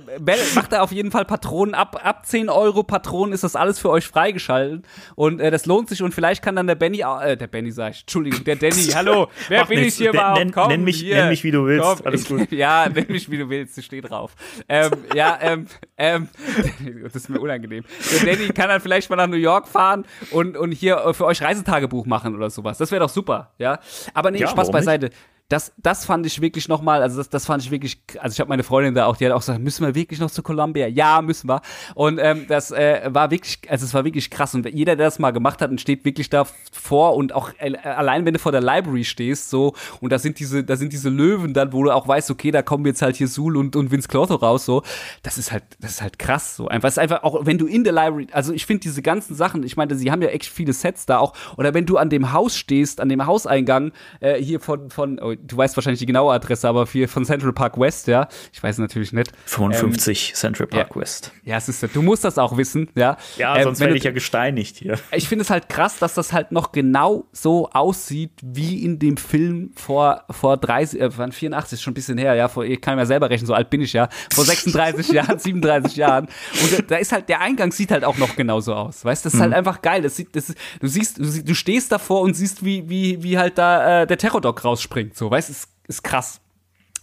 macht 0.53 0.71
da 0.71 0.81
auf 0.81 0.91
jeden 0.91 1.09
Fall 1.09 1.25
Patronen 1.25 1.73
ab, 1.73 1.99
ab 2.03 2.25
10 2.25 2.49
Euro 2.49 2.83
Patronen 2.83 3.33
ist 3.33 3.43
das 3.43 3.55
alles 3.55 3.79
für 3.79 3.89
euch 3.89 4.05
freigeschaltet 4.05 4.85
und 5.15 5.39
äh, 5.39 5.49
das 5.49 5.65
lohnt 5.65 5.89
sich 5.89 6.03
und 6.03 6.13
vielleicht 6.13 6.43
kann 6.43 6.55
dann 6.55 6.67
der 6.67 6.75
Benny, 6.75 7.01
äh, 7.01 7.37
der 7.37 7.47
Benny 7.47 7.71
sag 7.71 7.93
ich, 7.93 8.01
Entschuldigung, 8.01 8.34
der 8.43 8.55
Danny, 8.55 8.83
hallo, 8.93 9.27
wer 9.47 9.59
Macht 9.59 9.69
bin 9.69 9.79
nichts. 9.79 9.95
ich 9.95 10.01
hier 10.01 10.09
überhaupt? 10.11 10.39
nenn- 10.39 10.51
Komm, 10.51 10.67
nenn 10.69 10.83
mich- 10.83 10.99
hier. 10.99 11.15
nenn 11.15 11.29
mich, 11.29 11.43
wie 11.43 11.51
du 11.51 11.65
willst. 11.65 11.83
Komm, 11.85 11.99
Alles 12.05 12.27
gut. 12.27 12.51
Ja, 12.51 12.87
nenn 12.89 13.05
mich, 13.09 13.29
wie 13.29 13.37
du 13.37 13.49
willst, 13.49 13.77
ich 13.77 13.85
stehe 13.85 14.01
drauf. 14.01 14.33
Ähm, 14.69 14.91
ja, 15.13 15.37
ähm, 15.41 15.65
ähm, 15.97 16.29
das 17.03 17.15
ist 17.15 17.29
mir 17.29 17.39
unangenehm. 17.39 17.83
Der 18.11 18.35
Danny 18.35 18.49
kann 18.49 18.69
dann 18.69 18.81
vielleicht 18.81 19.09
mal 19.09 19.15
nach 19.15 19.27
New 19.27 19.35
York 19.37 19.67
fahren 19.67 20.05
und, 20.31 20.57
und 20.57 20.71
hier 20.71 21.13
für 21.13 21.25
euch 21.25 21.41
Reisetagebuch 21.41 22.05
machen 22.05 22.35
oder 22.35 22.49
sowas. 22.49 22.77
Das 22.77 22.91
wäre 22.91 23.01
doch 23.01 23.09
super, 23.09 23.53
ja. 23.57 23.79
Aber 24.13 24.31
nee, 24.31 24.39
Ja, 24.39 24.47
Spaß 24.47 24.67
warum 24.73 24.85
nicht? 25.01 25.13
Das, 25.47 25.73
das 25.77 26.05
fand 26.05 26.25
ich 26.25 26.41
wirklich 26.41 26.67
nochmal, 26.67 27.03
also 27.03 27.17
das, 27.17 27.29
das 27.29 27.45
fand 27.45 27.61
ich 27.61 27.69
wirklich, 27.69 28.01
also 28.19 28.33
ich 28.33 28.39
habe 28.39 28.49
meine 28.49 28.63
Freundin 28.63 28.95
da 28.95 29.05
auch, 29.05 29.15
die 29.15 29.27
hat 29.27 29.31
auch 29.31 29.41
gesagt, 29.41 29.59
müssen 29.59 29.85
wir 29.85 29.93
wirklich 29.93 30.19
noch 30.19 30.31
zu 30.31 30.41
Columbia? 30.41 30.87
Ja, 30.87 31.21
müssen 31.21 31.47
wir. 31.47 31.61
Und 31.93 32.17
ähm, 32.17 32.45
das 32.47 32.71
äh, 32.71 33.01
war 33.13 33.29
wirklich, 33.29 33.59
also 33.69 33.85
es 33.85 33.93
war 33.93 34.03
wirklich 34.05 34.31
krass. 34.31 34.55
Und 34.55 34.65
jeder, 34.65 34.95
der 34.95 35.05
das 35.05 35.19
mal 35.19 35.29
gemacht 35.29 35.61
hat 35.61 35.69
und 35.69 35.79
steht 35.79 36.03
wirklich 36.03 36.31
da 36.31 36.47
vor 36.71 37.15
und 37.15 37.31
auch 37.33 37.51
äh, 37.59 37.77
allein 37.77 38.25
wenn 38.25 38.33
du 38.33 38.39
vor 38.39 38.51
der 38.51 38.61
Library 38.61 39.03
stehst, 39.03 39.51
so, 39.51 39.75
und 40.01 40.11
da 40.11 40.17
sind 40.17 40.39
diese, 40.39 40.63
da 40.63 40.77
sind 40.77 40.91
diese 40.93 41.09
Löwen 41.09 41.53
dann, 41.53 41.73
wo 41.73 41.83
du 41.83 41.91
auch 41.91 42.07
weißt, 42.07 42.31
okay, 42.31 42.49
da 42.49 42.63
kommen 42.63 42.83
jetzt 42.87 43.03
halt 43.03 43.15
hier 43.15 43.27
Sul 43.27 43.55
und, 43.55 43.75
und 43.75 43.91
Vince 43.91 44.07
Clotho 44.07 44.33
raus, 44.33 44.65
so, 44.65 44.81
das 45.21 45.37
ist 45.37 45.51
halt, 45.51 45.63
das 45.79 45.91
ist 45.91 46.01
halt 46.01 46.17
krass, 46.17 46.55
so. 46.55 46.69
Einfach, 46.69 46.87
es 46.87 46.95
ist 46.95 46.99
einfach 46.99 47.21
auch, 47.21 47.45
wenn 47.45 47.59
du 47.59 47.67
in 47.67 47.83
der 47.83 47.93
Library, 47.93 48.27
also 48.31 48.51
ich 48.51 48.65
finde 48.65 48.81
diese 48.81 49.03
ganzen 49.03 49.35
Sachen, 49.35 49.61
ich 49.61 49.77
meine, 49.77 49.93
sie 49.93 50.11
haben 50.11 50.23
ja 50.23 50.29
echt 50.29 50.47
viele 50.47 50.73
Sets 50.73 51.05
da 51.05 51.19
auch, 51.19 51.33
oder 51.55 51.75
wenn 51.75 51.85
du 51.85 51.97
an 51.97 52.09
dem 52.09 52.33
Haus 52.33 52.57
stehst, 52.57 52.99
an 52.99 53.09
dem 53.09 53.27
Hauseingang, 53.27 53.91
äh, 54.21 54.41
hier 54.41 54.59
von, 54.59 54.89
von, 54.89 55.19
oh, 55.19 55.34
du 55.37 55.57
weißt 55.57 55.75
wahrscheinlich 55.77 55.99
die 55.99 56.05
genaue 56.05 56.33
Adresse, 56.33 56.67
aber 56.67 56.85
hier 56.85 57.07
von 57.09 57.25
Central 57.25 57.53
Park 57.53 57.79
West, 57.79 58.07
ja, 58.07 58.27
ich 58.53 58.61
weiß 58.61 58.77
natürlich 58.79 59.13
nicht. 59.13 59.31
55 59.45 60.33
Central 60.35 60.67
Park 60.67 60.91
ja. 60.95 61.01
West. 61.01 61.31
Ja, 61.43 61.57
es 61.57 61.69
ist, 61.69 61.83
du 61.95 62.01
musst 62.01 62.23
das 62.23 62.37
auch 62.37 62.57
wissen, 62.57 62.89
ja. 62.95 63.17
Ja, 63.37 63.57
Ähm, 63.57 63.63
sonst 63.63 63.79
werde 63.79 63.93
du- 63.93 63.97
ich 63.97 64.03
ja 64.03 64.11
gesteinigt 64.11 64.77
hier. 64.77 64.99
ich 65.11 65.27
finde 65.27 65.43
es 65.43 65.49
halt 65.49 65.69
krass, 65.69 65.97
dass 65.99 66.13
das 66.13 66.33
halt 66.33 66.51
noch 66.51 66.71
genau 66.71 67.25
so 67.31 67.69
aussieht 67.71 68.31
wie 68.41 68.83
in 68.83 68.99
dem 68.99 69.17
Film 69.17 69.71
vor, 69.75 70.23
vor 70.29 70.57
30, 70.57 70.99
äh, 71.01 71.17
wann 71.17 71.31
84, 71.31 71.73
ist 71.73 71.81
schon 71.83 71.91
ein 71.91 71.95
bisschen 71.95 72.17
her, 72.17 72.35
ja, 72.35 72.47
vor, 72.47 72.63
ich 72.65 72.81
kann 72.81 72.97
ja 72.97 73.05
selber 73.05 73.29
rechnen, 73.29 73.47
so 73.47 73.53
alt 73.53 73.69
bin 73.69 73.81
ich 73.81 73.93
ja, 73.93 74.09
vor 74.33 74.43
36 74.45 75.09
Jahren, 75.11 75.39
37 75.39 75.95
Jahren. 75.95 76.25
Und 76.61 76.71
da, 76.79 76.81
da 76.87 76.95
ist 76.97 77.11
halt, 77.11 77.29
der 77.29 77.41
Eingang 77.41 77.71
sieht 77.71 77.91
halt 77.91 78.03
auch 78.03 78.17
noch 78.17 78.35
genauso 78.35 78.73
aus, 78.73 79.03
weißt, 79.05 79.25
das 79.25 79.33
ist 79.33 79.39
halt 79.39 79.53
einfach 79.53 79.81
geil, 79.81 80.01
das 80.01 80.15
sieht, 80.15 80.35
das 80.35 80.53
du 80.79 80.87
siehst, 80.87 81.17
du, 81.19 81.43
du 81.43 81.53
stehst 81.55 81.91
davor 81.91 82.21
und 82.21 82.33
siehst, 82.35 82.63
wie, 82.63 82.89
wie, 82.89 83.21
wie 83.23 83.37
halt 83.37 83.57
da 83.57 84.01
äh, 84.03 84.07
der 84.07 84.17
Terrordog 84.17 84.63
rausspringt, 84.63 85.15
so, 85.15 85.24
weißt, 85.29 85.49
ist, 85.49 85.69
ist 85.87 86.03
krass. 86.03 86.41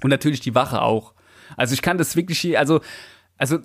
Und 0.02 0.10
natürlich 0.10 0.40
die 0.40 0.54
Wache 0.54 0.82
auch. 0.82 1.12
Also 1.56 1.74
ich 1.74 1.82
kann 1.82 1.98
das 1.98 2.16
wirklich 2.16 2.58
also, 2.58 2.80
also 3.36 3.58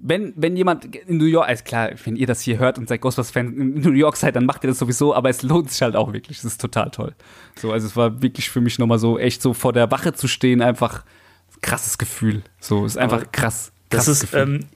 wenn, 0.00 0.32
wenn 0.36 0.56
jemand 0.56 0.84
in 0.94 1.16
New 1.16 1.24
York, 1.24 1.48
also 1.48 1.64
klar, 1.64 1.90
wenn 2.04 2.16
ihr 2.16 2.26
das 2.26 2.40
hier 2.42 2.58
hört 2.58 2.78
und 2.78 2.88
seid 2.88 3.00
Ghostbusters-Fan 3.00 3.46
in 3.56 3.80
New 3.80 3.92
York 3.92 4.16
seid, 4.16 4.36
dann 4.36 4.46
macht 4.46 4.62
ihr 4.62 4.68
das 4.68 4.78
sowieso, 4.78 5.14
aber 5.14 5.30
es 5.30 5.42
lohnt 5.42 5.70
sich 5.70 5.82
halt 5.82 5.96
auch 5.96 6.12
wirklich. 6.12 6.38
Es 6.38 6.44
ist 6.44 6.60
total 6.60 6.90
toll. 6.90 7.14
So, 7.58 7.72
also 7.72 7.86
es 7.86 7.96
war 7.96 8.22
wirklich 8.22 8.50
für 8.50 8.60
mich 8.60 8.78
nochmal 8.78 8.98
so, 8.98 9.18
echt 9.18 9.42
so 9.42 9.54
vor 9.54 9.72
der 9.72 9.90
Wache 9.90 10.12
zu 10.12 10.28
stehen, 10.28 10.62
einfach 10.62 11.04
krasses 11.62 11.98
Gefühl. 11.98 12.42
So, 12.60 12.84
ist 12.84 12.98
einfach 12.98 13.18
Aber 13.22 13.26
krass. 13.32 13.72
Das 13.88 14.08
ist 14.08 14.34
ähm, 14.34 14.66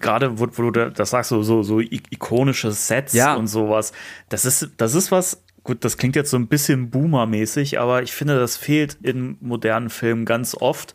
gerade, 0.00 0.38
wo, 0.38 0.46
wo 0.52 0.62
du 0.62 0.70
da- 0.70 0.90
das 0.90 1.10
sagst, 1.10 1.30
so, 1.30 1.42
so, 1.42 1.62
so 1.62 1.80
ikonische 1.80 2.70
Sets 2.70 3.14
Ja. 3.14 3.34
und 3.34 3.46
sowas. 3.48 3.92
Das 4.28 4.44
ist, 4.44 4.70
das 4.76 4.94
ist 4.94 5.10
was, 5.10 5.42
gut, 5.64 5.84
das 5.84 5.96
klingt 5.96 6.16
jetzt 6.16 6.30
so 6.30 6.36
ein 6.36 6.48
bisschen 6.48 6.90
Boomer-mäßig, 6.90 7.78
aber 7.78 8.02
ich 8.02 8.12
finde, 8.12 8.38
das 8.38 8.56
fehlt 8.56 8.98
in 9.02 9.36
modernen 9.40 9.90
Filmen 9.90 10.24
ganz 10.24 10.54
oft, 10.54 10.94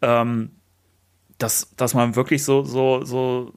ähm, 0.00 0.50
dass, 1.38 1.74
dass 1.76 1.94
man 1.94 2.16
wirklich 2.16 2.44
so, 2.44 2.64
so, 2.64 3.04
so 3.04 3.52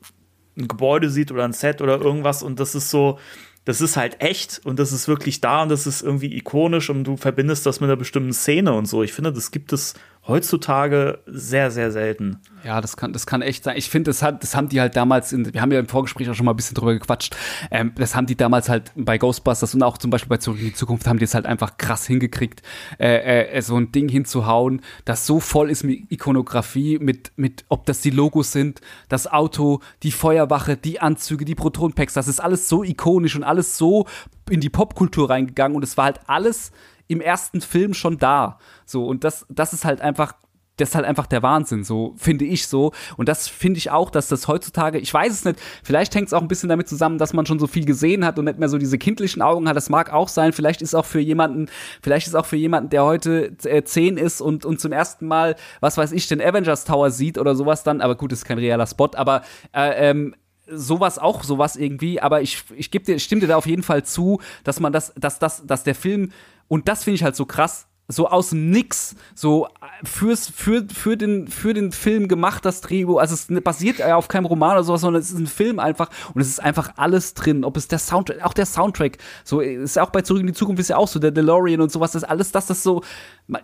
ein 0.57 0.67
Gebäude 0.67 1.09
sieht 1.09 1.31
oder 1.31 1.43
ein 1.43 1.53
Set 1.53 1.81
oder 1.81 1.99
irgendwas 1.99 2.43
und 2.43 2.59
das 2.59 2.76
ist 2.76 2.89
so, 2.89 3.19
das 3.65 3.81
ist 3.81 3.97
halt 3.97 4.22
echt 4.22 4.61
und 4.63 4.80
das 4.80 4.91
ist 4.91 5.07
wirklich 5.07 5.41
da 5.41 5.63
und 5.63 5.69
das 5.69 5.88
ist 5.88 6.01
irgendwie 6.01 6.35
ikonisch 6.35 6.89
und 6.89 7.03
du 7.03 7.17
verbindest 7.17 7.65
das 7.65 7.80
mit 7.80 7.89
einer 7.89 7.97
bestimmten 7.97 8.34
Szene 8.34 8.73
und 8.73 8.85
so. 8.85 9.01
Ich 9.03 9.13
finde, 9.13 9.34
das 9.34 9.51
gibt 9.51 9.73
es 9.73 9.95
heutzutage 10.27 11.19
sehr, 11.27 11.69
sehr 11.69 11.91
selten. 11.91 12.38
Ja, 12.64 12.81
das 12.81 12.97
kann, 12.97 13.14
das 13.14 13.27
kann 13.27 13.41
echt 13.41 13.64
sein. 13.64 13.77
Ich 13.77 13.89
finde, 13.89 14.10
das, 14.10 14.19
das 14.19 14.56
haben 14.56 14.69
die 14.69 14.81
halt 14.81 14.95
damals, 14.95 15.31
in, 15.31 15.53
wir 15.53 15.61
haben 15.61 15.72
ja 15.72 15.80
im 15.80 15.88
Vorgespräch 15.88 16.30
auch 16.30 16.34
schon 16.34 16.45
mal 16.45 16.53
ein 16.53 16.56
bisschen 16.56 16.76
drüber 16.76 16.93
gequatscht, 16.93 17.35
ähm, 17.69 17.91
das 17.95 18.15
haben 18.15 18.26
die 18.26 18.35
damals 18.35 18.68
halt 18.68 18.91
bei 18.95 19.18
Ghostbusters 19.18 19.76
und 19.76 19.84
auch 19.84 19.97
zum 19.97 20.10
Beispiel 20.10 20.30
bei 20.30 20.38
Zurück 20.38 20.60
in 20.60 20.65
die 20.65 20.73
Zukunft 20.73 21.07
haben 21.07 21.19
die 21.19 21.26
es 21.26 21.35
halt 21.35 21.45
einfach 21.45 21.77
krass 21.77 22.07
hingekriegt, 22.07 22.64
äh, 22.99 23.45
äh, 23.45 23.61
so 23.61 23.77
ein 23.77 23.91
Ding 23.91 24.10
hinzuhauen, 24.10 24.81
das 25.06 25.27
so 25.27 25.39
voll 25.39 25.69
ist 25.69 25.84
mit 25.84 26.11
Ikonografie, 26.11 26.97
mit, 26.97 27.31
mit, 27.35 27.65
ob 27.69 27.85
das 27.85 28.02
die 28.02 28.10
Logos 28.10 28.52
sind, 28.52 28.81
das 29.10 29.31
Auto, 29.31 29.81
die 30.02 30.11
Feuerwache, 30.11 30.76
die 30.76 30.99
Anzüge, 30.99 31.45
die 31.45 31.56
Protonpacks, 31.56 32.14
das 32.14 32.27
ist 32.27 32.39
alles 32.39 32.68
so 32.68 32.84
ikonisch 32.84 33.35
und 33.35 33.43
alles 33.43 33.77
so 33.77 34.07
in 34.49 34.60
die 34.60 34.69
Popkultur 34.69 35.30
reingegangen 35.30 35.76
und 35.76 35.84
es 35.84 35.97
war 35.97 36.06
halt 36.06 36.19
alles 36.27 36.72
im 37.07 37.22
ersten 37.22 37.61
Film 37.61 37.94
schon 37.94 38.18
da. 38.18 38.60
So, 38.86 39.06
und 39.06 39.23
das, 39.23 39.45
das 39.49 39.73
ist 39.73 39.86
halt 39.86 40.02
einfach 40.02 40.34
das 40.77 40.90
ist 40.90 40.95
halt 40.95 41.06
einfach 41.06 41.27
der 41.27 41.41
Wahnsinn, 41.41 41.84
so 41.84 42.14
finde 42.18 42.45
ich 42.45 42.68
so. 42.68 42.91
Und 43.18 43.30
das 43.30 43.48
finde 43.48 43.77
ich 43.77 43.91
auch, 43.91 44.10
dass 44.10 44.27
das 44.27 44.48
heutzutage, 44.48 44.98
ich 44.98 45.14
weiß 45.14 45.32
es 45.32 45.45
nicht, 45.45 45.60
vielleicht 45.84 46.14
hängt 46.15 46.27
es 46.27 46.34
auch 46.34 46.41
ein 46.41 46.48
bisschen 46.48 46.69
damit 46.69 46.90
zusammen, 46.90 47.18
dass 47.18 47.34
man 47.34 47.45
schon 47.45 47.60
so 47.60 47.68
viel 47.68 47.86
gesehen 47.86 48.26
hat 48.26 48.38
und 48.38 48.45
nicht 48.45 48.60
mehr 48.60 48.69
so 48.69 48.77
diese 48.77 48.98
kindlichen 48.98 49.41
Augen 49.41 49.69
hat. 49.69 49.77
Das 49.77 49.90
mag 49.90 50.11
auch 50.11 50.27
sein. 50.27 50.53
Vielleicht 50.53 50.82
ist 50.82 50.94
auch 50.94 51.06
für 51.06 51.19
jemanden, 51.19 51.68
vielleicht 52.02 52.27
ist 52.27 52.36
auch 52.36 52.45
für 52.45 52.57
jemanden, 52.57 52.90
der 52.90 53.06
heute 53.06 53.56
äh, 53.64 53.84
zehn 53.84 54.18
ist 54.18 54.41
und, 54.41 54.65
und 54.65 54.82
zum 54.82 54.91
ersten 54.91 55.27
Mal, 55.27 55.56
was 55.80 55.98
weiß 55.98 56.11
ich, 56.11 56.27
den 56.27 56.41
Avengers 56.41 56.84
Tower 56.84 57.10
sieht 57.10 57.38
oder 57.38 57.56
sowas 57.56 57.84
dann, 57.84 58.02
aber 58.02 58.15
gut, 58.15 58.34
ist 58.34 58.45
kein 58.45 58.57
realer 58.57 58.88
Spot, 58.88 59.11
aber 59.15 59.44
äh, 59.73 60.10
ähm, 60.10 60.36
sowas 60.68 61.19
auch 61.19 61.44
sowas 61.44 61.76
irgendwie, 61.76 62.19
aber 62.19 62.41
ich 62.41 62.64
ich 62.76 62.90
gebe 62.90 63.06
dir 63.06 63.19
stimme 63.19 63.41
dir 63.41 63.48
da 63.48 63.56
auf 63.56 63.68
jeden 63.68 63.84
Fall 63.84 64.03
zu, 64.03 64.41
dass 64.64 64.80
man 64.80 64.91
das 64.91 65.14
dass 65.15 65.38
das 65.38 65.65
dass 65.65 65.84
der 65.84 65.94
Film 65.94 66.32
und 66.67 66.87
das 66.87 67.03
finde 67.03 67.15
ich 67.15 67.23
halt 67.23 67.35
so 67.35 67.45
krass 67.45 67.87
so 68.07 68.27
aus 68.27 68.49
dem 68.49 68.69
Nix, 68.69 69.15
so 69.33 69.67
fürs, 70.03 70.49
für, 70.49 70.85
für, 70.93 71.17
den, 71.17 71.47
für 71.47 71.73
den 71.73 71.91
Film 71.91 72.27
gemacht, 72.27 72.65
das 72.65 72.81
Drehbuch. 72.81 73.19
Also 73.19 73.35
es 73.35 73.47
basiert 73.63 73.99
ja 73.99 74.15
auf 74.15 74.27
keinem 74.27 74.45
Roman 74.45 74.73
oder 74.73 74.83
sowas, 74.83 75.01
sondern 75.01 75.21
es 75.21 75.31
ist 75.31 75.37
ein 75.37 75.47
Film 75.47 75.79
einfach 75.79 76.09
und 76.33 76.41
es 76.41 76.47
ist 76.47 76.59
einfach 76.59 76.91
alles 76.97 77.33
drin. 77.33 77.63
Ob 77.63 77.77
es 77.77 77.87
der 77.87 77.99
Soundtrack, 77.99 78.43
auch 78.43 78.53
der 78.53 78.65
Soundtrack, 78.65 79.17
so 79.43 79.59
ist 79.59 79.95
ja 79.95 80.03
auch 80.03 80.09
bei 80.09 80.21
Zurück 80.21 80.41
in 80.41 80.47
die 80.47 80.53
Zukunft 80.53 80.79
ist 80.79 80.89
ja 80.89 80.97
auch 80.97 81.07
so, 81.07 81.19
der 81.19 81.31
DeLorean 81.31 81.81
und 81.81 81.91
sowas, 81.91 82.11
das 82.11 82.23
ist 82.23 82.29
alles 82.29 82.51
das, 82.51 82.67
das 82.67 82.83
so, 82.83 83.01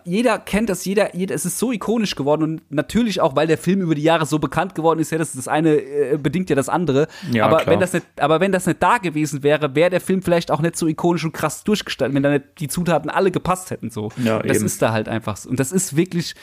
jeder 0.04 0.38
kennt 0.38 0.68
das, 0.68 0.84
jeder, 0.84 1.14
jeder, 1.14 1.34
es 1.34 1.44
ist 1.44 1.58
so 1.58 1.72
ikonisch 1.72 2.14
geworden 2.14 2.42
und 2.42 2.62
natürlich 2.70 3.20
auch, 3.20 3.34
weil 3.34 3.46
der 3.46 3.58
Film 3.58 3.80
über 3.80 3.94
die 3.94 4.02
Jahre 4.02 4.26
so 4.26 4.38
bekannt 4.38 4.74
geworden 4.74 5.00
ist, 5.00 5.10
ja, 5.10 5.18
das, 5.18 5.32
das 5.32 5.48
eine 5.48 5.74
äh, 5.76 6.18
bedingt 6.18 6.50
ja 6.50 6.56
das 6.56 6.68
andere. 6.68 7.08
Ja, 7.32 7.46
aber 7.46 7.58
klar. 7.58 7.72
wenn 7.72 7.80
das 7.80 7.92
nicht, 7.92 8.06
aber 8.18 8.40
wenn 8.40 8.52
das 8.52 8.66
nicht 8.66 8.82
da 8.82 8.98
gewesen 8.98 9.42
wäre, 9.42 9.74
wäre 9.74 9.90
der 9.90 10.00
Film 10.00 10.22
vielleicht 10.22 10.50
auch 10.50 10.60
nicht 10.60 10.76
so 10.76 10.86
ikonisch 10.86 11.24
und 11.24 11.32
krass 11.32 11.64
durchgestaltet, 11.64 12.14
wenn 12.14 12.22
da 12.22 12.30
nicht 12.30 12.44
die 12.58 12.68
Zutaten 12.68 13.10
alle 13.10 13.30
gepasst 13.30 13.70
hätten, 13.70 13.90
so. 13.90 14.10
Ja, 14.22 14.40
das 14.40 14.58
eben. 14.58 14.66
ist 14.66 14.80
da 14.82 14.92
halt 14.92 15.08
einfach 15.08 15.36
so. 15.36 15.48
Und 15.48 15.58
das 15.58 15.72
ist 15.72 15.96
wirklich 15.96 16.11
wirklich 16.12 16.34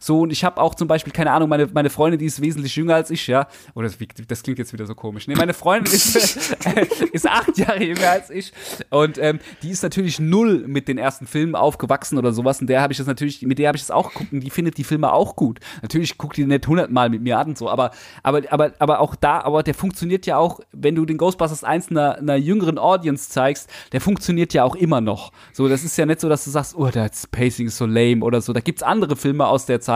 so, 0.00 0.20
und 0.20 0.30
ich 0.30 0.44
habe 0.44 0.60
auch 0.60 0.76
zum 0.76 0.86
Beispiel, 0.86 1.12
keine 1.12 1.32
Ahnung, 1.32 1.48
meine, 1.48 1.66
meine 1.72 1.90
Freundin, 1.90 2.20
die 2.20 2.26
ist 2.26 2.40
wesentlich 2.40 2.76
jünger 2.76 2.94
als 2.94 3.10
ich, 3.10 3.26
ja. 3.26 3.48
Oder 3.74 3.88
das, 3.88 3.98
das 4.28 4.42
klingt 4.44 4.60
jetzt 4.60 4.72
wieder 4.72 4.86
so 4.86 4.94
komisch. 4.94 5.26
Nee, 5.26 5.34
meine 5.34 5.54
Freundin 5.54 5.92
ist, 5.92 6.16
ist 7.12 7.28
acht 7.28 7.58
Jahre 7.58 7.82
jünger 7.82 8.10
als 8.10 8.30
ich. 8.30 8.52
Und 8.90 9.18
ähm, 9.18 9.40
die 9.62 9.70
ist 9.70 9.82
natürlich 9.82 10.20
null 10.20 10.68
mit 10.68 10.86
den 10.86 10.98
ersten 10.98 11.26
Filmen 11.26 11.56
aufgewachsen 11.56 12.16
oder 12.16 12.32
sowas. 12.32 12.60
Und 12.60 12.68
der 12.68 12.80
habe 12.80 12.92
ich 12.92 12.98
das 12.98 13.08
natürlich, 13.08 13.42
mit 13.42 13.58
der 13.58 13.68
habe 13.68 13.76
ich 13.76 13.82
das 13.82 13.90
auch 13.90 14.12
geguckt 14.12 14.32
und 14.32 14.40
die 14.40 14.50
findet 14.50 14.78
die 14.78 14.84
Filme 14.84 15.12
auch 15.12 15.34
gut. 15.34 15.58
Natürlich 15.82 16.16
guckt 16.16 16.36
die 16.36 16.46
nicht 16.46 16.68
hundertmal 16.68 17.08
mit 17.08 17.22
mir 17.22 17.36
an 17.36 17.48
und 17.48 17.58
so, 17.58 17.68
aber, 17.68 17.90
aber, 18.22 18.42
aber, 18.50 18.72
aber 18.78 19.00
auch 19.00 19.16
da, 19.16 19.40
aber 19.40 19.64
der 19.64 19.74
funktioniert 19.74 20.26
ja 20.26 20.36
auch, 20.36 20.60
wenn 20.70 20.94
du 20.94 21.06
den 21.06 21.16
Ghostbusters 21.16 21.64
1 21.64 21.90
einer, 21.90 22.18
einer 22.18 22.36
jüngeren 22.36 22.78
Audience 22.78 23.30
zeigst, 23.30 23.68
der 23.90 24.00
funktioniert 24.00 24.54
ja 24.54 24.62
auch 24.62 24.76
immer 24.76 25.00
noch. 25.00 25.32
So, 25.52 25.68
das 25.68 25.82
ist 25.82 25.96
ja 25.98 26.06
nicht 26.06 26.20
so, 26.20 26.28
dass 26.28 26.44
du 26.44 26.50
sagst, 26.50 26.76
oh, 26.76 26.88
das 26.88 27.26
Pacing 27.26 27.66
ist 27.66 27.78
so 27.78 27.86
lame 27.86 28.24
oder 28.24 28.40
so. 28.40 28.52
Da 28.52 28.60
gibt's 28.60 28.84
andere 28.84 29.16
Filme 29.16 29.46
aus 29.48 29.66
der 29.66 29.80
Zeit, 29.80 29.87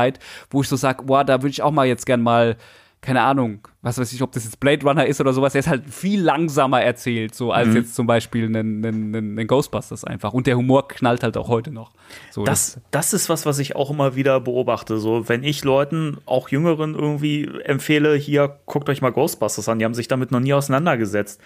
wo 0.50 0.62
ich 0.62 0.68
so 0.68 0.76
sag, 0.76 1.06
boah, 1.06 1.24
da 1.24 1.42
würde 1.42 1.50
ich 1.50 1.62
auch 1.62 1.70
mal 1.70 1.86
jetzt 1.86 2.06
gern 2.06 2.22
mal, 2.22 2.56
keine 3.02 3.22
Ahnung, 3.22 3.66
was 3.82 3.98
weiß 3.98 4.12
ich, 4.12 4.22
ob 4.22 4.30
das 4.30 4.44
jetzt 4.44 4.60
Blade 4.60 4.86
Runner 4.86 5.04
ist 5.04 5.20
oder 5.20 5.32
sowas, 5.32 5.52
der 5.52 5.60
ist 5.60 5.66
halt 5.66 5.90
viel 5.90 6.22
langsamer 6.22 6.82
erzählt, 6.82 7.34
so 7.34 7.50
als 7.50 7.74
jetzt 7.74 7.96
zum 7.96 8.06
Beispiel 8.06 8.44
einen 8.46 9.46
Ghostbusters 9.48 10.04
einfach. 10.04 10.32
Und 10.32 10.46
der 10.46 10.56
Humor 10.56 10.86
knallt 10.86 11.24
halt 11.24 11.36
auch 11.36 11.48
heute 11.48 11.72
noch. 11.72 11.90
So, 12.30 12.44
Das, 12.44 12.80
das 12.92 13.12
ist 13.12 13.28
was, 13.28 13.44
was 13.44 13.58
ich 13.58 13.74
auch 13.74 13.90
immer 13.90 14.14
wieder 14.14 14.38
beobachte. 14.38 14.98
So, 14.98 15.28
wenn 15.28 15.42
ich 15.42 15.64
Leuten, 15.64 16.18
auch 16.26 16.48
Jüngeren 16.48 16.94
irgendwie 16.94 17.50
empfehle, 17.64 18.14
hier, 18.14 18.60
guckt 18.66 18.88
euch 18.88 19.02
mal 19.02 19.10
Ghostbusters 19.10 19.68
an, 19.68 19.80
die 19.80 19.84
haben 19.84 19.94
sich 19.94 20.06
damit 20.06 20.30
noch 20.30 20.40
nie 20.40 20.54
auseinandergesetzt. 20.54 21.40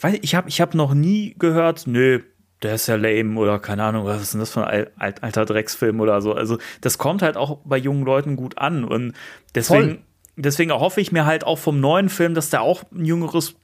Weil 0.00 0.18
ich 0.22 0.34
habe 0.34 0.48
ich 0.48 0.60
hab 0.60 0.74
noch 0.74 0.92
nie 0.92 1.36
gehört, 1.38 1.86
nö, 1.86 2.20
der 2.64 2.74
ist 2.74 2.88
ja 2.88 2.96
lame 2.96 3.38
oder 3.38 3.60
keine 3.60 3.84
Ahnung, 3.84 4.04
was 4.06 4.20
ist 4.22 4.32
denn 4.34 4.40
das 4.40 4.50
für 4.50 4.66
ein 4.66 4.86
al- 4.86 4.90
al- 4.98 5.14
alter 5.20 5.44
Drecksfilm 5.44 6.00
oder 6.00 6.20
so. 6.20 6.32
Also, 6.32 6.58
das 6.80 6.98
kommt 6.98 7.22
halt 7.22 7.36
auch 7.36 7.58
bei 7.64 7.76
jungen 7.76 8.04
Leuten 8.04 8.34
gut 8.34 8.58
an 8.58 8.82
und 8.84 9.12
deswegen, 9.54 9.82
Voll. 9.88 9.98
deswegen 10.36 10.72
hoffe 10.72 11.00
ich 11.00 11.12
mir 11.12 11.26
halt 11.26 11.44
auch 11.44 11.58
vom 11.58 11.78
neuen 11.78 12.08
Film, 12.08 12.34
dass 12.34 12.50
der 12.50 12.62
auch 12.62 12.82
ein 12.92 13.04
jüngeres 13.04 13.54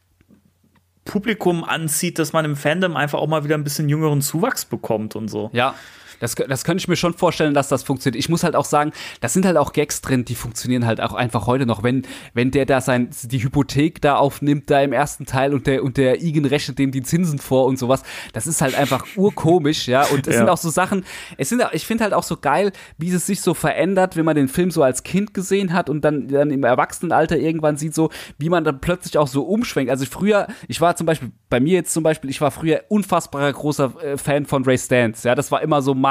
Publikum 1.05 1.64
anzieht, 1.64 2.18
dass 2.18 2.32
man 2.32 2.44
im 2.44 2.56
Fandom 2.56 2.94
einfach 2.94 3.18
auch 3.18 3.27
mal 3.27 3.43
wieder 3.43 3.56
ein 3.56 3.64
bisschen 3.64 3.89
jüngeren 3.89 4.20
Zuwachs 4.20 4.64
bekommt 4.64 5.16
und 5.16 5.28
so. 5.28 5.51
Ja. 5.52 5.74
Das, 6.21 6.35
das 6.35 6.65
könnte 6.65 6.81
ich 6.83 6.89
mir 6.89 6.97
schon 6.97 7.15
vorstellen, 7.15 7.55
dass 7.55 7.69
das 7.69 7.83
funktioniert. 7.83 8.19
Ich 8.19 8.29
muss 8.29 8.45
halt 8.45 8.55
auch 8.55 8.65
sagen, 8.65 8.93
das 9.21 9.33
sind 9.33 9.45
halt 9.47 9.57
auch 9.57 9.73
Gags 9.73 10.01
drin, 10.03 10.25
die 10.25 10.35
funktionieren 10.35 10.87
halt 10.87 11.01
auch 11.01 11.13
einfach 11.15 11.47
heute 11.47 11.67
noch. 11.67 11.83
Wenn, 11.83 12.03
wenn 12.35 12.51
der 12.51 12.67
da 12.67 12.81
sein, 12.81 13.11
die 13.25 13.43
Hypothek 13.43 14.01
da 14.01 14.17
aufnimmt, 14.17 14.71
da 14.71 14.81
im 14.83 14.93
ersten 14.93 15.27
Teil 15.27 15.55
und 15.55 15.67
der, 15.67 15.83
und 15.83 15.97
der 15.97 16.23
Igen 16.23 16.45
rechnet 16.45 16.79
dem 16.79 16.93
die 16.93 17.03
Zinsen 17.03 17.39
vor 17.39 17.67
und 17.67 17.79
sowas, 17.79 18.03
das 18.33 18.47
ist 18.47 18.61
halt 18.61 18.75
einfach 18.75 19.05
urkomisch, 19.17 19.89
ja. 19.89 20.05
Und 20.05 20.27
es 20.27 20.35
Ja. 20.35 20.41
sind 20.41 20.49
auch 20.51 20.59
so 20.59 20.69
Sachen, 20.71 21.05
es 21.39 21.49
sind, 21.49 21.63
ich 21.73 21.87
finde 21.87 22.05
halt 22.05 22.13
auch 22.15 22.23
so 22.23 22.37
geil, 22.37 22.73
wie 22.99 23.11
es 23.11 23.27
sich 23.27 23.41
so 23.41 23.55
verändert, 23.55 24.17
wenn 24.17 24.25
man 24.27 24.37
den 24.37 24.49
Film 24.49 24.71
so 24.71 24.83
als 24.83 25.03
Kind 25.03 25.33
gesehen 25.35 25.73
hat 25.73 25.89
und 25.89 26.03
dann, 26.03 26.29
dann 26.29 26.51
im 26.51 26.65
Erwachsenenalter 26.65 27.39
irgendwann 27.39 27.77
sieht, 27.79 27.95
so, 27.95 28.11
wie 28.39 28.51
man 28.51 28.65
dann 28.65 28.81
plötzlich 28.81 29.17
auch 29.17 29.27
so 29.29 29.45
umschwenkt. 29.45 29.91
Also 29.91 30.05
früher, 30.05 30.47
ich 30.69 30.81
war 30.83 30.97
zum 30.97 31.07
Beispiel, 31.07 31.31
bei 31.49 31.61
mir 31.61 31.73
jetzt 31.75 31.93
zum 31.95 32.03
Beispiel, 32.03 32.29
ich 32.29 32.41
war 32.43 32.51
früher 32.51 32.83
unfassbarer 32.89 33.53
großer 33.53 33.95
äh, 34.03 34.17
Fan 34.19 34.45
von 34.45 34.65
Ray 34.65 34.77
Stantz, 34.79 35.23
ja, 35.25 35.35
das 35.35 35.51
war 35.51 35.63
immer 35.63 35.81
so 35.81 35.95
mein 35.95 36.10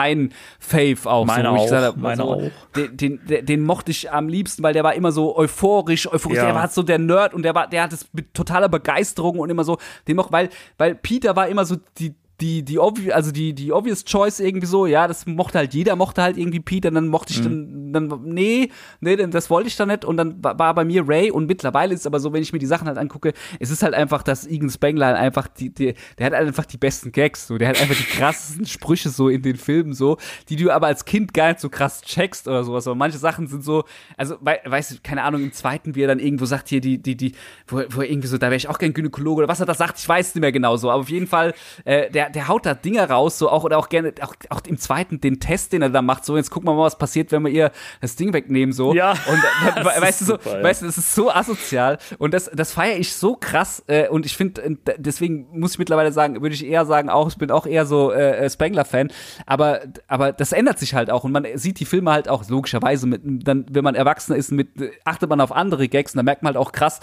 Fave 0.59 0.97
auch. 1.05 1.25
Meine 1.25 1.49
so, 1.49 1.55
auch, 1.55 1.63
gesagt 1.63 1.97
meine 1.97 2.17
so, 2.17 2.23
auch. 2.23 2.41
Den, 2.75 2.97
den, 2.97 3.25
den, 3.25 3.45
den 3.45 3.63
mochte 3.65 3.91
ich 3.91 4.11
am 4.11 4.27
liebsten, 4.27 4.63
weil 4.63 4.73
der 4.73 4.83
war 4.83 4.93
immer 4.93 5.11
so 5.11 5.35
euphorisch, 5.37 6.07
euphorisch, 6.11 6.37
Ja. 6.37 6.45
der 6.45 6.55
war 6.55 6.67
so 6.69 6.83
der 6.83 6.99
Nerd 6.99 7.33
und 7.33 7.43
der 7.43 7.55
war, 7.55 7.67
der 7.67 7.83
hat 7.83 7.93
es 7.93 8.07
mit 8.13 8.33
totaler 8.33 8.69
Begeisterung 8.69 9.39
und 9.39 9.49
immer 9.49 9.63
so, 9.63 9.77
den 10.07 10.15
mochte, 10.15 10.31
weil, 10.31 10.49
weil 10.77 10.95
Peter 10.95 11.35
war 11.35 11.47
immer 11.47 11.65
so 11.65 11.77
die, 11.97 12.15
die, 12.41 12.63
die, 12.63 12.79
obvi 12.79 13.11
also 13.11 13.31
die, 13.31 13.53
die 13.53 13.73
obvious 13.73 14.05
choice 14.05 14.39
irgendwie 14.39 14.67
so, 14.67 14.85
ja, 14.85 15.07
das 15.07 15.25
mochte 15.25 15.57
halt 15.57 15.73
jeder, 15.73 15.95
mochte 15.95 16.21
halt 16.21 16.37
irgendwie 16.37 16.59
Peter, 16.59 16.89
dann 16.89 17.07
mochte 17.07 17.33
ich 17.33 17.41
dann, 17.41 17.91
dann, 17.91 18.21
nee, 18.23 18.69
nee, 19.01 19.15
das 19.15 19.49
wollte 19.49 19.67
ich 19.67 19.75
dann 19.75 19.89
nicht 19.89 20.05
und 20.05 20.17
dann 20.17 20.41
war 20.41 20.73
bei 20.73 20.85
mir 20.85 21.07
Ray 21.07 21.31
und 21.31 21.47
mittlerweile 21.47 21.93
ist 21.93 22.01
es 22.01 22.07
aber 22.07 22.19
so, 22.19 22.31
wenn 22.31 22.41
ich 22.41 22.53
mir 22.53 22.59
die 22.59 22.65
Sachen 22.65 22.87
halt 22.87 22.97
angucke, 22.97 23.33
es 23.59 23.71
ist 23.71 23.83
halt 23.83 23.93
einfach, 23.93 24.23
dass 24.23 24.47
Egan 24.47 24.69
Spengler 24.69 25.15
einfach 25.15 25.47
die, 25.47 25.73
die, 25.73 25.95
der 26.17 26.25
hat 26.25 26.33
einfach 26.33 26.65
die 26.65 26.77
besten 26.77 27.11
Gags, 27.11 27.47
so, 27.47 27.57
der 27.57 27.69
hat 27.69 27.81
einfach 27.81 27.95
die 27.95 28.03
krassesten 28.03 28.65
Sprüche 28.65 29.09
so 29.09 29.27
in 29.27 29.41
den 29.41 29.57
Filmen 29.57 29.93
so, 29.93 30.17
die 30.47 30.55
du 30.55 30.71
aber 30.71 30.87
als 30.87 31.05
Kind 31.05 31.33
gar 31.33 31.49
nicht 31.49 31.59
so 31.59 31.69
krass 31.69 32.01
checkst 32.01 32.47
oder 32.47 32.63
sowas, 32.63 32.87
aber 32.87 32.95
manche 32.95 33.17
Sachen 33.17 33.47
sind 33.47 33.63
so, 33.63 33.83
also, 34.15 34.37
wei 34.41 34.59
weißt 34.65 34.91
du, 34.91 34.95
keine 35.03 35.23
Ahnung, 35.23 35.43
im 35.43 35.51
zweiten, 35.51 35.95
wie 35.95 36.03
er 36.03 36.07
dann 36.07 36.19
irgendwo 36.19 36.45
sagt, 36.45 36.69
hier, 36.69 36.79
die, 36.79 37.01
die, 37.01 37.17
die, 37.17 37.33
wo, 37.67 37.81
wo 37.89 38.01
irgendwie 38.01 38.27
so, 38.27 38.37
da 38.37 38.47
wäre 38.47 38.55
ich 38.55 38.69
auch 38.69 38.77
gern 38.77 38.93
Gynäkologe 38.93 39.39
oder 39.39 39.47
was 39.47 39.59
er 39.59 39.65
da 39.65 39.73
sagt, 39.73 39.99
ich 39.99 40.07
weiß 40.07 40.35
nicht 40.35 40.41
mehr 40.41 40.51
genau 40.51 40.77
so, 40.77 40.89
aber 40.89 41.01
auf 41.01 41.09
jeden 41.09 41.27
Fall, 41.27 41.53
äh, 41.85 42.09
der, 42.09 42.28
der 42.29 42.47
haut 42.47 42.65
da 42.65 42.73
Dinger 42.73 43.09
raus, 43.09 43.37
so 43.37 43.49
auch, 43.49 43.63
oder 43.63 43.77
auch 43.77 43.89
gerne, 43.89 44.13
auch, 44.21 44.33
auch 44.49 44.61
im 44.67 44.77
zweiten 44.77 45.19
den 45.21 45.39
Test, 45.39 45.73
den 45.73 45.81
er 45.81 45.89
da 45.89 46.01
macht, 46.01 46.25
so, 46.25 46.37
jetzt 46.37 46.51
gucken 46.51 46.69
wir 46.69 46.73
mal, 46.73 46.83
was 46.83 46.97
passiert, 46.97 47.31
wenn 47.31 47.43
wir 47.43 47.51
ihr 47.51 47.71
das 48.01 48.15
Ding 48.15 48.33
wegnehmen, 48.33 48.73
so. 48.73 48.93
Ja. 48.93 49.11
Und 49.11 49.17
dann, 49.75 49.83
Das 49.83 50.01
weißt 50.01 50.21
du 50.21 50.25
so, 50.25 50.33
super, 50.33 50.57
ja. 50.57 50.63
weißt 50.63 50.81
du, 50.81 50.85
das 50.85 50.97
ist 50.97 51.13
so 51.15 51.31
asozial 51.31 51.97
und 52.17 52.33
das, 52.33 52.49
das 52.53 52.73
feiere 52.73 52.97
ich 52.97 53.13
so 53.13 53.35
krass 53.35 53.83
äh, 53.87 54.07
und 54.07 54.25
ich 54.25 54.37
finde, 54.37 54.61
äh, 54.61 54.75
deswegen 54.97 55.47
muss 55.51 55.73
ich 55.73 55.79
mittlerweile 55.79 56.11
sagen, 56.11 56.41
würde 56.41 56.55
ich 56.55 56.65
eher 56.65 56.85
sagen, 56.85 57.09
auch, 57.09 57.29
ich 57.29 57.37
bin 57.37 57.51
auch 57.51 57.65
eher 57.65 57.85
so 57.85 58.11
äh, 58.11 58.37
äh, 58.45 58.49
Spengler-Fan, 58.49 59.11
aber, 59.45 59.81
aber 60.07 60.31
das 60.31 60.51
ändert 60.51 60.79
sich 60.79 60.93
halt 60.93 61.09
auch 61.09 61.23
und 61.23 61.31
man 61.31 61.45
sieht 61.55 61.79
die 61.79 61.85
Filme 61.85 62.11
halt 62.11 62.29
auch 62.29 62.47
logischerweise 62.49 63.07
mit, 63.07 63.21
dann, 63.47 63.65
wenn 63.69 63.83
man 63.83 63.95
Erwachsener 63.95 64.37
ist, 64.37 64.51
mit, 64.51 64.81
äh, 64.81 64.91
achtet 65.05 65.29
man 65.29 65.41
auf 65.41 65.51
andere 65.51 65.87
Gags 65.87 66.13
und 66.13 66.17
dann 66.17 66.25
merkt 66.25 66.43
man 66.43 66.53
halt 66.53 66.57
auch 66.57 66.71
krass, 66.71 66.99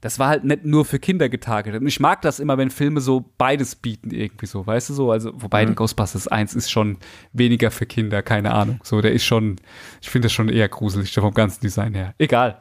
das 0.00 0.18
war 0.18 0.28
halt 0.28 0.44
nicht 0.44 0.64
nur 0.64 0.84
für 0.84 0.98
Kinder 0.98 1.28
getargetet. 1.28 1.80
Und 1.80 1.86
ich 1.86 2.00
mag 2.00 2.22
das 2.22 2.40
immer, 2.40 2.56
wenn 2.56 2.70
Filme 2.70 3.00
so 3.00 3.32
beides 3.36 3.76
bieten, 3.76 4.10
irgendwie 4.10 4.46
so, 4.46 4.66
weißt 4.66 4.90
du 4.90 4.94
so? 4.94 5.10
Also, 5.10 5.32
wobei 5.34 5.66
Mhm. 5.66 5.74
Ghostbusters 5.74 6.28
1 6.28 6.54
ist 6.54 6.70
schon 6.70 6.98
weniger 7.32 7.70
für 7.70 7.86
Kinder, 7.86 8.22
keine 8.22 8.52
Ahnung. 8.52 8.80
So, 8.82 9.00
der 9.00 9.12
ist 9.12 9.24
schon, 9.24 9.56
ich 10.00 10.10
finde 10.10 10.26
das 10.26 10.32
schon 10.32 10.48
eher 10.48 10.68
gruselig 10.68 11.12
vom 11.12 11.34
ganzen 11.34 11.60
Design 11.60 11.94
her. 11.94 12.14
Egal. 12.18 12.58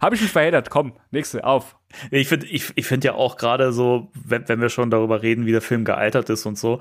Habe 0.00 0.14
ich 0.14 0.22
mich 0.22 0.30
verheddert. 0.30 0.70
Komm, 0.70 0.92
nächste, 1.10 1.44
auf. 1.44 1.76
Ich 2.10 2.28
finde 2.28 2.46
ich, 2.46 2.72
ich 2.74 2.86
find 2.86 3.04
ja 3.04 3.14
auch 3.14 3.36
gerade 3.36 3.72
so, 3.72 4.10
wenn, 4.14 4.48
wenn 4.48 4.60
wir 4.60 4.68
schon 4.68 4.90
darüber 4.90 5.22
reden, 5.22 5.46
wie 5.46 5.52
der 5.52 5.62
Film 5.62 5.84
gealtert 5.84 6.30
ist 6.30 6.46
und 6.46 6.58
so, 6.58 6.80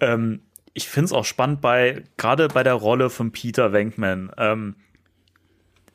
ähm, 0.00 0.40
ich 0.74 0.88
finde 0.88 1.06
es 1.06 1.12
auch 1.12 1.24
spannend 1.24 1.60
bei, 1.60 2.04
gerade 2.16 2.48
bei 2.48 2.62
der 2.62 2.74
Rolle 2.74 3.10
von 3.10 3.32
Peter 3.32 3.72
Venkman, 3.72 4.30
ähm, 4.38 4.76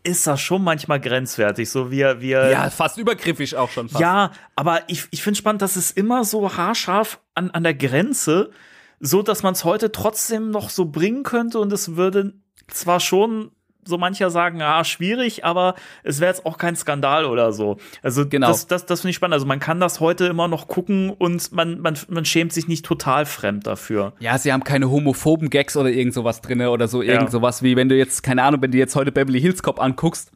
ist 0.08 0.26
das 0.26 0.40
schon 0.40 0.64
manchmal 0.64 1.00
grenzwertig, 1.00 1.70
so 1.70 1.92
wie 1.92 2.04
wie 2.20 2.32
er 2.32 2.50
Ja, 2.50 2.70
fast 2.70 2.98
übergriffig 2.98 3.56
auch 3.56 3.70
schon 3.70 3.90
fast. 3.90 4.02
Ja, 4.02 4.32
aber 4.56 4.82
ich, 4.88 5.06
ich 5.12 5.22
finde 5.22 5.38
spannend, 5.38 5.62
dass 5.62 5.76
es 5.76 5.92
immer 5.92 6.24
so 6.24 6.56
haarscharf 6.56 7.20
an, 7.36 7.52
an 7.52 7.64
der 7.64 7.74
Grenze, 7.74 8.52
so 9.00 9.22
dass 9.22 9.44
man 9.44 9.54
es 9.54 9.64
heute 9.64 9.92
trotzdem 9.92 10.50
noch 10.50 10.70
so 10.70 10.86
bringen 10.86 11.24
könnte 11.24 11.60
und 11.60 11.72
es 11.74 11.96
würde 11.96 12.34
zwar 12.68 13.00
schon 13.00 13.52
so 13.88 13.98
mancher 13.98 14.30
sagen, 14.30 14.62
ah, 14.62 14.84
schwierig, 14.84 15.44
aber 15.46 15.76
es 16.04 16.20
wäre 16.20 16.32
jetzt 16.32 16.46
auch 16.46 16.58
kein 16.58 16.76
Skandal 16.76 17.26
oder 17.26 17.52
so. 17.52 17.78
Also 18.04 18.28
Genau. 18.28 18.48
das, 18.48 18.68
das, 18.68 18.86
das 18.86 19.02
finde 19.02 19.12
ich 19.12 19.16
spannend. 19.16 19.34
Also 19.34 19.46
man 19.46 19.60
kann 19.60 19.80
das 19.80 20.00
heute 20.00 20.26
immer 20.26 20.48
noch 20.48 20.68
gucken 20.68 21.10
und 21.12 21.52
man, 21.52 21.80
man, 21.80 21.98
man 22.10 22.26
schämt 22.26 22.54
sich 22.54 22.68
nicht 22.68 22.86
total 22.86 23.26
fremd 23.26 23.66
dafür. 23.68 24.14
Ja, 24.20 24.38
sie 24.38 24.52
haben 24.54 24.64
keine 24.64 24.90
homophoben 24.92 25.50
Gags 25.50 25.78
oder 25.78 25.90
irgend 25.90 26.14
sowas 26.14 26.42
drinne 26.42 26.72
oder 26.72 26.88
so, 26.88 27.02
irgend 27.02 27.24
Ja. 27.24 27.32
sowas 27.32 27.64
wie, 27.64 27.76
wenn 27.76 27.90
du 27.90 27.96
jetzt, 27.96 28.24
keine 28.24 28.44
Ahnung, 28.44 28.62
wenn 28.62 28.72
du 28.72 28.78
jetzt 28.78 28.96
heute 28.96 29.12
Beverly 29.12 29.40
Hills 29.42 29.64
Cop 29.64 29.80
anguckst, 29.82 30.32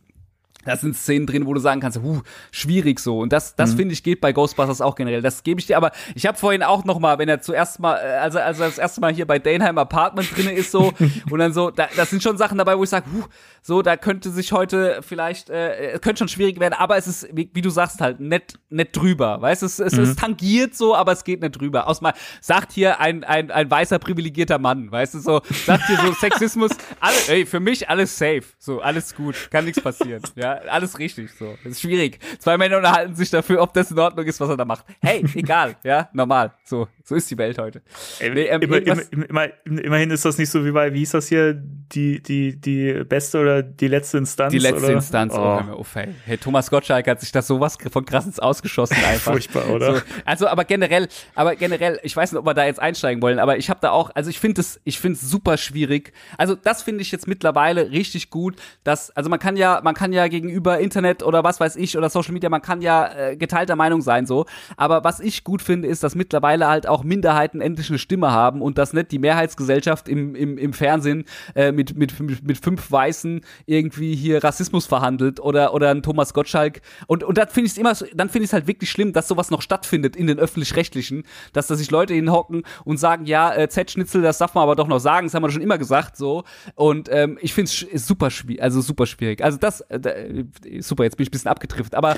da 0.65 0.75
sind 0.77 0.95
Szenen 0.95 1.25
drin, 1.27 1.45
wo 1.45 1.53
du 1.53 1.59
sagen 1.59 1.81
kannst, 1.81 1.99
huh, 2.01 2.21
schwierig 2.51 2.99
so. 2.99 3.19
Und 3.19 3.33
das, 3.33 3.51
Mhm. 3.51 3.53
das 3.57 3.73
finde 3.73 3.93
ich 3.93 4.03
geht 4.03 4.21
bei 4.21 4.31
Ghostbusters 4.33 4.81
auch 4.81 4.95
generell. 4.95 5.21
Das 5.21 5.43
gebe 5.43 5.59
ich 5.59 5.67
dir. 5.67 5.77
Aber 5.77 5.91
ich 6.15 6.25
habe 6.25 6.37
vorhin 6.37 6.63
auch 6.63 6.83
noch 6.85 6.99
mal, 6.99 7.17
wenn 7.19 7.29
er 7.29 7.41
zuerst 7.41 7.79
mal, 7.79 7.95
äh, 7.97 8.17
also 8.17 8.39
als 8.39 8.59
er 8.59 8.67
das 8.67 8.77
erste 8.77 9.01
Mal 9.01 9.13
hier 9.13 9.25
bei 9.25 9.39
Daneheim 9.39 9.77
Apartment 9.77 10.35
drinne 10.35 10.53
ist 10.53 10.71
so 10.71 10.93
und 11.29 11.39
dann 11.39 11.53
so, 11.53 11.71
da, 11.71 11.87
das 11.95 12.09
sind 12.09 12.21
schon 12.23 12.37
Sachen 12.37 12.57
dabei, 12.57 12.77
wo 12.77 12.83
ich 12.83 12.89
sage, 12.89 13.05
huh, 13.13 13.23
so, 13.61 13.81
da 13.81 13.95
könnte 13.97 14.29
sich 14.31 14.51
heute 14.51 15.01
vielleicht, 15.01 15.49
äh, 15.49 15.97
könnte 16.01 16.19
schon 16.19 16.27
schwierig 16.27 16.59
werden. 16.59 16.73
Aber 16.73 16.97
es 16.97 17.07
ist, 17.07 17.27
wie, 17.31 17.49
wie 17.53 17.61
du 17.61 17.69
sagst 17.69 18.01
halt, 18.01 18.19
nett, 18.19 18.53
nett 18.69 18.95
drüber. 18.95 19.41
Weißt, 19.41 19.63
es, 19.63 19.79
es, 19.79 19.93
Mhm. 19.93 20.03
es 20.03 20.15
tangiert 20.15 20.75
so, 20.75 20.95
aber 20.95 21.11
es 21.11 21.23
geht 21.23 21.41
nicht 21.41 21.59
drüber. 21.59 21.87
Aus 21.87 22.01
mal 22.01 22.13
sagt 22.39 22.71
hier 22.71 22.99
ein, 22.99 23.23
ein, 23.23 23.51
ein 23.51 23.69
weißer 23.69 23.99
privilegierter 23.99 24.57
Mann, 24.59 24.91
weißt 24.91 25.13
du 25.15 25.19
so, 25.19 25.41
sagt 25.65 25.87
hier 25.87 25.97
so 25.97 26.13
Sexismus, 26.13 26.71
alle, 26.99 27.15
ey, 27.27 27.45
für 27.45 27.59
mich 27.59 27.87
alles 27.89 28.17
safe, 28.17 28.43
so 28.57 28.79
alles 28.81 29.15
gut, 29.15 29.35
kann 29.51 29.65
nichts 29.65 29.81
passieren, 29.81 30.21
ja, 30.35 30.50
alles 30.53 30.99
richtig, 30.99 31.31
so, 31.37 31.57
das 31.63 31.73
ist 31.73 31.81
schwierig. 31.81 32.19
Zwei 32.39 32.57
Männer 32.57 32.77
unterhalten 32.77 33.15
sich 33.15 33.29
dafür, 33.29 33.61
ob 33.61 33.73
das 33.73 33.91
in 33.91 33.99
Ordnung 33.99 34.25
ist, 34.25 34.39
was 34.39 34.49
er 34.49 34.57
da 34.57 34.65
macht. 34.65 34.85
Hey, 35.01 35.23
egal, 35.35 35.75
ja, 35.83 36.09
normal, 36.13 36.53
so, 36.63 36.87
so 37.03 37.15
ist 37.15 37.29
die 37.31 37.37
Welt 37.37 37.57
heute. 37.57 37.81
Nee, 38.19 38.45
ähm, 38.45 38.61
immer, 38.61 38.77
immer, 38.77 39.01
immer, 39.11 39.47
immerhin 39.65 40.11
ist 40.11 40.25
das 40.25 40.37
nicht 40.37 40.49
so 40.49 40.65
wie 40.65 40.71
bei, 40.71 40.93
wie 40.93 40.99
hieß 40.99 41.11
das 41.11 41.27
hier, 41.27 41.53
die, 41.53 42.21
die, 42.21 42.59
die 42.59 43.03
beste 43.03 43.39
oder 43.39 43.63
die 43.63 43.87
letzte 43.87 44.17
Instanz? 44.17 44.51
Die 44.51 44.59
letzte 44.59 44.85
oder? 44.85 44.93
Instanz, 44.93 45.33
oh, 45.33 45.39
Oh. 45.41 45.55
hör 45.55 45.63
mir 45.63 45.73
auf, 45.75 45.95
ey. 45.95 46.07
Hey, 46.25 46.37
Thomas 46.37 46.69
Gottschalk 46.69 47.07
hat 47.07 47.19
sich 47.19 47.31
das 47.31 47.47
sowas 47.47 47.77
von 47.91 48.05
krass 48.05 48.25
ins 48.25 48.39
Ausgeschossen 48.39 48.97
einfach. 49.03 49.33
Furchtbar, 49.33 49.69
oder? 49.69 49.95
So, 49.95 50.01
also, 50.25 50.47
aber 50.47 50.65
generell, 50.65 51.07
aber 51.35 51.55
generell, 51.55 51.99
ich 52.03 52.15
weiß 52.15 52.31
nicht, 52.31 52.39
ob 52.39 52.45
wir 52.45 52.53
da 52.53 52.65
jetzt 52.65 52.79
einsteigen 52.79 53.21
wollen, 53.21 53.39
aber 53.39 53.57
ich 53.57 53.69
habe 53.69 53.79
da 53.81 53.91
auch, 53.91 54.11
also 54.15 54.29
ich 54.29 54.39
finde 54.39 54.61
es, 54.61 54.79
ich 54.83 54.99
finde 54.99 55.15
es 55.17 55.29
super 55.29 55.57
schwierig. 55.57 56.13
Also 56.37 56.55
das 56.55 56.83
finde 56.83 57.01
ich 57.01 57.11
jetzt 57.11 57.27
mittlerweile 57.27 57.91
richtig 57.91 58.29
gut, 58.29 58.55
dass, 58.83 59.09
also 59.11 59.29
man 59.29 59.39
kann 59.39 59.57
ja, 59.57 59.81
man 59.83 59.95
kann 59.95 60.13
ja 60.13 60.27
gegenüber 60.41 60.79
Internet 60.79 61.23
oder 61.23 61.43
was 61.43 61.59
weiß 61.59 61.75
ich 61.75 61.97
oder 61.97 62.09
Social 62.09 62.33
Media, 62.33 62.49
man 62.49 62.61
kann 62.61 62.81
ja 62.81 63.07
äh, 63.13 63.37
geteilter 63.37 63.75
Meinung 63.75 64.01
sein 64.01 64.25
so. 64.25 64.45
Aber 64.77 65.03
was 65.03 65.19
ich 65.19 65.43
gut 65.43 65.61
finde, 65.61 65.87
ist, 65.87 66.03
dass 66.03 66.15
mittlerweile 66.15 66.67
halt 66.67 66.87
auch 66.87 67.03
Minderheiten 67.03 67.61
endlich 67.61 67.89
eine 67.89 67.99
Stimme 67.99 68.31
haben 68.31 68.61
und 68.61 68.77
dass 68.77 68.93
nicht 68.93 69.11
die 69.11 69.19
Mehrheitsgesellschaft 69.19 70.07
im, 70.09 70.35
im, 70.35 70.57
im 70.57 70.73
Fernsehen 70.73 71.25
äh, 71.55 71.71
mit, 71.71 71.95
mit, 71.97 72.19
mit, 72.19 72.57
fünf 72.57 72.91
Weißen 72.91 73.41
irgendwie 73.65 74.15
hier 74.15 74.43
Rassismus 74.43 74.85
verhandelt 74.85 75.39
oder, 75.39 75.73
oder 75.73 75.89
ein 75.91 76.03
Thomas 76.03 76.33
Gottschalk. 76.33 76.81
Und, 77.07 77.23
und 77.23 77.37
das 77.37 77.51
finde 77.53 77.69
ich 77.69 77.77
immer, 77.77 77.95
so- 77.95 78.05
dann 78.13 78.29
finde 78.29 78.43
ich 78.45 78.49
es 78.49 78.53
halt 78.53 78.67
wirklich 78.67 78.89
schlimm, 78.91 79.13
dass 79.13 79.27
sowas 79.27 79.51
noch 79.51 79.61
stattfindet 79.61 80.15
in 80.15 80.27
den 80.27 80.39
öffentlich-rechtlichen, 80.39 81.23
dass 81.53 81.67
da 81.67 81.75
sich 81.75 81.91
Leute 81.91 82.13
hinhocken 82.13 82.63
und 82.85 82.97
sagen, 82.97 83.25
ja, 83.25 83.53
äh, 83.53 83.69
Z-Schnitzel, 83.69 84.21
das 84.21 84.37
darf 84.37 84.53
man 84.53 84.63
aber 84.63 84.75
doch 84.75 84.87
noch 84.87 84.99
sagen, 84.99 85.27
das 85.27 85.33
haben 85.33 85.43
wir 85.43 85.51
schon 85.51 85.61
immer 85.61 85.77
gesagt, 85.77 86.17
so. 86.17 86.43
Und 86.75 87.09
ähm, 87.11 87.37
ich 87.41 87.53
finde 87.53 87.71
es 87.93 88.07
super 88.07 88.29
schwierig, 88.29 88.61
also 88.61 88.81
super 88.81 89.05
schwierig. 89.05 89.43
Also 89.43 89.57
das, 89.57 89.83
da- 89.89 90.09
äh, 90.09 90.30
super, 90.79 91.03
jetzt 91.03 91.17
bin 91.17 91.23
ich 91.23 91.29
ein 91.29 91.31
bisschen 91.31 91.51
abgetrifft, 91.51 91.95
aber 91.95 92.17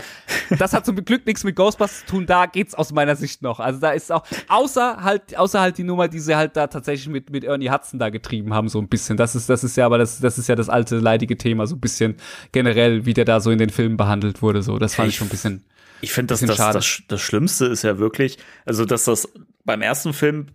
das 0.58 0.74
hat 0.74 0.86
zum 0.86 0.96
Glück 1.04 1.26
nichts 1.26 1.44
mit 1.44 1.56
Ghostbusters 1.56 2.02
zu 2.02 2.06
tun, 2.06 2.26
da 2.26 2.46
geht's 2.46 2.76
aus 2.76 2.92
meiner 2.94 3.16
Sicht 3.16 3.42
noch. 3.42 3.60
Also 3.60 3.80
da 3.80 3.92
ist 3.92 4.12
auch, 4.12 4.26
außer 4.48 5.04
halt, 5.04 5.38
außer 5.38 5.60
halt 5.62 5.78
die 5.78 5.84
Nummer, 5.84 6.08
die 6.08 6.20
sie 6.20 6.36
halt 6.36 6.56
da 6.56 6.68
tatsächlich 6.68 7.08
mit, 7.10 7.30
mit 7.30 7.44
Ernie 7.44 7.70
Hudson 7.70 8.00
da 8.00 8.10
getrieben 8.10 8.54
haben, 8.54 8.70
so 8.70 8.80
ein 8.80 8.88
bisschen. 8.88 9.18
Das 9.18 9.36
ist, 9.36 9.50
das 9.50 9.64
ist 9.64 9.78
ja, 9.78 9.86
aber 9.86 9.98
das, 9.98 10.20
das 10.20 10.38
ist 10.38 10.48
ja 10.48 10.56
das 10.56 10.70
alte 10.70 10.98
leidige 10.98 11.38
Thema, 11.38 11.68
so 11.68 11.76
ein 11.76 11.82
bisschen 11.82 12.16
generell, 12.52 13.06
wie 13.06 13.14
der 13.14 13.26
da 13.26 13.40
so 13.40 13.52
in 13.52 13.60
den 13.60 13.70
Filmen 13.70 13.98
behandelt 13.98 14.42
wurde, 14.42 14.64
so. 14.64 14.78
Das 14.80 14.96
fand 14.96 15.10
ich 15.10 15.16
schon 15.16 15.28
ein 15.28 15.32
bisschen. 15.32 15.64
Ich 16.02 16.12
finde, 16.12 16.34
das, 16.34 16.42
Bisschen 16.42 16.50
das, 16.50 16.58
schade. 16.58 16.74
das, 16.80 17.02
das 17.08 17.22
Schlimmste 17.22 17.66
ist 17.66 17.84
ja 17.84 17.98
wirklich, 17.98 18.38
also 18.66 18.84
dass 18.84 19.06
das 19.06 19.32
beim 19.64 19.82
ersten 19.82 20.12
Film 20.12 20.48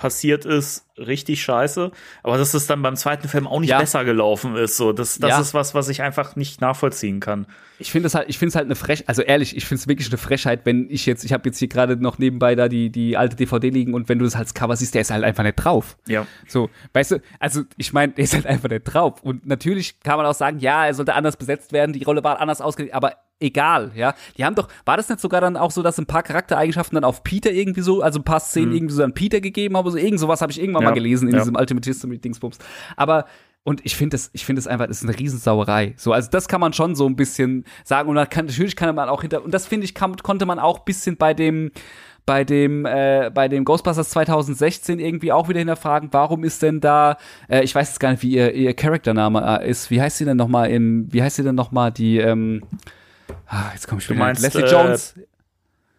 passiert 0.00 0.46
ist, 0.46 0.86
richtig 0.96 1.42
scheiße, 1.42 1.90
aber 2.22 2.38
dass 2.38 2.54
es 2.54 2.66
dann 2.66 2.80
beim 2.80 2.96
zweiten 2.96 3.28
Film 3.28 3.46
auch 3.46 3.60
nicht 3.60 3.68
Ja. 3.68 3.78
besser 3.78 4.02
gelaufen 4.06 4.56
ist. 4.56 4.78
So, 4.78 4.92
das, 4.94 5.18
das 5.18 5.30
Ja. 5.30 5.40
ist 5.40 5.52
was, 5.52 5.74
was 5.74 5.90
ich 5.90 6.00
einfach 6.00 6.36
nicht 6.36 6.62
nachvollziehen 6.62 7.20
kann. 7.20 7.46
Ich 7.78 7.90
finde 7.92 8.06
es 8.06 8.14
halt, 8.14 8.28
ich 8.30 8.38
finde 8.38 8.48
es 8.50 8.56
halt 8.56 8.64
eine 8.64 8.76
Frechheit, 8.76 9.08
also 9.08 9.20
ehrlich, 9.20 9.54
ich 9.56 9.66
finde 9.66 9.80
es 9.82 9.88
wirklich 9.88 10.08
eine 10.08 10.16
Frechheit, 10.16 10.64
wenn 10.64 10.88
ich 10.90 11.04
jetzt, 11.04 11.22
ich 11.24 11.34
habe 11.34 11.46
jetzt 11.50 11.58
hier 11.58 11.68
gerade 11.68 11.96
noch 11.96 12.18
nebenbei 12.18 12.54
da 12.54 12.68
die, 12.68 12.88
die 12.90 13.18
alte 13.18 13.36
DVD 13.36 13.68
liegen 13.68 13.92
und 13.92 14.08
wenn 14.08 14.18
du 14.18 14.24
das 14.24 14.36
als 14.36 14.54
Cover 14.54 14.74
siehst, 14.74 14.94
der 14.94 15.02
ist 15.02 15.10
halt 15.10 15.22
einfach 15.22 15.42
nicht 15.44 15.56
drauf. 15.56 15.98
Ja. 16.08 16.26
So, 16.48 16.70
weißt 16.94 17.10
du, 17.12 17.22
also 17.38 17.62
ich 17.76 17.92
meine, 17.92 18.14
der 18.14 18.24
ist 18.24 18.32
halt 18.32 18.46
einfach 18.46 18.70
nicht 18.70 18.84
drauf. 18.84 19.22
Und 19.22 19.46
natürlich 19.46 20.00
kann 20.00 20.16
man 20.16 20.24
auch 20.24 20.34
sagen, 20.34 20.60
ja, 20.60 20.86
er 20.86 20.94
sollte 20.94 21.14
anders 21.14 21.36
besetzt 21.36 21.72
werden, 21.72 21.92
die 21.92 22.04
Rolle 22.04 22.24
war 22.24 22.40
anders 22.40 22.62
ausgelegt, 22.62 22.94
aber 22.94 23.16
egal, 23.40 23.92
ja. 23.94 24.14
Die 24.36 24.44
haben 24.44 24.54
doch, 24.54 24.68
war 24.84 24.96
das 24.96 25.08
nicht 25.08 25.20
sogar 25.20 25.40
dann 25.40 25.56
auch 25.56 25.70
so, 25.70 25.82
dass 25.82 25.98
ein 25.98 26.06
paar 26.06 26.22
Charaktereigenschaften 26.22 26.94
dann 26.94 27.04
auf 27.04 27.24
Peter 27.24 27.50
irgendwie 27.50 27.80
so, 27.80 28.02
also 28.02 28.20
ein 28.20 28.24
paar 28.24 28.40
Szenen 28.40 28.70
mhm. 28.70 28.76
irgendwie 28.76 28.94
so 28.94 29.02
an 29.02 29.14
Peter 29.14 29.40
gegeben 29.40 29.76
haben, 29.76 29.90
so 29.90 29.96
irgend 29.96 30.20
sowas 30.20 30.40
habe 30.42 30.52
ich 30.52 30.60
irgendwann 30.60 30.82
ja. 30.82 30.90
mal 30.90 30.94
gelesen 30.94 31.28
in 31.28 31.34
ja. 31.34 31.40
diesem 31.40 31.56
Ultimate 31.56 31.88
History 31.88 32.18
Dingsbums. 32.18 32.58
Aber 32.96 33.24
und 33.62 33.84
ich 33.84 33.94
finde 33.94 34.16
es, 34.16 34.30
ich 34.32 34.46
finde 34.46 34.60
es 34.60 34.66
einfach, 34.66 34.86
das 34.86 35.02
ist 35.02 35.08
eine 35.08 35.18
Riesensauerei. 35.18 35.94
So, 35.96 36.12
also 36.12 36.30
das 36.30 36.48
kann 36.48 36.60
man 36.60 36.72
schon 36.72 36.94
so 36.94 37.06
ein 37.06 37.16
bisschen 37.16 37.64
sagen. 37.84 38.08
Und 38.08 38.30
kann, 38.30 38.46
natürlich 38.46 38.74
kann 38.74 38.94
man 38.94 39.08
auch 39.08 39.20
hinter, 39.20 39.44
und 39.44 39.52
das 39.52 39.66
finde 39.66 39.84
ich, 39.84 39.94
kann, 39.94 40.16
konnte 40.16 40.46
man 40.46 40.58
auch 40.58 40.80
bisschen 40.80 41.18
bei 41.18 41.34
dem, 41.34 41.70
bei 42.24 42.44
dem, 42.44 42.86
äh, 42.86 43.30
bei 43.32 43.48
dem 43.48 43.64
Ghostbusters 43.64 44.10
2016 44.10 44.98
irgendwie 44.98 45.32
auch 45.32 45.48
wieder 45.48 45.58
hinterfragen, 45.58 46.08
warum 46.12 46.44
ist 46.44 46.62
denn 46.62 46.80
da, 46.80 47.18
äh, 47.48 47.62
ich 47.62 47.74
weiß 47.74 47.88
jetzt 47.88 48.00
gar 48.00 48.12
nicht, 48.12 48.22
wie 48.22 48.30
ihr, 48.30 48.54
ihr 48.54 48.72
Charaktername 48.72 49.60
äh, 49.60 49.68
ist, 49.68 49.90
wie 49.90 50.00
heißt 50.00 50.18
sie 50.18 50.24
denn 50.24 50.36
nochmal 50.36 50.70
im, 50.70 51.12
wie 51.12 51.22
heißt 51.22 51.36
sie 51.36 51.42
denn 51.42 51.54
nochmal 51.54 51.92
die, 51.92 52.18
ähm, 52.18 52.62
ah, 53.46 53.70
jetzt 53.72 53.88
komme 53.88 54.00
ich 54.00 54.08
wieder. 54.08 54.18
Du 54.18 54.24
meinst, 54.24 54.42
Leslie 54.42 54.66
Jones. 54.66 55.16
Äh, 55.16 55.26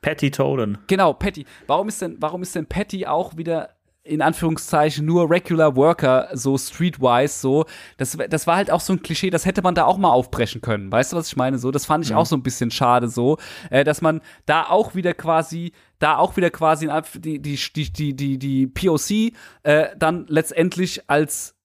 Patty 0.02 0.32
Toden. 0.32 0.80
Genau, 0.88 1.14
Patty. 1.14 1.46
Warum 1.68 1.88
ist 1.88 2.02
denn, 2.02 2.18
warum 2.20 2.42
ist 2.42 2.56
denn 2.56 2.66
Patty 2.66 3.06
auch 3.06 3.38
wieder 3.38 3.70
in 4.04 4.22
Anführungszeichen 4.22 5.06
nur 5.06 5.30
Regular 5.30 5.76
Worker, 5.76 6.30
so 6.34 6.58
streetwise, 6.58 7.40
so. 7.40 7.66
Das, 7.98 8.18
das 8.30 8.48
war 8.48 8.56
halt 8.56 8.72
auch 8.72 8.82
so 8.82 8.94
ein 8.94 9.04
Klischee, 9.04 9.30
das 9.30 9.46
hätte 9.46 9.62
man 9.62 9.76
da 9.76 9.86
auch 9.86 9.98
mal 9.98 10.10
aufbrechen 10.10 10.62
können. 10.62 10.92
Weißt 10.92 11.14
du, 11.14 11.18
was 11.18 11.28
ich 11.28 11.36
meine? 11.36 11.60
So, 11.60 11.70
das 11.70 11.86
fand 11.86 12.04
ich 12.04 12.12
ja. 12.12 12.18
auch 12.18 12.26
so 12.26 12.36
ein 12.36 12.42
bisschen 12.42 12.72
schade, 12.72 13.10
so, 13.10 13.38
äh, 13.70 13.84
dass 13.84 14.02
man 14.02 14.22
da 14.48 14.64
auch 14.64 14.96
wieder 14.96 15.14
quasi, 15.14 15.74
da 16.00 16.18
auch 16.18 16.36
wieder 16.36 16.50
quasi 16.50 16.90
die, 17.16 17.40
die, 17.40 17.58
die, 17.76 17.94
die, 17.94 18.16
die, 18.16 18.40
die 18.40 18.68
POC 18.68 19.34
äh, 19.64 19.90
dann 19.98 20.26
letztendlich 20.28 21.08
als 21.08 21.56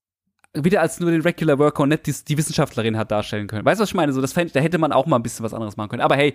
wieder 0.65 0.81
als 0.81 1.01
nur 1.01 1.11
den 1.11 1.23
Regular 1.23 1.59
Worker 1.59 1.83
und 1.83 1.91
nicht 1.91 2.07
die, 2.07 2.15
die 2.29 2.39
Wissenschaftlerin 2.39 2.97
hat 2.97 3.11
darstellen 3.11 3.47
können. 3.47 3.65
Weißt 3.65 3.81
du, 3.81 3.83
was 3.83 3.91
ich 3.91 3.95
meine? 3.95 4.13
So, 4.13 4.21
das 4.21 4.33
fänd, 4.33 4.55
da 4.55 4.61
hätte 4.61 4.79
man 4.79 4.93
auch 4.93 5.07
mal 5.07 5.17
ein 5.17 5.23
bisschen 5.23 5.45
was 5.45 5.55
anderes 5.55 5.77
machen 5.77 5.91
können. 5.91 6.03
Aber 6.03 6.17
hey, 6.17 6.35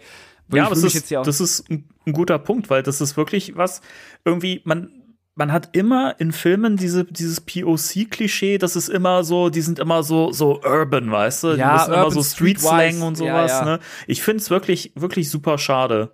ja, 0.53 0.69
das 0.69 0.83
ist, 0.83 1.11
das 1.11 1.41
ist 1.41 1.69
ein, 1.69 1.87
ein 2.05 2.13
guter 2.13 2.39
Punkt, 2.39 2.69
weil 2.69 2.83
das 2.83 3.01
ist 3.01 3.17
wirklich 3.17 3.55
was, 3.55 3.81
irgendwie, 4.25 4.61
man, 4.65 4.89
man 5.35 5.51
hat 5.51 5.69
immer 5.71 6.15
in 6.19 6.31
Filmen 6.31 6.77
diese, 6.77 7.05
dieses 7.05 7.41
POC-Klischee, 7.41 8.57
das 8.57 8.75
ist 8.75 8.89
immer 8.89 9.23
so, 9.23 9.49
die 9.49 9.61
sind 9.61 9.79
immer 9.79 10.03
so, 10.03 10.31
so 10.31 10.61
urban, 10.61 11.11
weißt 11.11 11.43
du? 11.43 11.47
Ja, 11.53 11.55
die 11.55 11.79
müssen 11.79 11.93
immer 11.93 12.11
so 12.11 12.23
Street-Slang 12.23 13.01
und 13.01 13.15
sowas, 13.15 13.51
ja, 13.51 13.59
ja. 13.59 13.65
ne? 13.65 13.79
Ich 14.07 14.21
finde 14.21 14.41
es 14.41 14.49
wirklich, 14.49 14.91
wirklich 14.95 15.29
super 15.29 15.57
schade. 15.57 16.11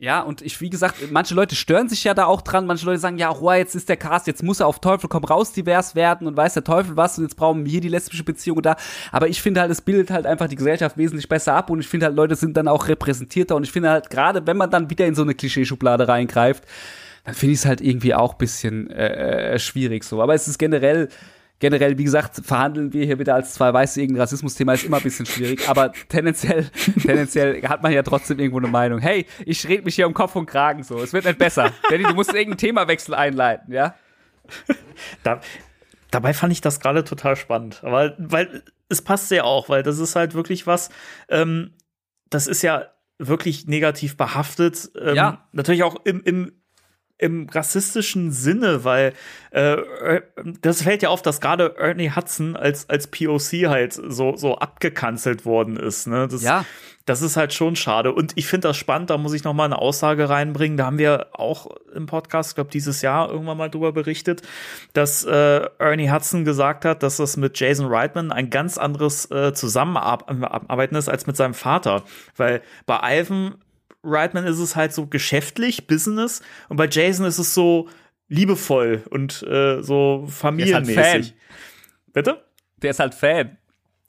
Ja, 0.00 0.20
und 0.20 0.42
ich, 0.42 0.60
wie 0.60 0.70
gesagt, 0.70 1.10
manche 1.10 1.34
Leute 1.34 1.56
stören 1.56 1.88
sich 1.88 2.04
ja 2.04 2.14
da 2.14 2.26
auch 2.26 2.40
dran. 2.40 2.66
Manche 2.66 2.86
Leute 2.86 3.00
sagen, 3.00 3.18
ja, 3.18 3.32
oh, 3.32 3.50
jetzt 3.50 3.74
ist 3.74 3.88
der 3.88 3.96
Cast, 3.96 4.28
jetzt 4.28 4.44
muss 4.44 4.60
er 4.60 4.68
auf 4.68 4.78
Teufel 4.78 5.08
komm 5.08 5.24
raus 5.24 5.52
divers 5.52 5.96
werden 5.96 6.28
und 6.28 6.36
weiß 6.36 6.54
der 6.54 6.62
Teufel 6.62 6.96
was 6.96 7.18
und 7.18 7.24
jetzt 7.24 7.34
brauchen 7.34 7.64
wir 7.64 7.70
hier 7.72 7.80
die 7.80 7.88
lesbische 7.88 8.22
Beziehung 8.22 8.62
da. 8.62 8.76
Aber 9.10 9.26
ich 9.26 9.42
finde 9.42 9.60
halt, 9.60 9.72
es 9.72 9.82
bildet 9.82 10.12
halt 10.12 10.24
einfach 10.24 10.46
die 10.46 10.54
Gesellschaft 10.54 10.96
wesentlich 10.96 11.28
besser 11.28 11.54
ab 11.54 11.68
und 11.68 11.80
ich 11.80 11.88
finde 11.88 12.06
halt, 12.06 12.14
Leute 12.14 12.36
sind 12.36 12.56
dann 12.56 12.68
auch 12.68 12.86
repräsentierter 12.86 13.56
und 13.56 13.64
ich 13.64 13.72
finde 13.72 13.90
halt, 13.90 14.08
gerade 14.08 14.46
wenn 14.46 14.56
man 14.56 14.70
dann 14.70 14.88
wieder 14.88 15.04
in 15.04 15.16
so 15.16 15.22
eine 15.22 15.34
Klischeeschublade 15.34 16.06
reingreift, 16.06 16.62
dann 17.24 17.34
finde 17.34 17.54
ich 17.54 17.58
es 17.58 17.66
halt 17.66 17.80
irgendwie 17.80 18.14
auch 18.14 18.34
bisschen 18.34 18.90
äh, 18.90 19.54
äh, 19.54 19.58
schwierig 19.58 20.04
so. 20.04 20.22
Aber 20.22 20.32
es 20.32 20.46
ist 20.46 20.58
generell, 20.58 21.08
generell, 21.58 21.98
wie 21.98 22.04
gesagt, 22.04 22.40
verhandeln 22.44 22.92
wir 22.92 23.04
hier 23.04 23.18
wieder 23.18 23.34
als 23.34 23.54
zwei 23.54 23.72
Weiße 23.72 24.00
irgendein 24.00 24.22
Rassismusthema 24.22 24.74
ist 24.74 24.84
immer 24.84 24.98
ein 24.98 25.02
bisschen 25.02 25.26
schwierig, 25.26 25.68
aber 25.68 25.92
tendenziell, 26.08 26.70
tendenziell 27.02 27.62
hat 27.62 27.82
man 27.82 27.92
ja 27.92 28.02
trotzdem 28.02 28.38
irgendwo 28.38 28.58
eine 28.58 28.68
Meinung. 28.68 29.00
Hey, 29.00 29.26
ich 29.44 29.66
rede 29.68 29.82
mich 29.82 29.96
hier 29.96 30.06
um 30.06 30.14
Kopf 30.14 30.36
und 30.36 30.46
Kragen 30.46 30.82
so. 30.82 31.00
Es 31.00 31.12
wird 31.12 31.24
nicht 31.24 31.38
besser. 31.38 31.72
Danny, 31.90 32.04
du 32.04 32.14
musst 32.14 32.30
irgendeinen 32.30 32.58
Themawechsel 32.58 33.14
einleiten, 33.14 33.72
ja? 33.72 33.94
Da, 35.22 35.40
dabei 36.10 36.32
fand 36.32 36.52
ich 36.52 36.60
das 36.60 36.80
gerade 36.80 37.04
total 37.04 37.36
spannend. 37.36 37.80
weil, 37.82 38.16
weil 38.18 38.64
es 38.88 39.02
passt 39.02 39.30
ja 39.30 39.44
auch, 39.44 39.68
weil 39.68 39.82
das 39.82 39.98
ist 39.98 40.16
halt 40.16 40.34
wirklich 40.34 40.66
was, 40.66 40.90
ähm, 41.28 41.74
das 42.30 42.46
ist 42.46 42.62
ja 42.62 42.86
wirklich 43.18 43.66
negativ 43.66 44.16
behaftet. 44.16 44.90
Ähm, 45.00 45.14
ja. 45.14 45.48
Natürlich 45.52 45.82
auch 45.82 45.96
im, 46.04 46.22
im 46.22 46.52
im 47.18 47.48
rassistischen 47.48 48.30
Sinne, 48.30 48.84
weil 48.84 49.12
äh, 49.50 49.76
das 50.60 50.82
fällt 50.82 51.02
ja 51.02 51.08
auf, 51.08 51.20
dass 51.20 51.40
gerade 51.40 51.74
Ernie 51.76 52.10
Hudson 52.14 52.56
als, 52.56 52.88
als 52.88 53.08
POC 53.08 53.68
halt 53.68 53.92
so, 53.92 54.36
so 54.36 54.56
abgekanzelt 54.58 55.44
worden 55.44 55.76
ist. 55.76 56.06
Ne? 56.06 56.28
Das, 56.28 56.42
ja. 56.42 56.64
Das 57.06 57.22
ist 57.22 57.38
halt 57.38 57.54
schon 57.54 57.74
schade. 57.74 58.12
Und 58.12 58.32
ich 58.36 58.46
finde 58.46 58.68
das 58.68 58.76
spannend, 58.76 59.08
da 59.08 59.16
muss 59.16 59.32
ich 59.32 59.42
noch 59.42 59.54
mal 59.54 59.64
eine 59.64 59.78
Aussage 59.78 60.28
reinbringen. 60.28 60.76
Da 60.76 60.84
haben 60.84 60.98
wir 60.98 61.28
auch 61.32 61.68
im 61.94 62.04
Podcast, 62.04 62.54
glaube 62.54 62.70
dieses 62.70 63.00
Jahr 63.00 63.30
irgendwann 63.30 63.56
mal 63.56 63.70
drüber 63.70 63.92
berichtet, 63.92 64.42
dass 64.92 65.24
äh, 65.24 65.70
Ernie 65.78 66.10
Hudson 66.10 66.44
gesagt 66.44 66.84
hat, 66.84 67.02
dass 67.02 67.16
das 67.16 67.38
mit 67.38 67.58
Jason 67.58 67.86
Reitman 67.86 68.30
ein 68.30 68.50
ganz 68.50 68.76
anderes 68.76 69.30
äh, 69.30 69.54
Zusammenarbeiten 69.54 70.96
ist 70.96 71.08
als 71.08 71.26
mit 71.26 71.34
seinem 71.34 71.54
Vater. 71.54 72.04
Weil 72.36 72.60
bei 72.84 73.20
Ivan 73.20 73.54
Reitman 74.08 74.46
ist 74.46 74.58
es 74.58 74.76
halt 74.76 74.92
so 74.92 75.06
geschäftlich, 75.06 75.86
Business, 75.86 76.42
und 76.68 76.76
bei 76.76 76.88
Jason 76.88 77.26
ist 77.26 77.38
es 77.38 77.54
so 77.54 77.88
liebevoll 78.28 79.02
und 79.10 79.42
äh, 79.42 79.82
so 79.82 80.26
familienmäßig. 80.28 80.94
Der 80.94 81.04
ist 81.04 81.14
halt 81.14 81.24
Fan. 81.24 82.12
Bitte? 82.12 82.44
Der 82.82 82.90
ist 82.90 83.00
halt 83.00 83.14
Fan. 83.14 83.58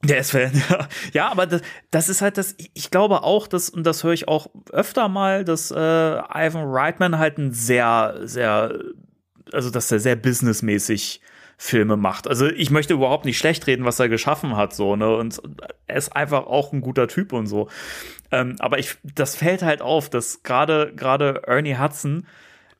Der 0.03 0.19
ist 0.19 0.31
Fan, 0.31 0.51
ja. 0.69 0.87
Ja, 1.13 1.29
aber 1.29 1.45
das, 1.45 1.61
das 1.91 2.09
ist 2.09 2.21
halt 2.21 2.37
das, 2.37 2.55
ich 2.73 2.89
glaube 2.91 3.23
auch, 3.23 3.47
dass, 3.47 3.69
und 3.69 3.83
das 3.83 4.03
höre 4.03 4.13
ich 4.13 4.27
auch 4.27 4.49
öfter 4.71 5.09
mal, 5.09 5.43
dass 5.43 5.71
äh, 5.71 5.75
Ivan 5.75 6.63
Reitman 6.65 7.17
halt 7.17 7.37
ein 7.37 7.51
sehr, 7.51 8.15
sehr, 8.23 8.79
also 9.51 9.69
dass 9.69 9.91
er 9.91 9.99
sehr 9.99 10.15
businessmäßig 10.15 11.21
Filme 11.57 11.97
macht. 11.97 12.25
Also 12.25 12.47
ich 12.47 12.71
möchte 12.71 12.93
überhaupt 12.93 13.25
nicht 13.25 13.37
schlecht 13.37 13.67
reden, 13.67 13.83
was 13.83 13.99
er 13.99 14.07
geschaffen 14.07 14.55
hat, 14.55 14.73
so, 14.73 14.95
ne? 14.95 15.13
Und 15.13 15.41
er 15.87 15.97
ist 15.97 16.15
einfach 16.15 16.47
auch 16.47 16.71
ein 16.71 16.79
guter 16.79 17.09
Typ 17.09 17.33
und 17.33 17.47
so. 17.47 17.67
Ähm, 18.31 18.55
aber 18.59 18.79
ich, 18.79 18.97
das 19.03 19.35
fällt 19.35 19.61
halt 19.61 19.81
auf, 19.81 20.09
dass 20.09 20.43
gerade 20.43 20.93
gerade 20.95 21.41
Ernie 21.47 21.77
Hudson 21.77 22.27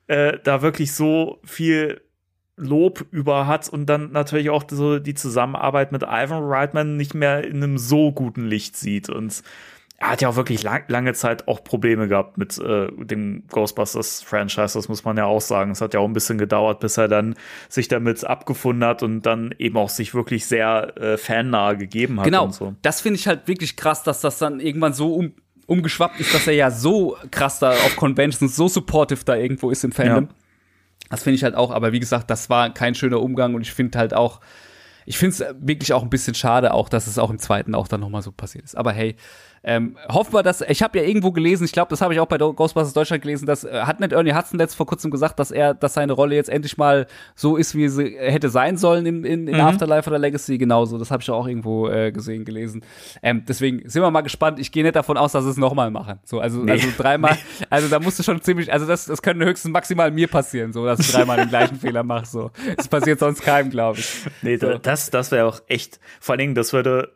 äh, 0.06 0.38
da 0.42 0.62
wirklich 0.62 0.92
so 0.92 1.40
viel 1.44 2.00
Lob 2.56 3.06
über 3.10 3.46
hat 3.46 3.68
und 3.68 3.86
dann 3.86 4.12
natürlich 4.12 4.50
auch 4.50 4.64
so 4.70 4.98
die 4.98 5.14
Zusammenarbeit 5.14 5.92
mit 5.92 6.02
Ivan 6.02 6.44
Reitman 6.44 6.96
nicht 6.96 7.14
mehr 7.14 7.44
in 7.44 7.56
einem 7.56 7.78
so 7.78 8.12
guten 8.12 8.44
Licht 8.46 8.76
sieht 8.76 9.08
und 9.08 9.42
er 10.00 10.12
hat 10.12 10.22
ja 10.22 10.30
auch 10.30 10.36
wirklich 10.36 10.62
lang, 10.62 10.84
lange 10.88 11.12
Zeit 11.12 11.46
auch 11.46 11.62
Probleme 11.62 12.08
gehabt 12.08 12.38
mit 12.38 12.56
äh, 12.58 12.88
dem 12.96 13.44
Ghostbusters-Franchise, 13.48 14.72
das 14.78 14.88
muss 14.88 15.04
man 15.04 15.18
ja 15.18 15.26
auch 15.26 15.42
sagen. 15.42 15.72
Es 15.72 15.82
hat 15.82 15.92
ja 15.92 16.00
auch 16.00 16.06
ein 16.06 16.14
bisschen 16.14 16.38
gedauert, 16.38 16.80
bis 16.80 16.96
er 16.96 17.06
dann 17.06 17.34
sich 17.68 17.86
damit 17.86 18.24
abgefunden 18.24 18.82
hat 18.82 19.02
und 19.02 19.22
dann 19.22 19.54
eben 19.58 19.76
auch 19.76 19.90
sich 19.90 20.14
wirklich 20.14 20.46
sehr 20.46 20.96
äh, 20.96 21.18
fannah 21.18 21.74
gegeben 21.74 22.18
hat. 22.18 22.24
Genau, 22.24 22.44
und 22.44 22.54
so. 22.54 22.74
das 22.80 23.02
finde 23.02 23.20
ich 23.20 23.28
halt 23.28 23.46
wirklich 23.46 23.76
krass, 23.76 24.02
dass 24.02 24.22
das 24.22 24.38
dann 24.38 24.58
irgendwann 24.58 24.94
so 24.94 25.14
um, 25.14 25.34
umgeschwappt 25.66 26.18
ist, 26.18 26.34
dass 26.34 26.46
er 26.46 26.54
ja 26.54 26.70
so 26.70 27.18
krass 27.30 27.58
da 27.58 27.72
auf 27.72 27.94
Conventions, 27.96 28.56
so 28.56 28.68
supportive 28.68 29.24
da 29.26 29.36
irgendwo 29.36 29.70
ist 29.70 29.84
im 29.84 29.92
Fandom. 29.92 30.24
Ja. 30.24 30.34
Das 31.10 31.24
finde 31.24 31.34
ich 31.34 31.44
halt 31.44 31.54
auch, 31.54 31.72
aber 31.72 31.92
wie 31.92 32.00
gesagt, 32.00 32.30
das 32.30 32.48
war 32.48 32.72
kein 32.72 32.94
schöner 32.94 33.20
Umgang 33.20 33.54
und 33.54 33.60
ich 33.60 33.72
finde 33.74 33.98
halt 33.98 34.14
auch, 34.14 34.40
ich 35.04 35.18
finde 35.18 35.34
es 35.34 35.54
wirklich 35.60 35.92
auch 35.92 36.02
ein 36.02 36.10
bisschen 36.10 36.34
schade, 36.34 36.72
auch 36.72 36.88
dass 36.88 37.06
es 37.06 37.18
auch 37.18 37.30
im 37.30 37.38
zweiten 37.38 37.74
auch 37.74 37.88
dann 37.88 38.00
nochmal 38.00 38.22
so 38.22 38.32
passiert 38.32 38.64
ist. 38.64 38.76
Aber 38.76 38.92
hey, 38.92 39.16
ähm, 39.62 39.96
hoffen 40.08 40.32
wir, 40.32 40.42
dass 40.42 40.62
ich 40.62 40.82
habe 40.82 40.98
ja 40.98 41.04
irgendwo 41.04 41.32
gelesen, 41.32 41.64
ich 41.64 41.72
glaube, 41.72 41.90
das 41.90 42.00
habe 42.00 42.14
ich 42.14 42.20
auch 42.20 42.26
bei 42.26 42.38
Ghostbusters 42.38 42.94
Deutschland 42.94 43.22
gelesen, 43.22 43.44
dass 43.44 43.64
äh, 43.64 43.82
hat 43.82 44.00
nicht 44.00 44.12
Ernie 44.12 44.34
Hudson 44.34 44.58
letzt 44.58 44.74
vor 44.74 44.86
kurzem 44.86 45.10
gesagt, 45.10 45.38
dass 45.38 45.50
er, 45.50 45.74
dass 45.74 45.94
seine 45.94 46.14
Rolle 46.14 46.34
jetzt 46.34 46.48
endlich 46.48 46.78
mal 46.78 47.06
so 47.34 47.56
ist, 47.56 47.74
wie 47.74 47.88
sie 47.88 48.16
hätte 48.18 48.48
sein 48.48 48.78
sollen 48.78 49.04
in, 49.04 49.24
in, 49.24 49.48
in 49.48 49.56
mhm. 49.56 49.60
Afterlife 49.60 50.08
oder 50.08 50.18
Legacy. 50.18 50.56
Genauso, 50.56 50.96
das 50.96 51.10
habe 51.10 51.22
ich 51.22 51.30
auch 51.30 51.46
irgendwo 51.46 51.88
äh, 51.88 52.10
gesehen, 52.10 52.46
gelesen. 52.46 52.82
Ähm, 53.22 53.44
deswegen 53.46 53.86
sind 53.86 54.00
wir 54.00 54.10
mal 54.10 54.22
gespannt. 54.22 54.58
Ich 54.58 54.72
gehe 54.72 54.82
nicht 54.82 54.96
davon 54.96 55.18
aus, 55.18 55.32
dass 55.32 55.44
sie 55.44 55.50
es 55.50 55.56
nochmal 55.58 55.90
machen. 55.90 56.20
So, 56.24 56.40
also, 56.40 56.62
nee. 56.62 56.72
also 56.72 56.88
dreimal, 56.96 57.36
nee. 57.60 57.66
also 57.68 57.88
da 57.88 58.00
musst 58.00 58.18
du 58.18 58.22
schon 58.22 58.40
ziemlich, 58.40 58.72
also 58.72 58.86
das, 58.86 59.04
das 59.04 59.20
könnte 59.20 59.44
höchstens 59.44 59.72
maximal 59.72 60.10
mir 60.10 60.28
passieren, 60.28 60.72
so, 60.72 60.86
dass 60.86 61.00
ich 61.00 61.12
dreimal 61.12 61.36
den 61.36 61.48
gleichen 61.50 61.76
Fehler 61.80 62.02
mache. 62.02 62.24
So, 62.24 62.50
das 62.76 62.88
passiert 62.88 63.18
sonst 63.18 63.42
keinem, 63.42 63.68
glaube 63.68 63.98
ich. 63.98 64.24
Nee, 64.40 64.56
so. 64.56 64.78
das, 64.78 65.10
das 65.10 65.30
wäre 65.30 65.46
auch 65.46 65.60
echt. 65.66 66.00
Vor 66.18 66.32
allen 66.32 66.38
Dingen, 66.38 66.54
das 66.54 66.72
würde 66.72 67.12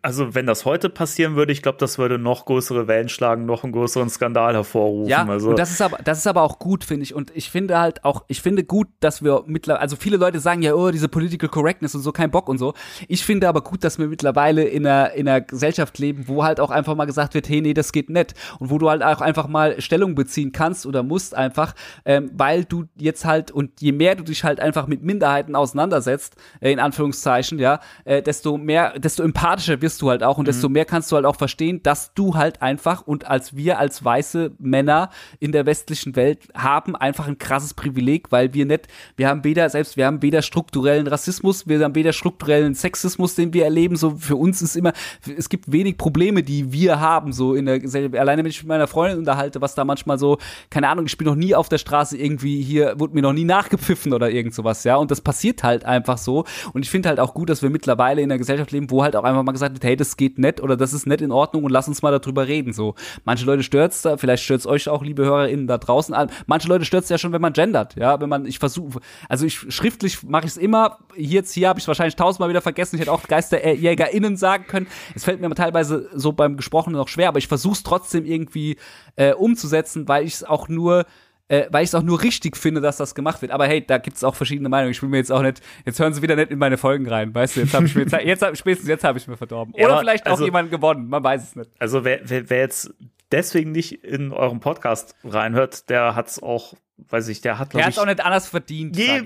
also 0.00 0.34
wenn 0.34 0.46
das 0.46 0.64
heute 0.64 0.88
passieren 0.88 1.36
würde, 1.36 1.52
ich 1.52 1.60
glaube, 1.60 1.76
das 1.78 1.98
würde 1.98 2.18
noch 2.18 2.46
größere 2.46 2.88
Wellen 2.88 3.10
schlagen, 3.10 3.44
noch 3.44 3.64
einen 3.64 3.72
größeren 3.72 4.08
Skandal 4.08 4.54
hervorrufen. 4.54 5.10
Ja, 5.10 5.26
also. 5.26 5.50
und 5.50 5.58
das 5.58 5.70
ist 5.70 5.82
aber, 5.82 5.98
das 5.98 6.18
ist 6.18 6.26
aber 6.26 6.40
auch 6.40 6.58
gut, 6.58 6.84
finde 6.84 7.02
ich. 7.02 7.14
Und 7.14 7.30
ich 7.36 7.50
finde 7.50 7.78
halt 7.78 8.02
auch, 8.02 8.24
ich 8.28 8.40
finde 8.40 8.64
gut, 8.64 8.88
dass 9.00 9.22
wir 9.22 9.44
mittlerweile, 9.46 9.82
also 9.82 9.96
viele 9.96 10.16
Leute 10.16 10.40
sagen 10.40 10.62
ja, 10.62 10.72
oh, 10.72 10.90
diese 10.90 11.08
Political 11.08 11.50
Correctness 11.50 11.94
und 11.94 12.00
so, 12.00 12.12
kein 12.12 12.30
Bock 12.30 12.48
und 12.48 12.56
so. 12.56 12.72
Ich 13.08 13.26
finde 13.26 13.46
aber 13.46 13.60
gut, 13.60 13.84
dass 13.84 13.98
wir 13.98 14.06
mittlerweile 14.06 14.64
in 14.64 14.86
einer, 14.86 15.12
in 15.12 15.28
einer 15.28 15.42
Gesellschaft 15.42 15.98
leben, 15.98 16.28
wo 16.28 16.44
halt 16.44 16.60
auch 16.60 16.70
einfach 16.70 16.94
mal 16.94 17.04
gesagt 17.04 17.34
wird, 17.34 17.46
hey, 17.50 17.60
nee, 17.60 17.74
das 17.74 17.92
geht 17.92 18.08
nicht. 18.08 18.32
Und 18.58 18.70
wo 18.70 18.78
du 18.78 18.88
halt 18.88 19.02
auch 19.02 19.20
einfach 19.20 19.48
mal 19.48 19.78
Stellung 19.82 20.14
beziehen 20.14 20.52
kannst 20.52 20.86
oder 20.86 21.02
musst 21.02 21.34
einfach, 21.34 21.74
ähm, 22.06 22.30
weil 22.32 22.64
du 22.64 22.84
jetzt 22.96 23.26
halt, 23.26 23.50
und 23.50 23.82
je 23.82 23.92
mehr 23.92 24.14
du 24.14 24.24
dich 24.24 24.44
halt 24.44 24.60
einfach 24.60 24.86
mit 24.86 25.02
Minderheiten 25.02 25.54
auseinandersetzt, 25.54 26.36
äh, 26.60 26.72
in 26.72 26.78
Anführungszeichen, 26.78 27.58
ja, 27.58 27.80
äh, 28.06 28.22
desto 28.22 28.56
mehr, 28.56 28.98
desto 28.98 29.22
empathischer 29.22 29.73
empathischer 29.74 29.82
wirst 29.82 30.02
du 30.02 30.10
halt 30.10 30.22
auch 30.22 30.38
und 30.38 30.48
desto 30.48 30.68
mehr 30.68 30.84
kannst 30.84 31.10
du 31.10 31.16
halt 31.16 31.26
auch 31.26 31.36
verstehen, 31.36 31.82
dass 31.82 32.14
du 32.14 32.34
halt 32.34 32.62
einfach 32.62 33.06
und 33.06 33.26
als 33.26 33.56
wir 33.56 33.78
als 33.78 34.04
weiße 34.04 34.52
Männer 34.58 35.10
in 35.40 35.52
der 35.52 35.66
westlichen 35.66 36.16
Welt 36.16 36.48
haben 36.54 36.96
einfach 36.96 37.28
ein 37.28 37.38
krasses 37.38 37.74
Privileg, 37.74 38.32
weil 38.32 38.54
wir 38.54 38.66
nicht, 38.66 38.88
wir 39.16 39.28
haben 39.28 39.44
weder, 39.44 39.68
selbst 39.68 39.96
wir 39.96 40.06
haben 40.06 40.22
weder 40.22 40.42
strukturellen 40.42 41.06
Rassismus, 41.06 41.66
wir 41.66 41.82
haben 41.82 41.94
weder 41.94 42.12
strukturellen 42.12 42.74
Sexismus, 42.74 43.34
den 43.34 43.52
wir 43.52 43.64
erleben, 43.64 43.96
so 43.96 44.16
für 44.16 44.36
uns 44.36 44.62
ist 44.62 44.76
immer, 44.76 44.92
es 45.36 45.48
gibt 45.48 45.70
wenig 45.70 45.98
Probleme, 45.98 46.42
die 46.42 46.72
wir 46.72 47.00
haben, 47.00 47.32
so 47.32 47.54
in 47.54 47.66
der 47.66 47.80
Gesellschaft. 47.80 48.16
Alleine 48.16 48.44
wenn 48.44 48.50
ich 48.50 48.62
mit 48.62 48.68
meiner 48.68 48.86
Freundin 48.86 49.18
unterhalte, 49.18 49.60
was 49.60 49.74
da 49.74 49.84
manchmal 49.84 50.18
so, 50.18 50.38
keine 50.70 50.88
Ahnung, 50.88 51.06
ich 51.06 51.16
bin 51.16 51.26
noch 51.26 51.34
nie 51.34 51.54
auf 51.54 51.68
der 51.68 51.78
Straße 51.78 52.16
irgendwie 52.16 52.62
hier, 52.62 52.98
wurde 52.98 53.14
mir 53.14 53.22
noch 53.22 53.32
nie 53.32 53.44
nachgepfiffen 53.44 54.12
oder 54.12 54.30
irgend 54.30 54.54
sowas, 54.54 54.84
ja, 54.84 54.96
und 54.96 55.10
das 55.10 55.20
passiert 55.20 55.62
halt 55.62 55.84
einfach 55.84 56.18
so. 56.18 56.44
Und 56.72 56.82
ich 56.82 56.90
finde 56.90 57.08
halt 57.08 57.20
auch 57.20 57.34
gut, 57.34 57.48
dass 57.48 57.62
wir 57.62 57.70
mittlerweile 57.70 58.20
in 58.22 58.30
einer 58.30 58.38
Gesellschaft 58.38 58.72
leben, 58.72 58.90
wo 58.90 59.02
halt 59.02 59.16
auch 59.16 59.24
einfach 59.24 59.42
mal 59.42 59.52
gesagt 59.52 59.63
wird, 59.72 59.84
hey, 59.84 59.96
das 59.96 60.16
geht 60.16 60.38
nett 60.38 60.60
oder 60.60 60.76
das 60.76 60.92
ist 60.92 61.06
nett 61.06 61.20
in 61.20 61.30
Ordnung 61.30 61.64
und 61.64 61.70
lass 61.70 61.86
uns 61.86 62.02
mal 62.02 62.18
darüber 62.18 62.48
reden, 62.48 62.72
so. 62.72 62.94
Manche 63.24 63.44
Leute 63.46 63.62
stört's 63.62 64.02
da, 64.02 64.16
vielleicht 64.16 64.42
stört's 64.42 64.66
euch 64.66 64.88
auch, 64.88 65.02
liebe 65.02 65.24
HörerInnen 65.24 65.66
da 65.66 65.78
draußen. 65.78 66.14
Manche 66.46 66.68
Leute 66.68 66.84
stört's 66.84 67.08
ja 67.08 67.18
schon, 67.18 67.32
wenn 67.32 67.42
man 67.42 67.52
gendert, 67.52 67.94
ja, 67.96 68.20
wenn 68.20 68.28
man, 68.28 68.46
ich 68.46 68.58
versuche, 68.58 69.00
also 69.28 69.46
ich 69.46 69.58
schriftlich 69.72 70.22
mache 70.22 70.46
ich 70.46 70.52
es 70.52 70.56
immer, 70.56 70.98
hier 71.14 71.44
jetzt 71.44 71.52
hier 71.52 71.68
habe 71.68 71.78
ich 71.78 71.86
wahrscheinlich 71.86 72.16
tausendmal 72.16 72.48
wieder 72.48 72.62
vergessen, 72.62 72.96
ich 72.96 73.02
hätte 73.02 73.12
auch 73.12 73.22
GeisterjägerInnen 73.22 74.36
sagen 74.36 74.64
können. 74.66 74.86
Es 75.14 75.24
fällt 75.24 75.40
mir 75.40 75.54
teilweise 75.54 76.08
so 76.14 76.32
beim 76.32 76.56
Gesprochenen 76.56 76.96
noch 76.96 77.08
schwer, 77.08 77.28
aber 77.28 77.38
ich 77.38 77.48
versuche 77.48 77.74
es 77.74 77.82
trotzdem 77.82 78.24
irgendwie 78.24 78.76
äh, 79.16 79.34
umzusetzen, 79.34 80.08
weil 80.08 80.24
ich 80.24 80.34
es 80.34 80.44
auch 80.44 80.68
nur 80.68 81.04
äh, 81.48 81.66
weil 81.70 81.84
ich 81.84 81.90
es 81.90 81.94
auch 81.94 82.02
nur 82.02 82.22
richtig 82.22 82.56
finde, 82.56 82.80
dass 82.80 82.96
das 82.96 83.14
gemacht 83.14 83.42
wird. 83.42 83.52
Aber 83.52 83.66
hey, 83.66 83.84
da 83.86 83.98
gibt 83.98 84.16
es 84.16 84.24
auch 84.24 84.34
verschiedene 84.34 84.68
Meinungen. 84.68 84.92
Ich 84.92 85.02
will 85.02 85.08
mir 85.08 85.18
jetzt 85.18 85.30
auch 85.30 85.42
nicht, 85.42 85.60
jetzt 85.84 85.98
hören 85.98 86.14
sie 86.14 86.22
wieder 86.22 86.36
nicht 86.36 86.50
in 86.50 86.58
meine 86.58 86.78
Folgen 86.78 87.08
rein, 87.08 87.34
weißt 87.34 87.56
du, 87.56 87.60
jetzt 87.60 87.74
habe 87.74 87.86
ich 87.86 87.94
mir, 87.94 88.02
jetzt, 88.02 88.14
jetzt 88.14 88.42
hab, 88.42 88.56
spätestens 88.56 88.88
jetzt 88.88 89.04
habe 89.04 89.18
ich 89.18 89.26
mir 89.26 89.36
verdorben. 89.36 89.74
Oder 89.74 89.88
ja, 89.88 89.98
vielleicht 89.98 90.26
also, 90.26 90.42
auch 90.42 90.46
jemand 90.46 90.70
gewonnen, 90.70 91.08
man 91.08 91.22
weiß 91.22 91.42
es 91.42 91.56
nicht. 91.56 91.70
Also 91.78 92.04
wer, 92.04 92.20
wer, 92.24 92.48
wer 92.48 92.58
jetzt 92.58 92.94
deswegen 93.30 93.72
nicht 93.72 94.04
in 94.04 94.32
eurem 94.32 94.60
Podcast 94.60 95.16
reinhört, 95.24 95.90
der 95.90 96.14
hat 96.14 96.28
es 96.28 96.42
auch, 96.42 96.74
weiß 96.96 97.28
ich, 97.28 97.40
der 97.42 97.58
hat 97.58 97.74
Der 97.74 97.84
hat 97.84 97.92
es 97.92 97.98
auch 97.98 98.06
nicht 98.06 98.24
anders 98.24 98.48
verdient. 98.48 98.96
Je, 98.96 99.24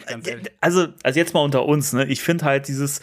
also, 0.60 0.88
also 1.02 1.18
jetzt 1.18 1.34
mal 1.34 1.40
unter 1.40 1.66
uns, 1.66 1.92
ne? 1.92 2.06
Ich 2.06 2.22
finde 2.22 2.46
halt 2.46 2.68
dieses 2.68 3.00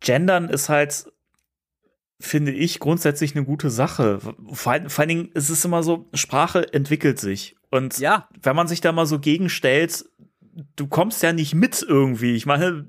Gendern 0.00 0.48
ist 0.48 0.68
halt 0.68 1.06
finde 2.18 2.52
ich 2.52 2.78
grundsätzlich 2.80 3.36
eine 3.36 3.44
gute 3.44 3.70
Sache. 3.70 4.20
Vor, 4.20 4.78
vor 4.88 5.00
allen 5.00 5.08
Dingen 5.08 5.30
ist 5.34 5.50
es 5.50 5.64
immer 5.64 5.82
so, 5.82 6.08
Sprache 6.14 6.72
entwickelt 6.72 7.20
sich. 7.20 7.55
Und 7.70 7.98
ja. 7.98 8.28
wenn 8.40 8.56
man 8.56 8.68
sich 8.68 8.80
da 8.80 8.92
mal 8.92 9.06
so 9.06 9.18
gegenstellt, 9.18 10.04
du 10.76 10.86
kommst 10.86 11.22
ja 11.22 11.32
nicht 11.32 11.54
mit 11.54 11.84
irgendwie. 11.86 12.34
Ich 12.34 12.46
meine, 12.46 12.86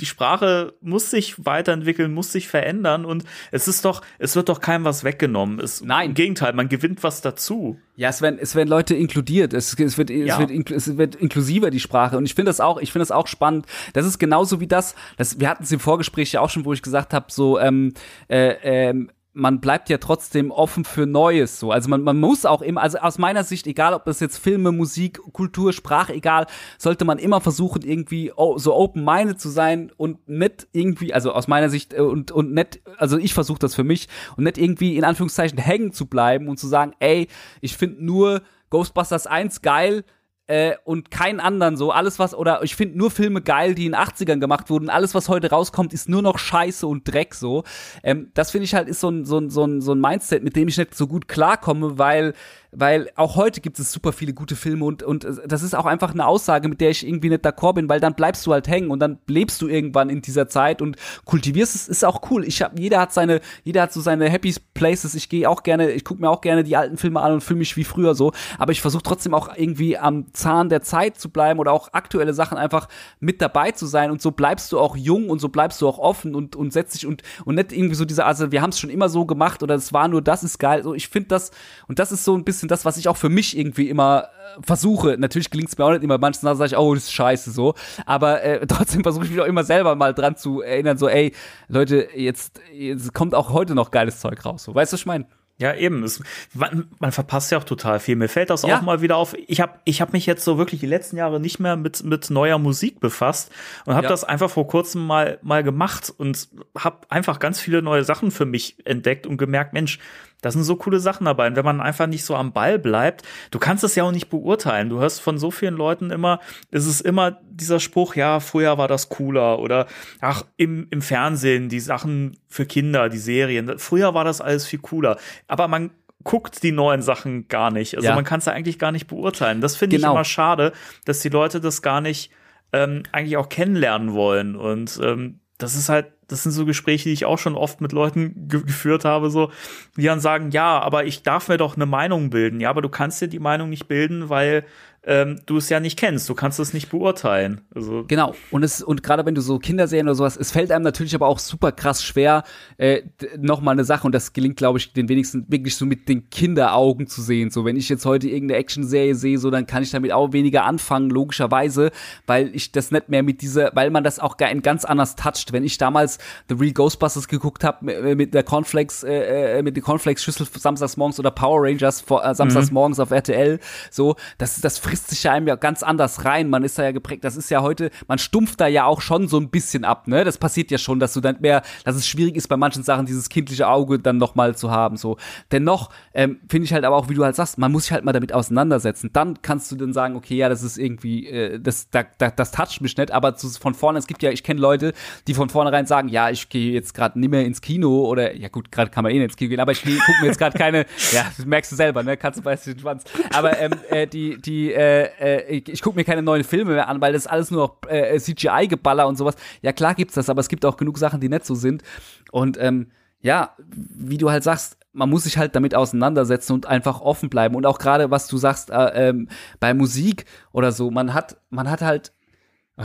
die 0.00 0.06
Sprache 0.06 0.74
muss 0.80 1.10
sich 1.10 1.44
weiterentwickeln, 1.44 2.12
muss 2.12 2.32
sich 2.32 2.48
verändern 2.48 3.04
und 3.04 3.24
es 3.50 3.68
ist 3.68 3.84
doch, 3.84 4.02
es 4.18 4.36
wird 4.36 4.48
doch 4.48 4.60
keinem 4.60 4.84
was 4.84 5.04
weggenommen. 5.04 5.60
Es, 5.60 5.82
Nein. 5.82 6.10
Im 6.10 6.14
Gegenteil, 6.14 6.52
man 6.52 6.68
gewinnt 6.68 7.02
was 7.02 7.20
dazu. 7.20 7.78
Ja, 7.96 8.08
es 8.08 8.22
werden, 8.22 8.38
es 8.40 8.54
werden 8.54 8.68
Leute 8.68 8.94
inkludiert. 8.94 9.52
Es, 9.52 9.74
es 9.78 9.98
wird, 9.98 10.10
ja. 10.10 10.34
es 10.34 10.48
wird, 10.48 10.70
es 10.70 10.96
wird 10.96 11.16
inklusiver 11.16 11.70
die 11.70 11.80
Sprache. 11.80 12.16
Und 12.16 12.26
ich 12.26 12.34
finde 12.34 12.50
das 12.50 12.60
auch, 12.60 12.78
ich 12.78 12.92
finde 12.92 13.02
das 13.02 13.10
auch 13.10 13.26
spannend. 13.26 13.66
Das 13.92 14.06
ist 14.06 14.18
genauso 14.18 14.60
wie 14.60 14.68
das, 14.68 14.94
das 15.16 15.40
wir 15.40 15.48
hatten 15.48 15.64
es 15.64 15.72
im 15.72 15.80
Vorgespräch 15.80 16.32
ja 16.32 16.40
auch 16.40 16.50
schon, 16.50 16.64
wo 16.64 16.72
ich 16.72 16.82
gesagt 16.82 17.12
habe, 17.12 17.26
so, 17.30 17.58
ähm, 17.58 17.92
äh, 18.28 18.54
ähm, 18.62 19.10
man 19.38 19.60
bleibt 19.60 19.88
ja 19.88 19.98
trotzdem 19.98 20.50
offen 20.50 20.84
für 20.84 21.06
Neues 21.06 21.60
so. 21.60 21.70
Also 21.70 21.88
man, 21.88 22.02
man 22.02 22.18
muss 22.18 22.44
auch 22.44 22.60
immer, 22.60 22.82
also 22.82 22.98
aus 22.98 23.18
meiner 23.18 23.44
Sicht, 23.44 23.66
egal 23.68 23.94
ob 23.94 24.04
das 24.04 24.18
jetzt 24.18 24.38
Filme, 24.38 24.72
Musik, 24.72 25.20
Kultur, 25.32 25.72
Sprache, 25.72 26.12
egal, 26.12 26.46
sollte 26.76 27.04
man 27.04 27.18
immer 27.18 27.40
versuchen, 27.40 27.82
irgendwie 27.82 28.32
so 28.56 28.74
open-minded 28.74 29.40
zu 29.40 29.48
sein 29.48 29.92
und 29.96 30.28
nicht 30.28 30.66
irgendwie, 30.72 31.14
also 31.14 31.32
aus 31.32 31.46
meiner 31.46 31.70
Sicht 31.70 31.94
äh, 31.94 32.00
und, 32.00 32.32
und 32.32 32.52
nicht, 32.52 32.80
also 32.98 33.16
ich 33.16 33.32
versuche 33.32 33.60
das 33.60 33.76
für 33.76 33.84
mich 33.84 34.08
und 34.36 34.44
nicht 34.44 34.58
irgendwie 34.58 34.96
in 34.96 35.04
Anführungszeichen 35.04 35.58
hängen 35.58 35.92
zu 35.92 36.06
bleiben 36.06 36.48
und 36.48 36.58
zu 36.58 36.66
sagen, 36.66 36.92
ey, 36.98 37.28
ich 37.60 37.76
finde 37.76 38.04
nur 38.04 38.42
Ghostbusters 38.70 39.26
1 39.28 39.62
geil, 39.62 40.04
äh, 40.48 40.76
und 40.84 41.10
keinen 41.10 41.38
anderen 41.40 41.76
so. 41.76 41.92
Alles 41.92 42.18
was, 42.18 42.34
oder 42.34 42.62
ich 42.64 42.74
finde 42.74 42.98
nur 42.98 43.10
Filme 43.10 43.40
geil, 43.40 43.74
die 43.74 43.86
in 43.86 43.92
den 43.92 44.00
80ern 44.00 44.40
gemacht 44.40 44.70
wurden. 44.70 44.90
Alles, 44.90 45.14
was 45.14 45.28
heute 45.28 45.50
rauskommt, 45.50 45.92
ist 45.92 46.08
nur 46.08 46.22
noch 46.22 46.38
Scheiße 46.38 46.86
und 46.86 47.06
Dreck 47.06 47.34
so. 47.34 47.64
Ähm, 48.02 48.30
das 48.34 48.50
finde 48.50 48.64
ich 48.64 48.74
halt 48.74 48.88
ist 48.88 49.00
so 49.00 49.10
ein, 49.10 49.24
so, 49.24 49.38
ein, 49.38 49.50
so, 49.50 49.64
ein, 49.64 49.80
so 49.80 49.92
ein 49.92 50.00
Mindset, 50.00 50.42
mit 50.42 50.56
dem 50.56 50.66
ich 50.66 50.78
nicht 50.78 50.94
so 50.94 51.06
gut 51.06 51.28
klarkomme, 51.28 51.98
weil 51.98 52.32
weil 52.70 53.10
auch 53.16 53.36
heute 53.36 53.60
gibt 53.60 53.78
es 53.78 53.92
super 53.92 54.12
viele 54.12 54.34
gute 54.34 54.54
Filme 54.54 54.84
und, 54.84 55.02
und 55.02 55.26
das 55.46 55.62
ist 55.62 55.74
auch 55.74 55.86
einfach 55.86 56.12
eine 56.12 56.26
Aussage, 56.26 56.68
mit 56.68 56.80
der 56.80 56.90
ich 56.90 57.06
irgendwie 57.06 57.30
nicht 57.30 57.44
d'accord 57.44 57.74
bin, 57.74 57.88
weil 57.88 58.00
dann 58.00 58.14
bleibst 58.14 58.46
du 58.46 58.52
halt 58.52 58.68
hängen 58.68 58.90
und 58.90 59.00
dann 59.00 59.18
lebst 59.26 59.62
du 59.62 59.68
irgendwann 59.68 60.10
in 60.10 60.22
dieser 60.22 60.48
Zeit 60.48 60.82
und 60.82 60.96
kultivierst 61.24 61.74
es, 61.74 61.88
ist 61.88 62.04
auch 62.04 62.30
cool. 62.30 62.44
Ich 62.44 62.62
hab, 62.62 62.78
jeder 62.78 63.00
hat 63.00 63.12
seine, 63.12 63.40
jeder 63.64 63.82
hat 63.82 63.92
so 63.92 64.00
seine 64.00 64.28
Happy 64.28 64.54
Places. 64.74 65.14
Ich 65.14 65.28
gehe 65.28 65.48
auch 65.48 65.62
gerne, 65.62 65.90
ich 65.90 66.04
gucke 66.04 66.20
mir 66.20 66.30
auch 66.30 66.40
gerne 66.40 66.64
die 66.64 66.76
alten 66.76 66.96
Filme 66.96 67.20
an 67.20 67.32
und 67.32 67.40
fühle 67.42 67.58
mich 67.58 67.76
wie 67.76 67.84
früher 67.84 68.14
so, 68.14 68.32
aber 68.58 68.72
ich 68.72 68.80
versuche 68.80 69.02
trotzdem 69.02 69.34
auch 69.34 69.56
irgendwie 69.56 69.96
am 69.96 70.32
Zahn 70.34 70.68
der 70.68 70.82
Zeit 70.82 71.18
zu 71.18 71.30
bleiben 71.30 71.60
oder 71.60 71.72
auch 71.72 71.92
aktuelle 71.92 72.34
Sachen 72.34 72.58
einfach 72.58 72.88
mit 73.20 73.40
dabei 73.40 73.72
zu 73.72 73.86
sein 73.86 74.10
und 74.10 74.20
so 74.20 74.30
bleibst 74.30 74.72
du 74.72 74.78
auch 74.78 74.96
jung 74.96 75.30
und 75.30 75.38
so 75.38 75.48
bleibst 75.48 75.80
du 75.80 75.88
auch 75.88 75.98
offen 75.98 76.34
und, 76.34 76.54
und 76.54 76.72
setzt 76.72 76.94
dich 76.94 77.06
und, 77.06 77.22
und 77.44 77.54
nicht 77.54 77.72
irgendwie 77.72 77.94
so 77.94 78.04
diese, 78.04 78.24
also 78.24 78.52
wir 78.52 78.62
haben 78.62 78.70
es 78.70 78.78
schon 78.78 78.90
immer 78.90 79.08
so 79.08 79.24
gemacht 79.24 79.62
oder 79.62 79.74
es 79.74 79.92
war 79.92 80.08
nur 80.08 80.22
das 80.22 80.44
ist 80.44 80.58
geil. 80.58 80.82
So, 80.82 80.94
ich 80.94 81.08
finde 81.08 81.28
das, 81.28 81.50
und 81.86 81.98
das 81.98 82.12
ist 82.12 82.24
so 82.24 82.36
ein 82.36 82.44
bisschen 82.44 82.57
bisschen 82.58 82.68
das, 82.68 82.84
was 82.84 82.96
ich 82.96 83.08
auch 83.08 83.16
für 83.16 83.28
mich 83.28 83.56
irgendwie 83.56 83.88
immer 83.88 84.24
äh, 84.24 84.62
versuche. 84.62 85.16
Natürlich 85.18 85.50
gelingt 85.50 85.70
es 85.70 85.78
mir 85.78 85.84
auch 85.84 85.92
nicht 85.92 86.02
immer. 86.02 86.18
Manchmal 86.18 86.56
sage 86.56 86.72
ich, 86.72 86.76
oh, 86.76 86.94
das 86.94 87.04
ist 87.04 87.12
scheiße 87.12 87.50
so. 87.50 87.74
Aber 88.06 88.42
äh, 88.42 88.66
trotzdem 88.68 89.02
versuche 89.02 89.24
ich 89.24 89.30
mich 89.30 89.40
auch 89.40 89.46
immer 89.46 89.64
selber 89.64 89.94
mal 89.94 90.12
dran 90.14 90.36
zu 90.36 90.60
erinnern, 90.60 90.98
so, 90.98 91.08
ey, 91.08 91.34
Leute, 91.68 92.08
jetzt, 92.14 92.60
jetzt 92.72 93.14
kommt 93.14 93.34
auch 93.34 93.52
heute 93.52 93.74
noch 93.74 93.90
geiles 93.90 94.20
Zeug 94.20 94.44
raus. 94.44 94.64
So, 94.64 94.74
weißt 94.74 94.92
du, 94.92 94.94
was 94.94 95.00
ich 95.00 95.06
meine? 95.06 95.26
Ja, 95.60 95.74
eben. 95.74 96.04
Es, 96.04 96.22
man, 96.54 96.86
man, 97.00 97.10
verpasst 97.10 97.50
ja 97.50 97.58
auch 97.58 97.64
total 97.64 97.98
viel. 97.98 98.14
Mir 98.14 98.28
fällt 98.28 98.48
das 98.48 98.62
ja. 98.62 98.78
auch 98.78 98.82
mal 98.82 99.02
wieder 99.02 99.16
auf. 99.16 99.34
Ich 99.48 99.60
habe 99.60 99.72
ich 99.84 100.00
hab 100.00 100.12
mich 100.12 100.24
jetzt 100.24 100.44
so 100.44 100.56
wirklich 100.56 100.78
die 100.78 100.86
letzten 100.86 101.16
Jahre 101.16 101.40
nicht 101.40 101.58
mehr 101.58 101.76
mit, 101.76 102.04
mit 102.04 102.30
neuer 102.30 102.58
Musik 102.58 103.00
befasst 103.00 103.50
und 103.84 103.94
habe 103.94 104.04
ja. 104.04 104.10
das 104.10 104.22
einfach 104.22 104.50
vor 104.50 104.68
kurzem 104.68 105.04
mal, 105.04 105.38
mal 105.42 105.64
gemacht 105.64 106.12
und 106.16 106.48
habe 106.78 106.98
einfach 107.08 107.40
ganz 107.40 107.58
viele 107.58 107.82
neue 107.82 108.04
Sachen 108.04 108.30
für 108.30 108.46
mich 108.46 108.76
entdeckt 108.84 109.26
und 109.26 109.36
gemerkt, 109.36 109.72
Mensch, 109.72 109.98
da 110.40 110.50
sind 110.50 110.62
so 110.62 110.76
coole 110.76 111.00
Sachen 111.00 111.24
dabei. 111.24 111.48
Und 111.48 111.56
wenn 111.56 111.64
man 111.64 111.80
einfach 111.80 112.06
nicht 112.06 112.24
so 112.24 112.34
am 112.34 112.52
Ball 112.52 112.78
bleibt, 112.78 113.22
du 113.50 113.58
kannst 113.58 113.84
es 113.84 113.94
ja 113.94 114.04
auch 114.04 114.12
nicht 114.12 114.30
beurteilen. 114.30 114.88
Du 114.88 115.00
hörst 115.00 115.20
von 115.20 115.38
so 115.38 115.50
vielen 115.50 115.74
Leuten 115.74 116.10
immer, 116.10 116.40
es 116.70 116.86
ist 116.86 117.00
immer 117.00 117.40
dieser 117.50 117.80
Spruch, 117.80 118.14
ja, 118.14 118.40
früher 118.40 118.78
war 118.78 118.88
das 118.88 119.08
cooler 119.08 119.58
oder 119.58 119.86
ach, 120.20 120.44
im, 120.56 120.86
im 120.90 121.02
Fernsehen, 121.02 121.68
die 121.68 121.80
Sachen 121.80 122.36
für 122.46 122.66
Kinder, 122.66 123.08
die 123.08 123.18
Serien, 123.18 123.78
früher 123.78 124.14
war 124.14 124.24
das 124.24 124.40
alles 124.40 124.66
viel 124.66 124.78
cooler. 124.78 125.18
Aber 125.48 125.68
man 125.68 125.90
guckt 126.24 126.62
die 126.62 126.72
neuen 126.72 127.02
Sachen 127.02 127.48
gar 127.48 127.70
nicht. 127.70 127.96
Also 127.96 128.08
ja. 128.08 128.14
man 128.14 128.24
kann 128.24 128.40
es 128.40 128.46
ja 128.46 128.52
eigentlich 128.52 128.78
gar 128.78 128.92
nicht 128.92 129.06
beurteilen. 129.06 129.60
Das 129.60 129.76
finde 129.76 129.96
genau. 129.96 130.08
ich 130.08 130.14
immer 130.14 130.24
schade, 130.24 130.72
dass 131.04 131.20
die 131.20 131.28
Leute 131.28 131.60
das 131.60 131.82
gar 131.82 132.00
nicht 132.00 132.30
ähm, 132.72 133.04
eigentlich 133.12 133.36
auch 133.36 133.48
kennenlernen 133.48 134.12
wollen. 134.12 134.56
Und 134.56 135.00
ähm, 135.02 135.40
das 135.58 135.74
ist 135.74 135.88
halt 135.88 136.06
das 136.28 136.42
sind 136.42 136.52
so 136.52 136.66
Gespräche, 136.66 137.08
die 137.08 137.14
ich 137.14 137.24
auch 137.24 137.38
schon 137.38 137.56
oft 137.56 137.80
mit 137.80 137.92
Leuten 137.92 138.48
ge 138.48 138.62
geführt 138.62 139.04
habe, 139.06 139.30
so, 139.30 139.50
die 139.96 140.04
dann 140.04 140.20
sagen, 140.20 140.50
ja, 140.50 140.78
aber 140.78 141.04
ich 141.04 141.22
darf 141.22 141.48
mir 141.48 141.56
doch 141.56 141.74
eine 141.74 141.86
Meinung 141.86 142.28
bilden. 142.30 142.60
Ja, 142.60 142.68
aber 142.70 142.82
du 142.82 142.90
kannst 142.90 143.20
dir 143.22 143.28
die 143.28 143.38
Meinung 143.38 143.70
nicht 143.70 143.88
bilden, 143.88 144.28
weil 144.28 144.64
ähm, 145.08 145.40
du 145.46 145.56
es 145.56 145.70
ja 145.70 145.80
nicht 145.80 145.98
kennst, 145.98 146.28
du 146.28 146.34
kannst 146.34 146.60
es 146.60 146.74
nicht 146.74 146.90
beurteilen. 146.90 147.62
Also 147.74 148.04
genau. 148.06 148.34
Und 148.50 148.62
es 148.62 148.82
und 148.82 149.02
gerade 149.02 149.24
wenn 149.24 149.34
du 149.34 149.40
so 149.40 149.58
Kinderserien 149.58 150.06
oder 150.06 150.14
sowas, 150.14 150.36
es 150.36 150.50
fällt 150.50 150.70
einem 150.70 150.84
natürlich 150.84 151.14
aber 151.14 151.28
auch 151.28 151.38
super 151.38 151.72
krass 151.72 152.04
schwer, 152.04 152.44
äh, 152.76 153.02
nochmal 153.38 153.72
eine 153.72 153.84
Sache 153.84 154.06
und 154.06 154.14
das 154.14 154.34
gelingt, 154.34 154.58
glaube 154.58 154.78
ich, 154.78 154.92
den 154.92 155.08
wenigsten 155.08 155.46
wirklich 155.48 155.76
so 155.76 155.86
mit 155.86 156.10
den 156.10 156.28
Kinderaugen 156.28 157.06
zu 157.06 157.22
sehen. 157.22 157.50
So, 157.50 157.64
wenn 157.64 157.76
ich 157.76 157.88
jetzt 157.88 158.04
heute 158.04 158.28
irgendeine 158.28 158.60
Actionserie 158.60 159.14
sehe, 159.14 159.38
so 159.38 159.50
dann 159.50 159.66
kann 159.66 159.82
ich 159.82 159.90
damit 159.90 160.12
auch 160.12 160.34
weniger 160.34 160.66
anfangen, 160.66 161.08
logischerweise, 161.08 161.90
weil 162.26 162.54
ich 162.54 162.72
das 162.72 162.90
nicht 162.90 163.08
mehr 163.08 163.22
mit 163.22 163.40
dieser, 163.40 163.70
weil 163.74 163.88
man 163.88 164.04
das 164.04 164.18
auch 164.18 164.36
ganz 164.36 164.84
anders 164.84 165.16
toucht. 165.16 165.54
Wenn 165.54 165.64
ich 165.64 165.78
damals 165.78 166.18
The 166.50 166.54
Real 166.54 166.74
Ghostbusters 166.74 167.28
geguckt 167.28 167.64
habe 167.64 167.90
äh, 167.90 168.14
mit 168.14 168.34
der 168.34 168.42
Cornflakes, 168.42 169.04
äh, 169.04 169.58
äh, 169.58 169.62
mit 169.62 169.74
der 169.74 169.82
Cornflakes-Schüssel 169.82 170.46
samstags 170.58 170.98
morgens 170.98 171.18
oder 171.18 171.30
Power 171.30 171.62
Rangers 171.62 172.02
vor, 172.02 172.22
äh, 172.22 172.34
samstags 172.34 172.68
mhm. 172.68 172.74
morgens 172.74 173.00
auf 173.00 173.10
RTL, 173.10 173.58
so, 173.90 174.14
das, 174.36 174.60
das 174.60 174.76
frisst 174.76 174.97
sich 175.06 175.22
ja 175.22 175.32
einem 175.32 175.46
ja 175.46 175.56
ganz 175.56 175.82
anders 175.82 176.24
rein. 176.24 176.50
Man 176.50 176.64
ist 176.64 176.78
da 176.78 176.84
ja 176.84 176.92
geprägt. 176.92 177.24
Das 177.24 177.36
ist 177.36 177.50
ja 177.50 177.62
heute, 177.62 177.90
man 178.06 178.18
stumpft 178.18 178.60
da 178.60 178.66
ja 178.66 178.84
auch 178.84 179.00
schon 179.00 179.28
so 179.28 179.38
ein 179.38 179.50
bisschen 179.50 179.84
ab, 179.84 180.08
ne? 180.08 180.24
Das 180.24 180.38
passiert 180.38 180.70
ja 180.70 180.78
schon, 180.78 181.00
dass 181.00 181.12
du 181.12 181.20
dann 181.20 181.36
mehr, 181.40 181.62
dass 181.84 181.96
es 181.96 182.06
schwierig 182.06 182.36
ist 182.36 182.48
bei 182.48 182.56
manchen 182.56 182.82
Sachen, 182.82 183.06
dieses 183.06 183.28
kindliche 183.28 183.68
Auge 183.68 183.98
dann 183.98 184.18
nochmal 184.18 184.56
zu 184.56 184.70
haben, 184.70 184.96
so. 184.96 185.16
Dennoch, 185.52 185.90
ähm, 186.14 186.40
finde 186.48 186.64
ich 186.64 186.72
halt 186.72 186.84
aber 186.84 186.96
auch, 186.96 187.08
wie 187.08 187.14
du 187.14 187.24
halt 187.24 187.36
sagst, 187.36 187.58
man 187.58 187.72
muss 187.72 187.84
sich 187.84 187.92
halt 187.92 188.04
mal 188.04 188.12
damit 188.12 188.32
auseinandersetzen. 188.32 189.10
Dann 189.12 189.40
kannst 189.42 189.70
du 189.70 189.76
dann 189.76 189.92
sagen, 189.92 190.16
okay, 190.16 190.36
ja, 190.36 190.48
das 190.48 190.62
ist 190.62 190.78
irgendwie, 190.78 191.26
äh, 191.26 191.60
das, 191.60 191.90
da, 191.90 192.04
da, 192.18 192.30
das 192.30 192.50
toucht 192.50 192.80
mich 192.80 192.96
nicht, 192.96 193.10
aber 193.10 193.36
zu, 193.36 193.48
von 193.50 193.74
vorne, 193.74 193.98
es 193.98 194.06
gibt 194.06 194.22
ja, 194.22 194.30
ich 194.30 194.42
kenne 194.42 194.60
Leute, 194.60 194.92
die 195.26 195.34
von 195.34 195.48
vornherein 195.48 195.86
sagen, 195.86 196.08
ja, 196.08 196.30
ich 196.30 196.48
gehe 196.48 196.72
jetzt 196.72 196.94
gerade 196.94 197.18
nicht 197.18 197.30
mehr 197.30 197.44
ins 197.44 197.60
Kino 197.60 198.04
oder 198.06 198.36
ja 198.36 198.48
gut, 198.48 198.72
gerade 198.72 198.90
kann 198.90 199.04
man 199.04 199.12
eh 199.12 199.16
nicht 199.16 199.24
ins 199.24 199.36
Kino 199.36 199.50
gehen, 199.50 199.60
aber 199.60 199.72
ich 199.72 199.82
gucke 199.82 200.20
mir 200.20 200.26
jetzt 200.26 200.38
gerade 200.38 200.56
keine, 200.56 200.86
ja, 201.12 201.26
merkst 201.44 201.72
du 201.72 201.76
selber, 201.76 202.02
ne, 202.02 202.16
du 202.16 202.42
beißt 202.42 202.66
den 202.66 202.78
Schwanz. 202.78 203.04
Aber 203.32 203.58
ähm, 203.58 203.72
äh, 203.90 204.06
die, 204.06 204.40
die, 204.40 204.72
äh, 204.78 205.38
äh, 205.38 205.62
ich, 205.66 205.82
gucke 205.82 205.96
mir 205.96 206.04
keine 206.04 206.22
neuen 206.22 206.44
Filme 206.44 206.72
mehr 206.72 206.88
an, 206.88 207.00
weil 207.00 207.12
das 207.12 207.26
alles 207.26 207.50
nur 207.50 207.60
noch 207.60 207.90
äh, 207.90 208.18
CGI-Geballer 208.18 209.08
und 209.08 209.16
sowas. 209.16 209.34
Ja, 209.60 209.72
klar 209.72 209.94
gibt's 209.94 210.14
das, 210.14 210.30
aber 210.30 210.40
es 210.40 210.48
gibt 210.48 210.64
auch 210.64 210.76
genug 210.76 210.98
Sachen, 210.98 211.20
die 211.20 211.28
nicht 211.28 211.44
so 211.44 211.54
sind. 211.54 211.82
Und 212.30 212.56
ähm, 212.60 212.92
ja, 213.20 213.54
wie 213.66 214.18
du 214.18 214.30
halt 214.30 214.44
sagst, 214.44 214.78
man 214.92 215.10
muss 215.10 215.24
sich 215.24 215.36
halt 215.36 215.56
damit 215.56 215.74
auseinandersetzen 215.74 216.52
und 216.52 216.66
einfach 216.66 217.00
offen 217.00 217.28
bleiben. 217.28 217.56
Und 217.56 217.66
auch 217.66 217.78
gerade, 217.78 218.10
was 218.12 218.28
du 218.28 218.36
sagst, 218.36 218.70
äh, 218.70 219.08
ähm, 219.08 219.28
bei 219.58 219.74
Musik 219.74 220.24
oder 220.52 220.70
so, 220.70 220.90
man 220.90 221.12
hat, 221.12 221.38
man 221.50 221.68
hat 221.68 221.80
halt 221.80 222.12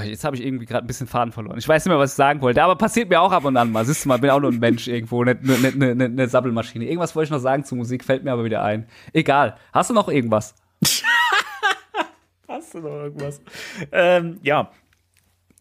Jetzt 0.01 0.23
habe 0.23 0.35
ich 0.35 0.43
irgendwie 0.43 0.65
gerade 0.65 0.83
ein 0.83 0.87
bisschen 0.87 1.05
Faden 1.05 1.31
verloren. 1.31 1.59
Ich 1.59 1.67
weiß 1.67 1.85
nicht 1.85 1.91
mehr, 1.91 1.99
was 1.99 2.13
ich 2.13 2.15
sagen 2.15 2.41
wollte, 2.41 2.63
aber 2.63 2.75
passiert 2.75 3.09
mir 3.09 3.21
auch 3.21 3.31
ab 3.31 3.45
und 3.45 3.55
an 3.55 3.71
mal. 3.71 3.85
Siehst 3.85 4.05
du 4.05 4.09
mal, 4.09 4.17
bin 4.17 4.31
auch 4.31 4.39
nur 4.39 4.51
ein 4.51 4.57
Mensch 4.57 4.87
irgendwo, 4.87 5.21
eine 5.21 5.35
ne, 5.35 5.93
ne, 5.93 6.09
ne 6.09 6.27
Sabbelmaschine. 6.27 6.85
Irgendwas 6.85 7.15
wollte 7.15 7.25
ich 7.25 7.31
noch 7.31 7.37
sagen 7.37 7.63
zu 7.63 7.75
Musik, 7.75 8.03
fällt 8.03 8.23
mir 8.23 8.31
aber 8.31 8.43
wieder 8.43 8.63
ein. 8.63 8.87
Egal. 9.13 9.55
Hast 9.71 9.91
du 9.91 9.93
noch 9.93 10.09
irgendwas? 10.09 10.55
Hast 12.53 12.75
du 12.75 12.81
noch 12.81 13.03
irgendwas? 13.03 13.41
Ähm, 13.91 14.39
ja. 14.43 14.69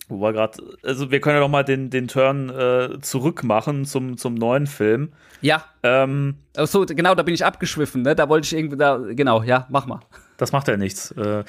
Wo 0.09 0.20
war 0.20 0.35
gerade, 0.35 0.62
also 0.82 1.10
wir 1.10 1.23
können 1.23 1.36
ja 1.36 1.40
noch 1.40 1.48
mal 1.48 1.62
den, 1.62 1.89
den 1.89 2.06
Turn 2.06 2.51
äh, 2.51 3.01
zurück 3.01 3.44
machen 3.44 3.86
zum, 3.86 4.19
zum 4.19 4.35
neuen 4.35 4.66
Film. 4.66 5.14
Ja. 5.40 5.64
Ähm, 5.82 6.36
so, 6.55 6.85
genau, 6.85 7.14
da 7.14 7.23
bin 7.23 7.32
ich 7.32 7.47
abgeschwiffen, 7.47 8.02
ne? 8.02 8.14
Da 8.14 8.28
wollte 8.28 8.44
ich 8.44 8.52
irgendwie, 8.52 8.77
da, 8.77 8.98
genau, 8.98 9.43
ja, 9.43 9.66
mach 9.70 9.86
mal. 9.86 10.01
Das 10.36 10.52
macht 10.52 10.69
ja 10.69 10.77
nichts. 10.77 11.12
Äh, 11.12 11.44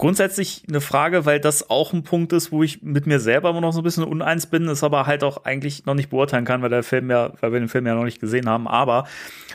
grundsätzlich 0.00 0.62
eine 0.66 0.80
Frage, 0.80 1.26
weil 1.26 1.40
das 1.40 1.68
auch 1.68 1.92
ein 1.92 2.04
Punkt 2.04 2.32
ist, 2.32 2.50
wo 2.50 2.62
ich 2.62 2.82
mit 2.82 3.06
mir 3.06 3.20
selber 3.20 3.50
immer 3.50 3.60
noch 3.60 3.74
so 3.74 3.80
ein 3.80 3.84
bisschen 3.84 4.02
uneins 4.02 4.46
bin, 4.46 4.66
es 4.66 4.82
aber 4.82 5.04
halt 5.04 5.22
auch 5.22 5.44
eigentlich 5.44 5.84
noch 5.84 5.92
nicht 5.92 6.08
beurteilen 6.08 6.46
kann, 6.46 6.62
weil 6.62 6.70
der 6.70 6.82
Film 6.82 7.10
ja, 7.10 7.34
weil 7.40 7.52
wir 7.52 7.60
den 7.60 7.68
Film 7.68 7.86
ja 7.86 7.94
noch 7.94 8.04
nicht 8.04 8.18
gesehen 8.18 8.48
haben. 8.48 8.66
Aber 8.66 9.06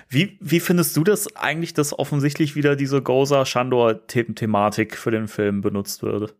wie, 0.07 0.37
wie 0.39 0.59
findest 0.59 0.95
du 0.95 1.03
das 1.03 1.35
eigentlich, 1.35 1.73
dass 1.73 1.97
offensichtlich 1.97 2.55
wieder 2.55 2.75
diese 2.75 3.01
Goza-Shandor-Thematik 3.01 4.95
für 4.97 5.09
den 5.09 5.27
Film 5.27 5.61
benutzt 5.61 6.03
würde? 6.03 6.31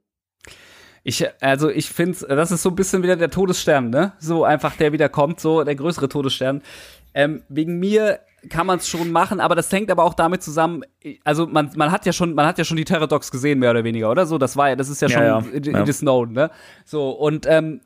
Ich, 1.04 1.26
also 1.42 1.70
ich 1.70 1.90
finde, 1.90 2.28
das 2.28 2.52
ist 2.52 2.62
so 2.62 2.70
ein 2.70 2.76
bisschen 2.76 3.02
wieder 3.02 3.16
der 3.16 3.32
Todesstern, 3.32 3.90
ne? 3.90 4.14
So 4.20 4.44
einfach 4.44 4.76
der 4.76 4.92
wieder 4.92 5.10
kommt, 5.10 5.40
so 5.40 5.64
der 5.64 5.76
größere 5.76 6.10
Todesstern. 6.10 6.62
Ähm, 7.16 7.42
wegen 7.50 7.80
mir 7.80 8.20
kann 8.50 8.68
man 8.68 8.80
es 8.80 8.88
schon 8.88 9.12
machen, 9.12 9.40
aber 9.40 9.56
das 9.56 9.72
hängt 9.72 9.92
aber 9.92 10.04
auch 10.04 10.14
damit 10.14 10.44
zusammen, 10.44 10.84
also 11.24 11.48
man, 11.48 11.72
man 11.76 11.92
hat 11.92 12.06
ja 12.06 12.14
schon, 12.14 12.34
man 12.34 12.46
hat 12.46 12.58
ja 12.58 12.64
schon 12.64 12.78
die 12.78 12.86
Terradox 12.86 13.32
gesehen, 13.32 13.60
mehr 13.60 13.72
oder 13.72 13.84
weniger, 13.84 14.10
oder? 14.10 14.26
So, 14.26 14.38
das 14.38 14.56
war 14.56 14.70
ja, 14.70 14.76
das 14.76 14.90
ist 14.90 15.02
ja 15.02 15.10
schon 15.10 15.24
ja, 15.24 15.40
ja. 15.40 15.84
Known, 15.84 16.34
ne? 16.34 16.52
So, 16.86 17.10
und 17.10 17.46
ähm, 17.48 17.82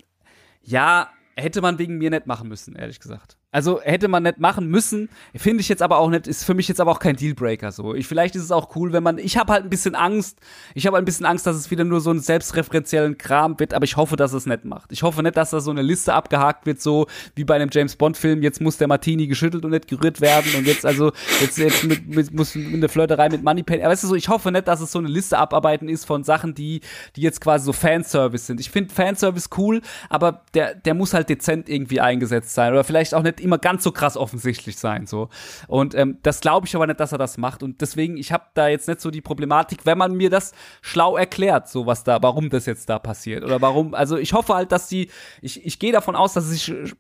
ja, 0.61 1.10
hätte 1.36 1.61
man 1.61 1.80
wegen 1.80 1.98
mir 1.98 2.10
nicht 2.10 2.27
machen 2.27 2.48
müssen, 2.49 2.76
ehrlich 2.76 2.99
gesagt. 2.99 3.39
Also 3.52 3.82
hätte 3.82 4.08
man 4.10 4.22
nicht 4.22 4.40
machen 4.40 4.68
müssen, 4.68 5.10
finde 5.36 5.62
ich 5.62 5.70
jetzt 5.70 5.82
aber 5.82 5.98
auch 5.98 6.12
nicht, 6.12 6.28
ist 6.28 6.44
für 6.44 6.54
mich 6.54 6.68
jetzt 6.68 6.80
aber 6.80 6.92
auch 6.92 7.00
kein 7.00 7.16
Dealbreaker 7.16 7.72
so. 7.72 7.96
Ich, 7.96 8.06
vielleicht 8.06 8.36
ist 8.36 8.44
es 8.44 8.52
auch 8.52 8.76
cool, 8.76 8.94
wenn 8.94 9.02
man, 9.02 9.18
ich 9.18 9.38
habe 9.38 9.52
halt 9.52 9.64
ein 9.64 9.72
bisschen 9.72 9.96
Angst, 9.96 10.38
ich 10.76 10.86
habe 10.86 10.98
ein 10.98 11.06
bisschen 11.06 11.26
Angst, 11.26 11.48
dass 11.48 11.56
es 11.56 11.72
wieder 11.72 11.84
nur 11.84 12.00
so 12.00 12.12
einen 12.12 12.20
selbstreferenziellen 12.20 13.18
Kram 13.18 13.60
wird, 13.60 13.74
aber 13.74 13.86
ich 13.86 13.98
hoffe, 13.98 14.18
dass 14.18 14.34
es 14.34 14.46
nicht 14.46 14.66
macht. 14.66 14.92
Ich 14.92 15.02
hoffe 15.02 15.24
nicht, 15.24 15.36
dass 15.36 15.50
da 15.50 15.62
so 15.62 15.72
eine 15.72 15.82
Liste 15.82 16.14
abgehakt 16.14 16.68
wird, 16.68 16.80
so 16.80 17.08
wie 17.34 17.44
bei 17.44 17.56
einem 17.56 17.72
James 17.74 17.96
Bond 17.96 18.18
Film, 18.18 18.44
jetzt 18.44 18.62
muss 18.62 18.78
der 18.78 18.88
Martini 18.88 19.26
geschüttelt 19.26 19.66
und 19.66 19.72
nicht 19.72 19.88
gerührt 19.88 20.22
werden 20.22 20.54
und 20.56 20.68
jetzt 20.68 20.86
also, 20.86 21.12
jetzt, 21.42 21.58
jetzt 21.58 21.86
mit, 21.86 22.08
mit, 22.08 22.32
muss 22.32 22.56
eine 22.56 22.88
Flirterei 22.88 23.30
mit 23.30 23.44
Moneypen, 23.44 23.82
weißt 23.82 24.04
du 24.04 24.10
so, 24.10 24.16
ich 24.16 24.30
hoffe 24.30 24.52
nicht, 24.52 24.68
dass 24.68 24.80
es 24.80 24.92
so 24.92 25.00
eine 25.00 25.08
Liste 25.08 25.40
abarbeiten 25.40 25.90
ist 25.90 26.06
von 26.06 26.24
Sachen, 26.24 26.54
die, 26.54 26.82
die 27.16 27.22
jetzt 27.22 27.42
quasi 27.42 27.66
so 27.66 27.74
Fanservice 27.74 28.46
sind. 28.46 28.60
Ich 28.60 28.70
finde 28.70 28.94
Fanservice 28.94 29.50
cool, 29.58 29.82
aber 30.08 30.44
der, 30.54 30.76
der 30.76 30.94
muss 30.94 31.16
halt 31.16 31.30
dezent 31.30 31.68
irgendwie 31.68 32.00
eingesetzt 32.00 32.54
sein 32.54 32.74
oder 32.74 32.84
vielleicht 32.84 33.16
auch 33.16 33.24
nicht 33.24 33.39
immer 33.40 33.57
ganz 33.57 33.84
so 33.84 33.91
krass 33.91 34.18
offensichtlich 34.18 34.78
sein. 34.78 35.06
So. 35.06 35.30
Und 35.68 35.95
ähm, 35.95 36.18
das 36.24 36.41
glaube 36.41 36.68
ich 36.68 36.76
aber 36.76 36.88
nicht, 36.88 36.99
dass 36.99 37.11
er 37.11 37.18
das 37.18 37.38
macht. 37.38 37.64
Und 37.64 37.82
deswegen, 37.82 38.18
ich 38.18 38.32
habe 38.32 38.45
da 38.53 38.68
jetzt 38.68 38.88
nicht 38.88 39.02
so 39.02 39.11
die 39.11 39.22
Problematik, 39.22 39.86
wenn 39.86 39.98
man 39.98 40.16
mir 40.16 40.30
das 40.30 40.53
schlau 40.82 41.18
erklärt, 41.18 41.68
so 41.68 41.86
was 41.86 42.03
da, 42.03 42.22
warum 42.22 42.49
das 42.49 42.66
jetzt 42.66 42.90
da 42.90 42.99
passiert. 42.99 43.44
Oder 43.44 43.61
warum, 43.61 43.94
also 43.94 44.18
ich 44.18 44.34
hoffe 44.34 44.53
halt, 44.53 44.72
dass 44.72 44.88
die, 44.88 45.10
ich, 45.41 45.66
ich 45.66 45.80
gehe 45.80 45.91
davon 45.91 46.16
aus, 46.16 46.34
dass 46.34 46.45
sie 46.49 46.56
sich 46.56 46.95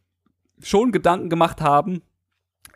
schon 0.61 0.91
Gedanken 0.91 1.29
gemacht 1.29 1.61
haben, 1.61 2.01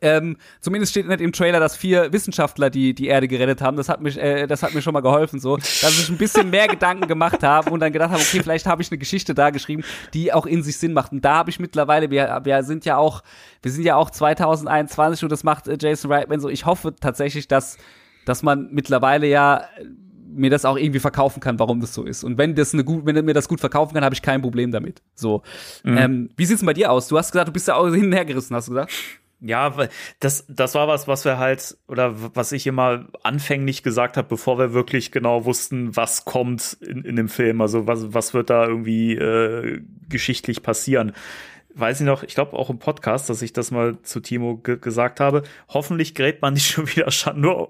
ähm, 0.04 0.36
zumindest 0.60 0.92
steht 0.92 1.08
nicht 1.08 1.22
im 1.22 1.32
Trailer, 1.32 1.62
dass 1.62 1.78
vier 1.78 2.12
Wissenschaftler 2.12 2.70
die, 2.70 2.94
die 2.94 3.08
Erde 3.08 3.30
gerettet 3.30 3.62
haben. 3.62 3.78
Das 3.78 3.88
hat, 3.88 4.02
mich, 4.02 4.18
äh, 4.18 4.48
das 4.48 4.62
hat 4.62 4.74
mir 4.74 4.82
schon 4.82 4.94
mal 4.94 5.00
geholfen, 5.00 5.40
so. 5.40 5.56
Dass 5.56 5.98
ich 5.98 6.10
ein 6.10 6.18
bisschen 6.18 6.50
mehr 6.50 6.68
Gedanken 6.68 7.08
gemacht 7.08 7.42
habe 7.42 7.70
und 7.72 7.80
dann 7.80 7.94
gedacht 7.94 8.12
habe, 8.12 8.22
okay, 8.22 8.42
vielleicht 8.44 8.66
habe 8.66 8.82
ich 8.82 8.92
eine 8.92 8.98
Geschichte 8.98 9.34
da 9.34 9.50
geschrieben, 9.50 9.84
die 10.14 10.34
auch 10.34 10.46
in 10.46 10.62
sich 10.62 10.78
Sinn 10.78 10.92
macht. 10.92 11.14
Und 11.14 11.24
da 11.24 11.36
habe 11.36 11.50
ich 11.50 11.60
mittlerweile, 11.60 12.12
wir, 12.12 12.42
wir 12.44 12.64
sind 12.64 12.84
ja 12.84 12.98
auch, 12.98 13.24
wir 13.62 13.72
sind 13.72 13.86
ja 13.86 13.96
auch 13.96 14.10
2021 14.10 15.24
und 15.24 15.32
das 15.32 15.46
macht 15.46 15.70
äh, 15.70 15.78
Jason 15.80 16.12
Reitman 16.12 16.42
so. 16.42 16.50
Ich 16.50 16.66
hoffe 16.66 16.94
tatsächlich, 16.94 17.48
dass, 17.48 17.78
dass 18.26 18.44
man 18.44 18.70
mittlerweile 18.72 19.28
ja 19.28 19.64
äh, 19.78 19.86
mir 20.36 20.50
das 20.50 20.66
auch 20.66 20.78
irgendwie 20.78 21.00
verkaufen 21.00 21.40
kann, 21.40 21.60
warum 21.60 21.80
das 21.80 21.94
so 21.94 22.04
ist. 22.04 22.26
Und 22.26 22.38
wenn 22.38 22.56
das 22.56 22.74
eine 22.74 22.84
gut, 22.84 23.06
wenn 23.06 23.16
er 23.16 23.24
mir 23.24 23.34
das 23.34 23.48
gut 23.48 23.62
verkaufen 23.62 23.94
kann, 23.94 24.04
habe 24.04 24.16
ich 24.16 24.22
kein 24.22 24.42
Problem 24.42 24.72
damit. 24.72 25.02
So. 25.16 25.44
Mhm. 25.84 25.98
Ähm, 25.98 26.30
wie 26.36 26.46
sieht's 26.46 26.60
denn 26.60 26.68
bei 26.68 26.74
dir 26.74 26.92
aus? 26.92 27.08
Du 27.08 27.18
hast 27.18 27.32
gesagt, 27.32 27.48
du 27.48 27.54
bist 27.54 27.68
ja 27.68 27.76
auch 27.76 27.88
hin 27.88 28.06
und 28.08 28.14
her 28.14 28.26
gerissen, 28.26 28.56
hast 28.56 28.68
du 28.68 28.74
gesagt? 28.74 28.92
Ja, 29.46 29.76
das, 30.22 30.46
das 30.48 30.74
war 30.74 30.88
was, 30.88 31.10
was 31.10 31.26
wir 31.26 31.38
halt, 31.38 31.78
oder 31.90 32.14
was 32.34 32.54
ich 32.54 32.66
immer 32.66 33.08
anfänglich 33.24 33.84
gesagt 33.84 34.16
habe, 34.16 34.30
bevor 34.30 34.58
wir 34.58 34.74
wirklich 34.74 35.12
genau 35.12 35.44
wussten, 35.44 35.98
was 35.98 36.24
kommt 36.24 36.78
in, 36.80 37.04
in 37.04 37.18
dem 37.18 37.28
Film. 37.28 37.60
Also 37.60 37.86
was, 37.86 38.14
was 38.14 38.34
wird 38.34 38.50
da 38.50 38.66
irgendwie 38.66 39.16
äh, 39.16 39.82
geschichtlich 40.08 40.64
passieren. 40.64 41.12
Weiß 41.76 42.00
ich 42.00 42.06
noch, 42.06 42.24
ich 42.24 42.36
glaube 42.36 42.58
auch 42.58 42.70
im 42.70 42.80
Podcast, 42.80 43.30
dass 43.30 43.42
ich 43.42 43.52
das 43.52 43.72
mal 43.72 44.02
zu 44.04 44.22
Timo 44.22 44.58
gesagt 44.58 45.20
habe. 45.20 45.44
Hoffentlich 45.68 46.16
gräbt 46.16 46.42
man 46.42 46.54
nicht 46.54 46.68
schon 46.72 46.88
wieder 46.88 47.12
Shandur 47.12 47.70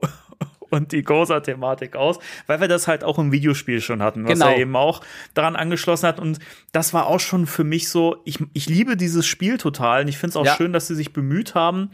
und 0.73 0.91
die 0.91 1.03
Goza-Thematik 1.03 1.95
aus, 1.95 2.19
weil 2.47 2.59
wir 2.59 2.67
das 2.67 2.87
halt 2.87 3.03
auch 3.03 3.19
im 3.19 3.31
Videospiel 3.31 3.79
schon 3.79 4.01
hatten, 4.01 4.23
was 4.23 4.33
genau. 4.33 4.47
er 4.47 4.57
eben 4.57 4.75
auch 4.75 5.01
daran 5.33 5.55
angeschlossen 5.55 6.07
hat. 6.07 6.19
Und 6.19 6.39
das 6.71 6.93
war 6.93 7.07
auch 7.07 7.19
schon 7.19 7.45
für 7.45 7.63
mich 7.63 7.89
so, 7.89 8.17
ich, 8.25 8.39
ich 8.53 8.67
liebe 8.67 8.97
dieses 8.97 9.25
Spiel 9.25 9.57
total 9.57 10.01
und 10.01 10.07
ich 10.07 10.17
finde 10.17 10.31
es 10.31 10.35
auch 10.35 10.45
ja. 10.45 10.55
schön, 10.55 10.73
dass 10.73 10.87
sie 10.87 10.95
sich 10.95 11.13
bemüht 11.13 11.53
haben, 11.53 11.91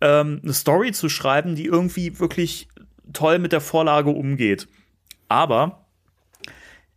ähm, 0.00 0.40
eine 0.42 0.52
Story 0.52 0.92
zu 0.92 1.08
schreiben, 1.08 1.56
die 1.56 1.66
irgendwie 1.66 2.20
wirklich 2.20 2.68
toll 3.12 3.40
mit 3.40 3.52
der 3.52 3.60
Vorlage 3.60 4.10
umgeht. 4.10 4.68
Aber 5.28 5.84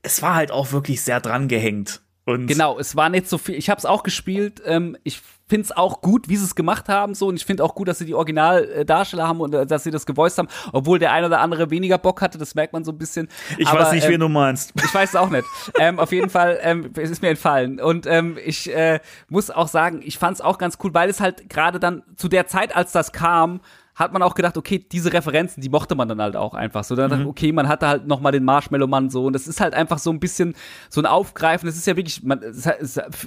es 0.03 0.21
war 0.21 0.35
halt 0.35 0.51
auch 0.51 0.71
wirklich 0.71 1.01
sehr 1.01 1.19
dran 1.19 1.47
gehängt. 1.47 2.01
Und 2.25 2.47
genau, 2.47 2.79
es 2.79 2.95
war 2.95 3.09
nicht 3.09 3.29
so 3.29 3.37
viel. 3.37 3.55
Ich 3.55 3.69
habe 3.69 3.77
es 3.77 3.85
auch 3.85 4.01
gespielt. 4.01 4.61
Ähm, 4.65 4.97
ich 5.03 5.21
finde 5.47 5.65
es 5.65 5.71
auch 5.71 6.01
gut, 6.01 6.27
wie 6.27 6.35
sie 6.37 6.43
es 6.43 6.55
gemacht 6.55 6.89
haben, 6.89 7.13
so 7.13 7.27
und 7.27 7.35
ich 7.35 7.45
finde 7.45 7.63
auch 7.63 7.75
gut, 7.75 7.87
dass 7.87 7.99
sie 7.99 8.05
die 8.05 8.15
Originaldarsteller 8.15 9.27
haben 9.27 9.41
und 9.41 9.53
äh, 9.53 9.67
dass 9.67 9.83
sie 9.83 9.91
das 9.91 10.07
gevoiced 10.07 10.39
haben, 10.39 10.47
obwohl 10.73 10.97
der 10.97 11.11
ein 11.11 11.23
oder 11.23 11.39
andere 11.39 11.69
weniger 11.69 11.99
Bock 11.99 12.21
hatte. 12.21 12.39
Das 12.39 12.55
merkt 12.55 12.73
man 12.73 12.83
so 12.83 12.91
ein 12.91 12.97
bisschen. 12.97 13.27
Ich 13.59 13.67
Aber, 13.67 13.81
weiß 13.81 13.91
nicht, 13.91 14.05
ähm, 14.05 14.13
wen 14.13 14.19
du 14.21 14.29
meinst. 14.29 14.73
Ich 14.75 14.93
weiß 14.93 15.09
es 15.09 15.15
auch 15.15 15.29
nicht. 15.29 15.45
ähm, 15.79 15.99
auf 15.99 16.11
jeden 16.11 16.31
Fall, 16.31 16.57
ähm, 16.63 16.91
es 16.97 17.11
ist 17.11 17.21
mir 17.21 17.29
entfallen. 17.29 17.79
Und 17.79 18.07
ähm, 18.07 18.37
ich 18.43 18.73
äh, 18.73 18.99
muss 19.29 19.51
auch 19.51 19.67
sagen, 19.67 20.01
ich 20.03 20.17
fand 20.17 20.35
es 20.35 20.41
auch 20.41 20.57
ganz 20.57 20.79
cool, 20.83 20.95
weil 20.95 21.09
es 21.09 21.19
halt 21.19 21.47
gerade 21.47 21.79
dann 21.79 22.01
zu 22.15 22.27
der 22.27 22.47
Zeit, 22.47 22.75
als 22.75 22.91
das 22.91 23.11
kam, 23.11 23.61
hat 23.95 24.11
man 24.11 24.21
auch 24.21 24.35
gedacht, 24.35 24.57
okay, 24.57 24.85
diese 24.91 25.13
Referenzen, 25.13 25.61
die 25.61 25.69
mochte 25.69 25.95
man 25.95 26.09
dann 26.09 26.21
halt 26.21 26.35
auch 26.35 26.53
einfach 26.53 26.83
so. 26.83 26.95
Dann 26.95 27.07
mhm. 27.07 27.09
dachte, 27.11 27.27
okay, 27.27 27.51
man 27.53 27.69
hatte 27.69 27.87
halt 27.87 28.07
noch 28.07 28.19
mal 28.19 28.31
den 28.31 28.43
Marshmallow-Mann 28.43 29.09
so 29.09 29.25
und 29.25 29.33
das 29.33 29.47
ist 29.47 29.61
halt 29.61 29.73
einfach 29.73 29.99
so 29.99 30.11
ein 30.11 30.19
bisschen 30.19 30.53
so 30.89 31.01
ein 31.01 31.05
Aufgreifen. 31.05 31.65
Das 31.65 31.77
ist 31.77 31.87
ja 31.87 31.95
wirklich, 31.95 32.21
man, 32.21 32.41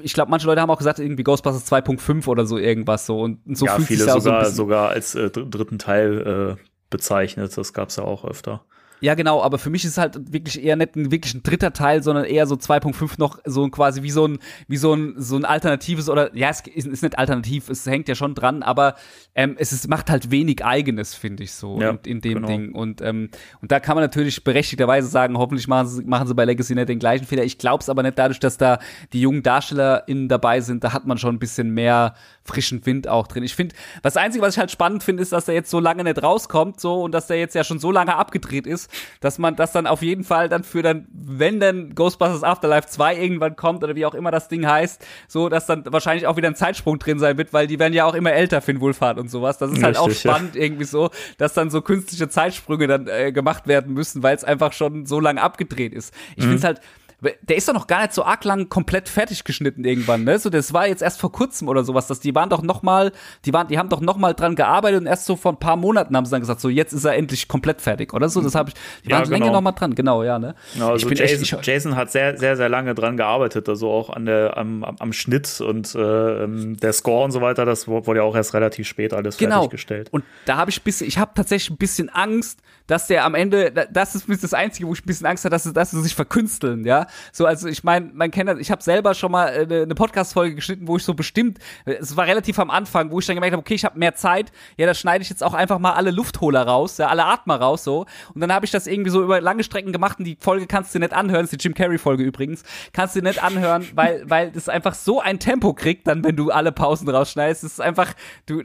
ich 0.03 0.13
glaube, 0.13 0.31
manche 0.31 0.47
Leute 0.47 0.61
haben 0.61 0.71
auch 0.71 0.79
gesagt, 0.79 0.99
irgendwie 0.99 1.25
Ghostbusters 1.25 1.73
2.5 1.73 2.27
oder 2.29 2.45
so 2.45 2.59
irgendwas 2.59 3.07
so 3.07 3.21
und 3.21 3.41
so 3.57 3.65
ja, 3.65 3.79
viele 3.79 4.05
sogar, 4.05 4.45
so 4.45 4.53
sogar 4.53 4.89
als 4.91 5.15
äh, 5.15 5.31
dritten 5.31 5.79
Teil 5.79 6.57
äh, 6.59 6.63
bezeichnet. 6.91 7.57
Das 7.57 7.73
gab's 7.73 7.97
ja 7.97 8.05
auch 8.05 8.27
öfter. 8.27 8.63
Ja, 9.01 9.15
genau, 9.15 9.43
aber 9.43 9.59
für 9.59 9.71
mich 9.71 9.85
ist 9.85 9.93
es 9.93 9.99
halt 9.99 10.33
wirklich 10.33 10.63
eher 10.63 10.77
nicht 10.77 10.97
ein 10.97 11.11
wirklich 11.11 11.35
ein 11.35 11.43
dritter 11.43 11.73
Teil, 11.73 12.03
sondern 12.03 12.25
eher 12.25 12.47
so 12.47 12.55
2.5 12.57 13.15
noch 13.19 13.39
so 13.45 13.69
quasi 13.69 14.03
wie 14.03 14.11
so 14.11 14.27
ein 14.27 14.39
wie 14.67 14.77
so 14.77 14.95
ein 14.95 15.15
so 15.17 15.37
ein 15.37 15.45
alternatives 15.45 16.09
oder 16.09 16.35
ja, 16.37 16.51
es 16.51 16.61
ist, 16.61 16.87
ist 16.87 17.03
nicht 17.03 17.19
alternativ, 17.19 17.69
es 17.69 17.87
hängt 17.87 18.09
ja 18.09 18.15
schon 18.15 18.35
dran, 18.35 18.63
aber 18.63 18.95
ähm, 19.35 19.57
es 19.59 19.73
ist, 19.73 19.89
macht 19.89 20.11
halt 20.11 20.31
wenig 20.31 20.65
eigenes, 20.65 21.15
finde 21.15 21.45
ich 21.45 21.53
so 21.53 21.81
ja, 21.81 21.91
in, 21.91 21.99
in, 22.05 22.21
dem 22.21 22.35
genau. 22.35 22.49
Ding 22.49 22.73
und 22.73 23.01
ähm, 23.01 23.31
und 23.61 23.71
da 23.71 23.81
kann 23.81 23.95
man 23.95 24.05
natürlich 24.05 24.43
berechtigterweise 24.43 25.09
sagen, 25.09 25.39
hoffentlich 25.39 25.69
machen 25.69 25.89
sie 25.89 26.05
machen 26.05 26.27
sie 26.27 26.35
bei 26.35 26.45
Legacy 26.45 26.75
nicht 26.75 26.89
den 26.89 26.99
gleichen 26.99 27.27
Fehler. 27.27 27.45
Ich 27.45 27.59
glaube 27.59 27.83
es 27.83 27.89
aber 27.89 28.03
nicht 28.03 28.19
dadurch, 28.19 28.41
dass 28.41 28.57
da 28.57 28.79
die 29.13 29.21
jungen 29.21 29.43
DarstellerInnen 29.43 30.29
dabei 30.29 30.61
sind, 30.61 30.85
da 30.85 30.93
hat 30.93 31.07
man 31.07 31.19
schon 31.19 31.37
ein 31.37 31.39
bisschen 31.39 31.71
mehr 31.71 32.15
frischen 32.49 32.85
Wind 32.87 33.09
auch 33.09 33.27
drin. 33.27 33.43
Ich 33.45 33.55
finde, 33.55 33.75
das 34.03 34.17
einzige, 34.17 34.43
was 34.43 34.55
ich 34.55 34.59
halt 34.59 34.71
spannend 34.71 35.03
finde, 35.03 35.23
ist, 35.23 35.33
dass 35.33 35.45
der 35.45 35.55
jetzt 35.55 35.71
so 35.71 35.79
lange 35.81 36.05
nicht 36.05 36.23
rauskommt, 36.23 36.81
so 36.81 37.03
und 37.03 37.13
dass 37.13 37.27
der 37.27 37.39
jetzt 37.39 37.55
ja 37.55 37.65
schon 37.65 37.79
so 37.79 37.93
lange 37.93 38.17
abgedreht 38.17 38.67
ist, 38.67 38.91
dass 39.21 39.39
man 39.39 39.57
das 39.57 39.73
dann 39.73 39.87
auf 39.87 40.03
jeden 40.03 40.25
Fall 40.25 40.49
dann 40.49 40.65
für 40.65 40.83
dann, 40.83 41.07
wenn 41.13 41.61
dann 41.61 41.95
Ghostbusters 41.95 42.43
Afterlife 42.43 42.89
2 42.89 43.17
irgendwann 43.17 43.57
kommt 43.57 43.85
oder 43.85 43.95
wie 43.95 44.07
auch 44.07 44.15
immer 44.15 44.31
das 44.31 44.49
Ding 44.49 44.67
heißt, 44.67 45.07
so, 45.29 45.49
dass 45.49 45.67
dann 45.67 45.85
wahrscheinlich 45.87 46.27
auch 46.27 46.37
wieder 46.37 46.49
ein 46.49 46.57
Zeitsprung 46.57 46.99
drin 46.99 47.19
sein 47.19 47.39
wird, 47.39 47.53
weil 47.53 47.67
die 47.67 47.79
werden 47.79 47.95
ja 47.95 48.05
auch 48.05 48.15
immer 48.15 48.33
älter, 48.33 48.61
Finn 48.61 48.81
Wohlfahrt 48.81 49.19
und 49.19 49.31
sowas. 49.31 49.59
Das 49.59 49.71
ist 49.71 49.83
halt 49.83 49.99
Richtig, 50.01 50.17
auch 50.17 50.33
spannend 50.33 50.55
ja. 50.55 50.63
irgendwie 50.63 50.85
so, 50.85 51.11
dass 51.37 51.55
dann 51.55 51.71
so 51.71 51.83
künstliche 51.83 52.29
Zeitsprünge 52.29 52.87
dann 52.87 53.07
äh, 53.07 53.33
gemacht 53.33 53.67
werden 53.67 53.95
müssen, 53.95 54.23
weil 54.23 54.35
es 54.35 54.45
einfach 54.45 54.73
schon 54.73 55.07
so 55.07 55.21
lange 55.21 55.43
abgedreht 55.43 55.93
ist. 55.93 56.15
Ich 56.37 56.45
mhm. 56.45 56.51
finde 56.51 56.57
es 56.57 56.65
halt, 56.65 56.81
der 57.21 57.57
ist 57.57 57.69
doch 57.69 57.75
noch 57.75 57.89
gar 57.89 58.03
nicht 58.03 58.15
so 58.15 58.23
arg 58.23 58.45
lang 58.45 58.69
komplett 58.69 59.09
fertig 59.09 59.43
geschnitten 59.43 59.85
irgendwann, 59.85 60.23
ne? 60.23 60.39
So, 60.39 60.51
das 60.51 60.73
war 60.73 60.87
jetzt 60.87 61.03
erst 61.03 61.21
vor 61.21 61.33
kurzem 61.33 61.67
oder 61.69 61.83
sowas, 61.83 62.07
dass 62.07 62.21
die 62.21 62.33
waren 62.35 62.49
doch 62.49 62.63
noch 62.63 62.83
mal, 62.83 63.11
die 63.45 63.53
waren, 63.53 63.67
die 63.67 63.77
haben 63.77 63.89
doch 63.89 64.01
noch 64.01 64.17
mal 64.17 64.35
dran 64.35 64.55
gearbeitet 64.55 65.01
und 65.01 65.07
erst 65.07 65.27
so 65.27 65.35
vor 65.35 65.53
ein 65.53 65.59
paar 65.59 65.75
Monaten 65.75 66.17
haben 66.17 66.25
sie 66.27 66.31
dann 66.31 66.41
gesagt, 66.41 66.61
so 66.61 66.69
jetzt 66.69 66.93
ist 66.93 67.05
er 67.05 67.17
endlich 67.17 67.49
komplett 67.49 67.81
fertig, 67.81 68.15
oder 68.15 68.29
so. 68.29 68.41
Das 68.41 68.55
habe 68.55 68.71
ich, 68.71 68.77
die 69.05 69.11
Ja, 69.11 69.19
waren 69.19 69.29
länger 69.31 69.47
genau. 69.47 69.57
noch 69.57 69.63
mal 69.63 69.73
dran, 69.73 69.97
genau, 69.97 70.23
ja, 70.23 70.39
ne? 70.39 70.55
Ja, 70.79 70.91
also 70.91 71.09
Jason, 71.09 71.25
echt, 71.25 71.43
ich, 71.43 71.67
Jason 71.67 71.97
hat 71.97 72.13
sehr, 72.13 72.39
sehr, 72.39 72.57
sehr 72.57 72.69
lange 72.69 72.95
dran 72.95 73.17
gearbeitet, 73.17 73.69
also 73.69 73.91
auch 73.91 74.11
an 74.11 74.25
der, 74.25 74.57
am, 74.57 74.85
am, 74.85 75.13
Schnitt 75.13 75.61
und 75.61 75.93
äh, 75.97 76.47
der 76.77 76.93
Score 76.93 77.25
und 77.25 77.33
so 77.33 77.41
weiter, 77.41 77.65
das 77.65 77.89
wurde 77.89 78.21
ja 78.21 78.23
auch 78.23 78.37
erst 78.37 78.55
relativ 78.55 78.87
spät 78.87 79.13
alles 79.13 79.39
genau. 79.39 79.63
fertiggestellt. 79.63 80.09
Und 80.13 80.23
da 80.45 80.57
habe 80.57 80.71
ich 80.71 80.83
bisschen, 80.85 81.09
ich 81.09 81.19
habe 81.19 81.33
tatsächlich 81.35 81.71
ein 81.71 81.79
bisschen 81.79 82.11
Angst, 82.11 82.61
dass 82.87 83.09
der 83.09 83.25
am 83.25 83.35
Ende, 83.35 83.73
da- 83.73 83.87
das 83.87 84.15
ist 84.15 84.45
das 84.45 84.55
Einzige, 84.55 84.87
wo 84.87 84.93
ich 84.93 85.03
ein 85.03 85.07
bisschen 85.07 85.27
Angst 85.27 85.45
habe, 85.45 85.51
dass 85.51 85.65
sie, 85.65 85.73
dass 85.73 85.91
sie 85.91 86.01
sich 86.01 86.15
verkünsteln, 86.15 86.85
ja. 86.85 87.08
So, 87.33 87.47
also 87.47 87.69
ich 87.69 87.85
meine, 87.85 88.11
man 88.13 88.31
kennt 88.31 88.49
das, 88.49 88.59
ich 88.59 88.71
habe 88.71 88.83
selber 88.83 89.15
schon 89.15 89.33
mal 89.33 89.49
äh, 89.49 89.63
eine, 89.63 89.83
eine 89.83 89.95
Podcast-Folge 89.95 90.55
geschnitten, 90.55 90.89
wo 90.89 90.97
ich 90.97 91.05
so 91.05 91.15
bestimmt, 91.15 91.59
es 91.85 92.17
war 92.17 92.27
relativ 92.27 92.59
am 92.59 92.71
Anfang, 92.71 93.11
wo 93.11 93.19
ich 93.19 93.27
dann 93.27 93.37
gemerkt 93.37 93.53
habe, 93.53 93.61
okay, 93.61 93.75
ich 93.75 93.85
habe 93.85 93.99
mehr 93.99 94.15
Zeit, 94.15 94.53
ja, 94.77 94.87
da 94.87 94.95
schneide 94.95 95.23
ich 95.23 95.31
jetzt 95.31 95.43
auch 95.43 95.55
einfach 95.55 95.79
mal 95.79 95.93
alle 95.93 96.11
Luftholer 96.11 96.63
raus, 96.63 96.99
ja, 96.99 97.09
alle 97.09 97.25
Atmer 97.25 97.57
raus, 97.57 97.85
so. 97.85 98.07
Und 98.35 98.41
dann 98.41 98.53
habe 98.53 98.65
ich 98.65 98.71
das 98.71 98.87
irgendwie 98.87 99.11
so 99.11 99.23
über 99.23 99.41
lange 99.41 99.65
Strecken 99.65 99.93
gemacht 99.93 100.19
und 100.19 100.25
die 100.25 100.37
Folge 100.41 100.67
kannst 100.67 100.95
du 100.95 100.99
nicht 100.99 101.13
anhören, 101.13 101.43
das 101.43 101.53
ist 101.53 101.63
die 101.63 101.69
Jim 101.69 101.75
Carrey-Folge 101.75 102.23
übrigens, 102.23 102.63
kannst 102.93 103.17
du 103.17 103.23
nicht 103.23 103.43
anhören, 103.43 103.87
weil, 103.95 104.23
weil 104.29 104.51
das 104.51 104.69
einfach 104.69 104.95
so 104.95 105.21
ein 105.21 105.39
Tempo 105.39 105.75
kriegt, 105.75 106.07
dann, 106.07 106.25
wenn 106.25 106.37
du 106.37 106.51
alle 106.51 106.73
Pausen 106.73 107.09
rausschneidest, 107.09 107.65
das 107.65 107.73
ist 107.73 107.81
einfach, 107.81 108.15
du, 108.47 108.63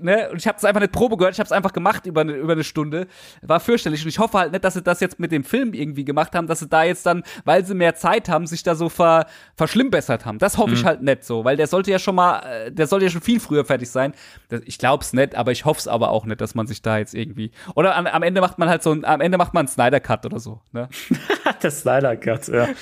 ne, 0.00 0.30
und 0.30 0.38
ich 0.38 0.46
habe 0.46 0.58
es 0.58 0.64
einfach 0.64 0.80
nicht 0.80 0.92
Probe 0.92 1.16
gehört, 1.16 1.34
ich 1.34 1.40
habe 1.40 1.46
es 1.46 1.52
einfach 1.52 1.72
gemacht 1.72 2.06
über 2.06 2.22
eine, 2.22 2.32
über 2.32 2.52
eine 2.52 2.64
Stunde, 2.64 3.06
war 3.42 3.60
fürchterlich 3.60 4.02
und 4.02 4.08
ich 4.08 4.18
hoffe 4.18 4.38
halt 4.38 4.52
nicht, 4.52 4.64
dass 4.64 4.74
sie 4.74 4.82
das 4.82 5.00
jetzt 5.00 5.18
mit 5.18 5.32
dem 5.32 5.44
Film 5.44 5.72
irgendwie 5.74 6.04
gemacht 6.04 6.34
haben, 6.34 6.46
dass 6.46 6.60
sie 6.60 6.68
da 6.68 6.82
jetzt 6.82 7.06
dann, 7.06 7.22
weil 7.44 7.59
sie 7.66 7.74
mehr 7.74 7.94
Zeit 7.94 8.28
haben, 8.28 8.46
sich 8.46 8.62
da 8.62 8.74
so 8.74 8.88
ver, 8.88 9.26
verschlimmbessert 9.56 10.24
haben. 10.24 10.38
Das 10.38 10.58
hoffe 10.58 10.74
ich 10.74 10.84
halt 10.84 11.02
nicht 11.02 11.24
so, 11.24 11.44
weil 11.44 11.56
der 11.56 11.66
sollte 11.66 11.90
ja 11.90 11.98
schon 11.98 12.14
mal, 12.14 12.40
äh, 12.40 12.72
der 12.72 12.86
sollte 12.86 13.06
ja 13.06 13.10
schon 13.10 13.20
viel 13.20 13.40
früher 13.40 13.64
fertig 13.64 13.90
sein. 13.90 14.14
Das, 14.48 14.62
ich 14.64 14.78
glaub's 14.78 15.12
nicht, 15.12 15.34
aber 15.34 15.52
ich 15.52 15.64
hoffe 15.64 15.80
es 15.80 15.88
aber 15.88 16.10
auch 16.10 16.24
nicht, 16.24 16.40
dass 16.40 16.54
man 16.54 16.66
sich 16.66 16.82
da 16.82 16.98
jetzt 16.98 17.14
irgendwie, 17.14 17.50
oder 17.74 17.96
am, 17.96 18.06
am 18.06 18.22
Ende 18.22 18.40
macht 18.40 18.58
man 18.58 18.68
halt 18.68 18.82
so, 18.82 18.92
ein, 18.92 19.04
am 19.04 19.20
Ende 19.20 19.38
macht 19.38 19.54
man 19.54 19.62
einen 19.62 19.68
Snyder 19.68 20.00
Cut 20.00 20.26
oder 20.26 20.38
so, 20.38 20.60
ne? 20.72 20.88
der 21.62 21.70
Slider 21.70 22.16
Cut, 22.16 22.48
ja. 22.48 22.68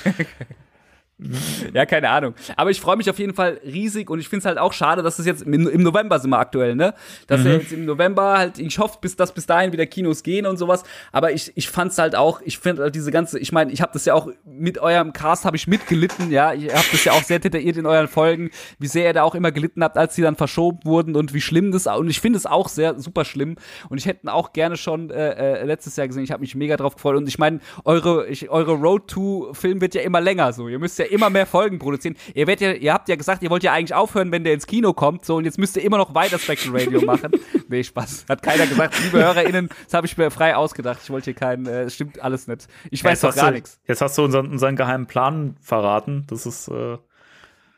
Ja, 1.73 1.85
keine 1.85 2.09
Ahnung. 2.09 2.33
Aber 2.55 2.71
ich 2.71 2.79
freue 2.79 2.97
mich 2.97 3.09
auf 3.09 3.19
jeden 3.19 3.33
Fall 3.33 3.59
riesig 3.63 4.09
und 4.09 4.19
ich 4.19 4.29
finde 4.29 4.39
es 4.39 4.45
halt 4.45 4.57
auch 4.57 4.73
schade, 4.73 5.03
dass 5.03 5.19
es 5.19 5.25
jetzt 5.25 5.43
im, 5.43 5.53
im 5.53 5.83
November 5.83 6.19
sind 6.19 6.29
wir 6.29 6.39
aktuell, 6.39 6.75
ne? 6.75 6.93
Dass 7.27 7.43
wir 7.43 7.53
jetzt 7.53 7.71
im 7.71 7.85
November 7.85 8.37
halt, 8.37 8.59
ich 8.59 8.79
hoffe, 8.79 8.97
bis 9.01 9.15
dass 9.15 9.33
bis 9.33 9.45
dahin 9.45 9.71
wieder 9.71 9.85
Kinos 9.85 10.23
gehen 10.23 10.45
und 10.45 10.57
sowas. 10.57 10.83
Aber 11.11 11.31
ich, 11.31 11.51
ich 11.55 11.69
fand's 11.69 11.97
halt 11.97 12.15
auch, 12.15 12.41
ich 12.43 12.57
finde 12.59 12.83
halt 12.83 12.95
diese 12.95 13.11
ganze, 13.11 13.37
ich 13.39 13.51
meine, 13.51 13.71
ich 13.71 13.81
habe 13.81 13.91
das 13.93 14.05
ja 14.05 14.13
auch 14.13 14.29
mit 14.45 14.79
eurem 14.79 15.13
Cast 15.13 15.45
habe 15.45 15.57
ich 15.57 15.67
mitgelitten, 15.67 16.31
ja. 16.31 16.53
Ich 16.53 16.73
habe 16.73 16.85
das 16.91 17.03
ja 17.03 17.11
auch 17.11 17.23
sehr 17.23 17.39
detailliert 17.39 17.77
in 17.77 17.85
euren 17.85 18.07
Folgen, 18.07 18.49
wie 18.79 18.87
sehr 18.87 19.05
ihr 19.05 19.13
da 19.13 19.23
auch 19.23 19.35
immer 19.35 19.51
gelitten 19.51 19.83
habt, 19.83 19.97
als 19.97 20.15
sie 20.15 20.21
dann 20.21 20.35
verschoben 20.35 20.79
wurden 20.85 21.15
und 21.15 21.33
wie 21.33 21.41
schlimm 21.41 21.71
das 21.71 21.87
und 21.87 22.09
ich 22.09 22.21
finde 22.21 22.37
es 22.37 22.45
auch 22.45 22.69
sehr 22.69 22.99
super 22.99 23.25
schlimm 23.25 23.55
und 23.89 23.97
ich 23.97 24.05
hätte 24.05 24.31
auch 24.33 24.53
gerne 24.53 24.77
schon 24.77 25.09
äh, 25.09 25.61
äh, 25.61 25.65
letztes 25.65 25.95
Jahr 25.95 26.07
gesehen. 26.07 26.23
Ich 26.23 26.31
habe 26.31 26.41
mich 26.41 26.55
mega 26.55 26.77
drauf 26.77 26.95
gefreut 26.95 27.17
und 27.17 27.27
ich 27.27 27.39
meine, 27.39 27.59
eure 27.83 28.27
ich, 28.27 28.49
eure 28.49 28.73
Road 28.73 29.07
to 29.07 29.53
Film 29.53 29.81
wird 29.81 29.95
ja 29.95 30.01
immer 30.01 30.21
länger 30.21 30.53
so. 30.53 30.67
Ihr 30.67 30.79
müsst 30.79 30.99
ja 30.99 31.05
immer 31.09 31.29
mehr 31.29 31.45
Folgen 31.45 31.79
produzieren. 31.79 32.15
Ihr 32.33 32.47
werdet 32.47 32.61
ja 32.61 32.73
ihr 32.73 32.93
habt 32.93 33.09
ja 33.09 33.15
gesagt, 33.15 33.43
ihr 33.43 33.49
wollt 33.49 33.63
ja 33.63 33.73
eigentlich 33.73 33.93
aufhören, 33.93 34.31
wenn 34.31 34.43
der 34.43 34.53
ins 34.53 34.67
Kino 34.67 34.93
kommt, 34.93 35.25
so 35.25 35.35
und 35.35 35.45
jetzt 35.45 35.57
müsst 35.57 35.75
ihr 35.77 35.83
immer 35.83 35.97
noch 35.97 36.13
weiter 36.15 36.39
Spectral 36.39 36.77
Radio 36.77 37.01
machen. 37.01 37.31
nee, 37.67 37.83
Spaß. 37.83 38.25
Hat 38.29 38.41
keiner 38.41 38.67
gesagt. 38.67 38.99
Liebe 39.03 39.19
HörerInnen, 39.19 39.69
das 39.85 39.93
habe 39.93 40.07
ich 40.07 40.17
mir 40.17 40.31
frei 40.31 40.55
ausgedacht. 40.55 40.99
Ich 41.03 41.09
wollte 41.09 41.25
hier 41.25 41.33
keinen 41.33 41.65
äh, 41.65 41.89
stimmt 41.89 42.21
alles 42.21 42.47
nicht. 42.47 42.67
Ich 42.91 43.03
weiß 43.03 43.21
Jetzt 43.21 43.35
doch 43.37 43.41
gar 43.41 43.51
nichts. 43.51 43.79
Jetzt 43.85 44.01
hast 44.01 44.17
du 44.17 44.23
unseren, 44.23 44.51
unseren 44.51 44.75
geheimen 44.75 45.07
Plan 45.07 45.55
verraten. 45.61 46.25
Das 46.29 46.45
ist, 46.45 46.67
äh, 46.67 46.97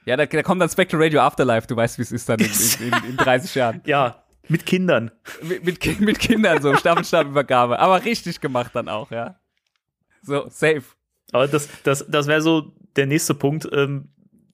Ja, 0.06 0.18
da, 0.18 0.26
da 0.26 0.44
kommt 0.44 0.62
dann 0.62 0.70
Spectral 0.70 1.02
Radio 1.02 1.22
Afterlife, 1.22 1.68
du 1.68 1.76
weißt, 1.76 1.98
wie 1.98 2.04
es 2.04 2.12
ist 2.12 2.30
dann 2.30 2.40
in, 2.40 2.46
in, 2.80 2.88
in, 2.88 3.10
in 3.12 3.18
30 3.18 3.56
Jahren. 3.56 3.82
ja, 3.86 4.24
mit 4.48 4.66
Kindern. 4.66 5.12
mit, 5.42 5.64
mit, 5.66 6.00
mit 6.00 6.20
Kindern 6.20 6.62
so, 6.62 6.76
Staffelstabübergabe. 6.76 7.80
Aber 7.80 8.04
richtig 8.04 8.42
gemacht 8.42 8.72
dann 8.74 8.90
auch, 8.90 9.12
ja. 9.12 9.36
So, 10.24 10.48
safe. 10.50 10.84
Aber 11.32 11.48
das, 11.48 11.70
das, 11.84 12.06
das 12.08 12.28
wäre 12.28 12.42
so 12.42 12.74
der 12.96 13.08
nächste 13.08 13.34
Punkt. 13.34 13.68
Ähm, 13.72 14.10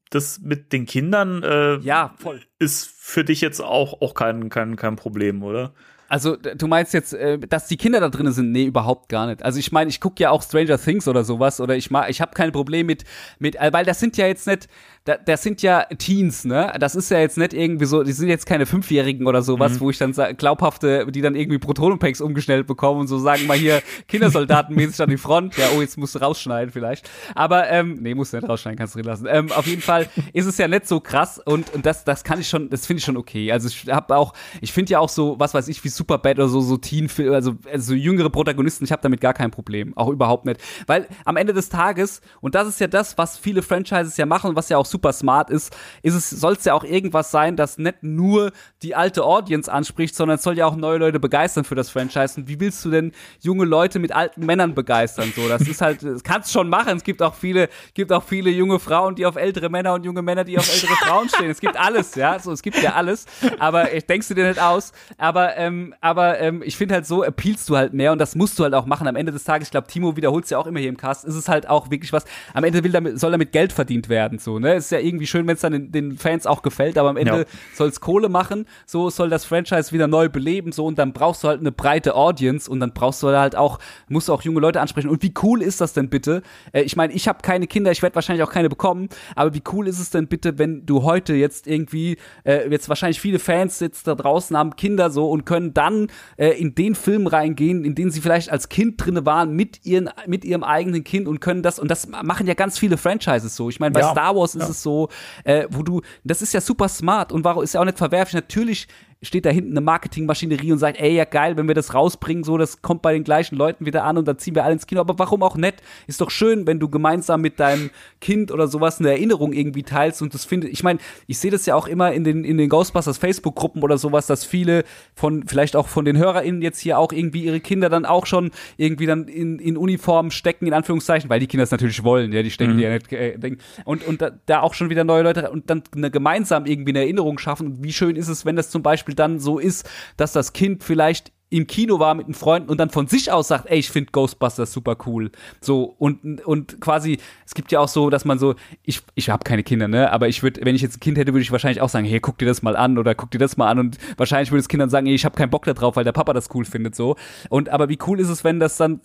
das 0.09 0.39
mit 0.39 0.71
den 0.71 0.85
Kindern 0.85 1.43
äh, 1.43 1.79
Ja, 1.79 2.13
voll. 2.17 2.41
ist 2.59 2.87
für 2.87 3.25
dich 3.25 3.41
jetzt 3.41 3.59
auch, 3.59 4.01
auch 4.01 4.13
kein, 4.13 4.47
kein, 4.49 4.77
kein 4.77 4.95
Problem, 4.95 5.43
oder? 5.43 5.73
Also, 6.09 6.37
du 6.37 6.67
meinst 6.67 6.93
jetzt, 6.93 7.13
äh, 7.13 7.37
dass 7.37 7.67
die 7.67 7.75
Kinder 7.75 7.99
da 7.99 8.07
drin 8.07 8.31
sind? 8.31 8.53
Nee, 8.53 8.63
überhaupt 8.63 9.09
gar 9.09 9.27
nicht. 9.27 9.43
Also, 9.43 9.59
ich 9.59 9.73
meine, 9.73 9.89
ich 9.89 9.99
gucke 9.99 10.23
ja 10.23 10.29
auch 10.29 10.41
Stranger 10.41 10.77
Things 10.77 11.09
oder 11.09 11.25
sowas 11.25 11.59
oder 11.59 11.75
ich 11.75 11.91
ich 11.91 12.21
habe 12.21 12.31
kein 12.33 12.53
Problem 12.53 12.85
mit, 12.85 13.03
mit, 13.39 13.57
äh, 13.57 13.73
weil 13.73 13.83
das 13.83 13.99
sind 13.99 14.15
ja 14.15 14.27
jetzt 14.27 14.47
nicht, 14.47 14.69
da, 15.07 15.15
das 15.15 15.41
sind 15.41 15.61
ja 15.61 15.85
Teens, 15.97 16.43
ne? 16.43 16.73
Das 16.79 16.93
ist 16.93 17.09
ja 17.09 17.19
jetzt 17.19 17.37
nicht 17.37 17.53
irgendwie 17.53 17.85
so, 17.85 18.03
die 18.03 18.11
sind 18.11 18.27
jetzt 18.27 18.45
keine 18.45 18.65
Fünfjährigen 18.65 19.25
oder 19.25 19.41
sowas, 19.41 19.79
wo 19.79 19.89
ich 19.89 19.97
dann 19.97 20.11
glaubhafte, 20.35 21.09
die 21.09 21.21
dann 21.21 21.33
irgendwie 21.33 21.59
Protonenpacks 21.59 22.19
umgestellt 22.19 22.67
bekommen 22.67 23.01
und 23.01 23.07
so 23.07 23.17
sagen 23.17 23.47
mal 23.47 23.57
hier 23.57 23.81
Kindersoldatenmäßig 24.09 25.01
an 25.01 25.09
die 25.09 25.17
Front. 25.17 25.55
Ja, 25.55 25.67
oh, 25.77 25.81
jetzt 25.81 25.97
musst 25.97 26.15
du 26.15 26.19
rausschneiden 26.19 26.73
vielleicht. 26.73 27.09
Aber, 27.35 27.69
ähm, 27.69 27.99
nee, 28.01 28.15
musst 28.15 28.33
du 28.33 28.37
nicht 28.37 28.49
rausschneiden, 28.49 28.77
kannst 28.77 28.95
du 28.95 28.99
drin 28.99 29.07
lassen. 29.07 29.27
Ähm, 29.29 29.49
auf 29.53 29.65
jeden 29.65 29.81
Fall 29.81 30.09
ist 30.33 30.45
es 30.45 30.57
ja 30.57 30.67
nicht 30.67 30.87
so 30.87 30.99
krass 30.99 31.39
und, 31.43 31.73
und 31.73 31.85
das, 31.85 32.03
das 32.03 32.25
kann 32.25 32.41
ich 32.41 32.49
schon, 32.49 32.69
das 32.69 32.85
finde 32.85 32.99
ich 32.99 33.05
schon 33.05 33.15
okay. 33.15 33.49
Also 33.53 33.69
ich 33.69 33.87
habe 33.87 34.17
auch, 34.17 34.33
ich 34.59 34.73
finde 34.73 34.91
ja 34.91 34.99
auch 34.99 35.09
so, 35.09 35.39
was 35.39 35.53
weiß 35.53 35.69
ich, 35.69 35.81
wie 35.85 35.89
Superbad 35.89 36.37
oder 36.37 36.49
so, 36.49 36.59
so 36.59 36.75
Teen, 36.75 37.09
also, 37.31 37.55
also 37.71 37.93
jüngere 37.93 38.29
Protagonisten, 38.29 38.83
ich 38.83 38.91
habe 38.91 39.01
damit 39.01 39.21
gar 39.21 39.33
kein 39.33 39.51
Problem. 39.51 39.95
Auch 39.95 40.09
überhaupt 40.09 40.45
nicht. 40.45 40.59
Weil 40.85 41.07
am 41.23 41.37
Ende 41.37 41.53
des 41.53 41.69
Tages, 41.69 42.19
und 42.41 42.55
das 42.55 42.67
ist 42.67 42.81
ja 42.81 42.87
das, 42.87 43.17
was 43.17 43.37
viele 43.37 43.61
Franchises 43.61 44.17
ja 44.17 44.25
machen 44.25 44.49
und 44.49 44.55
was 44.57 44.67
ja 44.67 44.77
auch 44.77 44.85
super 44.85 44.96
smart 45.11 45.49
ist, 45.49 45.75
ist 46.01 46.13
es, 46.13 46.29
soll 46.29 46.53
es 46.53 46.65
ja 46.65 46.73
auch 46.73 46.83
irgendwas 46.83 47.31
sein, 47.31 47.55
das 47.55 47.77
nicht 47.77 48.03
nur 48.03 48.51
die 48.83 48.95
alte 48.95 49.23
Audience 49.23 49.71
anspricht, 49.71 50.15
sondern 50.15 50.35
es 50.35 50.43
soll 50.43 50.57
ja 50.57 50.65
auch 50.65 50.75
neue 50.75 50.97
Leute 50.97 51.19
begeistern 51.19 51.63
für 51.63 51.75
das 51.75 51.89
Franchise. 51.89 52.39
Und 52.39 52.47
wie 52.47 52.59
willst 52.59 52.83
du 52.85 52.91
denn 52.91 53.11
junge 53.41 53.65
Leute 53.65 53.99
mit 53.99 54.11
alten 54.11 54.45
Männern 54.45 54.75
begeistern? 54.75 55.31
So, 55.35 55.47
das 55.47 55.61
ist 55.61 55.81
halt, 55.81 56.03
das 56.03 56.23
kannst 56.23 56.51
schon 56.51 56.69
machen. 56.69 56.97
Es 56.97 57.03
gibt 57.03 57.21
auch 57.21 57.33
viele, 57.33 57.69
gibt 57.93 58.11
auch 58.11 58.23
viele 58.23 58.49
junge 58.49 58.79
Frauen, 58.79 59.15
die 59.15 59.25
auf 59.25 59.35
ältere 59.35 59.69
Männer 59.69 59.93
und 59.93 60.05
junge 60.05 60.21
Männer, 60.21 60.43
die 60.43 60.57
auf 60.57 60.71
ältere 60.71 60.93
Frauen 61.01 61.29
stehen. 61.29 61.49
Es 61.49 61.59
gibt 61.59 61.77
alles, 61.77 62.15
ja, 62.15 62.39
so, 62.39 62.51
es 62.51 62.61
gibt 62.61 62.81
ja 62.81 62.93
alles. 62.93 63.25
Aber 63.59 63.93
ich 63.93 64.05
denkst 64.05 64.27
du 64.27 64.33
dir 64.33 64.47
nicht 64.47 64.61
aus. 64.61 64.91
Aber, 65.17 65.57
ähm, 65.57 65.93
aber 66.01 66.39
ähm, 66.39 66.61
ich 66.63 66.77
finde 66.77 66.95
halt 66.95 67.05
so 67.05 67.23
appealst 67.23 67.69
du 67.69 67.77
halt 67.77 67.93
mehr 67.93 68.11
und 68.11 68.19
das 68.19 68.35
musst 68.35 68.57
du 68.59 68.63
halt 68.63 68.73
auch 68.73 68.85
machen. 68.85 69.07
Am 69.07 69.15
Ende 69.15 69.31
des 69.31 69.43
Tages, 69.43 69.67
ich 69.67 69.71
glaube, 69.71 69.87
Timo 69.87 70.15
wiederholt 70.15 70.45
es 70.45 70.49
ja 70.49 70.57
auch 70.57 70.67
immer 70.67 70.79
hier 70.79 70.89
im 70.89 70.97
Cast, 70.97 71.25
ist 71.25 71.35
es 71.35 71.47
halt 71.47 71.69
auch 71.69 71.89
wirklich 71.89 72.13
was. 72.13 72.25
Am 72.53 72.63
Ende 72.63 72.83
will 72.83 72.91
damit, 72.91 73.19
soll 73.19 73.31
damit 73.31 73.51
Geld 73.51 73.73
verdient 73.73 74.09
werden, 74.09 74.39
so, 74.39 74.59
ne? 74.59 74.75
Ist 74.87 74.91
ja 74.91 74.99
irgendwie 74.99 75.27
schön, 75.27 75.45
wenn 75.47 75.55
es 75.55 75.61
dann 75.61 75.73
den, 75.73 75.91
den 75.91 76.17
Fans 76.17 76.47
auch 76.47 76.61
gefällt, 76.61 76.97
aber 76.97 77.09
am 77.09 77.17
Ende 77.17 77.39
Ja. 77.39 77.45
soll 77.75 77.89
es 77.89 77.99
Kohle 77.99 78.29
machen, 78.29 78.65
so 78.85 79.09
soll 79.09 79.29
das 79.29 79.43
Franchise 79.43 79.91
wieder 79.91 80.07
neu 80.07 80.29
beleben, 80.29 80.71
so 80.71 80.85
und 80.85 80.97
dann 80.97 81.11
brauchst 81.11 81.43
du 81.43 81.49
halt 81.49 81.59
eine 81.59 81.73
breite 81.73 82.15
Audience 82.15 82.71
und 82.71 82.79
dann 82.79 82.93
brauchst 82.93 83.21
du 83.21 83.27
halt 83.27 83.57
auch, 83.57 83.79
musst 84.07 84.29
du 84.29 84.33
auch 84.33 84.41
junge 84.43 84.61
Leute 84.61 84.79
ansprechen. 84.79 85.09
Und 85.09 85.23
wie 85.23 85.33
cool 85.43 85.61
ist 85.61 85.81
das 85.81 85.91
denn 85.91 86.09
bitte? 86.09 86.41
Äh, 86.71 86.83
ich 86.83 86.95
meine, 86.95 87.11
ich 87.11 87.27
habe 87.27 87.39
keine 87.41 87.67
Kinder, 87.67 87.91
ich 87.91 88.01
werde 88.01 88.15
wahrscheinlich 88.15 88.43
auch 88.47 88.51
keine 88.51 88.69
bekommen, 88.69 89.09
aber 89.35 89.53
wie 89.53 89.61
cool 89.73 89.89
ist 89.89 89.99
es 89.99 90.09
denn 90.09 90.27
bitte, 90.27 90.57
wenn 90.57 90.85
du 90.85 91.03
heute 91.03 91.33
jetzt 91.33 91.67
irgendwie, 91.67 92.15
äh, 92.45 92.69
jetzt 92.69 92.87
wahrscheinlich 92.87 93.19
viele 93.19 93.39
Fans 93.39 93.81
jetzt 93.81 94.07
da 94.07 94.15
draußen 94.15 94.55
haben 94.57 94.77
Kinder 94.77 95.09
so 95.09 95.29
und 95.29 95.45
können 95.45 95.73
dann 95.73 96.07
äh, 96.37 96.51
in 96.51 96.75
den 96.75 96.95
Film 96.95 97.27
reingehen, 97.27 97.83
in 97.83 97.93
den 97.93 98.09
sie 98.09 98.21
vielleicht 98.21 98.49
als 98.51 98.69
Kind 98.69 99.03
drinne 99.03 99.25
waren, 99.25 99.53
mit 99.53 99.85
ihren, 99.85 100.09
mit 100.27 100.45
ihrem 100.45 100.63
eigenen 100.63 101.03
Kind 101.03 101.27
und 101.27 101.41
können 101.41 101.61
das, 101.61 101.77
und 101.77 101.91
das 101.91 102.07
machen 102.07 102.47
ja 102.47 102.53
ganz 102.53 102.79
viele 102.79 102.95
Franchises 102.95 103.55
so. 103.55 103.69
Ich 103.69 103.79
meine, 103.81 103.91
bei 103.91 103.99
Ja, 103.99 104.11
Star 104.11 104.35
Wars 104.35 104.55
ist 104.55 104.66
ja. 104.67 104.71
es 104.71 104.83
so, 104.83 105.09
äh, 105.43 105.67
wo 105.69 105.83
du, 105.83 106.01
das 106.23 106.41
ist 106.41 106.53
ja 106.53 106.61
super 106.61 106.87
smart 106.89 107.31
und 107.31 107.43
warum 107.43 107.63
ist 107.63 107.73
ja 107.73 107.81
auch 107.81 107.85
nicht 107.85 107.97
verwerflich. 107.97 108.35
Natürlich 108.35 108.87
steht 109.21 109.45
da 109.45 109.49
hinten 109.49 109.71
eine 109.71 109.81
Marketingmaschinerie 109.81 110.71
und 110.71 110.79
sagt, 110.79 110.99
ey, 110.99 111.15
ja 111.15 111.25
geil, 111.25 111.57
wenn 111.57 111.67
wir 111.67 111.75
das 111.75 111.93
rausbringen, 111.93 112.43
so, 112.43 112.57
das 112.57 112.81
kommt 112.81 113.01
bei 113.01 113.13
den 113.13 113.23
gleichen 113.23 113.55
Leuten 113.55 113.85
wieder 113.85 114.03
an 114.03 114.17
und 114.17 114.27
dann 114.27 114.37
ziehen 114.37 114.55
wir 114.55 114.63
alle 114.63 114.73
ins 114.73 114.87
Kino. 114.87 115.01
Aber 115.01 115.17
warum 115.17 115.43
auch 115.43 115.55
nicht? 115.55 115.75
Ist 116.07 116.21
doch 116.21 116.29
schön, 116.29 116.67
wenn 116.67 116.79
du 116.79 116.89
gemeinsam 116.89 117.41
mit 117.41 117.59
deinem 117.59 117.89
Kind 118.21 118.51
oder 118.51 118.67
sowas 118.67 118.99
eine 118.99 119.09
Erinnerung 119.09 119.53
irgendwie 119.53 119.83
teilst 119.83 120.21
und 120.21 120.33
das 120.33 120.45
finde 120.45 120.67
ich 120.67 120.83
meine, 120.83 120.99
ich 121.27 121.39
sehe 121.39 121.51
das 121.51 121.65
ja 121.65 121.75
auch 121.75 121.87
immer 121.87 122.13
in 122.13 122.23
den, 122.23 122.43
in 122.43 122.57
den 122.57 122.69
Ghostbusters 122.69 123.17
Facebook-Gruppen 123.17 123.83
oder 123.83 123.97
sowas, 123.97 124.27
dass 124.27 124.45
viele 124.45 124.83
von, 125.15 125.47
vielleicht 125.47 125.75
auch 125.75 125.87
von 125.87 126.05
den 126.05 126.17
HörerInnen 126.17 126.61
jetzt 126.61 126.79
hier 126.79 126.99
auch 126.99 127.11
irgendwie 127.11 127.43
ihre 127.43 127.59
Kinder 127.59 127.89
dann 127.89 128.05
auch 128.05 128.25
schon 128.25 128.51
irgendwie 128.77 129.05
dann 129.05 129.27
in, 129.27 129.59
in 129.59 129.77
Uniform 129.77 130.31
stecken, 130.31 130.67
in 130.67 130.73
Anführungszeichen, 130.73 131.29
weil 131.29 131.39
die 131.39 131.47
Kinder 131.47 131.63
es 131.63 131.71
natürlich 131.71 132.03
wollen, 132.03 132.31
ja, 132.31 132.43
die 132.43 132.51
stecken 132.51 132.77
die 132.77 132.83
ja 132.83 132.93
nicht, 132.93 133.11
äh, 133.11 133.37
denken. 133.37 133.59
Und, 133.85 134.05
und 134.05 134.21
da, 134.21 134.31
da 134.45 134.61
auch 134.61 134.73
schon 134.73 134.89
wieder 134.89 135.03
neue 135.03 135.23
Leute 135.23 135.49
und 135.51 135.69
dann 135.69 135.83
eine 135.95 136.11
gemeinsam 136.11 136.65
irgendwie 136.65 136.91
eine 136.91 136.99
Erinnerung 136.99 137.37
schaffen. 137.37 137.67
Und 137.67 137.83
wie 137.83 137.93
schön 137.93 138.15
ist 138.15 138.27
es, 138.27 138.45
wenn 138.45 138.55
das 138.55 138.69
zum 138.69 138.83
Beispiel 138.83 139.06
dann 139.15 139.39
so 139.39 139.59
ist, 139.59 139.89
dass 140.17 140.31
das 140.31 140.53
Kind 140.53 140.83
vielleicht 140.83 141.31
im 141.49 141.65
Kino 141.65 141.99
war 141.99 142.13
mit 142.13 142.25
einem 142.25 142.33
Freund 142.33 142.69
und 142.69 142.77
dann 142.77 142.89
von 142.89 143.07
sich 143.07 143.31
aus 143.31 143.47
sagt, 143.47 143.67
ey, 143.67 143.79
ich 143.79 143.89
finde 143.89 144.11
Ghostbusters 144.11 144.73
super 144.73 144.97
cool. 145.05 145.31
So 145.61 145.83
und 145.97 146.45
und 146.45 146.81
quasi 146.81 147.19
es 147.45 147.53
gibt 147.53 147.71
ja 147.71 147.79
auch 147.79 147.87
so, 147.87 148.09
dass 148.09 148.25
man 148.25 148.37
so 148.37 148.55
ich 148.83 149.01
ich 149.15 149.29
habe 149.29 149.45
keine 149.45 149.63
Kinder, 149.63 149.87
ne, 149.87 150.11
aber 150.11 150.27
ich 150.27 150.43
würde 150.43 150.65
wenn 150.65 150.75
ich 150.75 150.81
jetzt 150.81 150.97
ein 150.97 150.99
Kind 150.99 151.17
hätte, 151.17 151.33
würde 151.33 151.41
ich 151.41 151.51
wahrscheinlich 151.51 151.81
auch 151.81 151.89
sagen, 151.89 152.05
hey, 152.05 152.19
guck 152.19 152.37
dir 152.37 152.45
das 152.45 152.63
mal 152.63 152.75
an 152.75 152.97
oder 152.97 153.15
guck 153.15 153.31
dir 153.31 153.37
das 153.37 153.55
mal 153.55 153.69
an 153.69 153.79
und 153.79 153.97
wahrscheinlich 154.17 154.51
würde 154.51 154.59
das 154.59 154.67
Kind 154.67 154.81
dann 154.81 154.89
sagen, 154.89 155.07
ey, 155.07 155.15
ich 155.15 155.23
habe 155.23 155.37
keinen 155.37 155.49
Bock 155.49 155.63
da 155.63 155.73
drauf, 155.73 155.95
weil 155.95 156.03
der 156.03 156.11
Papa 156.11 156.33
das 156.33 156.53
cool 156.53 156.65
findet 156.65 156.95
so. 156.95 157.15
Und 157.49 157.69
aber 157.69 157.87
wie 157.87 157.99
cool 158.07 158.19
ist 158.19 158.29
es, 158.29 158.43
wenn 158.43 158.59
das 158.59 158.75
dann 158.75 158.99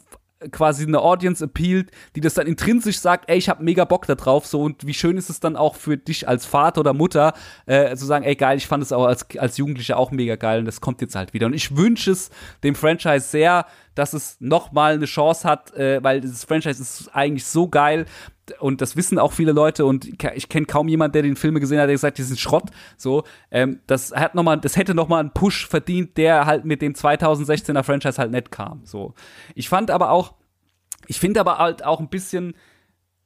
quasi 0.50 0.86
eine 0.86 1.00
Audience 1.00 1.44
appealt, 1.44 1.90
die 2.16 2.20
das 2.20 2.34
dann 2.34 2.46
intrinsisch 2.46 2.98
sagt, 2.98 3.28
ey, 3.28 3.38
ich 3.38 3.48
habe 3.48 3.62
mega 3.62 3.84
Bock 3.84 4.06
da 4.06 4.14
drauf, 4.14 4.46
so 4.46 4.62
und 4.62 4.86
wie 4.86 4.94
schön 4.94 5.16
ist 5.16 5.30
es 5.30 5.40
dann 5.40 5.56
auch 5.56 5.76
für 5.76 5.96
dich 5.96 6.28
als 6.28 6.46
Vater 6.46 6.80
oder 6.80 6.92
Mutter 6.92 7.34
äh, 7.66 7.94
zu 7.96 8.06
sagen, 8.06 8.24
ey 8.24 8.34
geil, 8.34 8.56
ich 8.56 8.66
fand 8.66 8.82
es 8.82 8.92
auch 8.92 9.06
als 9.06 9.26
als 9.38 9.56
Jugendlicher 9.56 9.96
auch 9.96 10.10
mega 10.10 10.36
geil 10.36 10.60
und 10.60 10.64
das 10.64 10.80
kommt 10.80 11.00
jetzt 11.00 11.14
halt 11.14 11.34
wieder. 11.34 11.46
Und 11.46 11.54
ich 11.54 11.76
wünsche 11.76 12.10
es 12.10 12.30
dem 12.62 12.74
Franchise 12.74 13.26
sehr, 13.26 13.66
dass 13.94 14.12
es 14.12 14.36
noch 14.40 14.72
mal 14.72 14.94
eine 14.94 15.06
Chance 15.06 15.48
hat, 15.48 15.74
äh, 15.74 16.02
weil 16.02 16.20
dieses 16.20 16.44
Franchise 16.44 16.80
ist 16.80 17.10
eigentlich 17.14 17.44
so 17.44 17.68
geil 17.68 18.06
und 18.58 18.80
das 18.80 18.96
wissen 18.96 19.18
auch 19.18 19.32
viele 19.32 19.52
Leute 19.52 19.86
und 19.86 20.06
ich 20.34 20.48
kenne 20.48 20.66
kaum 20.66 20.88
jemanden, 20.88 21.12
der 21.12 21.22
den 21.22 21.36
Filme 21.36 21.60
gesehen 21.60 21.78
hat, 21.78 21.86
der 21.86 21.94
gesagt, 21.94 22.18
die 22.18 22.22
sind 22.22 22.40
Schrott. 22.40 22.70
So, 22.96 23.24
ähm, 23.50 23.80
das 23.86 24.12
hat 24.12 24.34
noch 24.34 24.42
mal, 24.42 24.56
das 24.56 24.76
hätte 24.76 24.94
noch 24.94 25.08
mal 25.08 25.20
einen 25.20 25.32
Push 25.32 25.66
verdient, 25.66 26.16
der 26.16 26.46
halt 26.46 26.64
mit 26.64 26.82
dem 26.82 26.94
2016er 26.94 27.82
Franchise 27.82 28.18
halt 28.18 28.32
nicht 28.32 28.50
kam. 28.50 28.80
So, 28.84 29.14
ich 29.54 29.68
fand 29.68 29.90
aber 29.90 30.10
auch, 30.10 30.34
ich 31.06 31.20
finde 31.20 31.40
aber 31.40 31.58
halt 31.58 31.84
auch 31.84 32.00
ein 32.00 32.08
bisschen 32.08 32.54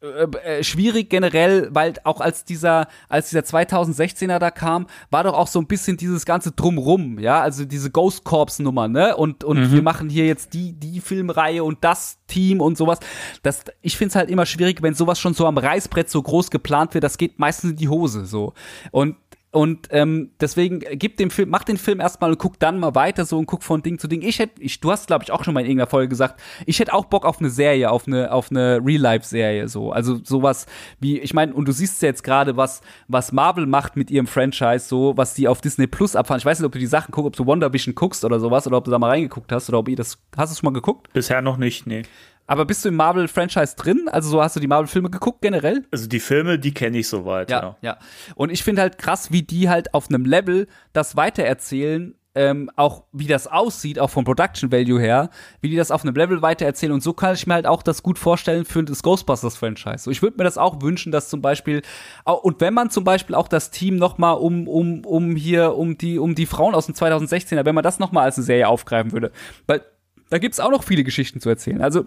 äh, 0.02 0.58
äh, 0.58 0.62
schwierig 0.62 1.08
generell, 1.08 1.68
weil 1.72 1.94
auch 2.04 2.20
als 2.20 2.44
dieser, 2.44 2.86
als 3.08 3.30
dieser 3.30 3.40
2016er 3.40 4.38
da 4.38 4.50
kam, 4.50 4.86
war 5.10 5.24
doch 5.24 5.32
auch 5.32 5.46
so 5.46 5.58
ein 5.58 5.66
bisschen 5.66 5.96
dieses 5.96 6.26
ganze 6.26 6.52
Drumrum, 6.52 7.18
ja, 7.18 7.40
also 7.40 7.64
diese 7.64 7.90
Ghost 7.90 8.22
Corps 8.22 8.58
Nummer, 8.58 8.88
ne, 8.88 9.16
und, 9.16 9.42
und 9.42 9.58
mhm. 9.58 9.72
wir 9.72 9.82
machen 9.82 10.10
hier 10.10 10.26
jetzt 10.26 10.52
die, 10.52 10.74
die 10.74 11.00
Filmreihe 11.00 11.64
und 11.64 11.82
das 11.82 12.18
Team 12.26 12.60
und 12.60 12.76
sowas. 12.76 12.98
Das, 13.42 13.64
ich 13.80 13.96
finde 13.96 14.10
es 14.10 14.16
halt 14.16 14.28
immer 14.28 14.44
schwierig, 14.44 14.82
wenn 14.82 14.92
sowas 14.92 15.18
schon 15.18 15.32
so 15.32 15.46
am 15.46 15.56
Reißbrett 15.56 16.10
so 16.10 16.22
groß 16.22 16.50
geplant 16.50 16.92
wird, 16.92 17.02
das 17.02 17.16
geht 17.16 17.38
meistens 17.38 17.70
in 17.70 17.76
die 17.76 17.88
Hose, 17.88 18.26
so. 18.26 18.52
Und 18.90 19.16
und 19.56 19.88
ähm, 19.90 20.32
deswegen 20.38 20.80
gib 20.80 21.16
dem 21.16 21.30
Film, 21.30 21.48
mach 21.48 21.64
den 21.64 21.78
Film 21.78 21.98
erstmal 21.98 22.30
und 22.30 22.38
guck 22.38 22.58
dann 22.58 22.78
mal 22.78 22.94
weiter 22.94 23.24
so 23.24 23.38
und 23.38 23.46
guck 23.46 23.62
von 23.62 23.82
Ding 23.82 23.98
zu 23.98 24.06
Ding. 24.06 24.20
Ich 24.20 24.38
hätte, 24.38 24.60
ich, 24.60 24.80
du 24.80 24.90
hast 24.90 25.06
glaube 25.06 25.24
ich 25.24 25.32
auch 25.32 25.44
schon 25.44 25.54
mal 25.54 25.60
in 25.60 25.66
irgendeiner 25.66 25.88
Folge 25.88 26.10
gesagt, 26.10 26.38
ich 26.66 26.78
hätte 26.78 26.92
auch 26.92 27.06
Bock 27.06 27.24
auf 27.24 27.38
eine 27.38 27.48
Serie, 27.48 27.90
auf 27.90 28.06
eine 28.06 28.32
auf 28.32 28.50
eine 28.50 28.82
Real 28.84 29.00
Life 29.00 29.26
Serie 29.26 29.66
so. 29.68 29.92
Also 29.92 30.20
sowas 30.22 30.66
wie, 31.00 31.18
ich 31.20 31.32
meine, 31.32 31.54
und 31.54 31.66
du 31.66 31.72
siehst 31.72 32.02
jetzt 32.02 32.22
gerade 32.22 32.58
was 32.58 32.82
was 33.08 33.32
Marvel 33.32 33.64
macht 33.64 33.96
mit 33.96 34.10
ihrem 34.10 34.26
Franchise 34.26 34.88
so, 34.88 35.16
was 35.16 35.32
die 35.32 35.48
auf 35.48 35.62
Disney 35.62 35.86
Plus 35.86 36.16
abfahren. 36.16 36.38
Ich 36.38 36.44
weiß 36.44 36.58
nicht, 36.58 36.66
ob 36.66 36.72
du 36.72 36.78
die 36.78 36.84
Sachen 36.84 37.12
guckst, 37.12 37.26
ob 37.26 37.36
du 37.36 37.46
Wonder 37.46 37.72
Vision 37.72 37.94
guckst 37.94 38.26
oder 38.26 38.38
sowas 38.38 38.66
oder 38.66 38.76
ob 38.76 38.84
du 38.84 38.90
da 38.90 38.98
mal 38.98 39.08
reingeguckt 39.08 39.50
hast 39.52 39.70
oder 39.70 39.78
ob 39.78 39.88
ihr 39.88 39.96
das 39.96 40.18
hast 40.36 40.52
du 40.52 40.60
schon 40.60 40.70
mal 40.70 40.78
geguckt? 40.78 41.10
Bisher 41.14 41.40
noch 41.40 41.56
nicht, 41.56 41.86
nee. 41.86 42.02
Aber 42.46 42.64
bist 42.64 42.84
du 42.84 42.88
im 42.88 42.96
Marvel-Franchise 42.96 43.76
drin? 43.76 44.08
Also 44.10 44.30
so 44.30 44.42
hast 44.42 44.56
du 44.56 44.60
die 44.60 44.66
Marvel-Filme 44.66 45.10
geguckt 45.10 45.42
generell? 45.42 45.84
Also 45.90 46.06
die 46.06 46.20
Filme, 46.20 46.58
die 46.58 46.72
kenne 46.72 46.98
ich 46.98 47.08
soweit, 47.08 47.50
ja. 47.50 47.60
Ja, 47.60 47.76
ja. 47.82 47.98
Und 48.34 48.50
ich 48.50 48.62
finde 48.62 48.82
halt 48.82 48.98
krass, 48.98 49.32
wie 49.32 49.42
die 49.42 49.68
halt 49.68 49.94
auf 49.94 50.08
einem 50.08 50.24
Level 50.24 50.68
das 50.92 51.16
weitererzählen, 51.16 52.14
ähm, 52.36 52.70
auch 52.76 53.04
wie 53.12 53.26
das 53.26 53.46
aussieht, 53.46 53.98
auch 53.98 54.10
vom 54.10 54.24
Production 54.24 54.70
Value 54.70 55.00
her, 55.00 55.30
wie 55.62 55.70
die 55.70 55.76
das 55.76 55.90
auf 55.90 56.04
einem 56.04 56.14
Level 56.14 56.42
weitererzählen. 56.42 56.92
Und 56.92 57.02
so 57.02 57.14
kann 57.14 57.34
ich 57.34 57.46
mir 57.46 57.54
halt 57.54 57.66
auch 57.66 57.82
das 57.82 58.02
gut 58.02 58.18
vorstellen 58.18 58.66
für 58.66 58.84
das 58.84 59.02
Ghostbusters-Franchise. 59.02 60.04
So, 60.04 60.10
ich 60.10 60.20
würde 60.20 60.36
mir 60.36 60.44
das 60.44 60.58
auch 60.58 60.82
wünschen, 60.82 61.12
dass 61.12 61.30
zum 61.30 61.40
Beispiel, 61.40 61.80
und 62.24 62.60
wenn 62.60 62.74
man 62.74 62.90
zum 62.90 63.04
Beispiel 63.04 63.34
auch 63.34 63.48
das 63.48 63.70
Team 63.70 63.96
noch 63.96 64.18
mal 64.18 64.32
um, 64.32 64.68
um, 64.68 65.04
um 65.06 65.34
hier, 65.34 65.76
um 65.76 65.96
die, 65.96 66.18
um 66.18 66.34
die 66.34 66.44
Frauen 66.44 66.74
aus 66.74 66.86
dem 66.86 66.94
2016er, 66.94 67.64
wenn 67.64 67.74
man 67.74 67.84
das 67.84 67.98
noch 67.98 68.12
mal 68.12 68.22
als 68.22 68.36
eine 68.36 68.44
Serie 68.44 68.68
aufgreifen 68.68 69.12
würde, 69.12 69.32
weil 69.66 69.80
da 70.28 70.38
gibt's 70.38 70.60
auch 70.60 70.70
noch 70.70 70.82
viele 70.82 71.04
Geschichten 71.04 71.40
zu 71.40 71.48
erzählen. 71.48 71.80
Also 71.80 72.04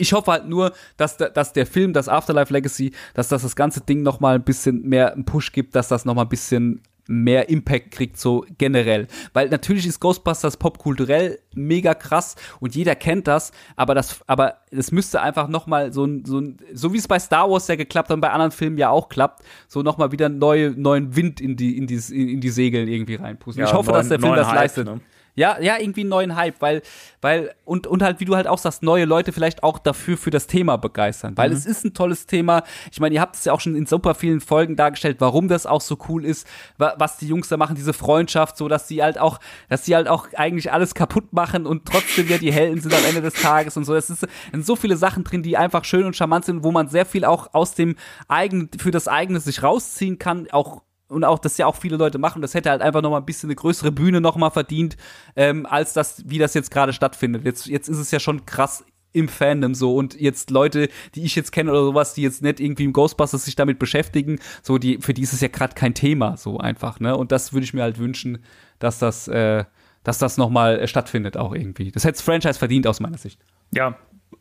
ich 0.00 0.12
hoffe 0.12 0.32
halt 0.32 0.48
nur, 0.48 0.72
dass, 0.96 1.16
der, 1.16 1.30
dass 1.30 1.52
der 1.52 1.66
Film, 1.66 1.92
das 1.92 2.08
Afterlife 2.08 2.52
Legacy, 2.52 2.92
dass 3.14 3.28
das 3.28 3.42
das 3.42 3.54
ganze 3.54 3.82
Ding 3.82 4.02
noch 4.02 4.20
mal 4.20 4.36
ein 4.36 4.42
bisschen 4.42 4.82
mehr 4.82 5.12
einen 5.12 5.24
Push 5.24 5.52
gibt, 5.52 5.74
dass 5.74 5.88
das 5.88 6.04
noch 6.04 6.14
mal 6.14 6.22
ein 6.22 6.28
bisschen 6.28 6.82
mehr 7.06 7.48
Impact 7.48 7.90
kriegt, 7.90 8.18
so 8.18 8.46
generell. 8.56 9.08
Weil 9.32 9.48
natürlich 9.48 9.84
ist 9.84 9.98
Ghostbusters 9.98 10.56
popkulturell 10.56 11.40
mega 11.54 11.94
krass 11.94 12.36
und 12.60 12.76
jeder 12.76 12.94
kennt 12.94 13.26
das, 13.26 13.50
aber 13.74 13.94
das, 13.96 14.20
aber 14.28 14.58
es 14.70 14.92
müsste 14.92 15.20
einfach 15.20 15.48
noch 15.48 15.66
mal 15.66 15.92
so 15.92 16.04
ein, 16.04 16.24
so 16.24 16.38
ein, 16.38 16.58
so 16.72 16.92
wie 16.92 16.98
es 16.98 17.08
bei 17.08 17.18
Star 17.18 17.50
Wars 17.50 17.66
ja 17.66 17.74
geklappt 17.74 18.10
hat 18.10 18.14
und 18.14 18.20
bei 18.20 18.30
anderen 18.30 18.52
Filmen 18.52 18.78
ja 18.78 18.90
auch 18.90 19.08
klappt, 19.08 19.42
so 19.66 19.82
noch 19.82 19.98
mal 19.98 20.12
wieder 20.12 20.28
neue, 20.28 20.70
neuen 20.70 21.16
Wind 21.16 21.40
in 21.40 21.56
die, 21.56 21.76
in 21.76 21.88
die, 21.88 21.96
in 22.32 22.40
die 22.40 22.48
Segeln 22.48 22.86
irgendwie 22.86 23.16
reinpusten. 23.16 23.60
Ja, 23.60 23.68
ich 23.68 23.74
hoffe, 23.74 23.90
neuen, 23.90 23.98
dass 23.98 24.08
der 24.08 24.20
Film 24.20 24.36
das 24.36 24.46
Hype, 24.46 24.56
leistet. 24.56 24.86
Ne? 24.86 25.00
Ja, 25.40 25.58
ja, 25.58 25.78
irgendwie 25.78 26.02
einen 26.02 26.10
neuen 26.10 26.36
Hype, 26.36 26.60
weil, 26.60 26.82
weil, 27.22 27.54
und, 27.64 27.86
und 27.86 28.02
halt, 28.02 28.20
wie 28.20 28.26
du 28.26 28.36
halt 28.36 28.46
auch 28.46 28.58
sagst, 28.58 28.82
neue 28.82 29.06
Leute 29.06 29.32
vielleicht 29.32 29.62
auch 29.62 29.78
dafür 29.78 30.18
für 30.18 30.30
das 30.30 30.46
Thema 30.46 30.76
begeistern. 30.76 31.34
Weil 31.38 31.48
mhm. 31.48 31.56
es 31.56 31.64
ist 31.64 31.82
ein 31.82 31.94
tolles 31.94 32.26
Thema. 32.26 32.62
Ich 32.92 33.00
meine, 33.00 33.14
ihr 33.14 33.22
habt 33.22 33.36
es 33.36 33.46
ja 33.46 33.54
auch 33.54 33.60
schon 33.60 33.74
in 33.74 33.86
super 33.86 34.14
vielen 34.14 34.42
Folgen 34.42 34.76
dargestellt, 34.76 35.16
warum 35.20 35.48
das 35.48 35.64
auch 35.64 35.80
so 35.80 35.96
cool 36.10 36.26
ist, 36.26 36.46
was 36.76 37.16
die 37.16 37.26
Jungs 37.26 37.48
da 37.48 37.56
machen, 37.56 37.74
diese 37.74 37.94
Freundschaft, 37.94 38.58
so 38.58 38.68
dass 38.68 38.86
sie 38.86 39.02
halt 39.02 39.18
auch, 39.18 39.40
dass 39.70 39.86
sie 39.86 39.96
halt 39.96 40.08
auch 40.08 40.28
eigentlich 40.34 40.74
alles 40.74 40.94
kaputt 40.94 41.32
machen 41.32 41.64
und 41.64 41.86
trotzdem 41.86 42.28
ja 42.28 42.36
die 42.36 42.52
Helden 42.52 42.82
sind 42.82 42.92
am 42.92 43.06
Ende 43.08 43.22
des 43.22 43.32
Tages 43.32 43.78
und 43.78 43.84
so. 43.86 43.94
Es 43.94 44.10
ist, 44.10 44.26
sind 44.52 44.66
so 44.66 44.76
viele 44.76 44.98
Sachen 44.98 45.24
drin, 45.24 45.42
die 45.42 45.56
einfach 45.56 45.86
schön 45.86 46.04
und 46.04 46.14
charmant 46.14 46.44
sind, 46.44 46.64
wo 46.64 46.70
man 46.70 46.88
sehr 46.88 47.06
viel 47.06 47.24
auch 47.24 47.54
aus 47.54 47.74
dem 47.74 47.96
eigenen, 48.28 48.68
für 48.78 48.90
das 48.90 49.08
eigene 49.08 49.40
sich 49.40 49.62
rausziehen 49.62 50.18
kann, 50.18 50.50
auch 50.50 50.82
und 51.10 51.24
auch 51.24 51.38
das 51.38 51.58
ja 51.58 51.66
auch 51.66 51.76
viele 51.76 51.96
Leute 51.96 52.18
machen, 52.18 52.40
das 52.40 52.54
hätte 52.54 52.70
halt 52.70 52.82
einfach 52.82 53.02
noch 53.02 53.10
mal 53.10 53.18
ein 53.18 53.26
bisschen 53.26 53.48
eine 53.48 53.56
größere 53.56 53.92
Bühne 53.92 54.20
noch 54.20 54.36
mal 54.36 54.50
verdient, 54.50 54.96
ähm, 55.36 55.66
als 55.66 55.92
das, 55.92 56.22
wie 56.26 56.38
das 56.38 56.54
jetzt 56.54 56.70
gerade 56.70 56.92
stattfindet. 56.92 57.44
Jetzt, 57.44 57.66
jetzt 57.66 57.88
ist 57.88 57.98
es 57.98 58.10
ja 58.10 58.20
schon 58.20 58.46
krass 58.46 58.84
im 59.12 59.28
Fandom 59.28 59.74
so 59.74 59.96
und 59.96 60.20
jetzt 60.20 60.50
Leute, 60.50 60.88
die 61.16 61.24
ich 61.24 61.34
jetzt 61.34 61.50
kenne 61.50 61.72
oder 61.72 61.82
sowas, 61.82 62.14
die 62.14 62.22
jetzt 62.22 62.42
nicht 62.42 62.60
irgendwie 62.60 62.84
im 62.84 62.92
Ghostbusters 62.92 63.44
sich 63.44 63.56
damit 63.56 63.80
beschäftigen, 63.80 64.38
so 64.62 64.78
die 64.78 64.98
für 65.00 65.14
die 65.14 65.22
ist 65.22 65.32
es 65.32 65.40
ja 65.40 65.48
gerade 65.48 65.74
kein 65.74 65.94
Thema 65.94 66.36
so 66.36 66.58
einfach, 66.58 67.00
ne? 67.00 67.16
Und 67.16 67.32
das 67.32 67.52
würde 67.52 67.64
ich 67.64 67.74
mir 67.74 67.82
halt 67.82 67.98
wünschen, 67.98 68.38
dass 68.78 69.00
das 69.00 69.26
äh, 69.26 69.64
dass 70.04 70.18
das 70.18 70.36
noch 70.36 70.48
mal 70.48 70.78
äh, 70.78 70.86
stattfindet 70.86 71.36
auch 71.36 71.54
irgendwie. 71.54 71.90
Das 71.90 72.04
hätte 72.04 72.12
das 72.12 72.22
Franchise 72.22 72.58
verdient 72.58 72.86
aus 72.86 73.00
meiner 73.00 73.18
Sicht. 73.18 73.40
Ja, 73.72 73.98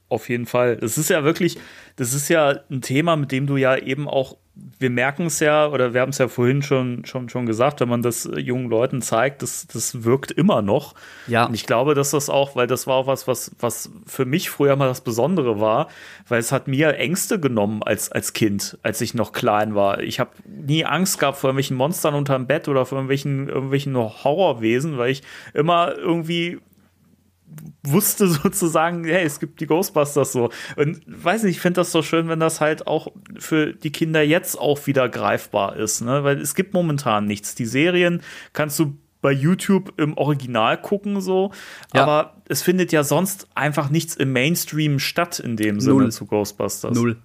auf 0.10 0.30
jeden 0.30 0.46
Fall. 0.46 0.78
Das 0.78 0.98
ist 0.98 1.10
ja 1.10 1.24
wirklich, 1.24 1.58
das 1.96 2.14
ist 2.14 2.30
ja 2.30 2.60
ein 2.70 2.82
Thema, 2.82 3.16
mit 3.16 3.32
dem 3.32 3.48
du 3.48 3.58
ja 3.58 3.78
eben 3.78 4.08
auch 4.08 4.38
wir 4.80 4.90
merken 4.90 5.26
es 5.26 5.40
ja, 5.40 5.68
oder 5.68 5.94
wir 5.94 6.02
haben 6.02 6.10
es 6.10 6.18
ja 6.18 6.28
vorhin 6.28 6.62
schon, 6.62 7.06
schon, 7.06 7.30
schon 7.30 7.46
gesagt, 7.46 7.82
wenn 7.82 7.90
man 7.90 8.02
das 8.02 8.26
äh, 8.26 8.40
jungen 8.40 8.70
Leuten 8.70 9.02
zeigt, 9.02 9.42
das, 9.42 9.68
das 9.68 10.04
wirkt 10.04 10.32
immer 10.32 10.62
noch. 10.62 10.96
Ja. 11.28 11.46
Und 11.46 11.54
ich 11.54 11.66
glaube, 11.66 11.96
dass 11.96 12.12
das 12.12 12.30
auch, 12.30 12.56
weil 12.56 12.68
das 12.68 12.88
war 12.88 12.96
auch 12.96 13.08
was, 13.08 13.28
was, 13.28 13.52
was 13.60 13.92
für 14.06 14.26
mich 14.26 14.50
früher 14.50 14.76
mal 14.76 14.88
das 14.88 15.02
Besondere 15.02 15.60
war, 15.60 15.90
weil 16.28 16.40
es 16.40 16.52
hat 16.52 16.68
mir 16.68 16.96
Ängste 16.98 17.40
genommen 17.40 17.84
als, 17.84 18.12
als 18.12 18.34
Kind, 18.34 18.78
als 18.84 19.02
ich 19.02 19.14
noch 19.14 19.32
klein 19.32 19.76
war. 19.76 20.02
Ich 20.02 20.20
habe 20.20 20.32
nie 20.46 20.86
Angst 20.86 21.20
gehabt 21.20 21.38
vor 21.38 21.50
irgendwelchen 21.50 21.78
Monstern 21.78 22.14
unterm 22.14 22.48
Bett 22.48 22.68
oder 22.68 22.86
vor 22.86 22.98
irgendwelchen, 22.98 23.50
irgendwelchen 23.50 23.96
Horrorwesen, 23.98 24.98
weil 24.98 25.12
ich 25.12 25.24
immer 25.54 25.96
irgendwie 25.96 26.60
wusste 27.84 28.28
sozusagen, 28.28 29.04
hey, 29.06 29.26
es 29.26 29.40
gibt 29.40 29.60
die 29.62 29.68
Ghostbusters 29.68 30.32
so. 30.32 30.50
Und 30.76 31.02
weiß 31.08 31.44
nicht, 31.44 31.58
ich 31.58 31.62
finde 31.62 31.82
das 31.82 31.92
so 31.92 32.02
schön, 32.02 32.28
wenn 32.30 32.40
das 32.40 32.62
halt 32.62 32.88
auch 32.88 33.12
für 33.38 33.74
die 33.74 33.92
Kinder 33.92 34.22
jetzt 34.22 34.60
auch 34.60 34.88
wieder 34.88 35.10
greifbar 35.10 35.76
ist, 35.76 36.02
ne? 36.02 36.24
Weil 36.24 36.40
es 36.40 36.56
gibt 36.56 36.74
momentan 36.74 37.26
nichts. 37.26 37.56
Die 37.56 37.66
Serien 37.66 38.22
kannst 38.54 38.80
du 38.80 38.98
bei 39.22 39.32
YouTube 39.32 39.94
im 39.98 40.18
Original 40.18 40.82
gucken, 40.82 41.20
so, 41.20 41.52
ja. 41.94 42.04
aber 42.04 42.42
es 42.48 42.62
findet 42.62 42.92
ja 42.92 43.04
sonst 43.04 43.48
einfach 43.54 43.90
nichts 43.90 44.16
im 44.16 44.32
Mainstream 44.32 45.00
statt 45.00 45.40
in 45.40 45.58
dem 45.58 45.82
Sinne 45.82 46.04
Null. 46.04 46.12
zu 46.12 46.26
Ghostbusters. 46.26 46.96
Null. 46.96 47.18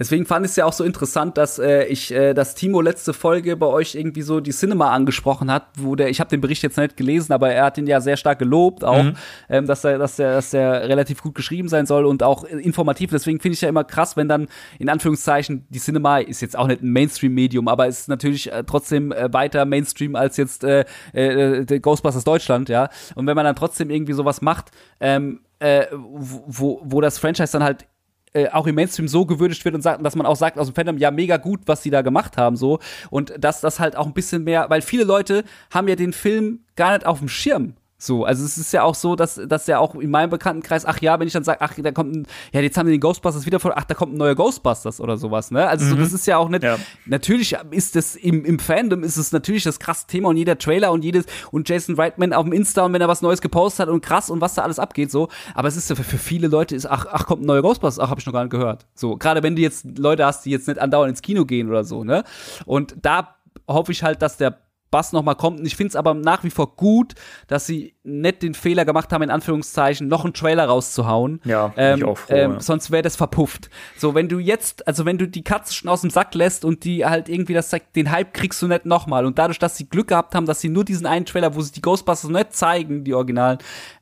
Deswegen 0.00 0.24
fand 0.24 0.46
ich 0.46 0.52
es 0.52 0.56
ja 0.56 0.64
auch 0.64 0.72
so 0.72 0.82
interessant, 0.82 1.36
dass 1.36 1.58
äh, 1.58 1.84
ich, 1.84 2.10
äh, 2.10 2.32
dass 2.32 2.54
Timo 2.54 2.80
letzte 2.80 3.12
Folge 3.12 3.54
bei 3.58 3.66
euch 3.66 3.94
irgendwie 3.94 4.22
so 4.22 4.40
die 4.40 4.50
Cinema 4.50 4.92
angesprochen 4.92 5.52
hat, 5.52 5.66
wo 5.76 5.94
der, 5.94 6.08
ich 6.08 6.20
habe 6.20 6.30
den 6.30 6.40
Bericht 6.40 6.62
jetzt 6.62 6.78
nicht 6.78 6.96
gelesen, 6.96 7.34
aber 7.34 7.50
er 7.50 7.66
hat 7.66 7.76
ihn 7.76 7.86
ja 7.86 8.00
sehr 8.00 8.16
stark 8.16 8.38
gelobt, 8.38 8.82
auch, 8.82 9.02
mhm. 9.02 9.16
ähm, 9.50 9.66
dass 9.66 9.84
er, 9.84 9.98
dass 9.98 10.18
er, 10.18 10.36
dass 10.36 10.54
er 10.54 10.88
relativ 10.88 11.22
gut 11.22 11.34
geschrieben 11.34 11.68
sein 11.68 11.84
soll 11.84 12.06
und 12.06 12.22
auch 12.22 12.44
informativ. 12.44 13.10
Deswegen 13.10 13.40
finde 13.40 13.56
ich 13.56 13.60
ja 13.60 13.68
immer 13.68 13.84
krass, 13.84 14.16
wenn 14.16 14.26
dann 14.26 14.48
in 14.78 14.88
Anführungszeichen 14.88 15.66
die 15.68 15.80
Cinema 15.80 16.16
ist 16.16 16.40
jetzt 16.40 16.56
auch 16.56 16.66
nicht 16.66 16.82
ein 16.82 16.92
Mainstream-Medium, 16.92 17.68
aber 17.68 17.86
ist 17.86 18.08
natürlich 18.08 18.50
äh, 18.50 18.64
trotzdem 18.66 19.12
äh, 19.12 19.30
weiter 19.34 19.66
Mainstream 19.66 20.16
als 20.16 20.38
jetzt 20.38 20.64
äh, 20.64 20.86
äh, 21.12 21.78
Ghostbusters 21.78 22.24
Deutschland, 22.24 22.70
ja. 22.70 22.88
Und 23.16 23.26
wenn 23.26 23.36
man 23.36 23.44
dann 23.44 23.54
trotzdem 23.54 23.90
irgendwie 23.90 24.14
sowas 24.14 24.40
macht, 24.40 24.70
ähm, 24.98 25.40
äh, 25.58 25.88
wo, 25.92 26.80
wo 26.84 27.02
das 27.02 27.18
Franchise 27.18 27.52
dann 27.52 27.62
halt 27.62 27.84
äh, 28.32 28.48
auch 28.48 28.66
im 28.66 28.74
Mainstream 28.74 29.08
so 29.08 29.26
gewürdigt 29.26 29.64
wird 29.64 29.74
und 29.74 29.82
sagt, 29.82 30.04
dass 30.04 30.16
man 30.16 30.26
auch 30.26 30.36
sagt 30.36 30.58
aus 30.58 30.68
dem 30.68 30.74
Fandom, 30.74 30.98
ja, 30.98 31.10
mega 31.10 31.36
gut, 31.36 31.60
was 31.66 31.82
sie 31.82 31.90
da 31.90 32.02
gemacht 32.02 32.36
haben, 32.36 32.56
so. 32.56 32.78
Und 33.10 33.32
dass 33.38 33.60
das 33.60 33.80
halt 33.80 33.96
auch 33.96 34.06
ein 34.06 34.14
bisschen 34.14 34.44
mehr, 34.44 34.70
weil 34.70 34.82
viele 34.82 35.04
Leute 35.04 35.44
haben 35.70 35.88
ja 35.88 35.96
den 35.96 36.12
Film 36.12 36.60
gar 36.76 36.92
nicht 36.92 37.06
auf 37.06 37.18
dem 37.18 37.28
Schirm. 37.28 37.74
So, 38.02 38.24
also 38.24 38.44
es 38.46 38.56
ist 38.56 38.72
ja 38.72 38.82
auch 38.82 38.94
so, 38.94 39.14
dass, 39.14 39.38
dass 39.46 39.66
ja 39.66 39.78
auch 39.78 39.94
in 39.94 40.10
meinem 40.10 40.30
Bekanntenkreis, 40.30 40.86
ach 40.86 41.00
ja, 41.02 41.20
wenn 41.20 41.26
ich 41.26 41.34
dann 41.34 41.44
sage, 41.44 41.60
ach, 41.60 41.74
da 41.76 41.92
kommt 41.92 42.16
ein, 42.16 42.26
ja, 42.50 42.60
jetzt 42.62 42.78
haben 42.78 42.86
wir 42.86 42.94
den 42.94 43.00
Ghostbusters 43.00 43.44
wieder 43.44 43.60
vor, 43.60 43.74
ach, 43.76 43.84
da 43.84 43.94
kommt 43.94 44.14
ein 44.14 44.16
neuer 44.16 44.34
Ghostbusters 44.34 45.02
oder 45.02 45.18
sowas, 45.18 45.50
ne? 45.50 45.68
Also 45.68 45.84
mhm. 45.84 45.90
so, 45.90 45.96
das 45.96 46.12
ist 46.14 46.26
ja 46.26 46.38
auch 46.38 46.48
nicht, 46.48 46.62
ja. 46.62 46.78
natürlich 47.04 47.54
ist 47.72 47.96
das 47.96 48.16
im, 48.16 48.46
im 48.46 48.58
Fandom 48.58 49.02
ist 49.02 49.18
es 49.18 49.32
natürlich 49.32 49.64
das 49.64 49.78
krasse 49.78 50.06
Thema 50.06 50.30
und 50.30 50.38
jeder 50.38 50.56
Trailer 50.56 50.92
und 50.92 51.04
jedes, 51.04 51.26
und 51.50 51.68
Jason 51.68 51.94
Reitman 51.94 52.32
auf 52.32 52.44
dem 52.44 52.54
Insta 52.54 52.86
und 52.86 52.94
wenn 52.94 53.02
er 53.02 53.08
was 53.08 53.20
Neues 53.20 53.42
gepostet 53.42 53.86
hat 53.86 53.92
und 53.92 54.00
krass 54.00 54.30
und 54.30 54.40
was 54.40 54.54
da 54.54 54.62
alles 54.62 54.78
abgeht, 54.78 55.10
so. 55.10 55.28
Aber 55.54 55.68
es 55.68 55.76
ist 55.76 55.90
ja 55.90 55.96
für, 55.96 56.04
für 56.04 56.16
viele 56.16 56.48
Leute 56.48 56.74
ist, 56.74 56.86
ach, 56.86 57.04
ach, 57.10 57.26
kommt 57.26 57.42
ein 57.42 57.46
neuer 57.46 57.60
Ghostbusters, 57.60 58.02
ach, 58.02 58.10
hab 58.10 58.18
ich 58.18 58.24
noch 58.24 58.32
gar 58.32 58.44
nicht 58.44 58.52
gehört. 58.52 58.86
So, 58.94 59.18
gerade 59.18 59.42
wenn 59.42 59.56
du 59.56 59.62
jetzt 59.62 59.98
Leute 59.98 60.24
hast, 60.24 60.46
die 60.46 60.50
jetzt 60.50 60.68
nicht 60.68 60.80
andauernd 60.80 61.10
ins 61.10 61.20
Kino 61.20 61.44
gehen 61.44 61.68
oder 61.68 61.84
so, 61.84 62.02
ne? 62.02 62.24
Und 62.64 62.96
da 63.02 63.36
hoffe 63.68 63.92
ich 63.92 64.02
halt, 64.02 64.22
dass 64.22 64.38
der 64.38 64.58
Bass 64.90 65.12
nochmal 65.12 65.36
kommt. 65.36 65.60
Und 65.60 65.66
ich 65.66 65.76
finde 65.76 65.90
es 65.90 65.96
aber 65.96 66.14
nach 66.14 66.44
wie 66.44 66.50
vor 66.50 66.76
gut, 66.76 67.14
dass 67.46 67.66
sie 67.66 67.94
nicht 68.02 68.42
den 68.42 68.54
Fehler 68.54 68.84
gemacht 68.84 69.12
haben, 69.12 69.22
in 69.22 69.30
Anführungszeichen, 69.30 70.08
noch 70.08 70.24
einen 70.24 70.34
Trailer 70.34 70.66
rauszuhauen. 70.66 71.40
Ja, 71.44 71.68
bin 71.68 71.84
ähm, 71.84 71.98
ich 71.98 72.04
auch 72.04 72.18
froh, 72.18 72.34
ähm, 72.34 72.52
ja. 72.52 72.60
Sonst 72.60 72.90
wäre 72.90 73.02
das 73.02 73.16
verpufft. 73.16 73.70
So, 73.96 74.14
wenn 74.14 74.28
du 74.28 74.38
jetzt, 74.38 74.86
also 74.86 75.04
wenn 75.04 75.18
du 75.18 75.28
die 75.28 75.44
Katze 75.44 75.74
schon 75.74 75.88
aus 75.88 76.00
dem 76.00 76.10
Sack 76.10 76.34
lässt 76.34 76.64
und 76.64 76.84
die 76.84 77.04
halt 77.04 77.28
irgendwie 77.28 77.54
das 77.54 77.70
sagt, 77.70 77.94
den 77.96 78.10
Hype 78.10 78.34
kriegst 78.34 78.60
du 78.62 78.66
nicht 78.66 78.86
nochmal. 78.86 79.26
Und 79.26 79.38
dadurch, 79.38 79.58
dass 79.58 79.76
sie 79.76 79.88
Glück 79.88 80.08
gehabt 80.08 80.34
haben, 80.34 80.46
dass 80.46 80.60
sie 80.60 80.68
nur 80.68 80.84
diesen 80.84 81.06
einen 81.06 81.26
Trailer, 81.26 81.54
wo 81.54 81.60
sie 81.60 81.72
die 81.72 81.82
Ghostbusters 81.82 82.30
nicht 82.30 82.54
zeigen, 82.54 83.04
die 83.04 83.14
Originalen, 83.14 83.58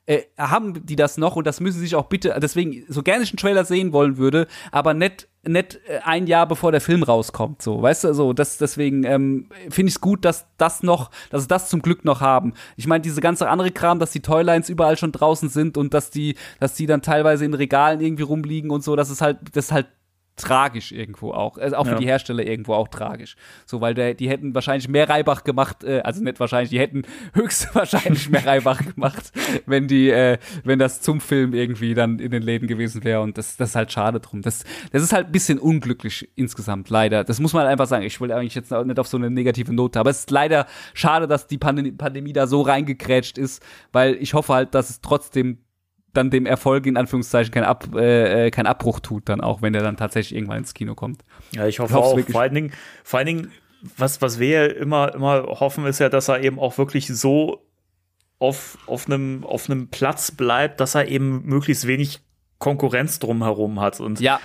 äh, 0.06 0.22
haben 0.38 0.86
die 0.86 0.96
das 0.96 1.18
noch 1.18 1.36
und 1.36 1.46
das 1.46 1.60
müssen 1.60 1.76
sie 1.76 1.84
sich 1.84 1.94
auch 1.94 2.06
bitte, 2.06 2.34
deswegen, 2.40 2.82
so 2.88 3.02
gerne 3.02 3.24
ich 3.24 3.30
einen 3.30 3.36
Trailer 3.36 3.66
sehen 3.66 3.92
wollen 3.92 4.16
würde, 4.16 4.46
aber 4.72 4.94
nicht 4.94 5.28
nicht 5.48 5.80
äh, 5.88 6.00
ein 6.04 6.26
Jahr 6.26 6.46
bevor 6.46 6.72
der 6.72 6.80
Film 6.80 7.02
rauskommt, 7.02 7.62
so, 7.62 7.80
weißt 7.82 8.04
du, 8.04 8.14
so, 8.14 8.32
das, 8.32 8.58
deswegen 8.58 9.04
ähm, 9.04 9.48
finde 9.70 9.88
ich 9.88 9.96
es 9.96 10.00
gut, 10.00 10.24
dass 10.24 10.46
das 10.56 10.82
noch, 10.82 11.10
dass 11.30 11.42
sie 11.42 11.48
das 11.48 11.68
zum 11.68 11.82
Glück 11.82 12.04
noch 12.04 12.20
haben. 12.20 12.54
Ich 12.76 12.86
meine, 12.86 13.02
diese 13.02 13.20
ganze 13.20 13.48
andere 13.48 13.70
Kram, 13.70 13.98
dass 13.98 14.12
die 14.12 14.20
Toylines 14.20 14.68
überall 14.68 14.96
schon 14.96 15.12
draußen 15.12 15.48
sind 15.48 15.76
und 15.76 15.94
dass 15.94 16.10
die, 16.10 16.36
dass 16.60 16.74
die 16.74 16.86
dann 16.86 17.02
teilweise 17.02 17.44
in 17.44 17.54
Regalen 17.54 18.00
irgendwie 18.00 18.22
rumliegen 18.22 18.70
und 18.70 18.84
so, 18.84 18.96
das 18.96 19.10
ist 19.10 19.20
halt, 19.20 19.38
das 19.52 19.66
ist 19.66 19.72
halt 19.72 19.86
tragisch 20.38 20.92
irgendwo 20.92 21.32
auch. 21.32 21.58
Also 21.58 21.76
auch 21.76 21.84
für 21.84 21.92
Ja. 21.92 21.98
die 21.98 22.06
Hersteller 22.06 22.44
irgendwo 22.46 22.74
auch 22.74 22.88
tragisch. 22.88 23.36
So, 23.66 23.80
weil 23.80 23.94
der, 23.94 24.14
die 24.14 24.28
hätten 24.28 24.54
wahrscheinlich 24.54 24.88
mehr 24.88 25.08
Reibach 25.08 25.44
gemacht, 25.44 25.84
äh, 25.84 26.00
also 26.00 26.22
nicht 26.22 26.40
wahrscheinlich, 26.40 26.70
die 26.70 26.78
hätten 26.78 27.02
höchstwahrscheinlich 27.34 28.28
mehr 28.30 28.46
Reibach 28.46 28.80
gemacht, 28.94 29.32
wenn 29.66 29.88
die, 29.88 30.10
äh, 30.10 30.38
wenn 30.64 30.78
das 30.78 31.00
zum 31.00 31.20
Film 31.20 31.54
irgendwie 31.54 31.94
dann 31.94 32.18
in 32.18 32.30
den 32.30 32.42
Läden 32.42 32.68
gewesen 32.68 33.04
wäre. 33.04 33.20
Und 33.20 33.38
das, 33.38 33.56
das 33.56 33.70
ist 33.70 33.76
halt 33.76 33.92
schade 33.92 34.20
drum. 34.20 34.42
Das, 34.42 34.64
das 34.92 35.02
ist 35.02 35.12
halt 35.12 35.26
ein 35.26 35.32
bisschen 35.32 35.58
unglücklich 35.58 36.28
insgesamt, 36.36 36.90
leider. 36.90 37.24
Das 37.24 37.40
muss 37.40 37.52
man 37.52 37.66
einfach 37.66 37.86
sagen. 37.86 38.04
Ich 38.04 38.20
will 38.20 38.32
eigentlich 38.32 38.54
jetzt 38.54 38.70
nicht 38.70 38.98
auf 38.98 39.08
so 39.08 39.16
eine 39.16 39.30
negative 39.30 39.72
Note, 39.74 39.98
aber 40.00 40.10
es 40.10 40.20
ist 40.20 40.30
leider 40.30 40.66
schade, 40.94 41.26
dass 41.26 41.46
die 41.46 41.58
Pandemie, 41.58 41.92
Pandemie 41.92 42.32
da 42.32 42.46
so 42.46 42.62
reingekrätscht 42.62 43.38
ist, 43.38 43.62
weil 43.92 44.14
ich 44.20 44.34
hoffe 44.34 44.54
halt, 44.54 44.74
dass 44.74 44.90
es 44.90 45.00
trotzdem 45.00 45.58
dann 46.18 46.30
dem 46.30 46.44
Erfolg 46.44 46.84
in 46.86 46.96
Anführungszeichen 46.98 47.52
kein, 47.52 47.64
Ab, 47.64 47.88
äh, 47.94 48.46
äh, 48.46 48.50
kein 48.50 48.66
Abbruch 48.66 49.00
tut, 49.00 49.28
dann 49.28 49.40
auch, 49.40 49.62
wenn 49.62 49.72
der 49.72 49.82
dann 49.82 49.96
tatsächlich 49.96 50.36
irgendwann 50.36 50.58
ins 50.58 50.74
Kino 50.74 50.94
kommt. 50.94 51.24
Ja, 51.52 51.66
ich 51.66 51.78
hoffe 51.78 51.94
Ich 51.94 51.98
auch. 51.98 52.16
wirklich. 52.16 52.32
Vor 52.34 52.42
allen 52.42 52.54
Dingen, 52.54 52.72
vor 53.04 53.18
allen 53.18 53.26
Dingen, 53.26 53.52
was, 53.96 54.20
was 54.20 54.38
wir 54.38 54.48
ja 54.48 54.66
immer, 54.66 55.14
immer 55.14 55.44
hoffen, 55.44 55.86
ist 55.86 56.00
ja, 56.00 56.08
dass 56.08 56.28
er 56.28 56.42
eben 56.42 56.58
auch 56.58 56.76
wirklich 56.78 57.06
so 57.06 57.64
auf, 58.38 58.76
auf 58.86 59.06
einem, 59.06 59.44
auf 59.44 59.70
einem 59.70 59.88
Platz 59.88 60.30
bleibt, 60.30 60.80
dass 60.80 60.94
er 60.94 61.08
eben 61.08 61.44
möglichst 61.46 61.86
wenig 61.86 62.20
Konkurrenz 62.58 63.18
drumherum 63.18 63.80
hat. 63.80 64.00
Und 64.00 64.20
Ja, 64.20 64.40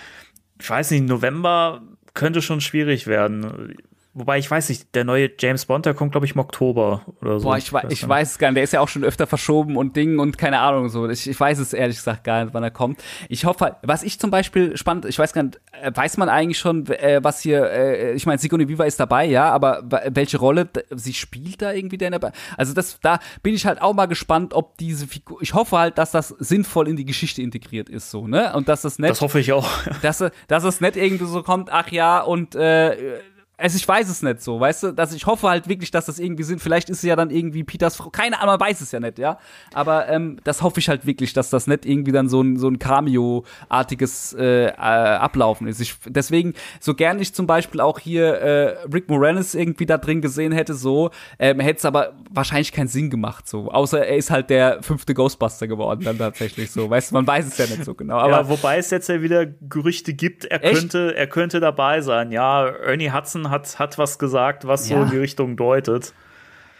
ich 0.60 0.69
weiß 0.69 0.92
nicht, 0.92 1.06
November 1.06 1.82
könnte 2.14 2.42
schon 2.42 2.61
schwierig 2.61 3.08
werden. 3.08 3.76
Wobei 4.16 4.38
ich 4.38 4.50
weiß 4.51 4.69
nicht, 4.69 4.93
der 4.93 5.06
neue 5.06 5.32
James 5.40 5.66
Bond, 5.66 5.88
der 5.88 5.95
kommt, 5.95 6.11
glaube 6.11 6.27
ich, 6.27 6.33
im 6.35 6.40
Oktober 6.40 7.01
oder 7.19 7.40
so. 7.40 7.45
boah, 7.48 7.58
ich, 7.58 7.74
wei- 7.74 7.85
ich 7.90 8.08
weiß 8.08 8.32
es 8.33 8.38
gar 8.38 8.50
nicht. 8.50 8.58
Der 8.58 8.64
ist 8.64 8.72
ja 8.74 8.80
auch 8.80 8.88
schon 8.88 9.03
öfter 9.03 9.25
verschoben 9.25 9.75
und 9.75 9.95
Ding 9.95 10.19
und 10.19 10.38
keine 10.38 10.59
Ahnung 10.59 10.90
so. 10.90 11.09
Ich, 11.09 11.27
ich 11.27 11.40
weiß 11.40 11.58
es 11.58 11.74
ehrlich 11.74 11.98
gesagt 11.98 12.24
gar 12.24 12.43
nicht, 12.43 12.53
wann 12.53 12.61
er 12.61 12.69
kommt. 12.69 13.01
Ich 13.27 13.45
hoffe, 13.45 13.66
halt- 13.66 13.75
was 13.82 14.03
ich 14.03 14.19
zum 14.19 14.30
Beispiel 14.30 14.77
spannend, 14.77 15.06
ich 15.06 15.17
weiß 15.17 15.33
gar 15.33 15.42
nicht, 15.42 15.59
äh, 15.82 15.92
weiß 15.95 16.17
man 16.17 16.30
eigentlich 16.30 16.59
schon, 16.59 16.85
äh, 16.88 17.22
was 17.24 17.42
hier, 17.42 17.69
äh, 17.72 18.14
ich 18.14 18.27
meine, 18.27 18.38
Sigourney 18.38 18.67
Viva 18.67 18.83
ist 18.83 19.00
dabei, 19.00 19.25
ja, 19.25 19.50
aber 19.51 19.82
welche 20.11 20.38
Rolle 20.38 20.69
sie 20.92 21.14
spielt 21.16 21.64
da 21.64 21.74
irgendwie 21.74 21.98
denn 21.98 22.11
dabei? 22.11 22.33
Also 22.56 22.74
das, 22.75 23.00
da 23.01 23.17
bin 23.42 23.56
ich 23.56 23.66
halt 23.66 23.82
auch 23.82 23.93
mal 23.95 24.06
gespannt, 24.06 24.53
ob 24.53 24.77
diese 24.77 25.08
Figur, 25.08 25.40
ich 25.42 25.56
hoffe 25.56 25.75
halt, 25.80 25.98
dass 25.98 26.11
das 26.11 26.27
sinnvoll 26.30 26.88
in 26.88 26.98
die 26.98 27.06
Geschichte 27.06 27.42
integriert 27.42 27.90
ist, 27.90 28.11
so, 28.11 28.27
ne? 28.27 28.53
Und 28.56 28.67
dass 28.69 28.83
das 28.83 29.00
nicht 29.00 29.09
Das 29.09 29.22
hoffe 29.22 29.40
ich 29.40 29.51
auch. 29.53 29.67
dass, 30.03 30.24
dass 30.48 30.64
es 30.64 30.82
nicht 30.82 30.98
irgendwie 30.98 31.25
so 31.25 31.42
kommt, 31.42 31.72
ach 31.72 31.90
ja, 31.90 32.22
und 32.22 32.53
äh, 32.53 33.17
also 33.64 33.77
ich 33.77 33.88
weiß 33.88 34.09
es 34.09 34.22
nicht 34.22 34.42
so, 34.42 34.59
weißt 34.59 34.83
du, 34.83 34.92
dass 34.92 35.14
ich 35.14 35.25
hoffe 35.25 35.48
halt 35.48 35.69
wirklich, 35.69 35.90
dass 35.90 36.06
das 36.06 36.19
irgendwie 36.19 36.43
sind. 36.43 36.59
Vielleicht 36.59 36.90
ist 36.90 36.98
es 36.98 37.03
ja 37.03 37.16
dann 37.16 37.30
irgendwie 37.30 37.64
Peters 37.64 37.95
Frau, 37.95 38.09
keine 38.09 38.42
Ahnung, 38.42 38.58
man 38.58 38.59
weiß 38.59 38.82
es 38.82 38.92
ja 38.92 39.00
nicht, 39.00 39.19
ja. 39.19 39.40
Aber 39.74 40.09
ähm, 40.09 40.38
das 40.43 40.61
hoffe 40.61 40.82
ich 40.82 40.90
halt 40.90 41.06
wirklich, 41.06 41.32
dass 41.32 41.50
das 41.50 41.66
nicht 41.66 41.85
irgendwie 41.85 42.11
dann 42.11 42.27
so 42.27 42.42
ein 42.42 42.58
so 42.58 42.67
ein 42.67 42.77
Cameo-artiges 42.77 44.33
äh, 44.33 44.66
äh, 44.66 44.74
Ablaufen 44.74 45.67
ist. 45.67 45.80
Ich, 45.80 45.95
deswegen, 46.06 46.56
so 46.82 46.93
gern 46.93 47.22
ich 47.22 47.33
zum 47.33 47.48
Beispiel 47.48 47.80
auch 47.80 48.00
hier 48.00 48.33
äh, 48.33 48.75
Rick 48.93 49.08
Moranis 49.08 49.56
irgendwie 49.56 49.85
da 49.85 49.98
drin 49.98 50.19
gesehen 50.19 50.51
hätte, 50.51 50.74
so 50.74 51.11
ähm, 51.40 51.61
hätte 51.61 51.77
es 51.77 51.85
aber 51.85 52.16
wahrscheinlich 52.32 52.74
keinen 52.74 52.90
Sinn 52.90 53.09
gemacht, 53.09 53.48
so. 53.48 53.72
Außer 53.72 54.06
er 54.06 54.17
ist 54.17 54.30
halt 54.30 54.50
der 54.50 54.83
fünfte 54.83 55.14
Ghostbuster 55.14 55.69
geworden 55.69 56.03
dann 56.03 56.17
tatsächlich 56.17 56.69
so. 56.69 56.90
Weißt 56.90 57.11
du, 57.11 57.16
man 57.16 57.25
weiß 57.25 57.48
es 57.48 57.58
ja 57.58 57.66
nicht 57.67 57.85
so 57.85 57.93
genau. 57.93 58.17
Aber 58.17 58.42
ja, 58.42 58.50
wobei 58.50 58.77
es 58.77 58.90
jetzt 58.90 59.08
ja 59.08 59.22
wieder 59.22 59.45
Gerüchte 59.45 60.14
gibt, 60.14 60.43
er 60.43 60.61
Echt? 60.61 60.75
könnte, 60.75 61.16
er 61.16 61.27
könnte 61.27 61.61
dabei 61.61 62.01
sein. 62.01 62.33
Ja, 62.33 62.67
Ernie 62.67 63.11
Hudson 63.11 63.52
hat, 63.53 63.80
hat 63.80 63.98
was 63.98 64.19
gesagt, 64.19 64.67
was 64.67 64.88
so 64.90 64.95
Ja. 64.95 65.03
in 65.03 65.09
die 65.11 65.17
Richtung 65.17 65.56
deutet. 65.56 66.14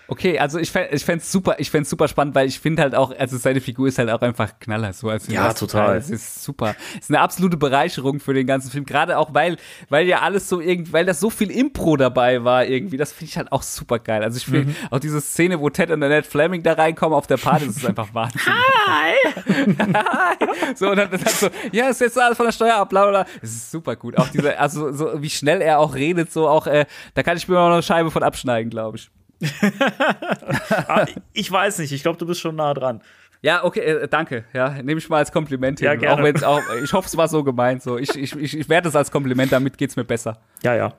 Okay, 0.08 0.38
also 0.38 0.60
ich 0.60 0.70
fänd, 0.70 0.90
ich 0.92 1.06
fänd's 1.06 1.32
super, 1.32 1.56
ich 1.60 1.72
fänd's 1.72 1.90
super 1.90 2.08
spannend, 2.10 2.36
weil 2.36 2.48
ich 2.48 2.60
finde 2.60 2.82
halt 2.82 2.94
auch, 2.94 3.18
also 3.18 3.38
seine 3.38 3.62
Figur 3.62 3.88
ist 3.88 3.98
halt 3.98 4.10
auch 4.10 4.22
einfach 4.22 4.60
Knaller, 4.60 4.92
so 4.92 5.10
als 5.10 5.28
Ja, 5.28 5.54
total. 5.54 5.96
Es 5.98 6.10
ist 6.10 6.44
super. 6.44 6.76
Es 6.96 7.06
ist 7.06 7.10
eine 7.10 7.22
absolute 7.22 7.56
Bereicherung 7.58 8.20
für 8.20 8.34
den 8.34 8.46
ganzen 8.46 8.70
Film, 8.70 8.86
gerade 8.86 9.18
auch 9.18 9.34
weil, 9.34 9.56
weil 9.90 10.06
ja 10.06 10.20
alles 10.22 10.50
so 10.50 10.60
irgendwie, 10.60 10.92
weil 10.92 11.06
das 11.06 11.20
so 11.22 11.30
viel 11.30 11.50
Impro 11.50 11.96
dabei 11.96 12.44
war 12.44 12.66
irgendwie. 12.66 12.98
Das 12.98 13.14
finde 13.14 13.30
ich 13.32 13.38
halt 13.38 13.52
auch 13.54 13.64
super 13.64 13.98
geil. 14.00 14.24
Also 14.24 14.38
ich 14.38 14.46
finde 14.46 14.66
Mhm. 14.72 14.76
auch 14.92 15.00
diese 15.00 15.22
Szene, 15.22 15.60
wo 15.62 15.70
Ted 15.70 15.90
und 15.90 16.04
Annette 16.04 16.30
Fleming 16.30 16.64
da 16.64 16.74
reinkommen 16.74 17.18
auf 17.18 17.28
der 17.28 17.38
Party, 17.38 17.66
das 17.68 17.78
ist 17.78 17.86
einfach 17.86 18.14
Wahnsinn. 18.14 18.42
Hi! 18.88 19.16
so 20.76 20.90
und 20.90 20.98
dann, 20.98 21.10
dann 21.12 21.20
so, 21.28 21.48
ja, 21.72 21.88
ist 21.90 22.02
jetzt 22.02 22.20
alles 22.20 22.38
von 22.38 22.46
der 22.46 22.52
Steuer 22.54 22.76
ab, 22.76 22.90
bla 22.90 23.04
bla. 23.10 23.24
bla. 23.24 23.34
Es 23.42 23.52
ist 23.52 23.72
super 23.72 23.96
gut. 23.96 24.18
Auch 24.18 24.28
diese, 24.28 24.60
also 24.60 24.92
so 24.92 25.22
wie 25.22 25.30
schnell 25.30 25.62
er 25.62 25.80
auch 25.80 25.96
redet, 25.96 26.32
so 26.32 26.48
auch, 26.48 26.68
äh, 26.68 26.86
da 27.14 27.24
kann 27.24 27.38
ich 27.38 27.48
mir 27.48 27.58
auch 27.60 27.68
noch 27.68 27.74
eine 27.76 27.84
Scheibe 27.84 28.12
von 28.12 28.24
abschneiden, 28.24 28.70
glaube 28.70 28.98
ich. 28.98 29.10
Ah, 30.88 31.06
ich 31.34 31.52
weiß 31.52 31.80
nicht, 31.80 31.92
ich 31.92 32.02
glaube, 32.02 32.18
du 32.18 32.26
bist 32.26 32.40
schon 32.42 32.56
nah 32.56 32.74
dran. 32.74 33.02
Ja, 33.42 33.64
okay, 33.66 33.82
äh, 33.82 34.08
danke. 34.08 34.46
Ja, 34.54 34.70
nehme 34.70 35.00
ich 35.00 35.10
mal 35.10 35.18
als 35.18 35.32
Kompliment 35.32 35.82
Ja, 35.82 35.92
hin. 35.92 36.00
gerne. 36.02 36.22
Auch 36.22 36.24
wenn's 36.26 36.44
auch, 36.44 36.62
ich 36.84 36.94
hoffe, 36.94 37.08
es 37.08 37.18
war 37.18 37.28
so 37.28 37.44
gemeint. 37.44 37.84
So, 37.84 37.98
ich, 37.98 38.16
ich, 38.16 38.34
ich, 38.38 38.58
ich 38.58 38.70
werde 38.70 38.88
es 38.88 38.96
als 38.96 39.12
Kompliment, 39.12 39.52
damit 39.52 39.78
geht's 39.78 39.96
mir 39.98 40.06
besser. 40.06 40.40
Ja, 40.64 40.76
ja. 40.76 40.94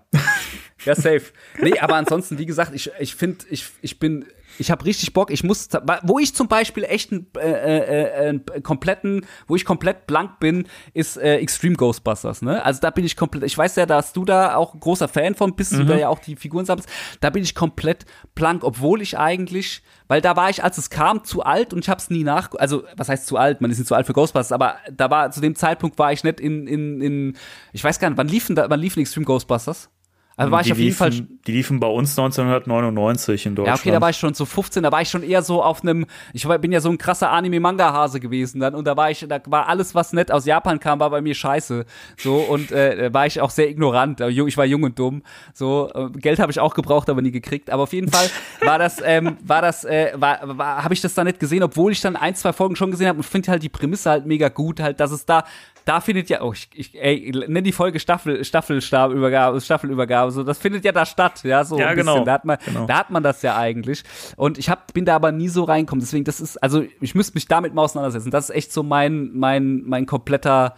Ja, 0.84 0.94
safe. 0.94 1.22
Nee, 1.62 1.78
aber 1.78 1.94
ansonsten, 1.96 2.38
wie 2.38 2.44
gesagt, 2.44 2.72
ich, 2.74 2.90
ich 2.98 3.14
finde, 3.14 3.46
ich, 3.48 3.66
ich 3.80 3.98
bin, 3.98 4.26
ich 4.58 4.70
habe 4.70 4.84
richtig 4.84 5.12
Bock. 5.12 5.30
Ich 5.30 5.44
muss, 5.44 5.68
wo 6.02 6.18
ich 6.18 6.34
zum 6.34 6.48
Beispiel 6.48 6.84
echt 6.84 7.12
einen, 7.12 7.26
äh, 7.36 7.78
äh, 7.78 8.28
einen 8.28 8.62
kompletten, 8.62 9.26
wo 9.46 9.56
ich 9.56 9.64
komplett 9.64 10.06
blank 10.06 10.38
bin, 10.40 10.66
ist 10.92 11.16
äh, 11.16 11.36
Extreme 11.36 11.76
Ghostbusters. 11.76 12.42
Ne? 12.42 12.64
Also 12.64 12.80
da 12.80 12.90
bin 12.90 13.04
ich 13.04 13.16
komplett. 13.16 13.44
Ich 13.44 13.56
weiß 13.56 13.76
ja, 13.76 13.86
dass 13.86 14.12
du 14.12 14.24
da 14.24 14.56
auch 14.56 14.74
ein 14.74 14.80
großer 14.80 15.08
Fan 15.08 15.34
von 15.34 15.54
bist, 15.54 15.72
du 15.72 15.84
da 15.84 15.96
ja 15.96 16.08
auch 16.08 16.18
die 16.18 16.36
Figuren 16.36 16.64
sammelst. 16.64 16.88
Da 17.20 17.30
bin 17.30 17.42
ich 17.42 17.54
komplett 17.54 18.06
blank, 18.34 18.64
obwohl 18.64 19.02
ich 19.02 19.18
eigentlich, 19.18 19.82
weil 20.08 20.20
da 20.20 20.36
war 20.36 20.50
ich, 20.50 20.62
als 20.62 20.78
es 20.78 20.90
kam, 20.90 21.24
zu 21.24 21.42
alt 21.42 21.72
und 21.72 21.80
ich 21.80 21.88
habe 21.88 22.00
es 22.00 22.10
nie 22.10 22.24
nach. 22.24 22.50
Also 22.54 22.84
was 22.96 23.08
heißt 23.08 23.26
zu 23.26 23.36
alt? 23.36 23.60
Man 23.60 23.70
ist 23.70 23.78
nicht 23.78 23.88
zu 23.88 23.94
alt 23.94 24.06
für 24.06 24.12
Ghostbusters, 24.12 24.52
aber 24.52 24.76
da 24.92 25.10
war 25.10 25.30
zu 25.30 25.40
dem 25.40 25.54
Zeitpunkt 25.54 25.98
war 25.98 26.12
ich 26.12 26.24
nicht 26.24 26.40
in, 26.40 26.66
in, 26.66 27.00
in 27.00 27.36
ich 27.72 27.82
weiß 27.82 27.98
gar 27.98 28.08
nicht, 28.08 28.18
wann 28.18 28.28
liefen 28.28 28.56
da, 28.56 28.68
wann 28.70 28.80
liefen 28.80 29.00
Extreme 29.00 29.26
Ghostbusters? 29.26 29.90
Also 30.36 30.50
war 30.50 30.60
ich 30.60 30.66
die, 30.66 30.72
auf 30.72 30.78
jeden 30.78 30.88
liefen, 30.88 30.98
Fall 30.98 31.10
die 31.46 31.52
liefen 31.52 31.80
bei 31.80 31.86
uns 31.86 32.18
1999 32.18 33.46
in 33.46 33.52
ja, 33.52 33.56
Deutschland. 33.56 33.80
okay, 33.80 33.90
da 33.92 34.00
war 34.00 34.10
ich 34.10 34.16
schon 34.16 34.34
so 34.34 34.44
15, 34.44 34.82
da 34.82 34.90
war 34.90 35.00
ich 35.00 35.08
schon 35.08 35.22
eher 35.22 35.42
so 35.42 35.62
auf 35.62 35.82
einem, 35.82 36.06
ich 36.32 36.48
bin 36.48 36.72
ja 36.72 36.80
so 36.80 36.90
ein 36.90 36.98
krasser 36.98 37.30
Anime-Manga-Hase 37.30 38.18
gewesen 38.18 38.60
dann 38.60 38.74
und 38.74 38.84
da 38.86 38.96
war 38.96 39.10
ich, 39.10 39.24
da 39.28 39.40
war 39.46 39.68
alles, 39.68 39.94
was 39.94 40.12
nett 40.12 40.32
aus 40.32 40.44
Japan 40.44 40.80
kam, 40.80 40.98
war 40.98 41.10
bei 41.10 41.20
mir 41.20 41.34
scheiße. 41.34 41.84
So 42.16 42.36
und 42.36 42.72
äh, 42.72 43.12
war 43.14 43.26
ich 43.26 43.40
auch 43.40 43.50
sehr 43.50 43.68
ignorant, 43.68 44.20
äh, 44.20 44.28
ich 44.28 44.56
war 44.56 44.64
jung 44.64 44.82
und 44.82 44.98
dumm. 44.98 45.22
So, 45.52 45.90
äh, 45.94 46.10
Geld 46.18 46.40
habe 46.40 46.50
ich 46.50 46.58
auch 46.58 46.74
gebraucht, 46.74 47.08
aber 47.08 47.22
nie 47.22 47.30
gekriegt. 47.30 47.70
Aber 47.70 47.84
auf 47.84 47.92
jeden 47.92 48.10
Fall 48.10 48.28
war 48.60 48.78
das, 48.78 49.00
ähm, 49.04 49.36
war 49.44 49.62
das, 49.62 49.84
äh, 49.84 50.12
war, 50.16 50.58
war 50.58 50.82
habe 50.82 50.94
ich 50.94 51.00
das 51.00 51.14
da 51.14 51.22
nicht 51.22 51.38
gesehen, 51.38 51.62
obwohl 51.62 51.92
ich 51.92 52.00
dann 52.00 52.16
ein, 52.16 52.34
zwei 52.34 52.52
Folgen 52.52 52.74
schon 52.74 52.90
gesehen 52.90 53.08
habe 53.08 53.18
und 53.18 53.24
finde 53.24 53.52
halt 53.52 53.62
die 53.62 53.68
Prämisse 53.68 54.10
halt 54.10 54.26
mega 54.26 54.48
gut, 54.48 54.80
halt, 54.80 54.98
dass 54.98 55.12
es 55.12 55.26
da 55.26 55.44
da 55.84 56.00
findet 56.00 56.28
ja, 56.30 56.42
oh, 56.42 56.52
ich, 56.52 56.68
ich 56.74 56.94
ey, 57.00 57.32
nenn 57.48 57.62
die 57.64 57.72
Folge 57.72 58.00
Staffel, 58.00 58.44
Staffelstabübergabe, 58.44 59.60
Staffelübergabe, 59.60 60.30
so, 60.30 60.42
das 60.42 60.58
findet 60.58 60.84
ja 60.84 60.92
da 60.92 61.04
statt, 61.06 61.42
ja, 61.44 61.64
so 61.64 61.78
Ja, 61.78 61.88
ein 61.88 61.96
bisschen. 61.96 62.12
genau. 62.14 62.24
Da 62.24 62.32
hat 62.32 62.44
man, 62.44 62.58
Genau. 62.64 62.86
da 62.86 62.98
hat 62.98 63.10
man 63.10 63.22
das 63.22 63.42
ja 63.42 63.56
eigentlich. 63.56 64.02
Und 64.36 64.58
ich 64.58 64.68
hab, 64.70 64.92
bin 64.94 65.04
da 65.04 65.14
aber 65.16 65.32
nie 65.32 65.48
so 65.48 65.64
reinkommen. 65.64 66.00
Deswegen, 66.00 66.24
das 66.24 66.40
ist, 66.40 66.56
also 66.62 66.84
ich 67.00 67.14
müsste 67.14 67.34
mich 67.34 67.46
damit 67.48 67.74
mal 67.74 67.82
auseinandersetzen. 67.82 68.30
Das 68.30 68.48
ist 68.50 68.56
echt 68.56 68.72
so 68.72 68.82
mein, 68.82 69.30
mein, 69.34 69.82
mein 69.84 70.06
kompletter 70.06 70.74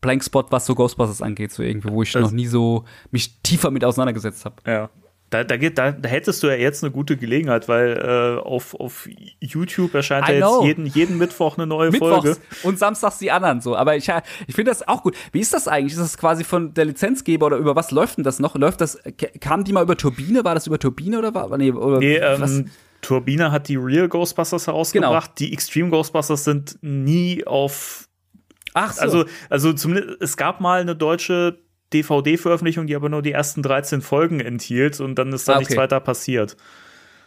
Blankspot, 0.00 0.52
was 0.52 0.66
so 0.66 0.74
Ghostbusters 0.74 1.22
angeht, 1.22 1.52
so 1.52 1.62
irgendwie, 1.62 1.90
wo 1.90 2.02
ich 2.02 2.12
Das- 2.12 2.22
noch 2.22 2.30
nie 2.30 2.46
so 2.46 2.84
mich 3.10 3.40
tiefer 3.42 3.70
mit 3.70 3.84
auseinandergesetzt 3.84 4.44
habe. 4.44 4.56
Ja. 4.66 4.90
Da, 5.30 5.44
da, 5.44 5.58
geht, 5.58 5.76
da, 5.76 5.92
da 5.92 6.08
hättest 6.08 6.42
du 6.42 6.46
ja 6.46 6.54
jetzt 6.54 6.82
eine 6.82 6.90
gute 6.90 7.18
Gelegenheit, 7.18 7.68
weil 7.68 7.98
äh, 7.98 8.40
auf, 8.40 8.74
auf 8.74 9.06
YouTube 9.40 9.94
erscheint 9.94 10.26
I 10.26 10.32
ja 10.32 10.38
jetzt 10.38 10.64
jeden, 10.64 10.86
jeden 10.86 11.18
Mittwoch 11.18 11.58
eine 11.58 11.66
neue 11.66 11.90
Mittwochs 11.90 12.24
Folge. 12.24 12.36
und 12.62 12.78
samstags 12.78 13.18
die 13.18 13.30
anderen 13.30 13.60
so. 13.60 13.76
Aber 13.76 13.94
ich, 13.94 14.08
ich 14.46 14.54
finde 14.54 14.70
das 14.70 14.88
auch 14.88 15.02
gut. 15.02 15.14
Wie 15.32 15.40
ist 15.40 15.52
das 15.52 15.68
eigentlich? 15.68 15.92
Ist 15.92 16.00
das 16.00 16.16
quasi 16.16 16.44
von 16.44 16.72
der 16.72 16.86
Lizenzgeber 16.86 17.46
oder 17.46 17.58
über 17.58 17.76
was 17.76 17.90
läuft 17.90 18.16
denn 18.16 18.24
das 18.24 18.38
noch? 18.38 18.54
Läuft 18.54 18.80
das, 18.80 18.98
kam 19.40 19.64
die 19.64 19.72
mal 19.74 19.82
über 19.82 19.98
Turbine? 19.98 20.44
War 20.44 20.54
das 20.54 20.66
über 20.66 20.78
Turbine 20.78 21.18
oder 21.18 21.34
war, 21.34 21.56
nee, 21.58 21.72
oder 21.72 21.98
Nee, 21.98 22.16
ähm, 22.16 22.70
Turbine 23.02 23.52
hat 23.52 23.68
die 23.68 23.76
Real 23.76 24.08
Ghostbusters 24.08 24.66
herausgebracht. 24.66 25.32
Die 25.38 25.52
Extreme 25.52 25.90
Ghostbusters 25.90 26.44
sind 26.44 26.78
nie 26.80 27.46
auf. 27.46 28.08
Ach 28.74 28.92
so. 28.92 29.02
Also, 29.02 29.24
also 29.50 29.72
zumindest, 29.74 30.22
es 30.22 30.36
gab 30.38 30.60
mal 30.60 30.80
eine 30.80 30.96
deutsche 30.96 31.58
DVD-Veröffentlichung, 31.92 32.86
die 32.86 32.96
aber 32.96 33.08
nur 33.08 33.22
die 33.22 33.32
ersten 33.32 33.62
13 33.62 34.00
Folgen 34.02 34.40
enthielt 34.40 35.00
und 35.00 35.14
dann 35.16 35.32
ist 35.32 35.48
da 35.48 35.54
Ah, 35.54 35.58
nichts 35.58 35.72
okay. 35.72 35.80
weiter 35.82 36.00
passiert. 36.00 36.56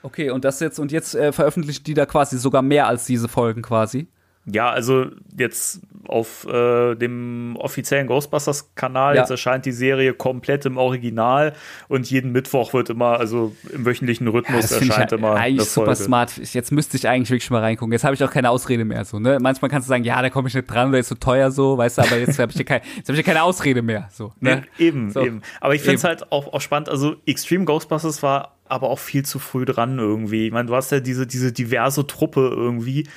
Okay, 0.04 0.30
und 0.32 0.46
das 0.46 0.60
jetzt, 0.60 0.80
und 0.80 0.92
jetzt 0.92 1.14
äh, 1.16 1.32
veröffentlichen 1.32 1.84
die 1.84 1.94
da 1.94 2.06
quasi 2.06 2.38
sogar 2.38 2.62
mehr 2.62 2.88
als 2.88 3.06
diese 3.06 3.28
Folgen 3.28 3.62
quasi. 3.62 4.08
Ja, 4.46 4.72
also 4.72 5.06
jetzt 5.38 5.82
auf 6.08 6.48
äh, 6.48 6.96
dem 6.96 7.56
offiziellen 7.60 8.08
Ghostbusters-Kanal, 8.08 9.16
Ja. 9.16 9.22
jetzt 9.22 9.30
erscheint 9.30 9.66
die 9.68 9.72
Serie 9.72 10.14
komplett 10.14 10.66
im 10.66 10.78
Original 10.78 11.54
und 11.90 12.10
jeden 12.10 12.32
Mittwoch 12.32 12.74
wird 12.74 12.90
immer, 12.90 13.20
also 13.20 13.56
im 13.72 13.86
wöchentlichen 13.86 14.28
Rhythmus 14.28 14.72
ich 14.72 14.90
erscheint 14.90 15.12
ja 15.12 15.18
immer 15.18 15.36
eigentlich 15.36 15.70
super 15.70 15.96
smart. 15.96 16.38
Ich- 16.40 16.54
Jetzt 16.56 16.72
müsste 16.72 16.98
ich 16.98 17.08
eigentlich 17.08 17.30
wirklich 17.30 17.52
mal 17.52 17.60
reingucken. 17.62 17.94
Jetzt 17.94 18.04
habe 18.04 18.16
ich 18.16 18.24
auch 18.24 18.32
keine 18.32 18.50
Ausrede 18.50 18.84
mehr. 18.84 19.06
So, 19.06 19.20
ne? 19.20 19.38
Manchmal 19.40 19.70
kannst 19.70 19.88
du 19.88 19.90
sagen, 19.90 20.04
ja, 20.04 20.20
da 20.22 20.30
komme 20.32 20.48
ich 20.48 20.56
nicht 20.56 20.66
dran, 20.70 20.92
der 20.92 21.02
ist 21.02 21.10
so 21.10 21.16
teuer, 21.16 21.52
so, 21.52 21.78
weißt 21.78 22.00
du, 22.00 22.02
aber 22.02 22.18
jetzt 22.18 22.40
habe 22.40 22.52
ich, 22.52 22.58
ja 22.58 22.64
kein, 22.64 22.82
jetzt 22.98 23.08
hab 23.10 23.14
ich 23.14 23.20
ja 23.20 23.24
keine 23.24 23.44
Ausrede 23.44 23.84
mehr. 23.84 24.10
So, 24.12 24.34
ne? 24.40 24.64
Nee, 24.80 24.86
eben, 24.88 25.12
So. 25.12 25.22
eben. 25.24 25.42
Aber 25.62 25.76
ich 25.76 25.82
finde 25.82 25.98
es 25.98 26.04
halt 26.04 26.32
auch, 26.32 26.52
auch 26.52 26.62
spannend. 26.62 26.90
Also 26.90 27.16
Extreme 27.28 27.66
Ghostbusters 27.66 28.24
war 28.24 28.56
aber 28.68 28.90
auch 28.90 29.00
viel 29.00 29.24
zu 29.24 29.38
früh 29.38 29.66
dran 29.66 30.00
irgendwie. 30.00 30.48
Ich 30.48 30.52
meine, 30.54 30.68
du 30.68 30.76
hast 30.76 30.92
ja 30.92 31.00
diese, 31.00 31.28
diese 31.28 31.52
diverse 31.52 32.08
Truppe 32.08 32.52
irgendwie. 32.56 33.08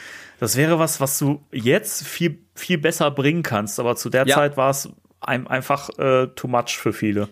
Das 0.40 0.56
wäre 0.56 0.78
was, 0.78 1.00
was 1.00 1.18
du 1.18 1.42
jetzt 1.52 2.06
viel, 2.06 2.38
viel 2.54 2.78
besser 2.78 3.10
bringen 3.10 3.42
kannst. 3.42 3.78
Aber 3.80 3.96
zu 3.96 4.10
der 4.10 4.26
Ja. 4.26 4.36
Zeit 4.36 4.56
war 4.56 4.70
es 4.70 4.88
ein, 5.20 5.46
einfach 5.46 5.90
äh, 5.98 6.26
too 6.34 6.48
much 6.48 6.76
für 6.76 6.92
viele. 6.92 7.28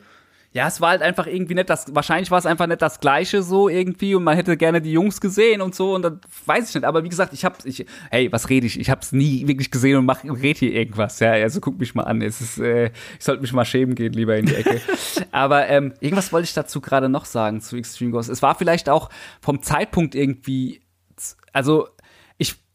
Ja, 0.55 0.69
es 0.69 0.83
war 0.83 0.91
halt 0.91 1.01
einfach 1.01 1.27
irgendwie 1.27 1.55
nicht 1.55 1.71
das, 1.71 1.95
wahrscheinlich 1.95 2.31
war 2.31 2.39
es 2.39 2.45
einfach 2.45 2.67
nicht 2.67 2.83
das 2.83 3.01
Gleiche 3.01 3.43
so 3.43 3.71
irgendwie 3.71 4.15
und 4.15 4.23
man 4.23 4.37
hätte 4.37 4.59
gerne 4.59 4.83
die 4.83 4.93
Jungs 4.93 5.19
gesehen 5.19 5.63
und 5.63 5.75
so 5.75 5.95
und 5.95 6.03
dann 6.03 6.21
weiß 6.45 6.69
ich 6.69 6.75
nicht. 6.75 6.85
Aber 6.85 7.03
wie 7.05 7.09
gesagt, 7.09 7.33
ich 7.33 7.47
hab's, 7.47 7.65
ich, 7.65 7.87
hey, 8.11 8.31
was 8.31 8.51
rede 8.51 8.67
ich? 8.67 8.79
Ich 8.79 8.91
hab's 8.91 9.13
nie 9.13 9.49
wirklich 9.49 9.71
gesehen 9.71 9.97
und 9.97 10.05
mach, 10.05 10.23
red 10.25 10.59
hier 10.59 10.73
irgendwas, 10.75 11.21
ja. 11.21 11.33
Also 11.33 11.59
guck 11.63 11.79
mich 11.79 11.95
mal 11.95 12.03
an. 12.03 12.21
Es 12.21 12.43
ist, 12.43 12.59
äh, 12.59 12.91
ich 13.19 13.25
sollte 13.25 13.41
mich 13.41 13.55
mal 13.55 13.65
schämen 13.65 13.95
gehen, 13.95 14.13
lieber 14.13 14.37
in 14.37 14.45
die 14.45 14.55
Ecke. 14.55 14.79
Aber 15.33 15.69
ähm, 15.69 15.95
irgendwas 16.01 16.35
wollte 16.35 16.45
ich 16.45 16.53
dazu 16.53 16.83
gerade 16.83 17.09
noch 17.09 17.25
sagen 17.25 17.63
zu 17.63 17.77
Extreme 17.77 18.11
Ghost. 18.11 18.29
Es 18.29 18.43
war 18.43 18.55
vielleicht 18.55 18.91
auch 18.91 19.09
vom 19.41 19.63
Zeitpunkt 19.63 20.15
irgendwie, 20.15 20.83
also 21.55 21.89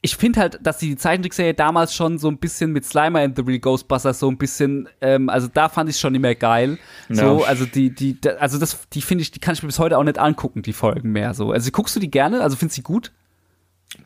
ich, 0.02 0.16
finde 0.16 0.40
halt, 0.40 0.60
dass 0.62 0.78
die 0.78 0.96
Zeichentrickserie 0.96 1.54
damals 1.54 1.94
schon 1.94 2.18
so 2.20 2.30
ein 2.30 2.38
bisschen 2.38 2.72
mit 2.72 2.86
Slimer 2.86 3.20
and 3.20 3.36
the 3.36 3.42
Real 3.42 3.60
Ghostbusters 3.60 4.20
so 4.20 4.30
ein 4.30 4.38
bisschen, 4.38 4.88
ähm, 5.02 5.30
also 5.30 5.48
da 5.52 5.70
fand 5.70 5.90
ich 5.90 5.98
schon 6.00 6.16
immer 6.16 6.36
geil. 6.36 6.78
So, 7.10 7.42
Ja. 7.42 7.46
also 7.48 7.66
die, 7.66 7.90
die, 7.90 8.18
also 8.40 8.58
das, 8.60 8.88
die 8.94 9.02
finde 9.02 9.24
ich, 9.24 9.32
die 9.32 9.40
kann 9.40 9.54
ich 9.54 9.64
mir 9.64 9.68
bis 9.68 9.80
heute 9.80 9.98
auch 9.98 10.04
nicht 10.04 10.18
angucken, 10.18 10.62
die 10.62 10.74
Folgen 10.74 11.12
mehr. 11.12 11.34
So, 11.34 11.52
also 11.52 11.72
guckst 11.72 11.96
du 11.96 12.00
die 12.00 12.12
gerne? 12.12 12.42
Also 12.42 12.56
findest 12.56 12.78
du 12.78 12.82
die 12.82 12.86
gut? 12.86 13.12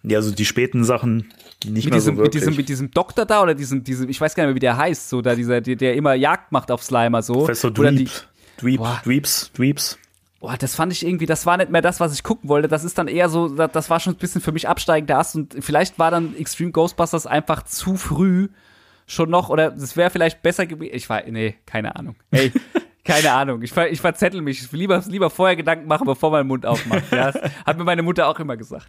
Ja, 0.03 0.17
also 0.19 0.31
die 0.31 0.45
späten 0.45 0.83
Sachen 0.83 1.33
nicht 1.65 1.85
Mit 1.85 1.85
mehr 1.85 1.93
diesem, 1.93 2.15
so 2.15 2.21
mit 2.23 2.33
diesem, 2.33 2.55
mit 2.55 2.69
diesem 2.69 2.91
Doktor 2.91 3.25
da 3.25 3.41
oder 3.43 3.53
diesem, 3.53 3.83
diesem, 3.83 4.09
ich 4.09 4.19
weiß 4.19 4.35
gar 4.35 4.43
nicht 4.43 4.49
mehr, 4.49 4.55
wie 4.55 4.59
der 4.59 4.77
heißt, 4.77 5.09
so 5.09 5.21
da 5.21 5.35
dieser, 5.35 5.61
der, 5.61 5.75
der 5.75 5.95
immer 5.95 6.13
Jagd 6.13 6.51
macht 6.51 6.71
auf 6.71 6.83
Slimer 6.83 7.21
so. 7.21 7.33
Professor 7.33 7.71
Oder 7.77 7.91
die, 7.91 8.07
Dweeb. 8.57 8.81
Dweeb. 9.03 9.79
Boah, 10.41 10.57
das 10.57 10.73
fand 10.73 10.91
ich 10.91 11.05
irgendwie, 11.05 11.27
das 11.27 11.45
war 11.45 11.57
nicht 11.57 11.69
mehr 11.69 11.83
das, 11.83 11.99
was 11.99 12.15
ich 12.15 12.23
gucken 12.23 12.49
wollte. 12.49 12.67
Das 12.67 12.83
ist 12.83 12.97
dann 12.97 13.07
eher 13.07 13.29
so, 13.29 13.47
das, 13.47 13.91
war 13.91 13.99
schon 13.99 14.13
ein 14.13 14.17
bisschen 14.17 14.41
für 14.41 14.51
mich 14.51 14.67
absteigender 14.67 15.19
Ast 15.19 15.35
und 15.35 15.55
vielleicht 15.59 15.99
war 15.99 16.09
dann 16.09 16.35
Extreme 16.35 16.71
Ghostbusters 16.71 17.27
einfach 17.27 17.61
zu 17.61 17.95
früh 17.95 18.49
schon 19.05 19.29
noch 19.29 19.49
oder 19.49 19.75
es 19.75 19.95
wäre 19.95 20.09
vielleicht 20.09 20.41
besser 20.41 20.65
gewesen. 20.65 20.95
Ich 20.95 21.07
war, 21.09 21.21
nee, 21.27 21.57
keine 21.67 21.95
Ahnung. 21.95 22.15
Ey, 22.31 22.51
keine 23.05 23.33
Ahnung. 23.33 23.61
Ich, 23.61 23.71
ver, 23.71 23.91
ich 23.91 24.01
verzettel 24.01 24.41
mich. 24.41 24.63
Ich 24.63 24.73
will 24.73 24.79
lieber, 24.79 25.03
lieber 25.05 25.29
vorher 25.29 25.55
Gedanken 25.55 25.87
machen, 25.87 26.07
bevor 26.07 26.31
mein 26.31 26.47
Mund 26.47 26.65
aufmacht. 26.65 27.11
Ja, 27.11 27.31
hat 27.65 27.77
mir 27.77 27.83
meine 27.83 28.01
Mutter 28.01 28.27
auch 28.27 28.39
immer 28.39 28.57
gesagt. 28.57 28.87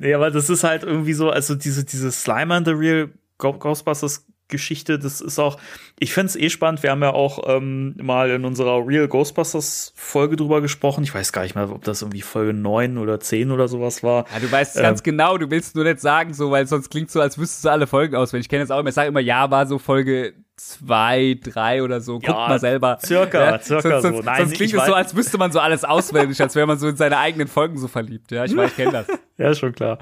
Nee, 0.00 0.14
aber 0.14 0.32
das 0.32 0.50
ist 0.50 0.64
halt 0.64 0.82
irgendwie 0.82 1.12
so, 1.12 1.30
also 1.30 1.54
diese, 1.54 1.84
diese 1.84 2.10
Slimer 2.10 2.56
in 2.56 2.64
the 2.64 2.72
Real 2.72 3.10
Ghostbusters 3.38 4.26
Geschichte, 4.54 4.98
das 4.98 5.20
ist 5.20 5.38
auch, 5.38 5.58
ich 5.98 6.14
finde 6.14 6.28
es 6.28 6.36
eh 6.36 6.48
spannend, 6.48 6.82
wir 6.82 6.90
haben 6.90 7.02
ja 7.02 7.12
auch 7.12 7.44
ähm, 7.46 7.96
mal 8.00 8.30
in 8.30 8.44
unserer 8.44 8.86
Real 8.86 9.08
Ghostbusters 9.08 9.92
Folge 9.96 10.36
drüber 10.36 10.60
gesprochen, 10.60 11.04
ich 11.04 11.14
weiß 11.14 11.32
gar 11.32 11.42
nicht 11.42 11.54
mehr, 11.54 11.70
ob 11.70 11.84
das 11.84 12.02
irgendwie 12.02 12.22
Folge 12.22 12.54
9 12.54 12.98
oder 12.98 13.18
10 13.20 13.50
oder 13.50 13.68
sowas 13.68 14.02
war. 14.02 14.26
Ja, 14.32 14.40
du 14.40 14.50
weißt 14.50 14.76
es 14.76 14.82
ganz 14.82 15.02
genau, 15.02 15.36
du 15.36 15.50
willst 15.50 15.74
nur 15.74 15.84
nicht 15.84 16.00
sagen, 16.00 16.32
so, 16.32 16.50
weil 16.50 16.66
sonst 16.66 16.90
klingt 16.90 17.10
so, 17.10 17.20
als 17.20 17.36
wüsstest 17.36 17.64
du 17.64 17.70
alle 17.70 17.86
Folgen 17.86 18.14
auswendig. 18.14 18.46
Ich 18.46 18.48
kenne 18.48 18.62
es 18.62 18.70
auch 18.70 18.78
immer, 18.78 18.90
ich 18.90 18.94
sage 18.94 19.08
immer, 19.08 19.20
ja, 19.20 19.50
war 19.50 19.66
so 19.66 19.78
Folge 19.78 20.34
zwei, 20.56 21.38
drei 21.42 21.82
oder 21.82 22.00
so. 22.00 22.14
Guckt 22.14 22.28
Ja, 22.28 22.48
mal 22.48 22.60
selber. 22.60 22.98
circa, 23.04 23.58
circa 23.60 24.00
sonst, 24.00 24.02
sonst, 24.02 24.16
so. 24.16 24.22
Nein, 24.22 24.38
sonst 24.42 24.54
klingt 24.54 24.74
es 24.74 24.86
so, 24.86 24.94
als 24.94 25.16
wüsste 25.16 25.38
man 25.38 25.52
so 25.52 25.60
alles 25.60 25.84
auswendig, 25.84 26.40
als 26.40 26.54
wäre 26.54 26.66
man 26.66 26.78
so 26.78 26.88
in 26.88 26.96
seine 26.96 27.18
eigenen 27.18 27.48
Folgen 27.48 27.78
so 27.78 27.88
verliebt. 27.88 28.30
Ja, 28.30 28.44
ich 28.44 28.56
weiß, 28.56 28.70
ich 28.70 28.76
kenne 28.76 28.92
das. 28.92 29.06
Ja, 29.36 29.50
ist 29.50 29.58
schon 29.58 29.72
klar. 29.72 29.98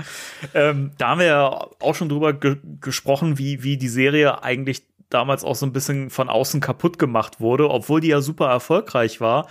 Ähm, 0.52 0.90
da 0.98 1.08
haben 1.08 1.20
wir 1.20 1.26
ja 1.26 1.66
auch 1.80 1.94
schon 1.94 2.10
drüber 2.10 2.34
ge 2.34 2.58
gesprochen, 2.82 3.38
wie, 3.38 3.62
wie 3.62 3.78
die 3.78 3.88
Serie 3.88 4.44
eigentlich 4.44 4.82
damals 5.08 5.42
auch 5.42 5.54
so 5.54 5.64
ein 5.64 5.72
bisschen 5.72 6.10
von 6.10 6.28
außen 6.28 6.60
kaputt 6.60 6.98
gemacht 6.98 7.40
wurde, 7.40 7.70
obwohl 7.70 8.02
die 8.02 8.08
ja 8.08 8.20
super 8.20 8.50
erfolgreich 8.50 9.22
war. 9.22 9.46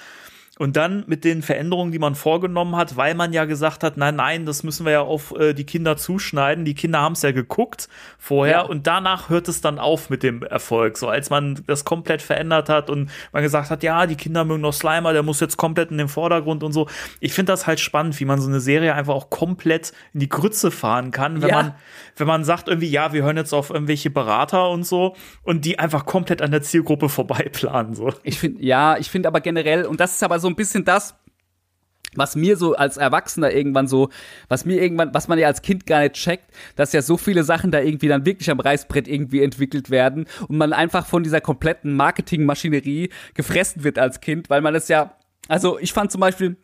Und 0.62 0.78
dann 0.78 1.04
mit 1.08 1.24
den 1.24 1.42
Veränderungen, 1.42 1.92
die 1.92 1.98
man 1.98 2.14
vorgenommen 2.14 2.76
hat, 2.76 2.96
weil 2.96 3.16
man 3.16 3.34
ja 3.34 3.46
gesagt 3.46 3.84
hat, 3.84 3.98
nein, 3.98 4.16
nein, 4.16 4.46
das 4.46 4.62
müssen 4.62 4.86
wir 4.86 4.92
ja 4.92 5.02
auf 5.02 5.34
äh, 5.40 5.56
die 5.56 5.64
Kinder 5.64 5.98
zuschneiden. 5.98 6.66
Die 6.66 6.76
Kinder 6.76 7.02
haben 7.02 7.14
es 7.14 7.24
ja 7.24 7.32
geguckt 7.32 7.90
vorher 8.20 8.58
Ja. 8.58 8.62
und 8.62 8.86
danach 8.86 9.30
hört 9.30 9.48
es 9.48 9.62
dann 9.62 9.80
auf 9.80 10.12
mit 10.12 10.22
dem 10.22 10.44
Erfolg. 10.44 11.00
So 11.00 11.08
als 11.08 11.32
man 11.32 11.64
das 11.66 11.84
komplett 11.84 12.22
verändert 12.22 12.70
hat 12.70 12.92
und 12.92 13.10
man 13.32 13.42
gesagt 13.42 13.72
hat, 13.72 13.82
ja, 13.82 14.06
die 14.06 14.14
Kinder 14.16 14.46
mögen 14.46 14.62
noch 14.62 14.72
Slimer, 14.74 15.14
der 15.14 15.24
muss 15.24 15.40
jetzt 15.40 15.58
komplett 15.58 15.90
in 15.90 15.98
den 15.98 16.10
Vordergrund 16.10 16.62
und 16.62 16.74
so. 16.74 16.88
Ich 17.20 17.34
finde 17.34 17.54
das 17.54 17.66
halt 17.66 17.80
spannend, 17.80 18.20
wie 18.20 18.26
man 18.26 18.40
so 18.40 18.48
eine 18.48 18.60
Serie 18.60 18.94
einfach 18.94 19.16
auch 19.16 19.32
komplett 19.32 19.94
in 20.14 20.20
die 20.20 20.30
Grütze 20.30 20.70
fahren 20.70 21.10
kann, 21.10 21.42
wenn 21.42 21.50
Ja. 21.50 21.56
man 21.56 21.76
wenn 22.18 22.28
man 22.28 22.44
sagt 22.44 22.68
irgendwie, 22.68 22.90
ja, 22.90 23.14
wir 23.14 23.24
hören 23.24 23.38
jetzt 23.38 23.52
auf 23.54 23.72
irgendwelche 23.72 24.12
Berater 24.12 24.70
und 24.70 24.86
so 24.86 25.16
und 25.42 25.66
die 25.66 25.80
einfach 25.80 26.06
komplett 26.06 26.44
an 26.44 26.52
der 26.52 26.62
Zielgruppe 26.62 27.10
vorbeiplanen 27.10 27.96
so. 27.96 28.14
Ich 28.22 28.38
finde, 28.38 28.64
ja, 28.64 28.98
ich 28.98 29.10
finde 29.10 29.28
aber 29.28 29.40
generell, 29.42 29.86
und 29.86 30.00
das 30.00 30.12
ist 30.16 30.24
aber 30.24 30.38
so 30.38 30.51
ein 30.52 30.56
bisschen 30.56 30.86
das, 30.86 31.16
was 32.16 32.36
mir 32.36 32.58
so 32.58 32.76
als 32.76 32.98
Erwachsener 32.98 33.52
irgendwann 33.52 33.88
so, 33.88 34.10
was 34.50 34.66
mir 34.66 34.82
irgendwann, 34.82 35.14
was 35.14 35.28
man 35.28 35.40
ja 35.40 35.48
als 35.48 35.62
Kind 35.62 35.86
gar 35.86 36.02
nicht 36.02 36.16
checkt, 36.16 36.52
dass 36.76 36.94
ja 36.94 37.02
so 37.02 37.18
viele 37.18 37.44
Sachen 37.44 37.72
da 37.72 37.80
irgendwie 37.80 38.08
dann 38.08 38.26
wirklich 38.26 38.50
am 38.52 38.60
Reißbrett 38.60 39.08
irgendwie 39.08 39.42
entwickelt 39.42 39.90
werden 39.90 40.26
und 40.48 40.58
man 40.58 40.74
einfach 40.74 41.06
von 41.06 41.24
dieser 41.24 41.42
kompletten 41.42 41.96
Marketingmaschinerie 41.96 43.10
gefressen 43.34 43.84
wird 43.84 43.98
als 43.98 44.20
Kind, 44.20 44.50
weil 44.50 44.62
man 44.62 44.76
es 44.76 44.88
ja, 44.88 45.16
also 45.48 45.80
ich 45.80 45.94
fand 45.94 46.12
zum 46.12 46.22
Beispiel, 46.22 46.58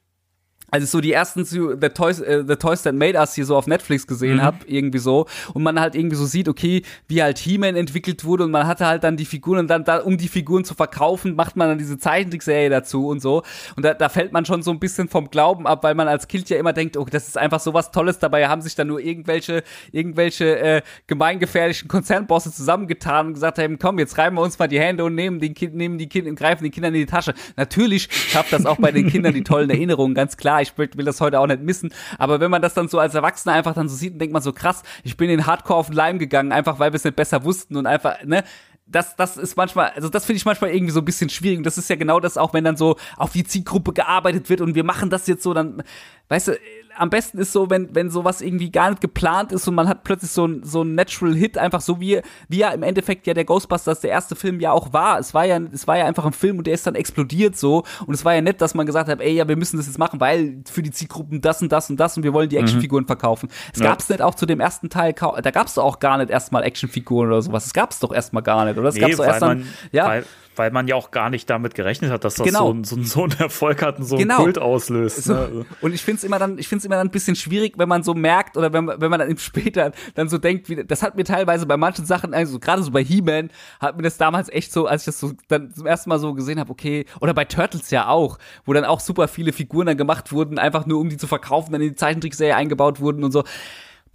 als 0.69 0.83
ich 0.83 0.89
so 0.89 0.99
die 0.99 1.13
ersten 1.13 1.45
The 1.45 1.89
Toys, 1.89 2.19
äh, 2.19 2.43
The 2.45 2.55
Toys 2.55 2.83
That 2.83 2.95
Made 2.95 3.17
Us 3.17 3.33
hier 3.35 3.45
so 3.45 3.55
auf 3.55 3.67
Netflix 3.67 4.05
gesehen 4.05 4.41
hab, 4.43 4.67
irgendwie 4.67 4.99
so, 4.99 5.25
und 5.53 5.63
man 5.63 5.79
halt 5.79 5.95
irgendwie 5.95 6.15
so 6.15 6.25
sieht, 6.25 6.49
okay, 6.49 6.83
wie 7.07 7.23
halt 7.23 7.37
He-Man 7.37 7.75
entwickelt 7.75 8.25
wurde 8.25 8.43
und 8.43 8.51
man 8.51 8.67
hatte 8.67 8.85
halt 8.85 9.03
dann 9.03 9.17
die 9.17 9.25
Figuren 9.25 9.59
und 9.59 9.67
dann 9.67 9.83
da, 9.83 9.99
um 9.99 10.17
die 10.17 10.27
Figuren 10.27 10.65
zu 10.65 10.73
verkaufen, 10.73 11.35
macht 11.35 11.55
man 11.55 11.69
dann 11.69 11.77
diese 11.77 11.97
Zeichentrickserie 11.97 12.69
dazu 12.69 13.07
und 13.07 13.21
so. 13.21 13.43
Und 13.75 13.83
da, 13.83 13.93
da 13.93 14.09
fällt 14.09 14.33
man 14.33 14.45
schon 14.45 14.61
so 14.61 14.71
ein 14.71 14.79
bisschen 14.79 15.07
vom 15.07 15.29
Glauben 15.29 15.67
ab, 15.67 15.83
weil 15.83 15.95
man 15.95 16.07
als 16.07 16.27
Kind 16.27 16.49
ja 16.49 16.57
immer 16.57 16.73
denkt, 16.73 16.97
oh, 16.97 17.05
das 17.09 17.27
ist 17.27 17.37
einfach 17.37 17.59
so 17.59 17.73
was 17.73 17.91
Tolles, 17.91 18.19
dabei 18.19 18.47
haben 18.47 18.61
sich 18.61 18.75
dann 18.75 18.87
nur 18.87 18.99
irgendwelche, 18.99 19.63
irgendwelche 19.91 20.59
äh, 20.59 20.81
gemeingefährlichen 21.07 21.87
Konzernbosse 21.87 22.51
zusammengetan 22.51 23.27
und 23.27 23.33
gesagt 23.35 23.57
haben, 23.59 23.79
komm, 23.79 23.99
jetzt 23.99 24.17
reiben 24.17 24.35
wir 24.35 24.41
uns 24.41 24.59
mal 24.59 24.67
die 24.67 24.79
Hände 24.79 25.05
und 25.05 25.15
nehmen, 25.15 25.39
den 25.39 25.53
kind, 25.53 25.75
nehmen 25.75 25.97
die 25.97 26.09
Kinder 26.09 26.29
und 26.29 26.37
greifen 26.37 26.63
den 26.63 26.71
Kindern 26.71 26.93
in 26.93 27.01
die 27.01 27.05
Tasche. 27.05 27.33
Natürlich 27.55 28.09
schafft 28.11 28.51
das 28.51 28.65
auch 28.65 28.77
bei 28.77 28.91
den 28.91 29.07
Kindern 29.07 29.33
die 29.33 29.43
tollen 29.43 29.69
Erinnerungen, 29.69 30.13
ganz 30.13 30.35
klar. 30.35 30.56
Ich 30.61 30.77
will, 30.77 30.89
will 30.95 31.05
das 31.05 31.21
heute 31.21 31.39
auch 31.39 31.47
nicht 31.47 31.61
missen. 31.61 31.93
Aber 32.17 32.39
wenn 32.39 32.51
man 32.51 32.61
das 32.61 32.73
dann 32.73 32.87
so 32.87 32.99
als 32.99 33.15
Erwachsener 33.15 33.53
einfach 33.53 33.73
dann 33.73 33.89
so 33.89 33.95
sieht, 33.95 34.13
dann 34.13 34.19
denkt 34.19 34.33
man 34.33 34.41
so 34.41 34.53
krass, 34.53 34.83
ich 35.03 35.17
bin 35.17 35.29
in 35.29 35.45
Hardcore 35.45 35.79
auf 35.79 35.87
den 35.87 35.95
Leim 35.95 36.19
gegangen, 36.19 36.51
einfach 36.51 36.79
weil 36.79 36.91
wir 36.91 36.97
es 36.97 37.03
nicht 37.03 37.15
besser 37.15 37.43
wussten 37.43 37.75
und 37.75 37.85
einfach, 37.85 38.23
ne? 38.23 38.43
Das, 38.89 39.17
das 39.17 39.35
ist 39.35 39.57
manchmal, 39.57 39.89
also 39.89 40.07
das 40.07 40.23
finde 40.23 40.37
ich 40.37 40.45
manchmal 40.45 40.69
irgendwie 40.69 40.93
so 40.93 41.01
ein 41.01 41.05
bisschen 41.05 41.29
schwierig. 41.29 41.57
Und 41.57 41.65
das 41.65 41.77
ist 41.77 41.89
ja 41.89 41.97
genau 41.97 42.21
das 42.21 42.37
auch, 42.37 42.53
wenn 42.53 42.63
dann 42.63 42.77
so 42.77 42.95
auf 43.17 43.33
die 43.33 43.43
Zielgruppe 43.43 43.91
gearbeitet 43.91 44.49
wird 44.49 44.61
und 44.61 44.75
wir 44.75 44.85
machen 44.85 45.09
das 45.09 45.27
jetzt 45.27 45.43
so, 45.43 45.53
dann, 45.53 45.83
weißt 46.29 46.47
du, 46.47 46.57
am 46.97 47.09
besten 47.09 47.37
ist 47.37 47.51
so, 47.53 47.69
wenn, 47.69 47.93
wenn 47.95 48.09
sowas 48.09 48.41
irgendwie 48.41 48.71
gar 48.71 48.89
nicht 48.89 49.01
geplant 49.01 49.51
ist 49.51 49.67
und 49.67 49.75
man 49.75 49.87
hat 49.87 50.03
plötzlich 50.03 50.31
so 50.31 50.45
ein, 50.45 50.63
so 50.63 50.81
ein 50.83 50.95
Natural 50.95 51.33
Hit, 51.35 51.57
einfach 51.57 51.81
so 51.81 51.99
wie, 51.99 52.21
wie 52.49 52.57
ja 52.57 52.69
im 52.69 52.83
Endeffekt 52.83 53.27
ja 53.27 53.33
der 53.33 53.45
Ghostbusters, 53.45 54.01
der 54.01 54.11
erste 54.11 54.35
Film 54.35 54.59
ja 54.59 54.71
auch 54.71 54.93
war. 54.93 55.19
Es 55.19 55.33
war 55.33 55.45
ja, 55.45 55.59
es 55.71 55.87
war 55.87 55.97
ja 55.97 56.05
einfach 56.05 56.25
ein 56.25 56.33
Film 56.33 56.57
und 56.57 56.67
der 56.67 56.73
ist 56.73 56.87
dann 56.87 56.95
explodiert 56.95 57.57
so. 57.57 57.83
Und 58.05 58.13
es 58.13 58.25
war 58.25 58.33
ja 58.33 58.41
nett, 58.41 58.61
dass 58.61 58.73
man 58.73 58.85
gesagt 58.85 59.09
hat, 59.09 59.21
ey, 59.21 59.33
ja, 59.33 59.47
wir 59.47 59.55
müssen 59.55 59.77
das 59.77 59.87
jetzt 59.87 59.99
machen, 59.99 60.19
weil 60.19 60.61
für 60.71 60.81
die 60.81 60.91
Zielgruppen 60.91 61.41
das 61.41 61.61
und 61.61 61.71
das 61.71 61.89
und 61.89 61.97
das 61.99 62.17
und 62.17 62.23
wir 62.23 62.33
wollen 62.33 62.49
die 62.49 62.57
Actionfiguren 62.57 63.05
verkaufen. 63.05 63.49
Es 63.73 63.79
Ja. 63.79 63.87
gab's 63.89 64.09
nicht 64.09 64.21
auch 64.21 64.35
zu 64.35 64.45
dem 64.45 64.59
ersten 64.59 64.89
Teil, 64.89 65.13
da 65.13 65.51
gab's 65.51 65.75
doch 65.75 65.83
auch 65.83 65.99
gar 65.99 66.17
nicht 66.17 66.29
erstmal 66.29 66.63
Actionfiguren 66.63 67.29
oder 67.29 67.41
sowas. 67.41 67.65
Es 67.65 67.73
gab's 67.73 67.99
doch 67.99 68.11
erstmal 68.13 68.43
gar 68.43 68.65
nicht, 68.65 68.77
oder? 68.77 68.89
Es 68.89 68.95
gab's 68.99 69.17
doch 69.17 69.25
erst 69.25 69.41
dann, 69.41 69.59
man, 69.59 69.67
ja. 69.91 70.21
Weil, 70.57 70.71
man 70.71 70.87
ja 70.87 70.95
auch 70.95 71.11
gar 71.11 71.29
nicht 71.29 71.49
damit 71.49 71.75
gerechnet 71.75 72.11
hat, 72.11 72.23
dass 72.23 72.35
das 72.35 72.45
Genau. 72.45 72.67
so, 72.67 72.73
ein, 72.73 72.83
so, 72.83 72.95
ein, 72.95 73.03
so 73.03 73.23
einen 73.23 73.39
Erfolg 73.39 73.81
hat 73.81 73.99
und 73.99 74.05
so 74.05 74.17
Genau. 74.17 74.35
einen 74.35 74.43
Kult 74.45 74.59
auslöst. 74.59 75.27
Ne? 75.27 75.37
Also, 75.37 75.65
Und 75.81 75.93
ich 75.93 76.01
finde 76.01 76.17
es 76.17 76.23
immer 76.23 76.39
dann, 76.39 76.57
ich 76.57 76.67
finde 76.67 76.79
es 76.79 76.85
immer 76.85 76.95
dann 76.95 77.07
ein 77.07 77.11
bisschen 77.11 77.35
schwierig, 77.35 77.73
wenn 77.77 77.89
man 77.89 78.03
so 78.03 78.13
merkt 78.13 78.57
oder 78.57 78.73
wenn, 78.73 78.85
man- 78.85 79.01
wenn 79.01 79.09
man 79.09 79.19
dann 79.19 79.29
eben 79.29 79.39
später 79.39 79.91
dann 80.15 80.29
so 80.29 80.37
denkt, 80.37 80.69
wie, 80.69 80.83
das 80.83 81.03
hat 81.03 81.15
mir 81.15 81.23
teilweise 81.23 81.65
bei 81.65 81.77
manchen 81.77 82.05
Sachen, 82.05 82.33
also 82.33 82.59
gerade 82.59 82.83
so 82.83 82.91
bei 82.91 83.03
He-Man, 83.03 83.49
hat 83.79 83.97
mir 83.97 84.03
das 84.03 84.17
damals 84.17 84.49
echt 84.49 84.71
so, 84.71 84.85
als 84.87 85.03
ich 85.03 85.05
das 85.07 85.19
so 85.19 85.31
dann 85.47 85.71
zum 85.73 85.85
ersten 85.85 86.09
Mal 86.09 86.19
so 86.19 86.33
gesehen 86.33 86.59
habe, 86.59 86.71
okay, 86.71 87.05
oder 87.21 87.33
bei 87.33 87.45
Turtles 87.45 87.89
ja 87.91 88.07
auch, 88.07 88.37
wo 88.65 88.73
dann 88.73 88.85
auch 88.85 88.99
super 88.99 89.27
viele 89.27 89.53
Figuren 89.53 89.85
dann 89.87 89.97
gemacht 89.97 90.31
wurden, 90.31 90.59
einfach 90.59 90.85
nur 90.85 90.99
um 90.99 91.09
die 91.09 91.17
zu 91.17 91.27
verkaufen, 91.27 91.71
dann 91.71 91.81
in 91.81 91.89
die 91.89 91.95
Zeichentrickserie 91.95 92.55
eingebaut 92.55 92.99
wurden 92.99 93.23
und 93.23 93.31
so. 93.31 93.43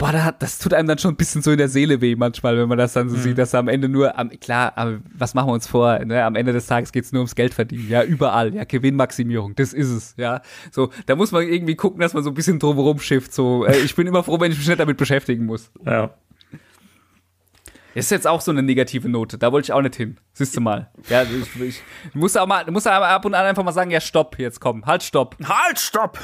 Boah, 0.03 0.11
da 0.11 0.33
das 0.33 0.59
tut 0.59 0.75
einem 0.75 0.89
dann 0.89 0.99
schon 0.99 1.13
ein 1.13 1.17
bisschen 1.17 1.43
so 1.43 1.53
in 1.53 1.59
der 1.59 1.69
Seele 1.69 2.01
weh 2.01 2.17
manchmal, 2.17 2.59
wenn 2.59 2.69
man 2.69 2.77
das 2.77 2.93
dann 2.93 3.09
so 3.09 3.17
Mhm. 3.17 3.21
sieht, 3.21 3.39
dass 3.39 3.55
am 3.55 3.69
Ende 3.69 3.89
nur, 3.89 4.19
am, 4.19 4.31
klar, 4.31 4.73
aber 4.75 4.99
was 5.15 5.35
machen 5.35 5.47
wir 5.51 5.53
uns 5.53 5.69
vor, 5.69 5.97
ne? 6.01 6.25
am 6.25 6.35
Ende 6.35 6.53
des 6.53 6.67
Tages 6.67 6.91
geht's 6.91 7.13
nur 7.13 7.21
ums 7.21 7.37
Geld 7.37 7.55
verdienen, 7.55 7.89
ja, 7.89 8.03
überall, 8.03 8.53
ja, 8.53 8.65
Gewinnmaximierung, 8.65 9.55
das 9.55 9.73
ist 9.73 9.91
es, 9.91 10.15
ja, 10.17 10.41
so, 10.73 10.91
da 11.07 11.15
muss 11.15 11.31
man 11.31 11.47
irgendwie 11.47 11.77
gucken, 11.77 12.01
dass 12.01 12.15
man 12.15 12.25
so 12.25 12.31
ein 12.31 12.35
bisschen 12.35 12.59
drumherum 12.59 12.99
schifft, 12.99 13.33
so, 13.33 13.65
äh, 13.65 13.77
ich 13.79 13.95
bin 13.95 14.09
immer 14.09 14.25
froh, 14.25 14.41
wenn 14.41 14.51
ich 14.51 14.59
mich 14.59 14.67
nicht 14.67 14.81
damit 14.81 14.97
beschäftigen 14.97 15.47
muss. 15.47 15.71
Ja. 15.87 16.11
Das 17.95 18.07
ist 18.07 18.11
jetzt 18.11 18.27
auch 18.27 18.41
so 18.41 18.51
eine 18.51 18.63
negative 18.63 19.07
Note. 19.07 19.37
Da 19.37 19.53
wollte 19.53 19.67
ich 19.67 19.73
auch 19.75 19.83
nicht 19.83 19.97
hin. 19.97 20.17
Siehst 20.33 20.57
du 20.57 20.63
mal. 20.63 20.91
Ja, 21.11 21.25
ich, 21.25 21.61
ich 21.63 21.83
muss 22.15 22.35
auch 22.39 22.47
mal, 22.47 22.65
muss 22.71 22.87
aber 22.87 23.07
ab 23.09 23.23
und 23.27 23.35
an 23.35 23.45
einfach 23.45 23.63
mal 23.63 23.73
sagen, 23.73 23.91
ja, 23.91 24.01
stopp, 24.01 24.39
jetzt 24.39 24.61
komm, 24.61 24.87
halt, 24.87 25.03
stopp, 25.03 25.37
Halt, 25.45 25.79
stopp! 25.79 26.19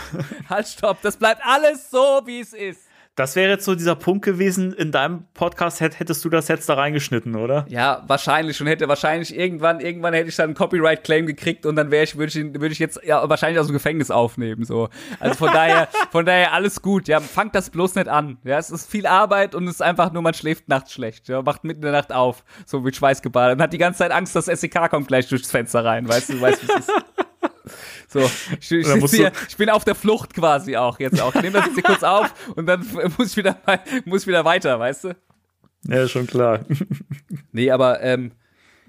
halt, 0.48 0.66
stopp. 0.66 1.02
Das 1.02 1.18
bleibt 1.18 1.42
alles 1.44 1.90
so, 1.90 2.22
wie 2.24 2.40
es 2.40 2.54
ist. 2.54 2.87
Das 3.18 3.34
wäre 3.34 3.50
jetzt 3.50 3.64
so 3.64 3.74
dieser 3.74 3.96
Punkt 3.96 4.24
gewesen, 4.24 4.72
in 4.72 4.92
deinem 4.92 5.24
Podcast 5.34 5.80
hätt- 5.80 5.98
hättest 5.98 6.24
du 6.24 6.28
das 6.28 6.46
jetzt 6.46 6.68
da 6.68 6.74
reingeschnitten, 6.74 7.34
oder? 7.34 7.66
Ja, 7.68 8.04
wahrscheinlich 8.06 8.60
und 8.60 8.68
hätte 8.68 8.86
wahrscheinlich 8.86 9.36
irgendwann, 9.36 9.80
irgendwann 9.80 10.14
hätte 10.14 10.28
ich 10.28 10.36
dann 10.36 10.44
einen 10.50 10.54
Copyright-Claim 10.54 11.26
gekriegt 11.26 11.66
und 11.66 11.74
dann 11.74 11.90
wäre 11.90 12.04
ich, 12.04 12.16
würde 12.16 12.28
ich, 12.38 12.54
würde 12.54 12.68
ich 12.68 12.78
jetzt 12.78 13.00
ja, 13.04 13.28
wahrscheinlich 13.28 13.58
aus 13.58 13.66
dem 13.66 13.72
Gefängnis 13.72 14.12
aufnehmen, 14.12 14.64
so. 14.64 14.88
Also 15.18 15.34
von 15.34 15.50
daher, 15.52 15.88
von 16.12 16.24
daher 16.26 16.52
alles 16.52 16.80
gut, 16.80 17.08
ja, 17.08 17.18
fangt 17.18 17.56
das 17.56 17.70
bloß 17.70 17.96
nicht 17.96 18.06
an. 18.06 18.38
Ja, 18.44 18.56
es 18.56 18.70
ist 18.70 18.88
viel 18.88 19.04
Arbeit 19.06 19.56
und 19.56 19.64
es 19.66 19.74
ist 19.74 19.82
einfach 19.82 20.12
nur, 20.12 20.22
man 20.22 20.34
schläft 20.34 20.68
nachts 20.68 20.92
schlecht, 20.92 21.28
ja, 21.28 21.42
macht 21.42 21.64
mitten 21.64 21.80
in 21.80 21.90
der 21.90 22.00
Nacht 22.00 22.12
auf, 22.12 22.44
so 22.66 22.78
mit 22.80 22.94
Schweißgebadet 22.94 23.56
und 23.56 23.62
hat 23.62 23.72
die 23.72 23.78
ganze 23.78 23.98
Zeit 23.98 24.12
Angst, 24.12 24.36
dass 24.36 24.44
SEK 24.46 24.90
kommt 24.90 25.08
gleich 25.08 25.28
durchs 25.28 25.50
Fenster 25.50 25.84
rein, 25.84 26.08
weißt 26.08 26.28
du, 26.28 26.40
weißt 26.40 26.62
wie 26.62 26.70
es 26.72 26.78
ist. 26.86 26.92
So, 28.08 28.20
ich, 28.60 28.72
ich, 28.72 29.10
hier, 29.10 29.32
ich 29.48 29.56
bin 29.56 29.68
auf 29.70 29.84
der 29.84 29.94
Flucht 29.94 30.34
quasi 30.34 30.76
auch 30.76 30.98
jetzt 30.98 31.20
auch. 31.20 31.34
Ich 31.34 31.42
nehme 31.42 31.58
das 31.58 31.66
jetzt 31.66 31.74
hier 31.74 31.82
kurz 31.84 32.02
auf 32.02 32.32
und 32.56 32.66
dann 32.66 32.84
muss 33.18 33.30
ich 33.32 33.36
wieder, 33.36 33.56
muss 34.04 34.22
ich 34.22 34.26
wieder 34.28 34.44
weiter, 34.44 34.78
weißt 34.78 35.04
du? 35.04 35.16
Ja, 35.86 36.08
schon 36.08 36.26
klar. 36.26 36.60
Nee, 37.52 37.70
aber 37.70 38.02
ähm, 38.02 38.32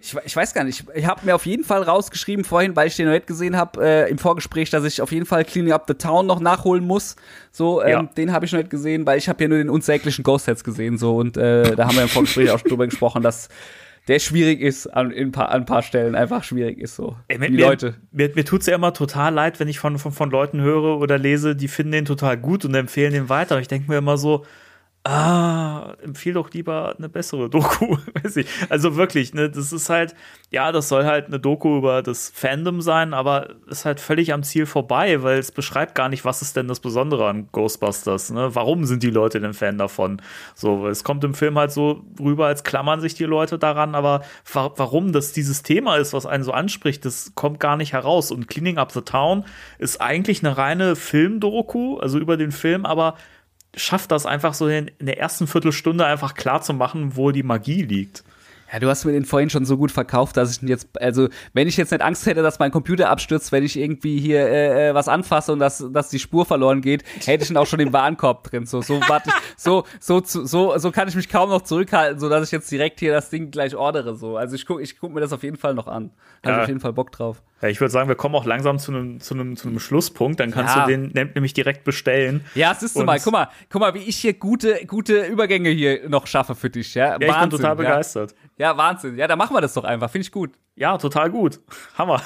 ich, 0.02 0.16
ich 0.26 0.36
weiß 0.36 0.54
gar 0.54 0.64
nicht. 0.64 0.86
Ich, 0.90 0.96
ich 0.96 1.06
habe 1.06 1.26
mir 1.26 1.36
auf 1.36 1.46
jeden 1.46 1.64
Fall 1.66 1.84
rausgeschrieben 1.84 2.46
vorhin, 2.46 2.76
weil 2.76 2.88
ich 2.88 2.96
den 2.96 3.06
noch 3.06 3.14
nicht 3.14 3.28
gesehen 3.28 3.58
habe, 3.58 3.84
äh, 3.86 4.10
im 4.10 4.18
Vorgespräch, 4.18 4.70
dass 4.70 4.86
ich 4.86 5.02
auf 5.02 5.12
jeden 5.12 5.26
Fall 5.26 5.44
Cleaning 5.44 5.74
Up 5.74 5.84
the 5.88 5.94
Town 5.94 6.26
noch 6.26 6.40
nachholen 6.40 6.86
muss. 6.86 7.16
So, 7.52 7.82
ähm, 7.84 7.90
Ja. 7.90 8.04
den 8.04 8.32
habe 8.32 8.46
ich 8.46 8.52
noch 8.54 8.60
nicht 8.60 8.70
gesehen, 8.70 9.06
weil 9.06 9.18
ich 9.18 9.28
habe 9.28 9.44
ja 9.44 9.50
nur 9.50 9.58
den 9.58 9.70
unsäglichen 9.70 10.24
Ghost 10.24 10.48
Heads 10.48 10.64
gesehen. 10.64 10.98
So, 10.98 11.18
und 11.18 11.36
äh, 11.38 11.76
da 11.76 11.88
haben 11.88 11.96
wir 11.96 12.04
im 12.04 12.10
Vorgespräch 12.10 12.50
auch 12.52 12.60
schon 12.60 12.70
drüber 12.70 12.88
gesprochen, 12.88 13.22
dass 13.22 13.50
der 14.10 14.18
schwierig 14.18 14.60
ist, 14.60 14.88
an, 14.88 15.12
in 15.12 15.28
ein 15.28 15.32
paar, 15.32 15.50
an 15.50 15.62
ein 15.62 15.66
paar 15.66 15.84
Stellen 15.84 16.16
einfach 16.16 16.44
schwierig 16.44 16.80
ist. 16.80 16.96
So, 16.96 17.16
Ey, 17.28 17.38
mir, 17.38 17.48
die 17.48 17.58
mir, 17.58 17.66
Leute. 17.68 17.94
Mir, 18.12 18.32
mir 18.34 18.44
tut's 18.44 18.66
ja 18.66 18.74
immer 18.74 18.92
total 18.92 19.36
leid, 19.36 19.60
wenn 19.60 19.68
ich 19.68 19.78
von, 19.78 20.00
von, 20.00 20.12
von 20.12 20.32
Leuten 20.32 20.62
höre 20.62 20.98
oder 20.98 21.20
lese, 21.20 21.56
die 21.56 21.68
finden 21.68 21.92
den 21.92 22.06
total 22.06 22.36
gut 22.36 22.66
und 22.66 22.74
empfehlen 22.74 23.14
den 23.14 23.30
weiter. 23.30 23.56
Und 23.56 23.62
ich 23.62 23.68
denke 23.68 23.90
mir 23.90 24.00
immer 24.00 24.18
so, 24.18 24.46
ah, 25.04 25.96
empfehl 26.04 26.34
doch 26.34 26.52
lieber 26.52 26.96
eine 26.98 27.10
bessere 27.10 27.50
Doku. 27.50 27.98
Also 28.70 28.96
wirklich, 28.96 29.34
ne, 29.34 29.50
das 29.50 29.72
ist 29.74 29.90
halt, 29.90 30.14
ja, 30.52 30.72
das 30.72 30.90
soll 30.90 31.06
halt 31.06 31.28
eine 31.28 31.40
Doku 31.40 31.78
über 31.78 32.04
das 32.04 32.32
Fandom 32.34 32.82
sein, 32.82 33.14
aber 33.14 33.56
ist 33.68 33.86
halt 33.86 34.00
völlig 34.00 34.34
am 34.34 34.44
Ziel 34.44 34.66
vorbei, 34.66 35.24
weil 35.24 35.40
es 35.40 35.52
beschreibt 35.52 35.96
gar 35.96 36.10
nicht, 36.10 36.26
was 36.26 36.42
ist 36.42 36.56
denn 36.56 36.68
das 36.68 36.80
Besondere 36.80 37.28
an 37.28 37.48
Ghostbusters, 37.52 38.32
ne? 38.32 38.54
Warum 38.54 38.86
sind 38.86 39.02
die 39.04 39.10
Leute 39.10 39.40
denn 39.40 39.54
Fan 39.54 39.78
davon? 39.78 40.22
So, 40.54 40.88
es 40.88 41.04
kommt 41.04 41.24
im 41.24 41.34
Film 41.34 41.58
halt 41.58 41.72
so 41.72 42.04
rüber, 42.20 42.48
als 42.48 42.64
klammern 42.64 43.02
sich 43.02 43.16
die 43.16 43.26
Leute 43.26 43.58
daran, 43.58 43.96
aber 43.96 44.22
wa 44.52 44.72
warum 44.76 45.12
das 45.12 45.32
dieses 45.32 45.64
Thema 45.64 45.96
ist, 45.96 46.14
was 46.14 46.26
einen 46.26 46.44
so 46.44 46.52
anspricht, 46.52 47.06
das 47.06 47.32
kommt 47.36 47.60
gar 47.60 47.78
nicht 47.78 47.94
heraus. 47.94 48.32
Und 48.32 48.48
Cleaning 48.48 48.78
Up 48.78 48.92
the 48.92 49.02
Town 49.02 49.46
ist 49.80 50.02
eigentlich 50.02 50.46
eine 50.46 50.58
reine 50.58 50.96
Filmdoku, 50.96 51.98
also 51.98 52.20
über 52.20 52.38
den 52.38 52.52
Film, 52.52 52.86
aber 52.86 53.16
schafft 53.76 54.12
das 54.12 54.26
einfach 54.26 54.54
so 54.54 54.68
in, 54.68 54.92
der 55.00 55.20
ersten 55.20 55.48
Viertelstunde 55.48 56.06
einfach 56.06 56.34
klar 56.34 56.62
zu 56.62 56.74
machen, 56.74 57.16
wo 57.16 57.32
die 57.32 57.44
Magie 57.44 57.84
liegt. 57.84 58.24
Ja, 58.72 58.80
du 58.80 58.88
hast 58.88 59.06
mir 59.06 59.14
den 59.14 59.26
vorhin 59.26 59.50
schon 59.50 59.66
so 59.66 59.78
gut 59.78 59.92
verkauft, 59.92 60.38
dass 60.38 60.56
ich 60.56 60.62
ihn 60.62 60.68
jetzt, 60.68 60.88
also 61.02 61.28
wenn 61.54 61.68
ich 61.68 61.76
jetzt 61.78 61.92
nicht 61.92 62.02
Angst 62.04 62.26
hätte, 62.28 62.44
dass 62.44 62.60
mein 62.60 62.72
Computer 62.72 63.10
abstürzt, 63.10 63.52
wenn 63.52 63.64
ich 63.64 63.78
irgendwie 63.78 64.20
hier 64.20 64.42
äh, 64.48 64.90
äh, 64.90 64.94
was 64.94 65.08
anfasse 65.08 65.52
und 65.54 65.60
dass, 65.60 65.84
dass 65.92 66.10
die 66.10 66.20
Spur 66.20 66.46
verloren 66.46 66.82
geht, 66.82 67.04
hätte 67.26 67.44
ich 67.44 67.50
ihn 67.50 67.58
auch 67.58 67.66
schon 67.66 67.80
im 67.80 67.92
Warenkorb 67.94 68.44
drin. 68.44 68.66
So, 68.66 68.82
so 68.82 69.00
warte 69.08 69.30
ich, 69.30 69.36
so, 69.58 69.86
so, 70.00 70.22
so, 70.24 70.78
so, 70.78 70.92
kann 70.92 71.08
ich 71.08 71.16
mich 71.16 71.30
kaum 71.30 71.50
noch 71.50 71.64
zurückhalten, 71.64 72.20
so 72.20 72.30
dass 72.30 72.46
ich 72.46 72.52
jetzt 72.52 72.70
direkt 72.72 73.00
hier 73.00 73.12
das 73.12 73.30
Ding 73.30 73.50
gleich 73.50 73.76
ordere. 73.76 74.16
So, 74.16 74.38
also 74.38 74.56
ich 74.56 74.66
guck, 74.66 74.82
ich 74.82 75.00
guck 75.00 75.14
mir 75.14 75.22
das 75.22 75.34
auf 75.34 75.42
jeden 75.44 75.58
Fall 75.58 75.74
noch 75.74 75.88
an. 75.88 76.12
Habe 76.44 76.56
Ja. 76.58 76.62
auf 76.62 76.68
jeden 76.68 76.80
Fall 76.80 76.94
Bock 76.94 77.12
drauf. 77.12 77.42
Ja, 77.62 77.68
ich 77.68 77.82
würde 77.82 77.92
sagen, 77.92 78.08
wir 78.08 78.16
kommen 78.16 78.36
auch 78.36 78.46
langsam 78.46 78.80
zu 78.80 78.92
einem 78.94 79.20
zu 79.20 79.34
einem 79.34 79.58
zu 79.58 79.68
einem 79.68 79.80
Schlusspunkt. 79.80 80.40
Dann 80.40 80.52
kannst 80.52 80.76
Ja. 80.78 80.86
du 80.86 80.92
den 80.92 81.32
nämlich 81.34 81.54
direkt 81.54 81.84
bestellen. 81.84 82.46
Ja, 82.56 82.74
siehst 82.74 82.96
du 82.96 83.04
mal, 83.04 83.20
guck 83.20 83.34
mal, 83.34 83.50
guck 83.70 83.82
mal, 83.82 83.94
wie 83.96 84.00
ich 84.00 84.16
hier 84.18 84.34
gute, 84.34 84.86
gute 84.88 85.26
Übergänge 85.26 85.70
hier 85.70 86.08
noch 86.08 86.26
schaffe 86.26 86.56
für 86.56 86.70
dich, 86.70 86.96
ja? 86.96 87.18
Ja, 87.20 87.28
ich 87.28 87.40
bin 87.40 87.50
total 87.50 87.76
begeistert. 87.76 88.34
Ja, 88.60 88.78
Wahnsinn. 88.78 89.18
Ja, 89.18 89.28
dann 89.28 89.38
machen 89.40 89.56
wir 89.56 89.62
das 89.62 89.74
doch 89.74 89.86
einfach. 89.86 90.10
Finde 90.10 90.24
ich 90.24 90.32
gut. 90.32 90.52
Ja, 90.76 90.98
total 90.98 91.32
gut. 91.32 91.62
Hammer. 91.98 92.22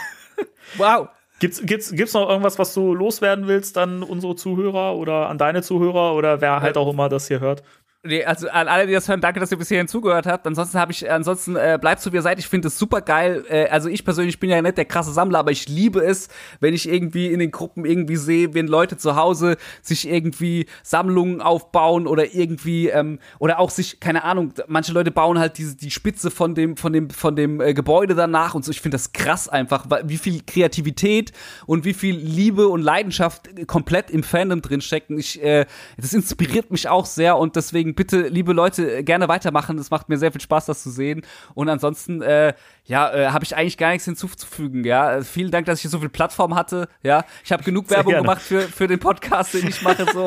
Wow. 0.78 1.10
Gibt's, 1.40 1.62
gibt's, 1.64 1.92
gibt's 1.92 2.14
noch 2.14 2.30
irgendwas, 2.30 2.58
was 2.58 2.74
du 2.74 2.94
loswerden 2.94 3.48
willst 3.48 3.78
an 3.78 4.02
unsere 4.02 4.36
Zuhörer 4.36 4.96
oder 4.96 5.30
an 5.30 5.38
deine 5.38 5.62
Zuhörer 5.62 6.16
oder 6.16 6.42
wer 6.42 6.62
halt 6.62 6.78
auch 6.78 6.90
immer 6.90 7.10
das 7.10 7.28
hier 7.28 7.40
hört? 7.40 7.64
Nee, 8.06 8.26
also 8.26 8.50
an 8.50 8.68
alle, 8.68 8.86
die 8.86 8.92
das 8.92 9.08
hören, 9.08 9.22
danke, 9.22 9.40
dass 9.40 9.50
ihr 9.50 9.58
bis 9.58 9.70
hierhin 9.70 9.88
zugehört 9.88 10.26
habt. 10.26 10.46
Ansonsten 10.46 10.78
habe 10.78 10.92
ich, 10.92 11.10
ansonsten 11.10 11.56
äh, 11.56 11.80
bleibt 11.80 12.02
so 12.02 12.12
wie 12.12 12.18
ihr 12.18 12.22
seid. 12.22 12.38
Ich 12.38 12.50
finde 12.50 12.68
es 12.68 12.78
super 12.78 13.00
geil. 13.00 13.46
Äh, 13.48 13.70
also 13.70 13.88
ich 13.88 14.04
persönlich 14.04 14.42
bin 14.42 14.50
ja 14.50 14.62
nicht 14.62 14.78
der 14.78 14.84
krasse 14.84 15.14
Sammler, 15.14 15.40
aber 15.40 15.52
ich 15.52 15.70
liebe 15.70 16.02
es, 16.02 16.28
wenn 16.60 16.74
ich 16.74 16.90
irgendwie 16.90 17.28
in 17.28 17.40
den 17.40 17.52
Gruppen 17.52 17.86
irgendwie 17.86 18.18
sehe, 18.18 18.54
wenn 18.54 18.68
Leute 18.68 18.98
zu 18.98 19.16
Hause 19.16 19.56
sich 19.82 20.06
irgendwie 20.06 20.66
Sammlungen 20.84 21.40
aufbauen 21.40 22.06
oder 22.06 22.36
irgendwie 22.36 22.90
ähm, 22.90 23.20
oder 23.40 23.58
auch 23.58 23.70
sich, 23.70 24.02
keine 24.02 24.26
Ahnung, 24.26 24.54
manche 24.68 24.92
Leute 24.92 25.12
bauen 25.12 25.40
halt 25.40 25.58
diese 25.58 25.78
die 25.78 25.90
Spitze 25.90 26.30
von 26.30 26.56
dem 26.56 26.76
von 26.76 26.92
dem 26.92 27.10
von 27.10 27.38
dem 27.38 27.62
äh, 27.62 27.74
Gebäude 27.74 28.16
danach 28.16 28.54
und 28.54 28.66
so. 28.66 28.72
Ich 28.72 28.82
finde 28.82 28.96
das 28.96 29.14
krass 29.14 29.48
einfach, 29.48 29.86
wie 30.04 30.18
viel 30.18 30.42
Kreativität 30.46 31.32
und 31.68 31.86
wie 31.86 31.94
viel 31.94 32.18
Liebe 32.18 32.68
und 32.68 32.82
Leidenschaft 32.82 33.50
komplett 33.66 34.12
im 34.12 34.24
Fandom 34.24 34.62
drin 34.62 34.82
stecken. 34.82 35.18
Ich, 35.18 35.42
äh, 35.42 35.66
das 35.96 36.12
inspiriert 36.12 36.70
mich 36.70 36.90
auch 36.90 37.06
sehr 37.06 37.38
und 37.38 37.56
deswegen 37.56 37.93
bitte, 37.96 38.28
liebe 38.28 38.54
Leute, 38.54 38.98
äh, 38.98 39.04
gerne 39.04 39.28
weitermachen. 39.28 39.78
Es 39.78 39.90
macht 39.92 40.10
mir 40.10 40.18
sehr 40.18 40.32
viel 40.32 40.42
Spaß, 40.42 40.66
das 40.66 40.84
zu 40.84 40.90
sehen. 40.90 41.22
Und 41.54 41.70
ansonsten, 41.70 42.22
äh, 42.22 42.54
ja, 42.86 43.14
äh, 43.14 43.28
habe 43.28 43.44
ich 43.46 43.56
eigentlich 43.56 43.78
gar 43.78 43.92
nichts 43.92 44.06
hinzuzufügen. 44.06 44.84
Ja, 44.84 45.14
Äh, 45.18 45.24
vielen 45.24 45.52
Dank, 45.52 45.66
dass 45.66 45.80
ich 45.80 45.84
hier 45.84 45.92
so 45.92 46.00
viel 46.00 46.10
Plattform 46.10 46.56
hatte. 46.56 46.88
Ja, 47.02 47.24
ich 47.44 47.52
habe 47.52 47.64
genug 47.64 47.88
Sehr 47.88 47.98
Werbung 47.98 48.12
gerne. 48.14 48.28
gemacht 48.28 48.42
für 48.42 48.62
für 48.62 48.88
den 48.88 49.00
Podcast, 49.00 49.54
den 49.54 49.68
ich 49.68 49.82
mache. 49.82 50.06
So. 50.12 50.26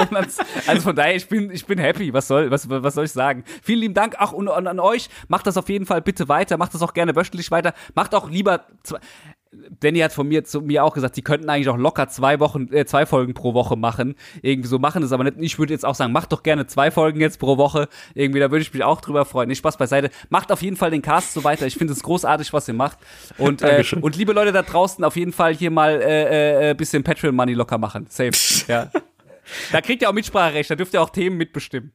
Also 0.66 0.80
von 0.82 0.96
daher, 0.96 1.14
ich 1.16 1.28
bin 1.28 1.50
ich 1.50 1.66
bin 1.66 1.78
happy. 1.78 2.12
Was 2.12 2.28
soll 2.28 2.50
was 2.50 2.68
was 2.68 2.94
soll 2.94 3.04
ich 3.04 3.12
sagen? 3.12 3.44
Vielen 3.62 3.80
lieben 3.80 3.94
Dank 3.94 4.16
auch 4.20 4.32
und, 4.32 4.48
und 4.48 4.66
an 4.66 4.80
euch. 4.80 5.08
Macht 5.28 5.46
das 5.46 5.56
auf 5.56 5.68
jeden 5.68 5.86
Fall 5.86 6.02
bitte 6.02 6.28
weiter. 6.28 6.56
Macht 6.56 6.74
das 6.74 6.82
auch 6.82 6.94
gerne 6.94 7.14
wöchentlich 7.16 7.50
weiter. 7.50 7.72
Macht 7.94 8.14
auch 8.14 8.30
lieber 8.30 8.66
zwei, 8.82 8.98
Danny 9.80 10.00
hat 10.00 10.12
von 10.12 10.28
mir 10.28 10.44
zu 10.44 10.60
mir 10.60 10.84
auch 10.84 10.94
gesagt, 10.94 11.16
die 11.16 11.22
könnten 11.22 11.48
eigentlich 11.48 11.68
auch 11.68 11.76
locker 11.76 12.08
zwei 12.08 12.40
Wochen, 12.40 12.68
äh, 12.72 12.84
zwei 12.84 13.06
Folgen 13.06 13.34
pro 13.34 13.54
Woche 13.54 13.76
machen. 13.76 14.14
Irgendwie 14.42 14.68
so 14.68 14.78
machen 14.78 15.02
das 15.02 15.12
aber 15.12 15.24
nicht. 15.24 15.36
Ich 15.40 15.58
würde 15.58 15.72
jetzt 15.72 15.84
auch 15.84 15.94
sagen, 15.94 16.12
macht 16.12 16.32
doch 16.32 16.42
gerne 16.42 16.66
zwei 16.66 16.90
Folgen 16.90 17.20
jetzt 17.20 17.38
pro 17.38 17.56
Woche. 17.56 17.88
Irgendwie, 18.14 18.40
da 18.40 18.50
würde 18.50 18.62
ich 18.62 18.72
mich 18.72 18.82
auch 18.82 19.00
drüber 19.00 19.24
freuen. 19.24 19.48
Nicht 19.48 19.58
Spaß 19.58 19.76
beiseite. 19.76 20.10
Macht 20.28 20.52
auf 20.52 20.62
jeden 20.62 20.76
Fall 20.76 20.90
den 20.90 21.02
Cast 21.02 21.32
so 21.32 21.44
weiter. 21.44 21.66
Ich 21.66 21.76
finde 21.76 21.92
es 21.92 22.02
großartig, 22.02 22.52
was 22.52 22.68
ihr 22.68 22.74
macht. 22.74 22.98
Und, 23.38 23.62
äh, 23.62 23.84
und 24.00 24.16
liebe 24.16 24.32
Leute 24.32 24.52
da 24.52 24.62
draußen, 24.62 25.02
auf 25.04 25.16
jeden 25.16 25.32
Fall 25.32 25.54
hier 25.54 25.70
mal 25.70 26.00
äh, 26.02 26.70
äh, 26.70 26.74
bisschen 26.74 27.02
Patreon 27.04 27.34
Money 27.34 27.54
locker 27.54 27.78
machen. 27.78 28.06
Safe. 28.08 28.32
ja. 28.68 28.90
Da 29.72 29.80
kriegt 29.80 30.02
ihr 30.02 30.10
auch 30.10 30.14
Mitspracherecht, 30.14 30.70
da 30.70 30.74
dürft 30.74 30.94
ihr 30.94 31.02
auch 31.02 31.10
Themen 31.10 31.36
mitbestimmen. 31.36 31.92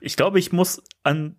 Ich 0.00 0.16
glaube, 0.16 0.38
ich 0.38 0.52
muss 0.52 0.82
an 1.02 1.36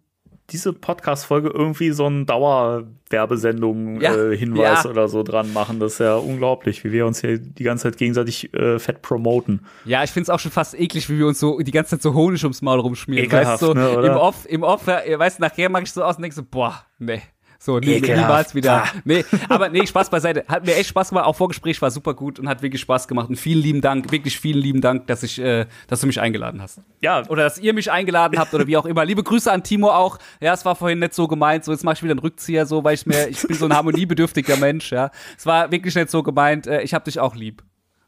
diese 0.52 0.74
Podcast-Folge 0.74 1.50
irgendwie 1.50 1.92
so 1.92 2.06
einen 2.06 2.26
Dauerwerbesendung 2.26 4.02
Ja, 4.02 4.16
äh, 4.16 4.38
Hinweis 4.38 4.84
ja. 4.84 4.90
oder 4.90 5.08
so 5.08 5.24
dran 5.24 5.54
machen. 5.54 5.80
Das 5.80 5.94
ist 5.94 6.00
ja 6.00 6.16
unglaublich, 6.16 6.84
wie 6.84 6.92
wir 6.92 7.06
uns 7.06 7.22
hier 7.22 7.38
die 7.38 7.64
ganze 7.64 7.84
Zeit 7.84 7.98
gegenseitig 7.98 8.54
äh, 8.54 8.80
fett 8.80 9.02
promoten. 9.02 9.66
Ja, 9.86 10.04
ich 10.04 10.12
find's 10.12 10.30
auch 10.30 10.40
schon 10.40 10.52
fast 10.52 10.80
eklig, 10.80 11.10
wie 11.10 11.18
wir 11.18 11.28
uns 11.28 11.40
so 11.40 11.60
die 11.60 11.72
ganze 11.72 11.92
Zeit 11.92 12.02
so 12.02 12.14
Honig 12.14 12.44
ums 12.44 12.62
Maul 12.62 12.80
rumschmieren. 12.80 13.26
Ekelhaft, 13.26 13.48
weißt 13.48 13.60
so 13.62 13.74
ne, 13.74 13.90
im 14.08 14.14
Off, 14.14 14.46
im 14.48 14.64
Off, 14.64 14.88
ja, 14.88 15.18
weißt 15.18 15.40
du, 15.40 15.44
nachher 15.44 15.70
mach 15.70 15.82
ich 15.82 15.92
so 15.92 16.04
aus 16.04 16.18
und 16.18 16.24
denk 16.24 16.34
so, 16.34 16.44
boah, 16.44 16.84
nee. 17.00 17.22
So, 17.64 17.78
nee, 17.78 18.00
niemals 18.00 18.56
wieder. 18.56 18.86
Ah. 18.86 18.88
Nee, 19.04 19.24
aber 19.48 19.70
nee, 19.70 19.86
Spaß 19.86 20.10
beiseite. 20.10 20.46
Hat 20.48 20.66
mir 20.66 20.74
echt 20.74 20.90
Spaß 20.90 21.10
gemacht. 21.10 21.28
Auch 21.28 21.36
Vorgespräch 21.36 21.80
war 21.80 21.92
super 21.92 22.16
gut 22.16 22.40
und 22.40 22.50
hat 22.50 22.64
wirklich 22.64 22.82
Spaß 22.82 23.08
gemacht. 23.08 23.30
Und 23.30 23.36
vielen 23.36 23.62
lieben 23.62 23.82
Dank, 23.82 24.12
wirklich 24.12 24.40
vielen 24.40 24.58
lieben 24.58 24.82
Dank, 24.82 25.06
dass 25.06 25.22
ich, 25.22 25.40
äh, 25.40 25.68
dass 25.86 26.02
du 26.02 26.08
mich 26.08 26.20
eingeladen 26.20 26.60
hast. 26.60 26.82
Ja, 27.02 27.22
Oder 27.30 27.44
dass 27.44 27.60
ihr 27.60 27.74
mich 27.74 27.92
eingeladen 27.92 28.40
habt 28.40 28.52
oder 28.56 28.66
wie 28.66 28.78
auch 28.78 28.88
immer. 28.88 29.06
Liebe 29.06 29.22
Grüße 29.22 29.52
an 29.52 29.62
Timo 29.62 29.92
auch. 29.92 30.18
Ja, 30.40 30.56
es 30.56 30.66
war 30.66 30.76
vorhin 30.76 30.98
nicht 30.98 31.14
so 31.14 31.28
gemeint. 31.28 31.64
So, 31.64 31.72
jetzt 31.72 31.84
mach 31.84 31.94
ich 31.94 32.02
wieder 32.02 32.14
einen 32.14 32.20
Rückzieher, 32.22 32.66
so, 32.66 32.84
weil 32.84 32.96
ich 32.96 33.06
mir, 33.06 33.28
ich 33.30 33.44
bin 33.44 33.56
so 33.56 33.66
ein 33.66 33.76
harmoniebedürftiger 33.76 34.58
Mensch, 34.58 34.92
ja. 34.92 35.12
Es 35.38 35.46
war 35.46 35.70
wirklich 35.70 35.94
nicht 35.94 36.10
so 36.10 36.24
gemeint. 36.24 36.66
Äh, 36.66 36.82
ich 36.82 36.96
hab 36.96 37.06
dich 37.06 37.20
auch 37.20 37.36
lieb. 37.36 37.62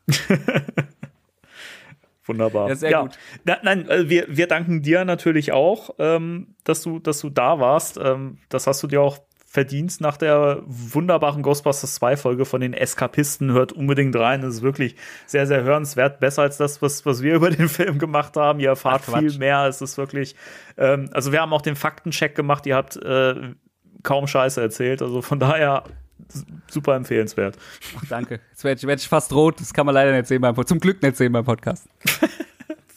Wunderbar. 2.25 2.69
Ja, 2.69 2.75
sehr 2.75 3.01
gut. 3.01 3.19
Na, 3.43 3.57
nein, 3.61 3.87
äh, 3.89 4.09
wir, 4.09 4.25
wir 4.29 4.47
danken 4.47 4.81
dir 4.81 5.05
natürlich 5.05 5.51
auch, 5.51 5.91
ähm, 5.99 6.55
dass 6.63 6.81
du, 6.81 6.97
dass 6.97 7.19
du 7.19 7.29
da 7.29 7.59
warst. 7.59 7.99
Ähm, 8.01 8.39
das 8.49 8.65
hast 8.65 8.81
du 8.81 8.87
dir 8.87 9.01
auch 9.01 9.19
verdient 9.53 10.01
nach 10.01 10.17
der 10.17 10.63
wunderbaren 10.65 11.43
Ghostbusters 11.43 11.93
2 11.93 12.17
Folge 12.17 12.43
von 12.43 12.59
den 12.59 12.73
Eskapisten. 12.73 13.51
Hört 13.51 13.71
unbedingt 13.71 14.15
rein. 14.15 14.41
Das 14.41 14.55
ist 14.55 14.61
wirklich 14.63 14.95
sehr, 15.27 15.45
sehr 15.45 15.61
hörenswert. 15.61 16.19
Besser 16.19 16.41
als 16.41 16.57
das, 16.57 16.81
was, 16.81 17.05
was 17.05 17.21
wir 17.21 17.35
über 17.35 17.51
den 17.51 17.69
Film 17.69 17.99
gemacht 17.99 18.35
haben. 18.35 18.59
Ihr 18.59 18.69
erfahrt 18.69 19.03
Ach, 19.07 19.19
viel 19.19 19.37
mehr. 19.37 19.67
Es 19.67 19.79
ist 19.79 19.95
wirklich, 19.99 20.35
ähm, 20.75 21.07
also 21.13 21.31
wir 21.31 21.39
haben 21.39 21.53
auch 21.53 21.61
den 21.61 21.75
Faktencheck 21.75 22.33
gemacht. 22.33 22.65
Ihr 22.65 22.75
habt 22.75 22.95
äh, 22.95 23.53
kaum 24.01 24.25
Scheiße 24.25 24.59
erzählt. 24.59 25.03
Also 25.03 25.21
von 25.21 25.39
daher 25.39 25.83
super 26.67 26.95
empfehlenswert. 26.95 27.55
Ach, 27.95 28.05
danke. 28.09 28.39
Jetzt 28.49 28.63
werde 28.63 28.79
ich, 28.79 28.87
werd 28.87 29.01
ich 29.01 29.07
fast 29.07 29.31
rot. 29.33 29.59
Das 29.59 29.71
kann 29.71 29.85
man 29.85 29.93
leider 29.93 30.13
nicht 30.13 30.25
sehen 30.25 30.41
beim 30.41 30.55
Podcast. 30.55 30.69
Zum 30.69 30.79
Glück 30.79 31.03
nicht 31.03 31.15
sehen 31.15 31.31
beim 31.31 31.45
Podcast. 31.45 31.87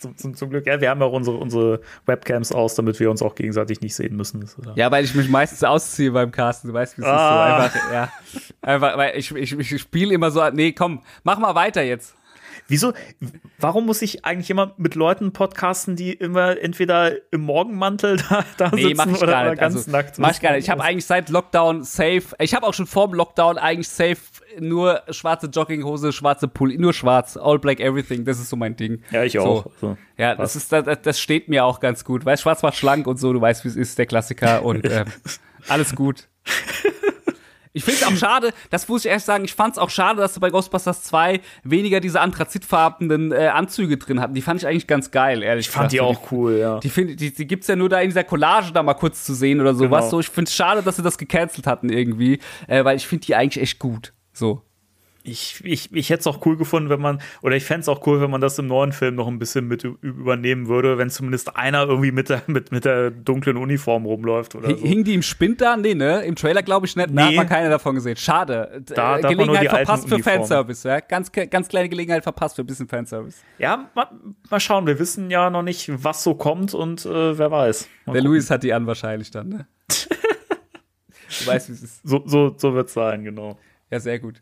Zum, 0.06 0.16
zum, 0.16 0.34
zum 0.34 0.50
Glück, 0.50 0.66
ja, 0.66 0.80
wir 0.80 0.90
haben 0.90 1.00
ja 1.00 1.06
auch 1.06 1.12
unsere, 1.12 1.36
unsere 1.36 1.80
Webcams 2.06 2.52
aus, 2.52 2.74
damit 2.74 2.98
wir 3.00 3.10
uns 3.10 3.22
auch 3.22 3.34
gegenseitig 3.34 3.80
nicht 3.80 3.94
sehen 3.96 4.16
müssen. 4.16 4.42
Ist, 4.42 4.56
Ja, 4.74 4.90
weil 4.90 5.04
ich 5.04 5.14
mich 5.14 5.28
meistens 5.28 5.64
ausziehe 5.64 6.10
beim 6.12 6.30
Casten. 6.30 6.68
Du 6.68 6.74
weißt, 6.74 6.96
wie 6.98 7.02
es 7.02 7.08
Ah. 7.08 7.66
ist. 7.66 7.72
So 7.72 7.78
einfach, 7.80 7.92
ja. 7.92 8.12
Einfach, 8.62 8.96
weil 8.96 9.16
ich, 9.18 9.34
ich, 9.34 9.58
ich 9.58 9.80
spiele 9.80 10.14
immer 10.14 10.30
so, 10.30 10.48
nee, 10.50 10.72
komm, 10.72 11.02
mach 11.24 11.38
mal 11.38 11.54
weiter 11.54 11.82
jetzt. 11.82 12.14
Wieso, 12.68 12.92
warum 13.58 13.86
muss 13.86 14.02
ich 14.02 14.24
eigentlich 14.24 14.50
immer 14.50 14.74
mit 14.76 14.94
Leuten 14.96 15.32
podcasten, 15.32 15.94
die 15.94 16.12
immer 16.12 16.58
entweder 16.60 17.12
im 17.32 17.42
Morgenmantel 17.42 18.16
da, 18.28 18.44
da 18.56 18.70
Nee, 18.74 18.82
sitzen 18.82 18.96
mach 18.96 19.06
ich 19.06 19.22
oder, 19.22 19.32
gar 19.32 19.50
nicht. 19.50 19.60
ganz 19.60 19.76
also, 19.76 19.90
nackt? 19.90 20.18
Mach 20.18 20.32
ich 20.32 20.40
gar 20.40 20.52
nicht. 20.52 20.64
Ich 20.64 20.70
habe 20.70 20.82
eigentlich 20.82 21.06
seit 21.06 21.28
Lockdown 21.28 21.84
safe, 21.84 22.22
ich 22.40 22.54
habe 22.54 22.66
auch 22.66 22.74
schon 22.74 22.86
vor 22.86 23.06
dem 23.08 23.14
Lockdown 23.14 23.58
eigentlich 23.58 23.88
safe 23.88 24.18
nur 24.58 25.02
schwarze 25.10 25.46
Jogginghose, 25.46 26.12
schwarze 26.12 26.48
Pulli, 26.48 26.78
nur 26.78 26.92
schwarz, 26.92 27.36
all 27.36 27.58
black 27.58 27.78
everything, 27.78 28.24
das 28.24 28.38
ist 28.38 28.48
so 28.48 28.56
mein 28.56 28.74
Ding. 28.74 29.02
Ja, 29.10 29.22
ich 29.22 29.34
so. 29.34 29.40
auch. 29.40 29.66
Also, 29.66 29.96
Ja, 30.16 30.34
das 30.34 30.56
ist 30.56 30.72
das, 30.72 30.84
das 31.02 31.20
steht 31.20 31.48
mir 31.48 31.64
auch 31.64 31.78
ganz 31.80 32.04
gut. 32.04 32.24
Weißt, 32.24 32.42
schwarz 32.42 32.62
macht 32.62 32.76
schlank 32.76 33.06
und 33.06 33.18
so, 33.18 33.32
du 33.32 33.40
weißt, 33.40 33.64
wie 33.64 33.68
es 33.68 33.76
ist, 33.76 33.98
der 33.98 34.06
Klassiker 34.06 34.64
und 34.64 34.84
ähm, 34.90 35.04
alles 35.68 35.94
gut. 35.94 36.28
Ich 37.76 37.84
finde 37.84 38.00
es 38.00 38.06
auch 38.06 38.16
schade, 38.16 38.54
das 38.70 38.88
muss 38.88 39.04
ich 39.04 39.10
erst 39.10 39.26
sagen, 39.26 39.44
ich 39.44 39.52
fand 39.52 39.74
es 39.74 39.78
auch 39.78 39.90
schade, 39.90 40.18
dass 40.18 40.32
sie 40.32 40.40
bei 40.40 40.48
Ghostbusters 40.48 41.02
2 41.02 41.42
weniger 41.62 42.00
diese 42.00 42.22
anthrazitfarbenen 42.22 43.32
äh, 43.32 43.48
Anzüge 43.48 43.98
drin 43.98 44.18
hatten. 44.18 44.32
Die 44.32 44.40
fand 44.40 44.62
ich 44.62 44.66
eigentlich 44.66 44.86
ganz 44.86 45.10
geil, 45.10 45.42
ehrlich 45.42 45.66
ich 45.66 45.70
fand 45.70 45.92
die 45.92 45.98
gesagt. 45.98 46.18
auch 46.18 46.32
cool, 46.32 46.56
ja. 46.56 46.80
Die, 46.80 46.88
find, 46.88 47.20
die, 47.20 47.34
die 47.34 47.46
gibt's 47.46 47.66
ja 47.66 47.76
nur 47.76 47.90
da 47.90 48.00
in 48.00 48.08
dieser 48.08 48.24
Collage 48.24 48.72
da 48.72 48.82
mal 48.82 48.94
kurz 48.94 49.24
zu 49.26 49.34
sehen 49.34 49.60
oder 49.60 49.74
sowas. 49.74 50.04
Genau. 50.04 50.10
So, 50.10 50.20
ich 50.20 50.30
finde 50.30 50.48
es 50.48 50.54
schade, 50.54 50.82
dass 50.82 50.96
sie 50.96 51.02
das 51.02 51.18
gecancelt 51.18 51.66
hatten 51.66 51.90
irgendwie, 51.90 52.40
äh, 52.66 52.82
weil 52.82 52.96
ich 52.96 53.06
finde 53.06 53.26
die 53.26 53.34
eigentlich 53.34 53.62
echt 53.62 53.78
gut. 53.78 54.14
So. 54.32 54.62
Ich, 55.28 55.60
ich, 55.64 55.92
ich 55.92 56.10
hätte 56.10 56.20
es 56.20 56.26
auch 56.28 56.46
cool 56.46 56.56
gefunden, 56.56 56.88
wenn 56.88 57.00
man, 57.00 57.20
oder 57.42 57.56
ich 57.56 57.64
fände 57.64 57.80
es 57.80 57.88
auch 57.88 58.06
cool, 58.06 58.20
wenn 58.20 58.30
man 58.30 58.40
das 58.40 58.58
im 58.60 58.68
neuen 58.68 58.92
Film 58.92 59.16
noch 59.16 59.26
ein 59.26 59.38
bisschen 59.40 59.66
mit 59.66 59.82
übernehmen 59.84 60.68
würde, 60.68 60.98
wenn 60.98 61.10
zumindest 61.10 61.56
einer 61.56 61.82
irgendwie 61.88 62.12
mit 62.12 62.28
der, 62.28 62.42
mit, 62.46 62.70
mit 62.70 62.84
der 62.84 63.10
dunklen 63.10 63.56
Uniform 63.56 64.06
rumläuft 64.06 64.54
oder 64.54 64.68
Hing- 64.68 64.78
so. 64.78 64.86
Hing 64.86 65.04
die 65.04 65.14
im 65.14 65.22
Spind 65.22 65.60
da? 65.60 65.76
Nee, 65.76 65.94
ne? 65.94 66.22
Im 66.22 66.36
Trailer 66.36 66.62
glaube 66.62 66.86
ich 66.86 66.94
nicht. 66.94 67.08
Da 67.12 67.22
hat 67.24 67.30
Nee. 67.30 67.36
man 67.36 67.48
keine 67.48 67.70
davon 67.70 67.96
gesehen. 67.96 68.16
Schade. 68.16 68.82
Da- 68.86 69.18
da 69.18 69.28
Gelegenheit 69.28 69.68
verpasst 69.68 70.08
für 70.08 70.14
Uniformen. 70.14 70.38
Fanservice, 70.40 70.84
ja. 70.88 71.00
Ganz, 71.00 71.32
ganz 71.32 71.68
kleine 71.68 71.88
Gelegenheit 71.88 72.22
verpasst 72.22 72.56
für 72.56 72.62
ein 72.62 72.66
bisschen 72.66 72.86
Fanservice. 72.88 73.42
Ja, 73.58 73.90
mal, 73.94 74.06
mal 74.48 74.60
schauen. 74.60 74.86
Wir 74.86 74.98
wissen 74.98 75.30
ja 75.30 75.50
noch 75.50 75.62
nicht, 75.62 75.90
was 76.04 76.22
so 76.22 76.34
kommt 76.34 76.72
und 76.72 77.04
äh, 77.04 77.36
wer 77.38 77.50
weiß. 77.50 77.88
Mal 78.06 78.12
Der 78.12 78.22
gucken. 78.22 78.32
Luis 78.34 78.50
hat 78.50 78.62
die 78.62 78.72
an 78.72 78.86
wahrscheinlich 78.86 79.30
dann, 79.32 79.48
ne? 79.48 79.66
du 81.40 81.46
weißt, 81.46 81.68
wie 81.68 81.72
es 81.72 81.82
ist. 81.82 82.00
So, 82.06 82.22
so, 82.26 82.54
so 82.56 82.74
wird 82.74 82.88
es 82.88 82.94
sein, 82.94 83.24
genau. 83.24 83.58
Ja, 83.90 84.00
sehr 84.00 84.18
gut. 84.18 84.40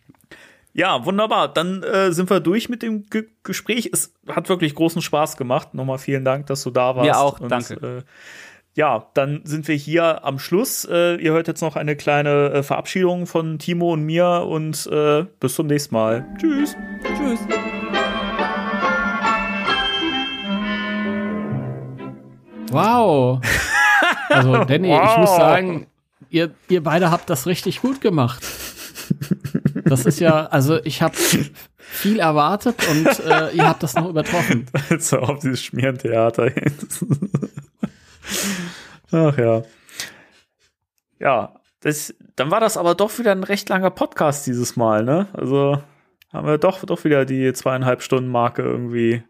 Ja, 0.76 1.04
wunderbar. 1.06 1.48
Dann 1.54 1.84
äh, 1.84 2.10
sind 2.12 2.28
wir 2.30 2.40
durch 2.40 2.68
mit 2.68 2.82
dem 2.82 3.04
Ge 3.06 3.26
Gespräch. 3.44 3.90
Es 3.92 4.12
hat 4.28 4.48
wirklich 4.48 4.74
großen 4.74 5.02
Spaß 5.02 5.36
gemacht. 5.36 5.72
Nochmal 5.72 5.98
vielen 5.98 6.24
Dank, 6.24 6.46
dass 6.46 6.64
du 6.64 6.70
da 6.70 6.96
warst. 6.96 7.06
Mir 7.08 7.16
auch, 7.18 7.38
Und, 7.40 7.48
danke. 7.50 7.74
Äh, 7.74 8.02
ja, 8.74 9.06
dann 9.14 9.42
sind 9.44 9.68
wir 9.68 9.76
hier 9.76 10.24
am 10.24 10.40
Schluss. 10.40 10.84
Äh, 10.84 11.14
ihr 11.16 11.30
hört 11.32 11.46
jetzt 11.46 11.60
noch 11.60 11.76
eine 11.76 11.94
kleine 11.94 12.50
äh, 12.52 12.62
Verabschiedung 12.64 13.26
von 13.28 13.60
Timo 13.60 13.92
und 13.92 14.02
mir 14.02 14.46
und 14.48 14.86
äh, 14.88 15.24
bis 15.38 15.54
zum 15.54 15.68
nächsten 15.68 15.94
Mal. 15.94 16.26
Tschüss. 16.40 16.74
Tschüss. 17.16 17.38
Wow. 22.70 23.40
Also, 24.28 24.64
Danny, 24.64 24.88
ich 24.92 25.00
Wow. 25.00 25.18
muss 25.18 25.36
sagen, 25.36 25.86
ihr, 26.30 26.50
ihr 26.68 26.82
beide 26.82 27.10
habt 27.10 27.30
das 27.30 27.46
richtig 27.46 27.80
gut 27.82 28.00
gemacht. 28.00 28.42
Das 29.84 30.06
ist 30.06 30.20
ja, 30.20 30.46
also 30.46 30.82
ich 30.84 31.02
habe 31.02 31.16
viel 31.78 32.18
erwartet 32.18 32.76
und 32.88 33.06
äh, 33.26 33.50
ihr 33.52 33.66
habt 33.66 33.82
das 33.82 33.94
noch 33.94 34.08
übertroffen. 34.08 34.66
Jetzt 34.90 35.12
hör 35.12 35.28
auf 35.28 35.40
dieses 35.40 35.62
Schmierentheater. 35.62 36.50
Ach 39.12 39.36
ja. 39.38 39.62
Ja, 41.20 41.54
das, 41.80 42.14
dann 42.36 42.50
war 42.50 42.60
das 42.60 42.76
aber 42.76 42.94
doch 42.94 43.18
wieder 43.18 43.32
ein 43.32 43.44
recht 43.44 43.68
langer 43.68 43.90
Podcast 43.90 44.46
dieses 44.46 44.76
Mal, 44.76 45.04
ne? 45.04 45.28
Also 45.32 45.78
haben 46.32 46.46
wir 46.46 46.58
doch, 46.58 46.84
doch 46.84 47.04
wieder 47.04 47.24
die 47.24 47.52
zweieinhalb 47.52 48.02
Stunden 48.02 48.30
Marke 48.30 48.62
irgendwie 48.62 49.22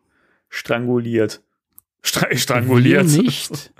stranguliert. 0.48 1.42
Stra 2.02 2.34
stranguliert. 2.36 3.10
Wir 3.12 3.22
nicht. 3.22 3.72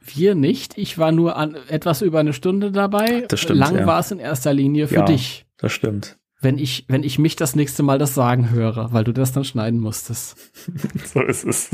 Wir 0.00 0.34
nicht. 0.34 0.78
Ich 0.78 0.98
war 0.98 1.12
nur 1.12 1.36
an 1.36 1.56
etwas 1.68 2.02
über 2.02 2.20
eine 2.20 2.32
Stunde 2.32 2.72
dabei. 2.72 3.22
Das 3.28 3.40
stimmt, 3.40 3.60
Lang 3.60 3.76
ja. 3.78 3.86
war 3.86 4.00
es 4.00 4.10
in 4.10 4.18
erster 4.18 4.52
Linie 4.52 4.88
für 4.88 4.96
Ja. 4.96 5.04
dich. 5.04 5.46
Das 5.58 5.72
stimmt. 5.72 6.18
Wenn 6.40 6.58
ich, 6.58 6.86
wenn 6.88 7.04
ich 7.04 7.18
mich 7.20 7.36
das 7.36 7.54
nächste 7.54 7.82
Mal 7.84 7.98
das 7.98 8.14
sagen 8.14 8.50
höre, 8.50 8.92
weil 8.92 9.04
du 9.04 9.12
das 9.12 9.32
dann 9.32 9.44
schneiden 9.44 9.80
musstest. 9.80 10.36
So 11.04 11.20
ist 11.22 11.44
es. 11.44 11.70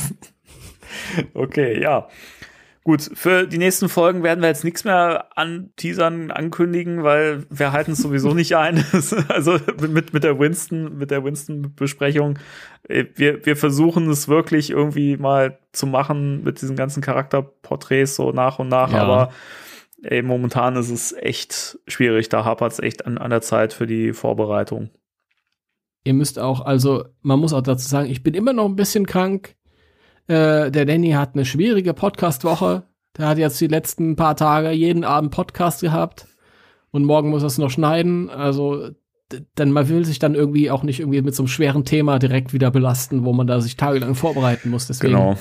Okay, 1.35 1.81
ja. 1.81 2.09
Gut, 2.85 3.11
für 3.15 3.47
die 3.47 3.59
nächsten 3.59 3.91
Folgen 3.91 4.23
werden 4.23 4.41
wir 4.41 4.49
jetzt 4.49 4.65
nichts 4.65 4.85
mehr 4.85 5.27
an 5.37 5.71
Teasern 5.77 6.31
ankündigen, 6.31 7.03
weil 7.03 7.45
wir 7.51 7.73
halten 7.73 7.93
es 7.93 7.99
sowieso 7.99 8.33
nicht 8.33 8.57
ein. 8.57 8.83
also 9.29 9.59
mit, 9.87 10.15
mit 10.15 10.25
der 10.25 10.39
Winston, 10.39 10.97
mit 10.97 11.11
der 11.11 11.23
Winston-Besprechung. 11.23 12.39
äh, 12.89 13.05
Wir, 13.15 13.45
wir 13.45 13.57
versuchen 13.57 14.09
es 14.09 14.29
wirklich 14.29 14.71
irgendwie 14.71 15.19
mal 15.19 15.59
zu 15.73 15.87
machen 15.87 16.43
mit 16.45 16.63
diesen 16.63 16.77
ganzen 16.77 17.03
Charakterporträts 17.03 18.15
so 18.17 18.33
nach 18.33 18.59
und 18.59 18.69
nach, 18.69 18.93
Ja. 18.93 19.03
aber 19.03 19.33
ey, 20.03 20.23
momentan 20.23 20.77
ist 20.77 20.91
es 20.91 21.13
echt 21.13 21.79
schwierig. 21.87 22.29
Da 22.29 22.45
hapert 22.45 22.73
es 22.73 22.79
echt 22.79 23.07
an, 23.07 23.19
an 23.19 23.31
der 23.31 23.41
Zeit 23.43 23.73
für 23.73 23.87
die 23.87 24.13
Vorbereitung. 24.13 24.91
Ihr 26.05 26.15
müsst 26.15 26.39
auch, 26.39 26.61
also 26.65 27.05
man 27.23 27.39
muss 27.41 27.53
auch 27.53 27.63
dazu 27.63 27.87
sagen, 27.89 28.09
ich 28.11 28.23
bin 28.23 28.35
immer 28.35 28.53
noch 28.53 28.67
ein 28.67 28.77
bisschen 28.77 29.07
krank. 29.07 29.57
Äh, 30.27 30.71
der 30.71 30.85
Danny 30.87 31.11
hat 31.11 31.35
eine 31.35 31.45
schwierige 31.45 31.95
Podcast-Woche. 31.95 32.85
Der 33.17 33.27
hat 33.29 33.39
jetzt 33.39 33.61
die 33.61 33.67
letzten 33.67 34.15
paar 34.17 34.37
Tage 34.37 34.71
jeden 34.71 35.05
Abend 35.05 35.31
Podcast 35.33 35.81
gehabt. 35.81 36.27
Und 36.91 37.05
morgen 37.05 37.31
muss 37.31 37.43
er 37.43 37.49
es 37.49 37.59
noch 37.59 37.71
schneiden. 37.71 38.31
Also, 38.31 38.91
d- 39.33 39.41
denn 39.59 39.73
man 39.73 39.89
will 39.89 40.05
sich 40.05 40.19
dann 40.19 40.35
irgendwie 40.35 40.71
auch 40.71 40.83
nicht 40.83 41.01
irgendwie 41.01 41.21
mit 41.21 41.35
so 41.35 41.43
einem 41.43 41.49
schweren 41.49 41.85
Thema 41.85 42.19
direkt 42.19 42.53
wieder 42.53 42.71
belasten, 42.71 43.25
wo 43.25 43.33
man 43.33 43.47
da 43.47 43.61
sich 43.61 43.77
tagelang 43.77 44.15
vorbereiten 44.15 44.71
muss. 44.71 44.87
Deswegen 44.87 45.13
Genau. 45.15 45.37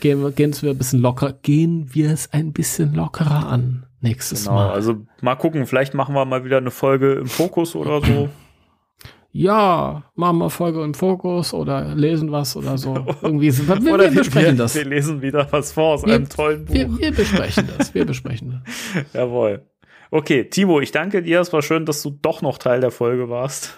gehen, 0.00 0.20
wir, 0.22 0.30
gehen 0.30 0.54
wir 0.60 0.70
ein 0.70 0.78
bisschen 0.78 1.00
locker, 1.00 1.32
gehen 1.32 1.92
wir 1.94 2.10
es 2.10 2.32
ein 2.32 2.52
bisschen 2.52 2.94
lockerer 2.94 3.48
an 3.48 3.86
nächstes 4.04 4.44
Genau, 4.44 4.56
Mal. 4.56 4.70
also 4.70 5.04
mal 5.20 5.34
gucken, 5.34 5.66
vielleicht 5.66 5.94
machen 5.94 6.14
wir 6.14 6.24
mal 6.24 6.44
wieder 6.44 6.58
eine 6.58 6.70
Folge 6.70 7.14
im 7.14 7.26
Fokus 7.26 7.74
oder 7.74 8.00
so. 8.00 8.28
ja, 9.32 10.04
machen 10.14 10.38
wir 10.38 10.50
Folge 10.50 10.84
im 10.84 10.94
Fokus 10.94 11.52
oder 11.52 11.94
lesen 11.96 12.30
was 12.30 12.54
oder 12.56 12.78
so. 12.78 12.94
Irgendwie, 13.22 13.50
so- 13.50 13.66
wir, 13.66 13.82
wir, 13.84 13.94
Oder 13.94 14.10
wir 14.12 14.18
besprechen 14.20 14.56
wir, 14.56 14.64
das. 14.64 14.74
Wir 14.76 14.84
lesen 14.84 15.22
wieder 15.22 15.48
was 15.50 15.72
vor 15.72 15.94
aus 15.94 16.04
einem 16.04 16.28
tollen 16.28 16.64
Buch. 16.66 16.74
Wir, 16.74 16.96
wir 16.98 17.10
besprechen 17.12 17.68
das. 17.76 17.92
Wir 17.94 18.04
besprechen 18.06 18.62
das. 18.64 19.04
Jawohl. 19.12 19.66
Okay, 20.10 20.44
Timo, 20.44 20.80
ich 20.80 20.92
danke 20.92 21.22
dir. 21.22 21.40
Es 21.40 21.52
war 21.52 21.62
schön, 21.62 21.86
dass 21.86 22.00
du 22.02 22.10
doch 22.22 22.40
noch 22.42 22.58
Teil 22.58 22.80
der 22.80 22.92
Folge 22.92 23.28
warst. 23.28 23.76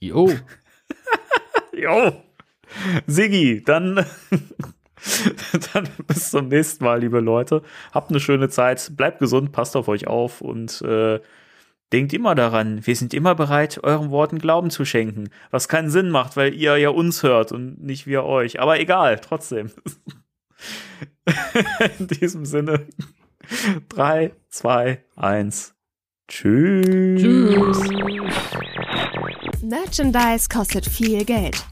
Jo. 0.00 0.28
Jo. 1.74 2.12
Siggi, 3.06 3.62
dann, 3.64 4.04
dann 5.72 5.88
bis 6.06 6.30
zum 6.30 6.48
nächsten 6.48 6.84
Mal, 6.84 7.00
liebe 7.00 7.20
Leute. 7.20 7.62
Habt 7.92 8.10
eine 8.10 8.20
schöne 8.20 8.48
Zeit. 8.48 8.92
Bleibt 8.96 9.18
gesund, 9.18 9.52
passt 9.52 9.76
auf 9.76 9.88
euch 9.88 10.06
auf 10.06 10.40
und 10.40 10.82
äh, 10.82 11.20
denkt 11.92 12.12
immer 12.12 12.34
daran, 12.34 12.86
wir 12.86 12.96
sind 12.96 13.14
immer 13.14 13.34
bereit, 13.34 13.80
euren 13.82 14.10
Worten 14.10 14.38
Glauben 14.38 14.70
zu 14.70 14.84
schenken. 14.84 15.28
Was 15.50 15.68
keinen 15.68 15.90
Sinn 15.90 16.10
macht, 16.10 16.36
weil 16.36 16.54
ihr 16.54 16.76
ja 16.76 16.88
uns 16.90 17.22
hört 17.22 17.52
und 17.52 17.82
nicht 17.82 18.06
wir 18.06 18.24
euch. 18.24 18.60
Aber 18.60 18.80
egal, 18.80 19.18
trotzdem. 19.18 19.70
In 21.98 22.06
diesem 22.08 22.44
Sinne. 22.44 22.86
Drei, 23.88 24.32
zwei, 24.48 25.04
eins. 25.16 25.74
Tschüss. 26.28 27.20
Tschüss. 27.20 27.90
Merchandise 29.62 30.48
kostet 30.48 30.86
viel 30.86 31.24
Geld. 31.24 31.71